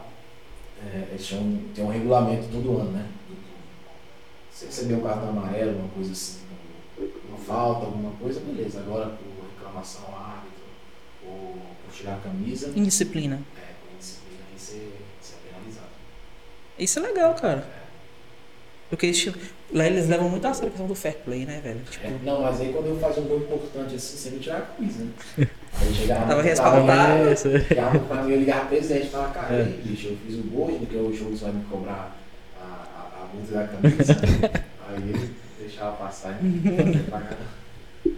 é, 0.94 1.06
eles 1.12 1.32
um 1.32 1.88
regulamento 1.88 2.50
todo 2.52 2.80
ano, 2.80 2.92
né? 2.92 3.06
Se 4.60 4.66
receber 4.66 4.96
um 4.96 5.02
cartão 5.02 5.30
amarelo, 5.30 5.80
uma 5.80 5.88
coisa 5.90 6.12
assim, 6.12 6.40
uma 7.30 7.38
falta, 7.38 7.86
alguma 7.86 8.12
coisa, 8.20 8.42
beleza. 8.42 8.80
Agora, 8.80 9.06
por 9.06 9.46
reclamação 9.58 10.02
ao 10.08 10.16
árbitro, 10.20 10.64
ou 11.26 11.56
por 11.86 11.94
tirar 11.96 12.16
a 12.16 12.18
camisa, 12.18 12.74
Indisciplina. 12.76 13.36
é, 13.58 13.72
por 13.82 13.94
indisciplina, 13.96 14.42
aí 14.52 14.60
você, 14.60 14.90
você 15.22 15.36
é 15.36 15.50
penalizado. 15.54 15.88
Isso 16.78 17.00
é 17.00 17.02
legal, 17.04 17.34
cara. 17.36 17.66
Porque 18.90 19.06
eles, 19.06 19.32
lá 19.72 19.86
eles 19.86 20.10
levam 20.10 20.28
muito 20.30 20.46
a 20.46 20.54
sério 20.54 20.68
a 20.68 20.72
questão 20.72 20.88
do 20.88 20.96
fair 20.96 21.16
play, 21.24 21.46
né, 21.46 21.62
velho? 21.64 21.80
Tipo, 21.90 22.08
É, 22.08 22.20
não, 22.24 22.42
mas 22.42 22.60
aí 22.60 22.74
quando 22.74 22.88
eu 22.88 23.00
fazia 23.00 23.22
um 23.24 23.28
gol 23.28 23.38
importante 23.38 23.96
assim, 23.96 24.18
sempre 24.18 24.40
tirar 24.40 24.58
a 24.58 24.62
camisa, 24.62 25.04
né? 25.06 25.12
Aí 25.80 25.94
chegava 25.94 26.26
Tava 26.26 26.42
respaldado. 26.42 27.30
É. 27.30 27.34
Ligava 27.70 28.00
pra 28.00 28.24
mim, 28.24 28.32
eu 28.34 28.40
ligava 28.40 28.60
pro 28.62 28.70
presidente 28.70 29.06
e 29.06 29.10
falava, 29.10 29.34
cara, 29.34 29.54
É. 29.56 29.62
aí, 29.62 29.82
bicho, 29.86 30.08
eu 30.08 30.18
fiz 30.26 30.36
o 30.40 30.42
gol, 30.50 30.68
porque 30.80 30.98
o 30.98 31.14
jogo 31.16 31.36
vai 31.38 31.52
me 31.54 31.64
cobrar 31.66 32.18
a, 33.30 33.34
a, 33.34 33.34
a 33.34 33.36
multa 33.36 33.54
da 33.54 33.68
camisa. 33.68 34.18
aí 34.88 35.10
ele 35.10 35.36
deixava 35.60 35.96
passar 35.98 36.40
e 36.44 37.10
pagar. 37.10 37.38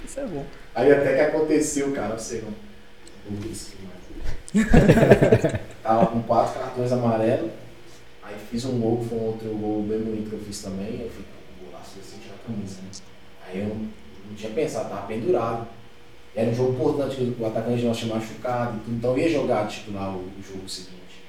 isso 0.05 0.19
é 0.19 0.25
bom. 0.25 0.45
Aí 0.73 0.91
até 0.91 1.15
que 1.15 1.21
aconteceu, 1.21 1.91
cara, 1.91 2.17
você 2.17 2.41
não. 2.41 2.53
Burrice 3.29 3.75
demais. 3.77 4.01
Tava 5.83 6.07
com 6.07 6.21
quatro 6.23 6.59
cartões 6.59 6.91
amarelos, 6.91 7.51
aí 8.23 8.35
fiz 8.49 8.65
um 8.65 8.79
gol, 8.79 9.05
foi 9.07 9.17
um 9.17 9.23
outro 9.23 9.49
gol 9.49 9.83
bem 9.83 9.99
bonito 9.99 10.29
que 10.29 10.35
eu 10.35 10.39
fiz 10.39 10.61
também, 10.61 11.01
eu 11.01 11.09
fiz 11.09 11.25
um 11.25 11.65
golaço 11.65 11.95
desse 11.95 12.19
tirar 12.19 12.35
a 12.35 12.47
camisa, 12.47 12.81
né? 12.81 12.89
Aí 13.47 13.59
eu 13.59 13.67
não, 13.67 14.35
tinha 14.35 14.51
pensado, 14.51 14.89
tava 14.89 15.07
pendurado. 15.07 15.67
Era 16.33 16.49
um 16.49 16.55
jogo 16.55 16.73
importante, 16.73 17.35
o 17.37 17.45
atacante 17.45 17.83
nosso 17.83 17.99
tinha 18.01 18.15
machucado, 18.15 18.79
então 18.87 19.11
eu 19.11 19.17
ia 19.17 19.29
jogar 19.29 19.67
titular 19.67 20.15
o, 20.15 20.19
o 20.19 20.41
jogo 20.41 20.67
seguinte. 20.67 21.23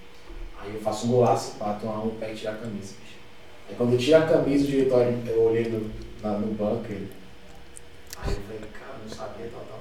Aí 0.60 0.74
eu 0.74 0.80
faço 0.80 1.06
um 1.06 1.10
golaço, 1.10 1.56
bato 1.58 1.86
um 1.86 2.10
pego 2.20 2.32
e 2.32 2.36
tiro 2.36 2.52
a 2.52 2.54
camisa. 2.54 2.94
Aí 3.72 3.76
quando 3.78 3.92
eu 3.94 3.98
tiro 3.98 4.18
a 4.18 4.26
camisa, 4.26 4.64
o 4.64 4.66
diretor, 4.66 5.00
eu 5.26 5.40
olhei 5.42 5.64
no, 5.70 5.90
na- 6.22 6.36
no 6.38 6.52
banco. 6.54 6.84
Aí 6.90 6.98
eu 8.26 8.40
falei, 8.42 8.60
cara, 8.72 8.98
não 9.02 9.08
sabia, 9.16 9.46
tal, 9.50 9.62
tal. 9.68 9.78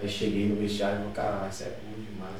Aí 0.00 0.08
cheguei 0.08 0.46
no 0.46 0.54
vestiário 0.56 0.96
e 0.96 0.98
falei, 1.00 1.12
caralho, 1.14 1.50
isso 1.50 1.64
é 1.64 1.72
burro 1.82 2.06
demais. 2.08 2.36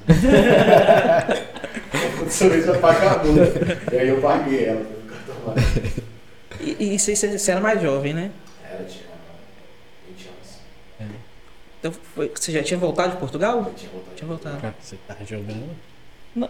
Aconteceu 2.14 2.58
isso, 2.58 2.68
eu 2.70 2.80
paguei 2.80 3.08
a 3.08 3.18
multa. 3.18 3.94
E 3.94 3.98
aí 3.98 4.08
eu 4.08 4.20
paguei 4.20 4.64
ela. 4.66 4.86
E, 6.60 6.76
e 6.78 6.94
isso 6.94 7.10
aí 7.10 7.16
você 7.16 7.50
era 7.50 7.60
mais 7.60 7.82
jovem, 7.82 8.14
né? 8.14 8.30
Ela 8.70 8.84
tinha 8.84 9.04
20 10.08 10.28
anos. 10.28 10.60
Então 11.80 11.92
foi- 12.14 12.30
você 12.32 12.52
já 12.52 12.62
tinha 12.62 12.78
voltado 12.78 13.12
de 13.14 13.16
Portugal? 13.18 13.58
Eu 13.66 13.74
tinha 13.74 13.90
voltado. 13.90 14.14
Tinha 14.16 14.28
voltado. 14.28 14.60
Cara, 14.60 14.74
Você 14.80 14.96
tá 15.08 15.16
jogando? 15.28 15.70
O 16.36 16.48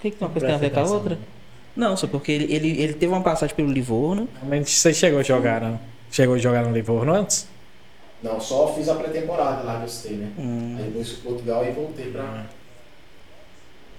que, 0.00 0.10
que 0.12 0.16
tem 0.16 0.26
uma 0.28 0.30
coisa 0.32 0.46
tem 0.46 0.54
a 0.54 0.58
ver 0.58 0.70
com 0.70 0.80
a 0.80 0.84
outra? 0.84 1.18
Não, 1.76 1.96
só 1.96 2.06
porque 2.06 2.32
ele, 2.32 2.52
ele, 2.52 2.82
ele 2.82 2.92
teve 2.94 3.12
uma 3.12 3.22
passagem 3.22 3.54
pelo 3.54 3.70
Livorno. 3.70 4.28
Mas 4.42 4.70
você 4.70 4.92
chegou 4.92 5.20
a 5.20 5.22
jogar, 5.22 5.60
não? 5.60 5.80
Chegou 6.10 6.34
a 6.34 6.38
jogar 6.38 6.64
no 6.64 6.72
Livorno 6.72 7.14
antes? 7.14 7.48
Não, 8.22 8.38
só 8.40 8.74
fiz 8.74 8.88
a 8.88 8.94
pré-temporada 8.94 9.62
lá 9.62 9.86
citei, 9.86 10.16
né? 10.18 10.28
Hum, 10.38 10.76
Aí 10.78 10.84
depois 10.84 11.08
fui 11.08 11.30
Portugal 11.30 11.64
e 11.66 11.70
voltei 11.70 12.10
pra. 12.10 12.44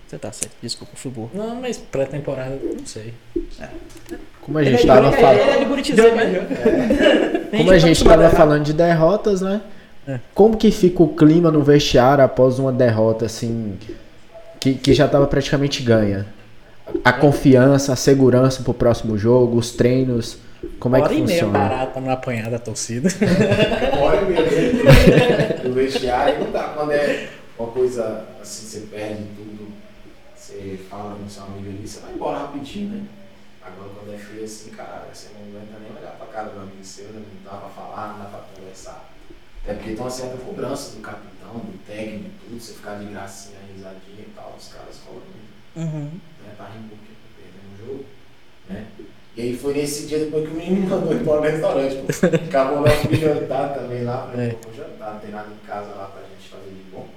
você 0.07 0.17
tá 0.17 0.31
certo. 0.31 0.53
Desculpa, 0.61 0.93
fui 0.95 1.09
burro. 1.09 1.31
Não, 1.33 1.55
mas 1.55 1.77
pré-temporada, 1.77 2.59
não 2.61 2.85
sei. 2.85 3.13
Como 4.41 4.57
a 4.57 4.63
gente 4.63 4.85
tava 4.85 5.11
falando. 5.11 5.39
Ele 5.39 5.49
é 5.49 5.59
de 5.59 5.65
Buritizeiro, 5.65 6.15
né? 6.15 7.47
Como 7.57 7.71
a 7.71 7.77
gente 7.79 8.03
tava 8.03 8.29
falando 8.29 8.63
de 8.63 8.73
derrotas, 8.73 9.41
né? 9.41 9.61
É. 10.07 10.19
Como 10.33 10.57
que 10.57 10.71
fica 10.71 11.03
o 11.03 11.15
clima 11.15 11.51
no 11.51 11.61
vestiário 11.61 12.23
após 12.23 12.59
uma 12.59 12.71
derrota, 12.71 13.25
assim, 13.25 13.77
que, 14.59 14.73
que 14.73 14.93
já 14.93 15.07
tava 15.07 15.27
praticamente 15.27 15.83
ganha? 15.83 16.25
A 17.03 17.13
confiança, 17.13 17.93
a 17.93 17.95
segurança 17.95 18.63
pro 18.63 18.73
próximo 18.73 19.17
jogo, 19.17 19.57
os 19.57 19.71
treinos, 19.71 20.37
como 20.79 20.95
é 20.95 20.99
Hora 20.99 21.09
que 21.09 21.19
e 21.19 21.23
meia 21.23 21.43
funciona? 21.43 21.59
parado 21.69 21.91
pra 21.91 22.01
não 22.01 22.11
apanhar 22.11 22.49
da 22.49 22.59
torcida. 22.59 23.09
Hora 23.99 24.21
e 24.21 24.25
meia 24.25 25.61
no 25.63 25.73
vestiário 25.73 26.43
não 26.43 26.51
dá. 26.51 26.63
Quando 26.75 26.91
é 26.91 27.29
uma 27.57 27.69
coisa 27.71 28.25
assim, 28.41 28.65
você 28.65 28.79
perde 28.87 29.23
tudo, 29.35 29.71
você 30.35 30.79
fala 30.89 31.15
com 31.15 31.29
seu 31.29 31.43
amigo 31.43 31.69
ali, 31.69 31.87
você 31.87 31.99
vai 32.01 32.13
embora 32.13 32.39
rapidinho, 32.39 32.89
né? 32.89 33.03
Agora 33.63 33.89
quando 33.95 34.13
é 34.13 34.17
frio 34.17 34.43
assim, 34.43 34.71
cara, 34.71 35.07
você 35.11 35.29
não 35.33 35.41
aguenta 35.47 35.77
nem 35.79 35.97
olhar 35.97 36.11
pra 36.17 36.27
cara 36.27 36.49
do 36.49 36.59
amigo 36.59 36.83
seu, 36.83 37.05
né? 37.05 37.21
não 37.43 37.51
dá 37.51 37.57
pra 37.57 37.69
falar, 37.69 38.13
não 38.13 38.19
dá 38.19 38.25
pra 38.25 38.39
conversar. 38.55 39.09
Até 39.63 39.75
porque 39.75 39.91
tem 39.91 39.99
uma 39.99 40.09
certa 40.09 40.37
cobrança 40.37 40.95
do 40.95 41.01
capitão, 41.01 41.53
do 41.53 41.77
técnico, 41.85 42.31
tudo, 42.43 42.59
você 42.59 42.73
ficar 42.73 42.95
de 42.97 43.05
gracinha, 43.05 43.57
risadinha 43.75 44.25
e 44.25 44.31
tal, 44.35 44.55
os 44.57 44.67
caras 44.67 44.97
falam 45.05 45.21
muito 45.21 45.50
Uhum. 45.75 46.11
né, 46.43 46.53
tá 46.57 46.65
rindo 46.65 46.89
porque 46.89 47.13
perdendo 47.37 47.73
o 47.73 47.87
jogo, 47.87 48.05
né? 48.69 48.85
E 49.37 49.41
aí 49.41 49.57
foi 49.57 49.73
nesse 49.73 50.07
dia 50.07 50.19
depois 50.19 50.45
que 50.45 50.53
o 50.53 50.57
menino 50.57 50.81
me 50.81 50.87
mandou 50.87 51.13
embora 51.13 51.41
do 51.41 51.47
restaurante, 51.53 51.95
pô. 51.95 52.25
Acabou 52.49 52.81
lá, 52.81 52.89
fui 52.91 53.15
jantar 53.15 53.73
também 53.73 54.03
lá, 54.03 54.27
falei, 54.29 54.49
É. 54.49 54.55
vou 54.61 54.73
jantar, 54.73 55.13
não 55.13 55.19
tem 55.21 55.31
nada 55.31 55.47
em 55.51 55.65
casa 55.65 55.87
lá 55.95 56.05
pra 56.07 56.21
gente 56.23 56.49
fazer 56.49 56.69
de 56.69 56.83
bom. 56.91 57.07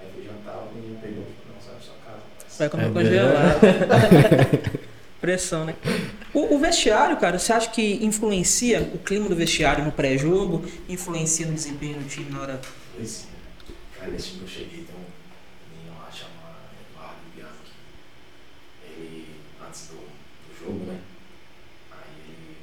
Aí 0.00 0.08
fui 0.12 0.24
jantar, 0.24 0.56
o 0.58 0.74
menino 0.74 0.98
pegou 1.00 1.22
e 1.22 1.26
falou, 1.42 1.54
não, 1.54 1.60
sai 1.60 1.74
da 1.74 1.80
sua 1.80 1.94
casa. 2.04 2.22
Vai 2.58 2.68
comer 2.68 2.86
É 2.86 2.90
congelado. 2.90 4.80
Pressão, 5.20 5.64
né? 5.64 5.74
O, 6.34 6.54
o 6.54 6.58
vestiário, 6.58 7.16
cara, 7.16 7.38
você 7.38 7.52
acha 7.52 7.70
que 7.70 8.04
influencia 8.04 8.82
o 8.94 8.98
clima 8.98 9.28
do 9.28 9.34
vestiário 9.36 9.84
no 9.84 9.90
pré-jogo? 9.92 10.64
Influencia 10.88 11.46
no 11.46 11.54
desempenho 11.54 11.98
do 11.98 12.08
time 12.08 12.30
na 12.30 12.40
hora. 12.42 12.60
Pois 12.94 13.26
é. 13.32 13.36
Cara, 13.98 14.10
nesse 14.10 14.26
time 14.30 14.38
que 14.40 14.44
eu 14.44 14.48
cheguei, 14.48 14.84
tem 14.84 14.94
um 14.94 15.06
menino 15.72 15.96
lá 15.98 16.10
chamado 16.12 16.68
Eduardo 16.78 17.16
Bianchi. 17.34 17.72
Ele, 18.84 19.26
antes 19.66 19.88
do, 19.88 19.96
do 19.96 20.52
jogo, 20.60 20.84
né? 20.84 20.98
Aí 21.90 22.12
ele 22.28 22.56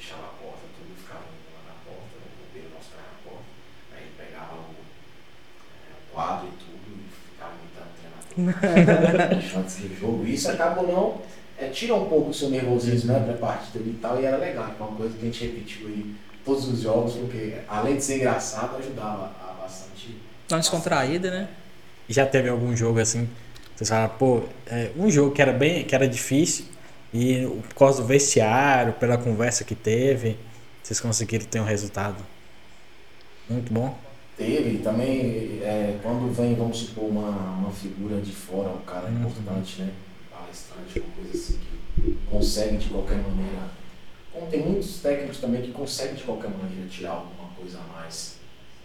fechava 0.00 0.24
a 0.24 0.34
porta, 0.42 0.64
tudo 0.80 0.96
ficava 0.96 1.28
indo 1.28 1.52
lá 1.54 1.60
na 1.70 1.76
porta, 1.84 2.16
né? 2.16 2.24
o 2.24 2.34
bombeiro 2.40 2.68
nosso 2.74 2.88
ficava 2.88 3.12
na 3.12 3.20
porta. 3.20 3.46
Aí 3.92 4.00
ele 4.00 4.14
pegava 4.16 4.54
o, 4.56 4.72
é, 4.72 5.88
o 5.92 6.02
quadro 6.26 6.48
e 6.48 6.64
tudo 6.64 6.80
e 6.90 7.06
ficava 7.30 7.52
imitando 7.62 8.48
o 8.48 8.60
treinador. 8.60 9.60
antes 9.60 9.76
do 9.76 10.00
jogo. 10.00 10.26
E 10.26 10.34
isso 10.34 10.50
acaba 10.50 10.82
não, 10.82 11.20
é, 11.58 11.68
tira 11.68 11.94
um 11.94 12.08
pouco 12.08 12.30
o 12.30 12.34
seu 12.34 12.50
nervosismo, 12.50 13.12
né? 13.12 13.20
Pra 13.20 13.34
partida 13.34 13.84
e 13.84 13.94
tal, 13.94 14.20
e 14.20 14.24
era 14.24 14.36
legal, 14.36 14.66
que 14.76 14.82
é 14.82 14.84
uma 14.84 14.96
coisa 14.96 15.14
que 15.16 15.22
a 15.22 15.24
gente 15.24 15.44
repetiu 15.46 15.86
aí 15.86 16.14
todos 16.44 16.68
os 16.68 16.80
jogos, 16.80 17.14
porque 17.14 17.54
além 17.68 17.96
de 17.96 18.04
ser 18.04 18.16
engraçado, 18.16 18.76
ajudava 18.76 19.32
a 19.40 19.62
bastante. 19.62 20.16
Dá 20.48 20.56
uma 20.56 20.60
descontraída, 20.60 21.30
né? 21.30 21.48
E 22.08 22.12
Já 22.12 22.26
teve 22.26 22.48
algum 22.48 22.76
jogo 22.76 23.00
assim? 23.00 23.28
Você 23.74 23.84
fala, 23.84 24.08
pô, 24.08 24.42
é, 24.66 24.90
um 24.96 25.10
jogo 25.10 25.32
que 25.32 25.42
era 25.42 25.52
bem, 25.52 25.84
que 25.84 25.94
era 25.94 26.08
difícil 26.08 26.64
e 27.12 27.46
por 27.68 27.74
causa 27.74 28.00
do 28.00 28.08
vestiário, 28.08 28.92
pela 28.94 29.18
conversa 29.18 29.64
que 29.64 29.74
teve, 29.74 30.36
vocês 30.82 31.00
conseguiram 31.00 31.44
ter 31.46 31.60
um 31.60 31.64
resultado 31.64 32.16
muito 33.48 33.72
bom. 33.72 33.96
Teve 34.36 34.78
também, 34.78 35.60
é, 35.62 35.98
quando 36.02 36.30
vem, 36.34 36.54
vamos 36.54 36.76
supor, 36.78 37.04
uma, 37.08 37.30
uma 37.30 37.70
figura 37.70 38.20
de 38.20 38.32
fora, 38.32 38.68
um 38.68 38.82
cara 38.82 39.08
Uhum. 39.08 39.20
importante, 39.20 39.80
né? 39.82 39.92
Palestrante, 40.30 41.00
uma 41.00 41.14
coisa 41.14 41.30
assim, 41.32 41.58
que 41.94 42.18
consegue 42.30 42.76
de 42.76 42.88
qualquer 42.90 43.16
maneira. 43.16 43.70
Como 44.30 44.46
tem 44.48 44.60
muitos 44.66 44.98
técnicos 45.00 45.38
também 45.38 45.62
que 45.62 45.72
conseguem 45.72 46.16
de 46.16 46.24
qualquer 46.24 46.50
maneira 46.50 46.86
tirar 46.86 47.12
alguma 47.12 47.48
coisa 47.56 47.78
a 47.78 47.82
mais 47.94 48.36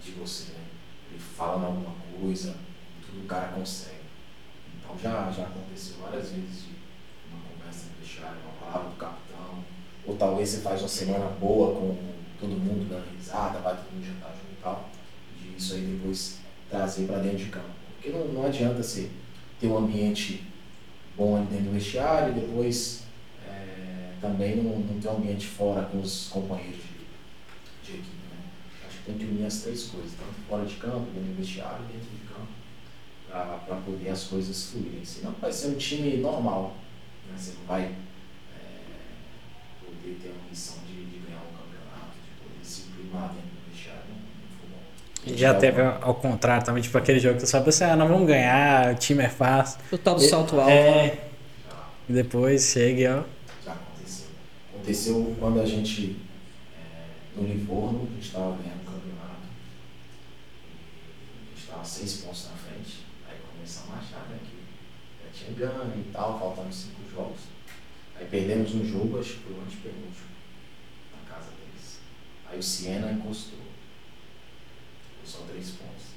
de 0.01 0.11
você, 0.11 0.53
né? 0.53 0.63
Ele 1.11 1.19
fala 1.19 1.65
alguma 1.67 1.93
coisa, 2.17 2.55
tudo 3.05 3.21
o 3.25 3.27
cara 3.27 3.49
consegue. 3.49 3.99
Então 4.79 4.97
já, 4.97 5.29
já 5.31 5.43
aconteceu 5.43 5.95
várias 6.01 6.29
vezes 6.29 6.63
de 6.63 6.71
uma 7.29 7.41
conversa 7.51 7.87
vestiário, 7.99 8.37
uma 8.45 8.65
palavra 8.65 8.89
do 8.91 8.95
capitão, 8.95 9.63
ou 10.07 10.15
talvez 10.15 10.47
você 10.47 10.61
faz 10.61 10.79
uma 10.81 10.87
semana 10.87 11.25
boa 11.25 11.75
com 11.75 11.97
todo 12.39 12.51
mundo 12.51 12.87
dando 12.89 13.13
risada, 13.17 13.59
vai 13.59 13.75
todo 13.75 13.91
mundo 13.93 14.05
jantar 14.05 14.31
junto 14.31 14.50
isso 15.61 15.75
aí 15.75 15.81
depois 15.81 16.39
trazer 16.69 17.05
para 17.05 17.19
dentro 17.19 17.37
de 17.37 17.45
campo. 17.45 17.69
Porque 17.95 18.09
não, 18.09 18.25
não 18.29 18.45
adianta 18.45 18.81
você 18.81 19.09
ter 19.59 19.67
um 19.67 19.77
ambiente 19.77 20.43
bom 21.15 21.37
ali 21.37 21.45
dentro 21.45 21.65
do 21.65 21.71
vestiário 21.73 22.35
e 22.35 22.39
depois 22.39 23.03
é, 23.47 24.13
também 24.19 24.55
não, 24.55 24.79
não 24.79 24.99
ter 24.99 25.07
um 25.09 25.17
ambiente 25.17 25.45
fora 25.45 25.83
com 25.83 25.99
os 25.99 26.29
companheiros 26.29 26.81
de, 26.81 27.91
de 27.91 27.99
equipe. 27.99 28.15
Né? 28.31 28.87
Acho 28.87 28.97
que 28.97 29.03
tem 29.05 29.17
que 29.17 29.25
unir 29.25 29.45
as 29.45 29.61
três 29.61 29.83
coisas, 29.83 30.13
tanto 30.13 30.33
fora 30.49 30.65
de 30.65 30.75
campo, 30.75 31.11
dentro 31.13 31.29
do 31.29 31.37
vestiário 31.37 31.85
dentro 31.85 32.09
de 32.09 32.25
campo, 32.27 32.61
para 33.29 33.75
poder 33.85 34.09
as 34.09 34.23
coisas 34.23 34.71
fluírem. 34.71 35.05
Senão 35.05 35.31
vai 35.33 35.51
ser 35.51 35.67
um 35.67 35.75
time 35.75 36.17
normal. 36.17 36.75
Né? 37.27 37.35
Você 37.37 37.53
não 37.59 37.65
vai 37.65 37.83
é, 37.83 37.95
poder 39.79 40.17
ter 40.21 40.29
uma 40.29 40.49
missão 40.49 40.77
de, 40.87 41.05
de 41.05 41.19
ganhar 41.19 41.41
um 41.41 41.53
campeonato, 41.55 42.17
de 42.17 42.43
poder 42.43 42.65
se 42.65 42.81
primar 42.89 43.29
dentro 43.29 43.49
do 43.49 43.71
vestiário. 43.71 44.03
Não, 44.09 44.15
não 44.15 44.57
foi 44.57 44.69
bom. 44.69 44.83
Já 45.25 45.53
teve 45.53 45.81
ao 45.81 46.15
contrário 46.15 46.65
também, 46.65 46.81
tipo 46.81 46.97
aquele 46.97 47.19
jogo 47.19 47.35
que 47.35 47.43
tu 47.43 47.47
sabe 47.47 47.69
assim, 47.69 47.83
ah, 47.83 47.95
nós 47.95 48.09
vamos 48.09 48.27
ganhar, 48.27 48.93
o 48.93 48.95
time 48.95 49.23
é 49.23 49.29
fácil. 49.29 49.79
O 49.91 49.97
tal 49.97 50.15
do 50.15 50.21
salto 50.21 50.59
alto. 50.59 50.71
É. 50.71 51.27
E 52.09 52.13
depois 52.13 52.63
chega 52.63 53.01
e 53.01 53.07
ó. 53.07 53.23
Já 53.63 53.73
aconteceu. 53.73 54.27
Aconteceu 54.73 55.35
quando 55.39 55.61
a 55.61 55.65
gente, 55.65 56.17
é, 56.75 57.39
no 57.39 57.47
Livorno, 57.47 58.07
a 58.09 58.15
gente 58.15 58.25
estava 58.25 58.57
ganhando 58.57 58.81
o 58.81 58.85
campeonato. 58.85 59.47
E 60.65 61.47
a 61.47 61.55
gente 61.55 61.63
estava 61.63 61.85
seis 61.85 62.13
pontos 62.17 62.49
na 62.49 62.57
frente. 62.57 63.05
Aí 63.29 63.37
começamos 63.53 63.93
a 63.93 63.97
achar 63.99 64.27
né, 64.27 64.39
que 64.43 65.39
já 65.39 65.45
tinha 65.45 65.69
ganho 65.69 65.93
e 65.99 66.11
tal, 66.11 66.39
faltando 66.39 66.73
cinco 66.73 67.01
jogos. 67.13 67.41
Aí 68.19 68.25
perdemos 68.25 68.73
um 68.73 68.83
jogo, 68.83 69.19
acho 69.19 69.33
que 69.33 69.39
foi 69.39 69.53
o 69.53 69.61
antepenúltimo, 69.61 70.27
na 71.13 71.33
casa 71.33 71.49
deles. 71.51 71.99
Aí 72.49 72.57
o 72.57 72.63
Siena 72.63 73.11
encostou. 73.11 73.60
Só 75.31 75.39
três 75.49 75.71
pontos. 75.71 76.07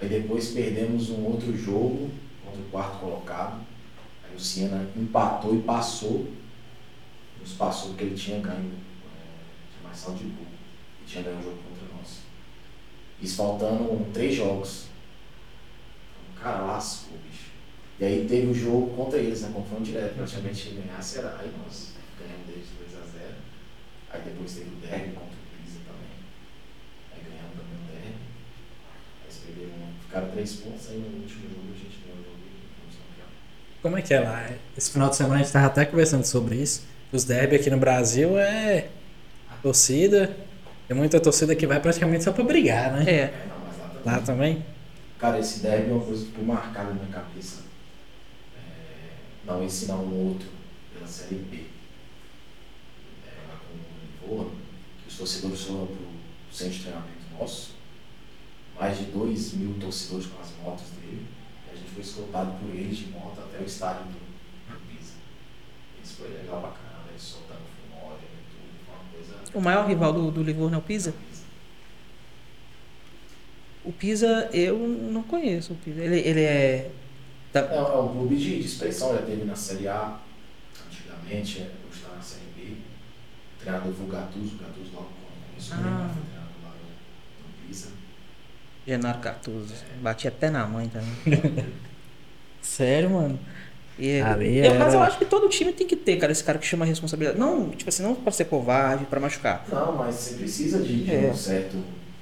Aí 0.00 0.08
depois 0.08 0.50
perdemos 0.50 1.10
um 1.10 1.24
outro 1.26 1.56
jogo 1.56 2.10
contra 2.44 2.60
o 2.60 2.70
quarto 2.70 2.98
colocado. 2.98 3.64
Aí 4.24 4.34
o 4.34 4.40
Siena 4.40 4.90
empatou 4.96 5.54
e 5.54 5.62
passou. 5.62 6.26
Nos 7.40 7.52
passou 7.52 7.90
porque 7.90 8.04
ele 8.04 8.16
tinha 8.16 8.40
ganho 8.40 8.72
é, 8.72 9.76
de 9.76 9.84
mais 9.84 9.96
saldo 9.96 10.18
de 10.18 10.24
gol. 10.24 10.46
E 11.02 11.04
tinha 11.06 11.22
ganho 11.22 11.38
o 11.38 11.42
jogo 11.42 11.58
contra 11.62 11.96
nós. 11.96 12.18
Isso 13.20 13.36
faltando 13.36 14.12
três 14.12 14.34
jogos. 14.34 14.86
O 16.36 16.40
cara 16.40 16.62
lascou, 16.62 17.16
bicho. 17.18 17.52
E 18.00 18.04
aí 18.04 18.26
teve 18.28 18.48
o 18.48 18.54
jogo 18.54 18.96
contra 18.96 19.20
eles, 19.20 19.42
né? 19.42 19.52
Confronto 19.54 19.84
direto. 19.84 20.16
Praticamente 20.16 20.70
ganhasse 20.70 21.18
era. 21.18 21.36
Aí 21.38 21.52
nós 21.62 21.92
ganhamos 22.18 22.46
deles 22.48 22.66
2x0. 22.90 23.34
Aí 24.10 24.22
depois 24.22 24.52
teve 24.54 24.70
o 24.70 24.78
derby 24.80 25.12
contra 25.12 25.38
o 25.38 25.62
Pisa 25.62 25.78
também. 25.86 26.18
Aí 27.14 27.22
ganhamos 27.22 27.56
também 27.56 27.78
o 27.78 27.92
derby. 27.92 28.16
Aí 29.20 29.24
eles 29.24 29.36
perderam, 29.38 29.88
ficaram 30.12 30.28
três 30.28 30.52
pontos. 30.56 30.90
Aí 30.90 30.98
no 30.98 31.22
último 31.22 31.42
jogo 31.48 31.62
a 31.74 31.78
gente 31.78 31.98
ganhou 32.04 32.20
o 32.20 32.24
jogo. 32.24 32.36
Como 33.80 33.96
é 33.96 34.02
que 34.02 34.12
é 34.12 34.20
lá? 34.20 34.50
Esse 34.76 34.90
final 34.90 35.08
de 35.08 35.16
semana 35.16 35.36
a 35.36 35.38
gente 35.38 35.52
tava 35.52 35.66
até 35.66 35.86
conversando 35.86 36.24
sobre 36.24 36.56
isso. 36.56 36.84
Os 37.10 37.24
derby 37.24 37.56
aqui 37.56 37.70
no 37.70 37.78
Brasil 37.78 38.38
é 38.38 38.88
a 39.50 39.54
torcida. 39.62 40.36
Tem 40.86 40.96
muita 40.96 41.18
torcida 41.18 41.56
que 41.56 41.66
vai 41.66 41.80
praticamente 41.80 42.24
só 42.24 42.32
pra 42.32 42.44
brigar, 42.44 42.92
né? 42.92 43.04
É. 43.10 43.14
É, 43.14 43.46
não, 43.48 43.64
lá 43.64 43.70
também. 43.72 44.04
Lá 44.04 44.20
também? 44.20 44.66
Cara, 45.18 45.38
esse 45.38 45.60
derby 45.60 45.90
é 45.90 45.92
uma 45.94 46.04
coisa 46.04 46.24
que 46.24 46.30
ficou 46.30 46.44
marcada 46.44 46.88
na 46.90 46.94
minha 46.94 47.06
cabeça. 47.06 47.62
É, 48.56 49.10
não 49.46 49.64
esse 49.64 49.86
não, 49.86 50.04
um 50.04 50.28
outro, 50.28 50.48
pela 50.92 51.06
Série 51.06 51.36
B. 51.36 51.56
É, 53.26 53.30
lá 53.48 53.58
com 53.58 54.28
o 54.28 54.30
Livorno, 54.34 54.52
que 55.02 55.08
os 55.08 55.16
torcedores 55.16 55.62
foram 55.62 55.86
pro 55.86 55.96
centro 56.50 56.74
de 56.74 56.80
treinamento 56.80 57.10
nosso. 57.38 57.71
Mais 58.78 58.98
de 58.98 59.04
2 59.06 59.52
mil 59.54 59.74
torcedores 59.78 60.26
com 60.26 60.40
as 60.40 60.50
motos 60.62 60.86
dele. 61.00 61.26
E 61.68 61.74
a 61.74 61.76
gente 61.76 61.90
foi 61.90 62.02
escoltado 62.02 62.52
por 62.58 62.74
eles 62.74 62.96
de 62.96 63.06
moto 63.10 63.40
até 63.40 63.62
o 63.62 63.66
estádio 63.66 64.04
do, 64.04 64.12
do 64.74 64.80
Pisa. 64.88 65.12
Isso 66.02 66.16
foi 66.16 66.28
legal 66.28 66.60
caramba, 66.62 67.08
eles 67.10 67.22
soltando 67.22 67.60
fumóvel 67.90 68.18
e 68.22 68.50
tudo. 68.50 68.84
Foi 68.86 68.94
uma 68.94 69.12
coisa. 69.12 69.58
O 69.58 69.60
maior 69.60 69.86
rival 69.88 70.12
do, 70.12 70.30
do 70.30 70.42
Livorno 70.42 70.74
é 70.76 70.78
o 70.78 70.82
Pisa? 70.82 71.14
O 73.84 73.92
Pisa 73.92 74.48
eu 74.52 74.78
não 74.78 75.22
conheço. 75.22 75.72
O 75.72 75.76
Pisa. 75.76 76.00
Ele, 76.02 76.18
ele 76.20 76.40
é. 76.40 76.90
É, 77.54 77.58
é 77.58 77.80
um 77.98 78.08
clube 78.08 78.36
de, 78.36 78.60
de 78.60 78.66
expressão, 78.66 79.12
já 79.14 79.22
teve 79.22 79.44
na 79.44 79.54
Série 79.54 79.86
A 79.86 80.18
antigamente, 80.86 81.58
é, 81.60 81.70
hoje 81.86 82.00
está 82.00 82.14
na 82.16 82.22
Série 82.22 82.46
B. 82.56 82.62
O 82.72 83.60
treinador 83.60 83.92
foi 83.92 84.06
o 84.06 84.08
Gattuso, 84.08 84.54
o 84.54 84.58
Gattuso 84.58 84.90
logo 84.94 85.08
começou, 85.50 85.76
Ah. 85.76 86.10
foi 86.14 86.22
treinador 86.22 86.54
lá 86.64 86.70
no 86.70 87.68
Pisa. 87.68 87.88
Genaro 88.86 89.18
Cartuso. 89.18 89.74
Bati 90.00 90.26
até 90.28 90.50
na 90.50 90.66
mãe 90.66 90.88
também. 90.88 91.64
Sério, 92.60 93.10
mano. 93.10 93.38
E, 93.98 94.20
Ali 94.20 94.58
eu, 94.66 94.74
mas 94.76 94.94
eu 94.94 95.02
acho 95.02 95.18
que 95.18 95.24
todo 95.26 95.48
time 95.48 95.72
tem 95.72 95.86
que 95.86 95.94
ter, 95.94 96.16
cara, 96.16 96.32
esse 96.32 96.42
cara 96.42 96.58
que 96.58 96.66
chama 96.66 96.84
a 96.84 96.88
responsabilidade. 96.88 97.38
Não, 97.38 97.70
tipo 97.70 97.88
assim, 97.88 98.02
não 98.02 98.14
pra 98.14 98.32
ser 98.32 98.46
covarde, 98.46 99.04
pra 99.04 99.20
machucar. 99.20 99.64
Não, 99.70 99.96
mas 99.96 100.14
você 100.14 100.34
precisa 100.36 100.80
de, 100.82 101.04
de 101.04 101.14
É. 101.14 101.30
um 101.30 101.34
certo. 101.34 101.76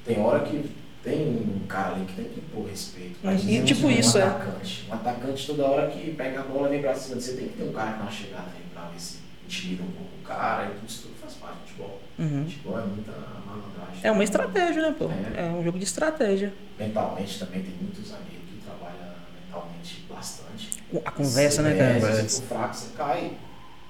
Tem 0.05 0.19
hora 0.21 0.41
que 0.41 0.69
tem 1.05 1.29
um 1.29 1.67
cara 1.67 1.95
ali 1.95 2.05
que 2.07 2.15
tem 2.15 2.25
que 2.27 2.41
impor 2.41 2.67
respeito. 2.69 3.17
E, 3.23 3.27
Mas 3.27 3.41
dizendo 3.43 3.65
tipo 3.67 3.91
isso, 3.91 4.19
um 4.19 4.21
é. 4.21 4.25
atacante. 4.25 4.87
Um 4.91 4.95
atacante 4.95 5.47
toda 5.47 5.65
hora 5.67 5.87
que 5.91 6.11
pega 6.13 6.41
a 6.41 6.43
bola 6.43 6.69
vem 6.69 6.81
pra 6.83 6.95
cima. 6.95 7.21
Você 7.21 7.35
tem 7.35 7.49
que 7.49 7.57
ter 7.57 7.63
um 7.63 7.73
cara 7.73 7.93
que 7.93 7.99
dá 7.99 8.03
uma 8.05 8.11
chegada 8.11 8.47
aí 8.55 8.63
pra 8.75 8.83
ver 8.89 9.01
se 9.01 9.19
intimida 9.47 9.83
um 9.83 9.87
pouco 9.93 10.11
o 10.23 10.27
cara 10.27 10.65
e 10.67 10.69
tudo 10.75 10.87
isso 10.89 11.09
futebol. 11.53 12.01
Uhum. 12.19 12.45
Futebol 12.45 12.79
é 12.79 12.83
muita 12.85 13.12
malandragem. 13.12 14.01
É 14.03 14.11
uma 14.12 14.25
estratégia, 14.25 14.83
né, 14.83 14.95
pô? 14.99 15.11
É. 15.37 15.47
É 15.47 15.51
um 15.51 15.62
jogo 15.65 15.79
de 15.79 15.85
estratégia. 15.85 16.53
Mentalmente 16.79 17.39
também 17.39 17.62
tem 17.62 17.73
muitos 17.81 18.09
zagueiros 18.09 18.49
que 18.51 18.61
trabalham 18.65 19.15
mentalmente 19.45 20.07
bastante. 20.09 20.70
A 21.05 21.11
conversa, 21.11 21.62
né, 21.62 21.70
Você- 21.70 21.79
cara? 21.79 21.91
é, 21.93 22.01
Se 22.01 22.29
você 22.29 22.41
for 22.43 22.49
fraco, 22.49 22.75
você 22.75 22.89
cai. 22.97 23.33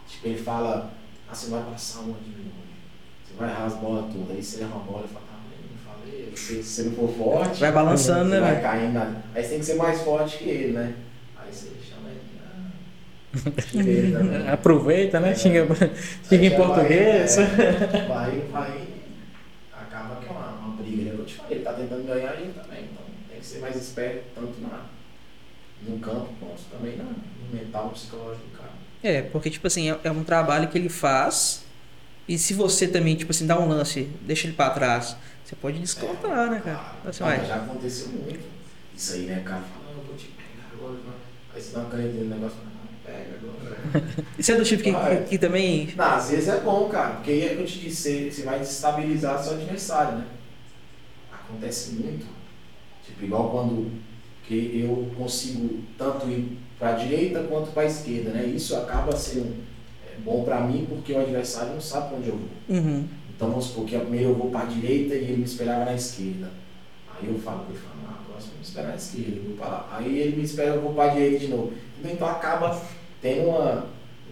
Tipo, 0.09 0.27
ele 0.29 0.43
fala, 0.43 0.93
ah, 1.31 1.35
você 1.35 1.51
vai 1.51 1.63
passar 1.63 2.01
uma 2.01 2.19
de 2.19 2.29
mim. 2.31 2.51
Você 3.27 3.35
vai 3.39 3.49
errar 3.51 3.65
as 3.67 3.75
bolas 3.75 4.13
todas. 4.13 4.31
Aí 4.37 4.43
você 4.43 4.61
erra 4.63 4.75
uma 4.75 4.85
bola 4.85 5.05
e 5.09 5.13
fala, 5.13 5.25
ah, 5.33 5.53
eu 5.53 5.69
não 5.71 5.95
falei. 6.03 6.33
Se 6.37 6.63
você 6.63 6.83
não 6.85 6.93
for 6.93 7.09
forte, 7.17 7.61
Vai 7.61 7.73
balançando, 7.73 8.31
né, 8.31 8.41
vai 8.41 8.61
caindo. 8.61 8.99
Aí 9.35 9.43
você 9.43 9.49
tem 9.51 9.59
que 9.61 9.65
ser 9.65 9.75
mais 9.75 10.01
forte 10.03 10.39
que 10.39 10.45
ele, 10.49 10.73
né? 10.73 10.95
Aí 11.39 11.53
você 11.53 11.69
chama 11.89 12.09
ele. 12.11 12.21
Ah, 12.45 12.49
xinga 12.49 12.49
ele 12.49 12.49
também. 12.49 12.73
Aproveita, 14.53 15.21
né? 15.21 15.31
É. 15.31 15.35
Xinga, 15.35 15.67
xinga 16.29 16.47
em 16.47 16.57
português. 16.57 17.37
Vai, 17.37 17.45
é, 17.45 18.07
vai, 18.09 18.41
vai. 18.51 18.89
Acaba 19.73 20.17
que 20.17 20.27
é 20.27 20.31
uma, 20.31 20.49
uma 20.51 20.77
briga, 20.83 21.03
né? 21.05 21.15
Eu 21.19 21.25
te 21.25 21.35
falei, 21.35 21.57
ele 21.57 21.65
tá 21.65 21.73
tentando 21.75 22.07
ganhar 22.07 22.35
ele 22.41 22.53
também. 22.53 22.85
Então 22.93 23.05
tem 23.31 23.39
que 23.41 23.47
ser 23.47 23.59
mais 23.61 23.77
esperto, 23.77 24.25
tanto 24.35 24.61
na, 24.61 24.87
no 25.89 25.99
campo, 25.99 26.29
quanto 26.41 26.63
também 26.71 26.97
na, 26.97 27.05
no 27.05 27.15
mental, 27.53 27.87
no 27.87 27.91
psicológico 27.93 28.47
do 28.49 28.59
cara. 28.59 28.71
É, 29.03 29.23
porque, 29.23 29.49
tipo 29.51 29.67
assim, 29.67 29.91
é, 29.91 29.99
é 30.05 30.11
um 30.11 30.25
trabalho 30.25 30.69
que 30.69 30.77
ele 30.77 30.89
faz. 30.89 31.65
E 32.29 32.39
se 32.39 32.55
você 32.55 32.87
também, 32.87 33.17
tipo 33.17 33.31
assim, 33.33 33.47
dá 33.47 33.59
um 33.59 33.69
lance, 33.69 34.09
deixa 34.23 34.47
ele 34.47 34.55
pra 34.55 34.71
trás, 34.71 35.17
você 35.45 35.57
pode 35.57 35.79
descontar, 35.81 36.51
né, 36.51 36.61
cara? 36.65 36.77
Claro. 36.77 37.09
Assim, 37.09 37.25
Ah, 37.25 37.27
mas 37.39 37.49
já 37.49 37.57
aconteceu 37.57 38.09
muito. 38.09 38.41
Isso 38.97 39.15
aí, 39.15 39.23
né, 39.27 39.43
cara? 39.45 39.63
Fala, 39.63 39.85
não, 39.95 40.01
eu 40.03 40.07
vou 40.07 40.15
te 40.17 40.27
pegar 40.27 40.69
agora. 40.73 40.93
né? 40.95 41.13
Aí 41.55 41.61
você 41.61 41.73
dá 41.73 41.81
uma 41.81 41.91
canetinha 41.91 42.23
no 42.25 42.31
negócio, 42.31 42.59
não, 42.59 42.71
E 44.39 44.43
você 44.43 44.53
é 44.53 44.57
do 44.57 44.65
tipo 44.65 44.83
que, 44.83 44.93
Vai. 44.93 45.23
que, 45.25 45.31
que 45.31 45.39
também. 45.39 45.89
Não, 45.97 46.05
às 46.05 46.31
vezes 46.31 46.49
é 46.49 46.61
bom, 46.61 46.89
cara, 46.89 47.17
porque 47.17 47.31
aí 47.31 47.43
é 47.43 47.55
que 47.55 47.61
eu 47.61 47.67
te 47.67 47.79
disse, 47.79 48.31
você, 48.31 48.43
vai 48.43 48.59
desestabilizar 48.59 49.43
seu 49.43 49.55
adversário, 49.55 50.19
né? 50.19 50.27
Acontece 51.33 51.93
muito. 51.93 52.27
Tipo, 53.05 53.25
igual 53.25 53.51
quando 53.51 53.91
que 54.45 54.81
eu 54.83 55.11
consigo 55.17 55.81
tanto 55.97 56.29
ir 56.29 56.59
para 56.79 56.91
a 56.91 56.93
direita 56.93 57.43
quanto 57.45 57.73
para 57.73 57.83
a 57.83 57.87
esquerda, 57.87 58.31
né? 58.31 58.47
Isso 58.47 58.75
acaba 58.77 59.15
sendo 59.17 59.55
é, 60.07 60.19
bom 60.25 60.43
para 60.43 60.61
mim 60.61 60.87
porque 60.89 61.13
o 61.13 61.21
adversário 61.21 61.75
não 61.75 61.81
sabe 61.81 62.09
pra 62.09 62.19
onde 62.19 62.29
eu 62.29 62.37
vou. 62.39 62.77
Uhum. 62.77 63.07
Então 63.37 63.51
vamos 63.51 63.67
supor 63.67 63.85
que 63.85 63.99
primeiro 63.99 64.31
eu 64.31 64.35
vou 64.35 64.51
para 64.51 64.63
a 64.63 64.65
direita 64.65 65.15
e 65.15 65.25
ele 65.25 65.37
me 65.37 65.45
esperava 65.45 65.85
na 65.85 65.95
esquerda. 65.95 66.51
Aí 67.15 67.29
eu 67.29 67.39
falo 67.39 67.67
ele, 67.69 67.79
falo, 67.79 67.95
ah, 68.09 68.19
vai 68.29 68.43
me 68.43 68.63
esperar 68.63 68.89
na 68.89 68.97
esquerda, 68.97 69.37
eu 69.37 69.43
vou 69.45 69.57
para 69.57 69.69
lá. 69.69 69.89
Aí 69.93 70.19
ele 70.19 70.37
me 70.37 70.43
espera, 70.43 70.75
eu 70.75 70.81
vou 70.81 70.95
para 70.95 71.11
a 71.11 71.15
direita 71.15 71.39
de 71.39 71.49
novo. 71.49 71.73
Então 72.03 72.29
acaba 72.29 72.81
tendo 73.21 73.49
uma, 73.49 73.87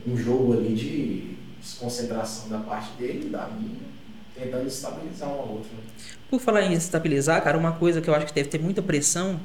um 0.07 0.17
jogo 0.17 0.53
ali 0.55 0.75
de 0.75 1.37
desconcentração 1.61 2.49
da 2.49 2.59
parte 2.59 2.93
dele 2.93 3.27
e 3.27 3.31
da 3.31 3.47
minha. 3.49 3.89
tentando 4.35 4.67
estabilizar 4.69 5.29
uma 5.29 5.43
outra. 5.45 5.71
né? 5.73 5.83
Por 6.31 6.41
falar 6.41 6.63
em 6.63 6.73
estabilizar, 6.73 7.43
cara, 7.43 7.59
uma 7.59 7.73
coisa 7.73 8.01
que 8.01 8.09
eu 8.09 8.15
acho 8.15 8.27
que 8.27 8.33
deve 8.35 8.49
ter 8.49 8.61
muita 8.61 8.81
pressão 8.83 9.41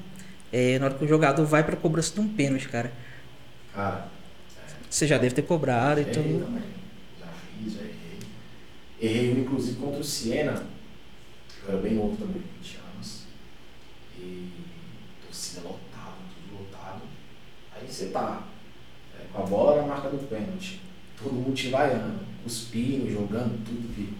é 0.52 0.78
na 0.80 0.86
hora 0.86 0.94
que 0.96 1.04
o 1.04 1.08
jogador 1.08 1.46
vai 1.46 1.64
pra 1.64 1.76
cobrança 1.76 2.14
de 2.14 2.20
um 2.22 2.28
pênalti, 2.28 2.70
cara. 2.70 2.92
Cara, 3.74 4.08
Você 4.90 5.08
já 5.08 5.18
deve 5.18 5.34
ter 5.34 5.42
cobrado 5.42 6.02
e 6.02 6.06
tudo. 6.06 6.46
também. 6.46 6.62
Já 7.20 7.26
fiz, 7.64 7.74
já 7.74 7.80
errei. 7.82 8.20
Errei, 9.02 9.32
inclusive, 9.42 9.78
contra 9.80 10.00
o 10.00 10.04
Siena. 10.04 10.64
Eu 11.66 11.74
era 11.74 11.82
bem 11.82 11.94
novo 11.96 12.16
também, 12.18 12.42
20 12.62 12.78
anos. 12.96 13.24
E 14.20 14.50
torcida 15.26 15.62
lotada, 15.62 16.18
tudo 16.36 16.60
lotado. 16.62 17.02
Aí 17.76 17.88
você 17.92 18.08
tá 18.08 18.44
com 19.34 19.42
a 19.42 19.46
bola 19.46 19.82
na 19.82 19.88
marca 19.88 20.10
do 20.10 20.18
pênalti. 20.30 20.80
Todo 21.22 21.34
mundo 21.34 21.54
te 21.54 21.70
vaiando, 21.70 22.20
cuspindo, 22.44 23.10
jogando, 23.12 23.64
tudo 23.66 23.94
que. 23.96 24.14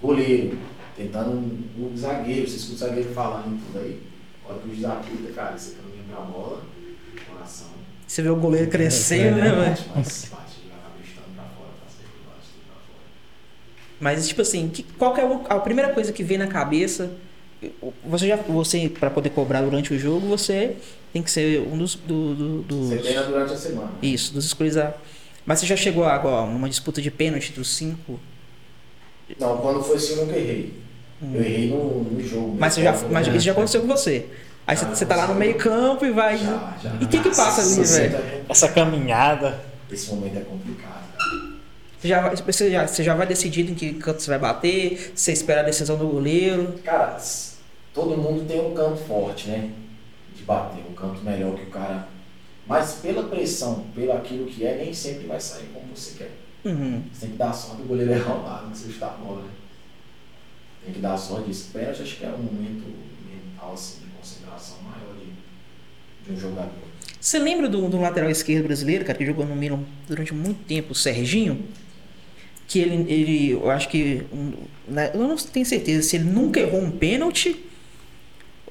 Goleiro, 0.00 0.58
tentando 0.96 1.30
um, 1.30 1.64
um 1.92 1.96
zagueiro, 1.96 2.48
você 2.48 2.56
escuta 2.56 2.74
o 2.74 2.88
zagueiro 2.88 3.10
falando 3.14 3.58
tudo 3.66 3.78
aí. 3.84 4.00
A 4.44 4.50
hora 4.52 4.58
que 4.60 4.68
o 4.68 4.70
juiz 4.74 4.84
apita, 4.84 5.32
cara, 5.32 5.56
você 5.58 5.74
caminha 5.76 6.04
pra 6.10 6.20
bola, 6.20 6.62
coração. 7.30 7.68
Você 8.06 8.20
vê 8.22 8.28
o 8.28 8.36
goleiro 8.36 8.70
crescendo, 8.70 9.36
né, 9.36 9.50
velho? 9.50 9.76
Tá 9.76 10.02
fora. 10.04 10.44
Mas, 14.00 14.28
tipo 14.28 14.42
assim, 14.42 14.68
que, 14.68 14.82
qual 14.82 15.14
que 15.14 15.20
é 15.20 15.24
o- 15.24 15.42
a 15.48 15.58
primeira 15.60 15.92
coisa 15.92 16.12
que 16.12 16.22
vem 16.22 16.36
na 16.36 16.46
cabeça? 16.46 17.10
Você 18.04 18.28
já, 18.28 18.36
você, 18.36 18.88
pra 18.88 19.08
poder 19.08 19.30
cobrar 19.30 19.62
durante 19.62 19.94
o 19.94 19.98
jogo, 19.98 20.26
você 20.26 20.76
tem 21.14 21.22
que 21.22 21.30
ser 21.30 21.60
um 21.60 21.78
dos, 21.78 21.94
do, 21.94 22.34
do- 22.34 22.62
dos- 22.62 22.88
Você 22.88 22.98
treina 22.98 23.22
durante 23.22 23.52
a 23.52 23.56
semana. 23.56 23.90
isso, 24.02 24.34
dos 24.34 24.44
escolhidos. 24.44 24.76
a- 24.78 24.92
Mas 25.46 25.60
você 25.60 25.66
já 25.66 25.76
chegou 25.76 26.04
agora 26.04 26.50
numa 26.50 26.68
disputa 26.68 27.00
de 27.00 27.08
pênalti 27.10 27.52
dos 27.52 27.68
cinco? 27.74 28.18
Não, 29.38 29.56
quando 29.58 29.82
foi 29.82 29.96
assim 29.96 30.14
eu 30.18 30.26
nunca 30.26 30.36
errei. 30.36 30.74
Eu 31.22 31.40
errei 31.40 31.70
no, 31.70 32.02
no 32.02 32.20
jogo. 32.26 32.48
Hum. 32.50 32.56
Mas, 32.58 32.74
você 32.74 32.82
já, 32.82 32.92
mas 33.10 33.26
isso 33.28 33.40
já 33.40 33.52
aconteceu 33.52 33.80
com 33.80 33.86
você. 33.86 34.26
Aí 34.66 34.76
você, 34.76 34.84
Ah, 34.86 34.88
você 34.94 35.06
tá 35.06 35.14
lá 35.16 35.26
no 35.28 35.34
meio 35.36 35.54
campo 35.56 36.04
e 36.04 36.10
vai. 36.10 36.36
Já, 36.36 36.76
já. 36.82 36.96
E 37.00 37.04
o 37.04 37.08
que 37.08 37.20
que 37.20 37.28
passa 37.30 37.62
ali, 37.62 37.74
velho? 37.86 38.18
momento 38.18 38.50
Essa 38.50 38.68
caminhada. 38.68 39.60
Esse 39.90 40.10
momento 40.12 40.36
é 40.36 40.40
complicado. 40.40 41.04
Você 42.00 42.08
já, 42.08 42.20
vai- 42.20 42.36
você, 42.36 42.70
já, 42.70 42.86
você 42.88 43.02
já 43.04 43.14
vai 43.14 43.26
decidido 43.26 43.70
em 43.70 43.74
que 43.74 43.94
canto 43.94 44.20
você 44.20 44.30
vai 44.30 44.38
bater, 44.38 45.12
você 45.14 45.32
espera 45.32 45.60
a 45.60 45.64
decisão 45.64 45.96
do 45.96 46.06
goleiro. 46.08 46.74
Cara, 46.84 47.18
todo 47.94 48.16
mundo 48.16 48.44
tem 48.46 48.60
um 48.60 48.74
canto 48.74 48.96
forte, 49.04 49.48
né? 49.48 49.70
Bater, 50.44 50.84
um 50.88 50.94
canto 50.94 51.22
melhor 51.22 51.54
que 51.56 51.62
o 51.62 51.70
cara. 51.70 52.08
Mas 52.66 52.94
pela 52.94 53.24
pressão, 53.24 53.86
pelo 53.94 54.12
aquilo 54.12 54.46
que 54.46 54.64
é, 54.64 54.78
nem 54.78 54.94
sempre 54.94 55.26
vai 55.26 55.40
sair 55.40 55.68
como 55.72 55.94
você 55.94 56.16
quer. 56.18 56.30
Uhum. 56.64 57.02
Você 57.12 57.22
tem 57.22 57.30
que 57.30 57.36
dar 57.36 57.52
sorte 57.52 57.82
do 57.82 57.88
goleiro 57.88 58.12
errar 58.12 58.36
o 58.36 58.42
lado, 58.42 58.70
que 58.70 58.78
você 58.78 58.88
está 58.88 59.08
bola, 59.08 59.42
né? 59.42 59.50
Tem 60.84 60.94
que 60.94 61.00
dar 61.00 61.16
sorte 61.16 61.48
disso. 61.48 61.70
Pênalti 61.72 62.02
acho 62.02 62.16
que 62.16 62.24
é 62.24 62.28
um 62.28 62.42
momento 62.42 62.84
mental, 63.30 63.74
assim, 63.74 64.00
de 64.00 64.06
concentração 64.12 64.78
maior 64.82 65.14
de, 65.18 66.26
de 66.26 66.32
um 66.32 66.40
jogador. 66.40 66.84
Você 67.20 67.38
lembra 67.38 67.68
do, 67.68 67.88
do 67.88 67.98
lateral 68.00 68.30
esquerdo 68.30 68.66
brasileiro, 68.66 69.04
cara, 69.04 69.16
que 69.16 69.24
jogou 69.24 69.46
no 69.46 69.56
Milan 69.56 69.80
durante 70.06 70.34
muito 70.34 70.62
tempo, 70.64 70.92
o 70.92 70.94
Serginho? 70.94 71.64
Que 72.66 72.80
ele, 72.80 73.12
ele 73.12 73.50
eu 73.52 73.70
acho 73.70 73.88
que. 73.88 74.22
né, 74.88 75.10
eu 75.14 75.20
não 75.20 75.36
tenho 75.36 75.64
certeza 75.64 76.02
se 76.02 76.16
ele 76.16 76.24
nunca 76.24 76.60
errou 76.60 76.82
um 76.82 76.90
pênalti. 76.90 77.64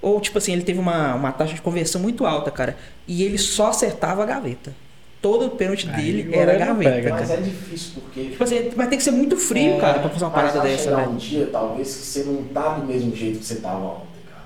Ou, 0.04 0.20
tipo 0.20 0.38
assim, 0.38 0.52
ele 0.52 0.64
teve 0.64 0.80
uma, 0.80 1.16
uma 1.16 1.32
taxa 1.32 1.54
de 1.54 1.62
conversão 1.62 2.02
muito 2.02 2.26
alta, 2.26 2.52
cara. 2.52 2.78
E 3.08 3.24
ele 3.24 3.38
só 3.38 3.70
acertava 3.70 4.22
a 4.22 4.26
gaveta. 4.26 4.74
Todo 5.22 5.46
o 5.46 5.50
pênalti 5.52 5.88
Aí 5.90 5.96
dele 5.96 6.36
era 6.36 6.58
gaveta, 6.58 6.92
pega, 6.92 7.10
cara. 7.12 7.22
Mas 7.22 7.32
é 7.32 7.38
difícil 7.38 8.02
porque 8.02 8.32
Tipo 8.32 8.44
assim, 8.44 8.72
mas 8.76 8.90
tem 8.90 8.98
que 8.98 9.04
ser 9.06 9.12
muito 9.12 9.38
frio, 9.38 9.76
É, 9.76 9.80
cara, 9.80 10.00
pra 10.00 10.10
fazer 10.10 10.26
uma 10.26 10.32
parada 10.32 10.60
dessa, 10.60 10.84
chegar 10.84 10.98
né? 10.98 11.08
um 11.08 11.16
dia, 11.16 11.48
talvez, 11.50 11.88
que 11.88 12.02
você 12.04 12.24
não 12.26 12.44
tá 12.44 12.76
do 12.80 12.86
mesmo 12.86 13.16
jeito 13.16 13.40
que 13.40 13.46
você 13.46 13.56
tava 13.56 13.86
ontem, 13.86 14.20
cara. 14.30 14.44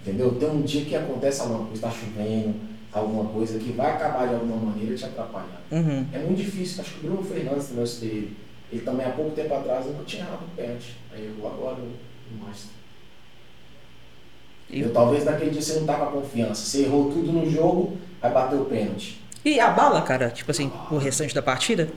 Entendeu? 0.00 0.34
Tem 0.34 0.50
um 0.50 0.62
dia 0.62 0.84
que 0.84 0.96
acontece 0.96 1.40
alguma 1.42 1.66
coisa, 1.66 1.82
tá 1.82 1.90
chovendo, 1.92 2.54
tá 2.92 2.98
alguma 2.98 3.26
coisa 3.26 3.60
que 3.60 3.70
vai 3.70 3.92
acabar 3.92 4.26
de 4.26 4.34
alguma 4.34 4.56
maneira 4.56 4.96
te 4.96 5.04
atrapalhando. 5.04 5.62
Uhum. 5.70 6.04
É 6.12 6.18
muito 6.18 6.38
difícil, 6.38 6.80
acho 6.82 6.94
que 6.94 7.06
o 7.06 7.10
Bruno 7.10 7.22
Fernandes 7.22 7.66
também 7.68 7.82
eu 7.82 7.86
citei 7.86 8.08
ele. 8.10 8.36
Ele 8.72 8.80
também 8.82 9.06
há 9.06 9.10
pouco 9.10 9.30
tempo 9.30 9.54
atrás 9.54 9.86
nunca 9.86 10.02
tinha 10.04 10.24
errado 10.24 10.40
o 10.42 10.56
pênalti. 10.56 10.96
Aí 11.12 11.24
errou 11.26 11.46
agora 11.52 11.76
no 11.76 11.84
no 12.32 12.44
Master. 12.46 12.70
E- 14.70 14.80
Eu, 14.80 14.92
talvez 14.92 15.24
naquele 15.24 15.50
dia 15.50 15.62
você 15.62 15.74
não 15.80 15.86
tá 15.86 15.94
com 15.94 16.04
a 16.04 16.10
confiança. 16.12 16.64
Você 16.64 16.82
errou 16.84 17.10
tudo 17.12 17.30
no 17.32 17.50
jogo, 17.50 17.96
vai 18.20 18.30
bater 18.32 18.56
o 18.58 18.64
pênalti. 18.64 19.20
E 19.44 19.58
a 19.58 19.70
bala, 19.70 20.00
cara, 20.02 20.30
tipo 20.30 20.50
assim, 20.50 20.70
o 20.90 20.96
restante 20.98 21.34
da 21.34 21.42
partida? 21.42 21.88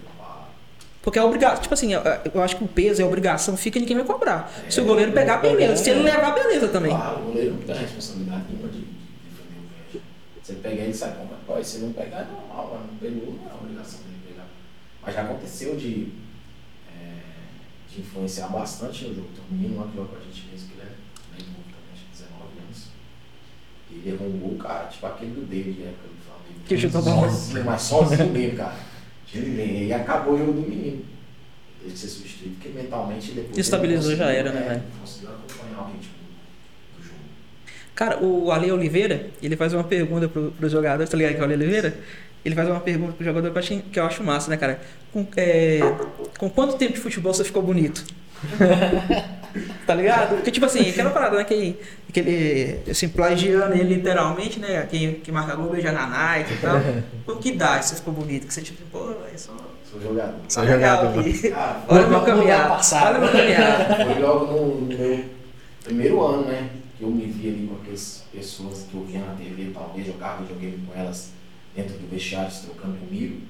Porque 1.02 1.20
é 1.20 1.24
obrigação. 1.24 1.62
Tipo 1.62 1.74
assim, 1.76 1.94
eu, 1.94 2.02
eu 2.34 2.42
acho 2.42 2.56
que 2.58 2.64
o 2.64 2.68
peso 2.68 3.00
é 3.02 3.06
obrigação, 3.06 3.56
fica 3.56 3.80
de 3.80 3.86
quem 3.86 3.96
vai 3.96 4.06
cobrar. 4.06 4.52
Se 4.68 4.82
o 4.82 4.86
goleiro 4.86 5.12
pegar, 5.12 5.38
beleza. 5.38 5.76
Se 5.84 5.92
ele 5.92 6.02
levar, 6.02 6.34
beleza 6.34 6.68
também. 6.70 6.92
Claro, 6.96 7.20
o 7.20 7.26
goleiro 7.26 7.52
não 7.54 7.62
tem 7.62 7.76
responsabilidade 7.76 8.44
nenhuma 8.50 8.70
de, 8.70 8.80
de 8.80 8.86
defender 8.86 9.60
o 9.60 9.70
pênalti. 9.92 10.02
Você 10.42 10.54
pegar 10.54 10.84
ele 10.84 10.94
sai 10.94 11.14
como 11.14 11.30
pode. 11.46 11.68
Se 11.68 11.78
não 11.78 11.94
pegar, 11.94 12.22
é 12.22 12.26
normal. 12.26 12.82
Não 12.92 12.98
pegou, 12.98 13.34
não 13.36 13.52
é 13.52 13.54
obrigação 13.54 14.00
dele 14.00 14.18
pegar. 14.28 14.48
Mas 15.04 15.14
já 15.14 15.22
aconteceu 15.22 15.76
de, 15.76 16.08
é, 16.90 17.20
de 17.94 18.02
influenciar 18.02 18.48
bastante 18.48 19.06
no 19.06 19.14
jogo. 19.14 19.28
Tem 19.36 19.44
um 19.52 19.62
menino 19.62 19.80
lá 19.80 19.88
que 19.88 19.96
joga 19.96 20.10
com 20.10 20.16
a 20.18 20.22
gente 20.22 20.48
mesmo, 20.52 20.70
que 20.70 20.74
ele 20.74 20.82
é 20.90 21.38
bem 21.38 21.46
novo 21.54 21.70
também, 21.70 21.94
acho 21.94 22.02
que 22.02 22.12
19 22.18 22.42
anos. 22.66 22.88
E 23.85 23.85
ele 24.04 24.18
um 24.22 24.38
gol, 24.40 24.58
cara, 24.58 24.88
tipo 24.88 25.06
aquele 25.06 25.32
do 25.32 25.42
David, 25.46 25.80
na 25.82 25.88
época 25.90 26.08
do 26.08 26.26
Flamengo. 26.26 26.66
Que 26.68 26.78
chutou 26.78 27.02
a 27.02 27.04
bola. 27.04 27.30
sozinho, 27.30 27.66
mas 27.66 27.82
sozinho 27.82 28.30
mesmo, 28.32 28.58
cara. 28.58 28.76
Ele- 29.34 29.86
E 29.88 29.94
acabou 29.94 30.34
o 30.36 30.38
jogo 30.38 30.54
do 30.54 30.62
menino. 30.70 31.04
Que 31.84 31.92
ser 31.96 32.08
substituído, 32.08 32.56
porque 32.56 32.70
mentalmente 32.70 33.32
depois. 33.34 33.58
Estabilizou, 33.58 34.12
ele 34.12 34.18
já 34.18 34.32
era, 34.32 34.52
né, 34.52 34.62
é, 34.66 34.70
velho? 34.70 34.84
Conseguiu 35.02 35.30
acompanhar 35.30 35.82
o 35.84 35.86
ritmo 35.92 36.12
do 36.98 37.04
jogo. 37.04 37.16
Cara, 37.94 38.24
o 38.24 38.52
Ale 38.52 38.72
Oliveira, 38.72 39.30
ele 39.42 39.56
faz 39.56 39.74
uma 39.74 39.84
pergunta 39.84 40.28
pro, 40.28 40.52
pro 40.52 40.68
jogador, 40.70 41.08
tá 41.08 41.16
ligado 41.18 41.34
que 41.34 41.38
é 41.40 41.42
o 41.42 41.44
Ale 41.44 41.54
Oliveira? 41.54 41.96
Ele 42.44 42.56
faz 42.56 42.70
uma 42.70 42.80
pergunta 42.80 43.14
pro 43.14 43.24
jogador 43.26 43.52
que 43.52 43.56
eu 43.58 43.60
acho, 43.60 43.80
que 43.92 44.00
eu 44.00 44.06
acho 44.06 44.24
massa, 44.24 44.50
né, 44.50 44.58
cara? 44.58 44.80
Com, 45.12 45.28
é, 45.38 45.80
com 46.40 46.50
quanto 46.50 46.76
tempo 46.78 46.94
de 46.94 47.00
futebol 47.00 47.34
você 47.34 47.44
ficou 47.44 47.62
bonito? 47.62 48.04
tá 49.86 49.96
ligado? 49.96 50.36
Porque, 50.36 50.52
tipo 50.52 50.66
assim, 50.66 50.90
aquela 50.90 51.10
parada, 51.12 51.38
né? 51.38 51.44
Que, 51.44 51.78
aquele, 52.10 52.80
assim, 52.90 53.10
plagiando 53.10 53.74
ele 53.74 53.96
literalmente, 53.96 54.60
né? 54.60 54.86
Quem, 54.90 55.16
que 55.16 55.32
marca 55.32 55.56
gol 55.56 55.72
beija 55.72 55.92
na 55.92 56.08
Nike 56.08 56.54
e 56.54 56.58
tal. 56.58 56.78
Com 57.26 57.36
que 57.38 57.50
idade 57.50 57.86
você 57.86 57.96
ficou 57.96 58.14
bonito? 58.14 58.48
Que 58.48 58.54
você, 58.54 58.62
tipo, 58.62 58.84
pô, 58.92 59.12
é 59.34 59.38
só. 59.38 59.54
Sou 59.90 60.02
jogador. 60.02 60.36
só 60.50 60.62
Sou 60.62 61.20
aqui. 61.20 61.50
Cara, 61.50 61.84
Olha 61.88 62.06
o 62.06 62.10
meu 62.10 62.22
caminhar. 62.22 62.82
Olha 62.94 63.18
o 63.18 63.22
meu 63.22 63.32
caminhar. 63.32 64.06
foi 64.06 64.22
logo 64.22 64.46
no, 64.46 64.82
no 64.82 64.88
meu 64.88 65.26
primeiro 65.84 66.22
ano, 66.22 66.48
né? 66.48 66.70
Que 66.98 67.04
eu 67.04 67.10
me 67.10 67.26
vi 67.26 67.50
ali 67.50 67.68
com 67.68 67.76
aquelas 67.76 68.24
pessoas 68.34 68.88
que 68.90 68.96
eu 68.96 69.06
via 69.06 69.20
na 69.20 69.36
TV, 69.36 69.72
talvez 69.74 70.08
jogava 70.08 70.42
videogame 70.44 70.86
com 70.86 71.00
elas 71.00 71.32
dentro 71.76 71.98
do 71.98 72.10
vestiário, 72.10 72.52
se 72.52 72.66
trocando 72.66 72.98
comigo. 72.98 73.42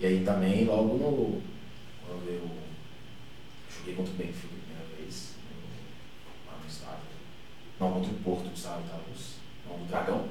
E 0.00 0.06
aí 0.06 0.20
também, 0.24 0.64
logo 0.64 0.98
no. 0.98 1.40
Quando 2.06 2.28
eu 2.28 2.61
joguei 3.82 3.94
contra 3.94 4.12
o 4.12 4.16
Benfica 4.16 4.46
a 4.46 4.58
primeira 4.62 4.84
vez, 4.96 5.30
no- 5.50 6.50
lá 6.50 6.58
no 6.62 6.68
estádio. 6.70 7.12
Não, 7.80 7.92
contra 7.92 8.10
o 8.10 8.14
Porto, 8.14 8.44
no 8.46 8.54
estádio 8.54 8.84
da 8.84 8.94
Luz. 9.08 9.36
Não, 9.68 9.78
no 9.78 9.84
Dragão. 9.86 10.24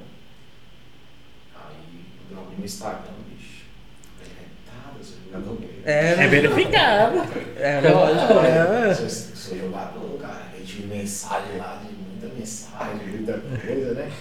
Aí, 1.54 2.04
eu 2.30 2.38
abri 2.40 2.56
meu 2.56 2.64
Instagram, 2.64 3.12
bicho. 3.28 3.62
Jogador 5.26 5.60
mesmo. 5.60 5.76
É, 5.84 6.10
É 6.24 6.28
verificado. 6.28 7.18
É, 7.56 7.80
lógico. 7.80 8.32
É. 8.44 8.94
Sou, 8.94 9.08
sou 9.08 9.58
jogador, 9.58 10.18
cara. 10.20 10.50
Eu 10.58 10.64
tive 10.64 10.86
mensagem 10.86 11.56
lá, 11.56 11.82
de 11.84 11.92
muita 11.94 12.34
mensagem, 12.38 13.06
muita 13.08 13.38
coisa, 13.38 13.94
né? 13.94 14.12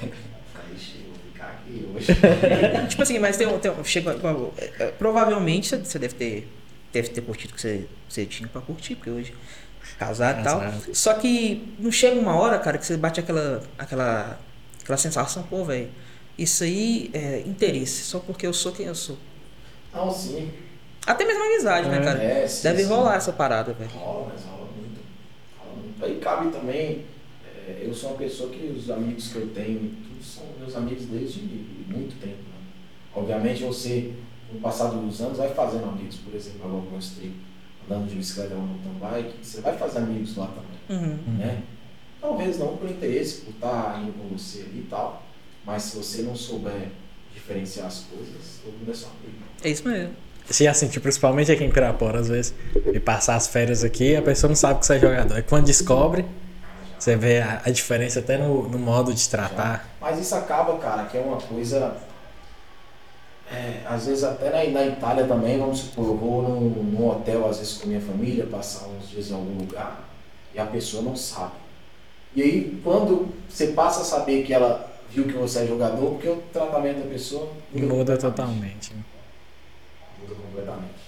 Falei, 0.54 0.76
"Ixi, 0.76 1.06
vou 1.08 1.16
ficar 1.32 1.48
aqui 1.50 1.86
hoje. 1.94 2.08
tipo 2.90 3.02
assim, 3.04 3.20
mas 3.20 3.38
tem 3.38 3.46
um. 3.48 3.60
Tem 3.60 3.70
um 3.72 3.84
chega, 3.84 4.14
igual, 4.16 4.54
é, 4.58 4.72
é, 4.80 4.88
provavelmente 4.92 5.76
você 5.78 6.00
deve 6.00 6.16
ter, 6.16 6.48
deve 6.92 7.10
ter 7.10 7.22
curtido 7.22 7.52
o 7.52 7.56
que 7.56 7.62
você, 7.62 7.88
você 8.08 8.26
tinha 8.26 8.48
pra 8.50 8.62
curtir, 8.62 8.96
porque 8.96 9.10
hoje 9.10 9.34
casado 9.98 10.42
e 10.42 10.44
tal. 10.44 10.60
Casado. 10.60 10.96
Só 10.96 11.14
que 11.16 11.74
não 11.80 11.92
chega 11.92 12.20
uma 12.20 12.36
hora, 12.36 12.58
cara, 12.60 12.78
que 12.78 12.86
você 12.86 12.98
bate 12.98 13.20
aquela, 13.20 13.62
aquela, 13.78 14.40
aquela 14.82 14.98
sensação, 14.98 15.44
pô, 15.44 15.64
velho, 15.66 15.90
isso 16.38 16.64
aí 16.64 17.10
é 17.14 17.40
interesse, 17.46 18.04
só 18.04 18.20
porque 18.20 18.46
eu 18.48 18.54
sou 18.54 18.72
quem 18.72 18.86
eu 18.88 18.96
sou. 18.96 19.18
Não, 19.94 20.10
sim. 20.12 20.52
Até 21.06 21.26
mesmo 21.26 21.44
amizade, 21.44 21.90
né, 21.90 21.98
É. 21.98 22.04
cara? 22.04 22.24
É, 22.24 22.48
sim, 22.48 22.64
Deve 22.64 22.84
sim. 22.84 22.90
rolar 22.90 23.16
essa 23.16 23.34
parada, 23.34 23.74
velho. 23.74 23.90
Rola, 23.92 24.32
mas 24.34 24.44
rola 24.46 24.68
muito. 24.78 25.00
Rola 25.60 25.76
muito. 25.84 26.06
Aí 26.06 26.20
cabe 26.20 26.52
também. 26.52 27.06
é, 27.68 27.84
eu 27.86 27.94
sou 27.94 28.12
uma 28.12 28.18
pessoa 28.18 28.50
que 28.50 28.66
os 28.68 28.90
amigos 28.90 29.28
que 29.30 29.36
eu 29.36 29.48
tenho, 29.50 29.94
todos 30.08 30.26
são 30.34 30.44
meus 30.60 30.76
amigos 30.76 31.06
desde 31.06 31.42
muito 31.88 32.20
tempo. 32.20 32.38
Né? 32.38 32.60
Obviamente 33.14 33.64
você, 33.64 34.14
com 34.52 34.58
o 34.58 34.62
passar 34.62 34.90
dos 34.90 35.22
anos, 35.22 35.38
vai 35.38 35.54
fazendo 35.54 35.86
amigos. 35.86 36.18
Por 36.18 36.36
exemplo, 36.36 36.62
agora 36.66 36.84
eu 36.84 36.92
mostrei 36.92 37.34
andando 37.86 38.10
de 38.10 38.16
bicicleta 38.16 38.56
ou 38.56 38.62
mountain 38.62 38.94
bike, 39.00 39.34
você 39.42 39.62
vai 39.62 39.78
fazer 39.78 40.00
amigos 40.00 40.36
lá 40.36 40.48
também. 40.48 41.02
Uhum. 41.02 41.38
né? 41.38 41.64
Talvez 42.20 42.60
não 42.60 42.78
por 42.78 42.90
interesse, 42.90 43.42
por 43.42 43.52
estar 43.52 44.00
indo 44.04 44.14
com 44.14 44.36
você 44.36 44.60
ali 44.60 44.80
e 44.80 44.88
tal, 44.90 45.24
mas 45.66 45.84
se 45.84 45.98
você 45.98 46.22
não 46.22 46.36
souber 46.36 46.90
diferenciar 47.34 47.88
as 47.88 48.02
coisas, 48.02 48.60
todo 48.64 48.74
mundo 48.74 48.92
é 48.92 48.94
seu 48.94 49.08
amigo. 49.08 49.44
É 49.64 49.70
isso 49.70 49.88
mesmo. 49.88 50.14
Você 50.46 50.66
já 50.66 50.74
sentiu, 50.74 51.02
principalmente 51.02 51.52
aqui 51.52 51.64
em 51.64 51.70
Pirapora, 51.70 52.20
às 52.20 52.28
vezes, 52.28 52.54
e 52.94 53.00
passar 53.00 53.36
as 53.36 53.48
férias 53.48 53.84
aqui, 53.84 54.16
a 54.16 54.22
pessoa 54.22 54.50
não 54.50 54.56
sabe 54.56 54.80
que 54.80 54.86
você 54.86 54.96
é 54.96 55.00
jogador. 55.00 55.36
Aí 55.36 55.44
quando 55.44 55.66
descobre, 55.66 56.26
você 57.00 57.16
vê 57.16 57.40
a, 57.40 57.62
a 57.66 57.72
diferença 57.72 58.20
até 58.20 58.38
no, 58.38 58.68
no 58.68 58.78
modo 58.78 59.14
de 59.14 59.30
tratar. 59.30 59.90
Mas 60.00 60.20
isso 60.20 60.36
acaba, 60.36 60.78
cara, 60.78 61.06
que 61.06 61.18
é 61.18 61.22
uma 61.22 61.38
coisa. 61.38 61.96
É, 63.52 63.84
às 63.86 64.06
vezes 64.06 64.24
até 64.24 64.50
na, 64.50 64.72
na 64.72 64.88
Itália 64.88 65.26
também, 65.28 65.60
vamos 65.60 65.80
supor, 65.80 66.06
eu 66.08 66.16
vou 66.16 66.42
num, 66.42 66.70
num 66.70 67.10
hotel, 67.10 67.48
às 67.48 67.58
vezes 67.58 67.78
com 67.78 67.88
minha 67.88 68.00
família, 68.00 68.46
passar 68.46 68.88
uns 68.88 69.10
dias 69.10 69.30
em 69.30 69.34
algum 69.34 69.58
lugar, 69.60 70.08
e 70.54 70.60
a 70.60 70.66
pessoa 70.66 71.04
não 71.04 71.16
sabe. 71.16 71.54
E 72.34 72.42
aí, 72.42 72.82
quando 72.82 73.28
você 73.50 73.68
passa 73.68 74.02
a 74.02 74.06
saber 74.06 74.44
que 74.44 74.54
ela 74.54 74.90
viu 75.10 75.26
que 75.26 75.34
você 75.34 75.60
é 75.60 75.68
jogador, 75.68 76.12
porque 76.12 76.30
o 76.30 76.38
tratamento 76.54 77.04
da 77.04 77.10
pessoa 77.10 77.52
Muda 77.74 77.88
completamente. 77.88 78.22
totalmente. 78.22 78.94
Muda 80.22 80.36
completamente. 80.36 81.02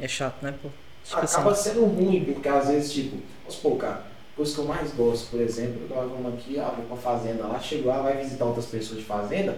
É 0.00 0.08
chato, 0.08 0.42
né, 0.42 0.54
pô? 0.62 0.70
Tipo 1.04 1.20
Acaba 1.20 1.52
assim, 1.52 1.70
sendo 1.70 1.84
ruim, 1.84 2.24
porque 2.24 2.48
às 2.48 2.68
vezes, 2.68 2.92
tipo, 2.92 3.18
vamos 3.42 3.54
supor, 3.54 3.76
cara, 3.76 4.02
coisa 4.34 4.54
que 4.54 4.58
eu 4.58 4.64
mais 4.64 4.92
gosto, 4.92 5.30
por 5.30 5.40
exemplo, 5.40 5.82
eu 5.82 5.88
tava 5.88 6.08
falando 6.08 6.34
aqui, 6.34 6.58
ah, 6.58 6.72
vou 6.74 6.86
pra 6.86 6.96
fazenda 6.96 7.46
lá, 7.46 7.60
chego 7.60 7.88
lá, 7.88 8.00
vai 8.00 8.16
visitar 8.16 8.46
outras 8.46 8.66
pessoas 8.66 9.00
de 9.00 9.04
fazenda, 9.04 9.56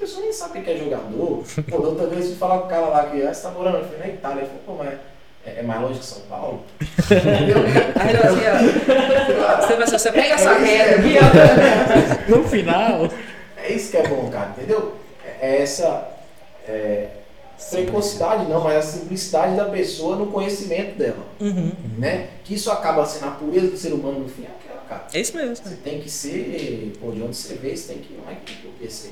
pessoas 0.00 0.24
nem 0.24 0.32
sabem 0.32 0.62
o 0.62 0.64
que 0.64 0.70
é 0.70 0.76
jogador. 0.76 1.44
Pô, 1.68 1.78
da 1.78 1.88
outra 1.88 2.06
vez 2.06 2.22
eu 2.24 2.30
fui 2.30 2.36
falar 2.38 2.58
com 2.58 2.66
o 2.66 2.68
cara 2.70 2.86
lá 2.86 3.06
que 3.06 3.22
ah, 3.22 3.32
você 3.32 3.42
tá 3.42 3.50
morando, 3.50 3.76
eu 3.78 3.84
falei, 3.84 3.98
na 4.00 4.08
Itália, 4.08 4.40
ele 4.40 4.48
falou, 4.64 4.78
pô, 4.78 4.84
mas 4.84 4.98
é, 5.46 5.60
é 5.60 5.62
mais 5.62 5.80
longe 5.80 5.98
que 6.00 6.04
São 6.04 6.20
Paulo? 6.22 6.62
Aí 7.10 8.14
eu 8.14 8.20
assim, 8.22 9.36
ó, 9.38 9.60
você, 9.66 9.76
vai- 9.76 9.86
você 9.86 10.12
pega 10.12 10.34
essa 10.34 10.52
reta 10.54 10.94
aqui, 11.00 11.14
ó. 11.18 12.36
No 12.36 12.48
final, 12.48 13.08
É 13.56 13.72
isso 13.72 13.90
que 13.90 13.96
é 13.96 14.06
bom, 14.08 14.28
cara, 14.30 14.54
entendeu? 14.56 14.94
É 15.24 15.56
é 15.58 15.62
essa 15.62 16.08
é, 16.68 17.08
precocidade, 17.70 18.44
não, 18.48 18.62
mas 18.62 18.76
a 18.76 18.82
simplicidade 18.82 19.56
da 19.56 19.66
pessoa 19.66 20.16
no 20.16 20.26
conhecimento 20.26 20.96
dela, 20.98 21.24
Uhum. 21.40 21.72
né? 21.98 22.28
Que 22.44 22.54
isso 22.54 22.70
acaba 22.70 23.04
sendo 23.06 23.28
a 23.28 23.30
pureza 23.32 23.68
do 23.68 23.76
ser 23.76 23.92
humano 23.92 24.20
no 24.20 24.28
fim, 24.28 24.44
é 24.44 24.48
aquela, 24.48 24.82
cara. 24.88 25.04
É 25.12 25.20
isso 25.20 25.34
mesmo. 25.36 25.56
Você 25.56 25.76
tem 25.76 26.00
que 26.00 26.10
ser, 26.10 26.92
pô, 27.00 27.10
de 27.12 27.22
onde 27.22 27.36
você 27.36 27.54
vê, 27.54 27.74
você 27.76 27.92
tem 27.94 28.02
que, 28.02 28.14
não 28.14 28.30
é 28.30 28.36
que 28.44 28.86
você 28.86 29.10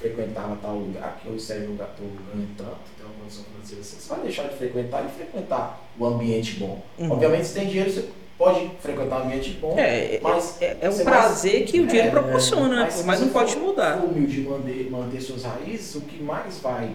frequentava 0.00 0.56
tal 0.62 0.74
lugar, 0.76 1.18
que 1.20 1.28
hoje 1.28 1.40
você 1.40 1.54
é 1.54 1.60
jogador 1.66 1.94
ganha 2.32 2.46
tanto, 2.56 2.76
tem 2.96 3.04
uma 3.06 3.14
condição 3.20 3.44
financeira 3.44 3.80
assim, 3.82 3.96
você 3.98 4.08
vai 4.08 4.20
deixar 4.20 4.44
de 4.48 4.56
frequentar 4.56 5.04
e 5.04 5.08
frequentar 5.08 5.80
o 5.98 6.06
ambiente 6.06 6.54
bom. 6.60 6.80
Uhum. 6.98 7.10
Obviamente, 7.12 7.46
se 7.48 7.54
tem 7.54 7.66
dinheiro, 7.66 7.90
você 7.90 8.08
pode 8.38 8.70
frequentar 8.80 9.20
um 9.20 9.24
ambiente 9.24 9.50
bom, 9.60 9.74
É, 9.76 10.20
mas 10.22 10.62
é, 10.62 10.76
é 10.80 10.88
o 10.88 10.92
você 10.92 11.02
prazer 11.04 11.64
que 11.64 11.80
o 11.80 11.86
dinheiro 11.86 12.08
É, 12.08 12.10
proporciona, 12.12 12.68
né? 12.68 12.82
Mas 13.04 13.18
você 13.18 13.24
não 13.24 13.32
pode 13.32 13.52
for- 13.54 13.60
mudar. 13.62 13.98
for 13.98 14.08
humilde 14.08 14.40
e 14.40 14.44
manter, 14.44 14.88
manter 14.90 15.20
suas 15.20 15.42
raízes, 15.44 15.94
o 15.96 16.02
que 16.02 16.22
mais 16.22 16.58
vai 16.60 16.92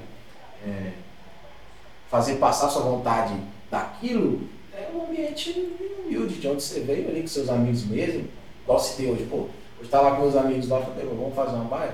é, 0.66 0.92
fazer 2.10 2.36
passar 2.36 2.70
sua 2.70 2.84
vontade 2.84 3.34
daquilo 3.70 4.42
é 4.74 4.88
um 4.96 5.06
ambiente 5.06 5.52
humilde, 6.06 6.36
de 6.36 6.48
onde 6.48 6.64
você 6.64 6.80
veio 6.80 7.10
ali 7.10 7.22
com 7.22 7.28
seus 7.28 7.50
amigos 7.50 7.86
mesmo. 7.86 8.28
Igual 8.64 8.80
se 8.80 8.96
tem 8.96 9.12
hoje, 9.12 9.26
pô, 9.30 9.48
eu 9.80 9.84
estava 9.84 10.10
lá 10.10 10.16
com 10.16 10.22
meus 10.22 10.36
amigos 10.38 10.70
lá, 10.70 10.80
falei, 10.80 11.06
vamos 11.06 11.36
fazer 11.36 11.56
uma 11.56 11.66
baia? 11.66 11.92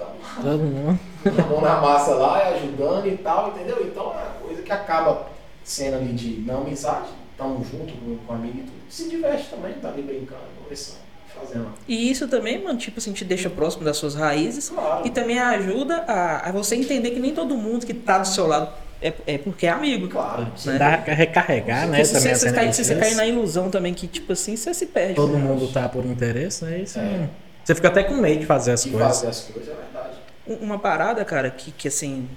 Então, 0.00 0.42
todo 0.42 0.58
mundo. 0.62 0.98
a 1.26 1.42
mão 1.42 1.60
na 1.60 1.80
massa 1.80 2.14
lá, 2.14 2.48
ajudando 2.48 3.06
e 3.06 3.16
tal, 3.18 3.48
entendeu? 3.48 3.78
Então 3.82 4.04
é 4.04 4.24
uma 4.24 4.34
coisa 4.42 4.62
que 4.62 4.72
acaba 4.72 5.26
sendo 5.62 5.96
ali 5.96 6.12
de 6.12 6.40
não 6.40 6.62
amizade, 6.62 7.08
estamos 7.32 7.68
junto 7.68 7.92
com, 7.94 8.16
com 8.26 8.32
amigo 8.32 8.58
e 8.58 8.62
tudo. 8.62 8.72
Se 8.88 9.08
diverte 9.08 9.48
também, 9.50 9.72
tá 9.74 9.88
ali 9.88 10.02
brincando, 10.02 10.40
conversando, 10.60 10.98
fazendo. 11.38 11.68
E 11.86 12.10
isso 12.10 12.26
também, 12.28 12.62
mano, 12.62 12.78
tipo 12.78 12.98
assim, 12.98 13.12
te 13.12 13.24
deixa 13.24 13.48
próximo 13.50 13.84
das 13.84 13.96
suas 13.96 14.14
raízes 14.14 14.70
Claro. 14.70 15.06
e 15.06 15.10
também 15.10 15.38
ajuda 15.38 16.04
a, 16.08 16.48
a 16.48 16.52
você 16.52 16.74
entender 16.76 17.10
que 17.10 17.20
nem 17.20 17.34
todo 17.34 17.56
mundo 17.56 17.84
que 17.86 17.94
tá 17.94 18.18
do 18.18 18.26
seu 18.26 18.46
lado 18.46 18.70
é, 19.02 19.12
é 19.26 19.38
porque 19.38 19.66
é 19.66 19.70
amigo. 19.70 20.08
Claro. 20.08 20.46
Né? 20.64 20.78
Dá 20.78 20.98
pra 20.98 21.14
recarregar, 21.14 21.88
né? 21.88 22.04
Se 22.04 22.12
também 22.14 22.28
você, 22.28 22.30
as 22.30 22.40
você, 22.40 22.52
cai, 22.52 22.72
se 22.72 22.84
você 22.84 22.96
cair 22.96 23.14
na 23.14 23.26
ilusão 23.26 23.70
também 23.70 23.94
que, 23.94 24.06
tipo 24.06 24.32
assim, 24.32 24.56
você 24.56 24.74
se 24.74 24.86
perde. 24.86 25.14
Todo 25.14 25.38
mundo 25.38 25.72
tá 25.72 25.88
por 25.88 26.04
interesse, 26.04 26.64
né? 26.64 26.80
Isso 26.80 26.98
É. 26.98 27.28
Você 27.70 27.74
fica 27.76 27.86
até 27.86 28.02
com 28.02 28.14
medo 28.14 28.40
de 28.40 28.46
fazer 28.46 28.72
as 28.72 28.82
De 28.82 28.90
coisas. 28.90 29.08
fazer 29.14 29.28
as 29.28 29.40
coisas, 29.42 29.68
é 29.72 29.76
verdade. 29.76 30.16
Um- 30.44 30.54
Uma 30.56 30.76
parada, 30.80 31.24
cara, 31.24 31.48
que, 31.50 31.70
que 31.70 31.86
assim, 31.86 32.28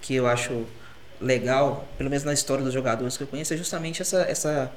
que 0.00 0.16
eu 0.16 0.26
acho 0.26 0.64
legal, 1.20 1.86
pelo 1.96 2.10
menos 2.10 2.24
na 2.24 2.32
história 2.32 2.64
dos 2.64 2.74
jogadores 2.74 3.16
que 3.16 3.22
eu 3.22 3.26
conheço, 3.28 3.54
é 3.54 3.56
justamente 3.56 4.02
essa, 4.02 4.22
essa, 4.22 4.72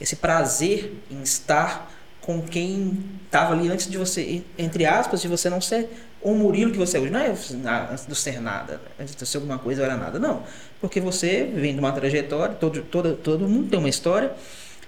esse 0.00 0.16
prazer 0.16 0.92
em 1.08 1.22
estar 1.22 1.88
com 2.20 2.42
quem 2.42 2.98
tava 3.30 3.54
ali 3.54 3.68
antes 3.70 3.88
de 3.88 3.96
você, 3.96 4.42
entre 4.58 4.84
aspas, 4.84 5.22
de 5.22 5.28
você 5.28 5.48
não 5.48 5.60
ser 5.60 5.88
o 6.20 6.34
Murilo 6.34 6.72
que 6.72 6.78
você 6.78 6.96
é 6.96 7.00
hoje. 7.00 7.12
Não 7.12 7.20
é 7.20 7.28
antes 7.28 8.06
de 8.08 8.14
ser 8.16 8.40
nada, 8.40 8.80
antes 8.98 9.14
de 9.14 9.24
ser 9.24 9.36
alguma 9.36 9.56
coisa 9.60 9.82
eu 9.82 9.84
era 9.84 9.96
nada, 9.96 10.18
não. 10.18 10.42
Porque 10.80 11.00
você 11.00 11.44
vem 11.54 11.74
de 11.74 11.78
uma 11.78 11.92
trajetória, 11.92 12.56
todo, 12.56 12.82
todo, 12.82 13.14
todo 13.14 13.48
mundo 13.48 13.70
tem 13.70 13.78
uma 13.78 13.88
história, 13.88 14.32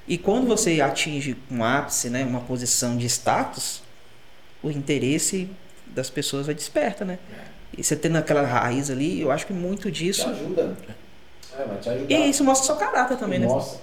e 0.08 0.18
quando 0.18 0.48
você 0.48 0.80
atinge 0.80 1.36
um 1.48 1.62
ápice, 1.62 2.10
né, 2.10 2.24
uma 2.24 2.40
posição 2.40 2.96
de 2.96 3.06
status, 3.06 3.88
o 4.62 4.70
interesse 4.70 5.48
das 5.86 6.08
pessoas 6.10 6.46
vai 6.46 6.54
desperta, 6.54 7.04
né? 7.04 7.18
E 7.76 7.82
você 7.84 7.94
tendo 7.96 8.16
aquela 8.16 8.42
raiz 8.42 8.90
ali, 8.90 9.20
eu 9.20 9.30
acho 9.30 9.46
que 9.46 9.52
muito 9.52 9.90
Te 9.90 10.04
disso. 10.04 10.28
ajuda. 10.28 10.76
É, 11.58 11.64
vai 11.64 11.78
te 11.78 11.88
ajudar. 11.88 12.14
E 12.14 12.30
isso 12.30 12.44
mostra 12.44 12.66
seu 12.66 12.76
caráter 12.76 13.16
também, 13.16 13.38
né? 13.38 13.46
Nossa, 13.46 13.76
é. 13.76 13.80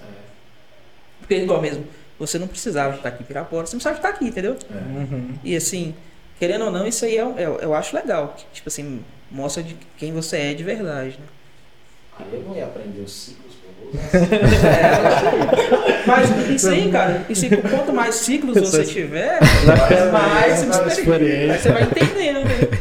Porque 1.20 1.36
igual 1.36 1.60
mesmo, 1.60 1.86
você 2.18 2.38
não 2.38 2.46
precisava 2.48 2.96
estar 2.96 3.08
aqui 3.08 3.22
em 3.22 3.26
Pirapora, 3.26 3.66
você 3.66 3.74
não 3.76 3.80
precisava 3.80 3.96
estar 3.96 4.08
aqui, 4.10 4.26
entendeu? 4.26 4.56
é. 4.70 4.74
Uhum. 4.74 5.34
E 5.44 5.56
assim, 5.56 5.94
querendo 6.38 6.64
ou 6.66 6.70
não, 6.70 6.86
isso 6.86 7.04
aí 7.04 7.16
é, 7.16 7.20
é- 7.22 7.58
eu 7.62 7.74
acho 7.74 7.94
legal. 7.96 8.34
que, 8.36 8.44
Tipo 8.52 8.68
assim, 8.68 9.02
mostra 9.30 9.62
de 9.62 9.76
quem 9.96 10.12
você 10.12 10.36
é 10.38 10.54
de 10.54 10.62
verdade, 10.64 11.18
né? 11.18 11.26
Aí 12.18 12.26
eu 12.32 12.40
não 12.42 12.56
ia 12.56 12.64
aprender 12.66 13.00
os 13.00 13.12
ciclos, 13.12 13.47
pô. 13.47 13.47
É, 14.12 16.04
Mas 16.06 16.30
isso 16.48 16.68
aí, 16.70 16.90
cara, 16.90 17.24
e 17.28 17.34
se, 17.34 17.48
quanto 17.56 17.92
mais 17.92 18.14
ciclos 18.14 18.58
você 18.58 18.84
tiver, 18.84 19.38
mais 20.12 20.58
você 20.60 20.66
mais 20.66 20.98
experiência. 20.98 21.52
Aí 21.52 21.58
você 21.58 21.72
vai 21.72 21.82
entendendo, 21.82 22.44
né? 22.44 22.78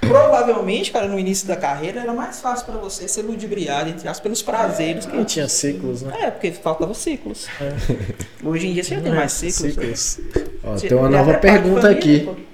Provavelmente, 0.00 0.90
cara, 0.90 1.06
no 1.06 1.18
início 1.18 1.46
da 1.46 1.56
carreira 1.56 2.00
era 2.00 2.12
mais 2.12 2.40
fácil 2.40 2.66
pra 2.66 2.76
você 2.76 3.06
ser 3.06 3.22
ludibriado, 3.22 3.90
entre 3.90 4.08
aspas, 4.08 4.20
pelos 4.20 4.42
prazeres 4.42 5.06
que 5.06 5.14
Não 5.14 5.24
tinha 5.24 5.46
ciclos, 5.46 6.02
né? 6.02 6.12
É, 6.22 6.30
porque 6.30 6.50
faltava 6.50 6.92
ciclos. 6.94 7.46
Hoje 8.42 8.66
em 8.66 8.72
dia 8.72 8.82
você 8.82 8.96
já 8.96 9.00
tem 9.02 9.12
mais 9.12 9.32
ciclos. 9.32 9.76
né? 9.76 9.94
Ciclos. 9.94 10.20
Ó, 10.64 10.74
tem 10.74 10.98
uma 10.98 11.08
nova 11.08 11.34
pergunta 11.34 11.82
família, 11.82 11.98
aqui. 11.98 12.20
pô. 12.20 12.49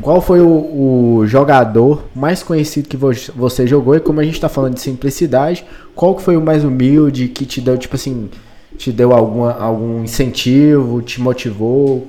Qual 0.00 0.20
foi 0.20 0.40
o, 0.40 1.16
o 1.18 1.26
jogador 1.26 2.04
mais 2.14 2.42
conhecido 2.42 2.88
que 2.88 2.96
vo- 2.96 3.10
você 3.34 3.66
jogou? 3.66 3.94
E 3.96 4.00
como 4.00 4.20
a 4.20 4.24
gente 4.24 4.40
tá 4.40 4.48
falando 4.48 4.74
de 4.74 4.80
simplicidade, 4.80 5.64
qual 5.94 6.14
que 6.14 6.22
foi 6.22 6.36
o 6.36 6.40
mais 6.40 6.64
humilde 6.64 7.28
que 7.28 7.44
te 7.44 7.60
deu, 7.60 7.76
tipo 7.76 7.96
assim, 7.96 8.30
te 8.76 8.92
deu 8.92 9.12
alguma, 9.12 9.52
algum 9.52 10.02
incentivo, 10.02 11.02
te 11.02 11.20
motivou? 11.20 12.08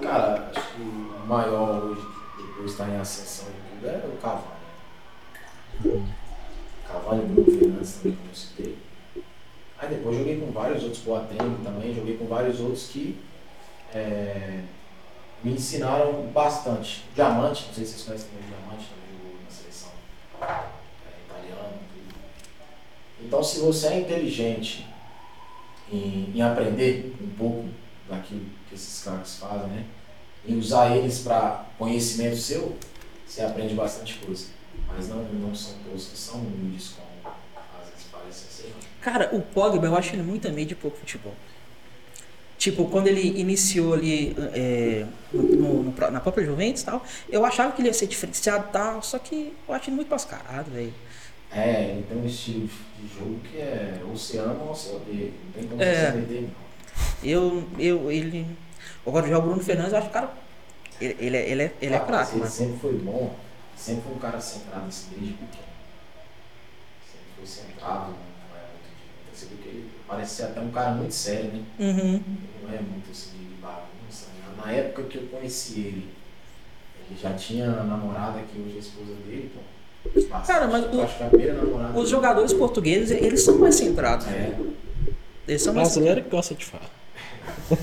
Cara, 0.00 0.50
acho 0.54 0.66
que 0.74 0.82
o 0.82 1.26
maior 1.28 1.84
hoje, 1.84 2.00
depois 2.38 2.64
de 2.66 2.70
estar 2.72 2.88
em 2.88 2.96
ascensão 2.96 3.46
é 3.84 4.00
o 4.06 4.16
Cavani. 4.20 4.42
Cavani, 6.86 7.24
Bruno 7.26 7.58
Fernandes 7.58 7.92
também, 7.94 8.16
como 8.16 8.30
eu 8.30 8.34
citei. 8.34 8.76
Aí 9.78 9.88
depois 9.88 10.16
joguei 10.18 10.40
com 10.40 10.50
vários 10.52 10.82
outros, 10.82 11.02
Boateng 11.02 11.56
também, 11.64 11.94
joguei 11.94 12.16
com 12.16 12.26
vários 12.26 12.60
outros 12.60 12.88
que 12.88 13.16
é, 13.94 14.60
me 15.42 15.52
ensinaram 15.52 16.26
bastante. 16.32 17.04
Diamante, 17.14 17.66
não 17.66 17.74
sei 17.74 17.84
se 17.84 17.92
vocês 17.92 18.06
conhecem 18.06 18.28
também 18.28 18.44
o 18.44 18.48
Diamante, 18.48 18.88
também 18.88 19.18
jogou 19.18 19.44
na 19.44 19.50
seleção 19.50 19.90
é, 20.42 21.24
italiana. 21.26 21.72
Então, 23.22 23.42
se 23.42 23.60
você 23.60 23.86
é 23.88 24.00
inteligente 24.00 24.86
em, 25.90 26.32
em 26.34 26.42
aprender 26.42 27.16
um 27.20 27.30
pouco 27.30 27.68
daquilo 28.08 28.44
que 28.68 28.74
esses 28.74 29.02
caras 29.04 29.36
fazem, 29.36 29.68
né? 29.68 29.84
E 30.44 30.54
usar 30.54 30.96
eles 30.96 31.20
para 31.20 31.66
conhecimento 31.78 32.36
seu, 32.36 32.76
você 33.26 33.42
aprende 33.42 33.74
bastante 33.74 34.14
coisa. 34.14 34.46
Mas 34.86 35.08
não, 35.08 35.22
não 35.22 35.54
são 35.54 35.74
todos 35.84 36.08
que 36.08 36.16
são 36.16 36.40
humildes 36.40 36.94
como 36.96 37.34
às 37.80 37.90
vezes 37.90 38.06
parecem 38.10 38.50
ser. 38.50 38.74
Cara, 39.00 39.30
o 39.34 39.40
Pogba, 39.40 39.86
eu 39.86 39.96
acho 39.96 40.14
ele 40.14 40.22
muito 40.22 40.48
a 40.48 40.50
meio 40.50 40.66
de 40.66 40.74
pouco 40.74 40.96
futebol. 40.96 41.34
Tipo, 42.60 42.84
quando 42.88 43.06
ele 43.06 43.40
iniciou 43.40 43.94
ali 43.94 44.36
é, 44.52 45.06
no- 45.32 45.82
no- 45.82 46.10
na 46.10 46.20
própria 46.20 46.44
Juventus 46.44 46.82
e 46.82 46.84
tal, 46.84 47.02
eu 47.30 47.42
achava 47.46 47.72
que 47.72 47.80
ele 47.80 47.88
ia 47.88 47.94
ser 47.94 48.06
diferenciado 48.06 48.66
e 48.68 48.72
tal, 48.72 49.02
só 49.02 49.18
que 49.18 49.54
eu 49.66 49.74
acho 49.74 49.88
ele 49.88 49.96
muito 49.96 50.10
mascarado, 50.10 50.70
velho. 50.70 50.92
É, 51.50 51.84
ele 51.92 52.02
tem 52.06 52.18
um 52.18 52.26
estilo 52.26 52.68
de 52.68 53.18
jogo 53.18 53.40
que 53.50 53.56
é 53.56 53.98
ama 54.44 54.62
ou 54.64 54.74
você 54.74 54.90
odeia. 54.94 55.30
Não 55.46 55.52
tem 55.54 55.64
como 55.70 55.82
É. 55.82 56.10
você 56.12 56.16
meter, 56.18 56.42
não. 56.42 56.50
Eu, 57.24 57.64
eu, 57.78 58.12
ele. 58.12 58.46
Agora 59.06 59.26
já 59.26 59.38
o 59.38 59.42
Bruno 59.42 59.62
Fernandes, 59.64 59.92
eu 59.92 59.98
acho 59.98 60.08
que 60.08 60.16
o 60.18 60.20
cara. 60.20 60.30
Ele, 61.00 61.16
ele, 61.18 61.36
é- 61.38 61.48
ele 61.48 61.62
é, 61.62 61.72
ele 61.80 61.94
é 61.94 61.96
Ah, 61.96 62.00
craque, 62.00 62.36
Ele 62.36 62.46
sempre 62.46 62.78
foi 62.78 62.92
bom, 62.92 63.34
sempre 63.74 64.02
foi 64.02 64.12
um 64.14 64.18
cara 64.18 64.38
centrado 64.38 64.86
assim 64.86 65.06
desde 65.16 65.32
pequeno. 65.32 65.64
Sempre 67.10 67.26
foi 67.38 67.46
centrado, 67.46 68.10
não 68.10 68.56
é 68.58 68.60
muito 68.68 69.32
de. 69.32 69.38
Você 69.38 69.46
viu 69.46 69.56
que 69.62 69.68
ele 69.70 69.90
parece 70.06 70.34
ser 70.34 70.42
até 70.44 70.60
um 70.60 70.70
cara 70.70 70.90
muito 70.92 71.14
sério, 71.14 71.50
né? 71.52 71.62
Uhum. 71.78 72.22
Não 72.62 72.74
é 72.74 72.80
muito 72.80 73.10
assim 73.10 73.30
de 73.38 73.60
bagunça. 73.60 74.26
né? 74.36 74.64
Na 74.64 74.72
época 74.72 75.02
que 75.04 75.16
eu 75.18 75.22
conheci 75.30 75.80
ele, 75.80 76.08
ele 77.08 77.18
já 77.20 77.32
tinha 77.34 77.66
a 77.70 77.84
namorada 77.84 78.40
que 78.52 78.60
hoje 78.60 78.72
é 78.74 78.76
a 78.76 78.78
esposa 78.80 79.12
dele, 79.26 79.50
pô. 79.54 79.60
Cara, 80.46 80.66
mas 80.66 80.84
Eu 80.92 80.98
o- 81.00 81.02
acho 81.02 81.16
que 81.18 81.22
a 81.22 81.26
primeira 81.26 81.54
namorada. 81.54 81.98
Os 81.98 82.08
jogadores 82.08 82.52
portugueses, 82.52 83.10
eles 83.10 83.42
são 83.42 83.58
mais 83.58 83.74
centrados. 83.74 84.26
É. 84.28 84.54
Eles 85.48 85.62
são 85.62 85.72
O 85.72 85.76
mais 85.76 85.88
brasileiro 85.88 86.22
que 86.22 86.30
gosta 86.30 86.54
de 86.54 86.64
falar. 86.64 86.90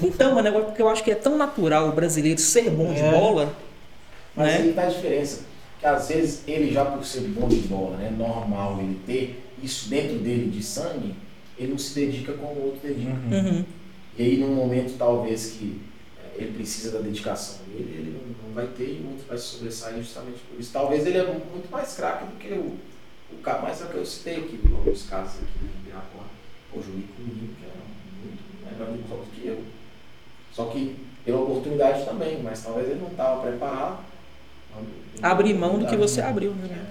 Então, 0.04 0.34
mas 0.36 0.44
negócio 0.44 0.68
porque 0.68 0.82
eu 0.82 0.90
acho 0.90 1.04
que 1.04 1.12
é 1.12 1.16
tão 1.16 1.38
natural 1.38 1.90
o 1.90 1.92
brasileiro 1.92 2.40
ser 2.40 2.70
bom 2.70 2.94
de 2.94 3.02
É. 3.02 3.12
bola, 3.12 3.54
Mas 4.36 4.48
né? 4.48 4.58
aí 4.58 4.74
tá 4.74 4.84
a 4.84 4.90
diferença. 4.90 5.42
Que 5.80 5.86
às 5.86 6.08
vezes 6.08 6.44
ele 6.48 6.72
já 6.74 6.86
por 6.86 7.06
ser 7.06 7.22
bom 7.22 7.48
de 7.48 7.58
bola, 7.68 7.98
né? 7.98 8.10
Normal 8.18 8.80
ele 8.80 9.00
ter 9.06 9.44
isso 9.62 9.90
dentro 9.90 10.18
dele 10.20 10.50
de 10.50 10.64
sangue, 10.64 11.14
ele 11.58 11.72
não 11.72 11.78
se 11.78 11.94
dedica 11.94 12.34
como 12.34 12.54
o 12.54 12.66
outro 12.68 12.80
dedica. 12.88 13.12
Uhum. 13.12 13.66
E 14.18 14.24
aí 14.24 14.38
num 14.38 14.54
momento 14.56 14.98
talvez 14.98 15.52
que 15.52 15.82
eh, 16.20 16.36
ele 16.44 16.54
precisa 16.54 16.92
da 16.92 17.00
dedicação 17.00 17.60
dele, 17.68 17.94
ele 17.98 18.12
não- 18.12 18.28
vai 18.58 18.66
ter 18.76 18.86
e 18.90 19.02
o 19.06 19.12
outro 19.12 19.26
vai 19.28 19.38
se 19.38 19.44
sobressair 19.44 19.98
justamente 19.98 20.40
por 20.50 20.60
isso. 20.60 20.72
Talvez 20.74 21.06
ele 21.06 21.20
é 21.20 21.24
muito 21.26 21.70
mais 21.70 21.94
craque 21.94 22.26
do 22.26 22.32
que 22.40 22.48
o, 22.54 22.76
o 23.32 23.38
cara, 23.44 23.62
mas 23.62 23.80
é 23.82 23.86
o 23.86 23.90
que 23.90 23.96
eu 23.98 24.06
citei 24.06 24.38
aqui, 24.38 24.60
alguns 24.76 25.04
casos 25.08 25.36
aqui 25.44 25.64
em 25.64 25.84
Pirapora, 25.86 26.26
o 26.74 26.82
Juico 26.82 27.14
Menino, 27.20 27.54
que 27.60 27.64
era 27.66 27.76
muito 28.24 28.88
melhor 28.90 28.98
de 29.04 29.08
jogos 29.08 29.28
que 29.36 29.48
eu. 29.48 29.64
Só 30.52 30.66
que 30.66 30.96
pela 31.24 31.40
oportunidade 31.42 32.04
também, 32.04 32.42
mas 32.42 32.64
talvez 32.64 32.90
ele 32.90 33.00
não 33.00 33.10
estava 33.10 33.42
preparado. 33.44 34.00
Abrir 35.22 35.54
mão 35.54 35.78
do 35.78 35.86
que 35.86 35.96
você 35.96 36.22
abriu, 36.22 36.52
né? 36.54 36.86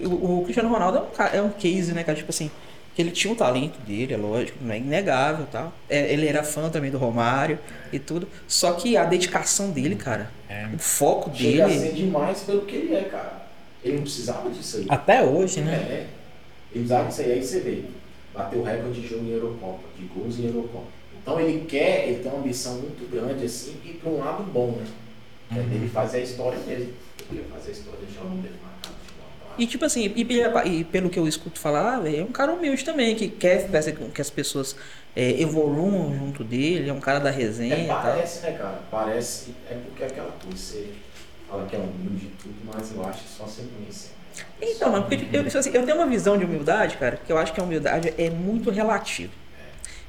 O, 0.00 0.40
o 0.40 0.44
Cristiano 0.44 0.68
Ronaldo 0.68 0.98
é 0.98 1.00
um, 1.02 1.26
é 1.38 1.42
um 1.42 1.50
case, 1.50 1.92
né, 1.94 2.02
cara? 2.04 2.18
Tipo 2.18 2.30
assim, 2.30 2.50
que 2.94 3.02
ele 3.02 3.10
tinha 3.10 3.32
o 3.32 3.36
talento 3.36 3.78
dele, 3.80 4.14
é 4.14 4.16
lógico, 4.16 4.58
não 4.62 4.72
é 4.72 4.78
inegável 4.78 5.46
tal. 5.50 5.72
É, 5.88 6.12
ele 6.12 6.26
era 6.28 6.42
fã 6.44 6.68
também 6.70 6.90
do 6.90 6.98
Romário 6.98 7.58
e 7.92 7.98
tudo. 7.98 8.28
Só 8.46 8.72
que 8.74 8.96
a 8.96 9.04
dedicação 9.04 9.70
dele, 9.70 9.96
cara, 9.96 10.30
É. 10.48 10.68
o 10.74 10.78
foco 10.78 11.30
Chega 11.34 11.64
a 11.64 11.68
dele. 11.68 11.80
ser 11.80 11.92
demais 11.94 12.40
pelo 12.42 12.62
que 12.62 12.76
ele 12.76 12.94
é, 12.94 13.02
cara. 13.04 13.44
Ele 13.82 13.96
não 13.96 14.02
precisava 14.02 14.48
disso 14.50 14.76
aí. 14.78 14.86
Até 14.88 15.22
hoje, 15.22 15.60
né? 15.60 15.74
É, 15.74 15.94
ele 16.72 16.84
precisava 16.84 17.08
disso 17.08 17.20
aí. 17.22 17.32
Aí 17.32 17.42
você 17.44 17.60
vê, 17.60 17.82
bateu 18.32 18.60
o 18.60 18.62
recorde 18.64 19.00
de 19.00 19.06
jogo 19.08 19.24
em 19.24 19.30
Eurocopa, 19.32 19.82
de 19.98 20.04
gols 20.06 20.38
em 20.38 20.46
Eurocopa. 20.46 20.86
Então 21.20 21.40
ele 21.40 21.64
quer, 21.66 22.08
ele 22.08 22.22
tem 22.22 22.30
uma 22.30 22.40
ambição 22.40 22.74
muito 22.74 23.10
grande 23.10 23.44
assim, 23.44 23.76
e 23.84 23.94
para 23.94 24.10
um 24.10 24.18
lado 24.18 24.42
bom, 24.44 24.72
né? 24.78 24.84
Que 25.52 25.58
é 25.58 25.62
dele 25.62 25.88
fazer 25.88 26.18
a 26.18 26.20
história 26.20 26.58
mesmo. 26.66 26.92
Ele 27.30 27.42
quer 27.42 27.54
fazer 27.56 27.70
a 27.70 27.72
história, 27.72 27.98
deixar 28.06 28.20
o 28.22 28.28
nome 28.28 28.42
dele 28.42 28.54
marcado. 28.62 28.94
no 28.94 29.12
final. 29.12 29.28
Então, 29.36 29.43
E 29.56 29.66
tipo 29.66 29.84
assim, 29.84 30.12
e, 30.14 30.22
e 30.66 30.84
pelo 30.84 31.08
que 31.08 31.18
eu 31.18 31.28
escuto 31.28 31.58
falar, 31.58 32.06
é 32.06 32.22
um 32.22 32.32
cara 32.32 32.52
humilde 32.52 32.84
também, 32.84 33.14
que 33.14 33.28
quer 33.28 33.68
fazer 33.70 33.92
com 33.92 34.10
que 34.10 34.20
as 34.20 34.30
pessoas 34.30 34.76
é, 35.14 35.40
evoluam 35.40 36.14
junto 36.16 36.42
dele, 36.42 36.90
é 36.90 36.92
um 36.92 37.00
cara 37.00 37.20
da 37.20 37.30
resenha 37.30 37.74
É, 37.74 37.86
parece, 37.86 38.42
né, 38.42 38.52
cara? 38.52 38.80
Parece, 38.90 39.54
é 39.70 39.74
porque 39.74 40.02
é 40.02 40.06
aquela 40.06 40.32
coisa, 40.32 40.56
você 40.56 40.88
fala 41.48 41.66
que 41.66 41.76
é 41.76 41.78
humilde 41.78 42.26
e 42.26 42.42
tudo, 42.42 42.54
mas 42.64 42.92
eu 42.94 43.04
acho 43.04 43.22
que 43.22 43.28
só 43.28 43.44
você 43.44 43.62
conhecer. 43.62 44.10
Então, 44.60 45.02
porque 45.02 45.26
eu, 45.32 45.44
tipo 45.44 45.58
assim, 45.58 45.70
eu 45.72 45.84
tenho 45.84 45.96
uma 45.96 46.06
visão 46.06 46.36
de 46.36 46.44
humildade, 46.44 46.96
cara, 46.96 47.16
que 47.24 47.32
eu 47.32 47.38
acho 47.38 47.52
que 47.52 47.60
a 47.60 47.62
humildade 47.62 48.12
é 48.18 48.30
muito 48.30 48.70
relativa. 48.70 49.32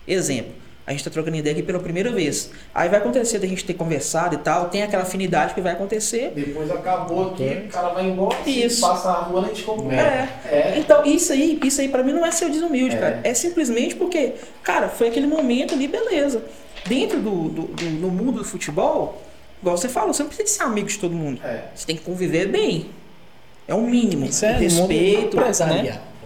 Exemplo, 0.07 0.53
a 0.87 0.91
gente 0.91 1.03
tá 1.03 1.09
trocando 1.09 1.35
ideia 1.37 1.53
aqui 1.53 1.63
pela 1.63 1.79
primeira 1.79 2.11
vez. 2.11 2.51
Aí 2.73 2.87
vai 2.89 2.99
acontecer 2.99 3.39
da 3.39 3.47
gente 3.47 3.65
ter 3.65 3.73
conversado 3.73 4.35
e 4.35 4.37
tal, 4.37 4.69
tem 4.69 4.83
aquela 4.83 5.03
afinidade 5.03 5.53
que 5.55 5.61
vai 5.61 5.73
acontecer. 5.73 6.31
Depois 6.35 6.69
acabou 6.69 7.31
aqui, 7.31 7.63
o 7.65 7.69
cara 7.69 7.89
vai 7.89 8.05
embora, 8.07 8.37
Isso. 8.45 8.75
se 8.75 8.81
passa 8.81 9.09
a 9.09 9.13
rua, 9.23 9.41
a 9.41 9.47
gente 9.47 9.63
compra. 9.63 9.95
É. 9.95 10.29
É. 10.51 10.73
Então, 10.77 11.03
isso 11.05 11.33
aí, 11.33 11.59
isso 11.63 11.81
aí 11.81 11.89
para 11.89 12.03
mim 12.03 12.13
não 12.13 12.25
é 12.25 12.31
ser 12.31 12.49
desumilde, 12.49 12.95
É. 12.95 12.99
cara. 12.99 13.19
É 13.23 13.33
simplesmente 13.33 13.95
porque, 13.95 14.33
cara, 14.61 14.87
foi 14.89 15.07
aquele 15.07 15.25
momento 15.27 15.73
ali, 15.73 15.87
beleza. 15.87 16.43
Dentro 16.87 17.19
do, 17.19 17.49
do, 17.49 17.61
do- 17.63 17.85
no 17.89 18.09
mundo 18.09 18.33
do 18.39 18.43
futebol, 18.43 19.19
igual 19.59 19.75
você 19.75 19.89
falou, 19.89 20.13
você 20.13 20.21
não 20.21 20.29
precisa 20.29 20.57
ser 20.59 20.63
amigo 20.63 20.87
de 20.87 20.99
todo 20.99 21.15
mundo. 21.15 21.41
É. 21.43 21.61
Você 21.73 21.87
tem 21.87 21.95
que 21.95 22.03
conviver 22.03 22.47
bem. 22.47 22.91
É 23.67 23.73
o 23.73 23.81
mínimo. 23.81 24.27
Isso 24.27 24.45
é 24.45 24.51
respeito, 24.51 25.35
mundo 25.37 25.45
né? 25.47 25.51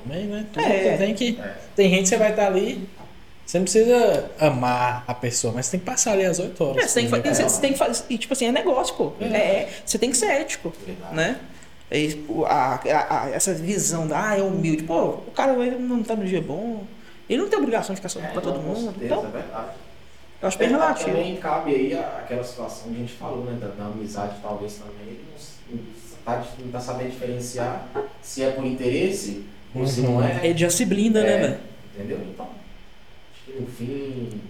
também, 0.03 0.25
né? 0.27 0.45
Tudo 0.51 0.65
É. 0.65 0.91
que 0.91 0.97
tem 0.97 1.13
que. 1.13 1.39
É. 1.41 1.53
Tem 1.77 1.89
gente 1.89 2.01
que 2.01 2.07
você 2.09 2.17
vai 2.17 2.31
estar 2.31 2.47
ali. 2.47 2.89
Você 3.49 3.57
não 3.57 3.63
precisa 3.63 4.29
amar 4.39 5.03
a 5.07 5.13
pessoa, 5.15 5.51
mas 5.51 5.69
tem 5.71 5.79
que 5.79 5.85
passar 5.87 6.11
ali 6.11 6.23
as 6.23 6.37
8 6.37 6.63
horas. 6.63 6.83
É, 6.83 6.87
você 6.87 6.99
tem 7.01 7.09
que, 7.09 7.29
você- 7.33 7.43
você 7.43 7.61
tem 7.61 7.71
que 7.73 7.79
fazer. 7.79 8.03
E 8.07 8.15
tipo 8.19 8.31
assim, 8.31 8.45
é 8.45 8.51
negócio, 8.51 8.93
pô. 8.93 9.13
É, 9.19 9.25
é- 9.25 9.69
você 9.83 9.97
tem 9.97 10.11
que 10.11 10.17
ser 10.17 10.27
ético, 10.27 10.71
Verdade. 10.85 11.15
né? 11.15 11.39
E, 11.91 12.13
pô, 12.13 12.45
a- 12.45 12.75
a- 12.75 13.23
a- 13.23 13.29
essa 13.31 13.51
visão 13.55 14.05
da, 14.05 14.29
ah, 14.29 14.37
é 14.37 14.43
humilde. 14.43 14.83
Pô, 14.83 15.03
o 15.25 15.31
cara 15.33 15.53
não 15.53 16.03
tá 16.03 16.15
no 16.15 16.25
dia 16.25 16.39
bom. 16.39 16.83
Ele 17.27 17.41
não 17.41 17.49
tem 17.49 17.57
obrigação 17.57 17.95
de 17.95 17.97
ficar 17.97 18.09
sorrindo 18.09 18.33
pra 18.33 18.41
todo 18.43 18.59
mundo. 18.59 18.81
certeza, 18.91 19.05
Então, 19.05 19.25
é 19.25 19.31
verdade. 19.31 19.67
eu 20.43 20.47
acho 20.47 20.57
bem 20.59 20.69
relativo. 20.69 21.09
Também 21.09 21.35
cabe 21.37 21.73
aí 21.73 21.93
aquela 21.97 22.43
situação 22.43 22.89
que 22.89 22.97
a 22.97 22.99
gente 22.99 23.13
falou, 23.13 23.45
né? 23.45 23.57
Da, 23.59 23.69
da 23.69 23.85
amizade, 23.89 24.35
talvez 24.43 24.75
também. 24.75 24.93
Ele 25.07 25.23
não, 25.71 26.23
tá, 26.23 26.43
não 26.59 26.71
tá 26.71 26.79
sabendo 26.79 27.09
diferenciar 27.09 27.87
se 28.21 28.43
é 28.43 28.51
por 28.51 28.63
interesse 28.63 29.43
ou 29.73 29.87
se 29.87 30.01
não 30.01 30.23
é. 30.23 30.39
Ele 30.43 30.55
já 30.59 30.69
se 30.69 30.85
blinda, 30.85 31.23
né, 31.23 31.31
É. 31.33 31.37
velho? 31.39 31.57
Entendeu? 31.95 32.19
Então, 32.31 32.58
no 33.59 33.67
fim, 33.67 34.41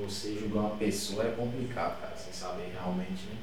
você 0.00 0.36
julgar 0.38 0.60
uma 0.60 0.76
pessoa 0.76 1.24
é 1.24 1.30
complicado, 1.30 2.00
cara, 2.00 2.14
sem 2.16 2.32
saber 2.32 2.70
realmente, 2.72 3.24
né? 3.30 3.36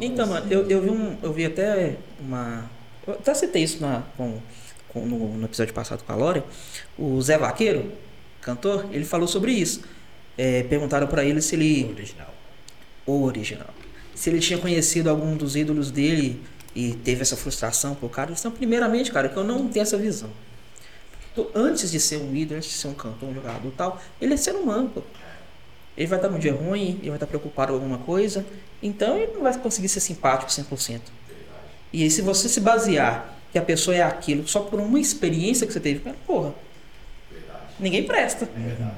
Então, 0.00 0.26
mano, 0.26 0.46
eu, 0.50 0.68
eu 0.68 0.80
vi 0.82 0.90
um. 0.90 1.16
Eu 1.22 1.32
vi 1.32 1.44
até 1.44 1.96
uma. 2.20 2.70
Eu 3.06 3.14
até 3.14 3.34
citei 3.34 3.62
isso 3.62 3.80
na, 3.80 4.02
com, 4.16 4.40
com- 4.88 5.04
no, 5.04 5.36
no 5.36 5.44
episódio 5.44 5.74
passado 5.74 6.02
com 6.04 6.12
a 6.12 6.16
Lore. 6.16 6.42
O 6.98 7.20
Zé 7.20 7.36
Vaqueiro, 7.36 7.92
cantor, 8.40 8.86
ele 8.92 9.04
falou 9.04 9.28
sobre 9.28 9.52
isso. 9.52 9.82
É, 10.36 10.62
perguntaram 10.62 11.06
pra 11.06 11.22
ele 11.24 11.40
se 11.42 11.54
ele. 11.54 11.84
Original. 11.90 12.34
O 13.06 13.22
original. 13.24 13.68
Se 14.14 14.30
ele 14.30 14.40
tinha 14.40 14.58
conhecido 14.58 15.10
algum 15.10 15.36
dos 15.36 15.54
ídolos 15.54 15.90
dele 15.90 16.42
e 16.74 16.94
teve 16.94 17.22
essa 17.22 17.36
frustração 17.36 17.94
por 17.94 18.10
cara. 18.10 18.32
Então, 18.32 18.50
primeiramente, 18.50 19.12
cara, 19.12 19.28
que 19.28 19.36
eu 19.36 19.44
não 19.44 19.68
tenho 19.68 19.82
essa 19.82 19.96
visão. 19.98 20.30
Então, 21.38 21.50
antes 21.54 21.90
de 21.90 22.00
ser 22.00 22.16
um 22.16 22.34
ídolo, 22.34 22.58
antes 22.58 22.70
de 22.70 22.74
ser 22.76 22.88
um 22.88 22.94
cantor, 22.94 23.28
um 23.28 23.34
jogador 23.34 23.68
e 23.68 23.70
tal, 23.72 24.00
ele 24.20 24.34
é 24.34 24.36
ser 24.36 24.54
humano, 24.56 24.90
pô. 24.92 25.02
Ele 25.96 26.06
vai 26.06 26.18
estar 26.18 26.28
num 26.28 26.38
dia 26.38 26.52
ruim, 26.52 26.98
ele 27.00 27.08
vai 27.10 27.16
estar 27.16 27.26
preocupado 27.26 27.72
com 27.72 27.78
alguma 27.78 27.98
coisa, 27.98 28.44
então 28.82 29.16
ele 29.16 29.32
não 29.34 29.42
vai 29.42 29.56
conseguir 29.58 29.88
ser 29.88 30.00
simpático 30.00 30.50
100%. 30.50 31.00
E 31.92 32.02
aí, 32.02 32.10
se 32.10 32.22
você 32.22 32.48
se 32.48 32.60
basear 32.60 33.34
que 33.52 33.58
a 33.58 33.62
pessoa 33.62 33.96
é 33.96 34.02
aquilo 34.02 34.46
só 34.46 34.60
por 34.60 34.78
uma 34.80 34.98
experiência 35.00 35.66
que 35.66 35.72
você 35.72 35.80
teve, 35.80 36.00
porra, 36.26 36.52
ninguém 37.78 38.04
presta, 38.04 38.48
É 38.56 38.60
verdade. 38.60 38.96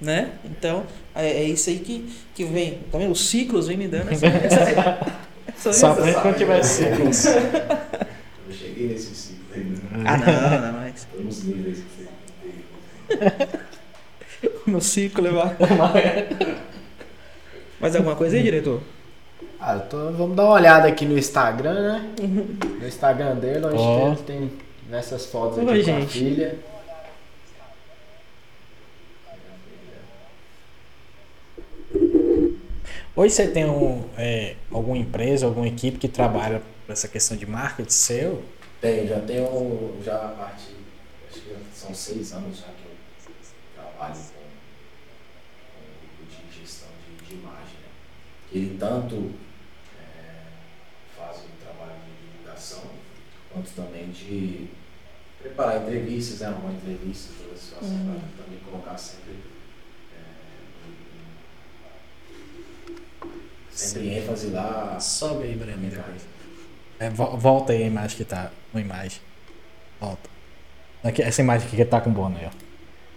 né? 0.00 0.32
Então, 0.44 0.84
é, 1.14 1.28
é 1.28 1.44
isso 1.44 1.68
aí 1.68 1.78
que, 1.80 2.10
que 2.34 2.44
vem. 2.44 2.80
Vendo? 2.92 3.10
Os 3.12 3.28
ciclos 3.28 3.66
vêm 3.68 3.76
me 3.76 3.86
dando 3.88 4.10
essa. 4.10 4.26
essa, 5.48 5.68
essa, 5.70 5.94
quando 6.22 6.38
tiver 6.38 6.62
ciclos. 6.62 7.26
Eu 7.26 8.52
cheguei 8.52 8.88
nesse 8.88 9.14
ciclo 9.14 9.44
aí, 9.54 9.62
né? 9.62 9.78
Ah, 10.06 10.16
não, 10.16 10.60
não, 10.60 10.72
mas. 10.72 10.79
Nos 11.18 11.44
níveis 11.44 11.78
que 11.78 11.84
você 14.70 14.76
ciclo 14.80 15.24
levar. 15.24 15.56
Mais 17.80 17.96
alguma 17.96 18.14
coisa 18.16 18.36
aí, 18.36 18.42
diretor? 18.42 18.80
Ah, 19.58 19.74
eu 19.74 19.80
tô- 19.88 20.12
vamos 20.12 20.36
dar 20.36 20.44
uma 20.44 20.54
olhada 20.54 20.86
aqui 20.88 21.04
no 21.04 21.18
Instagram, 21.18 21.74
né? 21.74 22.10
No 22.80 22.86
Instagram 22.86 23.34
dele, 23.36 23.66
onde 23.66 23.76
Ó. 23.76 24.14
tem, 24.14 24.24
tem 24.24 24.50
nessas 24.88 25.26
fotos 25.26 25.58
Oi, 25.58 25.64
aqui 25.64 25.84
com 25.84 25.90
a 25.96 26.00
gente. 26.00 26.12
filha. 26.12 26.58
Hoje 33.14 33.34
você 33.34 33.48
tem 33.48 33.64
um, 33.66 34.04
é, 34.16 34.54
alguma 34.70 34.96
empresa, 34.96 35.46
alguma 35.46 35.66
equipe 35.66 35.98
que 35.98 36.08
trabalha 36.08 36.62
com 36.86 36.92
essa 36.92 37.08
questão 37.08 37.36
de 37.36 37.46
marketing 37.46 37.90
seu? 37.90 38.42
Tenho, 38.80 39.08
já 39.08 39.20
tenho, 39.20 39.92
já 40.04 40.14
a 40.16 40.28
são 41.94 42.14
seis 42.14 42.32
anos 42.32 42.58
já 42.58 42.66
que 42.66 42.84
eu 42.86 42.96
trabalho 43.74 44.14
com, 44.14 44.20
com 45.72 45.80
o 45.80 46.16
grupo 46.16 46.24
de 46.52 46.60
gestão 46.60 46.88
de, 47.06 47.26
de 47.26 47.34
imagem, 47.34 47.74
né? 47.74 47.88
Ele 48.52 48.76
tanto 48.78 49.32
é, 49.98 50.42
faz 51.16 51.38
o 51.38 51.64
trabalho 51.64 51.98
de 52.04 52.30
divulgação, 52.30 52.82
quanto 53.52 53.70
também 53.72 54.10
de 54.10 54.68
preparar 55.40 55.82
entrevistas, 55.82 56.40
né? 56.40 56.48
Uma 56.50 56.72
entrevista, 56.72 57.32
toda 57.38 57.54
a 57.54 57.58
situação, 57.58 57.88
Uhum. 57.96 58.20
para 58.36 58.44
também 58.44 58.58
colocar 58.60 58.96
sempre, 58.98 59.32
é, 60.12 60.20
sempre 63.70 64.08
ênfase 64.18 64.48
lá. 64.48 64.98
Sobe 65.00 65.44
aí, 65.44 65.54
Breno. 65.56 65.90
É, 66.98 67.08
vo- 67.10 67.36
volta 67.36 67.72
aí 67.72 67.82
a 67.82 67.86
imagem 67.86 68.16
que 68.16 68.24
tá. 68.24 68.52
Uma 68.72 68.80
imagem. 68.80 69.20
Volta. 69.98 70.29
Aqui, 71.02 71.22
essa 71.22 71.40
imagem 71.40 71.66
aqui 71.66 71.76
que 71.76 71.84
tá 71.84 72.00
com 72.00 72.10
boné, 72.10 72.40
ó. 72.46 72.50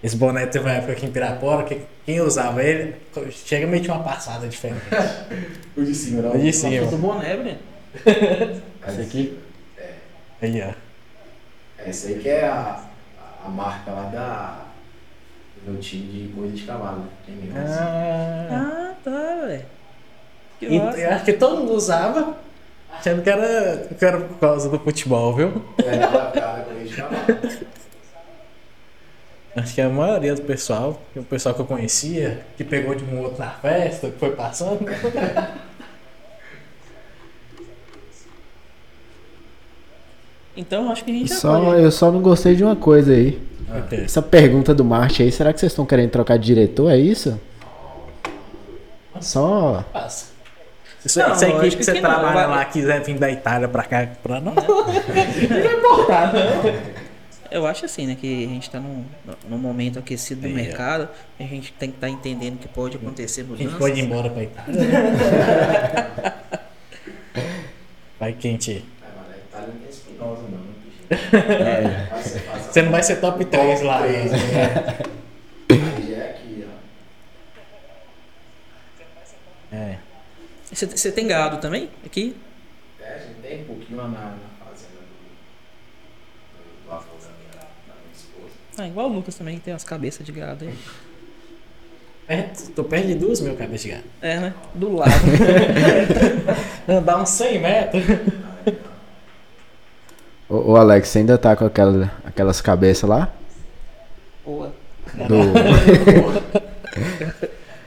Esse 0.02 0.16
boné 0.18 0.46
teve 0.46 0.66
uma 0.66 0.74
época 0.74 0.92
aqui 0.94 1.06
em 1.06 1.12
Pirapora 1.12 1.64
que 1.64 1.82
quem 2.06 2.20
usava 2.20 2.62
ele 2.64 2.96
chega 3.32 3.66
meio 3.68 3.82
tinha 3.84 3.96
uma 3.96 4.04
passada 4.04 4.48
diferente. 4.48 4.82
O 5.76 5.84
de 5.84 5.96
cima, 5.96 6.22
não? 6.22 6.34
O 6.36 6.38
de 6.38 6.54
cima. 6.54 6.86
Do 6.88 6.98
boné, 6.98 7.36
Breno. 7.36 7.58
Esse 8.88 9.02
aqui? 9.02 9.40
Aí, 10.42 10.62
ó. 10.62 10.74
Essa 11.84 12.08
aí 12.10 12.20
que 12.20 12.30
é 12.30 12.46
a, 12.48 12.84
a, 13.44 13.46
a 13.48 13.50
marca 13.50 13.92
lá 13.92 14.04
da, 14.04 14.66
do 15.66 15.72
meu 15.72 15.82
time 15.82 16.28
de 16.28 16.34
corrida 16.34 16.56
de 16.56 16.64
cavalo. 16.64 17.00
né? 17.00 17.08
Quem 17.26 17.36
me 17.36 17.48
conhece. 17.48 17.74
Ah, 17.80 18.48
Ah, 18.52 18.94
tá, 19.04 19.46
velho. 19.48 19.66
Eu 20.62 21.10
acho 21.12 21.26
que 21.26 21.34
todo 21.34 21.60
mundo 21.62 21.74
usava. 21.74 22.38
achando 22.92 23.22
que 23.24 23.30
era, 23.30 23.88
que 23.98 24.06
era 24.06 24.20
por 24.20 24.38
causa 24.38 24.70
do 24.70 24.80
futebol, 24.80 25.34
viu? 25.36 25.66
É, 25.84 26.04
aquela 26.04 26.26
piada 26.32 26.62
com 26.64 26.72
a 26.72 26.80
gente 26.86 26.98
na 27.00 27.10
Acho 29.56 29.76
que 29.76 29.82
a 29.82 29.90
maioria 29.90 30.34
do 30.34 30.42
pessoal, 30.42 31.00
o 31.16 31.24
pessoal 31.24 31.54
que 31.54 31.62
eu 31.62 31.66
conhecia, 31.66 32.42
que 32.58 32.64
pegou 32.64 32.96
de 32.96 33.04
um 33.04 33.22
outro 33.22 33.38
na 33.40 33.52
festa, 33.52 34.10
que 34.10 34.18
foi 34.18 34.32
passando. 34.32 34.80
Então 40.56 40.92
acho 40.92 41.04
que 41.04 41.12
a 41.12 41.14
gente 41.14 41.30
já 41.30 41.36
Só, 41.36 41.60
pode. 41.60 41.82
eu 41.82 41.92
só 41.92 42.12
não 42.12 42.22
gostei 42.22 42.56
de 42.56 42.64
uma 42.64 42.76
coisa 42.76 43.12
aí. 43.14 43.42
Ok. 43.86 44.04
Essa 44.04 44.22
pergunta 44.22 44.74
do 44.74 44.86
Marte 44.86 45.24
aí, 45.24 45.32
será 45.32 45.52
que 45.52 45.60
vocês 45.60 45.72
estão 45.72 45.86
querendo 45.86 46.12
trocar 46.12 46.38
de 46.38 46.46
diretor? 46.46 46.92
É 46.92 46.98
isso? 46.98 47.40
Só. 49.20 49.84
Passa. 49.92 50.32
Se 51.06 51.20
Não, 51.20 51.32
essa 51.32 51.46
eu 51.48 51.58
equipe 51.58 51.72
que 51.72 51.78
que 51.78 51.84
você 51.84 51.94
não, 51.96 52.02
trabalha 52.02 52.34
vai- 52.34 52.48
lá 52.48 52.66
quiser 52.66 53.02
vir 53.04 53.18
da 53.18 53.30
Itália 53.32 53.68
pra 53.68 53.84
cá, 53.84 54.08
pra 54.22 54.40
nós. 54.40 54.56
Eu 57.54 57.66
acho 57.68 57.86
assim, 57.86 58.08
né? 58.08 58.16
Que 58.20 58.46
a 58.46 58.48
gente 58.48 58.70
tá 58.70 58.80
num, 58.80 59.06
num 59.48 59.58
momento 59.58 60.00
aquecido 60.00 60.42
do 60.42 60.48
É. 60.48 60.52
mercado. 60.52 61.08
A 61.40 61.44
gente 61.44 61.72
tem 61.74 61.90
que 61.92 61.98
estar 61.98 62.10
entendendo 62.10 62.58
que 62.60 62.68
pode 62.68 62.98
acontecer 62.98 63.42
A 63.42 63.44
gente 63.44 63.52
mudanças. 63.60 63.78
pode 63.80 64.00
ir 64.00 64.04
embora 64.04 64.30
pra 64.30 64.44
Itália. 64.44 64.74
Vai 68.20 68.34
que 68.34 68.48
a 68.48 68.52
gente. 68.52 68.72
É, 68.72 69.08
mas 69.18 69.30
a 69.30 69.38
Itália 69.38 69.68
não 69.68 69.76
tem 69.80 69.90
Espinosa, 69.90 70.42
não, 70.44 70.60
né, 70.60 72.08
fácil. 72.10 72.42
Você 72.72 72.82
não 72.82 72.92
vai 72.92 73.04
ser 73.04 73.16
top 73.18 73.46
3 73.46 73.82
lá. 73.82 74.02
três, 74.02 74.32
né? 74.32 74.38
Aí 75.70 76.08
já 76.10 76.16
é 76.18 76.30
aqui, 76.32 76.66
ó. 79.72 79.76
É. 79.76 79.98
Você, 80.72 80.86
você 80.88 81.12
tem 81.12 81.28
gado 81.28 81.58
também 81.58 81.90
aqui? 82.06 82.36
É, 83.00 83.16
a 83.16 83.18
gente 83.20 83.36
tem 83.42 83.62
um 83.62 83.66
pouquinho 83.66 83.98
lá 83.98 84.08
na, 84.08 84.20
na 84.20 84.38
fazenda 84.66 85.02
do, 85.02 85.04
do, 86.58 86.86
do 86.88 86.92
avô 86.92 87.06
da 87.22 87.28
minha, 87.30 87.52
da 87.62 87.94
minha 88.02 88.14
esposa. 88.16 88.56
Ah, 88.78 88.88
igual 88.88 89.10
o 89.10 89.14
Lucas 89.14 89.36
também, 89.36 89.56
que 89.58 89.62
tem 89.62 89.74
umas 89.74 89.84
cabeças 89.84 90.26
de 90.26 90.32
gado 90.32 90.66
aí. 90.66 90.74
Perto, 92.28 92.72
tô 92.72 92.84
perto 92.84 93.08
de 93.08 93.16
duas 93.16 93.40
mil 93.42 93.56
cabeças 93.56 93.82
de 93.82 93.90
gado. 93.90 94.04
É, 94.22 94.40
né? 94.40 94.54
Do 94.74 94.96
lado. 94.96 95.12
Dá 97.06 97.22
uns 97.22 97.30
100 97.30 97.60
metros. 97.62 98.04
Ô, 100.50 100.72
ô, 100.72 100.76
Alex, 100.78 101.08
você 101.10 101.20
ainda 101.20 101.38
tá 101.38 101.56
com 101.56 101.66
aquela, 101.66 102.12
aquelas 102.26 102.62
cabeças 102.62 103.10
lá? 103.10 103.32
Boa. 104.46 104.74
Do... 105.28 105.54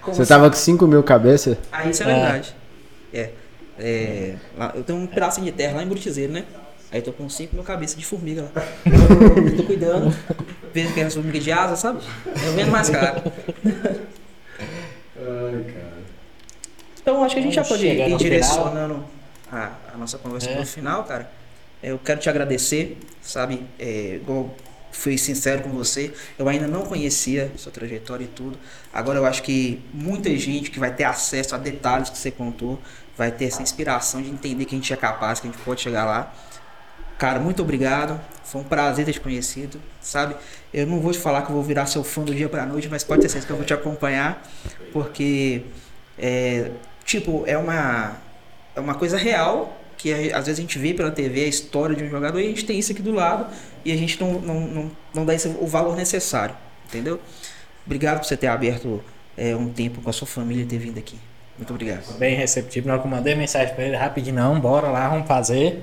Você 0.07 0.25
tava 0.25 0.49
com 0.49 0.57
5 0.57 0.87
mil 0.87 1.03
cabeças? 1.03 1.57
Ah, 1.73 1.85
isso 1.89 2.03
é 2.03 2.07
Ah. 2.07 2.09
verdade. 2.15 2.55
É. 3.13 3.31
é, 3.79 4.35
lá- 4.57 4.73
eu 4.75 4.83
tenho 4.85 5.01
um 5.01 5.07
pedacinho 5.07 5.47
de 5.47 5.53
terra 5.53 5.77
lá 5.77 5.83
em 5.83 5.87
Buritizeiro, 5.89 6.33
né? 6.33 6.45
Aí 6.97 7.01
eu 7.03 7.05
tô 7.05 7.13
com 7.13 7.29
5 7.29 7.55
mil 7.55 7.63
cabeças 7.63 7.95
de 7.95 8.07
formiga 8.07 8.43
lá. 8.43 8.63
tô 9.55 9.65
cuidando. 9.65 10.17
Vejo 10.73 10.95
que 10.95 11.01
é 11.01 11.11
formiga 11.11 11.39
de 11.39 11.53
asa, 11.53 11.77
sabe? 11.77 12.01
Eu 12.25 12.55
vendo 12.55 12.71
mais 12.71 12.89
caro. 12.89 13.21
Ai, 15.15 15.65
cara. 15.75 15.97
Então 17.03 17.23
acho 17.23 17.35
que 17.35 17.41
a 17.41 17.43
gente 17.43 17.55
já 17.55 17.63
Vamos 17.63 17.77
pode 17.77 17.83
chegar 17.83 18.09
ir 18.09 18.17
direcionando 18.17 19.05
a, 19.53 19.73
a 19.93 19.99
nossa 19.99 20.17
conversa 20.17 20.49
É. 20.49 20.57
pro 20.57 20.65
final, 20.65 21.05
cara. 21.05 21.31
Eu 21.83 21.99
quero 21.99 22.19
te 22.19 22.31
agradecer, 22.31 22.97
sabe? 23.21 23.63
É, 23.79 24.15
igual 24.15 24.57
fui 24.91 25.19
sincero 25.19 25.63
com 25.65 25.69
você, 25.69 26.15
eu 26.39 26.49
ainda 26.49 26.67
não 26.67 26.87
conhecia 26.87 27.53
sua 27.59 27.71
trajetória 27.71 28.25
e 28.25 28.29
tudo. 28.29 28.59
Agora 28.91 29.19
eu 29.19 29.27
acho 29.27 29.43
que 29.43 29.83
muita 29.93 30.35
gente 30.35 30.71
que 30.71 30.79
vai 30.79 30.95
ter 30.95 31.05
acesso 31.05 31.55
a 31.55 31.59
detalhes 31.59 32.09
que 32.09 32.17
você 32.17 32.31
contou 32.31 32.81
vai 33.19 33.31
ter 33.31 33.45
essa 33.45 33.61
inspiração 33.61 34.23
de 34.23 34.31
entender 34.31 34.65
que 34.65 34.75
a 34.75 34.79
gente 34.79 34.91
é 34.95 34.97
capaz, 34.97 35.41
que 35.41 35.47
a 35.47 35.51
gente 35.51 35.63
pode 35.63 35.83
chegar 35.83 36.07
lá. 36.07 36.35
Cara, 37.19 37.41
muito 37.41 37.63
obrigado. 37.63 38.21
Foi 38.45 38.61
um 38.61 38.65
prazer 38.65 39.05
ter 39.05 39.13
te 39.13 39.21
conhecido, 39.21 39.81
sabe? 40.01 40.37
Eu 40.73 40.87
não 40.87 41.01
vou 41.01 41.13
te 41.13 41.19
falar 41.19 41.43
que 41.43 41.51
eu 41.51 41.55
vou 41.55 41.65
virar 41.65 41.87
seu 41.87 42.05
fã 42.05 42.23
do 42.23 42.35
dia 42.35 42.49
pra 42.49 42.67
noite, 42.67 42.89
mas 42.89 43.03
pode 43.03 43.23
ter 43.23 43.29
certeza 43.29 43.47
que 43.47 43.53
eu 43.53 43.57
vou 43.57 43.67
te 43.67 43.75
acompanhar, 43.75 44.43
porque 44.93 45.63
é, 46.19 46.71
tipo, 47.05 47.45
é 47.47 47.57
uma 47.57 48.17
é 48.75 48.81
uma 48.81 48.95
coisa 48.95 49.17
real 49.17 49.81
que 49.97 50.13
às 50.13 50.47
vezes 50.47 50.59
a 50.59 50.63
gente 50.63 50.79
vê 50.79 50.93
pela 50.93 51.11
TV 51.11 51.45
a 51.45 51.49
história 51.49 51.97
de 51.97 52.05
um 52.05 52.11
jogador 52.11 52.39
e 52.39 52.45
a 52.45 52.49
gente 52.49 52.67
tem 52.67 52.79
isso 52.79 52.93
aqui 52.93 53.01
do 53.01 53.13
lado 53.13 53.47
e 53.83 53.91
a 53.91 53.97
gente 53.97 54.21
não, 54.21 54.35
não, 54.35 54.61
não, 54.61 54.91
não 55.15 55.25
dá 55.25 55.35
esse, 55.35 55.49
o 55.49 55.67
valor 55.67 55.97
necessário, 55.97 56.55
entendeu? 56.87 57.19
Obrigado 57.87 58.19
por 58.19 58.27
você 58.27 58.37
ter 58.37 58.49
aberto 58.49 59.03
é, 59.37 59.57
um 59.57 59.71
tempo 59.71 60.03
com 60.03 60.11
a 60.11 60.13
sua 60.13 60.27
família 60.27 60.63
e 60.63 60.67
ter 60.67 60.79
vindo 60.79 60.99
aqui. 60.99 61.19
Muito 61.57 61.71
obrigado. 61.71 62.19
Bem 62.19 62.37
receptivo. 62.37 62.87
Que 62.87 63.07
eu 63.07 63.11
mandei 63.11 63.35
mensagem 63.35 63.75
pra 63.75 63.85
ele, 63.85 63.97
rapidinho, 63.97 64.37
não, 64.37 64.61
bora 64.61 64.89
lá, 64.89 65.09
vamos 65.09 65.27
fazer. 65.27 65.83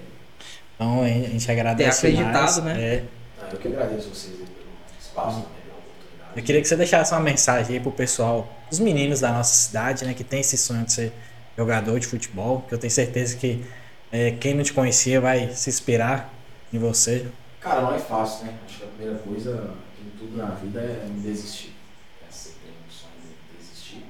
Então 0.84 1.04
a 1.04 1.08
gente 1.08 1.50
agradece 1.52 2.02
Ter 2.02 2.08
acreditado, 2.08 2.64
mais. 2.64 2.78
né? 2.78 2.84
É. 2.84 3.04
Ah, 3.42 3.50
Eu 3.52 3.58
que 3.58 3.68
agradeço 3.70 4.10
vocês 4.10 4.34
aí 4.40 4.46
pelo 4.46 4.68
espaço, 5.00 5.36
pela 5.42 5.78
oportunidade. 5.78 6.32
Eu 6.36 6.44
queria 6.44 6.62
que 6.62 6.68
você 6.68 6.76
deixasse 6.76 7.14
uma 7.14 7.22
mensagem 7.22 7.78
aí 7.78 7.82
pro 7.82 7.92
pessoal, 7.92 8.52
os 8.70 8.80
meninos 8.80 9.22
da 9.22 9.32
nossa 9.32 9.54
cidade, 9.54 10.04
né, 10.06 10.14
que 10.14 10.24
tem 10.24 10.42
esse 10.42 10.58
sonho 10.58 10.84
de 10.86 10.92
ser 10.92 11.14
jogador 11.58 12.00
de 12.00 12.08
futebol, 12.08 12.66
que 12.68 12.74
eu 12.74 12.78
tenho 12.78 12.92
certeza 12.92 13.38
que 13.38 13.64
é, 14.12 14.32
quem 14.32 14.54
não 14.54 14.64
te 14.64 14.74
conhecia 14.74 15.22
vai 15.22 15.52
se 15.54 15.70
inspirar 15.70 16.32
em 16.72 16.80
você. 16.80 17.28
Cara, 17.62 17.82
não 17.82 17.96
é 17.96 18.00
fácil, 18.00 18.46
né? 18.48 18.54
Acho 18.66 18.80
que 18.80 18.84
a 18.84 18.88
primeira 18.88 19.20
coisa 19.20 19.72
em 20.04 20.10
tudo 20.18 20.36
na 20.38 20.48
vida 20.56 20.82
é 20.82 21.06
não 21.08 21.20
desistir. 21.22 21.74
É, 22.22 22.32
Você 22.32 22.50
tem 22.50 22.72
um 22.72 22.92
sonho 22.92 23.14
de 23.24 23.58
desistir, 23.58 24.04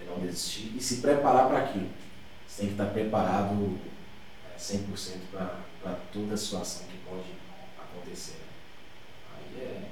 de 0.00 0.06
não 0.10 0.18
desistir 0.26 0.72
e 0.76 0.82
se 0.82 0.96
preparar 0.96 1.46
para 1.46 1.58
aquilo. 1.58 1.86
Você 2.48 2.62
tem 2.62 2.66
que 2.68 2.72
estar 2.72 2.86
preparado 2.86 3.78
é, 4.54 4.58
100% 4.58 4.78
para 5.30 5.54
toda 6.12 6.34
a 6.34 6.36
situação 6.36 6.86
que 6.86 6.98
pode 6.98 7.30
acontecer. 7.78 8.40
Aí 9.36 9.62
é 9.62 9.82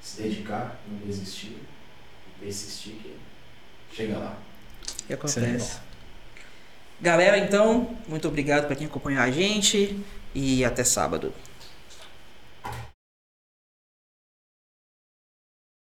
se 0.00 0.22
dedicar, 0.22 0.80
não 0.88 0.98
desistir 1.06 1.56
e 2.26 2.40
persistir 2.40 2.94
que 2.94 3.16
chega 3.92 4.18
lá. 4.18 4.38
é 5.08 5.14
acontece. 5.14 5.78
Galera, 7.00 7.38
então, 7.38 7.96
muito 8.08 8.26
obrigado 8.26 8.66
para 8.66 8.74
quem 8.74 8.86
acompanhou 8.86 9.22
a 9.22 9.30
gente 9.30 10.02
e 10.34 10.64
até 10.64 10.82
sábado. 10.82 11.32